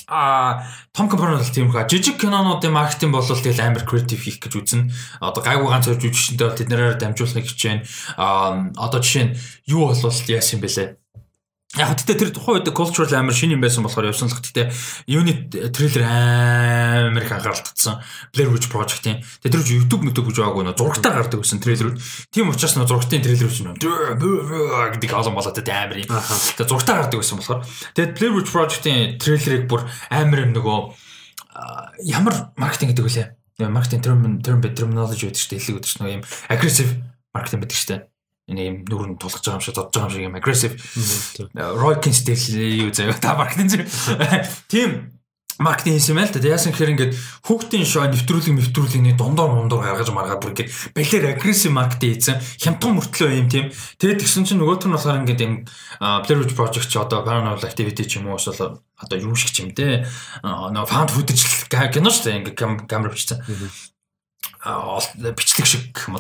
а 0.09 0.65
том 0.93 1.09
компани 1.09 1.37
бол 1.37 1.45
тийм 1.45 1.71
хаа 1.71 1.87
жижиг 1.87 2.19
кинонуудын 2.19 2.73
маркетинг 2.73 3.13
бол 3.13 3.23
тэгэл 3.23 3.61
амар 3.61 3.85
креатив 3.85 4.25
хийх 4.25 4.41
гэж 4.43 4.53
үзнэ. 4.57 4.91
Одоо 5.21 5.45
гайгүй 5.45 5.69
ганц 5.69 5.87
хоёр 5.87 6.01
жүжигчтэй 6.01 6.47
бол 6.49 6.59
тэднэрээр 6.59 6.97
дамжуулахыг 6.99 7.47
хичээн. 7.47 7.85
А 8.17 8.73
одоо 8.75 8.99
жишээ 8.99 9.25
нь 9.31 9.37
юу 9.71 9.93
болвол 9.93 10.19
яасан 10.27 10.59
бэлээ. 10.59 10.98
Яг 11.77 12.01
гэхдээ 12.01 12.17
тэр 12.17 12.31
тухайн 12.33 12.65
үед 12.65 12.73
cultural 12.73 13.13
амар 13.13 13.37
шин 13.37 13.53
юм 13.53 13.61
байсан 13.61 13.85
болохоор 13.85 14.09
явсан 14.09 14.33
л 14.33 14.41
гэхдээ 14.41 14.73
юуны 15.05 15.53
трейлер 15.53 16.01
амар 16.01 17.21
их 17.21 17.29
анхаарал 17.29 17.61
татсан. 17.61 18.01
Blair 18.33 18.49
Witch 18.49 18.73
Project-ийн. 18.73 19.21
Тэгээ 19.45 19.53
тэр 19.53 19.61
үгүй 19.61 19.77
YouTube 19.77 20.09
мөтөг 20.09 20.33
гэж 20.33 20.37
байгаагүй 20.41 20.65
нөө 20.65 20.81
зурагтаар 20.81 21.29
гардаг 21.29 21.45
байсан 21.45 21.61
трейлерүүд. 21.61 22.01
Тийм 22.33 22.49
учраас 22.49 22.73
нөө 22.73 22.89
зурагтын 22.89 23.21
трейлер 23.21 23.53
нөө 23.53 24.97
гэдэг 24.97 25.13
олон 25.13 25.37
болоод 25.37 25.61
тэ 25.61 25.69
амар 25.69 26.01
юм. 26.01 26.09
Тэгээ 26.09 26.71
зурагтаар 26.73 26.99
гардаг 27.05 27.21
байсан 27.21 27.37
болохоор 27.37 27.61
тэгээд 27.93 28.17
Blair 28.17 28.33
Witch 28.33 28.49
Project-ийн 28.49 29.21
трейлерыг 29.21 29.69
бүр 29.69 29.85
амар 30.09 30.49
юм 30.49 30.57
нөгөө 30.57 30.79
ямар 32.09 32.49
маркетинг 32.57 32.97
гэдэг 32.97 33.05
вүлээ. 33.05 33.29
Маркетинг 33.69 34.03
term 34.09 34.41
term 34.41 34.65
terminology 34.65 35.29
гэдэг 35.29 35.37
чинь 35.37 35.61
хэллэг 35.61 35.85
гэдэг 35.85 35.91
чинь 35.93 36.01
нөгөө 36.01 36.17
юм 36.17 36.25
aggressive 36.49 36.91
маркетинг 37.37 37.69
гэдэг 37.69 37.77
чинь 37.77 38.09
энэ 38.49 38.63
юм 38.65 38.77
нүрэн 38.89 39.21
тулгаж 39.21 39.45
байгаа 39.45 39.61
юм 39.61 39.65
шиг 39.65 39.77
додж 39.77 39.93
байгаа 39.93 40.09
юм 40.09 40.15
шиг 40.17 40.27
юм 40.29 40.39
aggressive. 40.41 40.75
Roykin 41.55 42.17
стил 42.17 42.43
юу 42.57 42.91
заяа 42.91 43.15
та 43.21 43.37
маркетинг 43.37 43.85
тийм 44.73 45.13
маркетинг 45.59 45.99
хийсэн 45.99 46.17
байл 46.17 46.33
та 46.33 46.41
яасан 46.41 46.73
гэхээр 46.73 46.93
ингээд 46.95 47.13
хүүхдийн 47.45 47.85
шоу 47.85 48.07
нэвтрүүлэг 48.09 48.55
нэвтрүүлгийн 48.55 49.19
дундор 49.19 49.51
мундор 49.51 49.83
гаргаж 49.83 50.09
маргаад 50.15 50.41
бүр 50.41 50.55
ингээд 50.55 50.71
балер 50.95 51.25
агрессив 51.35 51.75
маркетинг 51.75 52.15
хийсэн. 52.15 52.41
Хямдхан 52.63 52.95
мөртлөө 52.95 53.31
юм 53.37 53.49
тийм 53.51 53.67
тэгээд 53.99 54.23
тэгсэн 54.23 54.47
чинь 54.47 54.63
нөгөөх 54.63 54.87
нь 54.87 54.95
болохоор 54.95 55.21
ингээд 55.27 55.43
юм 55.43 55.55
Blair 55.99 56.39
Witch 56.39 56.55
Project 56.55 56.89
ч 56.89 56.95
одоо 56.97 57.27
paranormal 57.27 57.67
activity 57.67 58.07
ч 58.07 58.23
юм 58.23 58.31
уу 58.31 58.39
эсвэл 58.39 58.79
одоо 58.79 59.19
юу 59.19 59.35
шиг 59.35 59.51
ч 59.51 59.67
юм 59.67 59.75
те 59.75 60.07
нөө 60.47 60.87
found 60.87 61.11
footage 61.11 61.67
кино 61.69 62.09
шүү 62.09 62.25
дээ 62.31 62.39
ингээд 62.55 62.87
камер 62.87 63.11
бичсэн 63.11 63.43
бичлэг 64.65 65.67
шиг 65.67 65.95
юм. 66.09 66.19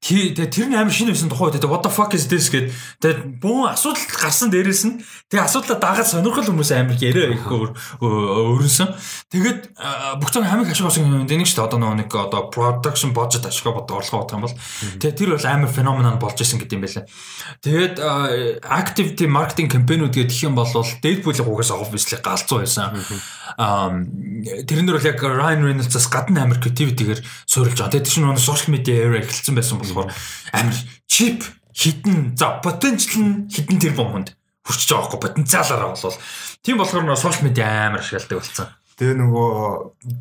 Тэгээ 0.00 0.52
тэр 0.52 0.68
нь 0.68 0.76
амар 0.76 0.92
шинэ 0.92 1.16
байсан 1.16 1.32
тухай 1.32 1.48
үед 1.48 1.64
what 1.64 1.80
the 1.80 1.90
fuck 1.90 2.12
is 2.12 2.28
this 2.28 2.52
гэд 2.52 2.68
тэгээ 3.00 3.40
бүүн 3.40 3.72
асуудал 3.72 4.04
гарсан 4.20 4.52
дээрээс 4.52 4.84
нь 4.84 5.00
тэгээ 5.32 5.44
асуудлаа 5.48 5.80
дагаад 5.80 6.08
сонирхол 6.08 6.44
хүмүүс 6.44 6.70
амар 6.76 7.00
яриа 7.00 7.32
ихгүй 7.32 7.72
өрнсөн. 8.04 8.92
Тэгээд 9.32 9.60
бүх 10.20 10.28
зөв 10.28 10.44
хамиг 10.44 10.68
ашиг 10.68 10.92
болсон 10.92 11.08
юм 11.08 11.24
дээ 11.24 11.40
нэг 11.40 11.48
шүү 11.48 11.56
дээ 11.56 11.68
одоо 11.72 11.80
нэг 11.96 12.12
одоо 12.12 12.52
production 12.52 13.16
budget 13.16 13.48
ашиг 13.48 13.72
бодох 13.72 14.04
орлого 14.04 14.28
бодох 14.28 14.36
юм 14.36 14.44
бол 14.44 14.56
тэгээ 15.00 15.16
тэр 15.16 15.30
бол 15.40 15.48
амар 15.48 15.72
феномен 15.72 16.20
болж 16.20 16.36
исэн 16.36 16.60
гэдэг 16.60 16.76
юм 16.76 16.84
байлаа. 16.84 17.04
Тэгээд 17.64 17.94
activity 18.68 19.24
marketing 19.24 19.68
campaign-ууд 19.72 20.12
гэдэг 20.12 20.36
юм 20.44 20.54
бол 20.54 20.68
Deadpool-ийг 20.68 21.48
угаасаа 21.48 21.80
obviously 21.80 22.20
галзуу 22.20 22.60
байсан. 22.60 22.92
Тэрэн 23.58 24.86
дээр 24.86 24.98
бол 24.98 25.10
яг 25.10 25.18
Ryan 25.22 25.64
Reynolds-аас 25.66 26.06
гадна 26.12 26.44
амар 26.44 26.60
creativity-гээр 26.62 27.20
суурилж 27.48 27.78
байгаа. 27.80 27.94
Тэгээд 27.96 28.10
чинь 28.10 28.24
нөгөө 28.28 28.42
social 28.42 28.70
media 28.74 28.94
era 29.06 29.22
эхэлсэн 29.22 29.54
байсан 29.56 29.80
болохоор 29.80 30.12
амар 30.54 30.76
cheap 31.10 31.42
хитэн 31.74 32.36
за 32.36 32.60
potential 32.62 33.22
нь 33.24 33.48
хитэн 33.48 33.78
тэр 33.80 33.94
бомонд 33.96 34.36
хүрчиж 34.66 34.90
байгаа 34.92 35.06
байхгүй 35.08 35.20
потенциалаараа 35.24 35.94
болвол 35.94 36.18
тийм 36.62 36.76
болохоор 36.78 37.04
нөгөө 37.06 37.24
social 37.24 37.44
media 37.48 37.66
амар 37.88 38.02
ашигладаг 38.04 38.38
болсон. 38.38 38.68
Тэгээ 39.00 39.16
нөгөө 39.16 39.50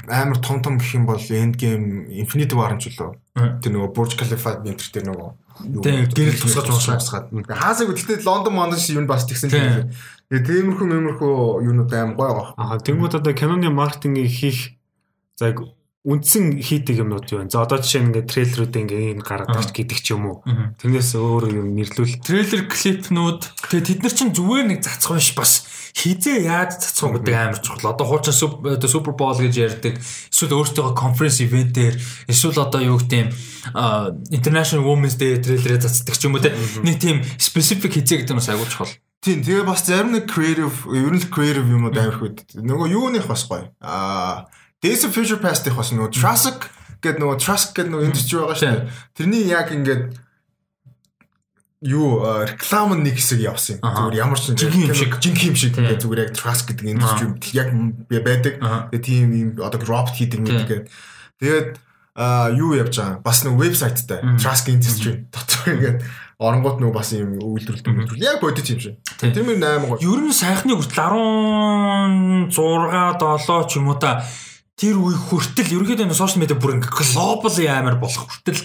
амар 0.08 0.40
том 0.40 0.64
том 0.64 0.80
гэх 0.80 0.96
юм 0.96 1.04
бол 1.04 1.20
end 1.20 1.60
game 1.60 2.08
Infinity 2.08 2.56
War 2.56 2.72
ч 2.80 2.96
үлээ. 2.96 3.60
Тэр 3.60 3.72
нөгөө 3.76 3.92
Burj 3.92 4.16
Khalifa 4.16 4.64
энэ 4.64 4.80
төр 4.80 4.90
тэр 4.96 5.06
нөгөө 5.12 5.30
гэрэл 5.60 6.40
тусгаж 6.40 6.68
тусгаад. 6.68 7.26
Хаасаг 7.48 7.92
гэхдээ 7.92 8.24
Лондон 8.24 8.54
Мондон 8.56 8.80
юм 8.80 9.08
бас 9.08 9.28
тэгсэн 9.28 9.50
тийм. 9.52 9.92
Тэгээ 10.30 10.46
тиймэрхүү 10.46 10.88
мэмэрхүү 10.88 11.34
юунууд 11.68 11.92
аим 11.92 12.14
гоё 12.16 12.32
байгаа. 12.38 12.56
Аа 12.56 12.78
тэнгууд 12.80 13.18
одоо 13.18 13.34
киноны 13.34 13.74
маркетингийг 13.74 14.30
хийх 14.30 14.78
за 15.36 15.58
үндсэн 16.08 16.64
хийдэг 16.64 17.04
юмнууд 17.04 17.28
юу 17.28 17.44
вэ? 17.44 17.52
За 17.52 17.66
одоо 17.66 17.84
жишээ 17.84 18.02
нь 18.02 18.08
ингээд 18.16 18.32
трейлерүүд 18.32 18.76
ингээд 18.80 19.20
гаргадаг 19.20 19.76
гэдэг 19.76 20.00
ч 20.00 20.16
юм 20.16 20.32
уу. 20.32 20.38
Тэрнээс 20.80 21.12
өөр 21.20 21.52
юм 21.60 21.76
нэрлүүл. 21.76 22.24
Трейлер 22.24 22.72
клипнүүд 22.72 23.42
тэгээ 23.70 23.86
тэд 23.86 24.00
нар 24.04 24.14
чинь 24.14 24.34
зүгээр 24.34 24.66
нэг 24.68 24.80
цацх 24.82 25.14
биш 25.14 25.32
бас 25.38 25.52
хизээ 25.94 26.50
яаж 26.50 26.82
цацх 26.82 27.06
гэдэг 27.06 27.36
амар 27.38 27.60
чухал. 27.62 27.94
Одоо 27.94 28.06
хуучин 28.06 28.34
супер 28.34 29.14
бол 29.14 29.38
гэж 29.38 29.54
ярьдаг. 29.56 30.02
Эсвэл 30.34 30.58
өөртөө 30.58 30.98
конференц 30.98 31.42
ивентээр 31.46 31.96
эсвэл 32.30 32.62
одоо 32.62 32.82
юу 32.82 32.98
гэдэг 32.98 33.20
юм 33.20 33.30
International 34.34 34.86
Women's 34.86 35.18
Day 35.18 35.38
трейлерээ 35.38 35.86
цацдаг 35.86 36.18
ч 36.18 36.26
юм 36.26 36.38
уу 36.38 36.44
те. 36.44 36.54
Нэг 36.82 36.98
тийм 36.98 37.22
specific 37.38 37.94
хизээ 37.94 38.26
гэдэг 38.26 38.34
нь 38.34 38.42
бас 38.42 38.50
айгуу 38.50 38.70
чухал. 38.70 38.92
Тийм 39.20 39.44
тэгээ 39.44 39.68
бас 39.68 39.84
зарим 39.84 40.16
нэг 40.16 40.32
creative 40.32 40.88
ер 40.90 41.12
нь 41.12 41.28
creative 41.28 41.68
юмуд 41.68 41.98
амирх 41.98 42.24
үед. 42.24 42.46
Нөгөө 42.56 42.88
юуных 42.96 43.28
бас 43.28 43.46
гоё. 43.46 43.70
Аа 43.84 44.48
Days 44.80 45.04
of 45.04 45.12
Future 45.12 45.42
Past-их 45.44 45.76
бас 45.76 45.92
нөгөө 45.92 46.16
Traffic 46.16 46.72
гэдэг 47.04 47.20
нөгөө 47.20 47.38
Trust 47.44 47.76
гэдэг 47.76 47.92
нөгөө 47.92 48.08
индустри 48.08 48.40
байгаа 48.40 48.56
шүү 48.56 48.70
дээ. 48.72 48.88
Тэрний 49.16 49.44
яг 49.52 49.68
ингээд 49.76 50.04
юу 51.82 52.20
реклам 52.44 53.00
нэг 53.00 53.16
хэсэг 53.16 53.40
явсан 53.40 53.80
юм. 53.80 53.88
Зүгээр 53.88 54.20
ямар 54.20 54.40
ч 54.40 54.52
жинхэнэ 54.52 54.92
юм 54.92 54.96
шиг 55.00 55.16
жинхэнэ 55.16 55.48
юм 55.48 55.56
шиг 55.56 55.74
ингээд 55.80 56.04
зүгээр 56.04 56.24
яг 56.28 56.32
Trust 56.36 56.68
гэдэг 56.68 56.86
индустри 56.92 57.28
яг 57.56 57.72
байдаг. 58.20 58.54
Тэгээ 58.92 59.00
тийм 59.00 59.28
юм 59.32 59.50
одоо 59.64 59.80
робот 59.80 60.12
хийдэг 60.12 60.44
мэдэг. 60.44 60.92
Тэгээд 61.40 61.80
юу 62.60 62.76
явж 62.76 62.96
байгаа. 63.00 63.24
Бас 63.24 63.48
нэг 63.48 63.56
вебсайттай 63.56 64.20
Trust 64.36 64.68
Industry 64.68 65.24
дотор 65.32 65.72
ингээд 65.72 66.04
оронгууд 66.36 66.84
нөгөө 66.84 66.96
бас 67.00 67.16
юм 67.16 67.40
үйлдвэрлэдэг. 67.40 68.20
Яг 68.20 68.44
бодит 68.44 68.68
юм 68.68 68.80
шиг. 68.84 69.00
Тийм 69.24 69.48
юм 69.48 69.64
8 69.64 69.88
гоо. 69.88 70.04
Ер 70.04 70.20
нь 70.20 70.36
сайхны 70.36 70.76
хүртэл 70.76 72.52
16 72.52 72.52
7 72.52 73.72
ч 73.72 73.80
юм 73.80 73.88
уу 73.88 73.96
та 73.96 74.28
тэр 74.76 75.00
үе 75.00 75.16
хүртэл 75.16 75.80
ерөнхийдөө 75.80 76.12
сошиал 76.12 76.44
медиа 76.44 76.60
бүр 76.60 76.80
ингээ 76.80 76.92
глобал 76.92 77.56
амар 77.72 78.00
болох 78.00 78.28
хүртэл 78.28 78.64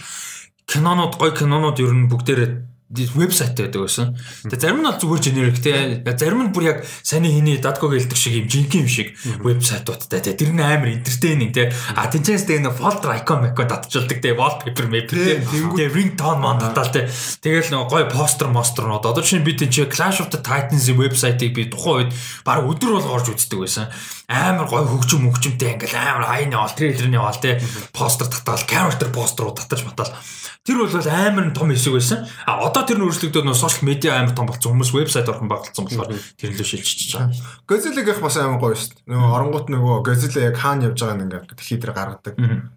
кинонууд 0.66 1.18
гой 1.18 1.30
кинонууд 1.34 1.78
ер 1.82 1.90
нь 1.90 2.06
бүгдээрээ 2.06 2.73
вебсайт 2.94 3.58
байдаг 3.58 3.82
байсан. 3.82 4.14
Тэгээ 4.46 4.62
зарим 4.62 4.80
нь 4.80 4.86
бол 4.86 5.00
зүгээр 5.02 5.22
generic 5.26 5.58
те. 5.58 6.02
Зарим 6.14 6.46
нь 6.46 6.52
бүр 6.54 6.64
яг 6.70 6.78
саний 7.02 7.34
хийний 7.34 7.58
datkog 7.58 7.92
хэлдэг 7.92 8.14
шиг 8.14 8.34
юм 8.38 8.46
жинхэнэ 8.46 8.86
юм 8.86 8.88
шиг 8.88 9.08
вебсайтуудтай 9.42 10.22
те. 10.22 10.38
Тэр 10.38 10.54
нь 10.54 10.62
амар 10.62 10.94
entertaining 10.94 11.50
те. 11.50 11.74
А 11.98 12.06
тэнцээс 12.06 12.46
тэгээ 12.46 12.70
нэг 12.70 12.78
folder 12.78 13.10
icon 13.18 13.42
macon 13.42 13.66
татчихулдаг 13.66 14.18
те. 14.22 14.38
Wallpaper 14.38 14.86
map 14.86 15.10
те. 15.10 15.42
Тэгээ 15.42 15.90
ringtone 15.90 16.38
мон 16.38 16.62
татаал 16.62 16.94
те. 16.94 17.10
Тэгэл 17.42 17.74
нэг 17.74 17.90
гой 17.90 18.06
постэр 18.06 18.54
мостернууд. 18.54 19.02
Одоо 19.02 19.24
чинь 19.26 19.42
би 19.42 19.58
тэнцээ 19.58 19.90
Clash 19.90 20.22
of 20.22 20.30
the 20.30 20.38
Titans 20.38 20.86
вебсайтыг 20.86 21.50
би 21.50 21.66
тухайн 21.66 22.08
үед 22.08 22.10
баг 22.46 22.62
өдөр 22.62 23.02
бол 23.02 23.18
орж 23.18 23.34
үздэг 23.34 23.58
байсан 23.58 23.90
амар 24.28 24.64
гой 24.72 24.84
хөгжим 24.88 25.28
мөгжимтэй 25.28 25.76
ингээл 25.76 26.00
амар 26.00 26.24
хайны 26.24 26.56
ол 26.56 26.72
трейлерний 26.72 27.20
ол 27.20 27.36
те 27.36 27.60
постэр 27.92 28.32
татаал 28.32 28.64
character 28.64 29.12
постерууд 29.12 29.60
татаж 29.60 29.84
батал 29.84 30.16
Тэр 30.64 30.80
бол 30.80 30.88
амар 30.96 31.52
том 31.52 31.68
хэсэг 31.68 31.92
байсан. 31.92 32.24
А 32.48 32.64
одоо 32.64 32.84
тэр 32.86 32.98
нь 33.01 33.06
өөрчлөгдөд 33.09 33.44
нөө 33.48 33.56
сошиал 33.59 33.89
медиа 33.89 34.20
амар 34.20 34.35
том 34.36 34.47
болсон. 34.47 34.77
Хүмүүс 34.77 34.93
вебсайт 34.94 35.28
орхон 35.28 35.51
багтсан 35.51 35.85
болохоор 35.89 36.15
тэр 36.39 36.51
лөө 36.55 36.66
шилжиж 36.69 37.16
байгаа. 37.16 37.35
Godzilla-гийнх 37.69 38.23
бас 38.23 38.36
амар 38.39 38.61
гоё 38.61 38.77
шүү 38.77 38.94
дээ. 38.94 39.11
Нөгөө 39.11 39.35
оронгууд 39.35 39.69
нөгөө 39.74 39.97
Godzilla 40.05 40.40
яг 40.48 40.56
хаана 40.61 40.89
явж 40.89 40.98
байгааг 41.01 41.23
ингээд 41.24 41.48
дэлхийд 41.56 41.82
дээр 41.82 41.94
гаргадаг. 41.97 42.35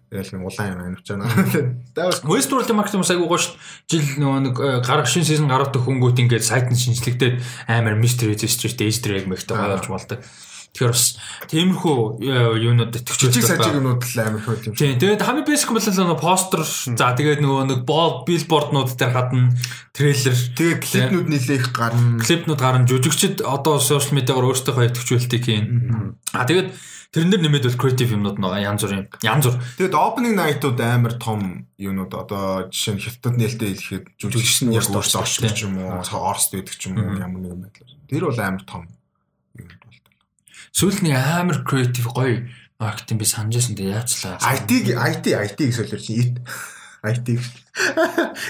Тэгэл 0.08 0.32
нэг 0.34 0.42
улаан 0.48 0.70
юм 0.72 0.80
амьч 0.88 1.06
байна. 1.12 1.28
Westworld 2.32 2.72
маркетинг 2.72 3.04
бас 3.04 3.12
айгүй 3.12 3.28
гоё 3.28 3.40
шүү 3.44 3.54
дээ. 3.54 3.92
Жил 3.92 4.06
нөгөө 4.24 4.40
нэг 4.48 4.54
э, 4.56 4.68
гарах 4.82 5.08
шин 5.08 5.24
сизон 5.28 5.52
гаргадаг 5.52 5.84
хөнгөт 5.84 6.20
ингээд 6.24 6.44
сайт 6.48 6.72
нь 6.72 6.80
шинжлэхдээ 6.80 7.68
амар 7.68 8.00
mystery 8.00 8.32
street 8.34 8.80
easter 8.80 9.12
egg 9.14 9.28
мэгтэй 9.28 9.52
болж 9.52 9.86
болдог. 9.88 10.24
Тэгэхээр 10.76 10.92
бас 10.92 11.06
тиймэрхүү 11.48 11.96
э, 12.22 12.32
юунууд 12.60 12.92
төвчөж 12.92 13.34
сажиг 13.40 13.78
юмнууд 13.78 14.02
л 14.04 14.20
амар 14.20 14.42
байт 14.44 14.68
юм 14.68 14.74
шиг. 14.76 15.00
Тэгээд 15.00 15.24
хамгийн 15.24 15.48
basic 15.48 15.68
бол 15.72 15.80
нөгөө 15.80 16.20
постэр 16.20 16.62
за 16.62 17.06
тэгээд 17.16 17.40
нөгөө 17.40 17.62
нэг 17.72 17.80
биллборднууд 17.88 18.90
дээр 18.94 19.12
гадна 19.16 19.56
трейлер 19.96 20.36
тэгээд 20.36 20.80
клипнүүд 20.84 21.28
нилээх 21.32 21.66
гарна. 21.72 22.20
Клипнүүд 22.22 22.60
гарна. 22.60 22.86
Жүжигчд 22.86 23.42
одоо 23.42 23.80
сошиал 23.82 24.14
медиагаар 24.20 24.52
өөрсдийнхөө 24.52 24.92
төвчүүлтийг 24.94 25.42
хийн. 25.42 25.66
А 26.36 26.46
тэгээд 26.46 26.70
тэрэн 27.16 27.30
дээр 27.32 27.42
нэмээд 27.48 27.66
бол 27.72 27.80
creative 27.80 28.12
юмнууд 28.12 28.36
нөгөө 28.36 28.60
янз 28.68 28.84
бүр 28.84 28.94
юм. 29.00 29.06
Янз 29.24 29.44
бүр. 29.48 29.56
Тэгээд 29.80 29.96
opening 29.96 30.36
night-ууд 30.36 30.78
амар 30.84 31.16
том 31.16 31.64
юмнууд 31.80 32.12
одоо 32.12 32.68
жишээ 32.68 32.94
нь 32.94 33.02
хятад 33.02 33.34
нээлттэй 33.40 33.72
хэлэхэд 33.72 34.04
жүжигч 34.20 34.68
нь 34.68 34.76
яг 34.76 34.86
өөртөө 34.92 35.24
орчдөг 35.24 35.56
юм 35.64 35.80
уу, 35.80 36.04
орст 36.04 36.52
байдаг 36.52 36.76
ч 36.76 36.92
юм 36.92 37.00
уу 37.00 37.16
ямар 37.16 37.40
нэгэн 37.40 37.64
байдлаар. 37.64 37.96
Тэр 38.12 38.28
бол 38.28 38.38
амар 38.44 38.64
том 38.68 38.84
Сүүлний 40.72 41.14
амар 41.14 41.64
креатив 41.64 42.12
гоё 42.12 42.48
маркетинг 42.78 43.20
би 43.20 43.26
санджсэн 43.26 43.74
дээ 43.74 43.98
яачлаа. 43.98 44.38
IT 44.38 44.94
IT 44.94 45.26
IT-г 45.34 45.72
солиорч 45.74 46.06
ит 46.14 46.38
IT. 47.02 47.40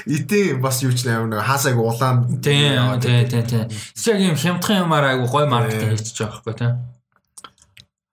IT 0.07 0.33
бас 0.65 0.83
юу 0.85 0.93
ч 0.93 1.09
амар 1.09 1.33
нэг 1.33 1.45
хаасайг 1.45 1.81
улаан. 1.81 2.41
Тийм 2.45 3.01
тийм 3.01 3.25
тийм 3.29 3.45
тийм. 3.47 3.67
Яг 3.69 4.21
юм 4.21 4.37
хямдхан 4.37 4.85
юмар 4.85 5.17
айгу 5.17 5.29
гоё 5.33 5.49
маркетинг 5.49 5.97
хийчих 5.97 6.17
жоох 6.17 6.45
байхгүй 6.45 6.55
тийм. 6.61 6.73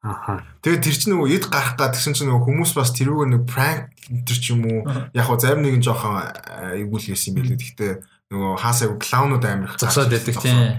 Аха. 0.05 0.45
Тэгээд 0.61 0.85
тэр 0.85 0.95
чинь 0.95 1.13
нөгөө 1.17 1.33
эд 1.33 1.45
гарах 1.49 1.75
гад 1.75 1.97
тэгсэн 1.97 2.13
чинь 2.13 2.29
нөгөө 2.29 2.45
хүмүүс 2.45 2.71
бас 2.77 2.93
тэрүүгээр 2.93 3.31
нэг 3.33 3.43
prank 3.49 3.89
тэр 4.05 4.37
ч 4.37 4.53
юм 4.53 4.69
уу 4.69 4.85
яг 4.85 5.25
хоо 5.25 5.41
зарим 5.41 5.65
нэгэн 5.65 5.81
жоохон 5.81 6.29
эйгүүл 6.77 7.09
хийсэн 7.09 7.33
юм 7.33 7.37
билээ. 7.41 7.57
Гэхдээ 7.57 7.93
нөгөө 8.29 8.53
хаасайг 8.61 9.01
клаунууд 9.01 9.41
амирх 9.41 9.81
засаад 9.81 10.13
байдаг 10.13 10.37
тийм. 10.37 10.77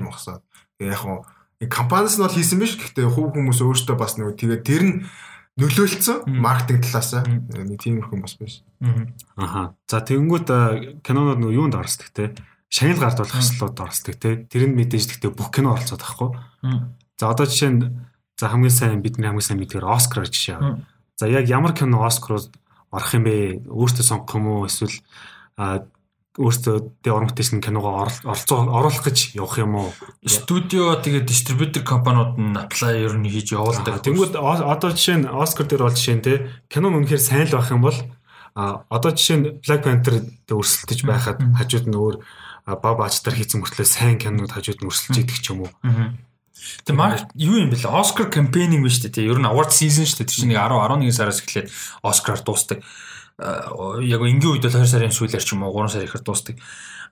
Тэгээд 0.78 0.94
яг 0.94 1.00
хоо 1.02 1.26
компаниас 1.64 2.20
нь 2.20 2.22
бол 2.22 2.36
хийсэн 2.36 2.60
биш. 2.60 2.76
Гэхдээ 2.76 3.08
хувь 3.08 3.32
хүмүүс 3.32 3.64
өөртөө 3.64 3.96
бас 3.96 4.20
нэг 4.20 4.36
тэгээд 4.36 4.62
тэр 4.62 4.82
нь 4.84 4.94
нөлөөлцсөн 5.56 6.28
маркетинг 6.28 6.84
талаас 6.84 7.16
нэг 7.24 7.80
тиймэрхүү 7.80 8.18
бас 8.20 8.36
биш. 8.36 8.60
Аха. 9.40 9.72
За 9.88 10.04
тэгэнгүүт 10.04 11.00
кинонод 11.00 11.40
нөгөө 11.40 11.56
юунд 11.56 11.80
орсдаг 11.80 12.12
те. 12.12 12.36
Шагнал 12.68 13.00
гард 13.00 13.24
болох 13.24 13.40
хэслүүд 13.40 13.80
орсдаг 13.80 14.14
те. 14.20 14.44
Тэр 14.44 14.68
нь 14.68 14.76
мэдээж 14.76 15.16
гэхдээ 15.16 15.32
бүх 15.32 15.48
кино 15.48 15.72
оролцоод 15.72 16.04
байхгүй. 16.04 16.30
За 17.16 17.32
одоо 17.32 17.48
жишээ 17.48 17.72
нь 17.72 17.80
за 18.36 18.52
хамгийн 18.52 18.74
сайн 18.74 19.00
бидний 19.00 19.24
хамгийн 19.24 19.48
сайн 19.48 19.60
мэдгээр 19.64 19.88
Оскар 19.88 20.28
жишээ. 20.28 20.60
За 21.16 21.24
яг 21.24 21.48
ямар 21.48 21.72
кино 21.72 22.04
Оскар 22.04 22.36
орох 22.92 23.12
юм 23.16 23.24
бэ? 23.24 23.64
Өөртөө 23.64 24.04
сонгох 24.04 24.36
юм 24.36 24.46
уу? 24.52 24.68
Эсвэл 24.68 24.92
өөртөө 26.36 27.00
тэ 27.00 27.10
оромтээс 27.10 27.56
нь 27.56 27.64
киногоо 27.64 28.04
оролцоо 28.04 28.68
оруулах 28.68 29.04
гэж 29.08 29.36
явах 29.40 29.56
юм 29.56 29.80
уу? 29.80 29.90
Студио 30.20 31.00
тэгээд 31.00 31.24
дистрибьютор 31.24 31.82
компаниуд 31.82 32.36
нь 32.36 32.56
apply 32.56 33.08
ер 33.08 33.16
нь 33.16 33.28
хийж 33.28 33.56
явуулдаг. 33.56 34.04
Тэнгүүд 34.04 34.36
одоо 34.36 34.90
жишээ 34.92 35.24
нь 35.24 35.30
Оскар 35.32 35.64
дээр 35.64 35.88
бол 35.88 35.96
жишээ 35.96 36.16
нь 36.20 36.24
те 36.24 36.32
кино 36.68 36.92
нь 36.92 36.96
үнэхээр 37.00 37.22
сайн 37.24 37.48
л 37.48 37.56
байх 37.56 37.72
юм 37.72 37.80
бол 37.80 37.98
а 38.52 38.84
одоо 38.92 39.16
жишээ 39.16 39.36
нь 39.40 39.48
Black 39.64 39.82
Panther 39.88 40.28
өрсөлдөж 40.52 41.00
байхад 41.08 41.40
хажууд 41.56 41.88
нь 41.88 41.96
өөр 41.96 42.16
баб 42.66 42.98
ачтар 43.00 43.36
хийсэн 43.36 43.62
мөртлөө 43.62 43.86
сайн 43.86 44.20
кинонууд 44.20 44.50
хажууд 44.50 44.82
нь 44.82 44.88
өрсөлдөж 44.90 45.16
идэх 45.22 45.38
ч 45.40 45.54
юм 45.54 45.64
уу. 45.64 45.72
Тэгээ 46.82 46.98
марк 46.98 47.30
юу 47.38 47.62
юм 47.62 47.70
бэлээ? 47.70 47.94
Оскар 47.94 48.26
кампейнинг 48.26 48.82
биш 48.82 48.98
үү? 49.04 49.22
Ер 49.22 49.38
нь 49.38 49.46
award 49.46 49.70
season 49.70 50.02
шүү 50.02 50.24
дээ. 50.24 50.30
Тэр 50.32 50.38
чинь 50.42 50.56
10 50.56 50.74
11 50.74 51.14
сараас 51.14 51.40
эхлээд 51.44 51.70
Оскараар 52.02 52.42
дуустдаг. 52.42 52.82
Э, 53.36 53.68
яг 54.00 54.24
энгийн 54.24 54.56
үед 54.56 54.64
бол 54.64 54.72
2 54.72 54.88
сарын 54.88 55.12
сүүлээр 55.12 55.44
ч 55.44 55.52
юм 55.52 55.68
уу 55.68 55.76
3 55.84 55.92
сар 55.92 56.04
ихэр 56.08 56.24
дуустдаг. 56.24 56.56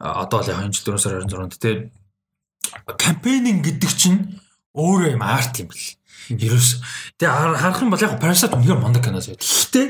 Э, 0.01 0.25
одоо 0.25 0.41
л 0.41 0.49
яг 0.49 0.65
энэ 0.65 0.73
жил 0.73 0.97
4 0.97 1.05
сар 1.05 1.21
26-нд 1.21 1.61
тэгээ 1.61 2.97
кампейнинг 2.97 3.61
гэдэг 3.61 3.93
чинь 3.93 4.41
өөрөө 4.73 5.21
юм 5.21 5.23
арт 5.23 5.61
юм 5.61 5.69
бэл. 5.69 6.01
Ерөөс 6.33 6.71
тэгээ 7.21 7.61
харах 7.61 7.85
юм 7.85 7.93
бол 7.93 8.01
яг 8.01 8.17
Parasite 8.17 8.57
үнэхээр 8.57 8.81
мондөг 8.81 9.05
киноос 9.05 9.29
байд. 9.29 9.45
Гэхдээ 9.45 9.87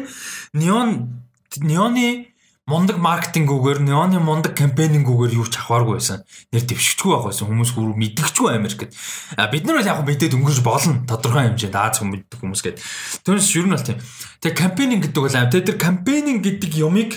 неон 0.58 1.22
неоны 1.62 2.33
мундаг 2.64 2.96
маркетингүүгээр 2.96 3.84
неоны 3.84 4.20
мундаг 4.24 4.56
кампейнингүүгээр 4.56 5.36
юу 5.36 5.44
ч 5.44 5.60
авааргүй 5.60 6.00
байсан. 6.00 6.24
Нэр 6.48 6.64
дэвшигчгүй 6.64 7.12
байх 7.12 7.28
байсан. 7.28 7.48
Хүмүүс 7.52 7.72
бүр 7.76 7.92
мэдгчгүй 7.92 8.56
Америкт. 8.56 8.96
А 9.36 9.52
бид 9.52 9.68
нар 9.68 9.84
бол 9.84 9.90
яг 9.92 10.00
мэдээд 10.00 10.32
өнгөрч 10.32 10.64
болно. 10.64 11.04
Тодорхой 11.04 11.52
хэмжээнд 11.52 11.76
Аз 11.76 12.00
хүмүүс 12.00 12.24
мэддэг 12.24 12.40
хүмүүс 12.40 12.62
гээд. 12.64 12.80
Түүнээс 13.28 13.52
ер 13.60 13.68
нь 13.68 13.74
бол 13.76 13.84
тийм. 13.84 14.00
Тэгээ 14.40 14.56
кампейнинг 14.56 15.02
гэдэг 15.04 15.20
бол. 15.20 15.36
Тэгээ 15.52 15.68
тэр 15.68 15.76
кампейнинг 15.76 16.40
гэдэг 16.40 16.72
юмыг 16.80 17.10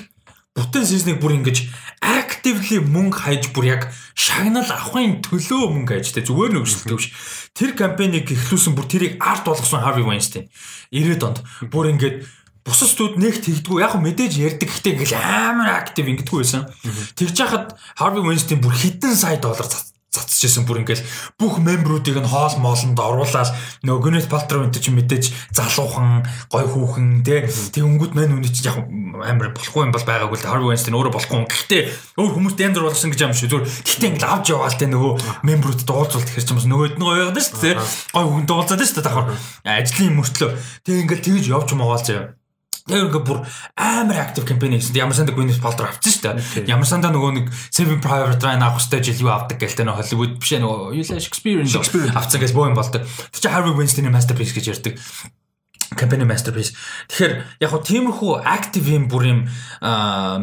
бүтэн 0.57 0.83
сизнийг 0.83 1.21
бүр 1.23 1.39
ингэж 1.39 1.69
actively 2.01 2.81
мөнгө 2.81 3.15
хайж 3.21 3.43
бүр 3.53 3.65
яг 3.71 3.81
шагнал 4.17 4.65
авахын 4.65 5.21
төлөө 5.21 5.69
мөнгө 5.69 6.01
хайж 6.01 6.11
тэ 6.11 6.25
зүгээр 6.25 6.59
өсөлтөө 6.65 6.97
биш. 6.97 7.13
Тэр 7.53 7.77
кампейнийг 7.77 8.25
эхлүүлсэн 8.33 8.73
бүр 8.73 8.89
тэрийг 8.89 9.13
арт 9.21 9.45
болгосон 9.45 9.85
Harvey 9.85 10.01
Weinstein 10.01 10.49
90-ад 10.89 11.23
онд 11.29 11.39
бүр 11.69 11.93
ингэж 11.93 12.25
бусад 12.67 12.91
студ 12.91 13.15
нэгт 13.15 13.47
тэгдэггүй. 13.47 13.79
Яг 13.79 13.95
мэдээж 13.95 14.33
ярьдаг. 14.37 14.67
Гэхдээ 14.67 14.93
ингээл 14.99 15.15
амар 15.15 15.79
актив 15.79 16.03
ингэдэггүй 16.03 16.39
байсан. 16.43 16.67
Тэгж 17.15 17.35
яхад 17.39 17.79
Harvey 17.95 18.21
Weinstein 18.21 18.59
бүр 18.59 18.75
хэдэн 18.75 19.15
сая 19.15 19.39
доллар 19.39 19.65
цацчихсан 20.17 20.65
бүр 20.65 20.81
ингээл 20.81 21.03
бүх 21.37 21.59
мембруудыг 21.61 22.17
нь 22.17 22.29
хоол 22.29 22.55
моолонд 22.57 22.97
оруулаад 22.97 23.53
нөгөө 23.85 24.01
Gwyneth 24.01 24.29
Paltrow 24.31 24.65
энэ 24.65 24.79
чинь 24.81 24.97
мэдээж 24.97 25.53
залуухан 25.53 26.25
гой 26.49 26.65
хүүхэн 26.65 27.21
те 27.21 27.45
тэг 27.45 27.83
өнгөд 27.85 28.17
мань 28.17 28.41
үнэ 28.41 28.49
чинь 28.49 28.69
яг 28.71 28.77
амар 28.87 29.53
болохгүй 29.53 29.85
юм 29.85 29.93
бол 29.93 30.07
байгаагүй 30.07 30.37
л 30.41 30.49
Harvey 30.49 30.67
Weinstein 30.73 30.97
өөрөө 30.97 31.13
болохгүй. 31.13 31.45
Гэхдээ 31.45 31.81
өөр 32.17 32.31
хүмүүст 32.33 32.61
янз 32.63 32.75
бүр 32.77 32.87
болгосон 32.89 33.11
гэж 33.13 33.21
юм 33.21 33.35
шүү. 33.35 33.49
Зүгээр 33.51 33.67
гэхдээ 33.67 34.09
ингээл 34.15 34.31
авч 34.31 34.45
яваал 34.53 34.77
те 34.79 34.87
нөгөө 34.89 35.13
мембрууд 35.45 35.81
дуулзуулт 35.85 36.29
ихэр 36.31 36.45
ч 36.45 36.49
юм 36.49 36.57
бас 36.57 36.67
нөгөөд 36.71 36.95
нь 36.97 37.05
гоё 37.05 37.21
яваад 37.27 37.37
шүү 37.37 37.77
гой 38.15 38.25
хүүхэн 38.25 38.47
дуулзаад 38.47 38.81
шүү 38.81 38.97
те 38.97 39.05
давхар 39.05 39.27
ажлын 39.67 40.17
мөртлөө. 40.17 40.49
Тэг 40.87 40.95
ингээл 41.05 41.25
тэгж 41.27 41.45
явж 41.51 41.69
муугаалж 41.77 42.07
яваа 42.09 42.46
Тэр 42.87 43.11
ингээ 43.11 43.23
бүр 43.27 43.43
амар 43.75 44.17
актив 44.23 44.47
кампайн 44.47 44.79
хийсэн. 44.79 44.95
Ямар 44.95 45.15
сандаа 45.15 45.35
Gwyneth 45.35 45.59
Paltrow 45.59 45.91
авчихсан 45.91 46.39
шүү 46.39 46.63
дээ. 46.63 46.71
Ямар 46.71 46.87
сандаа 46.87 47.11
нөгөө 47.11 47.31
нэг 47.35 47.47
Saving 47.67 47.99
Private 47.99 48.39
Ryan 48.39 48.63
авах 48.63 48.79
хэрэгтэй 48.79 49.03
жил 49.11 49.27
юу 49.27 49.35
авдаг 49.35 49.59
гэлтэй 49.59 49.83
нөгөө 49.83 49.99
Hollywood 49.99 50.33
биш 50.39 50.51
ээ 50.55 50.63
нөгөө 50.63 50.79
юу 50.95 51.03
лээ 51.03 51.19
Shakespeare 51.19 52.15
авцсан 52.15 52.39
гэж 52.39 52.51
боо 52.55 52.71
юм 52.71 52.79
болдог. 52.79 53.03
Тэр 53.03 53.41
чинь 53.43 53.51
Harvey 53.51 53.75
Weinstein-ийн 53.75 54.15
masterpiece 54.15 54.55
гэж 54.55 54.71
ярьдаг 54.71 54.95
компани 55.95 56.23
masterpiece. 56.23 56.71
Тэгэхээр 57.11 57.33
яг 57.63 57.69
хөө 57.71 57.83
тиймэрхүү 57.87 58.31
active 58.43 58.87
юм 58.87 59.07
бүр 59.11 59.23
юм 59.27 59.39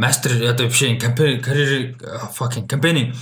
master 0.01 0.33
одоо 0.53 0.69
биш 0.69 0.85
компани 1.01 1.41
career 1.41 1.97
fucking 2.33 2.69
компани 2.69 3.13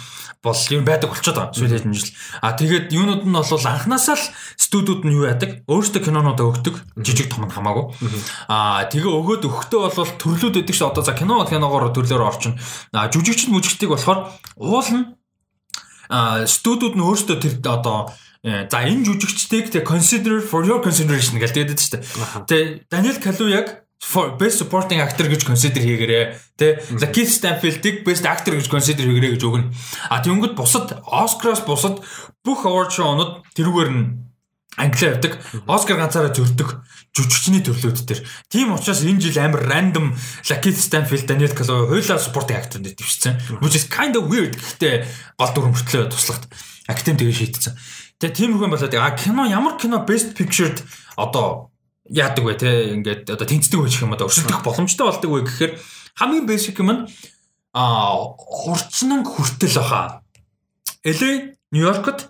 бол 0.43 0.59
юм 0.75 0.83
байдаг 0.83 1.15
болчиход 1.15 1.39
байгаа 1.39 1.55
сүүлийн 1.55 1.79
хэдэн 1.87 1.95
жил. 1.95 2.11
А 2.43 2.59
тэгээд 2.59 2.91
юунууд 2.91 3.23
нь 3.23 3.31
бол 3.31 3.47
анханасаа 3.47 4.19
л 4.19 4.27
студиуд 4.59 5.07
нь 5.07 5.15
юу 5.15 5.31
яадаг? 5.31 5.63
Өөрсдөө 5.71 6.03
кинонуудаа 6.03 6.51
өгдөг. 6.51 6.75
Жижиг 6.99 7.31
том 7.31 7.47
нь 7.47 7.55
хамаагүй. 7.55 7.95
А 8.51 8.83
тэгээ 8.91 9.07
өгөөд 9.07 9.47
өгөхдөө 9.47 9.81
бол 9.95 10.13
төрлүүд 10.19 10.59
өгдөг 10.67 10.75
ш 10.75 10.83
одоо 10.83 11.07
за 11.07 11.15
кино 11.15 11.47
киногоор 11.47 11.95
төрлөөр 11.95 12.27
орчин. 12.27 12.59
А 12.91 13.07
жүжигчд 13.07 13.55
мүжигчдийг 13.55 13.95
болохоор 13.95 14.35
уул 14.59 14.91
нь 14.91 15.15
студиуд 16.51 16.99
нь 16.99 17.07
өөрсдөө 17.07 17.37
тэр 17.39 17.55
одоо 17.63 18.11
э, 18.43 18.67
За 18.67 18.83
энэ 18.83 19.07
жүжигчдийг 19.07 19.71
тэг 19.71 19.87
consider 19.87 20.43
for 20.43 20.67
your 20.67 20.83
consideration 20.83 21.39
гэж 21.39 21.55
тэгээд 21.55 21.79
шүү 21.79 21.95
дээ. 21.95 22.03
Тэгээ 22.51 22.67
Даниэл 22.91 23.23
Калуяг 24.03 24.35
best 24.43 24.59
supporting 24.59 24.99
actor 24.99 25.31
гэж 25.31 25.47
consider 25.47 25.79
хийгээрээ 25.79 26.25
тий 26.59 26.75
Keith 27.15 27.31
Stanfield-ийг 27.31 28.03
best 28.03 28.27
actor 28.27 28.59
гэж 28.59 28.67
consider 28.67 29.07
хийгээрээ 29.07 29.39
гэж 29.39 29.43
өгнө. 29.47 29.71
А 30.11 30.19
тэнгууд 30.19 30.59
бусад 30.59 30.99
Oscar-аас 31.07 31.63
бусад 31.63 32.03
бүх 32.43 32.67
award 32.67 32.91
show-нууд 32.91 33.47
тэрүүгээр 33.55 33.91
нь 33.95 34.33
англиар 34.77 35.17
явдаг. 35.21 35.39
Оскар 35.69 36.01
ганцаараа 36.01 36.33
зөрдөг 36.33 36.83
жүжигчний 37.13 37.61
төрлүүд 37.61 38.09
төр. 38.09 38.21
Тийм 38.49 38.73
учраас 38.73 39.05
энэ 39.05 39.21
жил 39.21 39.37
амар 39.39 39.69
random 39.69 40.17
Keith 40.43 40.81
Stanfield, 40.81 41.29
Daniel 41.29 41.53
Kaluuya 41.53 41.93
хоёулаа 41.93 42.19
supporting 42.19 42.57
actor 42.57 42.81
дээр 42.81 42.97
дэвшсэн. 42.97 43.61
Which 43.61 43.77
is 43.77 43.85
kind 43.87 44.17
of 44.17 44.33
weird 44.33 44.57
гэхдээ 44.57 45.07
гол 45.37 45.53
дүр 45.53 45.71
мөртлөө 45.77 46.09
туслагт 46.09 46.49
академи 46.89 47.21
тэгээ 47.21 47.37
шийдсэн. 47.37 47.77
Тэгээ 48.17 48.33
тийм 48.35 48.57
хүн 48.57 48.73
болоод 48.73 48.97
а 48.97 49.13
кино 49.13 49.45
ямар 49.45 49.77
кино 49.77 50.09
best 50.09 50.33
pictured 50.33 50.81
одоо 51.21 51.72
яадаг 52.13 52.45
вэ 52.45 52.55
те 52.61 52.71
ингээд 52.93 53.33
одоо 53.33 53.47
тэнцдэг 53.49 53.81
байж 53.81 53.97
юм 54.05 54.13
одоо 54.13 54.29
өршөлдөх 54.29 54.61
боломжтой 54.61 55.09
болдог 55.09 55.31
вэ 55.33 55.41
гэхээр 55.49 55.73
хамгийн 56.21 56.47
basic 56.47 56.77
юм 56.77 56.91
нь 56.93 57.03
а 57.73 58.37
нь 58.37 59.25
хүртэл 59.25 59.81
баха. 59.81 60.21
LA 61.05 61.57
Нью-Йоркт 61.73 62.29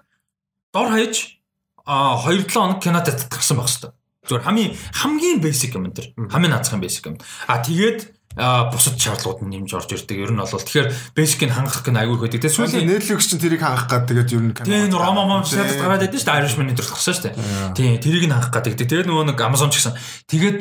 дор 0.73 0.89
хаяж 0.89 1.43
а 1.85 2.15
2 2.23 2.47
7 2.47 2.55
хоног 2.55 2.79
кино 2.79 3.03
татчихсан 3.03 3.59
байх 3.59 3.67
хэвээр. 3.67 3.93
Зүгээр 4.23 4.47
хамгийн 4.47 4.73
хамгийн 4.95 5.39
basic 5.43 5.75
юм 5.75 5.91
энэ. 5.91 6.15
Хамгийн 6.31 6.55
наацхан 6.55 6.79
basic 6.79 7.03
юм. 7.11 7.19
А 7.51 7.59
тэгээд 7.59 8.22
бусад 8.37 8.97
шаардлагууд 8.97 9.45
нь 9.45 9.53
нэмж 9.61 9.71
орж 9.77 9.91
ирдэг. 9.93 10.17
Ер 10.17 10.33
нь 10.33 10.41
бол 10.41 10.49
тэгэхээр 10.49 10.89
basic-ийг 11.13 11.53
хангах 11.53 11.85
гэн 11.85 12.01
аягүй 12.01 12.17
хөдөг. 12.17 12.41
Тэгээ 12.41 12.57
сүүлийн 12.57 12.89
Netflix 12.89 13.29
чинь 13.29 13.43
тэрийг 13.43 13.61
хангах 13.61 13.89
гад 13.89 14.09
тэгээд 14.09 14.33
ер 14.33 14.43
нь 14.43 14.55
энэ 14.57 14.97
Roma 14.97 15.29
Mom 15.29 15.45
шатад 15.45 15.77
гараад 15.77 16.01
байдаг 16.09 16.17
шүү 16.17 16.29
дээ. 16.33 16.41
Irishman-ийн 16.41 16.79
төрөлхсөн 16.81 17.15
шүү 17.17 17.25
дээ. 17.29 17.35
Тийм 17.77 18.01
тэрийг 18.01 18.25
нь 18.29 18.35
хангах 18.35 18.53
гад. 18.53 18.73
Тэгээд 18.73 19.09
нөгөө 19.09 19.25
нэг 19.33 19.39
Amazon 19.41 19.69
ч 19.69 19.85
гэсэн. 19.85 19.95
Тэгээд 20.33 20.59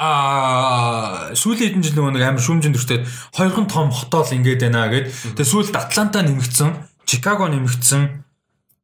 а 0.00 1.34
сүүлийн 1.36 1.76
хэдэн 1.76 1.84
жил 1.84 1.96
нөгөө 2.00 2.12
нэг 2.16 2.24
амар 2.24 2.40
шүүмжин 2.40 2.72
төртөд 2.72 3.04
хоёрхан 3.36 3.68
том 3.68 3.92
хотоол 3.92 4.32
ингээд 4.32 4.64
байна 4.64 4.88
гэд. 4.88 5.12
Тэгээд 5.36 5.50
сүүлд 5.52 5.76
Атланта 5.76 6.24
нэмэгдсэн, 6.24 7.04
Чикаго 7.04 7.52
нэмэгдсэн, 7.52 8.29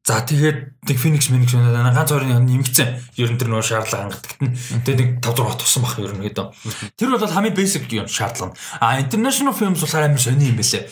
За 0.07 0.23
тэгээд 0.23 0.87
нэг 0.87 0.97
Phoenix 1.03 1.27
Phoenix 1.27 1.51
өнөө 1.51 1.91
ганц 1.91 2.15
хоёрын 2.15 2.39
нэмэгдсэн. 2.47 3.19
Ер 3.19 3.27
нь 3.27 3.35
тэр 3.35 3.51
нөө 3.51 3.59
шаардлага 3.59 4.07
хангадагт 4.07 4.39
нь 4.39 4.55
тэгээд 4.87 4.99
нэг 5.03 5.09
5 5.19 5.35
6 5.35 5.59
туссан 5.59 5.83
баг 5.83 5.99
ер 5.99 6.15
нь 6.15 6.23
гэдэг. 6.23 6.47
Тэр 6.95 7.11
бол 7.11 7.27
хамгийн 7.27 7.51
basic 7.51 7.91
юм 7.91 8.07
шаардлага. 8.07 8.55
А 8.79 9.03
international 9.03 9.51
films 9.51 9.83
болохоор 9.83 10.07
амар 10.07 10.23
сони 10.23 10.47
юм 10.47 10.55
байлээ. 10.55 10.87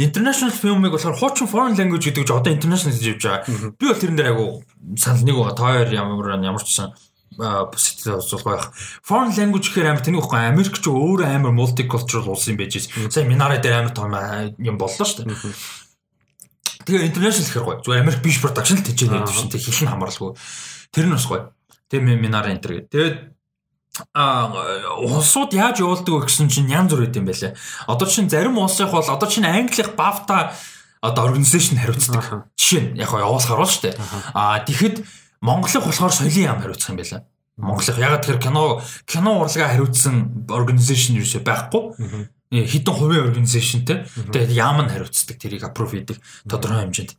International 0.00 0.48
film-ыг 0.56 0.96
болохоор 0.96 1.12
хуучин 1.12 1.44
foreign 1.44 1.76
language 1.76 2.08
гэдэг 2.08 2.24
чинь 2.24 2.38
одоо 2.40 2.52
international 2.56 2.96
гэж 2.96 3.04
явж 3.04 3.22
байгаа. 3.28 3.76
Би 3.76 3.84
бол 3.84 4.00
тэрэн 4.00 4.16
дээр 4.16 4.30
айгу 4.32 4.46
санал 4.96 5.24
нэг 5.28 5.36
байгаа. 5.36 5.60
Тоор 5.60 5.88
ямар 5.92 6.40
ямар 6.40 6.64
ч 6.64 6.72
сан 6.72 6.96
сэтгэл 7.36 8.24
зулг 8.24 8.48
байх. 8.48 8.72
Foreign 9.04 9.36
language 9.36 9.76
гэхээр 9.76 9.92
амар 9.92 10.00
тэнийг 10.00 10.24
ихгүй 10.24 10.40
Америк 10.40 10.80
ч 10.80 10.88
өөрөө 10.88 11.28
амар 11.28 11.52
multicultural 11.52 12.32
улс 12.32 12.48
юм 12.48 12.56
байж. 12.56 12.80
Сайн 13.12 13.28
Минара 13.28 13.60
дээр 13.60 13.84
амар 13.84 13.92
том 13.92 14.08
юм 14.56 14.80
боллоо 14.80 15.04
шүү 15.04 15.28
дээ. 15.28 15.83
Тэгээ 16.84 17.08
international 17.08 17.48
гэхэр 17.48 17.64
гоё. 17.64 17.80
Зүгээр 17.80 18.02
Америк 18.04 18.20
биш 18.20 18.38
production 18.40 18.78
л 18.80 18.86
тийч 18.86 19.08
байдаг 19.08 19.32
шин. 19.32 19.48
Тэг 19.48 19.64
хэл 19.64 19.84
нь 19.84 19.92
хамааралгүй. 19.92 20.32
Тэр 20.92 21.06
нь 21.08 21.14
бас 21.16 21.26
гоё. 21.26 21.52
Тэгээ 21.88 22.16
минар 22.20 22.48
энтер 22.48 22.84
гэдэг. 22.84 22.92
Тэгээд 22.92 23.16
а 24.10 24.50
улсууд 24.98 25.54
яаж 25.54 25.78
явуулдаг 25.78 26.10
вэ 26.10 26.26
гэсэн 26.26 26.50
чинь 26.50 26.66
янз 26.66 26.90
бүр 26.90 27.06
байд 27.06 27.14
юм 27.14 27.30
байлаа. 27.30 27.54
Одоо 27.86 28.06
чинь 28.10 28.28
зарим 28.28 28.58
улсынх 28.58 28.90
бол 28.90 29.06
одоо 29.06 29.28
чинь 29.30 29.46
Англих 29.46 29.94
BAFTA 29.94 30.50
одоо 30.98 31.22
организашн 31.30 31.78
хариуцдаг. 31.78 32.50
Жишээ 32.58 32.80
нь 32.90 32.98
яг 32.98 33.14
явуулах 33.14 33.46
харуул 33.46 33.70
штэ. 33.70 33.94
А 34.34 34.58
тэгэхэд 34.66 35.06
Монголынх 35.40 35.86
болохоор 35.86 36.10
соёлын 36.10 36.58
яам 36.58 36.60
хариуцах 36.60 36.90
юм 36.90 36.98
байлаа. 36.98 37.22
Монголынх 37.54 37.98
ягаад 38.02 38.22
тэгэхээр 38.26 38.42
кино 38.42 38.82
кино 39.06 39.30
урлагаа 39.38 39.68
хариуцсан 39.70 40.48
организашн 40.50 41.14
юу 41.14 41.28
байхгүй. 41.44 41.82
Э, 42.50 42.64
хідэн 42.64 42.94
хувийн 42.94 43.24
организашнтэй. 43.30 44.04
Тэгээд 44.32 44.52
яам 44.52 44.84
нь 44.84 44.92
хариуцдаг 44.92 45.36
тэрийг 45.38 45.64
аппрув 45.64 45.94
хийдэг 45.94 46.18
тодорхой 46.48 46.84
хэмжээнд. 46.84 47.12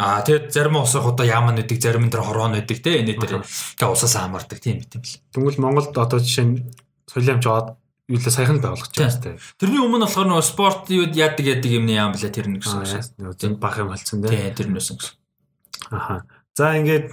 Аа 0.00 0.24
тэгээд 0.24 0.52
зарим 0.54 0.80
улсах 0.80 1.04
одоо 1.04 1.26
яам 1.26 1.52
нь 1.52 1.60
өгдөг, 1.60 1.80
зарим 1.80 2.06
нь 2.06 2.12
тэр 2.12 2.24
хорвоо 2.24 2.48
нь 2.48 2.60
өгдөг 2.62 2.78
те 2.80 3.04
энэ 3.04 3.20
дээр 3.20 3.44
тэгээд 3.44 3.92
усаас 3.92 4.16
хамаардаг 4.16 4.58
тийм 4.62 4.80
юм 4.80 4.88
бэл. 4.88 5.20
Тэгвэл 5.34 5.60
Монголд 5.60 5.92
одоо 5.92 6.18
жишээ 6.22 6.46
нь 6.48 6.56
соёлын 7.04 7.36
хэмжээ 7.36 7.52
аваад 7.52 7.68
юу 8.10 8.18
л 8.18 8.26
саяхан 8.26 8.58
л 8.58 8.64
байгуулах 8.64 8.90
гэж 8.90 8.98
байна. 8.98 9.38
Тэрний 9.60 9.82
өмнө 9.82 10.06
болохоор 10.08 10.28
нөгөө 10.30 10.46
спорт 10.46 10.90
юуд 10.90 11.14
яадаг 11.14 11.46
яадаг 11.46 11.70
юмны 11.70 11.94
яам 11.94 12.12
блэ 12.16 12.32
тэр 12.32 12.50
нэг 12.50 12.66
гэсэн 12.66 12.86
шээ. 12.88 13.04
Зөв 13.38 13.58
бах 13.62 13.78
юм 13.78 13.94
болсон 13.94 14.18
тийм. 14.24 14.34
Тийм 14.34 14.54
тэр 14.58 14.68
нөөсөн 14.74 14.96
гэсэн. 14.98 15.14
Аха. 15.94 16.26
За 16.58 16.74
ингээд 16.74 17.06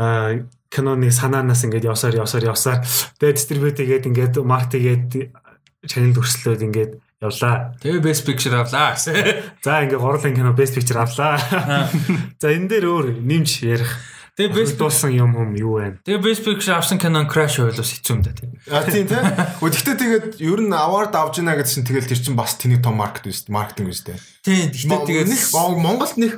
аа 0.00 0.48
киноны 0.72 1.12
санаанаас 1.12 1.64
ингээд 1.68 1.92
явсаар 1.92 2.24
явсаар 2.24 2.56
явсаар 2.56 2.80
тэгээд 3.20 3.36
дистрибьют 3.36 3.76
хийгээд 3.76 4.08
ингээд 4.08 4.34
маркет 4.40 4.80
хийгээд 4.80 5.34
чанел 5.86 6.18
өрслөөд 6.22 6.62
ингээд 6.62 6.92
явлаа. 7.22 7.74
Тэгээ 7.82 8.02
best 8.02 8.22
picture 8.26 8.54
авлаа. 8.54 8.94
За 8.96 9.82
ингээд 9.82 9.98
гурлын 10.02 10.34
кино 10.34 10.54
best 10.54 10.74
picture 10.78 10.98
авлаа. 10.98 11.38
За 12.42 12.50
энэ 12.50 12.68
дээр 12.70 12.86
өөр 12.86 13.06
нэмж 13.22 13.50
ярих 13.66 13.90
Тэгээ 14.32 14.56
best 14.56 14.80
дуусан 14.80 15.12
юм 15.12 15.36
юм 15.36 15.52
юу 15.60 15.76
вэ? 15.76 16.00
Тэгээ 16.08 16.24
best 16.24 16.40
picture 16.40 16.72
авсан 16.72 16.96
кинон 16.96 17.28
crash 17.28 17.60
ойлос 17.60 18.00
хэцүү 18.00 18.14
юм 18.16 18.22
да 18.24 18.32
тийм. 18.32 18.56
А 18.72 18.80
тийм 18.80 19.04
тийм. 19.04 19.28
Гэхдээ 19.60 19.96
тэгээд 20.00 20.26
ер 20.40 20.60
нь 20.64 20.72
award 20.72 21.12
авж 21.12 21.44
гинэ 21.44 21.60
гэсэн 21.60 21.84
тэгэл 21.84 22.08
тэр 22.08 22.16
чинь 22.16 22.40
бас 22.40 22.56
тэний 22.56 22.80
том 22.80 22.96
маркет 22.96 23.28
биш 23.28 23.44
маркетинг 23.52 23.92
биш 23.92 24.00
тийм. 24.00 24.16
Тийм. 24.40 24.72
Гэхдээ 24.72 25.28
тэгээд 25.28 25.28
Монголд 25.52 26.16
нэг 26.16 26.32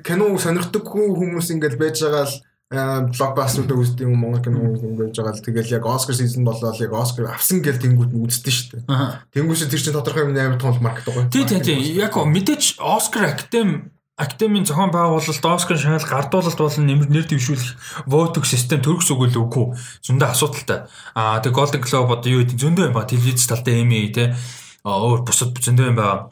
кино 0.00 0.32
сонирхдаггүй 0.40 1.04
хүмүүс 1.04 1.52
ингээд 1.52 1.76
байж 1.76 2.00
байгаа 2.00 2.24
л 2.24 2.34
блокбастеруудыг 2.72 3.76
үздэг 3.76 4.08
юм 4.08 4.18
Монгол 4.18 4.42
кино 4.42 4.72
ингэж 4.72 5.20
байгаа 5.20 5.36
л 5.36 5.44
тэгэл 5.44 5.74
яг 5.78 5.84
Оскар 5.84 6.16
сизон 6.16 6.48
болоод 6.48 6.80
яг 6.80 6.92
Оскар 6.96 7.28
авсан 7.28 7.60
гэл 7.60 7.78
тэнгууд 7.78 8.16
нь 8.16 8.24
үздэг 8.24 8.52
шүү 8.52 8.68
дээ. 8.88 9.36
Тэнгүүс 9.36 9.68
тэр 9.68 9.82
чинь 9.84 9.94
тодорхой 9.94 10.24
юм 10.24 10.32
8 10.32 10.58
том 10.58 10.72
маркет 10.80 11.04
байгаа. 11.04 11.28
Тийм 11.28 11.46
тийм 11.46 11.60
тийм. 11.60 11.78
Яг 12.00 12.16
мэдээч 12.16 12.80
Оскар 12.80 13.36
академи 13.36 13.92
Академийн 14.16 14.64
зохион 14.64 14.94
байгуулалт 14.94 15.44
Оскар 15.44 15.76
шагнал 15.76 16.06
гардуулалт 16.06 16.54
болон 16.54 16.86
нэмэр 16.86 17.10
нэр 17.10 17.26
дэвшүүлэх 17.26 18.06
voting 18.06 18.46
систем 18.46 18.78
төрөх 18.78 19.02
зүгэл 19.02 19.42
үгүй. 19.42 19.74
Зөндөө 20.06 20.30
асуудалтай. 20.30 20.86
Аа 21.18 21.42
тэг 21.42 21.50
Golden 21.50 21.82
Globe 21.82 22.14
одоо 22.14 22.30
юу 22.30 22.46
гэдэг 22.46 22.62
зөндөө 22.62 22.86
юм 22.88 22.94
ба 22.94 23.10
телевиз 23.10 23.42
талтай 23.50 23.82
Emmy 23.82 24.14
те 24.14 24.38
өөр 24.86 25.26
бусад 25.26 25.58
зөндөө 25.58 25.90
юм 25.90 25.98
ба 25.98 26.30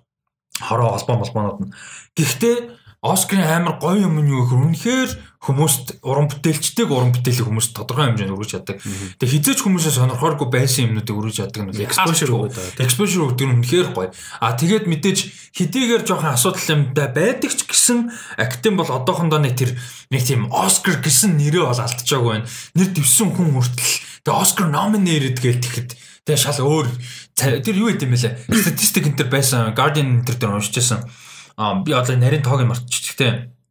хороо 0.62 0.94
холбоо 0.94 1.26
молбоонууд 1.26 1.58
нь. 1.66 1.74
Гэхдээ 2.14 2.56
Оскарын 3.02 3.50
амар 3.66 3.82
гоё 3.82 4.06
юм 4.06 4.14
нь 4.22 4.30
юу 4.30 4.46
гэхээр 4.46 4.62
үнэхээр 4.62 5.10
хүмүүст 5.42 6.06
уран 6.06 6.30
бүтээлчдэг 6.30 6.86
уран 6.86 7.10
бүтээлийг 7.10 7.50
хүмүүс 7.50 7.74
тодорхой 7.74 8.14
хэмжээнд 8.14 8.30
өргөж 8.30 8.50
чаддаг. 8.54 8.78
Тэгээ 9.18 9.34
хизээч 9.42 9.58
хүмүүсээ 9.66 9.98
сонирхооргүй 9.98 10.48
байсан 10.54 10.86
юмнуудыг 10.86 11.18
өргөж 11.18 11.36
чаддаг 11.42 11.62
нь 11.66 11.82
exposure 11.82 12.30
өгöd. 12.30 12.54
Exposure 12.78 13.26
өгдөг 13.26 13.46
нь 13.50 13.54
үнэхээр 13.58 13.88
гоё. 13.90 14.14
А 14.38 14.54
тэгээд 14.54 14.86
мэдээж 14.86 15.18
хэдийгээр 15.58 16.06
жоохон 16.06 16.38
асуудал 16.38 16.70
юмтай 16.70 17.10
байдаг 17.10 17.50
ч 17.50 17.66
гэсэн 17.66 18.14
актем 18.38 18.78
бол 18.78 18.86
одоохондоо 18.86 19.42
нэг 19.42 19.58
тэр 19.58 19.74
нэг 20.14 20.22
тийм 20.22 20.46
Оскар 20.54 21.02
гэсэн 21.02 21.34
нэрээ 21.34 21.66
бол 21.66 21.82
алдчихаагүй 21.82 22.30
байна. 22.38 22.46
Нэр 22.78 22.88
дэвсэн 22.94 23.34
хүн 23.34 23.50
хүртэл 23.50 23.94
тэгээ 24.22 24.38
Оскар 24.38 24.70
nominated 24.70 25.42
гэж 25.42 25.58
тэгэхэд 25.58 25.90
тэгээ 26.22 26.38
шал 26.38 26.62
өөр 26.62 26.86
тэр 27.34 27.74
юу 27.74 27.90
гэдэм 27.90 28.14
бэлээ. 28.14 28.46
Статистик 28.46 29.10
энэ 29.10 29.18
төр 29.18 29.28
байсан 29.34 29.74
Guardian 29.74 30.22
энэ 30.22 30.26
төр 30.30 30.38
дээр 30.38 30.54
уншижсэн 30.54 31.02
Аа 31.56 31.82
би 31.84 31.92
одоо 31.92 32.16
нарийн 32.16 32.42
тоог 32.42 32.64
мартчих. 32.64 33.12
Гэхдээ 33.12 33.30
а 33.30 33.61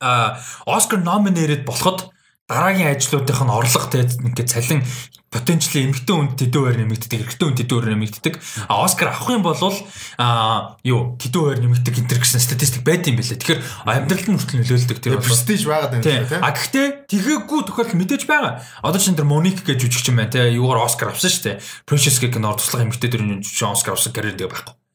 Оскар 0.00 1.00
номинеред 1.00 1.64
болоход 1.64 2.10
дараагийн 2.46 2.94
ажлуудынх 2.94 3.42
нь 3.42 3.50
орлого 3.50 3.90
те 3.90 4.06
ингээд 4.06 4.50
цалин 4.54 4.86
потенциал 5.34 5.82
эмэгтэй 5.90 6.14
хүнд 6.14 6.38
хуваар 6.38 6.78
нэмэгддэг, 6.78 7.18
эрэгтэй 7.26 7.46
хүнд 7.50 7.60
хуваар 7.66 7.90
нэмэгддэг. 7.98 8.34
А 8.70 8.86
Оскар 8.86 9.10
авах 9.10 9.34
юм 9.34 9.42
бол 9.42 9.58
а 10.16 10.78
юу 10.86 11.18
хуваар 11.18 11.58
нэмэгддэг 11.58 11.94
энэ 11.98 12.22
гэсэн 12.22 12.38
статистик 12.38 12.86
байд 12.86 13.10
юм 13.10 13.18
билээ. 13.18 13.42
Тэгэхээр 13.42 13.60
амьдралд 13.82 14.28
нь 14.30 14.38
хүртэл 14.38 14.60
нөлөөлдөг 14.62 14.98
тэр 15.02 15.18
бол 15.18 15.26
престиж 15.26 15.66
байгаад 15.66 15.92
байна 15.98 16.06
тийм. 16.06 16.22
А 16.38 16.54
гэхдээ 16.54 16.86
тэгээгүй 17.10 17.60
тохиолдол 17.66 17.98
мэдээж 17.98 18.22
байгаа. 18.30 18.62
Одоо 18.86 19.00
чинь 19.02 19.18
тэр 19.18 19.26
Моник 19.26 19.66
гэж 19.66 19.82
жүжигч 19.82 20.06
юм 20.14 20.22
байна 20.22 20.30
те. 20.30 20.46
Юугаар 20.54 20.86
Оскар 20.86 21.10
авсан 21.10 21.34
шүү 21.34 21.58
дээ. 21.58 21.60
Precious 21.90 22.22
гэх 22.22 22.38
киноор 22.38 22.62
туслах 22.62 22.86
эмэгтэй 22.86 23.10
дөрөв 23.10 23.42
жүжигч 23.42 23.66
Оскар 23.66 23.98
авсан 23.98 24.14
карьер 24.14 24.38
дээр 24.38 24.54
байхгүй 24.54 24.85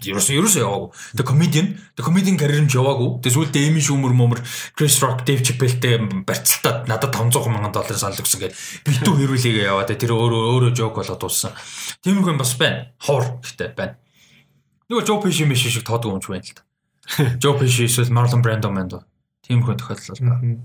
ерөөсөө 0.00 0.36
ерөөсөө 0.40 0.62
яваагүй. 0.62 0.88
Тэгээ 1.12 1.28
comedian, 1.28 1.66
тэгээ 1.92 2.06
comedian 2.06 2.36
карьер 2.40 2.62
нь 2.64 2.72
яваагүй. 2.72 3.08
Тэгээ 3.20 3.36
сүүлдээ 3.36 3.66
Эми 3.68 3.82
Шумер 3.84 4.14
мөмөр 4.16 4.40
Chris 4.72 4.96
Rock, 5.04 5.26
Dave 5.28 5.44
Chappelle-тэй 5.44 6.00
барьцалтаад 6.24 6.88
надад 6.88 7.12
500 7.12 7.52
мянган 7.52 7.74
доллар 7.76 7.98
санал 7.98 8.20
өгсөн 8.22 8.40
гэдэг. 8.42 8.58
Битүү 8.88 9.14
хэрүүлээгээ 9.20 9.68
яваад 9.68 9.92
тэр 9.92 10.12
өөрөө 10.16 10.42
өөрөө 10.56 10.72
жок 10.72 10.96
болоод 10.96 11.20
дууссан. 11.20 11.52
Тиймэрхүү 12.06 12.32
юм 12.32 12.40
бас 12.40 12.52
байна. 12.56 12.90
Хор 13.02 13.24
гэхдээ 13.44 13.70
байна. 13.76 13.98
Нөгөө 14.88 15.04
Joe 15.08 15.18
Pesci 15.20 15.44
мэш 15.48 15.68
шиг 15.68 15.84
тоодог 15.88 16.16
юмч 16.16 16.28
байна 16.28 16.44
л 16.44 16.56
да. 16.56 16.62
Joe 17.42 17.56
Pesci 17.60 17.88
эсвэл 17.88 18.12
Marlon 18.12 18.44
Brando 18.44 18.72
манд. 18.72 19.00
Тиймэрхүү 19.44 19.76
тохиолдол 19.80 20.20
байна. 20.20 20.60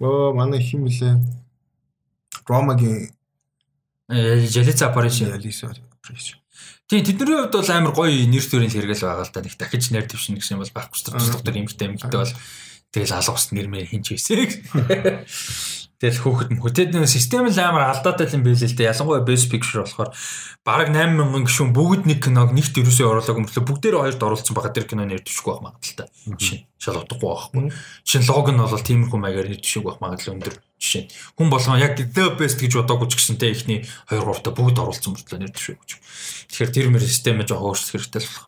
Оо 0.00 0.34
манай 0.34 0.62
хим 0.62 0.86
үлээ. 0.86 1.18
Ромагийн 2.46 3.10
Желица 4.08 4.88
Апариши. 4.88 5.24
Желица 5.24 5.72
Апариши. 6.04 6.36
Тийм 6.84 7.00
тэдний 7.00 7.32
хувьд 7.40 7.56
бол 7.56 7.70
амар 7.72 7.92
гоё 7.96 8.12
нэр 8.28 8.44
төрийн 8.44 8.68
хэрэгэл 8.68 9.08
байгаа 9.08 9.24
л 9.24 9.32
да. 9.32 9.40
Нэг 9.40 9.56
дахиж 9.56 9.88
нэр 9.88 10.04
дэвшин 10.04 10.36
гэсэн 10.36 10.60
юм 10.60 10.62
бол 10.62 10.76
байхгүй 10.76 10.98
ч 11.00 11.08
тус 11.08 11.32
доктор 11.32 11.56
эмгтэй 11.56 11.88
эмгтэй 11.88 12.20
бол 12.20 12.32
тэгэл 12.94 13.18
алга 13.18 13.34
ус 13.34 13.50
нэр 13.50 13.66
мэр 13.66 13.90
хинч 13.90 14.14
байсан. 14.14 14.46
Тэгэл 16.04 16.20
хөөхд 16.20 16.50
мөхөд 16.52 16.94
нэг 16.94 17.08
систем 17.08 17.48
л 17.48 17.58
амар 17.58 17.88
алдаатай 17.88 18.28
юм 18.34 18.44
байл 18.44 18.58
л 18.58 18.76
дээ. 18.76 18.92
Ялангуяа 18.92 19.24
base 19.24 19.48
picture 19.48 19.82
болохоор 19.82 20.12
бараг 20.66 20.92
8000 20.92 21.46
гишүүн 21.48 21.70
бүгд 21.72 22.04
нэг 22.04 22.18
киног 22.20 22.52
нэгт 22.52 22.76
ерөөсөө 22.76 23.08
оруулаагүй 23.08 23.42
мөртлөө 23.46 23.64
бүгдээр 23.64 23.96
хоёрт 24.02 24.20
оруулсан 24.20 24.52
байгаа 24.52 24.74
тэр 24.74 24.84
кино 24.90 25.06
нэр 25.08 25.24
дэвшгүй 25.24 25.54
байх 25.54 25.64
магадaltaй. 25.64 26.08
Жишээ 26.28 26.60
шал 26.84 27.00
утгагүй 27.00 27.30
байхгүй. 27.30 27.72
Жишээ 28.04 28.28
лог 28.28 28.48
нь 28.52 28.60
бол 28.60 28.84
тиймэрхүү 28.84 29.20
маягаар 29.22 29.48
нэр 29.48 29.60
дэвшгүй 29.64 29.84
байх 29.88 30.00
магадлал 30.04 30.34
өндөр 30.36 30.54
жишээ. 30.76 31.04
Хүн 31.40 31.48
болгон 31.48 31.80
яг 31.80 31.96
the 31.96 32.24
best 32.36 32.60
гэж 32.60 32.72
бодоогүй 32.84 33.08
ч 33.08 33.16
гэсэн 33.16 33.40
тэ 33.40 33.54
ихний 33.56 33.80
2 34.12 34.20
3 34.20 34.44
та 34.44 34.52
бүгд 34.52 34.76
оруулсан 34.82 35.16
мөртлөө 35.16 35.40
нэр 35.40 35.52
дэвшгүй 35.56 35.78
гэж. 35.80 35.90
Тэгэхээр 36.52 36.74
тэр 36.74 36.86
мэр 36.92 37.04
систем 37.06 37.40
жоо 37.48 37.72
өөрчлөх 37.72 37.96
хэрэгтэй 37.96 38.20
л 38.20 38.28
болох. 38.28 38.44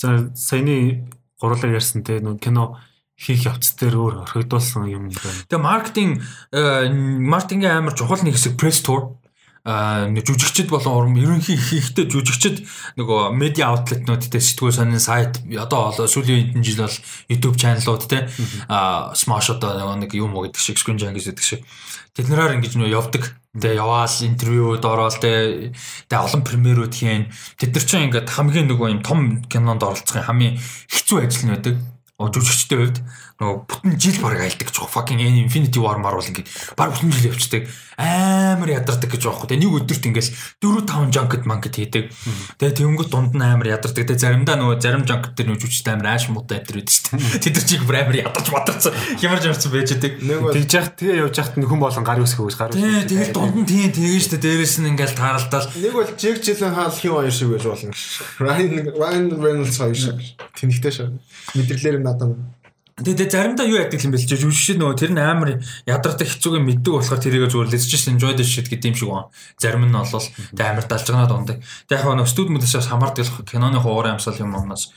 За 0.00 0.08
саяны 0.32 1.04
гурлаа 1.44 1.76
ярьсан 1.76 2.00
те 2.02 2.18
нөө 2.24 2.40
кино 2.40 2.80
хийх 3.14 3.46
явц 3.46 3.76
дээр 3.78 3.94
өөр 3.94 4.14
орхигдуулсан 4.26 4.88
юм 4.90 5.12
байна. 5.12 5.44
Тэгээ 5.46 5.62
маркетинг 5.62 6.12
маркетингийн 6.50 7.78
амар 7.78 7.94
чухал 7.94 8.24
нэг 8.24 8.34
хэсэг 8.34 8.58
пресс 8.58 8.82
тур 8.82 9.20
а 9.64 10.04
жүжигчд 10.12 10.68
болон 10.68 10.92
уран 10.92 11.16
ерөнхий 11.16 11.56
хийхтэй 11.56 12.04
жүжигчд 12.04 12.68
нөгөө 13.00 13.32
медиа 13.32 13.72
аутлетнуудтэй 13.72 14.42
сэтгүүл 14.42 14.76
сонин 14.76 15.00
сайт 15.00 15.40
одоо 15.56 15.88
болоо 15.88 16.04
сүүлийн 16.04 16.52
хэдэн 16.52 16.66
жил 16.68 16.84
бол 16.84 16.96
YouTube 17.32 17.56
чаналууд 17.56 18.04
те. 18.04 18.28
А 18.68 19.16
Smash 19.16 19.56
одоо 19.56 19.96
нэг 19.96 20.12
юм 20.12 20.36
уу 20.36 20.44
гэдэг 20.44 20.60
шиг 20.60 20.76
Screen 20.76 21.00
Junkies 21.00 21.32
гэдэг 21.32 21.40
шиг. 21.40 21.64
Тэд 22.12 22.28
нараар 22.28 22.60
ингэж 22.60 22.76
нөө 22.76 22.92
явдаг 22.92 23.32
тэгээ 23.54 23.78
яваал 23.78 24.10
интервьюуд 24.10 24.82
ороод 24.82 25.22
тэгээ 25.22 25.70
олон 26.10 26.42
премьерүүд 26.42 26.94
хийн. 26.94 27.30
Тэд 27.58 27.70
нар 27.70 27.84
чинь 27.86 28.04
ингээд 28.10 28.28
хамгийн 28.34 28.66
нөгөө 28.66 28.88
юм 28.98 29.02
том 29.06 29.20
кинонд 29.46 29.82
оролцох 29.86 30.26
хамгийн 30.26 30.58
хэцүү 30.90 31.18
ажил 31.22 31.44
нь 31.46 31.52
байдаг. 31.54 31.74
Жүжигчтэй 32.18 32.78
хувьд 32.78 32.98
нөгөө 33.44 33.68
бүтэн 33.68 34.00
жил 34.00 34.18
баг 34.24 34.40
айлдаг 34.40 34.72
гэж 34.72 34.80
fucking 34.88 35.20
Infinity 35.20 35.78
War 35.84 36.00
маруул 36.00 36.24
ингээд 36.24 36.48
баг 36.74 36.96
бүтэн 36.96 37.12
жил 37.12 37.30
явчихдаг 37.30 37.68
амар 37.96 38.70
ядардаг 38.74 39.06
гэж 39.10 39.22
байгаа 39.22 39.46
хөө. 39.46 39.54
Нэг 39.54 39.70
өдөрт 39.70 40.04
ингээл 40.10 40.30
4 40.58 40.82
5 40.82 41.14
junket 41.14 41.46
manket 41.46 41.78
хийдэг. 41.78 42.10
Тэгээ 42.58 42.78
тэнгууд 42.82 43.10
дунд 43.10 43.34
нь 43.38 43.44
амар 43.44 43.70
ядардаг. 43.70 44.02
Тэгээ 44.02 44.18
заримдаа 44.18 44.58
нөгөө 44.58 44.82
зарим 44.82 45.06
junket 45.06 45.38
дээр 45.38 45.54
нүжүүчтэй 45.54 45.94
амар 45.94 46.18
ааш 46.18 46.26
муутай 46.34 46.58
өдр 46.58 46.82
өгдөө 46.82 46.90
шүү 46.90 47.04
дээ. 47.14 47.38
Тэд 47.38 47.54
нар 47.54 47.66
чиг 47.70 47.82
амар 47.86 48.16
ядарч 48.18 48.48
бадарсан. 48.50 48.92
Хямарж 49.22 49.44
явцсан 49.46 49.70
байж 49.70 49.88
байдаг. 49.94 50.12
Тэгж 50.18 50.72
яхад 50.74 50.94
тэгээ 50.98 51.22
явж 51.22 51.36
яхад 51.38 51.54
хүн 51.54 51.80
болон 51.82 52.04
гар 52.04 52.18
үсэх 52.18 52.42
үс 52.42 52.58
гар 52.58 52.74
үсэх. 52.74 52.82
Тэгээ 52.82 53.10
тэгэл 53.14 53.34
дунд 53.34 53.56
нь 53.62 53.68
тийм 53.70 53.90
тэгээ 53.94 54.22
шүү 54.26 54.32
дээ. 54.34 54.42
Дээрээс 54.42 54.76
нь 54.82 54.90
ингээл 54.90 55.14
тааралдаал. 55.14 55.70
Нэг 55.78 55.92
бол 55.94 56.10
Jake 56.18 56.42
Gyllenhaal 56.42 56.90
хин 56.98 57.14
хоёр 57.14 57.30
шиг 57.30 57.48
байж 57.54 57.62
болно. 57.62 57.94
Ryan 58.42 58.70
Ryan 58.98 59.26
Reynolds 59.38 59.78
хоёр 59.78 59.94
шиг. 59.94 60.18
Тэнхтэй 60.58 60.90
шээ. 60.90 61.14
Мэдэглэр 61.54 62.02
надад 62.02 62.34
Тэгээ 62.94 63.26
заримдаа 63.26 63.66
юу 63.66 63.82
яддаг 63.82 63.98
юм 64.06 64.14
бэ 64.14 64.22
л 64.22 64.30
жүжигчд 64.30 64.78
нөгөө 64.78 64.94
тэр 64.94 65.10
нь 65.10 65.18
амар 65.18 65.58
ядардаг 65.82 66.30
хэцүүг 66.30 66.62
мэддэг 66.62 66.94
болохоор 66.94 67.18
тэрийг 67.18 67.50
зүгээр 67.50 67.74
let's 67.74 67.90
just 67.90 68.06
enjoy 68.06 68.38
this 68.38 68.46
shit 68.46 68.70
гэдэг 68.70 68.94
юм 68.94 68.94
шиг 68.94 69.10
байна. 69.10 69.34
Зарим 69.58 69.82
нь 69.82 69.90
бол 69.90 70.06
тэгээ 70.06 70.70
амар 70.70 70.86
далжганаад 70.86 71.34
ундаг. 71.34 71.58
Тэгээ 71.90 71.98
яг 71.98 72.06
нөгөө 72.06 72.30
студ 72.30 72.54
мөдөсөөс 72.54 72.86
хамаардаг 72.86 73.26
киноны 73.50 73.82
хуурай 73.82 74.14
амсал 74.14 74.38
юм 74.38 74.54
уунаас 74.54 74.94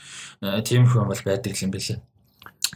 тийм 0.62 0.86
хүн 0.86 1.10
бол 1.10 1.22
байдаг 1.26 1.58
юм 1.58 1.74
бэлээ. 1.74 1.98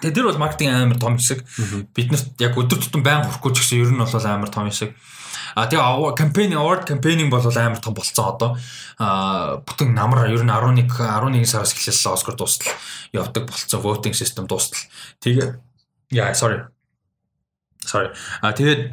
Тэгээ 0.02 0.16
тэр 0.18 0.26
бол 0.26 0.42
маркетинг 0.42 0.74
амар 0.74 0.98
том 0.98 1.14
хэсэг. 1.14 1.46
Биднэрт 1.94 2.42
яг 2.42 2.58
өдөр 2.58 2.82
тутам 2.82 3.06
байн 3.06 3.22
хөрөхгүй 3.22 3.52
ч 3.54 3.58
гэсэн 3.62 3.78
ер 3.78 3.90
нь 3.94 4.02
бол 4.02 4.10
амар 4.10 4.50
том 4.50 4.66
хэсэг. 4.66 4.90
А 5.54 5.66
тэгээ 5.68 6.16
кампани 6.16 6.56
award 6.56 6.88
campaigning 6.88 7.28
бол 7.28 7.44
амар 7.44 7.80
том 7.80 7.94
болцсон 7.94 8.26
одоо. 8.28 8.56
А 8.98 9.60
бүтэн 9.60 9.92
намар 9.94 10.30
ер 10.30 10.42
нь 10.42 10.50
11 10.50 10.88
11 10.88 11.46
сараас 11.46 11.74
эхлээс 11.74 12.06
Оскар 12.06 12.36
дуустал 12.36 12.72
явдаг 13.12 13.48
болцсон 13.48 13.80
voting 13.80 14.14
system 14.16 14.46
дуустал. 14.46 14.80
Тэгээ 15.20 15.60
яа 16.10 16.32
sorry. 16.32 16.64
Sorry. 17.84 18.10
А 18.40 18.52
тэгээд 18.52 18.92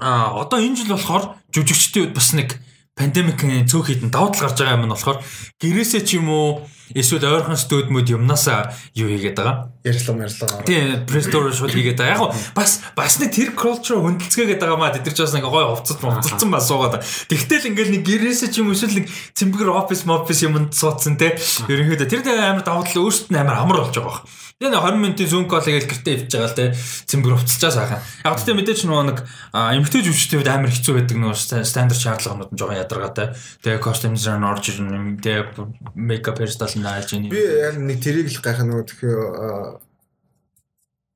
а 0.00 0.34
одоо 0.40 0.58
энэ 0.58 0.76
жил 0.76 0.96
болохоор 0.96 1.38
жүжигчдийн 1.52 2.10
үед 2.10 2.14
бас 2.14 2.32
нэг 2.34 2.58
пандемикийн 2.94 3.66
цөөх 3.66 3.90
хідэн 3.90 4.10
давуу 4.10 4.30
тал 4.30 4.50
гарч 4.50 4.58
байгаа 4.58 4.78
юм 4.78 4.86
нь 4.86 4.94
болохоор 4.94 5.18
гэрээсээ 5.58 6.02
ч 6.06 6.18
юм 6.18 6.30
уу 6.30 6.66
эсвэл 6.92 7.24
ойрхон 7.24 7.56
студиуд 7.56 8.08
юмнасаа 8.12 8.74
юу 8.92 9.08
хийгээд 9.08 9.38
байгаа. 9.40 9.72
Ярьслам 9.84 10.20
ярьслам. 10.20 10.64
Тийм, 10.68 11.06
престор 11.08 11.48
шууд 11.48 11.72
хийгээд 11.72 11.96
байгаа. 11.96 12.28
Яг 12.28 12.52
бас 12.52 12.84
бас 12.92 13.16
нэг 13.22 13.32
тэр 13.32 13.56
culture 13.56 14.02
хөндлцгээгээд 14.04 14.60
байгаа 14.60 14.76
маа 14.76 14.92
тэд 14.92 15.08
нар 15.08 15.16
ч 15.16 15.20
бас 15.24 15.32
нэг 15.32 15.48
гоё 15.48 15.72
хувцас 15.72 15.96
хувцалсан 15.96 16.50
бас 16.52 16.68
суугаад. 16.68 17.00
Тэгтэл 17.32 17.72
ингээл 17.72 17.94
нэг 17.96 18.02
гэрээсээ 18.04 18.52
ч 18.52 18.60
юм 18.60 18.76
эсвэл 18.76 19.00
нэг 19.00 19.08
цэмбэр 19.08 19.72
офис 19.72 20.04
мофис 20.04 20.44
юмд 20.44 20.76
суудсан 20.76 21.16
те. 21.16 21.40
Ерөнхийдөө 21.72 22.08
тэр 22.10 22.20
амар 22.28 22.64
давуу 22.66 22.84
тал 22.84 23.08
өөрсдөд 23.08 23.32
нь 23.32 23.40
амар 23.40 23.64
амар 23.64 23.80
болж 23.88 23.96
байгаа. 23.96 24.24
Тэгээ 24.54 24.70
20 24.80 25.02
минутын 25.02 25.28
зүүн 25.28 25.46
кол 25.50 25.66
гээл 25.66 25.90
гэртээ 25.90 26.14
ивж 26.14 26.30
байгаа 26.30 26.46
л 26.46 26.54
те 26.54 26.66
цэмбэр 27.10 27.34
хувцалчаа 27.36 27.72
сайхан. 27.74 28.00
Яг 28.22 28.38
тэгтээ 28.38 28.54
мэдээч 28.54 28.80
нөгөө 28.86 29.04
нэг 29.10 29.18
эмгтэй 29.50 30.00
жүжигчдүүд 30.06 30.46
амар 30.46 30.70
хэцүү 30.70 30.94
байдаг 30.94 31.16
нөгөө 31.18 31.66
стандарт 31.66 31.98
шаардлагууд 31.98 32.54
нь 32.54 32.58
жоохон 32.62 32.78
ядаргаатай. 32.78 33.26
Тэгээ 33.66 33.82
костюм 33.82 34.14
дизайн 34.14 34.46
орж 34.46 34.64
ирнэ. 34.70 35.18
Тэгээ 35.20 35.58
мейкап 35.98 36.38
hairstyle 36.38 36.73
нь 36.78 36.86
айлж 36.86 37.10
ийн. 37.14 37.28
Би 37.30 37.40
яг 37.40 37.76
нэг 37.78 37.98
тэрийг 38.02 38.28
л 38.30 38.42
гайхаа 38.42 38.66
нөгөө 38.66 38.86
тэгэхээр 38.88 39.20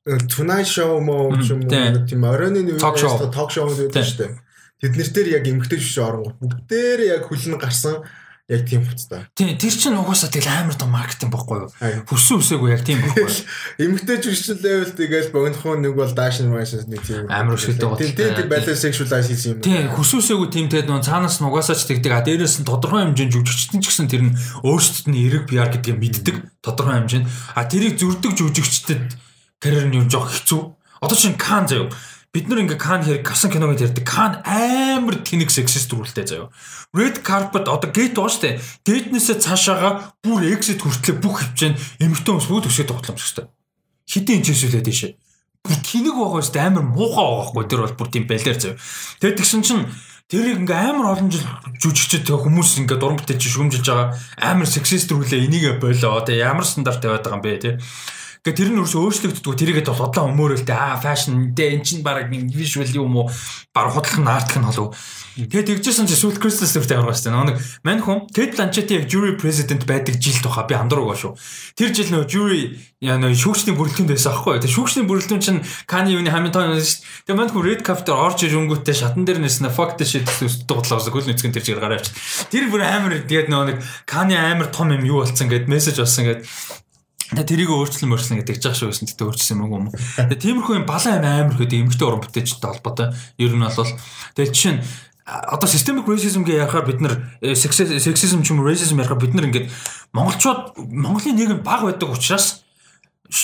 Tonight 0.08 0.64
Show 0.64 0.96
ч 1.44 1.52
юм 1.52 1.68
уу 1.68 2.06
тийм 2.08 2.24
оройны 2.24 2.64
нэг 2.64 2.80
Talk 2.80 2.96
show. 2.96 3.18
ток 3.28 3.52
шоу 3.52 3.68
байдаг 3.68 4.04
шүү 4.04 4.18
дээ. 4.24 4.32
Тэднэр 4.80 5.08
дээр 5.12 5.28
яг 5.36 5.44
эмгтэй 5.44 5.78
жүжиг 5.82 6.06
оронгууд 6.06 6.38
бүгдээр 6.40 7.00
яг 7.18 7.28
хүлэн 7.28 7.58
гарсан 7.60 8.06
яг 8.48 8.64
тийм 8.64 8.80
хуцтай. 8.80 9.28
Тийм 9.36 9.60
тэр 9.60 9.74
чинь 9.76 9.92
угаасаа 9.92 10.32
тэгэл 10.32 10.48
амар 10.48 10.72
том 10.72 10.88
маркетинг 10.88 11.28
бохгүй 11.28 11.68
юу? 11.68 11.70
Хүссэн 12.08 12.40
үсээгүй 12.40 12.72
яг 12.72 12.80
тийм 12.80 13.04
бохгүй 13.04 13.28
юу? 13.28 13.44
Эмгтэй 13.84 14.16
жүжигч 14.24 14.64
level 14.64 14.92
тэгэл 14.96 15.28
богинохон 15.36 15.84
нэг 15.84 15.92
бол 15.92 16.08
dash 16.16 16.40
animation 16.40 16.88
нэг 16.88 17.04
тийм 17.04 17.28
Амар 17.28 17.60
өсгөлтэй 17.60 17.84
гол. 17.84 18.00
Тийм 18.00 18.16
тийм 18.16 18.48
balance 18.48 18.80
sexualize 18.80 19.28
хийсэн 19.28 19.52
юм. 19.52 19.60
Тийм 19.60 19.92
хүссэн 19.92 20.24
үсээгүй 20.24 20.48
тийм 20.48 20.66
тэгээд 20.72 20.88
нөө 20.88 21.04
цаанаас 21.04 21.36
нь 21.44 21.44
угаасаа 21.44 21.76
ч 21.76 21.92
тэгдэг. 21.92 22.12
А 22.16 22.24
дээрээс 22.24 22.64
нь 22.64 22.68
тодорхой 22.68 23.04
хэмжээнд 23.04 23.36
жүжигчдэн 23.36 23.80
ч 23.84 23.86
гэсэн 23.92 24.08
тэр 24.08 24.22
нь 24.24 24.36
өөрсдөд 24.64 25.06
нь 25.12 25.20
эрэг 25.28 25.44
PR 25.44 25.68
гэдгийг 25.68 26.00
мэддэг 26.00 26.36
тодорхой 26.64 27.04
хэмжээнд. 27.04 27.28
А 27.52 27.68
тэрийг 27.68 28.00
зүрдэг 28.00 28.32
жүжигчдэд 28.32 29.12
карьер 29.60 29.92
нь 29.92 30.00
юу 30.00 30.08
жоох 30.08 30.32
хэцүү. 30.32 30.62
Одоо 31.04 31.16
чинь 31.20 31.36
Кан 31.36 31.68
заяа 31.68 31.92
бид 32.38 32.46
нар 32.46 32.62
ингээ 32.62 32.78
Кан 32.78 33.02
хэрэг 33.02 33.26
гарсан 33.26 33.50
киног 33.50 33.74
ярьдаг. 33.74 34.06
Кан 34.06 34.38
амар 34.46 35.18
тэнэг 35.26 35.50
сексист 35.50 35.90
рүүлтэй 35.90 36.22
заяа. 36.22 36.54
Red 36.94 37.26
carpet 37.26 37.66
одоо 37.66 37.90
гейт 37.90 38.14
боо 38.14 38.30
штэ. 38.30 38.62
Гейтнээсээ 38.86 39.42
цаашаага 39.42 40.14
бүр 40.22 40.46
exit 40.46 40.78
хүртлээ 40.78 41.18
бүх 41.18 41.42
хөвчэн 41.42 41.74
эмэгтэй 41.98 42.30
хүмүүс 42.30 42.46
бүгд 42.46 42.70
өсөж 42.70 42.86
тоглоомч 42.86 43.18
штэ. 43.26 43.50
Хитэн 44.06 44.46
чишүүлээ 44.46 44.82
дэше. 44.86 45.18
Бүр 45.66 45.78
тэнэг 45.82 46.14
байгаа 46.14 46.42
штэ 46.46 46.62
амар 46.62 46.86
муухай 46.86 47.26
байгаа 47.26 47.46
хгүй 47.50 47.64
тэр 47.66 47.82
бол 47.82 47.98
бүр 47.98 48.08
тийм 48.14 48.24
балер 48.30 48.54
заяа. 48.54 48.78
Тэгээд 49.18 49.38
тэгсэн 49.42 49.62
чинь 49.66 49.82
тэрийг 50.30 50.62
ингээ 50.62 50.78
амар 50.94 51.18
олон 51.18 51.28
жил 51.34 51.42
жүжигчд 51.82 52.30
хүмүүс 52.30 52.86
ингээ 52.86 53.02
дуран 53.02 53.18
бүтээж 53.18 53.42
шүмжилж 53.42 53.82
байгаа 53.82 54.14
амар 54.38 54.70
сексист 54.70 55.10
рүүлээ 55.10 55.42
энийг 55.42 55.82
болоо. 55.82 56.22
Тэгээ 56.22 56.46
ямар 56.46 56.62
стандарт 56.62 57.02
тавиад 57.02 57.26
байгаа 57.26 57.42
юм 57.42 57.42
бэ 57.42 57.58
те. 57.58 57.70
Гэхдээ 58.44 58.54
тэр 58.54 58.70
нь 58.74 58.80
өөрсөө 58.82 59.02
өөрчлөгддөг. 59.02 59.54
Тэрийгээ 59.58 59.86
бол 59.90 60.06
удаан 60.06 60.32
өмөөрөлтэй 60.34 60.76
аа 60.76 60.98
фэшн 61.02 61.54
дээ 61.58 61.78
эн 61.78 61.82
чинь 61.82 62.02
баг 62.06 62.30
нэг 62.30 62.54
вижюал 62.54 62.94
юм 62.94 63.18
уу? 63.18 63.30
Баг 63.74 63.90
худлах 63.92 64.18
нь 64.18 64.30
артлах 64.30 64.58
нь 64.62 64.68
болов. 64.70 64.94
Тэгээд 65.38 65.78
тэгжсэн 65.78 66.10
чи 66.10 66.18
сүүл 66.18 66.38
Кристос 66.42 66.74
төртэй 66.74 66.98
авах 66.98 67.14
гэсэн. 67.14 67.34
Нэг 67.34 67.58
мань 67.86 68.02
хүн 68.02 68.26
Ланчети 68.30 68.98
яг 68.98 69.06
jury 69.06 69.38
president 69.38 69.86
байдаг 69.86 70.18
жилд 70.18 70.42
баха 70.42 70.66
би 70.66 70.74
андуур 70.74 71.06
байгаа 71.06 71.18
шүү. 71.18 71.32
Тэр 71.78 71.94
жил 71.94 72.10
нөө 72.10 72.26
jury 72.26 72.62
яа 72.98 73.18
нөө 73.22 73.38
шүүгчний 73.38 73.78
бүрэлдэхүүнд 73.78 74.10
байсан 74.10 74.34
аахгүй. 74.34 74.58
Тэгээд 74.58 74.74
шүүгчний 74.74 75.06
бүрэлдэхүүн 75.06 75.42
чинь 75.46 75.62
Кани 75.86 76.18
юуны 76.18 76.34
Хамилтон 76.34 76.74
байсан 76.74 76.82
шүү. 76.82 77.06
Тэгээд 77.30 77.38
мань 77.38 77.52
хүн 77.54 77.62
Red 77.62 77.82
Carpet 77.86 78.10
орж 78.10 78.42
иж 78.42 78.54
өнгөтэй 78.58 78.96
шатан 78.98 79.22
дээр 79.22 79.38
нэснэ 79.38 79.70
fuck 79.70 79.94
the 79.94 80.02
shit 80.02 80.26
өстөд 80.26 80.66
готлоосоо 80.66 81.14
хөл 81.14 81.30
нүцгэн 81.30 81.54
тэр 81.54 81.62
чигээр 81.62 81.82
гараа 81.86 82.02
авч. 82.02 82.10
Тэр 82.50 82.66
бүр 82.66 82.82
амар 82.82 83.22
тэгээд 83.22 83.46
нөө 83.46 83.64
нэг 83.70 83.78
Кани 84.10 84.34
амар 84.34 84.74
том 84.74 84.90
юм 84.90 85.06
юу 85.06 85.22
болцсон 85.22 85.46
гэд 85.46 85.70
мессеж 85.70 86.02
болсон 86.02 86.26
гэд 86.26 86.42
тэрийг 87.36 87.68
өөрчлөн 87.68 88.08
мөрчлөн 88.08 88.40
гэдэг 88.40 88.56
жаах 88.56 88.76
шүү 88.78 88.88
гэсэн 88.88 89.08
тэгтээ 89.12 89.28
өөрчилсөн 89.28 89.60
юм 89.60 89.68
уу. 89.68 89.92
Тэгээ 90.16 90.42
тиймэрхүү 90.48 90.74
юм 90.80 90.86
балан 90.88 91.20
амар 91.20 91.56
хөдөө 91.60 91.80
эмгтэй 91.84 92.06
уран 92.08 92.24
бүтээлчтэй 92.24 92.68
холбоотой. 92.72 93.12
Ер 93.36 93.52
нь 93.52 93.60
бол 93.60 93.92
тэгээ 94.32 94.52
жишээ 94.52 94.72
нь 94.76 94.82
одоо 95.28 95.68
systemic 95.68 96.08
racism 96.08 96.42
гээ 96.44 96.64
ярахаар 96.64 96.88
бид 96.88 97.04
нар 97.04 97.20
sexism 97.44 98.40
ч 98.40 98.48
юм 98.48 98.64
уу 98.64 98.68
racism 98.72 98.96
ярахаар 98.96 99.20
бид 99.20 99.36
нар 99.36 99.52
ингээд 99.52 99.68
монголчууд 100.16 100.80
Монголын 100.88 101.36
нийгэм 101.36 101.60
баг 101.60 101.84
байдаг 101.84 102.08
учраас 102.08 102.64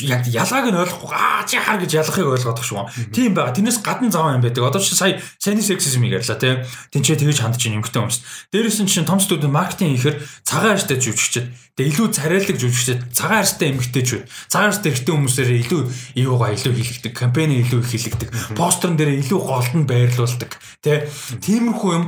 яг 0.01 0.25
ялгааг 0.25 0.73
нь 0.73 0.81
ойлгохгүй 0.81 1.13
аа 1.13 1.45
чи 1.45 1.61
хар 1.61 1.77
гэж 1.77 1.93
ялгахыг 2.01 2.25
ойлгодог 2.25 2.65
шүү. 2.65 3.13
Тийм 3.13 3.37
байгаа. 3.37 3.53
Тэрнээс 3.53 3.85
гадна 3.85 4.09
зав 4.09 4.33
юм 4.33 4.41
байдаг. 4.41 4.65
Одоо 4.65 4.81
чи 4.81 4.97
сая 4.97 5.21
сайн 5.37 5.61
сексизмийг 5.61 6.17
ярьлаа 6.25 6.41
тийм. 6.41 6.65
Тинчээ 6.89 7.21
тэгэж 7.21 7.45
хандж 7.45 7.69
ин 7.69 7.85
эмгтэй 7.85 8.01
хүмүүс. 8.01 8.49
Дээрээс 8.49 8.81
нь 8.81 8.89
чинь 8.89 9.05
том 9.05 9.21
студид 9.21 9.53
маркетинг 9.53 10.01
хийхээр 10.01 10.17
цагаан 10.49 10.81
арьстай 10.81 10.97
жүжигчд. 10.97 11.53
Тэгээ 11.77 11.91
илүү 11.91 12.07
царайлаг 12.17 12.57
жүжигчд, 12.57 13.13
цагаан 13.13 13.45
арьстай 13.45 13.69
эмгтэйчүүд. 13.77 14.25
Цагаан 14.49 14.73
арьстай 14.73 14.91
эртний 14.95 15.15
хүмүүсээр 15.21 15.51
илүү 15.69 15.83
юугаа 16.17 16.57
илүү 16.57 16.73
хийлэгдэг, 16.73 17.13
кампэйн 17.13 17.53
илүү 17.61 17.81
их 17.85 17.91
хийлэгдэг. 17.93 18.29
Постерн 18.57 18.97
дээр 18.97 19.21
илүү 19.21 19.41
голтон 19.43 19.83
байрлуулдаг. 19.85 20.55
Тэ. 20.81 21.11
Тиймэрхүү 21.45 21.91
юм 21.93 22.05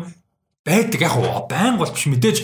байдаг 0.66 1.00
яг 1.00 1.14
уу 1.18 1.46
байн 1.46 1.78
бол 1.78 1.90
биш 1.90 2.10
мэдээж 2.10 2.38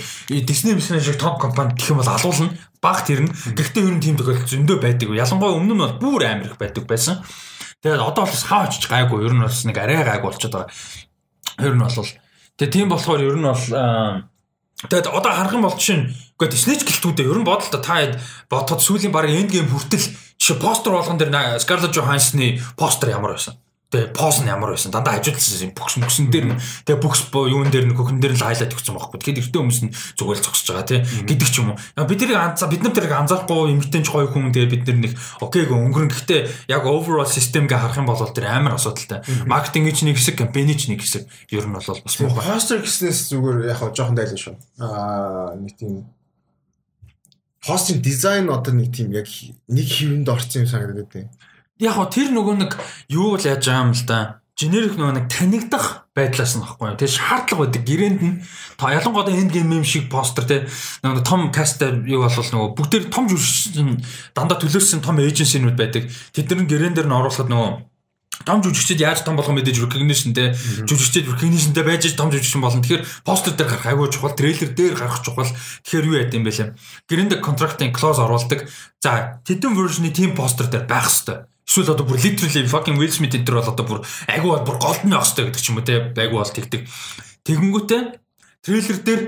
Disney 0.46 0.78
Disney 0.78 1.02
шиг 1.02 1.18
топ 1.18 1.42
компани 1.42 1.74
гэх 1.74 1.90
юм 1.90 1.98
бол 1.98 2.10
алуулна 2.10 2.54
баг 2.82 3.06
тэр 3.06 3.22
нь 3.24 3.30
гэхдээ 3.30 3.86
ер 3.86 3.94
нь 3.94 4.02
тийм 4.02 4.18
тохиолдол 4.18 4.50
зөндөө 4.50 4.78
байдаг. 4.82 5.08
Ялангуяа 5.14 5.54
өмнө 5.54 5.74
нь 5.78 5.82
бол 5.86 5.96
бүр 6.02 6.26
амар 6.26 6.50
их 6.50 6.58
байдаг 6.58 6.84
байсан. 6.90 7.22
Тэгээд 7.78 8.02
одоо 8.02 8.26
бол 8.26 8.42
хаа 8.42 8.66
очиж 8.66 8.90
гайгүй. 8.90 9.22
Ер 9.22 9.32
нь 9.38 9.44
бас 9.46 9.62
нэг 9.62 9.78
арай 9.78 10.02
гайгүй 10.02 10.26
болчиход 10.26 10.66
байгаа. 10.66 10.74
Ер 11.62 11.74
нь 11.78 11.82
бол 11.86 11.94
тэгээд 12.58 12.74
тийм 12.74 12.88
болохоор 12.90 13.22
ер 13.22 13.38
нь 13.38 13.46
бол 13.46 13.64
тэгээд 14.90 15.06
одоо 15.14 15.30
харах 15.30 15.54
юм 15.54 15.62
бол 15.62 15.78
чинь 15.78 16.10
үгүй 16.34 16.50
Disney 16.50 16.74
ч 16.74 16.82
гэлтүүдээ 16.82 17.30
ер 17.30 17.38
нь 17.38 17.46
бодолтой 17.46 17.78
та 17.78 18.18
бодоход 18.50 18.82
сүүлийн 18.82 19.14
баг 19.14 19.30
энд 19.30 19.54
гейм 19.54 19.70
хүртэл 19.70 20.02
жишээ 20.42 20.58
постэр 20.58 20.98
болгон 20.98 21.22
дээр 21.22 21.62
Scarlett 21.62 21.94
Johansson-ы 21.94 22.58
постэр 22.74 23.14
ямар 23.14 23.38
байсан 23.38 23.61
Тэгээ 23.92 24.16
поз 24.16 24.40
нь 24.40 24.48
ямар 24.48 24.72
байсан 24.72 24.88
дандаа 24.88 25.20
хажуудсан 25.20 25.68
юм 25.68 25.76
бүкс 25.76 26.00
мөксөн 26.00 26.32
дээр 26.32 26.46
нь 26.48 26.56
тэгээ 26.88 27.02
бүкс 27.04 27.28
юун 27.28 27.68
дээр 27.68 27.92
нь 27.92 27.96
хөхөн 27.96 28.24
дээр 28.24 28.32
нь 28.32 28.40
хайлайт 28.40 28.72
өгсөн 28.72 28.96
байхгүй. 28.96 29.20
Тэгэхээр 29.20 29.40
эртөө 29.52 29.60
хүмүүс 29.60 29.80
нь 29.84 29.92
зүгээр 30.16 30.38
л 30.40 30.46
зогсож 30.48 30.68
байгаа 30.72 30.88
тий 30.88 31.00
гэдэг 31.28 31.48
ч 31.52 31.54
юм 31.60 31.76
уу. 31.76 32.08
Бид 32.08 32.18
тэрийг 32.24 32.40
анзаа 32.40 32.72
бид 32.72 32.80
нар 32.80 32.96
тэрийг 32.96 33.12
анзаарахгүй 33.12 33.68
эмгтэн 33.76 34.00
ч 34.00 34.08
гоё 34.08 34.32
хүн 34.32 34.48
тэгээ 34.48 34.72
бид 34.72 34.84
нар 34.88 34.98
нэг 35.04 35.12
окейг 35.44 35.68
өнгөрөн 35.68 36.08
гэхдээ 36.08 36.40
яг 36.72 36.88
overall 36.88 37.28
system 37.28 37.68
гээ 37.68 37.84
харах 37.84 38.00
юм 38.00 38.08
бол 38.08 38.16
тэр 38.16 38.48
амар 38.48 38.80
асуудалтай. 38.80 39.20
Маркетинг 39.44 39.92
ч 39.92 40.08
нэг 40.08 40.16
хэсэг, 40.16 40.40
кампани 40.40 40.72
ч 40.72 40.88
нэг 40.88 41.04
хэсэг 41.04 41.28
ер 41.52 41.68
нь 41.68 41.76
бол 41.76 41.84
бас 41.84 42.16
муухай. 42.16 42.48
Постэр 42.48 42.80
гэснээс 42.80 43.28
зүгээр 43.28 43.68
яг 43.68 43.76
хаа 43.76 43.92
жоохон 43.92 44.16
дайлаа 44.16 44.40
шүү. 44.40 44.56
Аа 44.80 45.52
нэг 45.60 45.76
тийм 45.76 46.08
постын 47.60 48.00
дизайн 48.00 48.48
одоо 48.48 48.72
нэг 48.72 48.88
тийм 48.88 49.12
яг 49.12 49.28
нэг 49.68 49.86
хэвэнд 49.86 50.32
орсон 50.32 50.64
юм 50.64 50.72
санагдаад 50.72 51.12
байна 51.12 51.30
яг 51.80 51.94
го 51.96 52.04
тэр 52.10 52.34
нөгөө 52.34 52.56
нэг 52.60 52.72
юу 53.08 53.36
л 53.36 53.44
яаж 53.44 53.64
байгаа 53.64 53.84
юм 53.86 53.92
л 53.96 54.04
да. 54.04 54.42
Generic 54.52 55.00
нөгөө 55.00 55.16
нэг 55.16 55.26
танигдах 55.32 56.02
байдлаас 56.12 56.54
нь 56.54 56.62
баггүй. 56.62 56.92
Тэгээ 57.00 57.16
шаардлага 57.16 57.62
байдаг. 57.64 57.82
Гэрээнд 57.88 58.20
нь 58.20 58.36
ялангуяа 58.78 59.32
энд 59.32 59.50
гейм 59.50 59.72
юм 59.80 59.84
шиг 59.84 60.12
постэр 60.12 60.44
те 60.44 60.56
нөгөө 61.00 61.24
том 61.24 61.48
кастер 61.48 62.04
юу 62.04 62.28
болвол 62.28 62.52
нөгөө 62.52 62.76
бүгдээр 62.76 63.04
том 63.08 63.32
жүжигчин 63.32 64.04
дандаа 64.36 64.60
төлөөсөн 64.60 65.00
том 65.00 65.16
эйженсинүүд 65.24 65.72
байдаг. 65.72 66.04
Тэд 66.36 66.52
нар 66.52 66.68
гэрээн 66.68 66.94
дээр 66.94 67.08
нь 67.08 67.16
оруулахад 67.16 67.48
нөгөө 67.48 67.70
том 68.44 68.60
жүжигчд 68.60 69.00
яаж 69.00 69.24
том 69.24 69.40
болгох 69.40 69.56
мэдээж 69.56 69.88
recognitionтэй 69.88 70.52
жүжигчд 70.84 71.32
recognitionтэй 71.32 71.84
байж 71.88 72.12
том 72.12 72.28
жүжигчин 72.28 72.60
болно. 72.60 72.84
Тэгэхээр 72.84 73.24
постэр 73.24 73.56
дээр 73.56 73.70
гарах 73.72 73.88
айгүй 73.88 74.08
чухал, 74.12 74.36
трейлер 74.36 74.70
дээр 74.76 74.94
гарах 75.00 75.24
чухал. 75.24 75.48
Тэгэхээр 75.48 76.08
юу 76.12 76.18
яд 76.20 76.34
юм 76.36 76.44
бэ 76.44 76.52
лээ. 76.52 76.68
Гэрээнд 77.08 77.40
contract-ын 77.40 77.94
clause 77.94 78.20
оруулдаг. 78.20 78.68
За, 79.00 79.40
тэдэн 79.46 79.72
version-ы 79.78 80.10
team 80.10 80.34
постэр 80.34 80.68
дээр 80.68 80.84
байх 80.90 81.06
хэвээр 81.06 81.51
Эсвэл 81.66 81.94
одоо 81.94 82.06
бүр 82.06 82.18
literally 82.18 82.66
fucking 82.66 82.98
Will 82.98 83.12
Smith 83.12 83.34
энэ 83.38 83.46
төр 83.46 83.62
бол 83.62 83.72
одоо 83.72 83.86
бүр 83.86 84.00
айгу 84.26 84.50
бол 84.50 84.66
бүр 84.66 84.78
голдны 84.82 85.14
байх 85.14 85.26
хэрэгтэй 85.30 85.46
гэдэг 85.46 85.62
ч 85.62 85.68
юм 85.70 85.78
уу 85.78 85.86
те 85.86 85.94
айгу 86.10 86.36
бол 86.42 86.50
тэгдэг. 86.50 86.82
Тэгэнгүүтээ 87.46 88.02
трейлер 88.66 88.98
дээр 89.06 89.22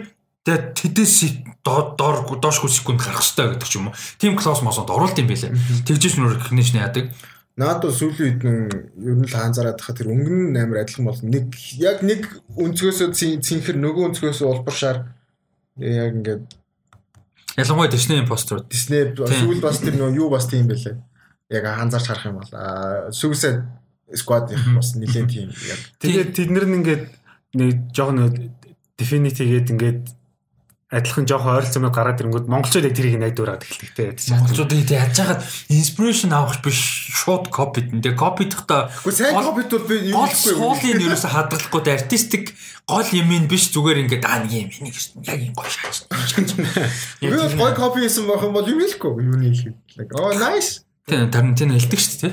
тэгээд 0.45 0.65
тэдэс 0.75 1.15
доор 1.63 1.95
доошгүй 1.97 2.71
секунд 2.71 3.01
гарах 3.01 3.23
хэрэгтэй 3.23 3.55
гэдэг 3.55 3.69
ч 3.71 3.75
юм 3.79 3.89
уу. 3.89 3.97
Тим 4.19 4.35
класс 4.35 4.67
мосонд 4.67 4.91
оруулт 4.91 5.17
юм 5.17 5.31
байлээ. 5.31 5.55
Тэгжээч 5.87 6.19
нүр 6.19 6.37
recognition 6.37 6.83
яадаг. 6.83 7.15
Наад 7.55 7.87
бол 7.87 7.95
сүүлийн 7.95 8.35
үед 8.35 8.43
нь 8.43 8.67
ер 8.99 9.15
нь 9.15 9.27
л 9.31 9.31
хаанзараад 9.31 9.79
хахад 9.79 10.03
тэр 10.03 10.11
өнгөн 10.11 10.53
нь 10.53 10.59
амар 10.59 10.83
адилхан 10.83 11.07
бол 11.07 11.23
нэг 11.23 11.55
яг 11.79 12.03
нэг 12.03 12.27
өнцгөөсөө 12.51 13.15
цинхэр 13.15 13.79
нөгөө 13.79 14.11
өнцгөөсөө 14.11 14.47
улбаршаар 14.51 15.07
яг 15.79 16.19
ингээд 16.19 16.43
ялангуяа 17.55 17.95
Disney 17.95 18.27
постэр 18.27 18.67
Disney 18.67 19.15
сүүл 19.15 19.63
бас 19.63 19.79
тэр 19.79 19.95
нөгөө 19.95 20.19
юу 20.19 20.35
бас 20.35 20.51
тийм 20.51 20.67
байлээ 20.67 20.99
яг 21.55 21.65
анзаарч 21.71 22.07
харах 22.11 22.27
юм 22.27 22.37
бол 22.43 22.53
Suicide 23.15 23.63
Squad 24.13 24.51
бас 24.75 24.95
нэлээд 24.99 25.29
тийм 25.31 25.49
яг 25.51 25.81
тэгээд 26.03 26.31
тэд 26.35 26.51
нар 26.51 26.67
ингээд 26.69 27.05
нэг 27.55 27.95
жоохон 27.95 28.53
Definity 28.95 29.47
гээд 29.51 29.75
ингээд 29.75 30.03
адилхан 30.95 31.27
жоохон 31.27 31.59
ойролцоомод 31.59 31.95
гараад 31.95 32.21
ирэнгүүт 32.23 32.47
монголчууд 32.47 32.87
яг 32.87 32.95
тэрийг 32.95 33.19
найд 33.19 33.35
дуурайд 33.35 33.67
эхэлдэг 33.67 34.15
те. 34.15 34.15
Монголчууд 34.31 34.71
яг 34.71 34.91
яаж 34.95 35.19
хаад 35.19 35.43
инспирэшн 35.67 36.31
авах 36.31 36.63
биш 36.63 36.79
шууд 37.11 37.51
копид 37.51 37.91
нэ 37.91 38.15
копидхдаа 38.15 38.95
Гэхдээ 39.03 39.35
сайн 39.35 39.43
копит 39.43 39.75
бол 39.75 39.89
би 39.91 40.15
юу 40.15 40.23
гэхгүй 40.23 40.55
суулын 40.55 41.03
ерөөсө 41.03 41.29
хадгалахгүй 41.35 41.83
тэ 41.83 41.97
артистик 41.99 42.55
гол 42.87 43.09
юм 43.11 43.29
ин 43.35 43.51
биш 43.51 43.75
зүгээр 43.75 44.07
ингээд 44.07 44.23
аа 44.23 44.47
нэг 44.47 44.53
юм 44.55 44.71
энийг 44.71 44.97
яг 45.27 45.41
юм 45.51 45.55
гоё 45.59 45.73
шааж. 45.73 46.07
Би 47.19 47.35
бол 47.35 47.59
гой 47.59 47.73
копи 47.75 48.07
хийсэн 48.07 48.31
байх 48.31 48.47
юм 48.47 48.55
бол 48.55 48.71
юм 48.71 48.79
хэлэхгүй 48.79 49.11
юу 49.19 49.39
нэг 49.41 49.55
хэлээ. 49.59 49.75
Like 49.99 50.13
oh 50.15 50.31
nice. 50.31 50.87
Тийм 51.05 51.29
Тарантино 51.29 51.77
хэлдэг 51.77 52.01
шүү 52.01 52.33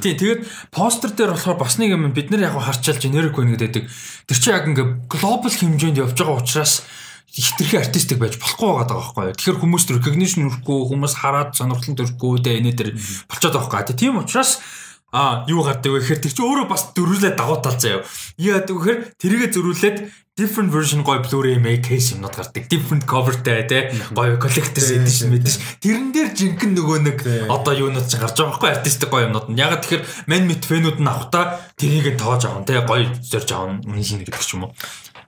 Тийм 0.00 0.16
тэгээд 0.16 0.40
постэр 0.72 1.12
дээр 1.12 1.36
болохоор 1.36 1.60
бас 1.60 1.76
нэг 1.76 1.92
юм 1.92 2.08
бид 2.16 2.32
нар 2.32 2.48
яг 2.48 2.56
харчаал 2.56 2.96
generic 2.96 3.36
байна 3.36 3.60
гэдэг. 3.60 3.84
Тэр 3.84 4.38
чинь 4.40 4.56
яг 4.56 4.64
ингээ 4.64 5.12
глобал 5.12 5.52
хэмжээнд 5.52 6.00
явж 6.00 6.16
байгаа 6.16 6.40
учраас 6.40 6.88
хитрхи 7.28 7.76
артистик 7.76 8.16
байж 8.16 8.40
болохгүй 8.40 8.64
байгаа 8.80 8.96
байхгүй 8.96 9.24
юу. 9.28 9.36
Тэгэхээр 9.36 9.60
хүмүүс 9.60 9.84
recognition 9.92 10.48
өрөхгүй, 10.48 10.78
хүмүүс 10.88 11.14
хараад 11.20 11.52
сонирхолтой 11.52 11.96
төрөхгүй 12.00 12.40
дээ 12.40 12.60
энэ 12.64 12.72
дээр 12.80 12.90
болчиход 13.28 13.56
байгаа 13.60 13.84
байхгүй. 13.84 13.96
Тийм 14.00 14.24
учраас 14.24 14.64
А 15.12 15.44
юу 15.44 15.60
гардаг 15.60 15.92
вэ? 15.92 16.00
Гэхээр 16.00 16.24
тэр 16.24 16.32
чинь 16.32 16.48
өөрөө 16.48 16.66
бас 16.72 16.96
дөрвөлээ 16.96 17.36
давуу 17.36 17.60
тал 17.60 17.76
заяа. 17.76 18.00
Яа 18.40 18.64
гэхээр 18.64 19.12
тэрийгэ 19.20 19.52
зөрүүлээд 19.52 19.96
different 20.40 20.72
version 20.72 21.04
гоё 21.04 21.20
Blu-ray 21.20 21.60
make 21.60 21.84
case 21.84 22.16
юмнууд 22.16 22.32
гардаг. 22.32 22.64
Different 22.72 23.04
coverтэй 23.04 23.68
те 23.68 23.92
гоё 24.16 24.40
collector's 24.40 24.88
edition 24.88 25.36
мэдээж. 25.36 25.84
Тэрэн 25.84 26.16
дээр 26.16 26.32
жинхэнэ 26.32 26.74
нөгөө 26.80 26.98
нэг 27.04 27.18
одоо 27.52 27.76
юунууд 27.76 28.08
ч 28.08 28.16
гарч 28.16 28.40
байгаа 28.40 28.56
байхгүй 28.56 28.70
артистик 28.72 29.12
гоё 29.12 29.28
юмнууд 29.28 29.52
нь. 29.52 29.60
Яг 29.60 29.84
тэгэхээр 29.84 30.02
man 30.32 30.48
mit 30.48 30.64
фэнүүд 30.64 30.96
нь 30.96 31.10
авахта 31.12 31.60
тэрийг 31.76 32.16
тоож 32.16 32.48
авах 32.48 32.64
те 32.64 32.80
гоё 32.80 33.12
зорж 33.20 33.48
авах 33.52 33.84
үнэ 33.84 34.00
шинэ 34.00 34.24
гэдэг 34.24 34.40
ч 34.40 34.56
юм 34.56 34.72
уу. 34.72 34.72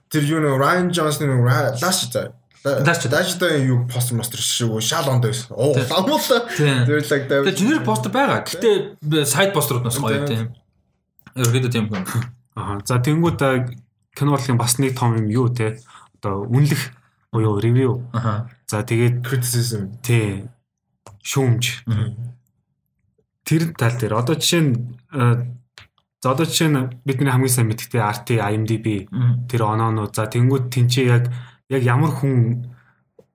Тэр 0.09 0.25
юу 0.25 0.41
нэг 0.41 0.57
Ryan 0.57 0.89
Johnson 0.89 1.29
нэг 1.29 1.45
лаш 1.45 2.09
Лаштай 2.65 3.65
юу 3.65 3.85
постер 3.87 4.17
мастер 4.17 4.41
шиг 4.41 4.81
шал 4.81 5.09
онд 5.09 5.29
байсан. 5.29 5.53
Оо 5.53 5.77
ламуулаа. 5.77 6.49
Тэр 6.49 7.05
лаг 7.05 7.29
Тэгээ 7.29 7.53
generic 7.53 7.85
постэр 7.85 8.11
байгаа. 8.11 8.41
Гэтэ 8.41 9.25
сайд 9.29 9.53
постерууд 9.53 9.85
нас 9.85 10.01
гоё 10.01 10.25
тийм. 10.25 10.49
Ерөөдөө 11.37 11.71
тийм 11.71 11.93
юм. 11.93 12.05
Аа. 12.57 12.81
За 12.81 12.97
тэнгууд 12.97 13.37
кино 14.17 14.33
урлагийн 14.33 14.57
бас 14.57 14.81
нэг 14.81 14.97
том 14.97 15.13
юм 15.13 15.29
юу 15.29 15.53
те. 15.53 15.77
Одоо 16.17 16.49
үнэлэх 16.49 16.89
буюу 17.29 17.61
ревю. 17.61 18.09
Аха. 18.13 18.49
За 18.65 18.81
тэгээд 18.81 19.21
criticism. 19.21 20.01
тий 20.01 20.49
шүүмж. 21.21 21.85
Тэр 23.45 23.61
тал 23.77 23.93
дээр 23.93 24.13
одоо 24.17 24.37
жишээ 24.37 24.61
нь 24.65 24.73
а, 25.13 25.45
за 26.17 26.27
одоо 26.33 26.45
жишээ 26.49 26.69
нь 26.73 26.89
бидний 27.05 27.29
хамгийн 27.29 27.53
сайн 27.53 27.69
мэддэг 27.69 28.01
RT 28.01 28.41
IMDb 28.41 29.05
тэр 29.45 29.69
оноонууд 29.69 30.17
за 30.17 30.25
тэнгууд 30.25 30.73
тэнцээ 30.73 31.05
яг 31.05 31.29
яг 31.69 31.81
ямар 31.83 32.11
хүн 32.13 32.69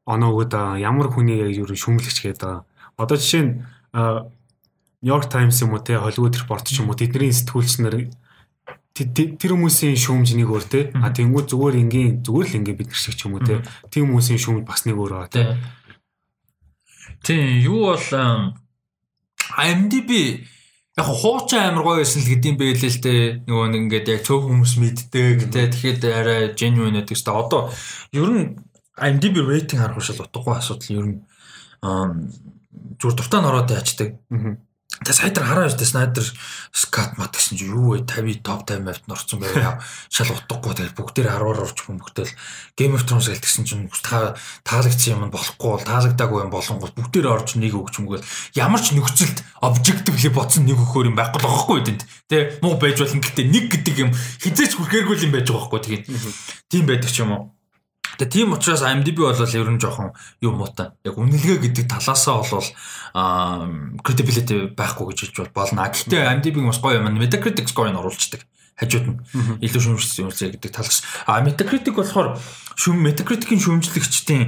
оноо 0.07 0.31
өгöd 0.34 0.50
байгаа 0.55 0.78
ямар 0.78 1.09
хүний 1.10 1.39
яг 1.42 1.50
юу 1.55 1.67
шүүмлэгч 1.70 2.18
гээд 2.23 2.39
байгаа. 2.42 2.65
Одоо 2.97 3.17
жишээ 3.17 3.42
нь 3.47 3.52
Нью-Йорк 5.02 5.26
Таймс 5.33 5.62
юм 5.65 5.73
уу 5.73 5.81
те 5.81 5.97
Холливуд 5.97 6.36
репорт 6.36 6.67
ч 6.68 6.81
юм 6.84 6.91
уу 6.92 6.99
тэдний 6.99 7.33
сэтгүүлч 7.33 7.73
нар 7.81 7.97
тэ- 8.92 9.09
тэ- 9.17 9.33
тэр 9.41 9.57
хүмүүсийн 9.57 9.97
шүүмж 9.97 10.36
нэг 10.36 10.49
өөр 10.52 10.65
те 10.68 10.81
а 11.00 11.09
тэнгууд 11.09 11.49
зүгээр 11.49 11.76
ингийн 11.81 12.10
зүгээр 12.20 12.49
л 12.52 12.57
ингийн 12.60 12.76
бид 12.76 12.92
нар 12.92 13.00
шиг 13.00 13.17
ч 13.17 13.25
юм 13.25 13.41
уу 13.41 13.44
те 13.47 13.65
тийм 13.89 14.12
хүмүүсийн 14.12 14.36
шүүмж 14.36 14.62
бас 14.68 14.84
нэг 14.84 15.00
өөр 15.00 15.12
байгаа 15.17 15.33
те 15.33 15.42
Тийм. 17.25 17.60
Юу 17.65 17.92
бол 17.92 18.07
IMDb 19.60 20.10
яг 20.99 21.07
хуучин 21.07 21.60
амар 21.60 21.85
гоё 21.85 21.97
байсан 22.02 22.23
л 22.23 22.31
гэдэм 22.35 22.55
байлээ 22.59 22.91
л 22.91 23.02
дээ. 23.05 23.23
Нөгөө 23.47 23.67
нэг 23.70 23.83
ингээд 23.86 24.07
яг 24.10 24.20
цөөх 24.27 24.43
хүмүүс 24.49 24.75
мэддэг 24.81 25.39
те. 25.52 25.70
Тэгэхэд 25.70 26.02
арай 26.10 26.41
genuine 26.59 27.02
гэдэг 27.02 27.17
ч 27.19 27.23
та 27.23 27.39
одоо 27.39 27.70
ер 28.10 28.31
нь 28.31 28.59
IMDb 28.99 29.41
рейтинг 29.41 29.81
харах 29.81 30.02
шал 30.02 30.27
утгагүй 30.27 30.55
асуудал 30.59 30.97
ер 30.99 31.07
нь 31.09 31.19
зүгээр 33.01 33.17
дуртай 33.17 33.41
н 33.41 33.49
ороод 33.49 33.70
Тэгээ 35.01 35.17
сайдар 35.17 35.45
хараа 35.49 35.73
штэ 35.73 35.89
Snyder 35.89 36.27
Scott 36.77 37.17
мат 37.17 37.33
гэсэн 37.33 37.57
чи 37.57 37.73
юу 37.73 37.97
вэ? 37.97 38.05
50 38.05 38.45
топ 38.45 38.69
50 38.69 38.85
авт 38.85 39.09
норцсон 39.09 39.41
байгаад 39.41 39.81
шал 40.12 40.29
утгагүй 40.29 40.77
тэгээ 40.77 40.93
бүгдээр 40.93 41.29
10-аар 41.41 41.65
орж 41.65 41.79
бөмбөгтэй 41.89 42.29
л 42.29 42.37
Game 42.77 42.93
of 43.01 43.09
Thrones 43.09 43.33
гэлтгсэн 43.33 43.65
чинь 43.65 43.89
та 44.05 44.37
таалагдсан 44.69 45.17
юм 45.17 45.33
болохгүй 45.33 45.69
бол 45.73 45.89
таалагдаагүй 45.89 46.45
юм 46.45 46.53
болонгол 46.53 46.93
бүгдээр 46.93 47.33
орж 47.33 47.57
нэг 47.57 47.73
өгч 47.81 47.97
юмгүй 47.97 48.20
ямар 48.61 48.85
ч 48.85 48.93
нөхцөлд 48.93 49.41
objectively 49.65 50.29
бодсон 50.29 50.69
нэг 50.69 50.77
өгөхөр 50.77 51.09
юм 51.09 51.17
байхгүй 51.17 51.41
л 51.41 51.45
байгаа 51.49 51.65
хгүй 51.65 51.81
тэнд. 51.81 52.03
Тэгээ 52.29 52.61
муу 52.61 52.77
байж 52.77 53.01
болно 53.01 53.25
гэхдээ 53.25 53.47
нэг 53.49 53.65
гэдэг 53.73 53.97
юм 54.05 54.11
хизээч 54.12 54.77
хүрхээргүй 54.77 55.17
юм 55.25 55.33
байж 55.33 55.49
байгаа 55.49 55.65
хгүй 55.65 55.81
тэгээд 55.81 56.05
тийм 56.69 56.85
байдаг 56.85 57.09
ч 57.09 57.25
юм 57.25 57.33
уу 57.33 57.43
Тэгээ 58.21 58.37
тийм 58.37 58.53
учраас 58.53 58.85
IMDb 58.85 59.25
бол 59.25 59.33
ер 59.33 59.69
нь 59.73 59.81
жоохон 59.81 60.13
юу 60.45 60.53
муутай. 60.53 60.93
Яг 61.09 61.17
үнэлгээ 61.17 61.73
гэдэг 61.73 61.89
талаасаа 61.89 62.45
бол 62.45 62.69
аа 63.17 63.65
credibility 64.05 64.69
байхгүй 64.77 65.09
гэж 65.09 65.19
хэлж 65.33 65.37
бол 65.41 65.65
болно. 65.65 65.89
Гэхдээ 65.89 66.29
IMDb-ийн 66.29 66.69
бас 66.69 66.85
гоё 66.85 67.01
юм. 67.01 67.17
Metacritic 67.17 67.73
score-ыг 67.73 67.97
оруулцдаг. 67.97 68.45
Хажууд 68.77 69.07
нь 69.09 69.17
илүү 69.65 69.81
шүүмжлсэн 69.81 70.29
юм 70.29 70.37
гэдэг 70.37 70.69
талаас. 70.69 71.01
А 71.25 71.41
Metacritic 71.41 71.97
болохоор 71.97 72.37
шүүм 72.77 73.01
Metacritic-ийн 73.09 73.65
шүүмжлэгчдийн 73.65 74.45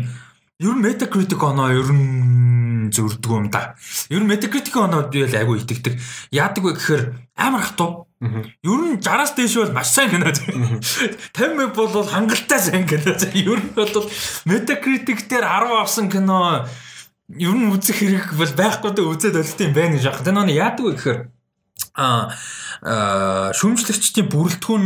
ер 0.61 0.75
нь 0.77 0.85
Metacritic 0.85 1.41
оноо 1.41 1.73
ер 1.73 1.89
нь 1.89 2.93
зөрдөг 2.93 3.33
юм 3.33 3.49
да. 3.49 3.73
Ер 4.13 4.21
нь 4.21 4.29
Metacritic-ийн 4.29 4.85
оноо 4.85 5.09
би 5.09 5.25
л 5.25 5.33
айгүй 5.33 5.65
итгэдэг. 5.65 5.97
Яадаг 6.29 6.61
вэ 6.61 6.77
гэхээр 6.77 7.03
амар 7.41 7.65
хатуу. 7.65 8.12
Ер 8.23 8.81
нь 8.87 9.03
60-аас 9.03 9.35
дээш 9.35 9.55
бол 9.59 9.75
маш 9.75 9.91
сайн 9.91 10.11
кино. 10.15 10.31
50 10.31 11.59
мэг 11.59 11.75
бол 11.75 12.07
хангалттай 12.07 12.61
сайн 12.63 12.87
кино. 12.87 13.19
Ер 13.35 13.59
нь 13.59 13.75
бол 13.75 14.07
Metacritic 14.47 15.27
дээр 15.27 15.43
10 15.43 15.83
авсан 15.83 16.07
кино 16.07 16.63
ер 17.35 17.55
нь 17.57 17.71
үзэх 17.75 17.99
хэрэг 17.99 18.39
бол 18.39 18.53
байхгүй 18.55 18.91
дэ 18.95 19.03
үзээд 19.03 19.43
олдсон 19.43 19.67
юм 19.67 19.75
байна 19.75 19.99
гэж. 19.99 20.07
Тэр 20.23 20.35
нэг 20.39 20.55
яадаг 20.55 20.85
вэ 20.87 20.93
гэхээр 20.95 21.21
а 21.99 22.31
а, 22.83 23.51
шүүмжлэгчдийн 23.59 24.31
бүрэлдэхүүн 24.31 24.85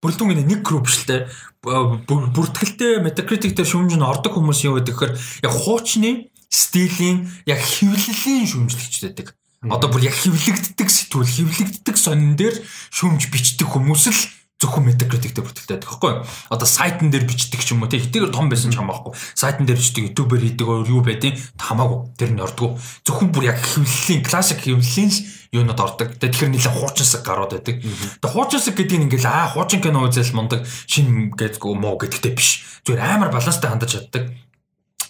бүрэлдэхүүн 0.00 0.46
нэг 0.46 0.62
групп 0.62 0.88
те 1.04 1.26
Бүр- 1.60 2.32
бүртгэлтэй 2.32 3.04
Metacritic 3.04 3.52
дээр 3.52 3.68
шүүмж 3.68 3.98
нь 3.98 4.06
ордог 4.06 4.32
хүмүүс 4.32 4.64
юу 4.64 4.80
гэдэг 4.80 4.94
гэхээр 4.96 5.12
яг 5.44 5.52
хуучны 5.52 6.32
стилийн 6.48 7.28
яг 7.44 7.60
хөвлөлийн 7.60 8.48
шүүмжлэгч 8.48 8.94
байдаг. 9.04 9.36
Одоо 9.60 9.92
бүр 9.92 10.08
яг 10.08 10.16
хөвлөгддөг 10.16 10.88
сэтгүүл, 10.88 11.28
хөвлөгддөг 11.36 11.96
сонин 12.00 12.32
дээр 12.32 12.64
шүүмж 12.96 13.28
бичдэг 13.28 13.68
хүмүүс 13.68 14.08
л 14.08 14.20
зөвхөн 14.56 14.88
Metacritic 14.88 15.36
дээр 15.36 15.44
бүртгэлтэй 15.44 15.76
байдаг 15.76 16.00
юу? 16.00 16.24
Одоо 16.48 16.64
сайтн 16.64 17.12
дээр 17.12 17.28
бичдэг 17.28 17.60
ч 17.60 17.76
юм 17.76 17.84
уу 17.84 17.92
тий 17.92 18.00
хэдийгээр 18.00 18.32
том 18.32 18.48
байсан 18.48 18.72
ч 18.72 18.80
хамаахгүй. 18.80 19.12
Сайтн 19.36 19.68
дээр 19.68 19.76
бичдэг, 19.76 20.16
YouTube-ээр 20.16 20.44
хийдэг 20.56 20.64
юу 20.64 21.04
байдیں۔ 21.04 21.36
Хамаагүй. 21.60 22.08
Тэр 22.16 22.32
нь 22.36 22.40
ордгоо. 22.40 22.80
Зөвхөн 23.04 23.32
бүр 23.32 23.52
яг 23.52 23.60
хөвлөлийн 23.60 24.24
классик 24.24 24.64
хөвлөлийн 24.64 25.12
юунод 25.52 25.80
ордог. 25.80 26.12
Тэгэхээр 26.16 26.52
нэлээд 26.56 26.76
хуучинсаг 26.76 27.20
гарууд 27.24 27.52
байдаг. 27.56 27.84
Тэгээ 27.84 28.32
хуучинсаг 28.32 28.74
гэдэг 28.76 28.96
нь 28.96 29.04
ингээл 29.12 29.28
аа 29.28 29.48
хуучин 29.52 29.80
кино 29.80 30.04
үзэл 30.08 30.36
мундаг 30.36 30.64
шин 30.88 31.32
гэдэггүй 31.36 31.74
муу 31.76 31.96
гэдэгтэй 32.00 32.32
биш. 32.32 32.64
Зүгээр 32.84 33.00
амар 33.00 33.32
баланстай 33.32 33.68
хандаж 33.68 33.96
чаддаг. 33.96 34.28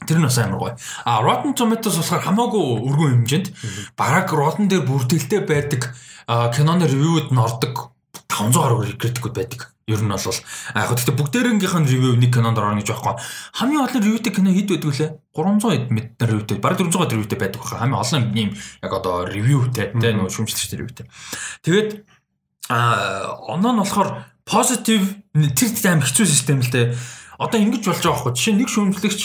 Тэр 0.06 0.18
нь 0.18 0.26
бас 0.28 0.38
амар 0.38 0.58
гоё. 0.58 0.74
А 1.04 1.20
Rotten 1.20 1.52
Tomatoes 1.52 2.00
болохоор 2.00 2.24
хамаагүй 2.24 2.62
өргөн 2.88 3.12
хэмжээнд 3.24 3.48
бараг 3.96 4.32
Rotten 4.32 4.68
дээр 4.68 4.88
бүртгэлтэй 4.88 5.44
байдаг 5.44 5.92
киноны 6.54 6.86
ревюуд 6.86 7.34
нь 7.34 7.40
ордог 7.40 7.92
500 8.30 8.62
гаруй 8.62 8.96
критикуд 8.96 9.34
байдаг. 9.34 9.74
Ер 9.90 10.00
нь 10.00 10.08
бол 10.08 10.22
яг 10.22 10.88
гэхдээ 10.94 11.18
бүгдээрнгийнх 11.18 11.76
нь 11.82 11.90
ревю 11.90 12.14
нэг 12.14 12.30
кинонд 12.30 12.58
орно 12.58 12.78
гэж 12.78 12.94
байхгүй. 12.94 13.18
Хамгийн 13.58 13.82
олон 13.82 14.02
ревютэй 14.06 14.32
кино 14.32 14.54
хэд 14.54 14.70
байдаг 14.70 14.94
лээ? 14.94 15.10
300 15.34 15.90
мэднэ 15.90 16.26
ревютэй. 16.30 16.56
Бараг 16.62 16.78
400 16.78 17.10
ревютэй 17.10 17.38
байдаг 17.38 17.60
баха. 17.60 17.82
Хамгийн 17.82 17.98
олон 17.98 18.22
юм 18.38 18.50
яг 18.54 18.92
одоо 18.94 19.26
ревютэй 19.26 19.90
тэ 19.90 20.14
нөгөө 20.14 20.30
шүүмжлэгчтэй 20.30 20.78
ревютэй. 20.78 21.06
Тэгээд 21.66 21.90
а 22.70 23.34
оноо 23.50 23.72
нь 23.74 23.82
болохоор 23.82 24.30
positive 24.46 25.26
тэр 25.34 25.90
амар 25.90 26.06
хэцүү 26.06 26.26
систем 26.26 26.62
л 26.62 26.70
дээ. 26.70 26.94
Одоо 27.42 27.58
ингэж 27.58 27.82
болж 27.90 27.98
байгаа 27.98 28.14
байхгүй. 28.14 28.34
Жишээ 28.38 28.54
нэг 28.62 28.68
шүүмжлэгч 28.70 29.20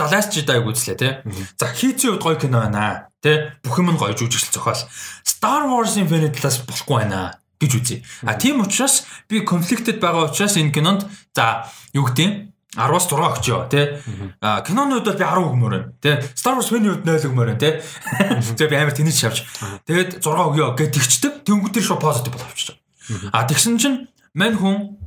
за 0.00 0.08
last 0.08 0.32
Jedi-г 0.32 0.64
үзлээ 0.64 0.96
те. 0.96 1.20
За 1.60 1.68
хийцийн 1.68 2.16
хувьд 2.16 2.24
гоё 2.24 2.36
кино 2.40 2.64
байна 2.64 3.12
те. 3.20 3.52
Бүх 3.60 3.76
юм 3.76 3.92
нь 3.92 4.00
гоё 4.00 4.16
жүжигчл 4.16 4.56
зохиол. 4.56 4.80
Star 5.24 5.68
Wars-ийн 5.68 6.08
фэн 6.08 6.32
талаас 6.32 6.64
болохгүй 6.64 7.04
байна 7.04 7.36
гэж 7.60 7.72
үзье. 7.76 8.00
А 8.24 8.40
тийм 8.40 8.64
учраас 8.64 9.04
би 9.28 9.44
conflicted 9.44 10.00
байгаа 10.00 10.32
учраас 10.32 10.56
энэ 10.56 10.72
кинонд 10.72 11.04
за 11.36 11.68
юу 11.92 12.08
гэдэг 12.08 12.48
10-аас 12.80 13.06
6 13.10 13.18
өгчөө 13.18 13.68
тий. 13.68 13.84
А 14.40 14.64
киноны 14.64 15.04
хувьд 15.04 15.12
бол 15.12 15.20
би 15.20 15.26
10 15.28 15.44
өгмөр 15.52 15.72
байна 15.76 15.92
тий. 16.00 16.16
Star 16.32 16.56
Wars 16.56 16.72
fan-ийн 16.72 16.96
хувьд 16.96 17.04
0 17.04 17.28
өгмөр 17.28 17.48
байна 17.52 17.60
тий. 17.60 17.72
Тэгээ 18.56 18.72
би 18.72 18.76
амар 18.80 18.96
тэнэж 18.96 19.16
шавж. 19.20 19.44
Тэгээд 19.84 20.24
6 20.24 20.24
өгөө 20.24 20.80
гэж 20.80 20.90
тэгчдэг. 20.96 21.32
Тэнгүүтэр 21.44 21.84
шо 21.84 22.00
positive 22.00 22.32
бол 22.32 22.46
авчиж. 22.48 22.78
А 23.34 23.44
тэгсэн 23.44 23.76
чинь 23.76 24.08
мань 24.32 24.56
хүн 24.56 24.99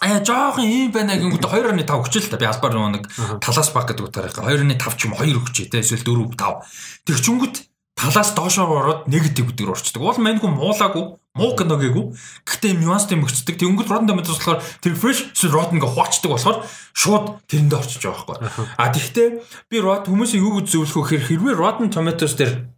Аа 0.00 0.18
жоохон 0.24 0.66
ийм 0.66 0.90
байна 0.90 1.14
гингүүд 1.20 1.44
2.5 1.44 1.86
өгч 1.86 2.14
л 2.18 2.30
та 2.32 2.40
би 2.40 2.48
албаар 2.48 2.74
нөгөө 2.74 2.92
нэг 2.98 3.04
талаас 3.38 3.70
баг 3.70 3.86
гэдэг 3.92 4.06
утгаараа 4.08 4.32
2.5 4.32 4.98
ч 4.98 5.00
юм 5.06 5.14
2 5.14 5.38
өгч 5.38 5.56
тэ 5.70 5.82
эсвэл 5.84 6.02
4 6.02 6.34
5. 6.34 7.06
Тэгчүнгүүд 7.06 7.54
талаас 7.94 8.30
доошоо 8.34 8.66
ороод 8.66 9.00
негатив 9.06 9.52
гэдэг 9.52 9.64
рүү 9.64 9.76
орчдөг. 9.78 10.02
Уул 10.02 10.18
мань 10.18 10.42
хүн 10.42 10.58
муулаагүй 10.58 11.20
Муу 11.34 11.56
кино 11.58 11.74
гээгүй. 11.74 12.14
Гэхдээ 12.46 12.78
нюанстай 12.78 13.18
мөгцдөг. 13.18 13.58
Тэнгүүд 13.58 13.90
Rotten 13.90 14.06
Tomatoes 14.06 14.38
болохоор 14.38 14.62
тэр 14.78 14.94
fresh 14.94 15.34
эсвэл 15.34 15.50
rotten 15.58 15.82
гэ 15.82 15.90
хуачдаг 15.90 16.30
болохоор 16.30 16.62
шууд 16.94 17.42
тэрэндээ 17.50 17.74
орчиж 17.74 18.06
байгаа 18.06 18.38
байхгүй. 18.38 18.66
А 18.78 18.94
тэгвэл 18.94 19.42
би 19.66 19.76
Rotten 19.82 20.14
хүмүүсийн 20.14 20.46
юуг 20.46 20.70
зөвлөх 20.70 20.94
вэ 21.10 21.18
гэхээр 21.18 21.26
хэрвээ 21.34 21.58
Rotten 21.58 21.90
Tomatoes 21.90 22.38
дээр 22.38 22.70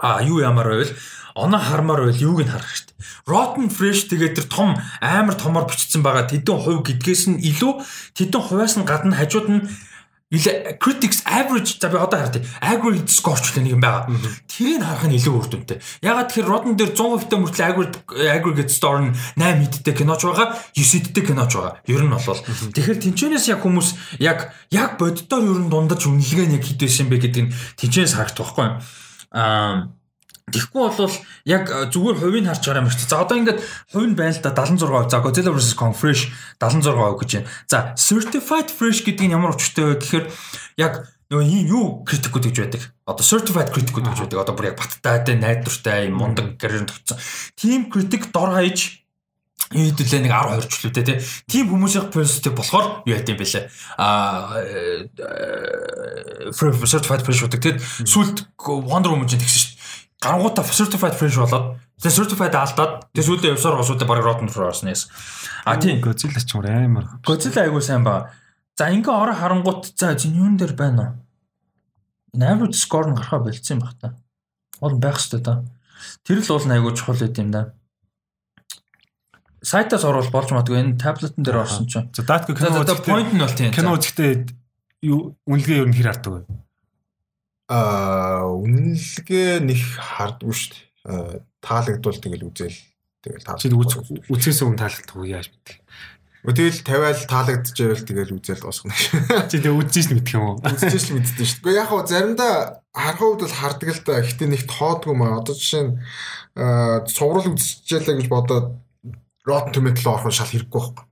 а 0.00 0.24
юу 0.24 0.40
ямар 0.40 0.72
байвал 0.72 0.96
оноо 1.34 1.60
хармаар 1.60 2.08
байвал 2.08 2.24
юуг 2.24 2.40
нь 2.44 2.52
харах 2.52 2.70
хэрэгтэй. 2.70 2.96
Rotten 3.26 3.66
Fresh 3.70 4.10
тэгээд 4.10 4.36
тэр 4.38 4.46
том 4.50 4.78
амар 5.00 5.36
томор 5.36 5.68
бичсэн 5.68 6.02
байгаа 6.02 6.26
тэдэн 6.30 6.58
хувь 6.58 6.86
гэдгээс 6.86 7.22
нь 7.30 7.42
илүү 7.42 7.72
тэдэн 8.16 8.42
хувьас 8.42 8.74
нь 8.78 8.88
гадна 8.88 9.16
хажууд 9.16 9.48
нь 9.50 9.62
Ила 10.30 10.78
critics 10.78 11.22
average 11.26 11.80
за 11.80 11.88
би 11.88 11.96
одоо 11.96 12.20
харъя. 12.20 12.44
Aggregate 12.62 13.10
score 13.10 13.42
ч 13.42 13.58
нэг 13.58 13.74
юм 13.74 13.80
байгаа. 13.82 14.06
Тэрийг 14.46 14.78
харах 14.78 15.10
нь 15.10 15.18
илүү 15.18 15.34
үр 15.34 15.48
дүнтэй. 15.50 15.82
Ягаад 16.06 16.30
тэгэхээр 16.30 16.46
Rotten 16.46 16.78
дээр 16.78 16.94
100% 16.94 17.34
мөртлөө 17.34 17.66
aggregate 17.66 17.98
aggregate 18.30 18.70
score 18.70 19.10
нь 19.10 19.14
8 19.34 19.82
идтэй 19.82 19.90
киноч 19.90 20.22
байгаа, 20.22 20.54
9 20.78 21.10
идтэй 21.10 21.24
киноч 21.26 21.50
байгаа. 21.58 21.82
Ер 21.82 22.06
нь 22.06 22.14
бол. 22.14 22.22
Тэгэхээр 22.46 23.02
тэнчэнээс 23.10 23.50
яг 23.50 23.58
хүмүүс 23.66 24.22
яг 24.22 24.54
яг 24.70 25.02
боддоор 25.02 25.50
ер 25.50 25.60
нь 25.66 25.70
дундаж 25.70 26.06
үнэлгээ 26.06 26.46
нь 26.46 26.54
яг 26.54 26.62
хэд 26.62 26.78
байсан 26.78 27.10
бэ 27.10 27.18
гэдэг 27.26 27.42
нь 27.50 27.54
тэнчэнээс 27.82 28.14
харагдах 28.14 28.54
байхгүй. 28.54 28.68
Аа 29.34 29.90
Тэгэхгүй 30.50 30.82
бол 30.90 31.16
яг 31.46 31.64
зүгээр 31.94 32.18
хувийг 32.18 32.46
харж 32.46 32.62
байгаа 32.66 32.82
юм 32.82 32.90
шиг. 32.90 33.06
За 33.06 33.22
одоо 33.22 33.36
ингээд 33.38 33.60
хувь 33.90 34.08
нь 34.10 34.18
байна 34.18 34.34
л 34.34 34.42
да 34.42 34.50
76%. 34.52 35.10
За 35.10 35.22
Godzilla 35.22 35.54
vs 35.54 35.74
Kong 35.78 35.94
Fresh 35.94 36.30
76% 36.58 37.18
гэж 37.22 37.30
байна. 37.38 37.48
За 37.70 37.78
Certified 37.94 38.68
Fresh 38.74 39.06
гэдэг 39.06 39.26
нь 39.30 39.34
ямар 39.34 39.54
учиртай 39.54 39.94
вэ 39.94 40.02
гэхээр 40.02 40.26
яг 40.82 41.08
нөгөө 41.30 41.46
ийм 41.46 41.66
юу 41.70 41.86
критикүүд 42.02 42.50
гэж 42.50 42.56
байдаг. 42.58 42.82
Одоо 43.06 43.22
certified 43.22 43.70
критикүүд 43.70 44.02
гэж 44.02 44.18
байдаг. 44.18 44.42
Одоо 44.42 44.54
бүр 44.58 44.74
яг 44.74 44.82
баттай, 44.82 45.38
найдвартай, 45.38 46.10
мундаг 46.10 46.58
гэрэн 46.58 46.90
төгцсөн. 46.90 47.22
Team 47.54 47.86
critic 47.86 48.34
дор 48.34 48.50
хаяж 48.50 49.06
хэдүүлээ 49.70 50.26
нэг 50.26 50.34
10 50.34 50.66
20 50.66 50.66
ч 50.66 50.74
лүүтэй 50.82 51.04
тий. 51.06 51.18
Тим 51.46 51.70
хүмүүсийн 51.70 52.10
positive 52.10 52.58
болохоор 52.58 53.06
юу 53.06 53.14
яд 53.14 53.30
юм 53.30 53.38
бэлээ. 53.38 53.70
Аа 54.02 54.58
certified 56.50 57.22
fresh 57.22 57.46
гэдэг 57.46 57.62
тий. 57.62 57.74
Сүлд 58.02 58.50
Wonder 58.58 59.14
Woman 59.14 59.30
чинь 59.30 59.38
тэгсэн 59.38 59.62
шүү 59.62 59.70
дээ 59.70 59.79
гарангуудаа 60.20 60.64
certified 60.68 61.16
fresh 61.16 61.40
болоод 61.40 61.80
тэгээ 62.00 62.16
certified 62.20 62.54
алдаад 62.56 62.92
тэгээ 63.12 63.26
сүүлийн 63.28 63.54
явсаар 63.56 63.80
госуудаа 63.80 64.08
бараг 64.08 64.24
rotten 64.28 64.48
for 64.52 64.68
орсон 64.68 64.92
яс. 64.92 65.08
А 65.64 65.80
тийм 65.80 66.04
Godzilla 66.04 66.40
ч 66.40 66.52
амар. 66.56 67.20
Godzilla 67.24 67.64
айгуу 67.64 67.80
сайн 67.80 68.04
ба. 68.04 68.28
За 68.76 68.92
ингээ 68.92 69.12
ороо 69.12 69.36
харангуут 69.36 69.96
за 69.96 70.12
юун 70.12 70.56
дээр 70.60 70.76
байна 70.76 71.16
уу? 72.36 72.44
Average 72.44 72.76
score 72.76 73.08
нь 73.08 73.16
гарахаа 73.16 73.40
болцсон 73.40 73.76
юм 73.76 73.84
баг 73.84 73.94
та. 74.00 74.14
Бол 74.80 74.96
байх 75.00 75.16
хэвээр 75.20 75.44
та. 75.44 75.64
Тэр 76.24 76.40
л 76.40 76.48
бол 76.48 76.68
айгуу 76.68 76.92
чухал 76.92 77.20
байт 77.20 77.36
юм 77.40 77.50
да. 77.50 77.72
Сайтаас 79.60 80.04
орвол 80.04 80.32
болж 80.32 80.48
магадгүй 80.52 80.80
энэ 80.80 80.96
таблетэн 80.96 81.44
дээр 81.44 81.64
орсон 81.64 81.84
чинь. 81.84 82.08
За 82.16 82.24
датка 82.24 82.56
кино 82.56 82.80
үзэхдээ 82.80 83.04
point 83.04 83.32
нь 83.32 83.40
бол 83.40 83.52
тийм. 83.52 83.72
Кино 83.76 83.96
үзэхдээ 83.96 84.30
юу 85.04 85.36
үнэлгээ 85.44 85.80
юу 85.84 85.88
нэр 85.92 86.08
хардаг 86.08 86.32
вэ? 86.32 86.40
Аа 87.70 88.50
үнэлгээ 88.50 89.62
нэг 89.62 89.78
хардгүй 89.78 90.50
шүү 90.50 90.74
дээ. 90.74 91.38
Таалагдвал 91.62 92.18
тэгэл 92.18 92.50
үзэл 92.50 92.78
тэгэл 93.22 93.46
таалагдсан. 93.46 93.70
Чи 93.70 94.26
үзээс 94.26 94.60
өмнө 94.66 94.80
таалагддаг 94.82 95.22
яаж 95.22 95.48
мэдэх. 95.54 95.78
Тэгэл 96.40 96.80
тавиал 96.82 97.22
таалагдчихвэл 97.30 98.08
тэгэл 98.10 98.34
үзэл 98.42 98.64
дуусгана. 98.64 98.96
Чи 99.46 99.62
тэг 99.62 99.76
үзэж 99.76 100.10
л 100.10 100.16
мэдэх 100.18 100.34
юм 100.34 100.44
уу? 100.50 100.56
Үзэж 100.66 101.12
л 101.12 101.14
мэддэг 101.20 101.46
шүү 101.46 101.62
дээ. 101.62 101.78
Яг 101.78 101.88
хоо 101.92 102.02
заримдаа 102.02 102.80
харах 102.90 103.22
үед 103.22 103.44
бол 103.44 103.54
хардаг 103.60 103.88
л 103.92 104.02
да. 104.02 104.24
Гэхдээ 104.24 104.48
нэг 104.50 104.62
тоодгүй 104.66 105.14
маа. 105.14 105.38
Одоо 105.38 105.54
жишээ 105.54 105.84
нь 105.84 105.92
цуврал 107.06 107.54
үзчихлээ 107.54 108.24
гэж 108.24 108.28
бодоод 108.32 108.66
Rotten 109.44 109.72
Tomatoes 109.72 110.04
руу 110.04 110.16
орох 110.16 110.32
шал 110.32 110.48
хэрэггүй 110.48 110.80
байхгүй. 110.80 111.06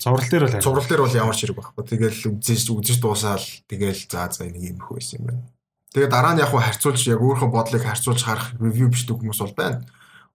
Зурал 0.00 0.28
дээр 0.32 0.44
бол 0.48 0.64
зурал 0.64 0.86
дээр 0.88 1.02
бол 1.04 1.18
ямар 1.28 1.36
ч 1.36 1.44
хэрэг 1.44 1.56
байхгүй. 1.60 1.84
Тэгэл 1.84 2.20
үзэж 2.40 2.72
үзэж 2.72 2.98
дуусаал 3.04 3.46
тэгэл 3.68 4.00
за 4.08 4.32
за 4.32 4.48
нэг 4.48 4.64
юм 4.64 4.80
их 4.80 4.88
байсан 4.88 5.20
юм 5.20 5.26
байна. 5.28 5.44
Тэгээ 5.90 6.10
дараа 6.10 6.34
нь 6.34 6.42
яг 6.42 6.50
хуу 6.54 6.62
харьцуулж 6.62 7.02
яг 7.10 7.18
өөрийнхөө 7.18 7.50
бодлыг 7.50 7.82
харьцуулж 7.82 8.22
харах 8.22 8.54
ревю 8.62 8.90
бичдэг 8.90 9.18
хүмүүс 9.18 9.40
бол 9.42 9.54
байна. 9.58 9.82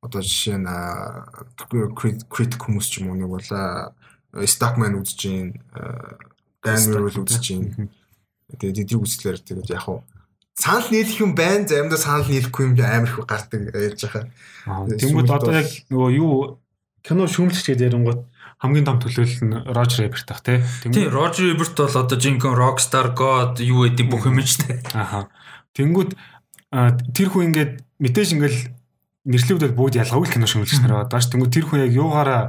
Одоо 0.04 0.22
жишээ 0.22 0.60
нь 0.60 0.68
критик 2.28 2.60
хүмүүс 2.60 2.88
ч 2.92 3.00
юм 3.00 3.16
уу 3.16 3.20
нэг 3.20 3.32
бол 3.32 3.50
Stockman 4.44 5.00
үзэж 5.00 5.20
гин 5.24 5.56
Daniel 6.60 7.08
үзэж 7.08 7.44
гин. 7.48 7.88
Тэгээд 8.60 8.84
эдийг 8.84 9.00
үзлээр 9.00 9.40
тэгээд 9.40 9.72
яг 9.72 9.88
хуу 9.88 10.04
санал 10.56 10.92
нийлэх 10.92 11.20
юм 11.20 11.36
байна. 11.36 11.68
Заримдаа 11.68 12.00
санал 12.00 12.28
нийлэхгүй 12.28 12.64
юм 12.68 12.74
амар 12.80 13.10
их 13.10 13.20
гардаг 13.28 13.62
ярьж 13.76 14.02
байгаа. 14.08 14.28
Тэнгүүд 15.00 15.30
одоо 15.32 15.54
яг 15.56 15.70
нөгөө 15.92 16.10
юу 16.20 16.60
кино 17.04 17.28
шүүмлэгч 17.28 17.66
гэдэг 17.70 17.88
ярингууд 17.92 18.22
хамгийн 18.60 18.88
том 18.88 18.98
төлөөлөл 19.04 19.44
нь 19.46 19.56
Roger 19.76 20.08
Ebert 20.08 20.32
ах 20.32 20.42
тий. 20.42 20.64
Тийм 20.88 21.12
Roger 21.12 21.52
Ebert 21.54 21.76
бол 21.76 21.96
одоо 22.02 22.18
жинхэнэ 22.18 22.56
Rockstar 22.56 23.12
God 23.14 23.60
юу 23.60 23.84
гэдэг 23.86 24.08
бүх 24.08 24.26
юм 24.26 24.40
шүү 24.40 24.64
дээ. 24.64 24.96
Аха. 24.96 25.28
Тэнгүүд 25.76 26.12
тэр 27.12 27.28
хүн 27.30 27.52
ингээд 27.52 27.74
мэдээж 28.00 28.30
ингээд 28.36 28.58
нэрлэгдэл 29.26 29.76
бүгд 29.76 30.00
ялгаагүй 30.00 30.30
кино 30.32 30.48
шимүүлж 30.48 30.80
нараад 30.82 31.12
baаш 31.12 31.28
тэнгүүд 31.30 31.52
тэр 31.52 31.66
хүн 31.68 31.84
яг 31.84 31.94
юугаараа 31.94 32.44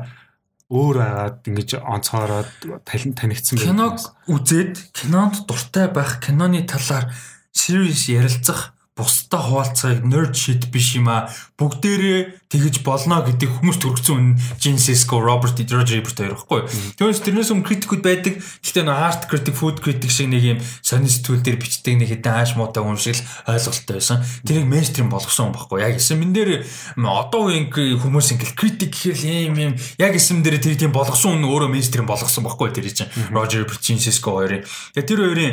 өөр 0.71 0.97
агаад 0.99 1.39
ингэж 1.47 1.79
онцгоороод 1.79 2.51
танигдсан 2.87 3.57
байх. 3.59 3.71
Киног 3.71 3.99
үзээд 4.27 4.75
кинонд 4.93 5.47
дуртай 5.47 5.87
байх, 5.89 6.19
киноны 6.19 6.67
талаар 6.67 7.15
serious 7.55 8.11
ярилцах 8.11 8.76
бусдаа 8.97 9.45
хуваалцахыг 9.45 10.09
nerd 10.09 10.33
shit 10.33 10.73
биш 10.73 10.97
юм 10.97 11.13
а 11.13 11.29
бүгдээрээ 11.61 12.49
тэгэж 12.49 12.81
болно 12.81 13.21
гэдэг 13.21 13.61
хүмүүс 13.61 13.77
төрөгцөн 13.77 14.17
үн 14.17 14.29
Jin 14.57 14.81
Cisco, 14.81 15.21
Robert 15.21 15.61
Roger 15.69 16.01
Ebert 16.01 16.17
хоёр 16.17 16.33
байхгүй. 16.33 16.65
Тэгээс 16.97 17.21
тэрнээс 17.21 17.53
өмнө 17.53 17.69
критикуд 17.69 18.01
байдаг. 18.01 18.41
Гэхдээ 18.41 18.85
нэг 18.89 18.97
art 18.97 19.29
critic, 19.29 19.53
food 19.53 19.85
critic 19.85 20.09
шиг 20.09 20.33
нэг 20.33 20.57
юм 20.57 20.59
сонин 20.81 21.13
сэтгүүл 21.13 21.45
дээр 21.45 21.61
бичдэг 21.61 21.95
нэг 22.01 22.09
хэдэн 22.09 22.41
ааш 22.41 22.57
муутай 22.57 22.81
юм 22.81 22.97
шиг 22.97 23.21
л 23.21 23.53
ойлголттой 23.53 24.01
байсан. 24.01 24.25
Тэрийг 24.49 24.65
mainstream 24.65 25.13
болгосон 25.13 25.53
юм 25.53 25.57
байхгүй. 25.61 25.85
Яг 25.85 26.01
эсэм 26.01 26.25
энэ 26.25 26.33
дээр 26.33 26.51
одоо 26.97 27.53
үеийн 27.53 27.69
хүмүүс 28.01 28.33
ингээл 28.33 28.57
critic 28.57 28.97
гэхэл 28.97 29.53
юм 29.53 29.57
юм 29.61 29.73
яг 30.01 30.17
эсэм 30.17 30.41
дээр 30.41 30.57
тэр 30.57 30.81
тийм 30.81 30.97
болгосон 30.97 31.37
үн 31.37 31.45
өөрөө 31.45 31.69
mainstream 31.69 32.09
болгосон 32.09 32.49
байхгүй 32.49 32.73
тэр 32.73 32.89
чинь 32.89 33.13
Roger 33.29 33.61
Ebert, 33.69 33.85
Jin 33.85 34.01
Cisco 34.01 34.41
хоёрын. 34.41 34.65
Тэгээ 34.97 35.05
тэр 35.05 35.21
хоёрын 35.21 35.53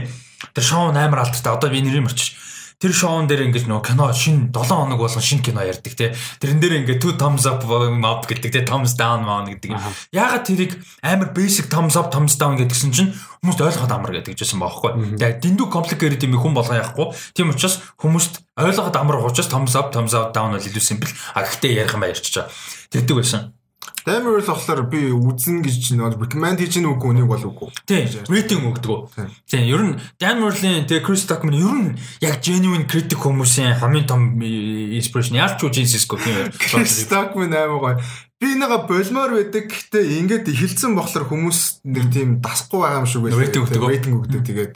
тэр 0.56 0.64
шоу 0.64 0.96
амар 0.96 1.28
алдартай. 1.28 1.52
Одоо 1.52 1.68
би 1.68 1.84
нэрийг 1.84 2.08
мөрчиж 2.08 2.43
тэр 2.84 2.92
шоун 2.92 3.32
дээр 3.32 3.48
ингэж 3.48 3.64
нөгөө 3.72 3.96
кино 3.96 4.12
шин 4.12 4.52
7 4.52 4.68
хоног 4.68 5.00
болгон 5.00 5.24
шин 5.24 5.40
кино 5.40 5.64
ярьдаг 5.64 5.96
те. 5.96 6.12
Тэрэн 6.44 6.60
дээр 6.60 6.84
ингээ 6.84 7.00
two 7.00 7.16
thumbs 7.16 7.48
up 7.48 7.64
up 7.64 8.28
гэдэг 8.28 8.52
те 8.52 8.68
thumbs 8.68 9.00
down 9.00 9.24
маа 9.24 9.48
гэдэг 9.48 9.72
юм. 9.72 9.80
Ягаад 10.12 10.44
тэрийг 10.44 10.76
амар 11.00 11.32
basic 11.32 11.72
thumbs 11.72 11.96
up 11.96 12.12
thumbs 12.12 12.36
down 12.36 12.60
гэдгсэн 12.60 12.92
чинь 12.92 13.16
хүмүүст 13.40 13.64
ойлгоход 13.64 13.96
амар 13.96 14.12
гэдэг 14.20 14.36
жисэн 14.36 14.60
баахгүй. 14.60 15.16
Яг 15.16 15.40
дэндүү 15.40 15.72
complicated 15.72 16.28
юм 16.28 16.36
хүн 16.36 16.52
болгоо 16.52 16.76
яахгүй. 16.76 17.16
Тийм 17.32 17.56
учраас 17.56 17.80
хүмүүст 18.04 18.44
ойлгоход 18.60 19.00
амар 19.00 19.24
учраас 19.24 19.48
thumbs 19.48 19.80
up 19.80 19.96
thumbs 19.96 20.12
up 20.12 20.36
down 20.36 20.52
бол 20.52 20.60
илүү 20.60 20.84
simple. 20.84 21.08
А 21.32 21.48
гэхдээ 21.48 21.88
ярих 21.88 21.96
юм 21.96 22.04
ярьчихаа. 22.04 22.52
Тэрдэг 22.92 23.16
байсан. 23.16 23.56
Л 24.04 24.44
болохоор 24.44 24.84
би 24.92 25.16
үзэн 25.16 25.64
гэж 25.64 25.76
чинь 25.80 26.04
recommend 26.04 26.60
хийж 26.60 26.76
гин 26.76 26.92
үгүй 26.92 27.16
үнийг 27.16 27.28
бол 27.32 27.40
үгүй. 27.40 27.72
Тийм. 27.88 28.12
Рейтинг 28.28 28.76
өгдөг. 28.76 29.16
Тийм. 29.48 29.64
Ер 29.64 29.82
нь 29.88 29.96
Earl-ийн 30.20 30.84
тэгээ 30.92 31.08
Chris 31.08 31.24
Tuckman 31.24 31.56
ер 31.56 31.72
нь 31.72 31.96
яг 32.20 32.44
genuine 32.44 32.84
critic 32.84 33.24
хүмүүсийн 33.24 33.80
хамгийн 33.80 34.04
том 34.04 34.36
inspiration 34.44 35.40
ялч 35.40 35.64
уу 35.64 35.72
Cisco 35.72 36.20
тийм. 36.20 36.52
Chris 36.52 37.08
Tuckman 37.08 37.56
аймаг 37.56 37.80
гоё. 37.80 37.96
Би 38.44 38.60
нэга 38.60 38.84
болмоор 38.84 39.40
байдаг. 39.40 39.72
Гэхдээ 39.72 40.20
ингээд 40.20 40.52
эхэлсэн 40.52 41.00
болохоор 41.00 41.32
хүмүүс 41.32 41.88
нэг 41.88 42.12
тийм 42.12 42.44
дасахгүй 42.44 42.84
байгаа 42.84 43.00
юм 43.00 43.08
шиг 43.08 43.24
байлаа. 43.24 43.40
Рейтинг 43.40 43.64
өгдөг. 43.72 43.88
Рейтинг 43.88 44.16
өгдөг. 44.20 44.44
Тэгээд 44.44 44.74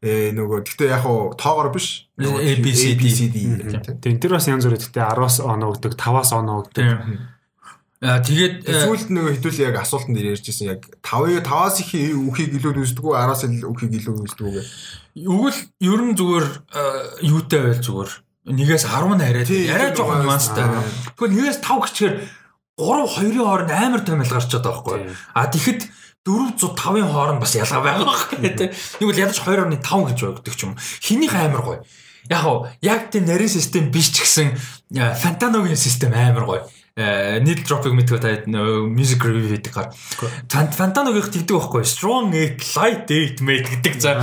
э 0.00 0.32
нөгөө 0.32 0.64
гэхдээ 0.64 0.88
яг 0.88 1.04
хуу 1.04 1.36
тоогоор 1.36 1.68
биш 1.76 2.08
ABCD 2.16 3.36
тийм 4.00 4.16
тэр 4.16 4.32
бас 4.32 4.48
янз 4.48 4.64
бүр 4.64 4.80
гэхдээ 4.80 5.04
10-аас 5.04 5.44
оноо 5.44 5.76
өгдөг 5.76 5.92
5-аас 6.00 6.32
оноо 6.32 6.64
өгдөг 6.64 6.88
тэгээд 8.00 8.64
сүүлд 8.64 9.12
нөгөө 9.12 9.32
хитүүл 9.36 9.60
яг 9.60 9.76
асуултанд 9.76 10.16
ярьжсэн 10.16 10.72
яг 10.72 10.88
5 11.04 11.44
5-аас 11.44 11.84
их 11.84 11.92
үхийг 12.16 12.56
илүү 12.56 12.80
үздэг 12.80 13.04
үү 13.04 13.12
10-аас 13.12 13.44
үхийг 13.60 13.92
илүү 14.00 14.14
үздэг 14.24 14.46
үү 14.48 14.64
Үгэл 15.28 15.60
ер 15.84 16.00
нь 16.08 16.16
зүгээр 16.16 16.46
юутай 17.28 17.60
байл 17.60 17.84
зүгээр 17.84 18.10
нэгээс 18.56 18.88
10 18.88 19.20
хараад 19.20 19.52
яриа 19.52 19.92
жоохон 19.92 20.24
нюанстай. 20.24 20.64
Тэгвэл 21.12 21.36
нэгээс 21.36 21.60
5 21.60 21.84
гэчихээр 21.84 22.14
3 22.80 23.04
2-ын 23.04 23.44
хооронд 23.44 23.68
амар 23.68 24.00
томил 24.00 24.32
гарчаад 24.32 24.64
байгаа 24.64 24.80
байхгүй. 24.80 25.12
А 25.36 25.52
тэгэхэд 25.52 25.80
405-ын 26.24 27.08
хооронд 27.12 27.40
бас 27.44 27.52
ялгаа 27.52 27.84
байгаа 27.84 28.08
байхгүй 28.08 28.64
бол 29.12 29.20
ядаж 29.20 29.38
2.5 29.44 30.08
гэж 30.08 30.18
өгдөг 30.24 30.54
ч 30.56 30.60
юм. 30.64 30.72
Хинийх 31.04 31.36
амар 31.36 31.60
гоё. 31.60 31.78
Яг 32.32 32.72
яг 32.80 33.12
тийм 33.12 33.28
нарийн 33.28 33.52
систем 33.52 33.92
биш 33.92 34.08
ч 34.08 34.24
гэсэн 34.24 34.56
Фантаногийн 34.96 35.76
систем 35.76 36.16
амар 36.16 36.48
гоё 36.48 36.64
needle 37.40 37.64
dropping 37.64 37.96
мэдгүй 37.96 38.20
та 38.20 38.30
music 38.86 39.24
review 39.24 39.48
хийдэг 39.56 39.72
гар. 39.72 39.88
Фантаногийн 40.50 41.30
тэгдэг 41.32 41.56
байхгүй 41.56 41.84
strong 41.88 42.34
8 42.34 42.60
light 42.76 43.08
8 43.08 43.40
mate 43.46 43.68
гэдэг 43.72 43.94
за 44.00 44.20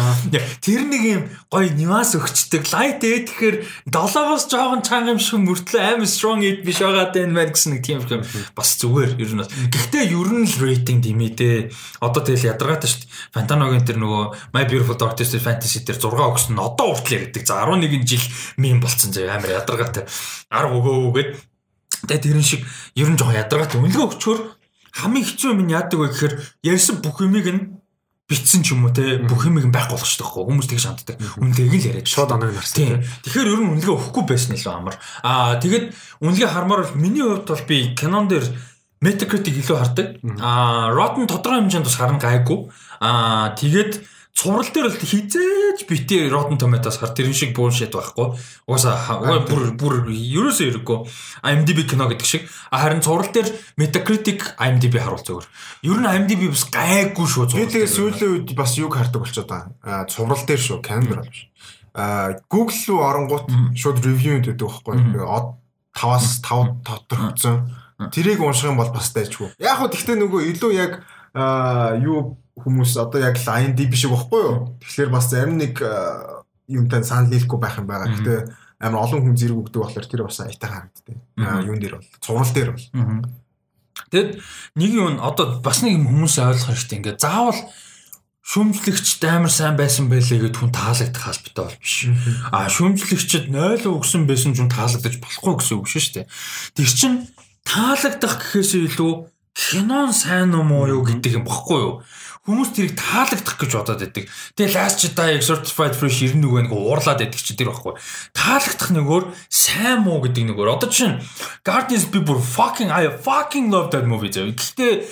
тэр 0.62 0.82
нэг 0.86 1.04
юм 1.04 1.22
гоё 1.50 1.74
нюанс 1.74 2.14
өгчдөг 2.18 2.70
light 2.70 3.02
8 3.02 3.28
гэхээр 3.34 3.56
7-оос 3.90 4.46
жоохон 4.52 4.86
чанга 4.86 5.16
юм 5.16 5.22
шиг 5.22 5.42
мөртлөө 5.42 5.82
амар 5.82 6.10
strong 6.10 6.46
8 6.46 6.62
биш 6.62 6.80
байгаа 6.84 7.10
даа 7.12 7.26
мэн 7.26 7.52
гэсэн 7.52 7.72
нэг 7.78 7.82
тийм 7.82 8.04
юм 8.06 8.24
бас 8.54 8.70
зүгээр 8.78 9.12
ер 9.18 9.34
нь. 9.34 9.48
Гэхдээ 9.74 10.06
ер 10.14 10.30
нь 10.38 10.46
л 10.46 10.58
rating 10.62 11.00
димээ 11.02 11.34
дээ. 11.34 11.60
Одоо 12.04 12.22
тэгэл 12.22 12.54
ядаргаатай 12.54 12.90
шүү 12.90 13.02
дээ. 13.04 13.14
Фантаногийн 13.34 13.86
тэр 13.88 13.98
нөгөө 13.98 14.54
My 14.54 14.64
Beautiful 14.70 15.00
Dark 15.00 15.18
Twisted 15.18 15.42
Fantasy 15.42 15.82
дээр 15.82 15.98
6 15.98 16.14
өгсөн 16.14 16.54
нь 16.54 16.62
одоо 16.62 16.94
уртлаа 16.94 17.20
гэдэг. 17.26 17.44
За 17.48 17.66
11 17.66 18.06
жил 18.06 18.26
мем 18.58 18.80
болцсон 18.80 19.12
заяа 19.12 19.38
амар 19.38 19.58
ядаргаатай. 19.58 20.06
10 20.52 20.78
өгөө 20.78 21.12
гээд 21.18 21.32
Тэгээ 22.06 22.22
тэрэн 22.22 22.45
шиг 22.45 22.61
ер 22.93 23.09
нь 23.09 23.17
жоохон 23.17 23.40
ядаргаатай. 23.42 23.82
Үнэлгээ 23.82 24.06
өгчөөр 24.06 24.40
хамгийн 24.93 25.26
хэцүү 25.26 25.50
юм 25.53 25.69
яадаг 25.69 25.98
вэ 25.98 26.08
гэхээр 26.14 26.34
ярьсан 26.67 27.01
бүх 27.01 27.17
юмыг 27.26 27.48
нь 27.50 27.61
битсэн 28.27 28.59
ч 28.59 28.76
юм 28.76 28.84
уу 28.84 28.92
те 28.92 29.24
бүх 29.24 29.48
юмыг 29.48 29.72
байхгүй 29.72 29.95
шүү 30.03 30.19
дээ 30.19 30.35
хүмүүс 30.51 30.67
тэгж 30.67 30.84
шанддаг 30.84 31.16
үнэлгээг 31.40 31.80
л 31.80 31.90
яриад 31.95 32.11
шууд 32.11 32.35
анаг 32.35 32.51
нарсан 32.51 32.76
тийм 32.76 33.00
тэгэхээр 33.24 33.51
ер 33.56 33.59
нь 33.64 33.72
үнэлгээ 33.72 33.95
өгөхгүй 33.95 34.24
байсан 34.27 34.59
илүү 34.59 34.74
амар. 34.76 34.95
Аа 35.24 35.56
тэгээд 35.64 35.85
үнэлгээ 36.19 36.50
хармаар 36.51 36.82
бол 36.84 37.00
миний 37.00 37.24
хувьд 37.24 37.48
бол 37.48 37.64
би 37.72 37.95
Canon 37.95 38.27
дээр 38.27 38.45
Metacritic 39.00 39.56
илүү 39.61 39.77
хардаг. 39.80 40.08
Аа 40.43 40.92
Rotten 40.92 41.24
тодорхой 41.24 41.64
хэмжээнд 41.64 41.88
бас 41.88 41.95
харна 41.95 42.19
гайгүй. 42.19 42.67
Аа 43.00 43.56
тэгээд 43.56 44.03
цуврал 44.38 44.69
дээр 44.69 44.93
л 44.93 45.01
хизээж 45.01 45.90
битээ 45.90 46.30
Rotten 46.30 46.61
Tomatoes 46.61 47.01
хар 47.01 47.09
тэрэн 47.17 47.33
шиг 47.33 47.57
bullshit 47.57 47.90
байхгүй. 47.90 48.38
Угаасаа 48.69 49.41
бүр 49.49 49.74
бүр 49.74 49.95
ерөөсөө 50.14 50.77
хэрэггүй. 50.77 50.98
IMDb 51.41 51.90
кино 51.90 52.06
гэдэг 52.06 52.27
шиг. 52.30 52.45
Харин 52.69 53.01
цуврал 53.01 53.33
дээр 53.33 53.49
Metacritic 53.82 54.45
IMDb 54.61 55.01
харуул 55.01 55.25
зөвөр. 55.25 55.45
Ер 55.82 55.98
нь 55.98 56.06
IMDb 56.06 56.53
бас 56.53 56.69
гайгүй 56.69 57.25
шүү 57.25 57.49
цуврал. 57.49 57.66
Тэгээд 57.74 57.95
сүүлийн 57.98 58.33
үед 58.45 58.53
бас 58.53 58.77
юг 58.77 58.93
хардаг 58.93 59.25
болчиход 59.25 59.49
байгаа. 59.49 60.06
Цуврал 60.06 60.45
дээр 60.45 60.61
шүү, 60.61 60.85
бол 60.85 61.25
биш. 61.25 61.49
Аа 61.98 62.38
Google 62.45 62.77
руу 62.93 63.01
оронгууд 63.09 63.45
шууд 63.74 64.06
review 64.06 64.38
гэдэг 64.38 64.61
байхгүй. 64.61 65.17
Од 65.25 65.57
5-аас 65.98 66.45
5 66.45 66.85
тодорхойцсон. 66.85 67.74
Тэрийг 68.14 68.45
унших 68.45 68.69
юм 68.69 68.77
бол 68.77 68.93
бас 68.93 69.09
дайчгүй. 69.17 69.57
Яг 69.57 69.82
хөө 69.82 69.98
тэгтээ 69.98 70.22
нөгөө 70.22 70.41
илүү 70.53 70.72
яг 70.77 71.01
юу 72.06 72.38
хүмүүс 72.64 72.98
одоо 72.98 73.22
яг 73.22 73.38
IMDb 73.38 73.94
шиг 73.94 74.11
байхгүй 74.14 74.42
юу? 74.42 74.56
Тэгэхээр 74.82 75.10
бас 75.14 75.30
зарим 75.30 75.58
нэг 75.58 75.80
юмтай 76.68 77.03
санал 77.03 77.32
нийлэхгүй 77.32 77.60
байх 77.60 77.77
юм 77.80 77.88
байгаа. 77.88 78.11
Гэхдээ 78.11 78.40
амар 78.84 79.03
олон 79.08 79.22
хүн 79.24 79.38
зэрэг 79.38 79.58
өгдөг 79.58 79.82
болохоор 79.82 80.08
тэр 80.08 80.24
бас 80.27 80.40
аятаа 80.44 80.69
харагддаг. 80.69 81.18
Юун 81.66 81.80
дээр 81.80 81.95
бол 81.98 82.10
цуврал 82.22 82.53
дээр 82.53 82.72
бол. 82.76 82.88
Тэгэд 84.11 84.30
нэг 84.77 84.92
юм 84.94 85.18
одоо 85.18 85.60
бас 85.64 85.82
нэг 85.82 85.98
юм 85.98 86.06
хүмүүс 86.11 86.38
ойлгох 86.38 86.69
хэрэгтэй. 86.69 86.98
Ингээ 87.02 87.18
заавал 87.18 87.58
шүмжлэгчд 88.48 89.24
амар 89.27 89.52
сайн 89.52 89.76
байсан 89.76 90.08
байлээ 90.08 90.48
гэд 90.48 90.56
хүн 90.56 90.72
таалагдах 90.72 91.19
хаалбитай 91.19 91.64
бол 91.68 91.82
биш. 91.84 92.08
А 92.53 92.69
шүмжлэгчд 92.72 93.52
0 93.52 93.84
өгсөн 93.92 94.24
байсан 94.24 94.56
ч 94.56 94.64
хүн 94.64 94.72
таалагдаж 94.72 95.19
болохгүй 95.19 95.56
гэсэн 95.60 95.76
үг 95.76 95.88
шүү 95.92 96.24
дээ. 96.24 96.26
Тэр 96.80 96.88
чин 96.88 97.14
таалагдах 97.68 98.40
гэхээс 98.40 98.72
илүү 98.88 99.11
кинон 99.52 100.16
сайн 100.16 100.56
уу 100.56 100.64
муу 100.64 100.88
юу 100.88 101.03
гэдэг 101.03 101.42
юм 101.42 101.44
бохгүй 101.44 101.80
юу? 101.82 101.94
Хүмүүс 102.48 102.72
тэрийг 102.72 102.95
таалагдах 102.95 103.59
гэж 103.59 103.72
бодоод 103.76 104.00
байдаг. 104.08 104.32
Тэгээ 104.56 104.72
Last 104.72 105.03
Jedi 105.03 105.43
Certified 105.43 106.00
Fresh 106.00 106.24
91 106.32 106.72
нэг 106.72 106.72
уурлаад 106.72 107.19
байдаг 107.19 107.43
чи 107.43 107.59
тэр 107.59 107.76
байхгүй. 107.76 108.00
Таалагдах 108.32 108.90
нэгөр 108.95 109.24
сайн 109.51 110.08
муу 110.08 110.24
гэдэг 110.24 110.56
нэгөр. 110.56 110.72
Одоо 110.72 110.88
чинь 110.88 111.19
Guardians 111.67 112.08
би 112.08 112.24
бүр 112.24 112.40
fucking 112.40 112.88
I 112.88 113.11
fucking 113.11 113.67
love 113.67 113.92
that 113.92 114.08
movie 114.08 114.32
зав. 114.32 114.48
Гэхдээ 114.48 115.03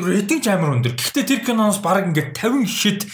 рейтинг 0.00 0.48
амар 0.48 0.80
өндөр. 0.80 0.96
Гэхдээ 0.96 1.24
тэр 1.28 1.40
киноноос 1.44 1.84
баг 1.84 2.08
ингээд 2.08 2.32
50 2.32 2.64
шид 2.64 3.04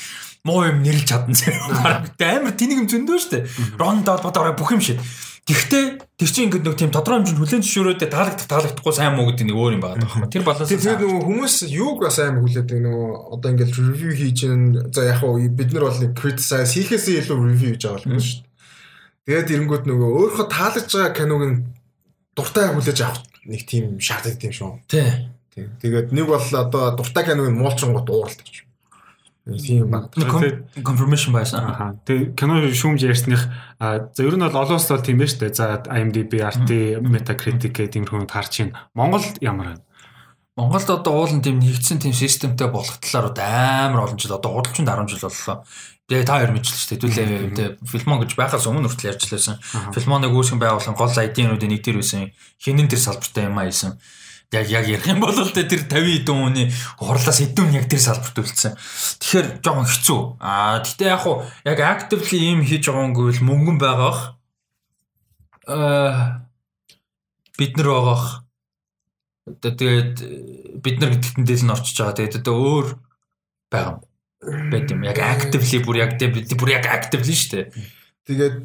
муу 0.47 0.63
юм 0.63 0.87
нэрлж 0.87 1.11
чадсан. 1.11 1.59
Бараг 1.83 2.15
амар 2.23 2.55
тэнийг 2.55 2.87
юм 2.87 2.91
зөндөө 2.91 3.19
штэ. 3.19 3.47
Ron 3.75 4.07
Dal 4.07 4.23
бодорой 4.23 4.55
бүх 4.55 4.71
юм 4.71 4.83
шид. 4.83 5.03
Гэхдээ 5.43 5.85
тэр 6.23 6.31
чинь 6.31 6.47
ингээд 6.47 6.63
нэг 6.63 6.79
тийм 6.79 6.95
тодорхой 6.95 7.27
хэмжээнд 7.27 7.41
хүлэн 7.43 7.63
зөвшөөрөөд 7.67 8.03
таалагдах 8.15 8.47
таалагдахгүй 8.47 8.95
сайн 8.95 9.19
муу 9.19 9.27
гэдэг 9.27 9.51
нэг 9.51 9.59
өөр 9.59 9.75
юм 9.75 9.83
байгаа 9.83 10.07
байхгүй. 10.07 10.31
Тэр 10.31 10.47
баланс. 10.47 10.71
Тэгээд 10.71 11.03
нөгөө 11.03 11.23
хүмүүс 11.27 11.57
юуг 11.67 11.99
бас 11.99 12.19
амар 12.23 12.47
хүлээдэг 12.47 12.79
нөгөө 12.79 13.11
одоо 13.35 13.49
ингээд 13.51 13.75
ревю 13.75 14.11
хийж 14.15 14.39
гэн 14.47 14.63
за 14.95 15.03
яг 15.03 15.19
хуу 15.19 15.43
бид 15.43 15.71
нар 15.75 15.91
бол 15.91 15.99
нэг 15.99 16.15
criticize 16.15 16.71
хийхээсээ 16.79 17.27
илүү 17.27 17.37
ревю 17.43 17.75
хийж 17.75 17.83
байгаа 17.91 18.07
юм 18.07 18.23
шүү 18.23 18.39
дээ. 18.39 18.51
Тэгээд 19.27 19.51
эрэнгүүд 19.51 19.85
нөгөө 19.91 20.11
өөрөө 20.23 20.47
таалагдж 20.47 20.93
байгаа 20.95 21.15
киног 21.19 21.43
нь 21.43 21.59
дуртай 22.39 22.67
хүлээж 22.71 22.99
авах 23.03 23.27
нэг 23.43 23.63
тийм 23.67 23.85
шаардлагатай 23.99 24.47
юм 24.47 24.55
шүү. 24.55 24.71
Тий. 24.87 25.11
Тэгээд 25.59 26.15
нэг 26.15 26.27
бол 26.31 26.47
одоо 26.55 26.95
дуртай 26.95 27.27
киног 27.27 27.51
нь 27.51 27.59
муулчин 27.59 27.91
гот 27.91 28.07
ууралдаг 28.07 28.47
юм. 28.47 28.71
Тийм 29.43 29.91
баг. 29.91 30.15
Confirmation 30.87 31.35
байсан. 31.35 31.67
Аа. 31.67 31.99
Тэгээ 32.07 32.39
кино 32.39 32.63
шүүмж 32.63 33.03
ярьсных 33.03 33.43
за 33.81 34.21
ер 34.23 34.39
нь 34.39 34.45
бол 34.47 34.55
олон 34.55 34.79
улс 34.79 34.87
бол 34.87 35.03
тийм 35.03 35.19
байж 35.19 35.35
тээ. 35.35 35.51
За 35.51 35.83
IMDb, 35.91 36.39
RT, 36.39 37.03
Metacritic 37.03 37.75
гэдэг 37.75 37.99
юм 37.99 38.07
хүн 38.07 38.31
таарч 38.31 38.63
байна. 38.63 38.87
Монголд 38.95 39.43
ямар 39.43 39.75
байна? 39.75 39.83
Монголд 40.55 40.87
одоо 40.87 41.27
уулын 41.27 41.43
тийм 41.43 41.59
нэгдсэн 41.59 41.99
тийм 41.99 42.15
системтэй 42.15 42.71
болох 42.71 43.03
талаар 43.03 43.35
амар 43.91 44.07
олон 44.07 44.19
жил 44.23 44.39
одоо 44.39 44.63
худалчинд 44.63 44.87
10 44.87 45.11
жил 45.11 45.27
боллоо. 45.27 45.67
Тэгээ 46.07 46.23
та 46.23 46.39
хоёр 46.39 46.53
мэдчихлээ 46.55 46.79
шүү 46.79 46.91
дээ. 46.95 47.03
Хэдүүлээ 47.03 47.71
Filmon 47.83 48.23
гэж 48.23 48.31
байхаас 48.39 48.71
өмнө 48.71 48.87
хүртэл 48.95 49.11
ярьж 49.11 49.27
лээсэн. 49.27 49.59
Filmon-ыг 49.91 50.31
үүсгэн 50.31 50.63
байгуулсан 50.63 50.95
гол 50.95 51.11
ID-нуудын 51.11 51.67
нэг 51.67 51.83
төр 51.83 51.99
байсан. 51.99 52.31
Хинэн 52.63 52.87
тэр 52.87 53.03
салбартай 53.03 53.51
юм 53.51 53.59
аасан 53.59 53.99
яг 54.53 54.69
яг 54.69 54.87
ярих 54.87 55.09
юм 55.09 55.21
бол 55.25 55.33
тэ 55.33 55.65
тэр 55.65 55.89
50 55.89 56.29
хэдэн 56.29 56.37
хүний 56.37 56.69
хурлаас 57.01 57.41
хэдэн 57.41 57.73
яг 57.73 57.89
тэр 57.89 58.05
салбарт 58.05 58.37
үлдсэн. 58.37 58.77
Тэгэхээр 58.77 59.49
жоохон 59.65 59.89
хэцүү. 59.89 60.21
Аа 60.45 60.85
гэтээ 60.85 61.09
яг 61.09 61.21
хуу 61.25 61.41
яг 61.65 61.79
actively 61.81 62.39
ийм 62.53 62.61
хийж 62.61 62.85
байгаагүй 62.85 63.33
л 63.33 63.47
мөнгөн 63.49 63.79
байгаах. 63.81 64.37
Аа 65.65 66.45
бид 67.57 67.73
нар 67.81 67.89
байгаах. 67.89 68.27
Тэгээд 69.57 70.15
бид 70.85 70.97
нар 71.01 71.11
гэдэгтэн 71.17 71.45
дээл 71.49 71.65
нь 71.65 71.73
орчиж 71.73 71.97
байгаа. 71.97 72.17
Тэгээд 72.21 72.39
одоо 72.45 72.57
өөр 72.61 72.87
байгаа 73.73 73.93
юм 73.97 74.69
байт 74.69 74.91
юм. 74.93 75.01
Яг 75.09 75.19
actively 75.19 75.81
бүр 75.81 75.97
яг 76.05 76.21
бүр 76.21 76.71
яг 76.77 76.85
actively 76.93 77.33
шүү 77.33 77.51
дээ. 77.57 77.67
Тэгээд 78.29 78.57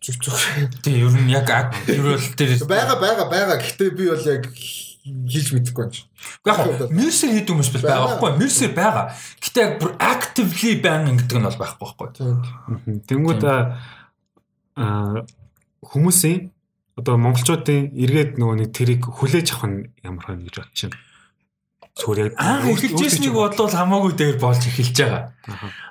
зүг. 0.00 0.36
Тий, 0.82 1.04
ер 1.04 1.12
нь 1.12 1.30
яг 1.30 1.48
ер 1.86 2.02
бол 2.02 2.28
тэр 2.36 2.56
байгаа 2.64 2.96
байгаа 2.96 3.26
байгаа. 3.28 3.58
Гэхдээ 3.60 3.90
би 3.92 4.08
бол 4.08 4.24
яг 4.24 4.44
хийж 5.04 5.52
мэдэхгүй 5.52 5.84
байна. 5.84 6.04
Яг 6.48 6.90
мерсер 6.92 7.32
хийдэг 7.32 7.52
хүмүүс 7.52 7.70
бол 7.72 7.84
байгаа 7.84 8.08
байхгүй. 8.16 8.30
Мерсер 8.40 8.72
байгаа. 8.72 9.04
Гэтэ 9.44 9.60
яг 9.60 9.72
бүр 9.80 9.92
actively 10.00 10.72
байна 10.80 11.12
гэдэг 11.16 11.36
нь 11.36 11.46
бол 11.48 11.60
байхгүй 11.60 11.84
байхгүй. 11.84 13.04
Тэнгүүд 13.08 13.42
аа 13.44 15.24
хүмүүсийн 15.84 16.52
одоо 17.00 17.16
монголчуудын 17.16 17.96
эргээд 17.96 18.36
нөгөө 18.36 18.56
нэг 18.60 18.70
тэрийг 18.76 19.02
хүлээж 19.08 19.56
авах 19.56 19.68
нь 19.68 19.78
ямар 20.04 20.24
хань 20.24 20.44
гэж 20.44 20.56
бодож 20.60 20.80
байна. 20.84 20.98
Зүгээр 22.00 22.32
анх 22.38 22.64
эхэлжсэнийг 22.70 23.34
бодлол 23.34 23.72
хамаагүй 23.72 24.12
дээр 24.16 24.36
болж 24.40 24.62
эхэлж 24.68 24.96
байгаа. 25.00 25.24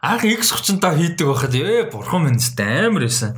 Анх 0.02 0.24
X 0.26 0.54
30 0.54 0.82
та 0.82 0.94
хийдэг 0.94 1.28
байхад 1.28 1.54
ээ 1.54 1.92
бурхан 1.92 2.26
минь 2.26 2.40
амар 2.40 3.04
байсан. 3.06 3.38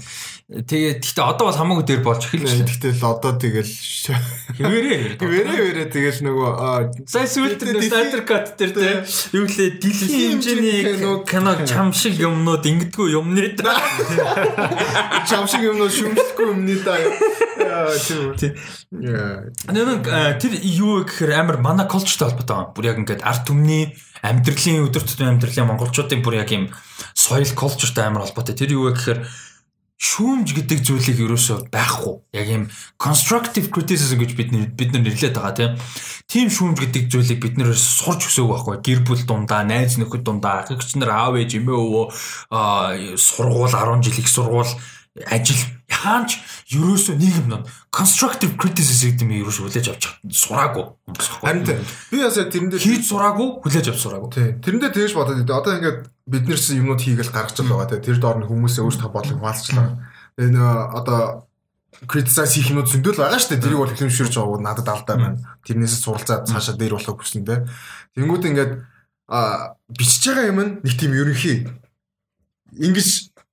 Тэгээ 0.52 1.00
гэхдээ 1.00 1.24
одоо 1.24 1.48
бол 1.48 1.56
хамаагүй 1.56 1.86
дээр 1.88 2.04
болж 2.04 2.28
эхэлж 2.28 2.44
байна. 2.44 2.68
Тэгтэл 2.68 3.08
одоо 3.08 3.32
тэгэл 3.40 3.72
хэвээрээ 4.60 5.16
хэвээрээ 5.16 5.56
хэвээрээ 5.56 5.88
тэгэл 5.96 6.20
нөгөө 6.28 6.52
сая 7.08 7.24
сүлтэр 7.24 7.80
Snyder 7.80 8.28
Cut 8.28 8.60
дээр 8.60 8.76
те 8.76 9.08
юу 9.32 9.48
лээ 9.48 9.80
дэлхийн 9.80 10.44
хэмжээний 10.44 11.24
кино 11.24 11.56
чам 11.64 11.96
шиг 11.96 12.20
юмнууд 12.20 12.68
ингэдэггүй 12.68 13.16
юмнээ 13.16 13.64
да. 13.64 13.80
Чам 15.32 15.48
шиг 15.48 15.64
юмнууд 15.64 15.88
шүмжлэхгүй 15.88 16.44
юмнээ 16.52 16.84
да. 16.84 17.00
Нэг 19.72 20.04
тэр 20.36 20.54
юу 20.68 21.08
гэхээр 21.08 21.32
амар 21.32 21.64
мана 21.64 21.88
колчтой 21.88 22.28
холбоотой. 22.28 22.76
Бүр 22.76 22.92
яг 22.92 23.00
ингээд 23.00 23.24
арт 23.24 23.48
түмний 23.48 23.96
амьдралын 24.20 24.84
өдөр 24.84 25.08
тутмын 25.08 25.40
амьдралын 25.40 25.72
монголчуудын 25.72 26.20
бүр 26.20 26.44
яг 26.44 26.52
юм 26.52 26.68
soil 27.16 27.48
culture-тай 27.56 28.12
амар 28.12 28.28
холбоотой. 28.28 28.60
Тэр 28.60 28.76
юу 28.76 28.92
гэхээр 28.92 29.24
шүүмж 30.02 30.58
гэдэг 30.58 30.80
зүйлийг 30.82 31.20
ерөөсөө 31.22 31.70
байхгүй. 31.70 32.16
Яг 32.34 32.48
юм 32.50 32.64
constructive 32.98 33.70
criticism 33.70 34.18
гэж 34.18 34.34
бид 34.34 34.50
бид 34.74 34.90
нар 34.98 35.06
нэрлээд 35.06 35.38
байгаа 35.38 35.54
тийм. 35.54 35.78
Тим 36.26 36.50
шүүмж 36.50 36.78
гэдэг 36.82 37.04
зүйлийг 37.14 37.38
бид 37.38 37.56
нэр 37.62 37.78
сурч 37.78 38.26
өсөөг 38.26 38.50
байхгүй. 38.50 38.78
Гэр 38.82 39.00
бүл 39.06 39.22
дундаа, 39.30 39.62
найз 39.62 40.02
нөхөд 40.02 40.26
дундаа, 40.26 40.66
ах 40.66 40.74
эгч 40.74 40.98
нар 40.98 41.14
аав 41.14 41.38
ээж 41.38 41.62
эмээ 41.62 41.78
өвөө 41.78 42.06
аа 42.50 42.98
сургуул 43.14 43.70
10 43.70 44.02
жил 44.02 44.18
их 44.18 44.30
сургуул 44.34 44.74
ажил 45.30 45.62
хаанч 45.92 46.40
ерөөсөө 46.72 47.16
нийгэм 47.20 47.48
нөө 47.52 47.62
constructive 47.92 48.56
criticism 48.56 49.12
гэдэг 49.12 49.28
юм 49.28 49.44
ерөөсөө 49.44 49.64
хүлээж 49.68 49.88
авч 49.92 50.04
сураагүй. 50.32 50.86
Харин 51.44 51.64
би 51.68 52.18
бас 52.24 52.40
тэрэндээ 52.40 52.80
хийж 52.80 53.04
сураагүй, 53.12 53.48
хүлээж 53.64 53.88
авч 53.92 54.00
сураагүй. 54.00 54.30
Тэрэндээ 54.64 54.92
тэгж 54.96 55.14
бодоод 55.16 55.44
идэв. 55.44 55.60
Одоо 55.60 55.74
ингээд 55.78 56.00
бид 56.32 56.44
нэрсэн 56.48 56.80
юмнууд 56.80 57.02
хийгээл 57.04 57.36
гаргаж 57.36 57.58
байгаа. 57.60 58.00
Тэр 58.00 58.18
доор 58.20 58.40
нь 58.40 58.48
хүмүүсээ 58.48 58.84
өөрсдөө 58.88 59.10
хаалцж 59.12 59.70
байгаа. 59.76 60.00
Тэгээ 60.40 60.54
нөө 60.56 60.74
одоо 60.96 61.20
criticize 62.08 62.56
хийх 62.56 62.72
юмуд 62.72 62.88
зөндөл 62.88 63.20
байгаа 63.20 63.38
шүү 63.38 63.52
дээ. 63.58 63.64
Тэрийг 63.68 63.80
бол 63.84 63.92
хэлэмширж 63.92 64.34
байгаа 64.40 64.64
надад 64.64 64.88
алдаа 64.90 65.16
байна. 65.20 65.38
Тэрнээс 65.68 66.02
суралцаад 66.02 66.48
цаашаа 66.48 66.76
дээр 66.80 66.96
болохыг 66.98 67.20
хүснэ 67.20 67.46
те. 67.46 67.68
Тэнгүүд 68.16 68.48
ингээд 68.48 68.74
а 69.28 69.76
бичиж 69.92 70.24
байгаа 70.32 70.50
юм 70.50 70.60
нь 70.64 70.72
нэг 70.82 70.94
тийм 70.98 71.14
ерөнхий 71.14 71.68
ингэж 72.80 73.10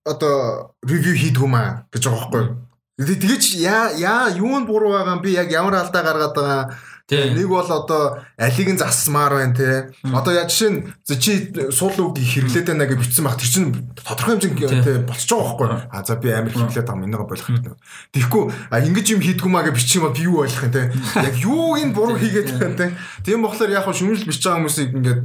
одоо 0.06 0.72
ревю 0.86 1.12
хийдгүү 1.12 1.48
маа 1.50 1.84
гэж 1.92 2.02
байгаа 2.08 2.20
байхгүй 2.24 2.40
юу. 2.46 2.67
Тэгэж 2.98 3.54
яа 3.62 3.94
яа 3.94 4.26
юу 4.34 4.58
нь 4.58 4.66
буруу 4.66 4.92
байгаа 4.92 5.16
юм 5.16 5.22
би 5.22 5.38
яг 5.38 5.50
ямар 5.50 5.78
алдаа 5.78 6.02
гаргаад 6.02 6.34
байгаа 6.34 6.62
Нэг 7.08 7.48
бол 7.48 7.64
одоо 7.64 8.20
алиг 8.36 8.68
нь 8.68 8.76
засмаар 8.76 9.32
байна 9.32 9.56
те. 9.56 9.88
Одоо 10.12 10.36
яа 10.36 10.44
жишээ 10.44 10.68
нь 10.68 10.84
чи 11.16 11.48
суул 11.72 12.12
үг 12.12 12.20
хэрэглээд 12.20 12.68
байна 12.68 12.84
гэж 12.84 13.00
бичсэн 13.00 13.24
баг 13.24 13.40
тэр 13.40 13.48
чинь 13.48 13.72
тодорхой 13.96 14.36
хэмжээнд 14.36 14.84
те 14.84 14.92
болчихж 15.08 15.32
байгаа 15.32 15.56
байхгүй. 15.56 15.88
А 15.88 16.04
за 16.04 16.20
би 16.20 16.28
амар 16.28 16.52
хэрэглээд 16.52 16.84
байгаа 16.84 17.00
минийгаа 17.00 17.24
болох 17.24 17.48
хэрэгтэй. 17.48 17.76
Тэгэхгүй 18.12 18.44
а 18.68 18.76
ингэж 18.84 19.06
юм 19.16 19.24
хийдгүү 19.24 19.48
маа 19.48 19.64
гэж 19.64 19.74
бичих 19.80 19.96
юм 19.96 20.04
бол 20.04 20.16
би 20.20 20.28
юу 20.28 20.44
ойлгох 20.44 20.64
юм 20.68 20.72
те. 20.76 20.92
Яг 21.16 21.34
юуг 21.40 21.80
нь 21.80 21.96
буруу 21.96 22.20
хийгээд 22.20 22.48
байна 22.60 22.76
те. 22.76 22.86
Тийм 23.24 23.40
болохоор 23.40 23.72
яг 23.72 23.88
шүмжил 23.88 24.28
бичиж 24.28 24.44
байгаа 24.44 24.60
хүмүүсийг 24.60 24.92
ингээд 24.92 25.22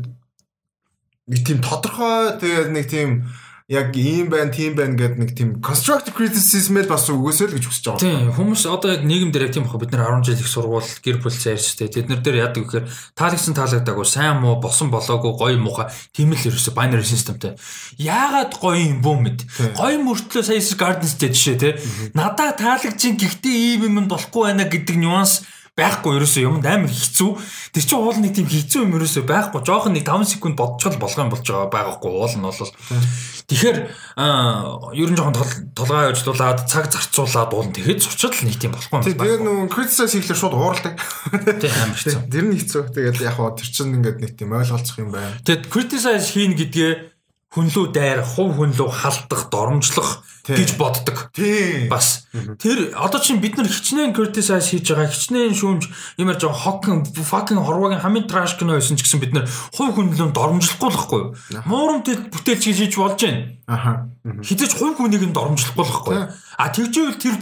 нэг 1.36 1.42
тийм 1.44 1.60
тодорхой 1.60 2.40
тэгээд 2.40 2.72
нэг 2.72 2.88
тийм 2.88 3.28
яг 3.68 3.96
ийм 3.96 4.28
байна, 4.28 4.52
тийм 4.52 4.76
байна 4.76 5.00
гэдэг 5.00 5.20
нэг 5.20 5.32
тийм 5.38 5.50
constructive 5.64 6.12
criticism-эл 6.12 6.90
бас 6.92 7.08
үгөөсөө 7.08 7.48
л 7.48 7.56
гэж 7.56 7.66
хүсэж 7.68 7.86
байгаа. 7.88 8.04
Тийм 8.04 8.32
хүмүүс 8.36 8.64
одоо 8.68 8.92
яг 8.92 9.08
нийгэм 9.08 9.32
дээр 9.32 9.48
яг 9.48 9.54
тийм 9.56 9.64
бах 9.64 9.80
бид 9.80 9.96
нар 9.96 10.20
10 10.20 10.28
жил 10.28 10.44
их 10.44 10.50
сургууль 10.52 10.92
гэр 11.00 11.18
бүл 11.24 11.32
зайрчтэй. 11.32 11.88
Тэд 11.88 12.12
нар 12.12 12.20
дээр 12.20 12.44
яадаг 12.44 12.60
гэхээр 12.68 12.86
таалагсан 13.16 13.56
таалагдаагүй, 13.56 14.04
сайн 14.04 14.44
муу, 14.44 14.60
босон 14.60 14.92
болоогүй, 14.92 15.32
гоё 15.32 15.58
муухай 15.64 15.88
тийм 16.12 16.36
л 16.36 16.44
ерөөсө 16.44 16.76
binary 16.76 17.08
systemтэй. 17.08 17.56
Яагаад 18.04 18.52
гоё 18.60 18.84
юм 18.84 19.00
бүү 19.00 19.16
мэд. 19.24 19.40
Гоё 19.80 19.98
мөртлөө 20.04 20.44
сая 20.44 20.60
Gardens 20.76 21.16
дээр 21.16 21.32
жишээ 21.32 21.58
те. 21.58 21.80
Надаа 22.12 22.52
таалагчин 22.52 23.16
гэхдээ 23.16 23.80
ийм 23.80 23.88
юм 23.88 24.12
болохгүй 24.12 24.52
байна 24.52 24.68
гэдэг 24.68 25.00
нюанс 25.00 25.48
байхгүй 25.74 26.20
ерөөсөө 26.22 26.44
юм 26.46 26.62
амар 26.62 26.94
хэцүү. 26.94 27.30
Тэр 27.74 27.82
чинь 27.82 27.98
уул 27.98 28.18
нэг 28.22 28.38
тийм 28.38 28.46
хэцүү 28.46 28.86
юм 28.86 28.94
ерөөсөө 28.94 29.26
байхгүй. 29.26 29.62
Жохон 29.66 29.98
нэг 29.98 30.06
5 30.06 30.38
секунд 30.38 30.54
бодчихвол 30.54 31.02
болох 31.02 31.18
юм 31.18 31.34
болж 31.34 31.42
байгаа 31.50 31.70
байхгүй 31.74 32.12
уул 32.14 32.36
нь 32.38 32.46
бол. 32.46 32.74
Тэгэхээр 33.50 33.78
ер 34.94 35.10
нь 35.10 35.18
жохон 35.18 35.38
толгой 35.74 36.14
ажиллуулад 36.14 36.70
цаг 36.70 36.94
зарцуулаад 36.94 37.58
уул 37.58 37.74
тэгэхэд 37.74 38.06
зурчил 38.06 38.46
нэг 38.46 38.58
тийм 38.62 38.78
болохгүй 38.78 39.02
юм. 39.02 39.08
Тэгээд 39.18 39.42
нөгөө 39.42 39.74
criticize 39.74 40.14
хийхлээр 40.14 40.38
шууд 40.38 40.54
ууралдаг. 40.54 40.94
Тийм 41.58 41.74
амар 41.74 41.98
хэцүү. 41.98 42.22
Тэр 42.30 42.46
нь 42.54 42.58
хэцүү. 42.62 42.82
Тэгээд 42.94 43.18
яг 43.26 43.34
хоо 43.34 43.50
тэр 43.58 43.70
чинь 43.74 43.98
ингээд 43.98 44.18
нэг 44.22 44.32
тийм 44.38 44.54
ойлголцох 44.54 45.02
юм 45.02 45.10
байна. 45.10 45.42
Тэгээд 45.42 45.74
criticize 45.74 46.30
хийн 46.30 46.54
гэдгээ 46.54 47.13
хүнлүү 47.54 47.86
дайр, 47.94 48.24
хувь 48.26 48.58
хүнлүү 48.58 48.90
халтах, 48.90 49.50
доромжлох 49.54 50.26
гэж 50.44 50.74
боддог. 50.76 51.30
Тийм. 51.38 51.86
Бас 51.88 52.26
тэр 52.34 52.92
одоо 52.98 53.22
чинь 53.22 53.40
бид 53.40 53.56
нар 53.56 53.70
хичнээн 53.70 54.12
criticize 54.12 54.74
хийж 54.74 54.90
байгаа, 54.90 55.08
хичнээн 55.08 55.54
шүүмж 55.54 56.18
ямар 56.18 56.42
жоо 56.42 56.52
хокин 56.52 57.06
fucking 57.06 57.62
хорвогийн 57.62 58.02
хамгийн 58.02 58.26
trash 58.28 58.58
кино 58.58 58.74
байсан 58.76 58.98
ч 58.98 59.06
гэсэн 59.06 59.22
бид 59.22 59.38
нар 59.38 59.46
хувь 59.46 59.94
хүнлүү 59.94 60.34
доромжлохгүй 60.34 60.90
л 60.90 61.00
юу? 61.14 61.26
Муурамт 61.70 62.10
бүтээлч 62.34 62.74
хийж 62.74 62.98
болж 62.98 63.22
байна. 63.22 63.54
Аха. 63.70 64.10
Хизээч 64.26 64.74
хувь 64.76 64.98
хүнийг 64.98 65.24
нь 65.24 65.38
доромжлохгүй 65.38 65.86
л 65.86 65.94
юу? 66.10 66.28
А 66.58 66.74
тэгжээвэл 66.74 67.22
тэр 67.22 67.38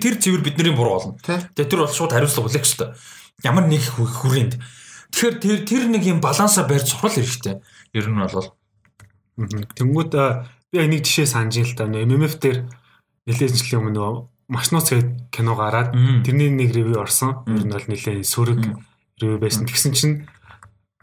тэр 0.00 0.14
цэвэр 0.16 0.42
бидний 0.42 0.74
буруу 0.74 1.14
болно. 1.14 1.20
Тэгээ 1.22 1.70
тэр 1.70 1.84
бол 1.84 1.92
шууд 1.92 2.10
хариуцлага 2.10 2.48
хүлээх 2.48 2.66
ёстой. 2.66 2.96
Ямар 3.44 3.68
нэг 3.68 3.84
хүрээнд. 3.86 4.58
Тэгэхээр 5.12 5.36
тэр 5.38 5.56
тэр 5.62 5.84
нэг 5.92 6.02
юм 6.02 6.18
балансаа 6.18 6.66
барьж 6.66 6.90
сурах 6.90 7.14
хэрэгтэй. 7.14 7.62
Ер 7.94 8.10
нь 8.10 8.18
бол 8.18 8.56
Тэнгүүд 9.36 10.12
би 10.72 10.78
нэг 10.80 11.04
жишээ 11.04 11.28
санаж 11.28 11.60
л 11.60 11.76
та 11.76 11.84
MMF 11.84 12.40
дээр 12.40 12.58
нэлээд 13.28 13.52
жилийн 13.52 13.80
өмнө 13.84 13.94
нөгөө 13.96 14.24
Машнууц 14.46 14.94
гэдэг 14.94 15.34
кино 15.34 15.58
гараад 15.58 15.90
тэрний 16.22 16.50
нэг 16.54 16.70
ревю 16.70 17.02
орсон. 17.02 17.42
Ер 17.50 17.66
нь 17.66 17.74
бол 17.74 17.82
нэлээд 17.82 18.22
сөрөг 18.22 18.62
ревю 19.18 19.38
байсан. 19.42 19.66
Тэгсэн 19.66 19.92
чинь 19.92 20.14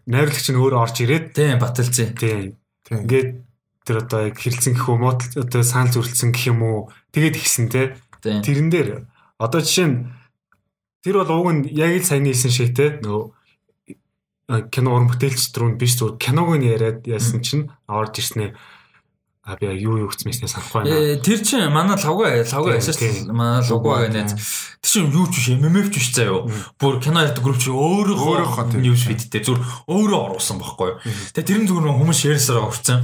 найруулагч 0.08 0.48
нь 0.48 0.60
өөрөө 0.60 0.80
орж 0.80 0.96
ирээд 1.04 1.36
тийм 1.36 1.60
баталцээ. 1.60 2.16
Тийм. 2.16 2.56
Ингээд 2.88 3.44
тэр 3.84 3.98
одоо 4.00 4.32
яг 4.32 4.40
хэрэлцэн 4.40 4.80
гэх 4.80 4.88
юм 4.88 5.04
уу 5.04 5.20
одоо 5.20 5.64
санал 5.64 5.92
зүрлцэн 5.92 6.32
гэх 6.32 6.56
юм 6.56 6.64
уу 6.64 6.80
тэгээд 7.12 7.36
ихсэн 7.36 7.68
те. 7.68 8.00
Тэрэн 8.24 8.72
дээр 8.72 8.90
одоо 9.36 9.60
жишээ 9.60 9.88
нь 9.92 10.08
тэр 11.04 11.20
бол 11.20 11.44
уг 11.44 11.52
нь 11.52 11.62
яг 11.76 11.92
л 12.00 12.08
сайн 12.08 12.24
нийсэн 12.24 12.52
шиг 12.52 12.72
те 12.72 12.96
нөгөө 13.04 13.24
кино 14.48 14.96
уран 14.96 15.08
бүтээлч 15.08 15.56
дөрөв 15.56 15.80
биш 15.80 15.96
зүгээр 16.00 16.20
киног 16.20 16.50
нь 16.60 16.68
яриад 16.68 17.08
яасан 17.08 17.40
чинь 17.40 17.72
орж 17.88 18.20
ирснээр 18.20 18.52
а 19.44 19.58
би 19.60 19.68
юу 19.68 20.00
юу 20.00 20.08
гэцмээснээ 20.08 20.48
санахгүй 20.48 20.88
байна. 20.88 21.20
Тэр 21.20 21.40
чинь 21.44 21.68
манай 21.68 22.00
лавга 22.00 22.32
лавга 22.32 22.80
ясаж 22.80 23.28
манай 23.28 23.60
лавга 23.60 24.08
гэнэ. 24.08 24.40
Тэр 24.80 24.88
чинь 24.88 25.12
юу 25.12 25.28
ч 25.28 25.36
биш 25.36 25.48
MMF 25.60 25.92
ч 25.92 25.96
биш 26.00 26.10
заяо. 26.16 26.48
Бүр 26.80 27.04
кино 27.04 27.28
ярьдаг 27.28 27.44
групп 27.44 27.60
чи 27.60 27.68
өөрөө 27.68 28.80
ньюс 28.80 29.04
фидтэй 29.04 29.44
зүр 29.44 29.60
өөрөө 29.88 30.20
оруулсан 30.32 30.64
байхгүй 30.64 30.96
юу. 30.96 31.00
Тэгээ 31.36 31.44
тэрэн 31.44 31.68
зүгээр 31.68 31.92
хүмүүс 31.92 32.20
шеэрсээр 32.24 32.64
өгцөн. 32.72 33.00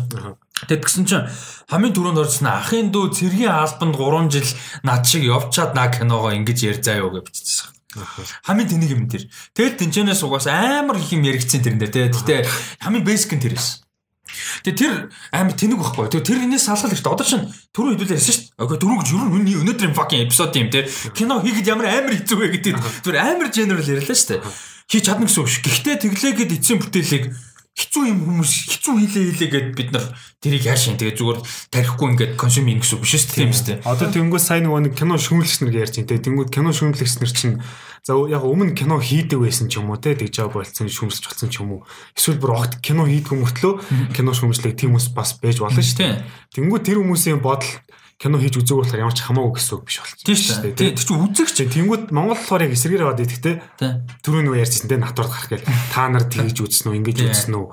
Тэгэд 0.68 0.84
гисэн 0.88 1.06
чинь 1.08 1.28
хамгийн 1.68 1.96
түрүүнд 1.96 2.24
орсон 2.24 2.48
ахын 2.48 2.88
дүү 2.92 3.16
цэргийн 3.20 3.52
албанд 3.52 4.00
3 4.00 4.32
жил 4.32 4.50
над 4.88 5.04
шиг 5.08 5.24
явчаад 5.28 5.76
наа 5.76 5.92
киногоо 5.92 6.32
ингэж 6.40 6.60
ярьж 6.72 6.84
заяо 6.88 7.12
гэж 7.16 7.24
бичсэн. 7.28 7.79
Хамгийн 8.46 8.70
тэнийг 8.70 8.92
юм 8.94 9.10
тэр. 9.10 9.26
Тэгэл 9.58 9.82
тэнчэнээс 9.82 10.22
угаас 10.22 10.46
амар 10.46 11.02
их 11.02 11.10
юм 11.10 11.26
яригдсан 11.26 11.66
тэрэн 11.66 11.82
дээр 11.82 11.94
тий. 11.94 12.06
Гэтэ 12.14 12.46
хамгийн 12.86 13.06
бэсик 13.06 13.34
нь 13.34 13.42
тэр 13.42 13.58
байсан. 13.58 13.82
Тэгээ 14.62 14.78
тэр 14.78 14.94
амар 15.34 15.56
тэнэг 15.58 15.80
байхгүй. 15.82 16.06
Тэгээ 16.14 16.28
тэр 16.30 16.40
энэс 16.46 16.70
салгал 16.70 16.94
ихтэй. 16.94 17.10
Одоо 17.10 17.26
чинь 17.26 17.50
түрүү 17.74 17.98
хэдүүл 17.98 18.14
ярьсан 18.14 18.30
шүү 18.30 18.46
дээ. 18.46 18.62
Окей 18.62 18.78
түрүү 18.78 18.98
гэж 19.02 19.10
юу 19.10 19.26
нүний 19.26 19.58
өнөөдрийн 19.58 19.98
fucking 19.98 20.22
эпизод 20.30 20.54
юм 20.54 20.70
те. 20.70 20.86
Кино 21.18 21.42
хийгээд 21.42 21.72
ямар 21.74 21.88
амар 21.90 22.14
хэцүү 22.14 22.38
вэ 22.38 22.48
гэдэг. 22.62 22.76
Зүгээр 23.10 23.26
амар 23.26 23.50
general 23.50 23.82
ярьлаа 23.82 24.14
шүү 24.14 24.30
дээ. 24.38 24.42
Хийж 24.86 25.04
чадна 25.10 25.26
гэсэн 25.26 25.42
үг 25.42 25.50
ш. 25.50 25.58
Гэхдээ 25.66 25.96
тэглээгээд 26.06 26.56
эцсийн 26.62 26.78
бүтээлийг 26.78 27.26
хэцүү 27.78 28.04
юм 28.10 28.20
хүмүүс 28.26 28.54
хэцүү 28.74 28.94
хийлээ 28.98 29.24
хийлээ 29.30 29.50
гэд 29.50 29.68
бид 29.78 29.90
нар 29.94 30.06
тэрийг 30.42 30.64
яашин 30.68 30.98
тэгээ 30.98 31.16
зүгээр 31.20 31.40
тарихгүй 31.74 32.08
ингээд 32.16 32.34
консюминг 32.40 32.82
гэсэн 32.84 32.98
үг 32.98 33.04
биш 33.04 33.16
үү 33.16 33.34
тийм 33.36 33.52
үстэй. 33.52 33.78
Одоо 33.86 34.08
тэнгуү 34.10 34.40
сайн 34.40 34.68
нэг 34.68 34.94
кино 34.96 35.16
шүүмжлэгч 35.20 35.60
нар 35.64 35.80
ярьж 35.88 35.96
байна. 36.02 36.24
Тэнгуү 36.24 36.48
кино 36.52 36.72
шүүмжлэгч 36.76 37.16
нар 37.24 37.32
чинь 37.32 37.60
за 38.04 38.16
яг 38.28 38.44
өмнө 38.44 38.76
кино 38.76 39.00
хийдэг 39.00 39.40
байсан 39.40 39.68
ч 39.68 39.80
юм 39.80 39.92
уу 39.92 40.00
те 40.00 40.16
тэгж 40.16 40.32
жаа 40.32 40.50
болцсон 40.50 40.88
шүүмжлэж 40.88 41.24
болсон 41.28 41.50
ч 41.52 41.60
юм 41.60 41.80
уу. 41.80 41.86
Эсвэл 42.16 42.40
бүр 42.40 42.56
огт 42.56 42.80
кино 42.80 43.04
хийдэг 43.06 43.36
мөртлөө 43.36 43.74
кино 44.16 44.32
шүүмжлэг 44.34 44.76
тийм 44.80 44.96
хүмүүс 44.96 45.12
бас 45.14 45.36
байж 45.40 45.60
болно 45.60 45.84
шүү 45.84 46.00
дээ. 46.00 46.24
Тэнгуү 46.56 46.80
тэр 46.80 47.04
хүмүүсийн 47.04 47.44
бодол 47.44 47.68
кино 48.20 48.36
хийж 48.36 48.60
үзээг 48.60 48.84
болохоор 48.84 49.04
ямар 49.08 49.16
ч 49.16 49.24
хамаагүй 49.24 49.54
гэсэн 49.56 49.74
үг 49.80 49.84
биш 49.88 49.98
болчих. 50.04 50.28
Тийм 50.28 50.36
шүү 50.36 50.58
дээ. 50.60 50.76
Тийм 50.76 50.96
чи 51.00 51.14
үзэгч. 51.16 51.58
Тэнгүүд 51.72 52.04
Монгол 52.12 52.36
болохоор 52.36 52.68
яг 52.68 52.76
эсрэгээр 52.76 53.04
аваад 53.08 53.24
идэхтэй. 53.24 53.56
Түрүү 54.20 54.42
нөгөө 54.44 54.60
ярьжсэн 54.60 54.92
те 54.92 55.00
натурд 55.00 55.32
гарах 55.32 55.48
гээл. 55.48 55.72
Та 55.96 56.12
нар 56.12 56.28
тэгж 56.36 56.58
үзсэн 56.60 56.92
үү, 56.92 57.00
ингэж 57.00 57.18
үзсэн 57.32 57.56
үү? 57.56 57.68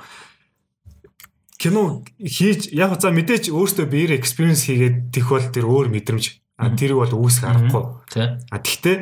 Кино 1.58 2.06
хийж 2.22 2.70
яг 2.70 2.94
за 2.94 3.10
мэдээж 3.10 3.50
өөртөө 3.50 3.86
биеэр 3.90 4.14
experience 4.14 4.70
хийгээд 4.70 5.10
тэх 5.10 5.26
бол 5.34 5.42
тэр 5.50 5.66
өөр 5.66 5.90
мэдрэмж. 5.90 6.38
А 6.62 6.70
тэрийг 6.70 7.02
бол 7.02 7.26
үүсэх 7.26 7.42
аргагүй. 7.42 7.84
А 8.46 8.56
тэгтээ 8.62 8.96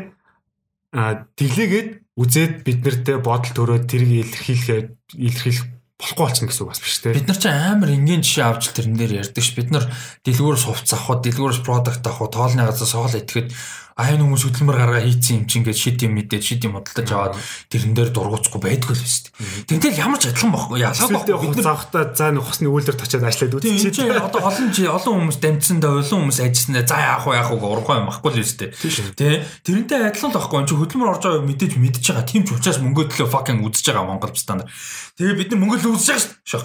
а 0.94 1.26
тэглээгээд 1.34 1.90
үзээд 2.14 2.62
бид 2.62 2.80
нартэй 2.86 3.18
бодол 3.18 3.52
төрөөд 3.52 3.84
тэрийг 3.90 4.30
илэрхийлэхээр 4.30 4.86
илэрхийлэх 5.18 5.73
болохгүй 5.98 6.24
болчихно 6.26 6.48
гэсэн 6.50 6.64
үг 6.66 6.70
бас 6.74 6.82
биш 6.82 6.96
те. 6.98 7.14
Бид 7.14 7.28
нар 7.30 7.38
ч 7.38 7.46
амар 7.46 7.90
энгийн 7.94 8.22
жишээ 8.26 8.44
авч 8.50 8.74
тэрэн 8.74 8.98
дээр 8.98 9.12
ярьдаг 9.22 9.44
ш. 9.46 9.54
Бид 9.54 9.70
нар 9.70 9.86
дэлгүүрээс 10.26 10.64
хувц 10.66 10.90
авах, 10.90 11.22
дэлгүүрээс 11.22 11.62
продукт 11.62 12.02
авах, 12.02 12.34
тоолны 12.34 12.66
газар 12.66 12.88
соол 12.90 13.14
итгэхэд 13.14 13.54
айн 13.94 14.18
хүмүүс 14.18 14.42
хөдөлмөр 14.50 14.74
гаргаа 14.74 15.02
хийцэн 15.06 15.34
юм 15.38 15.44
чинь 15.46 15.62
ингээд 15.62 15.78
шид 15.78 16.02
юм 16.02 16.18
мэдээд 16.18 16.42
шид 16.42 16.66
юм 16.66 16.74
бодлож 16.74 17.10
аваад 17.14 17.38
тэрэн 17.70 17.94
дээр 17.94 18.10
дургуцгүй 18.10 18.58
байдгүй 18.58 18.90
л 18.90 19.02
байсан. 19.06 19.30
Тэгвэл 19.70 20.02
ямар 20.02 20.18
ч 20.18 20.34
адилхан 20.34 20.50
бохгүй 20.50 20.82
ялгаагүй 20.82 21.38
бид 21.38 21.54
нар 21.62 21.66
завхтаа 21.70 22.10
за 22.10 22.34
нэг 22.34 22.42
хосны 22.42 22.66
үйлдвэр 22.74 22.98
тачаад 22.98 23.30
ажиллаад 23.30 23.54
үзчихээ. 23.54 23.94
Тийм 23.94 24.18
одоо 24.18 24.42
олон 24.50 24.68
жи 24.74 24.82
олон 24.90 25.14
хүмүүс 25.14 25.38
дамжсандаа 25.38 25.92
олон 26.02 26.18
хүмүүс 26.26 26.38
ажилласандаа 26.42 26.84
за 26.90 26.96
яах 26.98 27.22
вэ 27.22 27.38
яах 27.38 27.50
вэ 27.54 27.66
урахгүй 27.70 27.94
юм 28.02 28.08
баггүй 28.10 28.30
л 28.34 28.42
үстэй. 28.42 28.68
Тэ 29.14 29.46
тэрнтэй 29.62 30.10
адилхан 30.10 30.30
л 30.34 30.36
байхгүй. 30.42 30.58
Энэ 30.58 30.68
чи 30.68 30.74
хөдөлмөр 30.74 31.12
орж 31.14 31.22
байгаа 31.22 31.46
мэдээж 31.46 31.72
мэдж 31.78 32.04
байгаа. 32.10 32.26
Тийм 32.26 32.42
ч 32.42 32.50
учраас 32.50 32.82
мөнгө 32.82 33.14
төлөө 33.14 33.30
fucking 33.30 33.62
үзэж 33.62 33.86
байгаа 33.94 34.10
Монгол 34.10 34.34
стандар. 34.34 34.66
Тэгээ 35.14 35.38
бид 35.38 35.48
нар 35.54 35.60
мөнгө 35.62 35.78
л 35.86 35.94
үзэж 35.94 36.10
байгаа 36.10 36.34
шүү. 36.50 36.62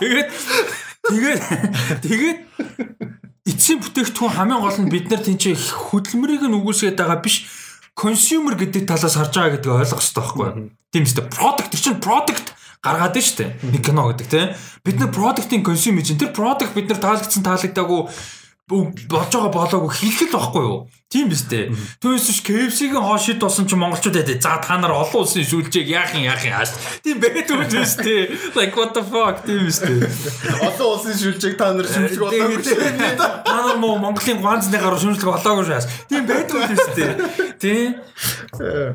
Тэгээд 0.00 0.28
тэгээд 1.12 1.40
тэгээд 2.00 2.38
эцсийн 3.44 3.80
бүтээгдэхүүн 3.84 4.34
хамгийн 4.34 4.60
гол 4.64 4.78
нь 4.80 4.92
бид 4.92 5.06
нар 5.12 5.20
тийч 5.20 5.52
хөдөлмөрийг 5.92 6.48
нь 6.48 6.56
үгүйсгээд 6.56 6.96
байгаа 6.96 7.20
биш 7.20 7.44
consumer 7.92 8.56
гэдэг 8.56 8.88
талаас 8.88 9.14
харж 9.20 9.32
байгаа 9.36 9.52
гэдгийг 9.60 9.76
ойлгох 9.84 10.00
хэрэгтэй 10.00 10.20
байхгүй 10.24 10.44
юу? 10.48 10.72
Тийм 10.88 11.04
үстэй 11.04 11.26
product 11.28 11.72
чинь 11.76 12.00
product 12.00 12.46
гаргаад 12.84 13.16
дээ. 13.16 13.50
Нэг 13.68 13.82
кино 13.84 14.08
гэдэг 14.12 14.28
тийм. 14.28 14.48
Бид 14.84 14.96
нар 15.00 15.12
product-ийн 15.12 15.64
consume 15.64 16.00
чинь 16.00 16.20
тэр 16.20 16.32
product 16.32 16.72
бид 16.72 16.88
нар 16.88 17.00
таалагдсан 17.00 17.44
таалагдаагүй 17.44 18.00
болж 18.64 19.28
байгаа 19.28 19.52
болоогүй 19.52 19.92
хэлэхэд 19.92 20.32
байхгүй 20.32 20.64
юу? 20.64 20.88
Тийм 21.12 21.28
биз 21.28 21.44
дээ. 21.52 21.68
Түүнээс 22.00 22.28
ш 22.32 22.40
KFC-ийн 22.48 22.96
хоошид 22.96 23.36
болсон 23.36 23.68
ч 23.68 23.76
монголчууд 23.76 24.16
яа 24.16 24.24
за 24.24 24.56
та 24.56 24.80
нар 24.80 24.96
олон 24.96 25.20
улсын 25.20 25.44
шүүлжээг 25.44 25.84
яах 25.92 26.16
юм 26.16 26.24
яах 26.24 26.40
юм 26.48 26.56
ааш. 26.56 26.72
Тийм 27.04 27.20
байдаг 27.20 27.68
биз 27.68 27.92
дээ. 28.00 28.56
Like 28.56 28.72
what 28.72 28.96
the 28.96 29.04
fuck 29.04 29.44
тийм 29.44 29.68
биз 29.68 29.84
дээ. 29.84 30.08
Олон 30.64 30.96
улсын 30.96 31.12
шүлжийг 31.12 31.60
та 31.60 31.76
нар 31.76 31.84
шүмжлэг 31.84 32.24
болоогүй. 32.24 32.64
Та 33.20 33.52
нар 33.68 33.76
муу 33.84 34.00
Монголын 34.00 34.40
ганцны 34.40 34.80
гаруу 34.80 34.96
шүмжлэг 34.96 35.28
болоогүй 35.28 35.68
шээс. 35.68 35.86
Тийм 36.08 36.24
байдаг 36.24 36.64
биз 36.72 36.84
дээ. 36.96 37.12
Тийм. 37.60 38.00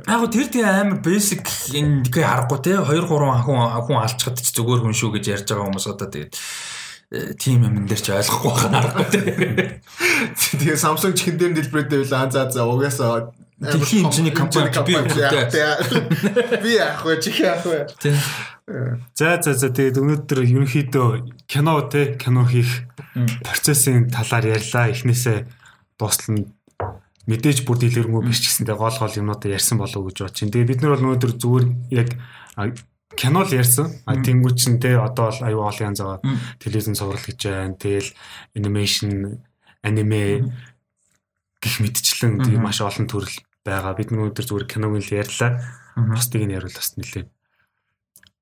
Яг 0.09 0.22
тэр 0.33 0.49
тийм 0.49 0.65
амар 0.65 0.98
basic 1.06 1.45
энэ 1.77 2.09
харахгүй 2.09 2.59
те 2.65 2.73
2 2.81 3.06
3 3.06 3.45
хүн 3.45 3.61
хүн 3.85 4.01
алчхад 4.01 4.41
ч 4.41 4.49
зүгээр 4.57 4.81
хүн 4.81 4.98
шүү 4.98 5.14
гэж 5.14 5.25
ярьж 5.30 5.48
байгаа 5.53 5.69
хүмүүс 5.69 5.88
одоо 5.93 6.09
тэгээд 6.09 6.33
тим 7.09 7.65
юм 7.65 7.89
дээр 7.89 8.01
ч 8.01 8.13
ойлгохгүй 8.13 8.53
байна 8.53 8.77
аргагүй. 8.85 9.81
Тэгээ 10.61 10.77
Samsung 10.77 11.17
чихэн 11.17 11.41
дээр 11.41 11.53
дэлбэрээд 11.57 12.05
байла 12.05 12.29
за 12.29 12.49
за 12.53 12.61
угаасаа 12.69 13.33
Дэлхийн 13.59 14.07
хэмжээний 14.07 14.31
компани 14.31 14.71
би 14.71 14.95
би 16.63 16.71
яах 16.79 17.03
вэ 17.03 17.19
чих 17.19 17.43
яах 17.43 17.67
вэ. 17.67 17.91
За 19.17 19.35
за 19.43 19.51
за 19.51 19.67
тэгээд 19.67 19.99
өнөөдөр 19.99 20.47
ерөнхийдөө 20.47 21.43
кино 21.43 21.83
те 21.91 22.15
кино 22.15 22.47
хийх 22.47 22.88
процессын 23.43 24.07
талаар 24.07 24.55
ярьлаа. 24.55 24.95
Эхнээсээ 24.95 25.43
дуустал 25.99 26.39
нь 26.39 26.47
мэдээж 27.27 27.67
бүр 27.67 27.83
дэлгэрэнгүй 27.83 28.31
биш 28.31 28.39
ч 28.39 28.47
гэсэндээ 28.47 28.79
гол 28.79 28.95
гол 28.95 29.19
юмнуудаа 29.19 29.51
ярьсан 29.51 29.75
болов 29.75 29.99
уу 29.99 30.07
гэж 30.07 30.23
байна. 30.23 30.55
Тэгээд 30.55 30.69
бид 30.71 30.79
нар 30.79 30.95
бол 30.95 31.05
өнөөдөр 31.11 31.33
зүгээр 31.35 31.65
яг 31.99 32.09
кино 33.15 33.43
л 33.45 33.53
ярьсан. 33.53 34.01
А 34.05 34.17
тэнгуү 34.17 34.53
чин 34.55 34.79
те 34.79 34.97
одоо 34.97 35.31
бол 35.33 35.39
аюу 35.45 35.63
олон 35.65 35.88
янз 35.93 35.99
байгаа 36.01 36.19
телевизэн 36.61 36.95
цуврал 36.97 37.25
гэж 37.25 37.39
байна. 37.49 37.75
Тэгэл 37.75 38.09
анимашн, 38.55 39.41
аниме 39.81 40.53
гих 41.61 41.75
мэдчлэн 41.81 42.45
тийм 42.45 42.61
маш 42.63 42.81
олон 42.81 43.07
төрөл 43.09 43.33
байгаа. 43.65 43.97
Бид 43.97 44.13
өнөөдөр 44.13 44.45
зүгээр 44.45 44.67
киног 44.69 44.93
л 44.99 45.13
ярьлаа. 45.13 45.59
Бусдыг 45.97 46.45
нь 46.45 46.53
яриул 46.53 46.75
бас 46.75 46.95
нэлээ 46.95 47.25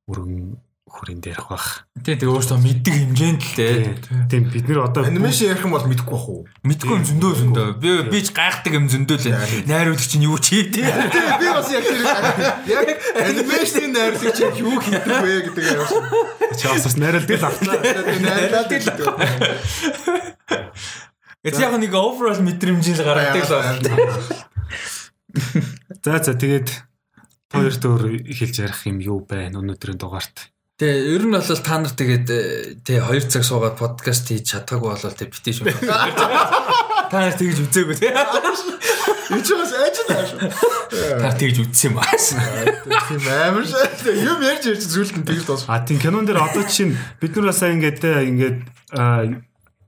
өргөн 0.07 0.59
хүрээнд 0.97 1.29
ярих 1.29 1.47
бах. 1.47 1.85
Тий, 2.01 2.17
тэгээ 2.17 2.33
өөртөө 2.33 2.57
мэддэг 2.57 2.93
хэмжээнд 2.97 3.41
л 3.45 3.53
дээ. 3.53 4.01
Тийм 4.33 4.49
бид 4.49 4.65
нэр 4.65 4.89
одоо 4.89 5.05
анимашн 5.05 5.53
ярих 5.53 5.61
юм 5.61 5.77
бол 5.77 5.85
мэдэхгүй 5.85 6.17
бах 6.17 6.27
уу? 6.27 6.49
Мэдгүй 6.65 6.97
юм 6.97 7.05
зөндөө 7.05 7.33
зөндөө. 7.37 7.67
Би 7.77 7.91
би 8.09 8.19
ч 8.25 8.33
гайхдаг 8.33 8.73
юм 8.73 8.89
зөндөө 8.89 9.17
л. 9.21 9.29
Найруулагч 9.69 10.13
нь 10.17 10.25
юу 10.25 10.41
чи 10.41 10.65
тий. 10.65 10.81
Би 10.81 11.47
бас 11.53 11.69
яг 11.69 11.85
тэр 11.85 12.01
яг 12.73 12.87
анимашны 13.13 13.85
найруулагч 13.93 14.37
яг 14.41 14.55
юу 14.57 14.81
хийдэг 14.81 15.21
вэ 15.21 15.53
гэдэг 15.53 15.65
юм. 15.77 15.85
Чаас 16.57 16.81
бас 16.89 16.97
найруулдаг 16.97 17.37
л 17.37 17.45
автлаа. 17.45 17.77
Найруулдаг 17.77 18.81
л. 18.81 18.89
Гэтэл 21.45 21.63
яг 21.63 21.73
нэг 21.77 21.93
overall 21.93 22.41
мэдрэмжийг 22.41 22.97
гаргадаг 23.05 23.45
л. 23.45 23.53
За 26.01 26.17
за 26.17 26.33
тэгээд 26.33 26.69
хоёрт 27.53 27.83
өөр 27.87 28.03
хэлж 28.27 28.55
ярих 28.59 28.81
юм 28.89 28.99
юу 28.99 29.19
байна 29.23 29.61
өнөөдрийн 29.63 29.99
дугаарт? 30.01 30.51
Тэгээ 30.77 31.09
ер 31.17 31.23
нь 31.25 31.33
бол 31.33 31.41
та 31.41 31.81
нар 31.81 31.89
тэгээд 31.89 32.85
тэгээ 32.85 33.09
2 33.09 33.33
цаг 33.33 33.41
суугаад 33.41 33.81
подкаст 33.81 34.29
хийж 34.29 34.45
чадаагүй 34.45 34.93
болол 34.93 35.17
тэг 35.17 35.33
битээ 35.33 35.57
шүү. 35.57 35.73
Та 35.73 37.17
нар 37.17 37.33
тэгж 37.33 37.65
үзээгүй 37.65 37.97
тий. 37.97 38.13
Юу 38.13 39.41
ч 39.41 39.57
бас 39.57 39.73
ажил 39.73 40.09
ааш. 40.13 40.29
Та 41.17 41.33
тэгж 41.33 41.65
үзсэн 41.65 41.89
юм 41.89 41.97
ааш. 41.97 42.37
Тийм 43.09 43.25
амар 43.25 43.65
шээ. 43.65 44.21
Юм 44.21 44.37
ярьж 44.45 44.69
ярьж 44.69 44.85
зүйлд 44.85 45.17
нь 45.17 45.25
тэгж 45.25 45.49
дуус. 45.49 45.65
А 45.65 45.81
тийм 45.81 45.97
кинон 45.97 46.29
дээр 46.29 46.45
одоо 46.45 46.61
чинь 46.69 46.93
бид 46.93 47.33
нар 47.33 47.49
бас 47.49 47.65
ингээд 47.65 48.05
ингээд 48.05 48.57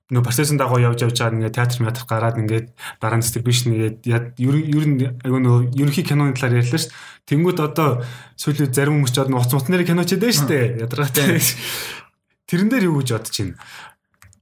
нөө 0.10 0.26
процессын 0.26 0.58
дагуу 0.58 0.82
явж 0.82 1.06
явж 1.06 1.22
байгаа 1.22 1.38
ингээд 1.38 1.56
театр 1.56 1.78
театр 1.86 2.04
гараад 2.10 2.42
ингээд 2.42 2.68
дараа 2.98 3.18
нь 3.18 3.24
дистрибьюшн 3.26 3.70
ингээд 3.70 3.98
ер 4.10 4.86
нь 4.90 5.06
айгүй 5.22 5.42
нөө 5.46 5.58
ерөнхий 5.78 6.02
киноны 6.02 6.34
талаар 6.34 6.66
ярьлаа 6.66 6.82
ш. 6.82 6.90
Тэнгүүд 7.30 7.60
одоо 7.62 8.02
сүүлийн 8.34 8.74
зарим 8.74 9.06
хүмүүс 9.06 9.14
ч 9.14 9.18
одоо 9.22 9.38
уц 9.38 9.54
мутнэр 9.54 9.86
кино 9.86 10.02
ч 10.02 10.18
дээ 10.18 10.34
штэ. 10.34 10.82
Ядаргатай. 10.82 11.38
Тэрэн 12.50 12.70
дээр 12.74 12.90
юу 12.90 13.06
гэж 13.06 13.10
бодож 13.14 13.38
байна? 13.38 13.62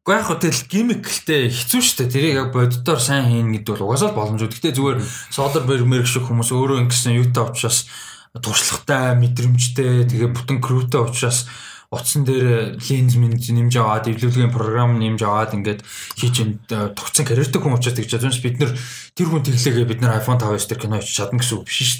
Уу 0.07 0.15
яг 0.15 0.23
хөө 0.23 0.39
тэл 0.39 0.63
гимиктэй 0.71 1.51
хэцүү 1.51 1.81
шүү 1.83 1.97
дээ. 2.07 2.13
Тэрийг 2.15 2.35
яг 2.39 2.49
боддоор 2.55 2.99
сайн 3.03 3.27
хийн 3.27 3.51
гэдэг 3.51 3.75
бол 3.75 3.91
угаасаа 3.91 4.15
боломжгүй. 4.15 4.71
Гэтэ 4.71 4.71
зүгээр 4.79 5.03
Solar 5.03 5.67
Berg 5.67 6.07
шиг 6.07 6.23
хүмүүс 6.31 6.55
өөрөө 6.55 6.87
ингэсэн 6.87 7.19
юутай 7.19 7.43
учраас 7.43 7.91
туршлагатай, 8.31 9.19
мэдрэмжтэй, 9.19 10.07
тэгээ 10.07 10.31
бүтэн 10.31 10.63
крүүтэй 10.63 11.01
учраас 11.03 11.51
утсан 11.87 12.27
дээр 12.27 12.75
линз 12.83 13.15
минз 13.15 13.47
нэмж 13.47 13.73
аваад 13.79 14.11
эвлүүлгийн 14.11 14.51
програм 14.51 14.99
нэмж 14.99 15.23
аваад 15.23 15.55
ингээд 15.55 15.81
хийж 16.19 16.35
ин 16.43 16.59
тогтсон 16.67 17.23
карьертэй 17.23 17.63
хүн 17.63 17.79
учраас 17.79 17.95
чадсан 17.95 18.35
ш 18.35 18.43
бид 18.43 18.59
нар 18.59 18.75
тэр 19.15 19.27
хүн 19.31 19.47
тэглээгээ 19.47 19.87
бид 19.87 20.01
нар 20.03 20.19
iPhone 20.19 20.35
5s 20.35 20.67
дээр 20.67 20.83
кино 20.83 20.99
хийж 20.99 21.15
чадна 21.15 21.39
гэсэн 21.39 21.55
үг 21.55 21.63
биш 21.63 21.79
шүү 21.79 21.99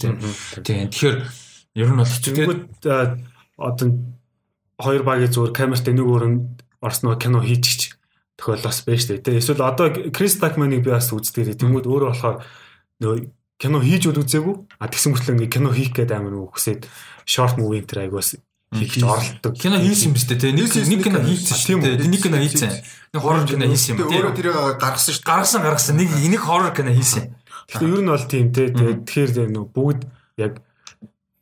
дээ. 0.60 0.68
Тийм. 0.68 0.92
Тэгэхээр 0.92 1.18
ер 1.80 1.88
нь 1.88 2.00
бол 2.04 2.12
хэцүү. 2.12 2.34
Тэгээд 2.36 3.12
одоо 3.56 3.88
хоёр 4.76 5.04
багийн 5.08 5.32
зүгээр 5.32 5.56
камертай 5.56 5.94
нэг 5.96 6.04
өөр 6.04 6.24
орсноо 6.84 7.16
кино 7.16 7.40
хийчих 7.40 7.96
тохиол 8.36 8.62
бас 8.62 8.84
байж 8.84 9.08
тээ. 9.08 9.40
Эсвэл 9.40 9.64
одоо 9.64 9.88
Крис 10.12 10.36
Такманыг 10.36 10.84
би 10.84 10.92
бас 10.92 11.10
үздэг. 11.16 11.58
Тэнгүүд 11.58 11.88
өөрөө 11.88 12.12
болохоор 12.12 12.44
нөө 13.02 13.32
кино 13.58 13.82
хийж 13.82 14.12
үл 14.12 14.22
үзээгүй. 14.22 14.56
А 14.78 14.92
тэгсэн 14.92 15.16
мэтлээ 15.18 15.34
ингээ 15.48 15.56
кино 15.58 15.74
хийх 15.74 15.96
гээд 15.98 16.14
амар 16.14 16.38
үгсээд 16.46 16.86
short 17.26 17.58
movie 17.58 17.82
энэ 17.82 18.06
айгуус 18.06 18.38
хийж 18.74 19.04
оролдог. 19.04 19.54
Кино 19.56 19.80
хийсэн 19.80 20.12
шүү 20.12 20.36
дээ. 20.36 20.52
Нэг 20.52 20.68
нэг 20.76 21.02
кино 21.04 21.20
хийсэн 21.24 21.56
шүү 21.56 21.80
дээ. 21.84 22.08
Нэг 22.12 22.22
кино 22.22 22.38
хийсэн. 22.44 22.72
Нэг 23.16 23.22
хоррор 23.24 23.48
кино 23.48 23.66
хийсэн 23.72 23.96
юм. 23.96 24.12
Өөрөө 24.12 24.34
тэрийг 24.36 24.56
гаргасан 24.76 25.14
шүү 25.16 25.24
дээ. 25.24 25.32
Гаргасан 25.32 25.62
гаргасан. 25.64 25.96
Нэг 25.96 26.10
энийг 26.20 26.44
хоррор 26.44 26.76
кино 26.76 26.92
хийсэн. 26.92 27.32
Тэгэхээр 27.72 27.96
ер 27.96 28.04
нь 28.04 28.12
бол 28.12 28.28
тийм 28.28 28.48
те. 28.52 28.68
Тэгэхээр 28.72 29.56
нөө 29.56 29.66
бүгд 29.72 30.02
яг 30.36 30.60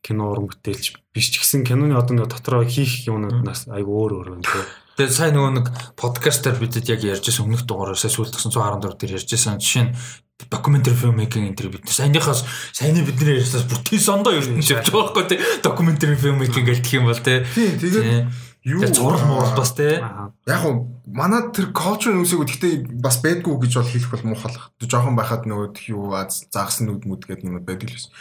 кино 0.05 0.29
уран 0.37 0.45
бүтээлч 0.45 1.01
биш 1.17 1.27
ч 1.33 1.41
гэсэн 1.41 1.65
киноны 1.65 1.97
одоо 1.97 2.13
нэг 2.13 2.29
дотроо 2.29 2.61
хийх 2.61 3.09
юмнуудаас 3.09 3.65
айгу 3.73 3.89
өөр 4.05 4.11
өөр 4.21 4.27
юм 4.37 4.41
те. 4.45 4.61
Тэгээ 5.01 5.17
сайн 5.17 5.33
нөгөө 5.33 5.53
нэг 5.57 5.67
подкастаар 5.97 6.61
бидэд 6.61 6.93
яг 6.93 7.01
ярьжсэн 7.01 7.49
өмнөх 7.49 7.65
дугаараас 7.65 8.05
сүүлд 8.05 8.37
914 8.37 9.01
дээр 9.01 9.17
ярьжсэн 9.17 9.57
жишээ 9.57 9.85
нь 9.89 9.93
фильм 10.39 11.15
мейкинг 11.15 11.55
энэ 11.55 11.69
бид 11.71 11.89
саяныхаас 11.89 12.43
саяны 12.73 13.03
бидний 13.03 13.39
ярьсаас 13.39 13.63
бүтэн 13.71 13.99
сондоо 13.99 14.33
ер 14.35 14.47
нь 14.51 14.59
явж 14.59 14.91
байгаа 14.91 15.15
байхгүй 15.15 15.25
тий. 15.31 16.15
Фильм 16.15 16.39
мейкинг 16.39 16.67
гэх 16.67 16.93
юм 16.93 17.05
бол 17.07 17.15
тий. 17.15 17.45
Тэгээд 17.55 18.27
юу 18.65 18.81
зураг 18.91 19.23
муурал 19.23 19.55
бас 19.55 19.71
тий. 19.73 20.03
яг 20.47 20.65
уу 20.65 20.91
манай 21.07 21.51
тэр 21.55 21.71
culture 21.71 22.11
үсээгөө 22.19 22.47
гэхдээ 22.51 22.73
бас 22.99 23.23
байдгүй 23.23 23.55
гэж 23.63 23.73
бол 23.79 23.87
хэлэх 23.87 24.11
бол 24.11 24.27
муухай. 24.35 24.51
Жохон 24.83 25.15
байхад 25.15 25.47
нөгөө 25.47 25.71
юу 25.87 26.11
заагсан 26.51 26.91
нүд 26.91 27.07
мүд 27.07 27.29
гэдэг 27.31 27.47
юм 27.47 27.63
байдаг 27.63 27.89
л 27.89 27.95
байсан. 27.95 28.11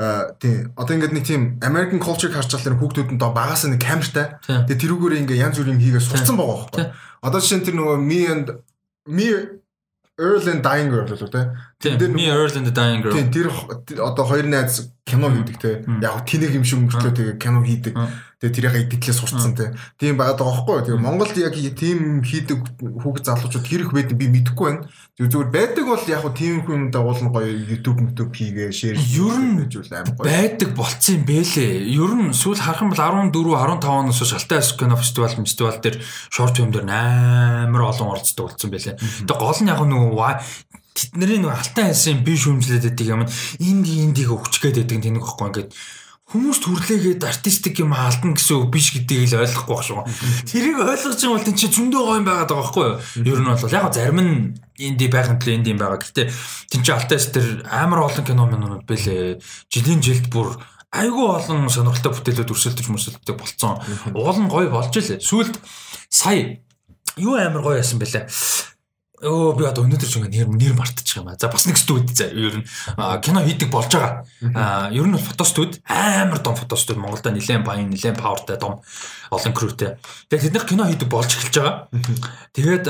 Аа 0.00 0.34
тийм 0.40 0.72
одоо 0.74 0.96
ингээд 0.96 1.14
нэг 1.14 1.24
тийм 1.28 1.42
American 1.62 2.00
culture 2.02 2.32
харж 2.32 2.58
байгаа 2.58 2.80
хүүхдүүд 2.80 3.12
нь 3.14 3.20
доо 3.22 3.30
багаас 3.30 3.68
нэг 3.68 3.84
камертай. 3.84 4.40
Тэгээ 4.42 4.80
тэрүүгээр 4.82 5.18
ингээ 5.22 5.44
янз 5.44 5.60
бүрийн 5.60 5.78
хийгээ 5.78 6.02
сурцсан 6.02 6.34
байгаа 6.40 6.58
байхгүй. 6.58 6.84
Одоо 7.22 7.38
жишээ 7.38 7.58
нь 7.60 7.66
тэр 7.68 7.76
нөгөө 7.76 7.96
me 8.00 8.20
and 8.26 8.46
me 9.06 9.61
Earl 10.18 10.44
and 10.48 10.60
Dying 10.60 10.90
Girl 10.92 11.08
л 11.08 11.16
үү 11.16 11.30
те. 11.32 12.08
Me 12.12 12.28
Earl 12.28 12.52
and 12.60 12.68
Dying 12.68 13.00
Girl. 13.00 13.16
Тийм 13.16 13.32
тэр 13.32 13.48
одоо 13.96 14.24
хоёр 14.28 14.44
найз 14.44 14.92
кино 15.08 15.32
хийдэг 15.32 15.56
те. 15.56 15.70
Яг 16.04 16.28
тэнэг 16.28 16.52
юм 16.52 16.64
шиг 16.68 16.84
өнгөртлөө 16.84 17.12
тэгээ 17.16 17.36
кино 17.40 17.64
хийдэг. 17.64 17.96
Тэгээ 18.42 18.58
тэрийг 18.58 18.74
эдитлээ 18.90 19.14
сурцсан 19.14 19.54
те. 19.54 19.70
Тийм 20.02 20.18
байгаад 20.18 20.42
байгаа 20.42 20.66
байхгүй. 20.66 20.98
Тэгээ 20.98 20.98
Монголд 20.98 21.38
яг 21.38 21.54
тийм 21.78 22.26
хийдэг 22.26 22.58
хүүхд 22.82 23.22
залуучууд 23.22 23.62
хэрэг 23.70 23.94
байдаг 23.94 24.18
би 24.18 24.26
мэдэхгүй 24.26 24.66
байна. 24.66 24.90
Зүгээр 25.14 25.50
байдаг 25.54 25.84
бол 25.86 26.04
яг 26.10 26.26
тийм 26.34 26.66
хүн 26.66 26.90
дагуулна 26.90 27.30
гоё 27.30 27.46
YouTube 27.46 28.02
YouTube 28.02 28.34
хийгээ 28.34 28.74
гэж 29.62 29.72
үл 29.78 29.94
аим 29.94 30.10
гоё. 30.18 30.26
Байдаг 30.26 30.74
болцсон 30.74 31.22
юм 31.22 31.24
бэлээ. 31.30 31.86
Ер 31.94 32.12
нь 32.18 32.34
сүүл 32.34 32.58
харах 32.58 32.82
юм 32.82 32.90
бол 32.90 33.30
14 33.30 33.30
15 33.30 34.10
оноос 34.10 34.26
шалтай 34.26 34.58
ас 34.58 34.74
кино 34.74 34.98
фестивал 34.98 35.30
фестивал 35.30 35.78
дээр 35.78 36.02
шорт 36.26 36.58
юм 36.58 36.74
дээр 36.74 36.90
амар 36.90 37.94
олон 37.94 38.18
орцдог 38.18 38.50
болсон 38.50 38.74
бэлээ. 38.74 38.98
Тэгээ 39.22 39.38
гол 39.38 39.60
нь 39.62 39.70
яг 39.70 39.78
нөгөө 39.86 40.34
тэдний 40.98 41.38
нэг 41.38 41.54
алтан 41.54 41.94
хайсан 41.94 42.26
би 42.26 42.34
шүмжлээд 42.34 42.90
байдаг 42.90 43.06
юм. 43.06 43.22
Энд 43.62 43.86
эндийг 43.86 44.34
өгчгээд 44.34 44.82
байдаг 44.82 44.98
тэнэг 44.98 45.22
байхгүй 45.22 45.46
ингээд 45.46 45.70
хүмүүс 46.32 46.58
төрлөөгээд 46.64 47.22
артистик 47.28 47.84
юм 47.84 47.92
алдна 47.92 48.32
гэсэн 48.32 48.56
үг 48.56 48.72
биш 48.72 48.96
гэдгийг 48.96 49.28
л 49.36 49.44
ойлгохгүй 49.44 49.76
байх 49.76 49.84
шүү. 49.84 50.00
Тэрийг 50.48 50.80
ойлгож 50.80 51.20
юм 51.20 51.36
бол 51.36 51.44
тийч 51.44 51.60
зөндөө 51.68 52.02
гоё 52.08 52.18
юм 52.18 52.26
байгаад 52.26 52.48
байгаа 52.48 52.64
байхгүй 52.64 52.84
юу? 52.88 52.96
Ер 53.28 53.40
нь 53.44 53.50
бол 53.52 53.76
яг 53.76 53.86
зарим 53.92 54.20
нь 54.24 54.32
инди 54.80 55.06
байхын 55.12 55.36
тулд 55.36 55.52
инди 55.60 55.76
юм 55.76 55.80
байгаа. 55.84 56.00
Гэхдээ 56.00 56.26
тийч 56.72 56.86
алтаас 56.88 57.28
тэр 57.36 57.68
амар 57.68 58.08
олон 58.08 58.24
кино 58.24 58.48
минууд 58.48 58.88
бэлээ. 58.88 59.44
Жилийн 59.68 60.00
жилд 60.00 60.32
бүр 60.32 60.56
айгүй 60.88 61.26
олон 61.28 61.68
сонирхолтой 61.68 62.16
бүтээлүүд 62.16 62.48
өрсөлдөж 62.48 62.86
мөрсөлдөж 62.88 63.36
болцсон. 63.36 63.84
Уул 64.16 64.40
нь 64.40 64.48
гоё 64.48 64.72
болж 64.72 64.96
илээ. 64.96 65.20
Сүүлд 65.20 65.60
сая 66.08 66.64
юу 67.20 67.36
амар 67.36 67.60
гоё 67.60 67.76
яасан 67.76 68.00
бэлээ 68.00 68.24
Өө 69.22 69.54
би 69.54 69.62
одоо 69.62 69.86
өнөөдөр 69.86 70.10
ч 70.10 70.18
ингээ 70.18 70.50
нэр 70.50 70.50
нэр 70.50 70.74
мартчих 70.74 71.22
юм 71.22 71.30
аа. 71.30 71.38
За 71.38 71.46
бас 71.46 71.62
нэг 71.70 71.78
студ 71.78 72.10
за 72.10 72.26
ер 72.26 72.58
нь 72.58 72.66
кино 73.22 73.38
хийдэг 73.46 73.70
болж 73.70 73.94
байгаа. 73.94 74.26
Аа 74.50 74.90
ер 74.90 75.06
нь 75.06 75.14
фотостуд 75.14 75.78
амар 75.86 76.42
том 76.42 76.58
фотостуд 76.58 76.98
Монголда 76.98 77.30
нэлээд 77.30 77.62
баян 77.62 77.86
нэлээд 77.86 78.18
павертай 78.18 78.58
том 78.58 78.82
олон 79.30 79.54
крүүтэй. 79.54 79.94
Тэгээд 80.26 80.42
тэднийх 80.50 80.66
кино 80.66 80.90
хийдэг 80.90 81.06
болж 81.06 81.30
эхэлж 81.38 81.54
байгаа. 81.54 81.86
Тэгээд 82.50 82.86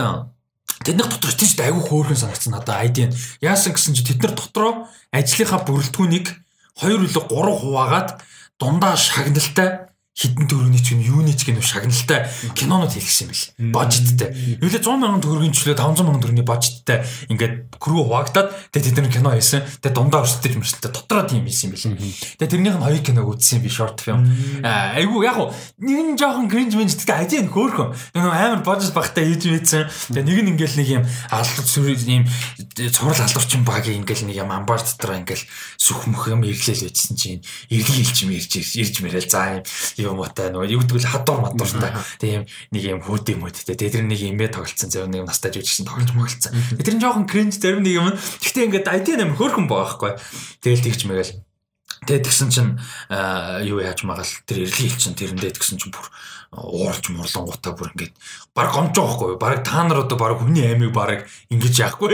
тэдний 0.80 1.04
дотор 1.04 1.36
тийш 1.36 1.52
айгүй 1.60 1.84
хөөрхөн 1.84 2.16
санагдсан 2.16 2.56
надад 2.56 2.80
ID 2.80 3.12
нь. 3.12 3.16
Яасан 3.44 3.76
гэсэн 3.76 3.92
чи 3.92 4.00
тэд 4.00 4.24
нар 4.24 4.32
дотроо 4.32 4.88
ажлынхаа 5.12 5.68
бүрэлдэхүүнийг 5.68 6.32
2 6.80 6.96
үлэг 6.96 7.28
3 7.28 7.60
хуваагаад 7.60 8.08
дундаа 8.56 8.96
шагналтай 8.96 9.91
хитэн 10.12 10.44
төгрөгийн 10.44 10.84
чинь 10.84 11.00
юуны 11.00 11.32
ч 11.32 11.48
гэнэ 11.48 11.64
шагналтай 11.64 12.28
кинонууд 12.52 12.92
хийлгсэн 12.92 13.26
юм 13.26 13.32
бил. 13.32 13.72
Бажеттай. 13.72 14.28
Юу 14.60 14.68
л 14.68 14.76
100 14.76 14.84
сая 14.84 15.24
төгрөгийн 15.24 15.56
чөлөө 15.56 15.76
500 15.80 16.04
сая 16.04 16.20
төгрөгийн 16.20 16.44
бажеттай 16.44 16.98
ингээд 17.32 17.54
крүү 17.80 18.00
хуваагдаад 18.12 18.48
тэгээ 18.76 18.86
тэд 18.92 18.98
нар 19.00 19.08
кино 19.08 19.32
хийсэн. 19.32 19.64
Тэгээ 19.80 19.96
дундаа 19.96 20.20
өрсөлдөж 20.28 20.52
мөрсөлтөд 20.60 20.92
дотроо 20.92 21.24
тийм 21.24 21.48
хийсэн 21.48 21.72
юм 21.72 21.96
бил. 21.96 22.12
Тэгээ 22.36 22.52
тэрнийх 22.52 22.76
нь 22.76 22.84
хоёр 22.84 23.00
киног 23.00 23.28
үзсэн 23.32 23.64
би 23.64 23.72
short 23.72 24.04
film. 24.04 24.28
Айгу 24.60 25.24
яг 25.24 25.40
уу 25.40 25.48
нэг 25.80 25.98
нь 26.12 26.18
жоохон 26.20 26.52
cringe 26.52 26.76
мэнж 26.76 26.92
тэгээ 27.00 27.16
ажийн 27.16 27.48
хөөхөн. 27.48 27.96
Нэг 28.12 28.22
амар 28.28 28.60
бажет 28.60 28.92
багтай 28.92 29.32
хийж 29.32 29.48
мэдсэн. 29.48 29.88
Тэгээ 30.12 30.28
нэг 30.28 30.38
нь 30.44 30.50
ингээл 30.60 30.76
нэг 30.76 30.88
юм 30.92 31.04
алдар 31.32 31.64
сүрэл 31.64 32.04
юм 32.04 32.28
цуврал 32.76 33.16
алдарчин 33.16 33.64
баг 33.64 33.88
ингээл 33.88 34.28
нэг 34.28 34.36
юм 34.44 34.52
амбар 34.52 34.84
дотор 34.84 35.16
ингээл 35.16 35.44
сүхмөх 35.80 36.28
юм 36.28 36.44
ирлээл 36.44 36.84
байжсэн 36.84 37.16
чинь 37.16 37.40
ирлээ 37.72 38.04
илч 38.04 38.18
юм 38.28 38.30
ирж 38.36 38.52
ирж 38.76 38.94
мэрэл 39.00 39.28
за 39.28 39.60
юм 39.60 39.62
юм 40.02 40.18
уутай 40.18 40.50
нөгөө 40.50 40.68
юу 40.74 40.82
гэдэг 40.82 40.98
л 40.98 41.12
хадуур 41.14 41.40
мадууртай 41.46 41.92
тийм 42.18 42.46
нэг 42.74 42.82
юм 42.82 43.00
хөөд 43.02 43.26
юм 43.32 43.46
өөдтэй 43.46 43.76
тэр 43.78 44.02
нэг 44.02 44.20
имээ 44.20 44.50
тоглолцсон. 44.50 44.90
Зөв 44.90 45.06
нэг 45.06 45.24
настай 45.24 45.54
жүжигчин 45.54 45.86
тоглож 45.86 46.12
мөглцсон 46.12 46.52
тэр 46.82 46.94
нь 46.98 47.02
жоохон 47.02 47.30
кринж 47.30 47.62
зарим 47.62 47.86
нэг 47.86 47.94
юм. 47.96 48.12
Гэхдээ 48.12 48.66
ингээд 48.68 48.90
ID 48.90 49.08
нэм 49.16 49.38
хөөрхөн 49.38 49.66
байгаа 49.70 49.96
байхгүй. 49.96 50.12
Тэгэл 50.60 50.84
тэгч 50.84 51.00
мэгэл. 51.06 51.32
Тэгээд 52.02 52.26
тэгсэн 52.26 52.50
чинь 52.50 52.70
юу 53.62 53.78
яаж 53.78 54.02
магаал 54.02 54.26
тэр 54.42 54.66
ирлий 54.66 54.90
чинь 54.90 55.14
тэрэндээ 55.14 55.54
тэгсэн 55.54 55.78
чинь 55.78 55.94
бүр 55.94 56.10
ууралж 56.52 57.08
мурлангуудаа 57.08 57.72
бүр 57.72 57.92
ингээд 57.96 58.12
баг 58.52 58.68
гомж 58.76 58.92
байгаа 58.92 59.16
хгүй 59.16 59.32
баг 59.40 59.64
та 59.64 59.82
нар 59.88 60.04
одоо 60.04 60.18
баг 60.20 60.36
хүний 60.36 60.68
аймыг 60.68 60.92
баг 60.92 61.24
ингэж 61.48 61.74
яахгүй 61.80 62.12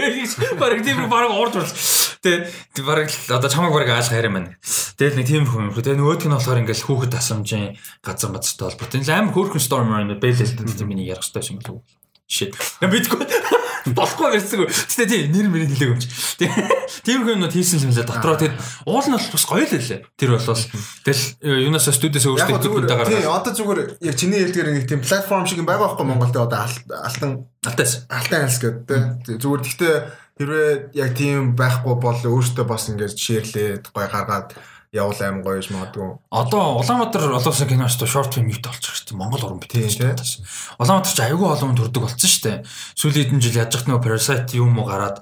баг 0.62 0.78
тийм 0.86 1.10
баг 1.10 1.26
уурж 1.34 1.58
урал 1.58 1.75
тэ 2.23 2.47
баг 2.86 3.10
одоо 3.10 3.50
чамаг 3.50 3.75
баг 3.75 3.91
аалах 3.91 4.15
харин 4.15 4.33
маань 4.33 4.55
тэгэл 4.94 5.18
нэг 5.18 5.26
тийм 5.26 5.42
хүн 5.42 5.75
тэгээ 5.75 5.99
нөгөөдг 5.99 6.31
нь 6.31 6.36
болохоор 6.39 6.60
ингээд 6.62 6.86
хүүхэд 6.86 7.15
тасамжийн 7.18 7.75
газар 8.02 8.31
мацтай 8.31 8.67
холбоотой. 8.70 9.02
Амар 9.10 9.34
хөөрхөн 9.34 9.62
storm 9.62 9.91
байна 9.91 10.15
бэлэл 10.15 10.55
тийм 10.55 10.86
миний 10.86 11.10
ярих 11.10 11.26
хэрэгтэй 11.26 11.55
юм 11.55 11.58
болов. 11.58 11.83
Я 12.83 12.86
мэдгүй. 12.86 13.67
Болохгүй 13.98 14.28
байсан. 14.34 14.66
Гэтэ 14.66 15.07
тийм 15.07 15.32
нэр 15.32 15.47
мэрийг 15.52 15.73
хэлээг 15.76 15.92
юм 15.92 16.00
чи. 16.00 16.08
Тийм 17.05 17.23
хүмүүс 17.24 17.55
хийсэн 17.55 17.84
юм 17.86 17.92
лээ. 17.94 18.08
Дотроо 18.08 18.36
тэр 18.36 18.52
уул 18.86 19.07
нь 19.07 19.16
бас 19.16 19.44
гоё 19.47 19.65
л 19.65 19.74
лээ. 19.74 20.02
Тэр 20.18 20.31
бол 20.34 20.44
тэгэл 20.44 21.24
э, 21.42 21.65
юунаас 21.68 21.89
студиэс 21.89 22.26
өөртөө 22.28 22.58
хэлбэртэй 22.58 22.97
гараад. 22.97 23.12
Тийм 23.12 23.32
одоо 23.32 23.52
зүгээр 23.55 23.81
яг 24.02 24.15
чиний 24.16 24.40
хэлдгээр 24.42 24.68
нэг 24.74 24.86
тийм 24.89 25.00
платформ 25.02 25.47
шиг 25.47 25.62
байгаа 25.62 25.94
байхгүй 25.94 26.07
Монголд 26.07 26.36
одоо 26.36 26.60
алтан 26.66 27.47
алтаас 27.65 28.07
алтан 28.10 28.47
айлс 28.47 28.58
гэдэг. 28.58 29.00
Зүгээр 29.39 29.62
гэхдээ 29.62 29.94
хэрвээ 30.39 30.70
яг 30.94 31.10
тийм 31.18 31.58
байхгүй 31.58 31.94
бол 31.98 32.18
өөртөө 32.18 32.66
бас 32.66 32.89
ингэж 32.90 33.15
ширлээд 33.18 33.90
гоё 33.90 34.07
гаргаад 34.07 34.55
явуул 34.92 35.20
аим 35.20 35.42
гоё 35.44 35.60
юм 35.60 35.76
магадгүй. 35.76 36.17
Одоо 36.33 36.81
Улаанбаатар 36.81 37.28
олоос 37.28 37.60
киноч 37.68 37.97
то 38.00 38.07
шорт 38.07 38.34
фильм 38.34 38.49
ихтэй 38.49 38.73
болчих 38.73 38.97
шүү 38.97 39.12
дээ. 39.12 39.18
Монгол 39.20 39.44
уран 39.44 39.60
бүтээл 39.60 39.92
шүү 39.92 40.17
дээ. 40.17 40.17
Улаанбаатар 40.81 41.12
ч 41.12 41.20
аюул 41.20 41.52
олон 41.52 41.76
төрдөг 41.76 42.02
болсон 42.08 42.25
шүү 42.25 42.42
дээ. 42.49 42.57
Сүүлийн 42.97 43.26
хэдэн 43.28 43.42
жил 43.44 43.58
яаж 43.60 43.76
яхад 43.76 43.89
нөгөө 43.92 44.05
Parasite 44.08 44.57
юм 44.57 44.81
уу 44.81 44.89
гараад 44.89 45.20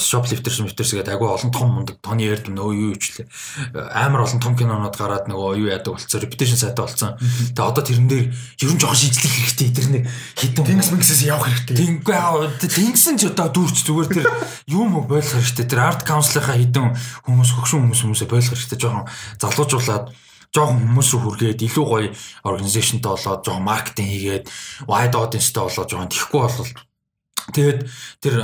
Shoplifters 0.00 0.56
Shoplifters 0.56 0.96
гэдэг 0.96 1.20
аюул 1.20 1.36
олон 1.36 1.52
том 1.52 1.68
мундаг 1.68 2.00
тооны 2.00 2.24
ярд 2.24 2.48
нөө 2.48 2.72
юу 2.72 2.96
юучлээ. 2.96 3.28
Амар 3.92 4.24
олон 4.24 4.40
том 4.40 4.56
кинонууд 4.56 4.96
гараад 4.96 5.28
нөгөө 5.28 5.60
юу 5.60 5.68
яадаг 5.68 6.00
болсон. 6.00 6.24
Reputation 6.24 6.56
сайтай 6.56 6.80
болсон. 6.80 7.20
Тэгээ 7.52 7.60
одоо 7.60 7.84
тэрэн 7.84 8.08
дээр 8.08 8.32
ер 8.32 8.72
нь 8.72 8.80
жоохон 8.80 8.96
шийдлэх 8.96 9.36
хэрэгтэй. 9.36 9.68
Тэр 9.68 9.86
нэг 9.92 10.02
хитэн 10.32 10.64
Тэнгис 10.64 10.90
мэнгсээс 10.96 11.28
явах 11.28 11.52
хэрэгтэй. 11.52 11.76
Тэнгүү 11.76 12.56
тэнгисэн 12.72 13.20
ч 13.20 13.28
одоо 13.28 13.52
дүүрч 13.52 13.84
зүгээр 13.84 14.08
тэр 14.08 14.26
юм 14.72 14.96
уу 14.96 15.04
болох 15.04 15.28
хэрэгтэй. 15.28 15.68
Тэр 15.68 15.80
арт 15.84 16.08
каунслийнхаа 16.08 16.56
хитэн 16.56 16.96
хүмүүс 17.28 17.50
хөгшин 17.52 17.84
хүмүүс 17.84 18.00
хүмүүсээ 18.00 18.28
болох 18.32 18.48
хэрэгтэй 18.48 18.78
жоохон 18.94 19.10
залуужуулаад 19.42 20.14
жоохон 20.54 20.78
хүмүүс 20.86 21.08
рүү 21.10 21.22
хүргээд 21.26 21.66
илүү 21.66 21.84
гоё 21.90 22.08
организационтай 22.46 23.10
болоод 23.10 23.42
жоохон 23.42 23.66
маркетинг 23.66 24.10
хийгээд 24.14 24.44
wide 24.86 25.16
audience-тай 25.18 25.62
болоод 25.66 25.90
жоохон 25.90 26.12
тэхгүй 26.14 26.40
болол 26.46 26.70
тэгээд 27.44 27.80
тэр 28.24 28.34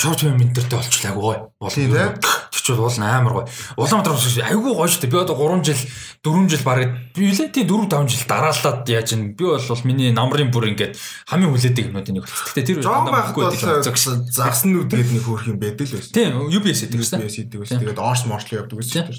short 0.00 0.22
film 0.22 0.40
интертэй 0.40 0.78
болчихлаа 0.78 1.12
гоё 1.12 1.38
болно. 1.60 2.16
Тэгч 2.54 2.66
бол 2.72 2.88
уул 2.88 3.02
амар 3.02 3.32
гоё. 3.34 3.46
Улаанбаатар 3.76 4.16
ус 4.16 4.38
айгүй 4.40 4.72
гоё 4.72 4.88
шүү 4.88 5.02
дээ. 5.04 5.12
Би 5.12 5.18
одоо 5.20 5.36
3 5.36 5.60
жил 5.66 5.82
4 6.24 6.48
жил 6.48 6.64
бараг 6.64 6.90
би 7.12 7.28
лээ 7.28 7.52
тий 7.52 7.66
4 7.68 7.90
5 7.90 8.08
жил 8.08 8.24
дараалаад 8.30 8.88
яаж 8.88 9.12
ин 9.12 9.36
би 9.36 9.44
бол 9.44 9.82
миний 9.84 10.10
намрын 10.14 10.48
бүр 10.48 10.72
ингээд 10.72 10.96
хамгийн 11.28 11.52
хүлээдэг 11.52 11.84
юмнуудын 11.92 12.14
нэг 12.16 12.24
болчихсон. 12.24 12.48
Гэтэ 12.56 12.66
тэр 12.66 12.80
байхгүй 12.80 13.42
гэж 13.44 14.32
загсан 14.32 14.70
нүд 14.72 14.88
гэдэг 14.88 15.12
нэг 15.20 15.24
хөөх 15.28 15.52
юм 15.52 15.60
байдаг 15.60 15.84
л 15.84 15.94
байсан. 16.00 16.14
Тийм 16.16 16.48
UBS 16.48 16.80
гэдэг 16.88 16.98
байсан. 17.02 17.20
UBS 17.20 17.36
гэдэг 17.44 17.58
байсан. 17.60 17.78
Тэгээд 17.84 18.00
Орс 18.00 18.24
морчлоо 18.24 18.64
явдаг 18.64 18.80
дээ. 18.80 19.12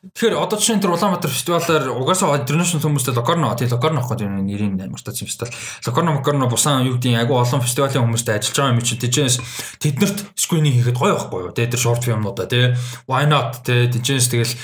Тэгэхээр 0.00 0.32
одоо 0.32 0.56
жишээ 0.56 0.80
нь 0.80 0.80
тэр 0.80 0.96
Улаанбаатар 0.96 1.28
фестивалаар 1.28 1.92
угаасаа 1.92 2.40
international 2.40 2.80
хүмүүстэй 2.80 3.12
Локорно 3.20 3.52
тий 3.52 3.68
Локорно 3.68 4.00
ахгүй 4.00 4.24
юм 4.24 4.40
нэрийн 4.48 4.80
амартац 4.80 5.20
фестивал. 5.20 5.52
Локорно 5.84 6.16
Мокорно 6.16 6.48
бусан 6.48 6.88
юу 6.88 6.96
гэдэг 6.96 7.20
айгүй 7.20 7.36
олон 7.36 7.60
фестивалийн 7.60 8.08
хүмүүстэй 8.08 8.40
ажиллаж 8.40 8.56
байгаа 8.56 8.72
юм 8.72 8.80
чи 8.80 8.96
тийчээс 8.96 9.36
тэднэрт 9.76 10.24
скрининг 10.40 10.80
хийхэд 10.80 10.96
гоё 10.96 11.20
байхгүй 11.20 11.40
юу? 11.44 11.52
Тэгээ 11.52 11.72
тэр 11.76 11.84
short 11.84 12.00
filmнуудаа 12.00 12.48
тий. 12.48 12.72
Why 13.04 13.28
not? 13.28 13.60
Тий 13.60 13.92
тийчээс 13.92 14.32
тэгэл 14.32 14.56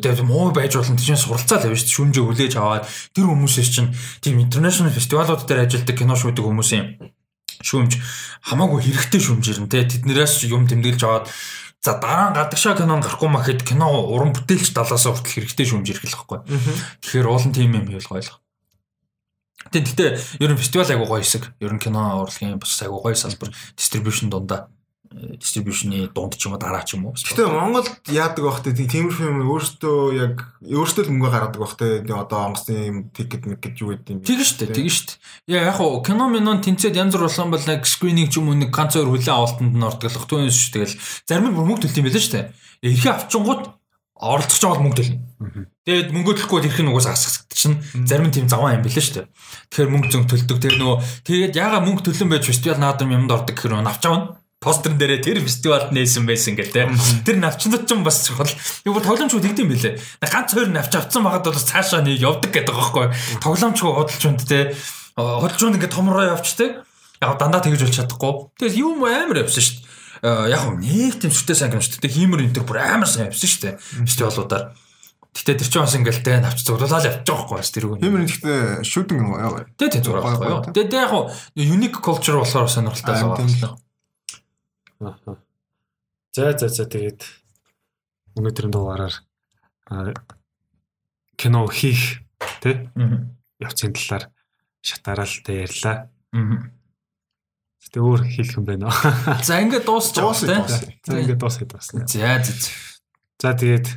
тэгээ 0.00 0.24
муу 0.24 0.56
байж 0.56 0.72
болно. 0.72 0.96
Тийчээс 0.96 1.28
суралцаал 1.28 1.68
явж 1.68 1.84
шүнжээ 1.92 2.24
хүлээж 2.24 2.56
аваад 2.56 2.88
тэр 3.12 3.28
хүмүүсээс 3.28 3.68
чинь 3.76 3.92
тийм 4.24 4.40
international 4.40 4.96
фестивалууд 4.96 5.44
дээр 5.44 5.68
ажилладаг 5.68 6.00
кино 6.00 6.16
шүүдэг 6.16 6.48
хүмүүсийн 6.48 7.12
шүүмж 7.60 7.92
хамаагүй 8.48 8.88
хэрэгтэй 8.88 9.20
шүүмжирэн 9.20 9.68
тий. 9.70 9.84
Тэднээс 9.86 10.48
юм 10.48 10.66
тэмдэглэж 10.66 11.02
аваад 11.04 11.28
За 11.82 11.98
дараа 11.98 12.30
нь 12.30 12.38
гадагшаа 12.38 12.78
кинон 12.78 13.02
гарахгүй 13.02 13.26
махад 13.26 13.66
кино 13.66 13.90
уран 14.06 14.30
бүтээлч 14.30 14.70
талаас 14.70 15.02
хүртэл 15.02 15.42
хэрэгтэй 15.42 15.66
шүмж 15.66 15.86
ирэх 15.90 16.06
л 16.06 16.14
байхгүй. 16.14 16.38
Тэгэхээр 17.02 17.26
уулын 17.26 17.50
тим 17.50 17.74
юм 17.74 17.90
хийвэл 17.90 18.06
гоёлох. 18.06 18.38
Тэгтээ 19.74 20.10
ер 20.38 20.50
нь 20.54 20.60
фестивал 20.62 20.86
айгуу 20.86 21.10
гоё 21.10 21.26
хэсэг. 21.26 21.58
Ер 21.58 21.74
нь 21.74 21.82
кино 21.82 22.22
урлагийн 22.22 22.62
бас 22.62 22.78
айгуу 22.78 23.02
гоё 23.02 23.18
салбар 23.18 23.50
дистрибьюшн 23.74 24.30
дундаа 24.30 24.70
дистрибьюшны 25.12 26.08
дунд 26.14 26.36
ч 26.36 26.46
юм 26.48 26.54
уу 26.54 26.60
дараа 26.60 26.82
ч 26.82 26.96
юм 26.96 27.06
уу. 27.06 27.14
Гэтэ 27.14 27.46
Монголд 27.46 27.88
яадаг 28.08 28.42
байх 28.44 28.60
те 28.64 28.72
тиймэрхүү 28.72 29.26
юм 29.28 29.38
өөртөө 29.48 29.98
яг 30.16 30.34
өөртөө 30.64 31.02
л 31.06 31.12
мөнгө 31.12 31.30
гаргадаг 31.30 31.60
байх 31.60 31.74
те 31.76 32.00
одоо 32.08 32.38
онгоцны 32.48 33.10
тикет 33.12 33.44
мэг 33.46 33.60
гэж 33.60 33.74
юу 33.84 33.92
гэдэг 33.96 34.12
юм. 34.12 34.20
Тэгэн 34.24 34.48
штэ 34.48 34.72
тэгэн 34.72 34.92
штэ. 34.92 35.16
Яа 35.52 35.68
яг 35.68 35.76
хуу 35.76 36.00
кино 36.00 36.28
минон 36.32 36.64
тэнцээд 36.64 36.96
янз 36.96 37.14
бүр 37.16 37.28
болсон 37.28 37.52
бол 37.52 37.64
яг 37.68 37.84
скрининг 37.84 38.32
ч 38.32 38.40
юм 38.40 38.48
уу 38.48 38.56
нэг 38.56 38.72
ганц 38.72 38.96
өөр 38.96 39.12
хүлэн 39.12 39.36
авалтанд 39.36 39.74
нь 39.76 39.86
ордог 39.86 40.12
түүнээс 40.12 40.56
шүү 40.56 40.72
тэгэл 40.80 40.96
зарим 41.28 41.46
нь 41.50 41.56
мөнгө 41.56 41.86
төлт 41.86 41.98
юм 42.00 42.06
байлаа 42.08 42.24
штэ. 42.24 42.40
Эрхээ 42.82 43.12
авчингууд 43.12 43.62
оролцож 44.22 44.62
байгаа 44.62 44.82
мөнгө 44.86 44.98
төлнө. 45.02 45.66
Тэгээд 45.82 46.08
мөнгө 46.14 46.32
төлөхгүй 46.38 46.58
ирэх 46.62 46.78
нь 46.78 46.90
угаас 46.94 47.10
асгах 47.10 47.50
чинь 47.50 47.82
зарим 48.06 48.30
нь 48.30 48.34
тийм 48.34 48.46
заваа 48.46 48.78
юм 48.78 48.86
билээ 48.86 49.02
шүү 49.02 49.16
дээ. 49.18 49.26
Тэгэхээр 49.74 49.90
мөнгө 49.90 50.10
зөнгө 50.14 50.30
төлдөг. 50.30 50.58
Тэр 50.62 50.74
нөгөө 50.78 50.96
тэгээд 51.26 51.58
яга 51.58 51.82
мөнгө 51.82 52.06
төлөн 52.06 52.30
байж 52.30 52.46
фестивал 52.46 52.78
наадам 52.78 53.10
юмд 53.10 53.34
ордог 53.34 53.50
гэхээр 53.58 53.82
навч 53.82 54.02
авна 54.06 54.41
постэр 54.62 54.94
дээрээ 54.94 55.20
тэр 55.20 55.38
фестивалд 55.42 55.90
нээсэн 55.90 56.22
байсан 56.22 56.54
гэл 56.54 56.70
те. 56.70 56.86
Тэр 57.26 57.42
навчнууд 57.42 57.84
ч 57.84 57.90
бас 57.98 58.22
чухал. 58.22 58.54
Юу 58.86 59.02
тоглоомчгүй 59.02 59.42
тэгдэм 59.42 59.68
билээ. 59.68 59.98
Ганц 60.22 60.54
хоёр 60.54 60.70
навч 60.70 60.94
авцсан 60.94 61.26
байгаад 61.26 61.50
бол 61.50 61.58
цаашаа 61.58 62.06
нэг 62.06 62.22
явдаг 62.22 62.54
гэдэг 62.54 62.70
байгаа 62.70 63.10
байхгүй. 63.10 63.42
Тоглоомчгүй 63.42 63.90
худалч 63.90 64.22
үнд 64.22 64.42
те. 64.46 64.72
Худалч 65.18 65.60
үнд 65.66 65.76
ингээд 65.82 65.92
томроо 65.98 66.38
явч 66.38 66.54
те. 66.54 66.86
Яг 67.18 67.36
дандаа 67.42 67.58
тэгж 67.58 67.82
болж 67.82 67.94
чадахгүй. 67.98 68.32
Тэгээс 68.62 68.78
юм 68.78 69.02
амар 69.02 69.42
явсан 69.42 69.62
шүү 69.66 69.76
дээ. 69.82 70.54
Яг 70.54 70.62
нэг 70.78 71.14
тийм 71.18 71.34
сүртэй 71.34 71.58
сайн 71.58 71.74
юм 71.74 71.82
шүү 71.82 71.98
дээ. 71.98 72.14
Хиймэр 72.14 72.46
энэ 72.46 72.54
төр 72.54 72.66
бүр 72.66 72.78
амар 72.78 73.10
сайн 73.10 73.30
явсан 73.30 73.50
шүү 73.50 73.62
дээ. 73.66 73.74
Фестивалуудаар. 74.06 74.74
Гэтэ 75.32 75.64
тэр 75.64 75.68
чинь 75.72 75.82
бас 75.82 75.96
ингээл 75.96 76.20
те 76.20 76.36
навч 76.44 76.60
зурлалаа 76.60 77.00
явж 77.00 77.24
байгаа 77.24 77.48
байхгүй 77.48 77.56
бас 77.56 77.70
тэр 77.72 77.84
үг. 77.88 78.04
Хиймэр 78.04 78.22
гэхдээ 78.28 78.84
шүүдинг 78.84 79.32
гоё. 79.32 79.64
Тэ 79.80 79.88
тэ 79.88 80.04
зураг 80.04 80.28
гоё. 80.28 80.60
Тэгээ 80.76 80.92
яг 81.08 81.32
unique 81.56 82.04
culture 82.04 82.36
болохоор 82.36 82.68
сонирхолтой 82.68 83.16
байгаа. 83.16 83.80
За 86.32 86.52
за 86.56 86.68
за 86.68 86.84
тэгээд 86.86 87.26
өнөөдрийн 88.38 88.72
дугаараар 88.72 89.14
кино 91.36 91.66
хийх 91.66 92.22
тий 92.62 92.86
явцын 93.58 93.92
талаар 93.92 94.30
тэ 95.42 95.66
ярьлаа. 95.66 96.08
Гэтэ 97.82 97.98
өөр 97.98 98.22
хэлэх 98.22 98.56
юм 98.62 98.64
байна. 98.64 98.94
За 99.42 99.58
ингээд 99.58 99.82
дуусчих 99.82 100.22
тий. 100.22 101.02
За 101.02 101.18
ингээд 101.18 101.42
дуусах 101.42 101.66
дуусна. 101.66 102.06
За 102.06 102.38
за. 102.38 102.54
За 103.42 103.50
тэгээд 103.58 103.90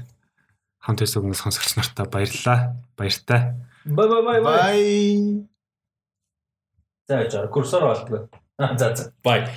хамт 0.82 1.00
байсан 1.06 1.22
хүмүүс 1.22 1.42
сонсогч 1.46 1.78
нартаа 1.78 2.10
баярлалаа. 2.10 2.82
Баяртай. 2.98 3.54
Бай 3.86 4.08
бай 4.10 4.22
бай 4.26 4.40
бай. 4.42 4.82
За 7.06 7.22
жаа 7.30 7.46
курсор 7.54 7.86
болтгоо. 7.86 8.26
За 8.60 8.68
за. 8.78 9.12
Бай. 9.24 9.50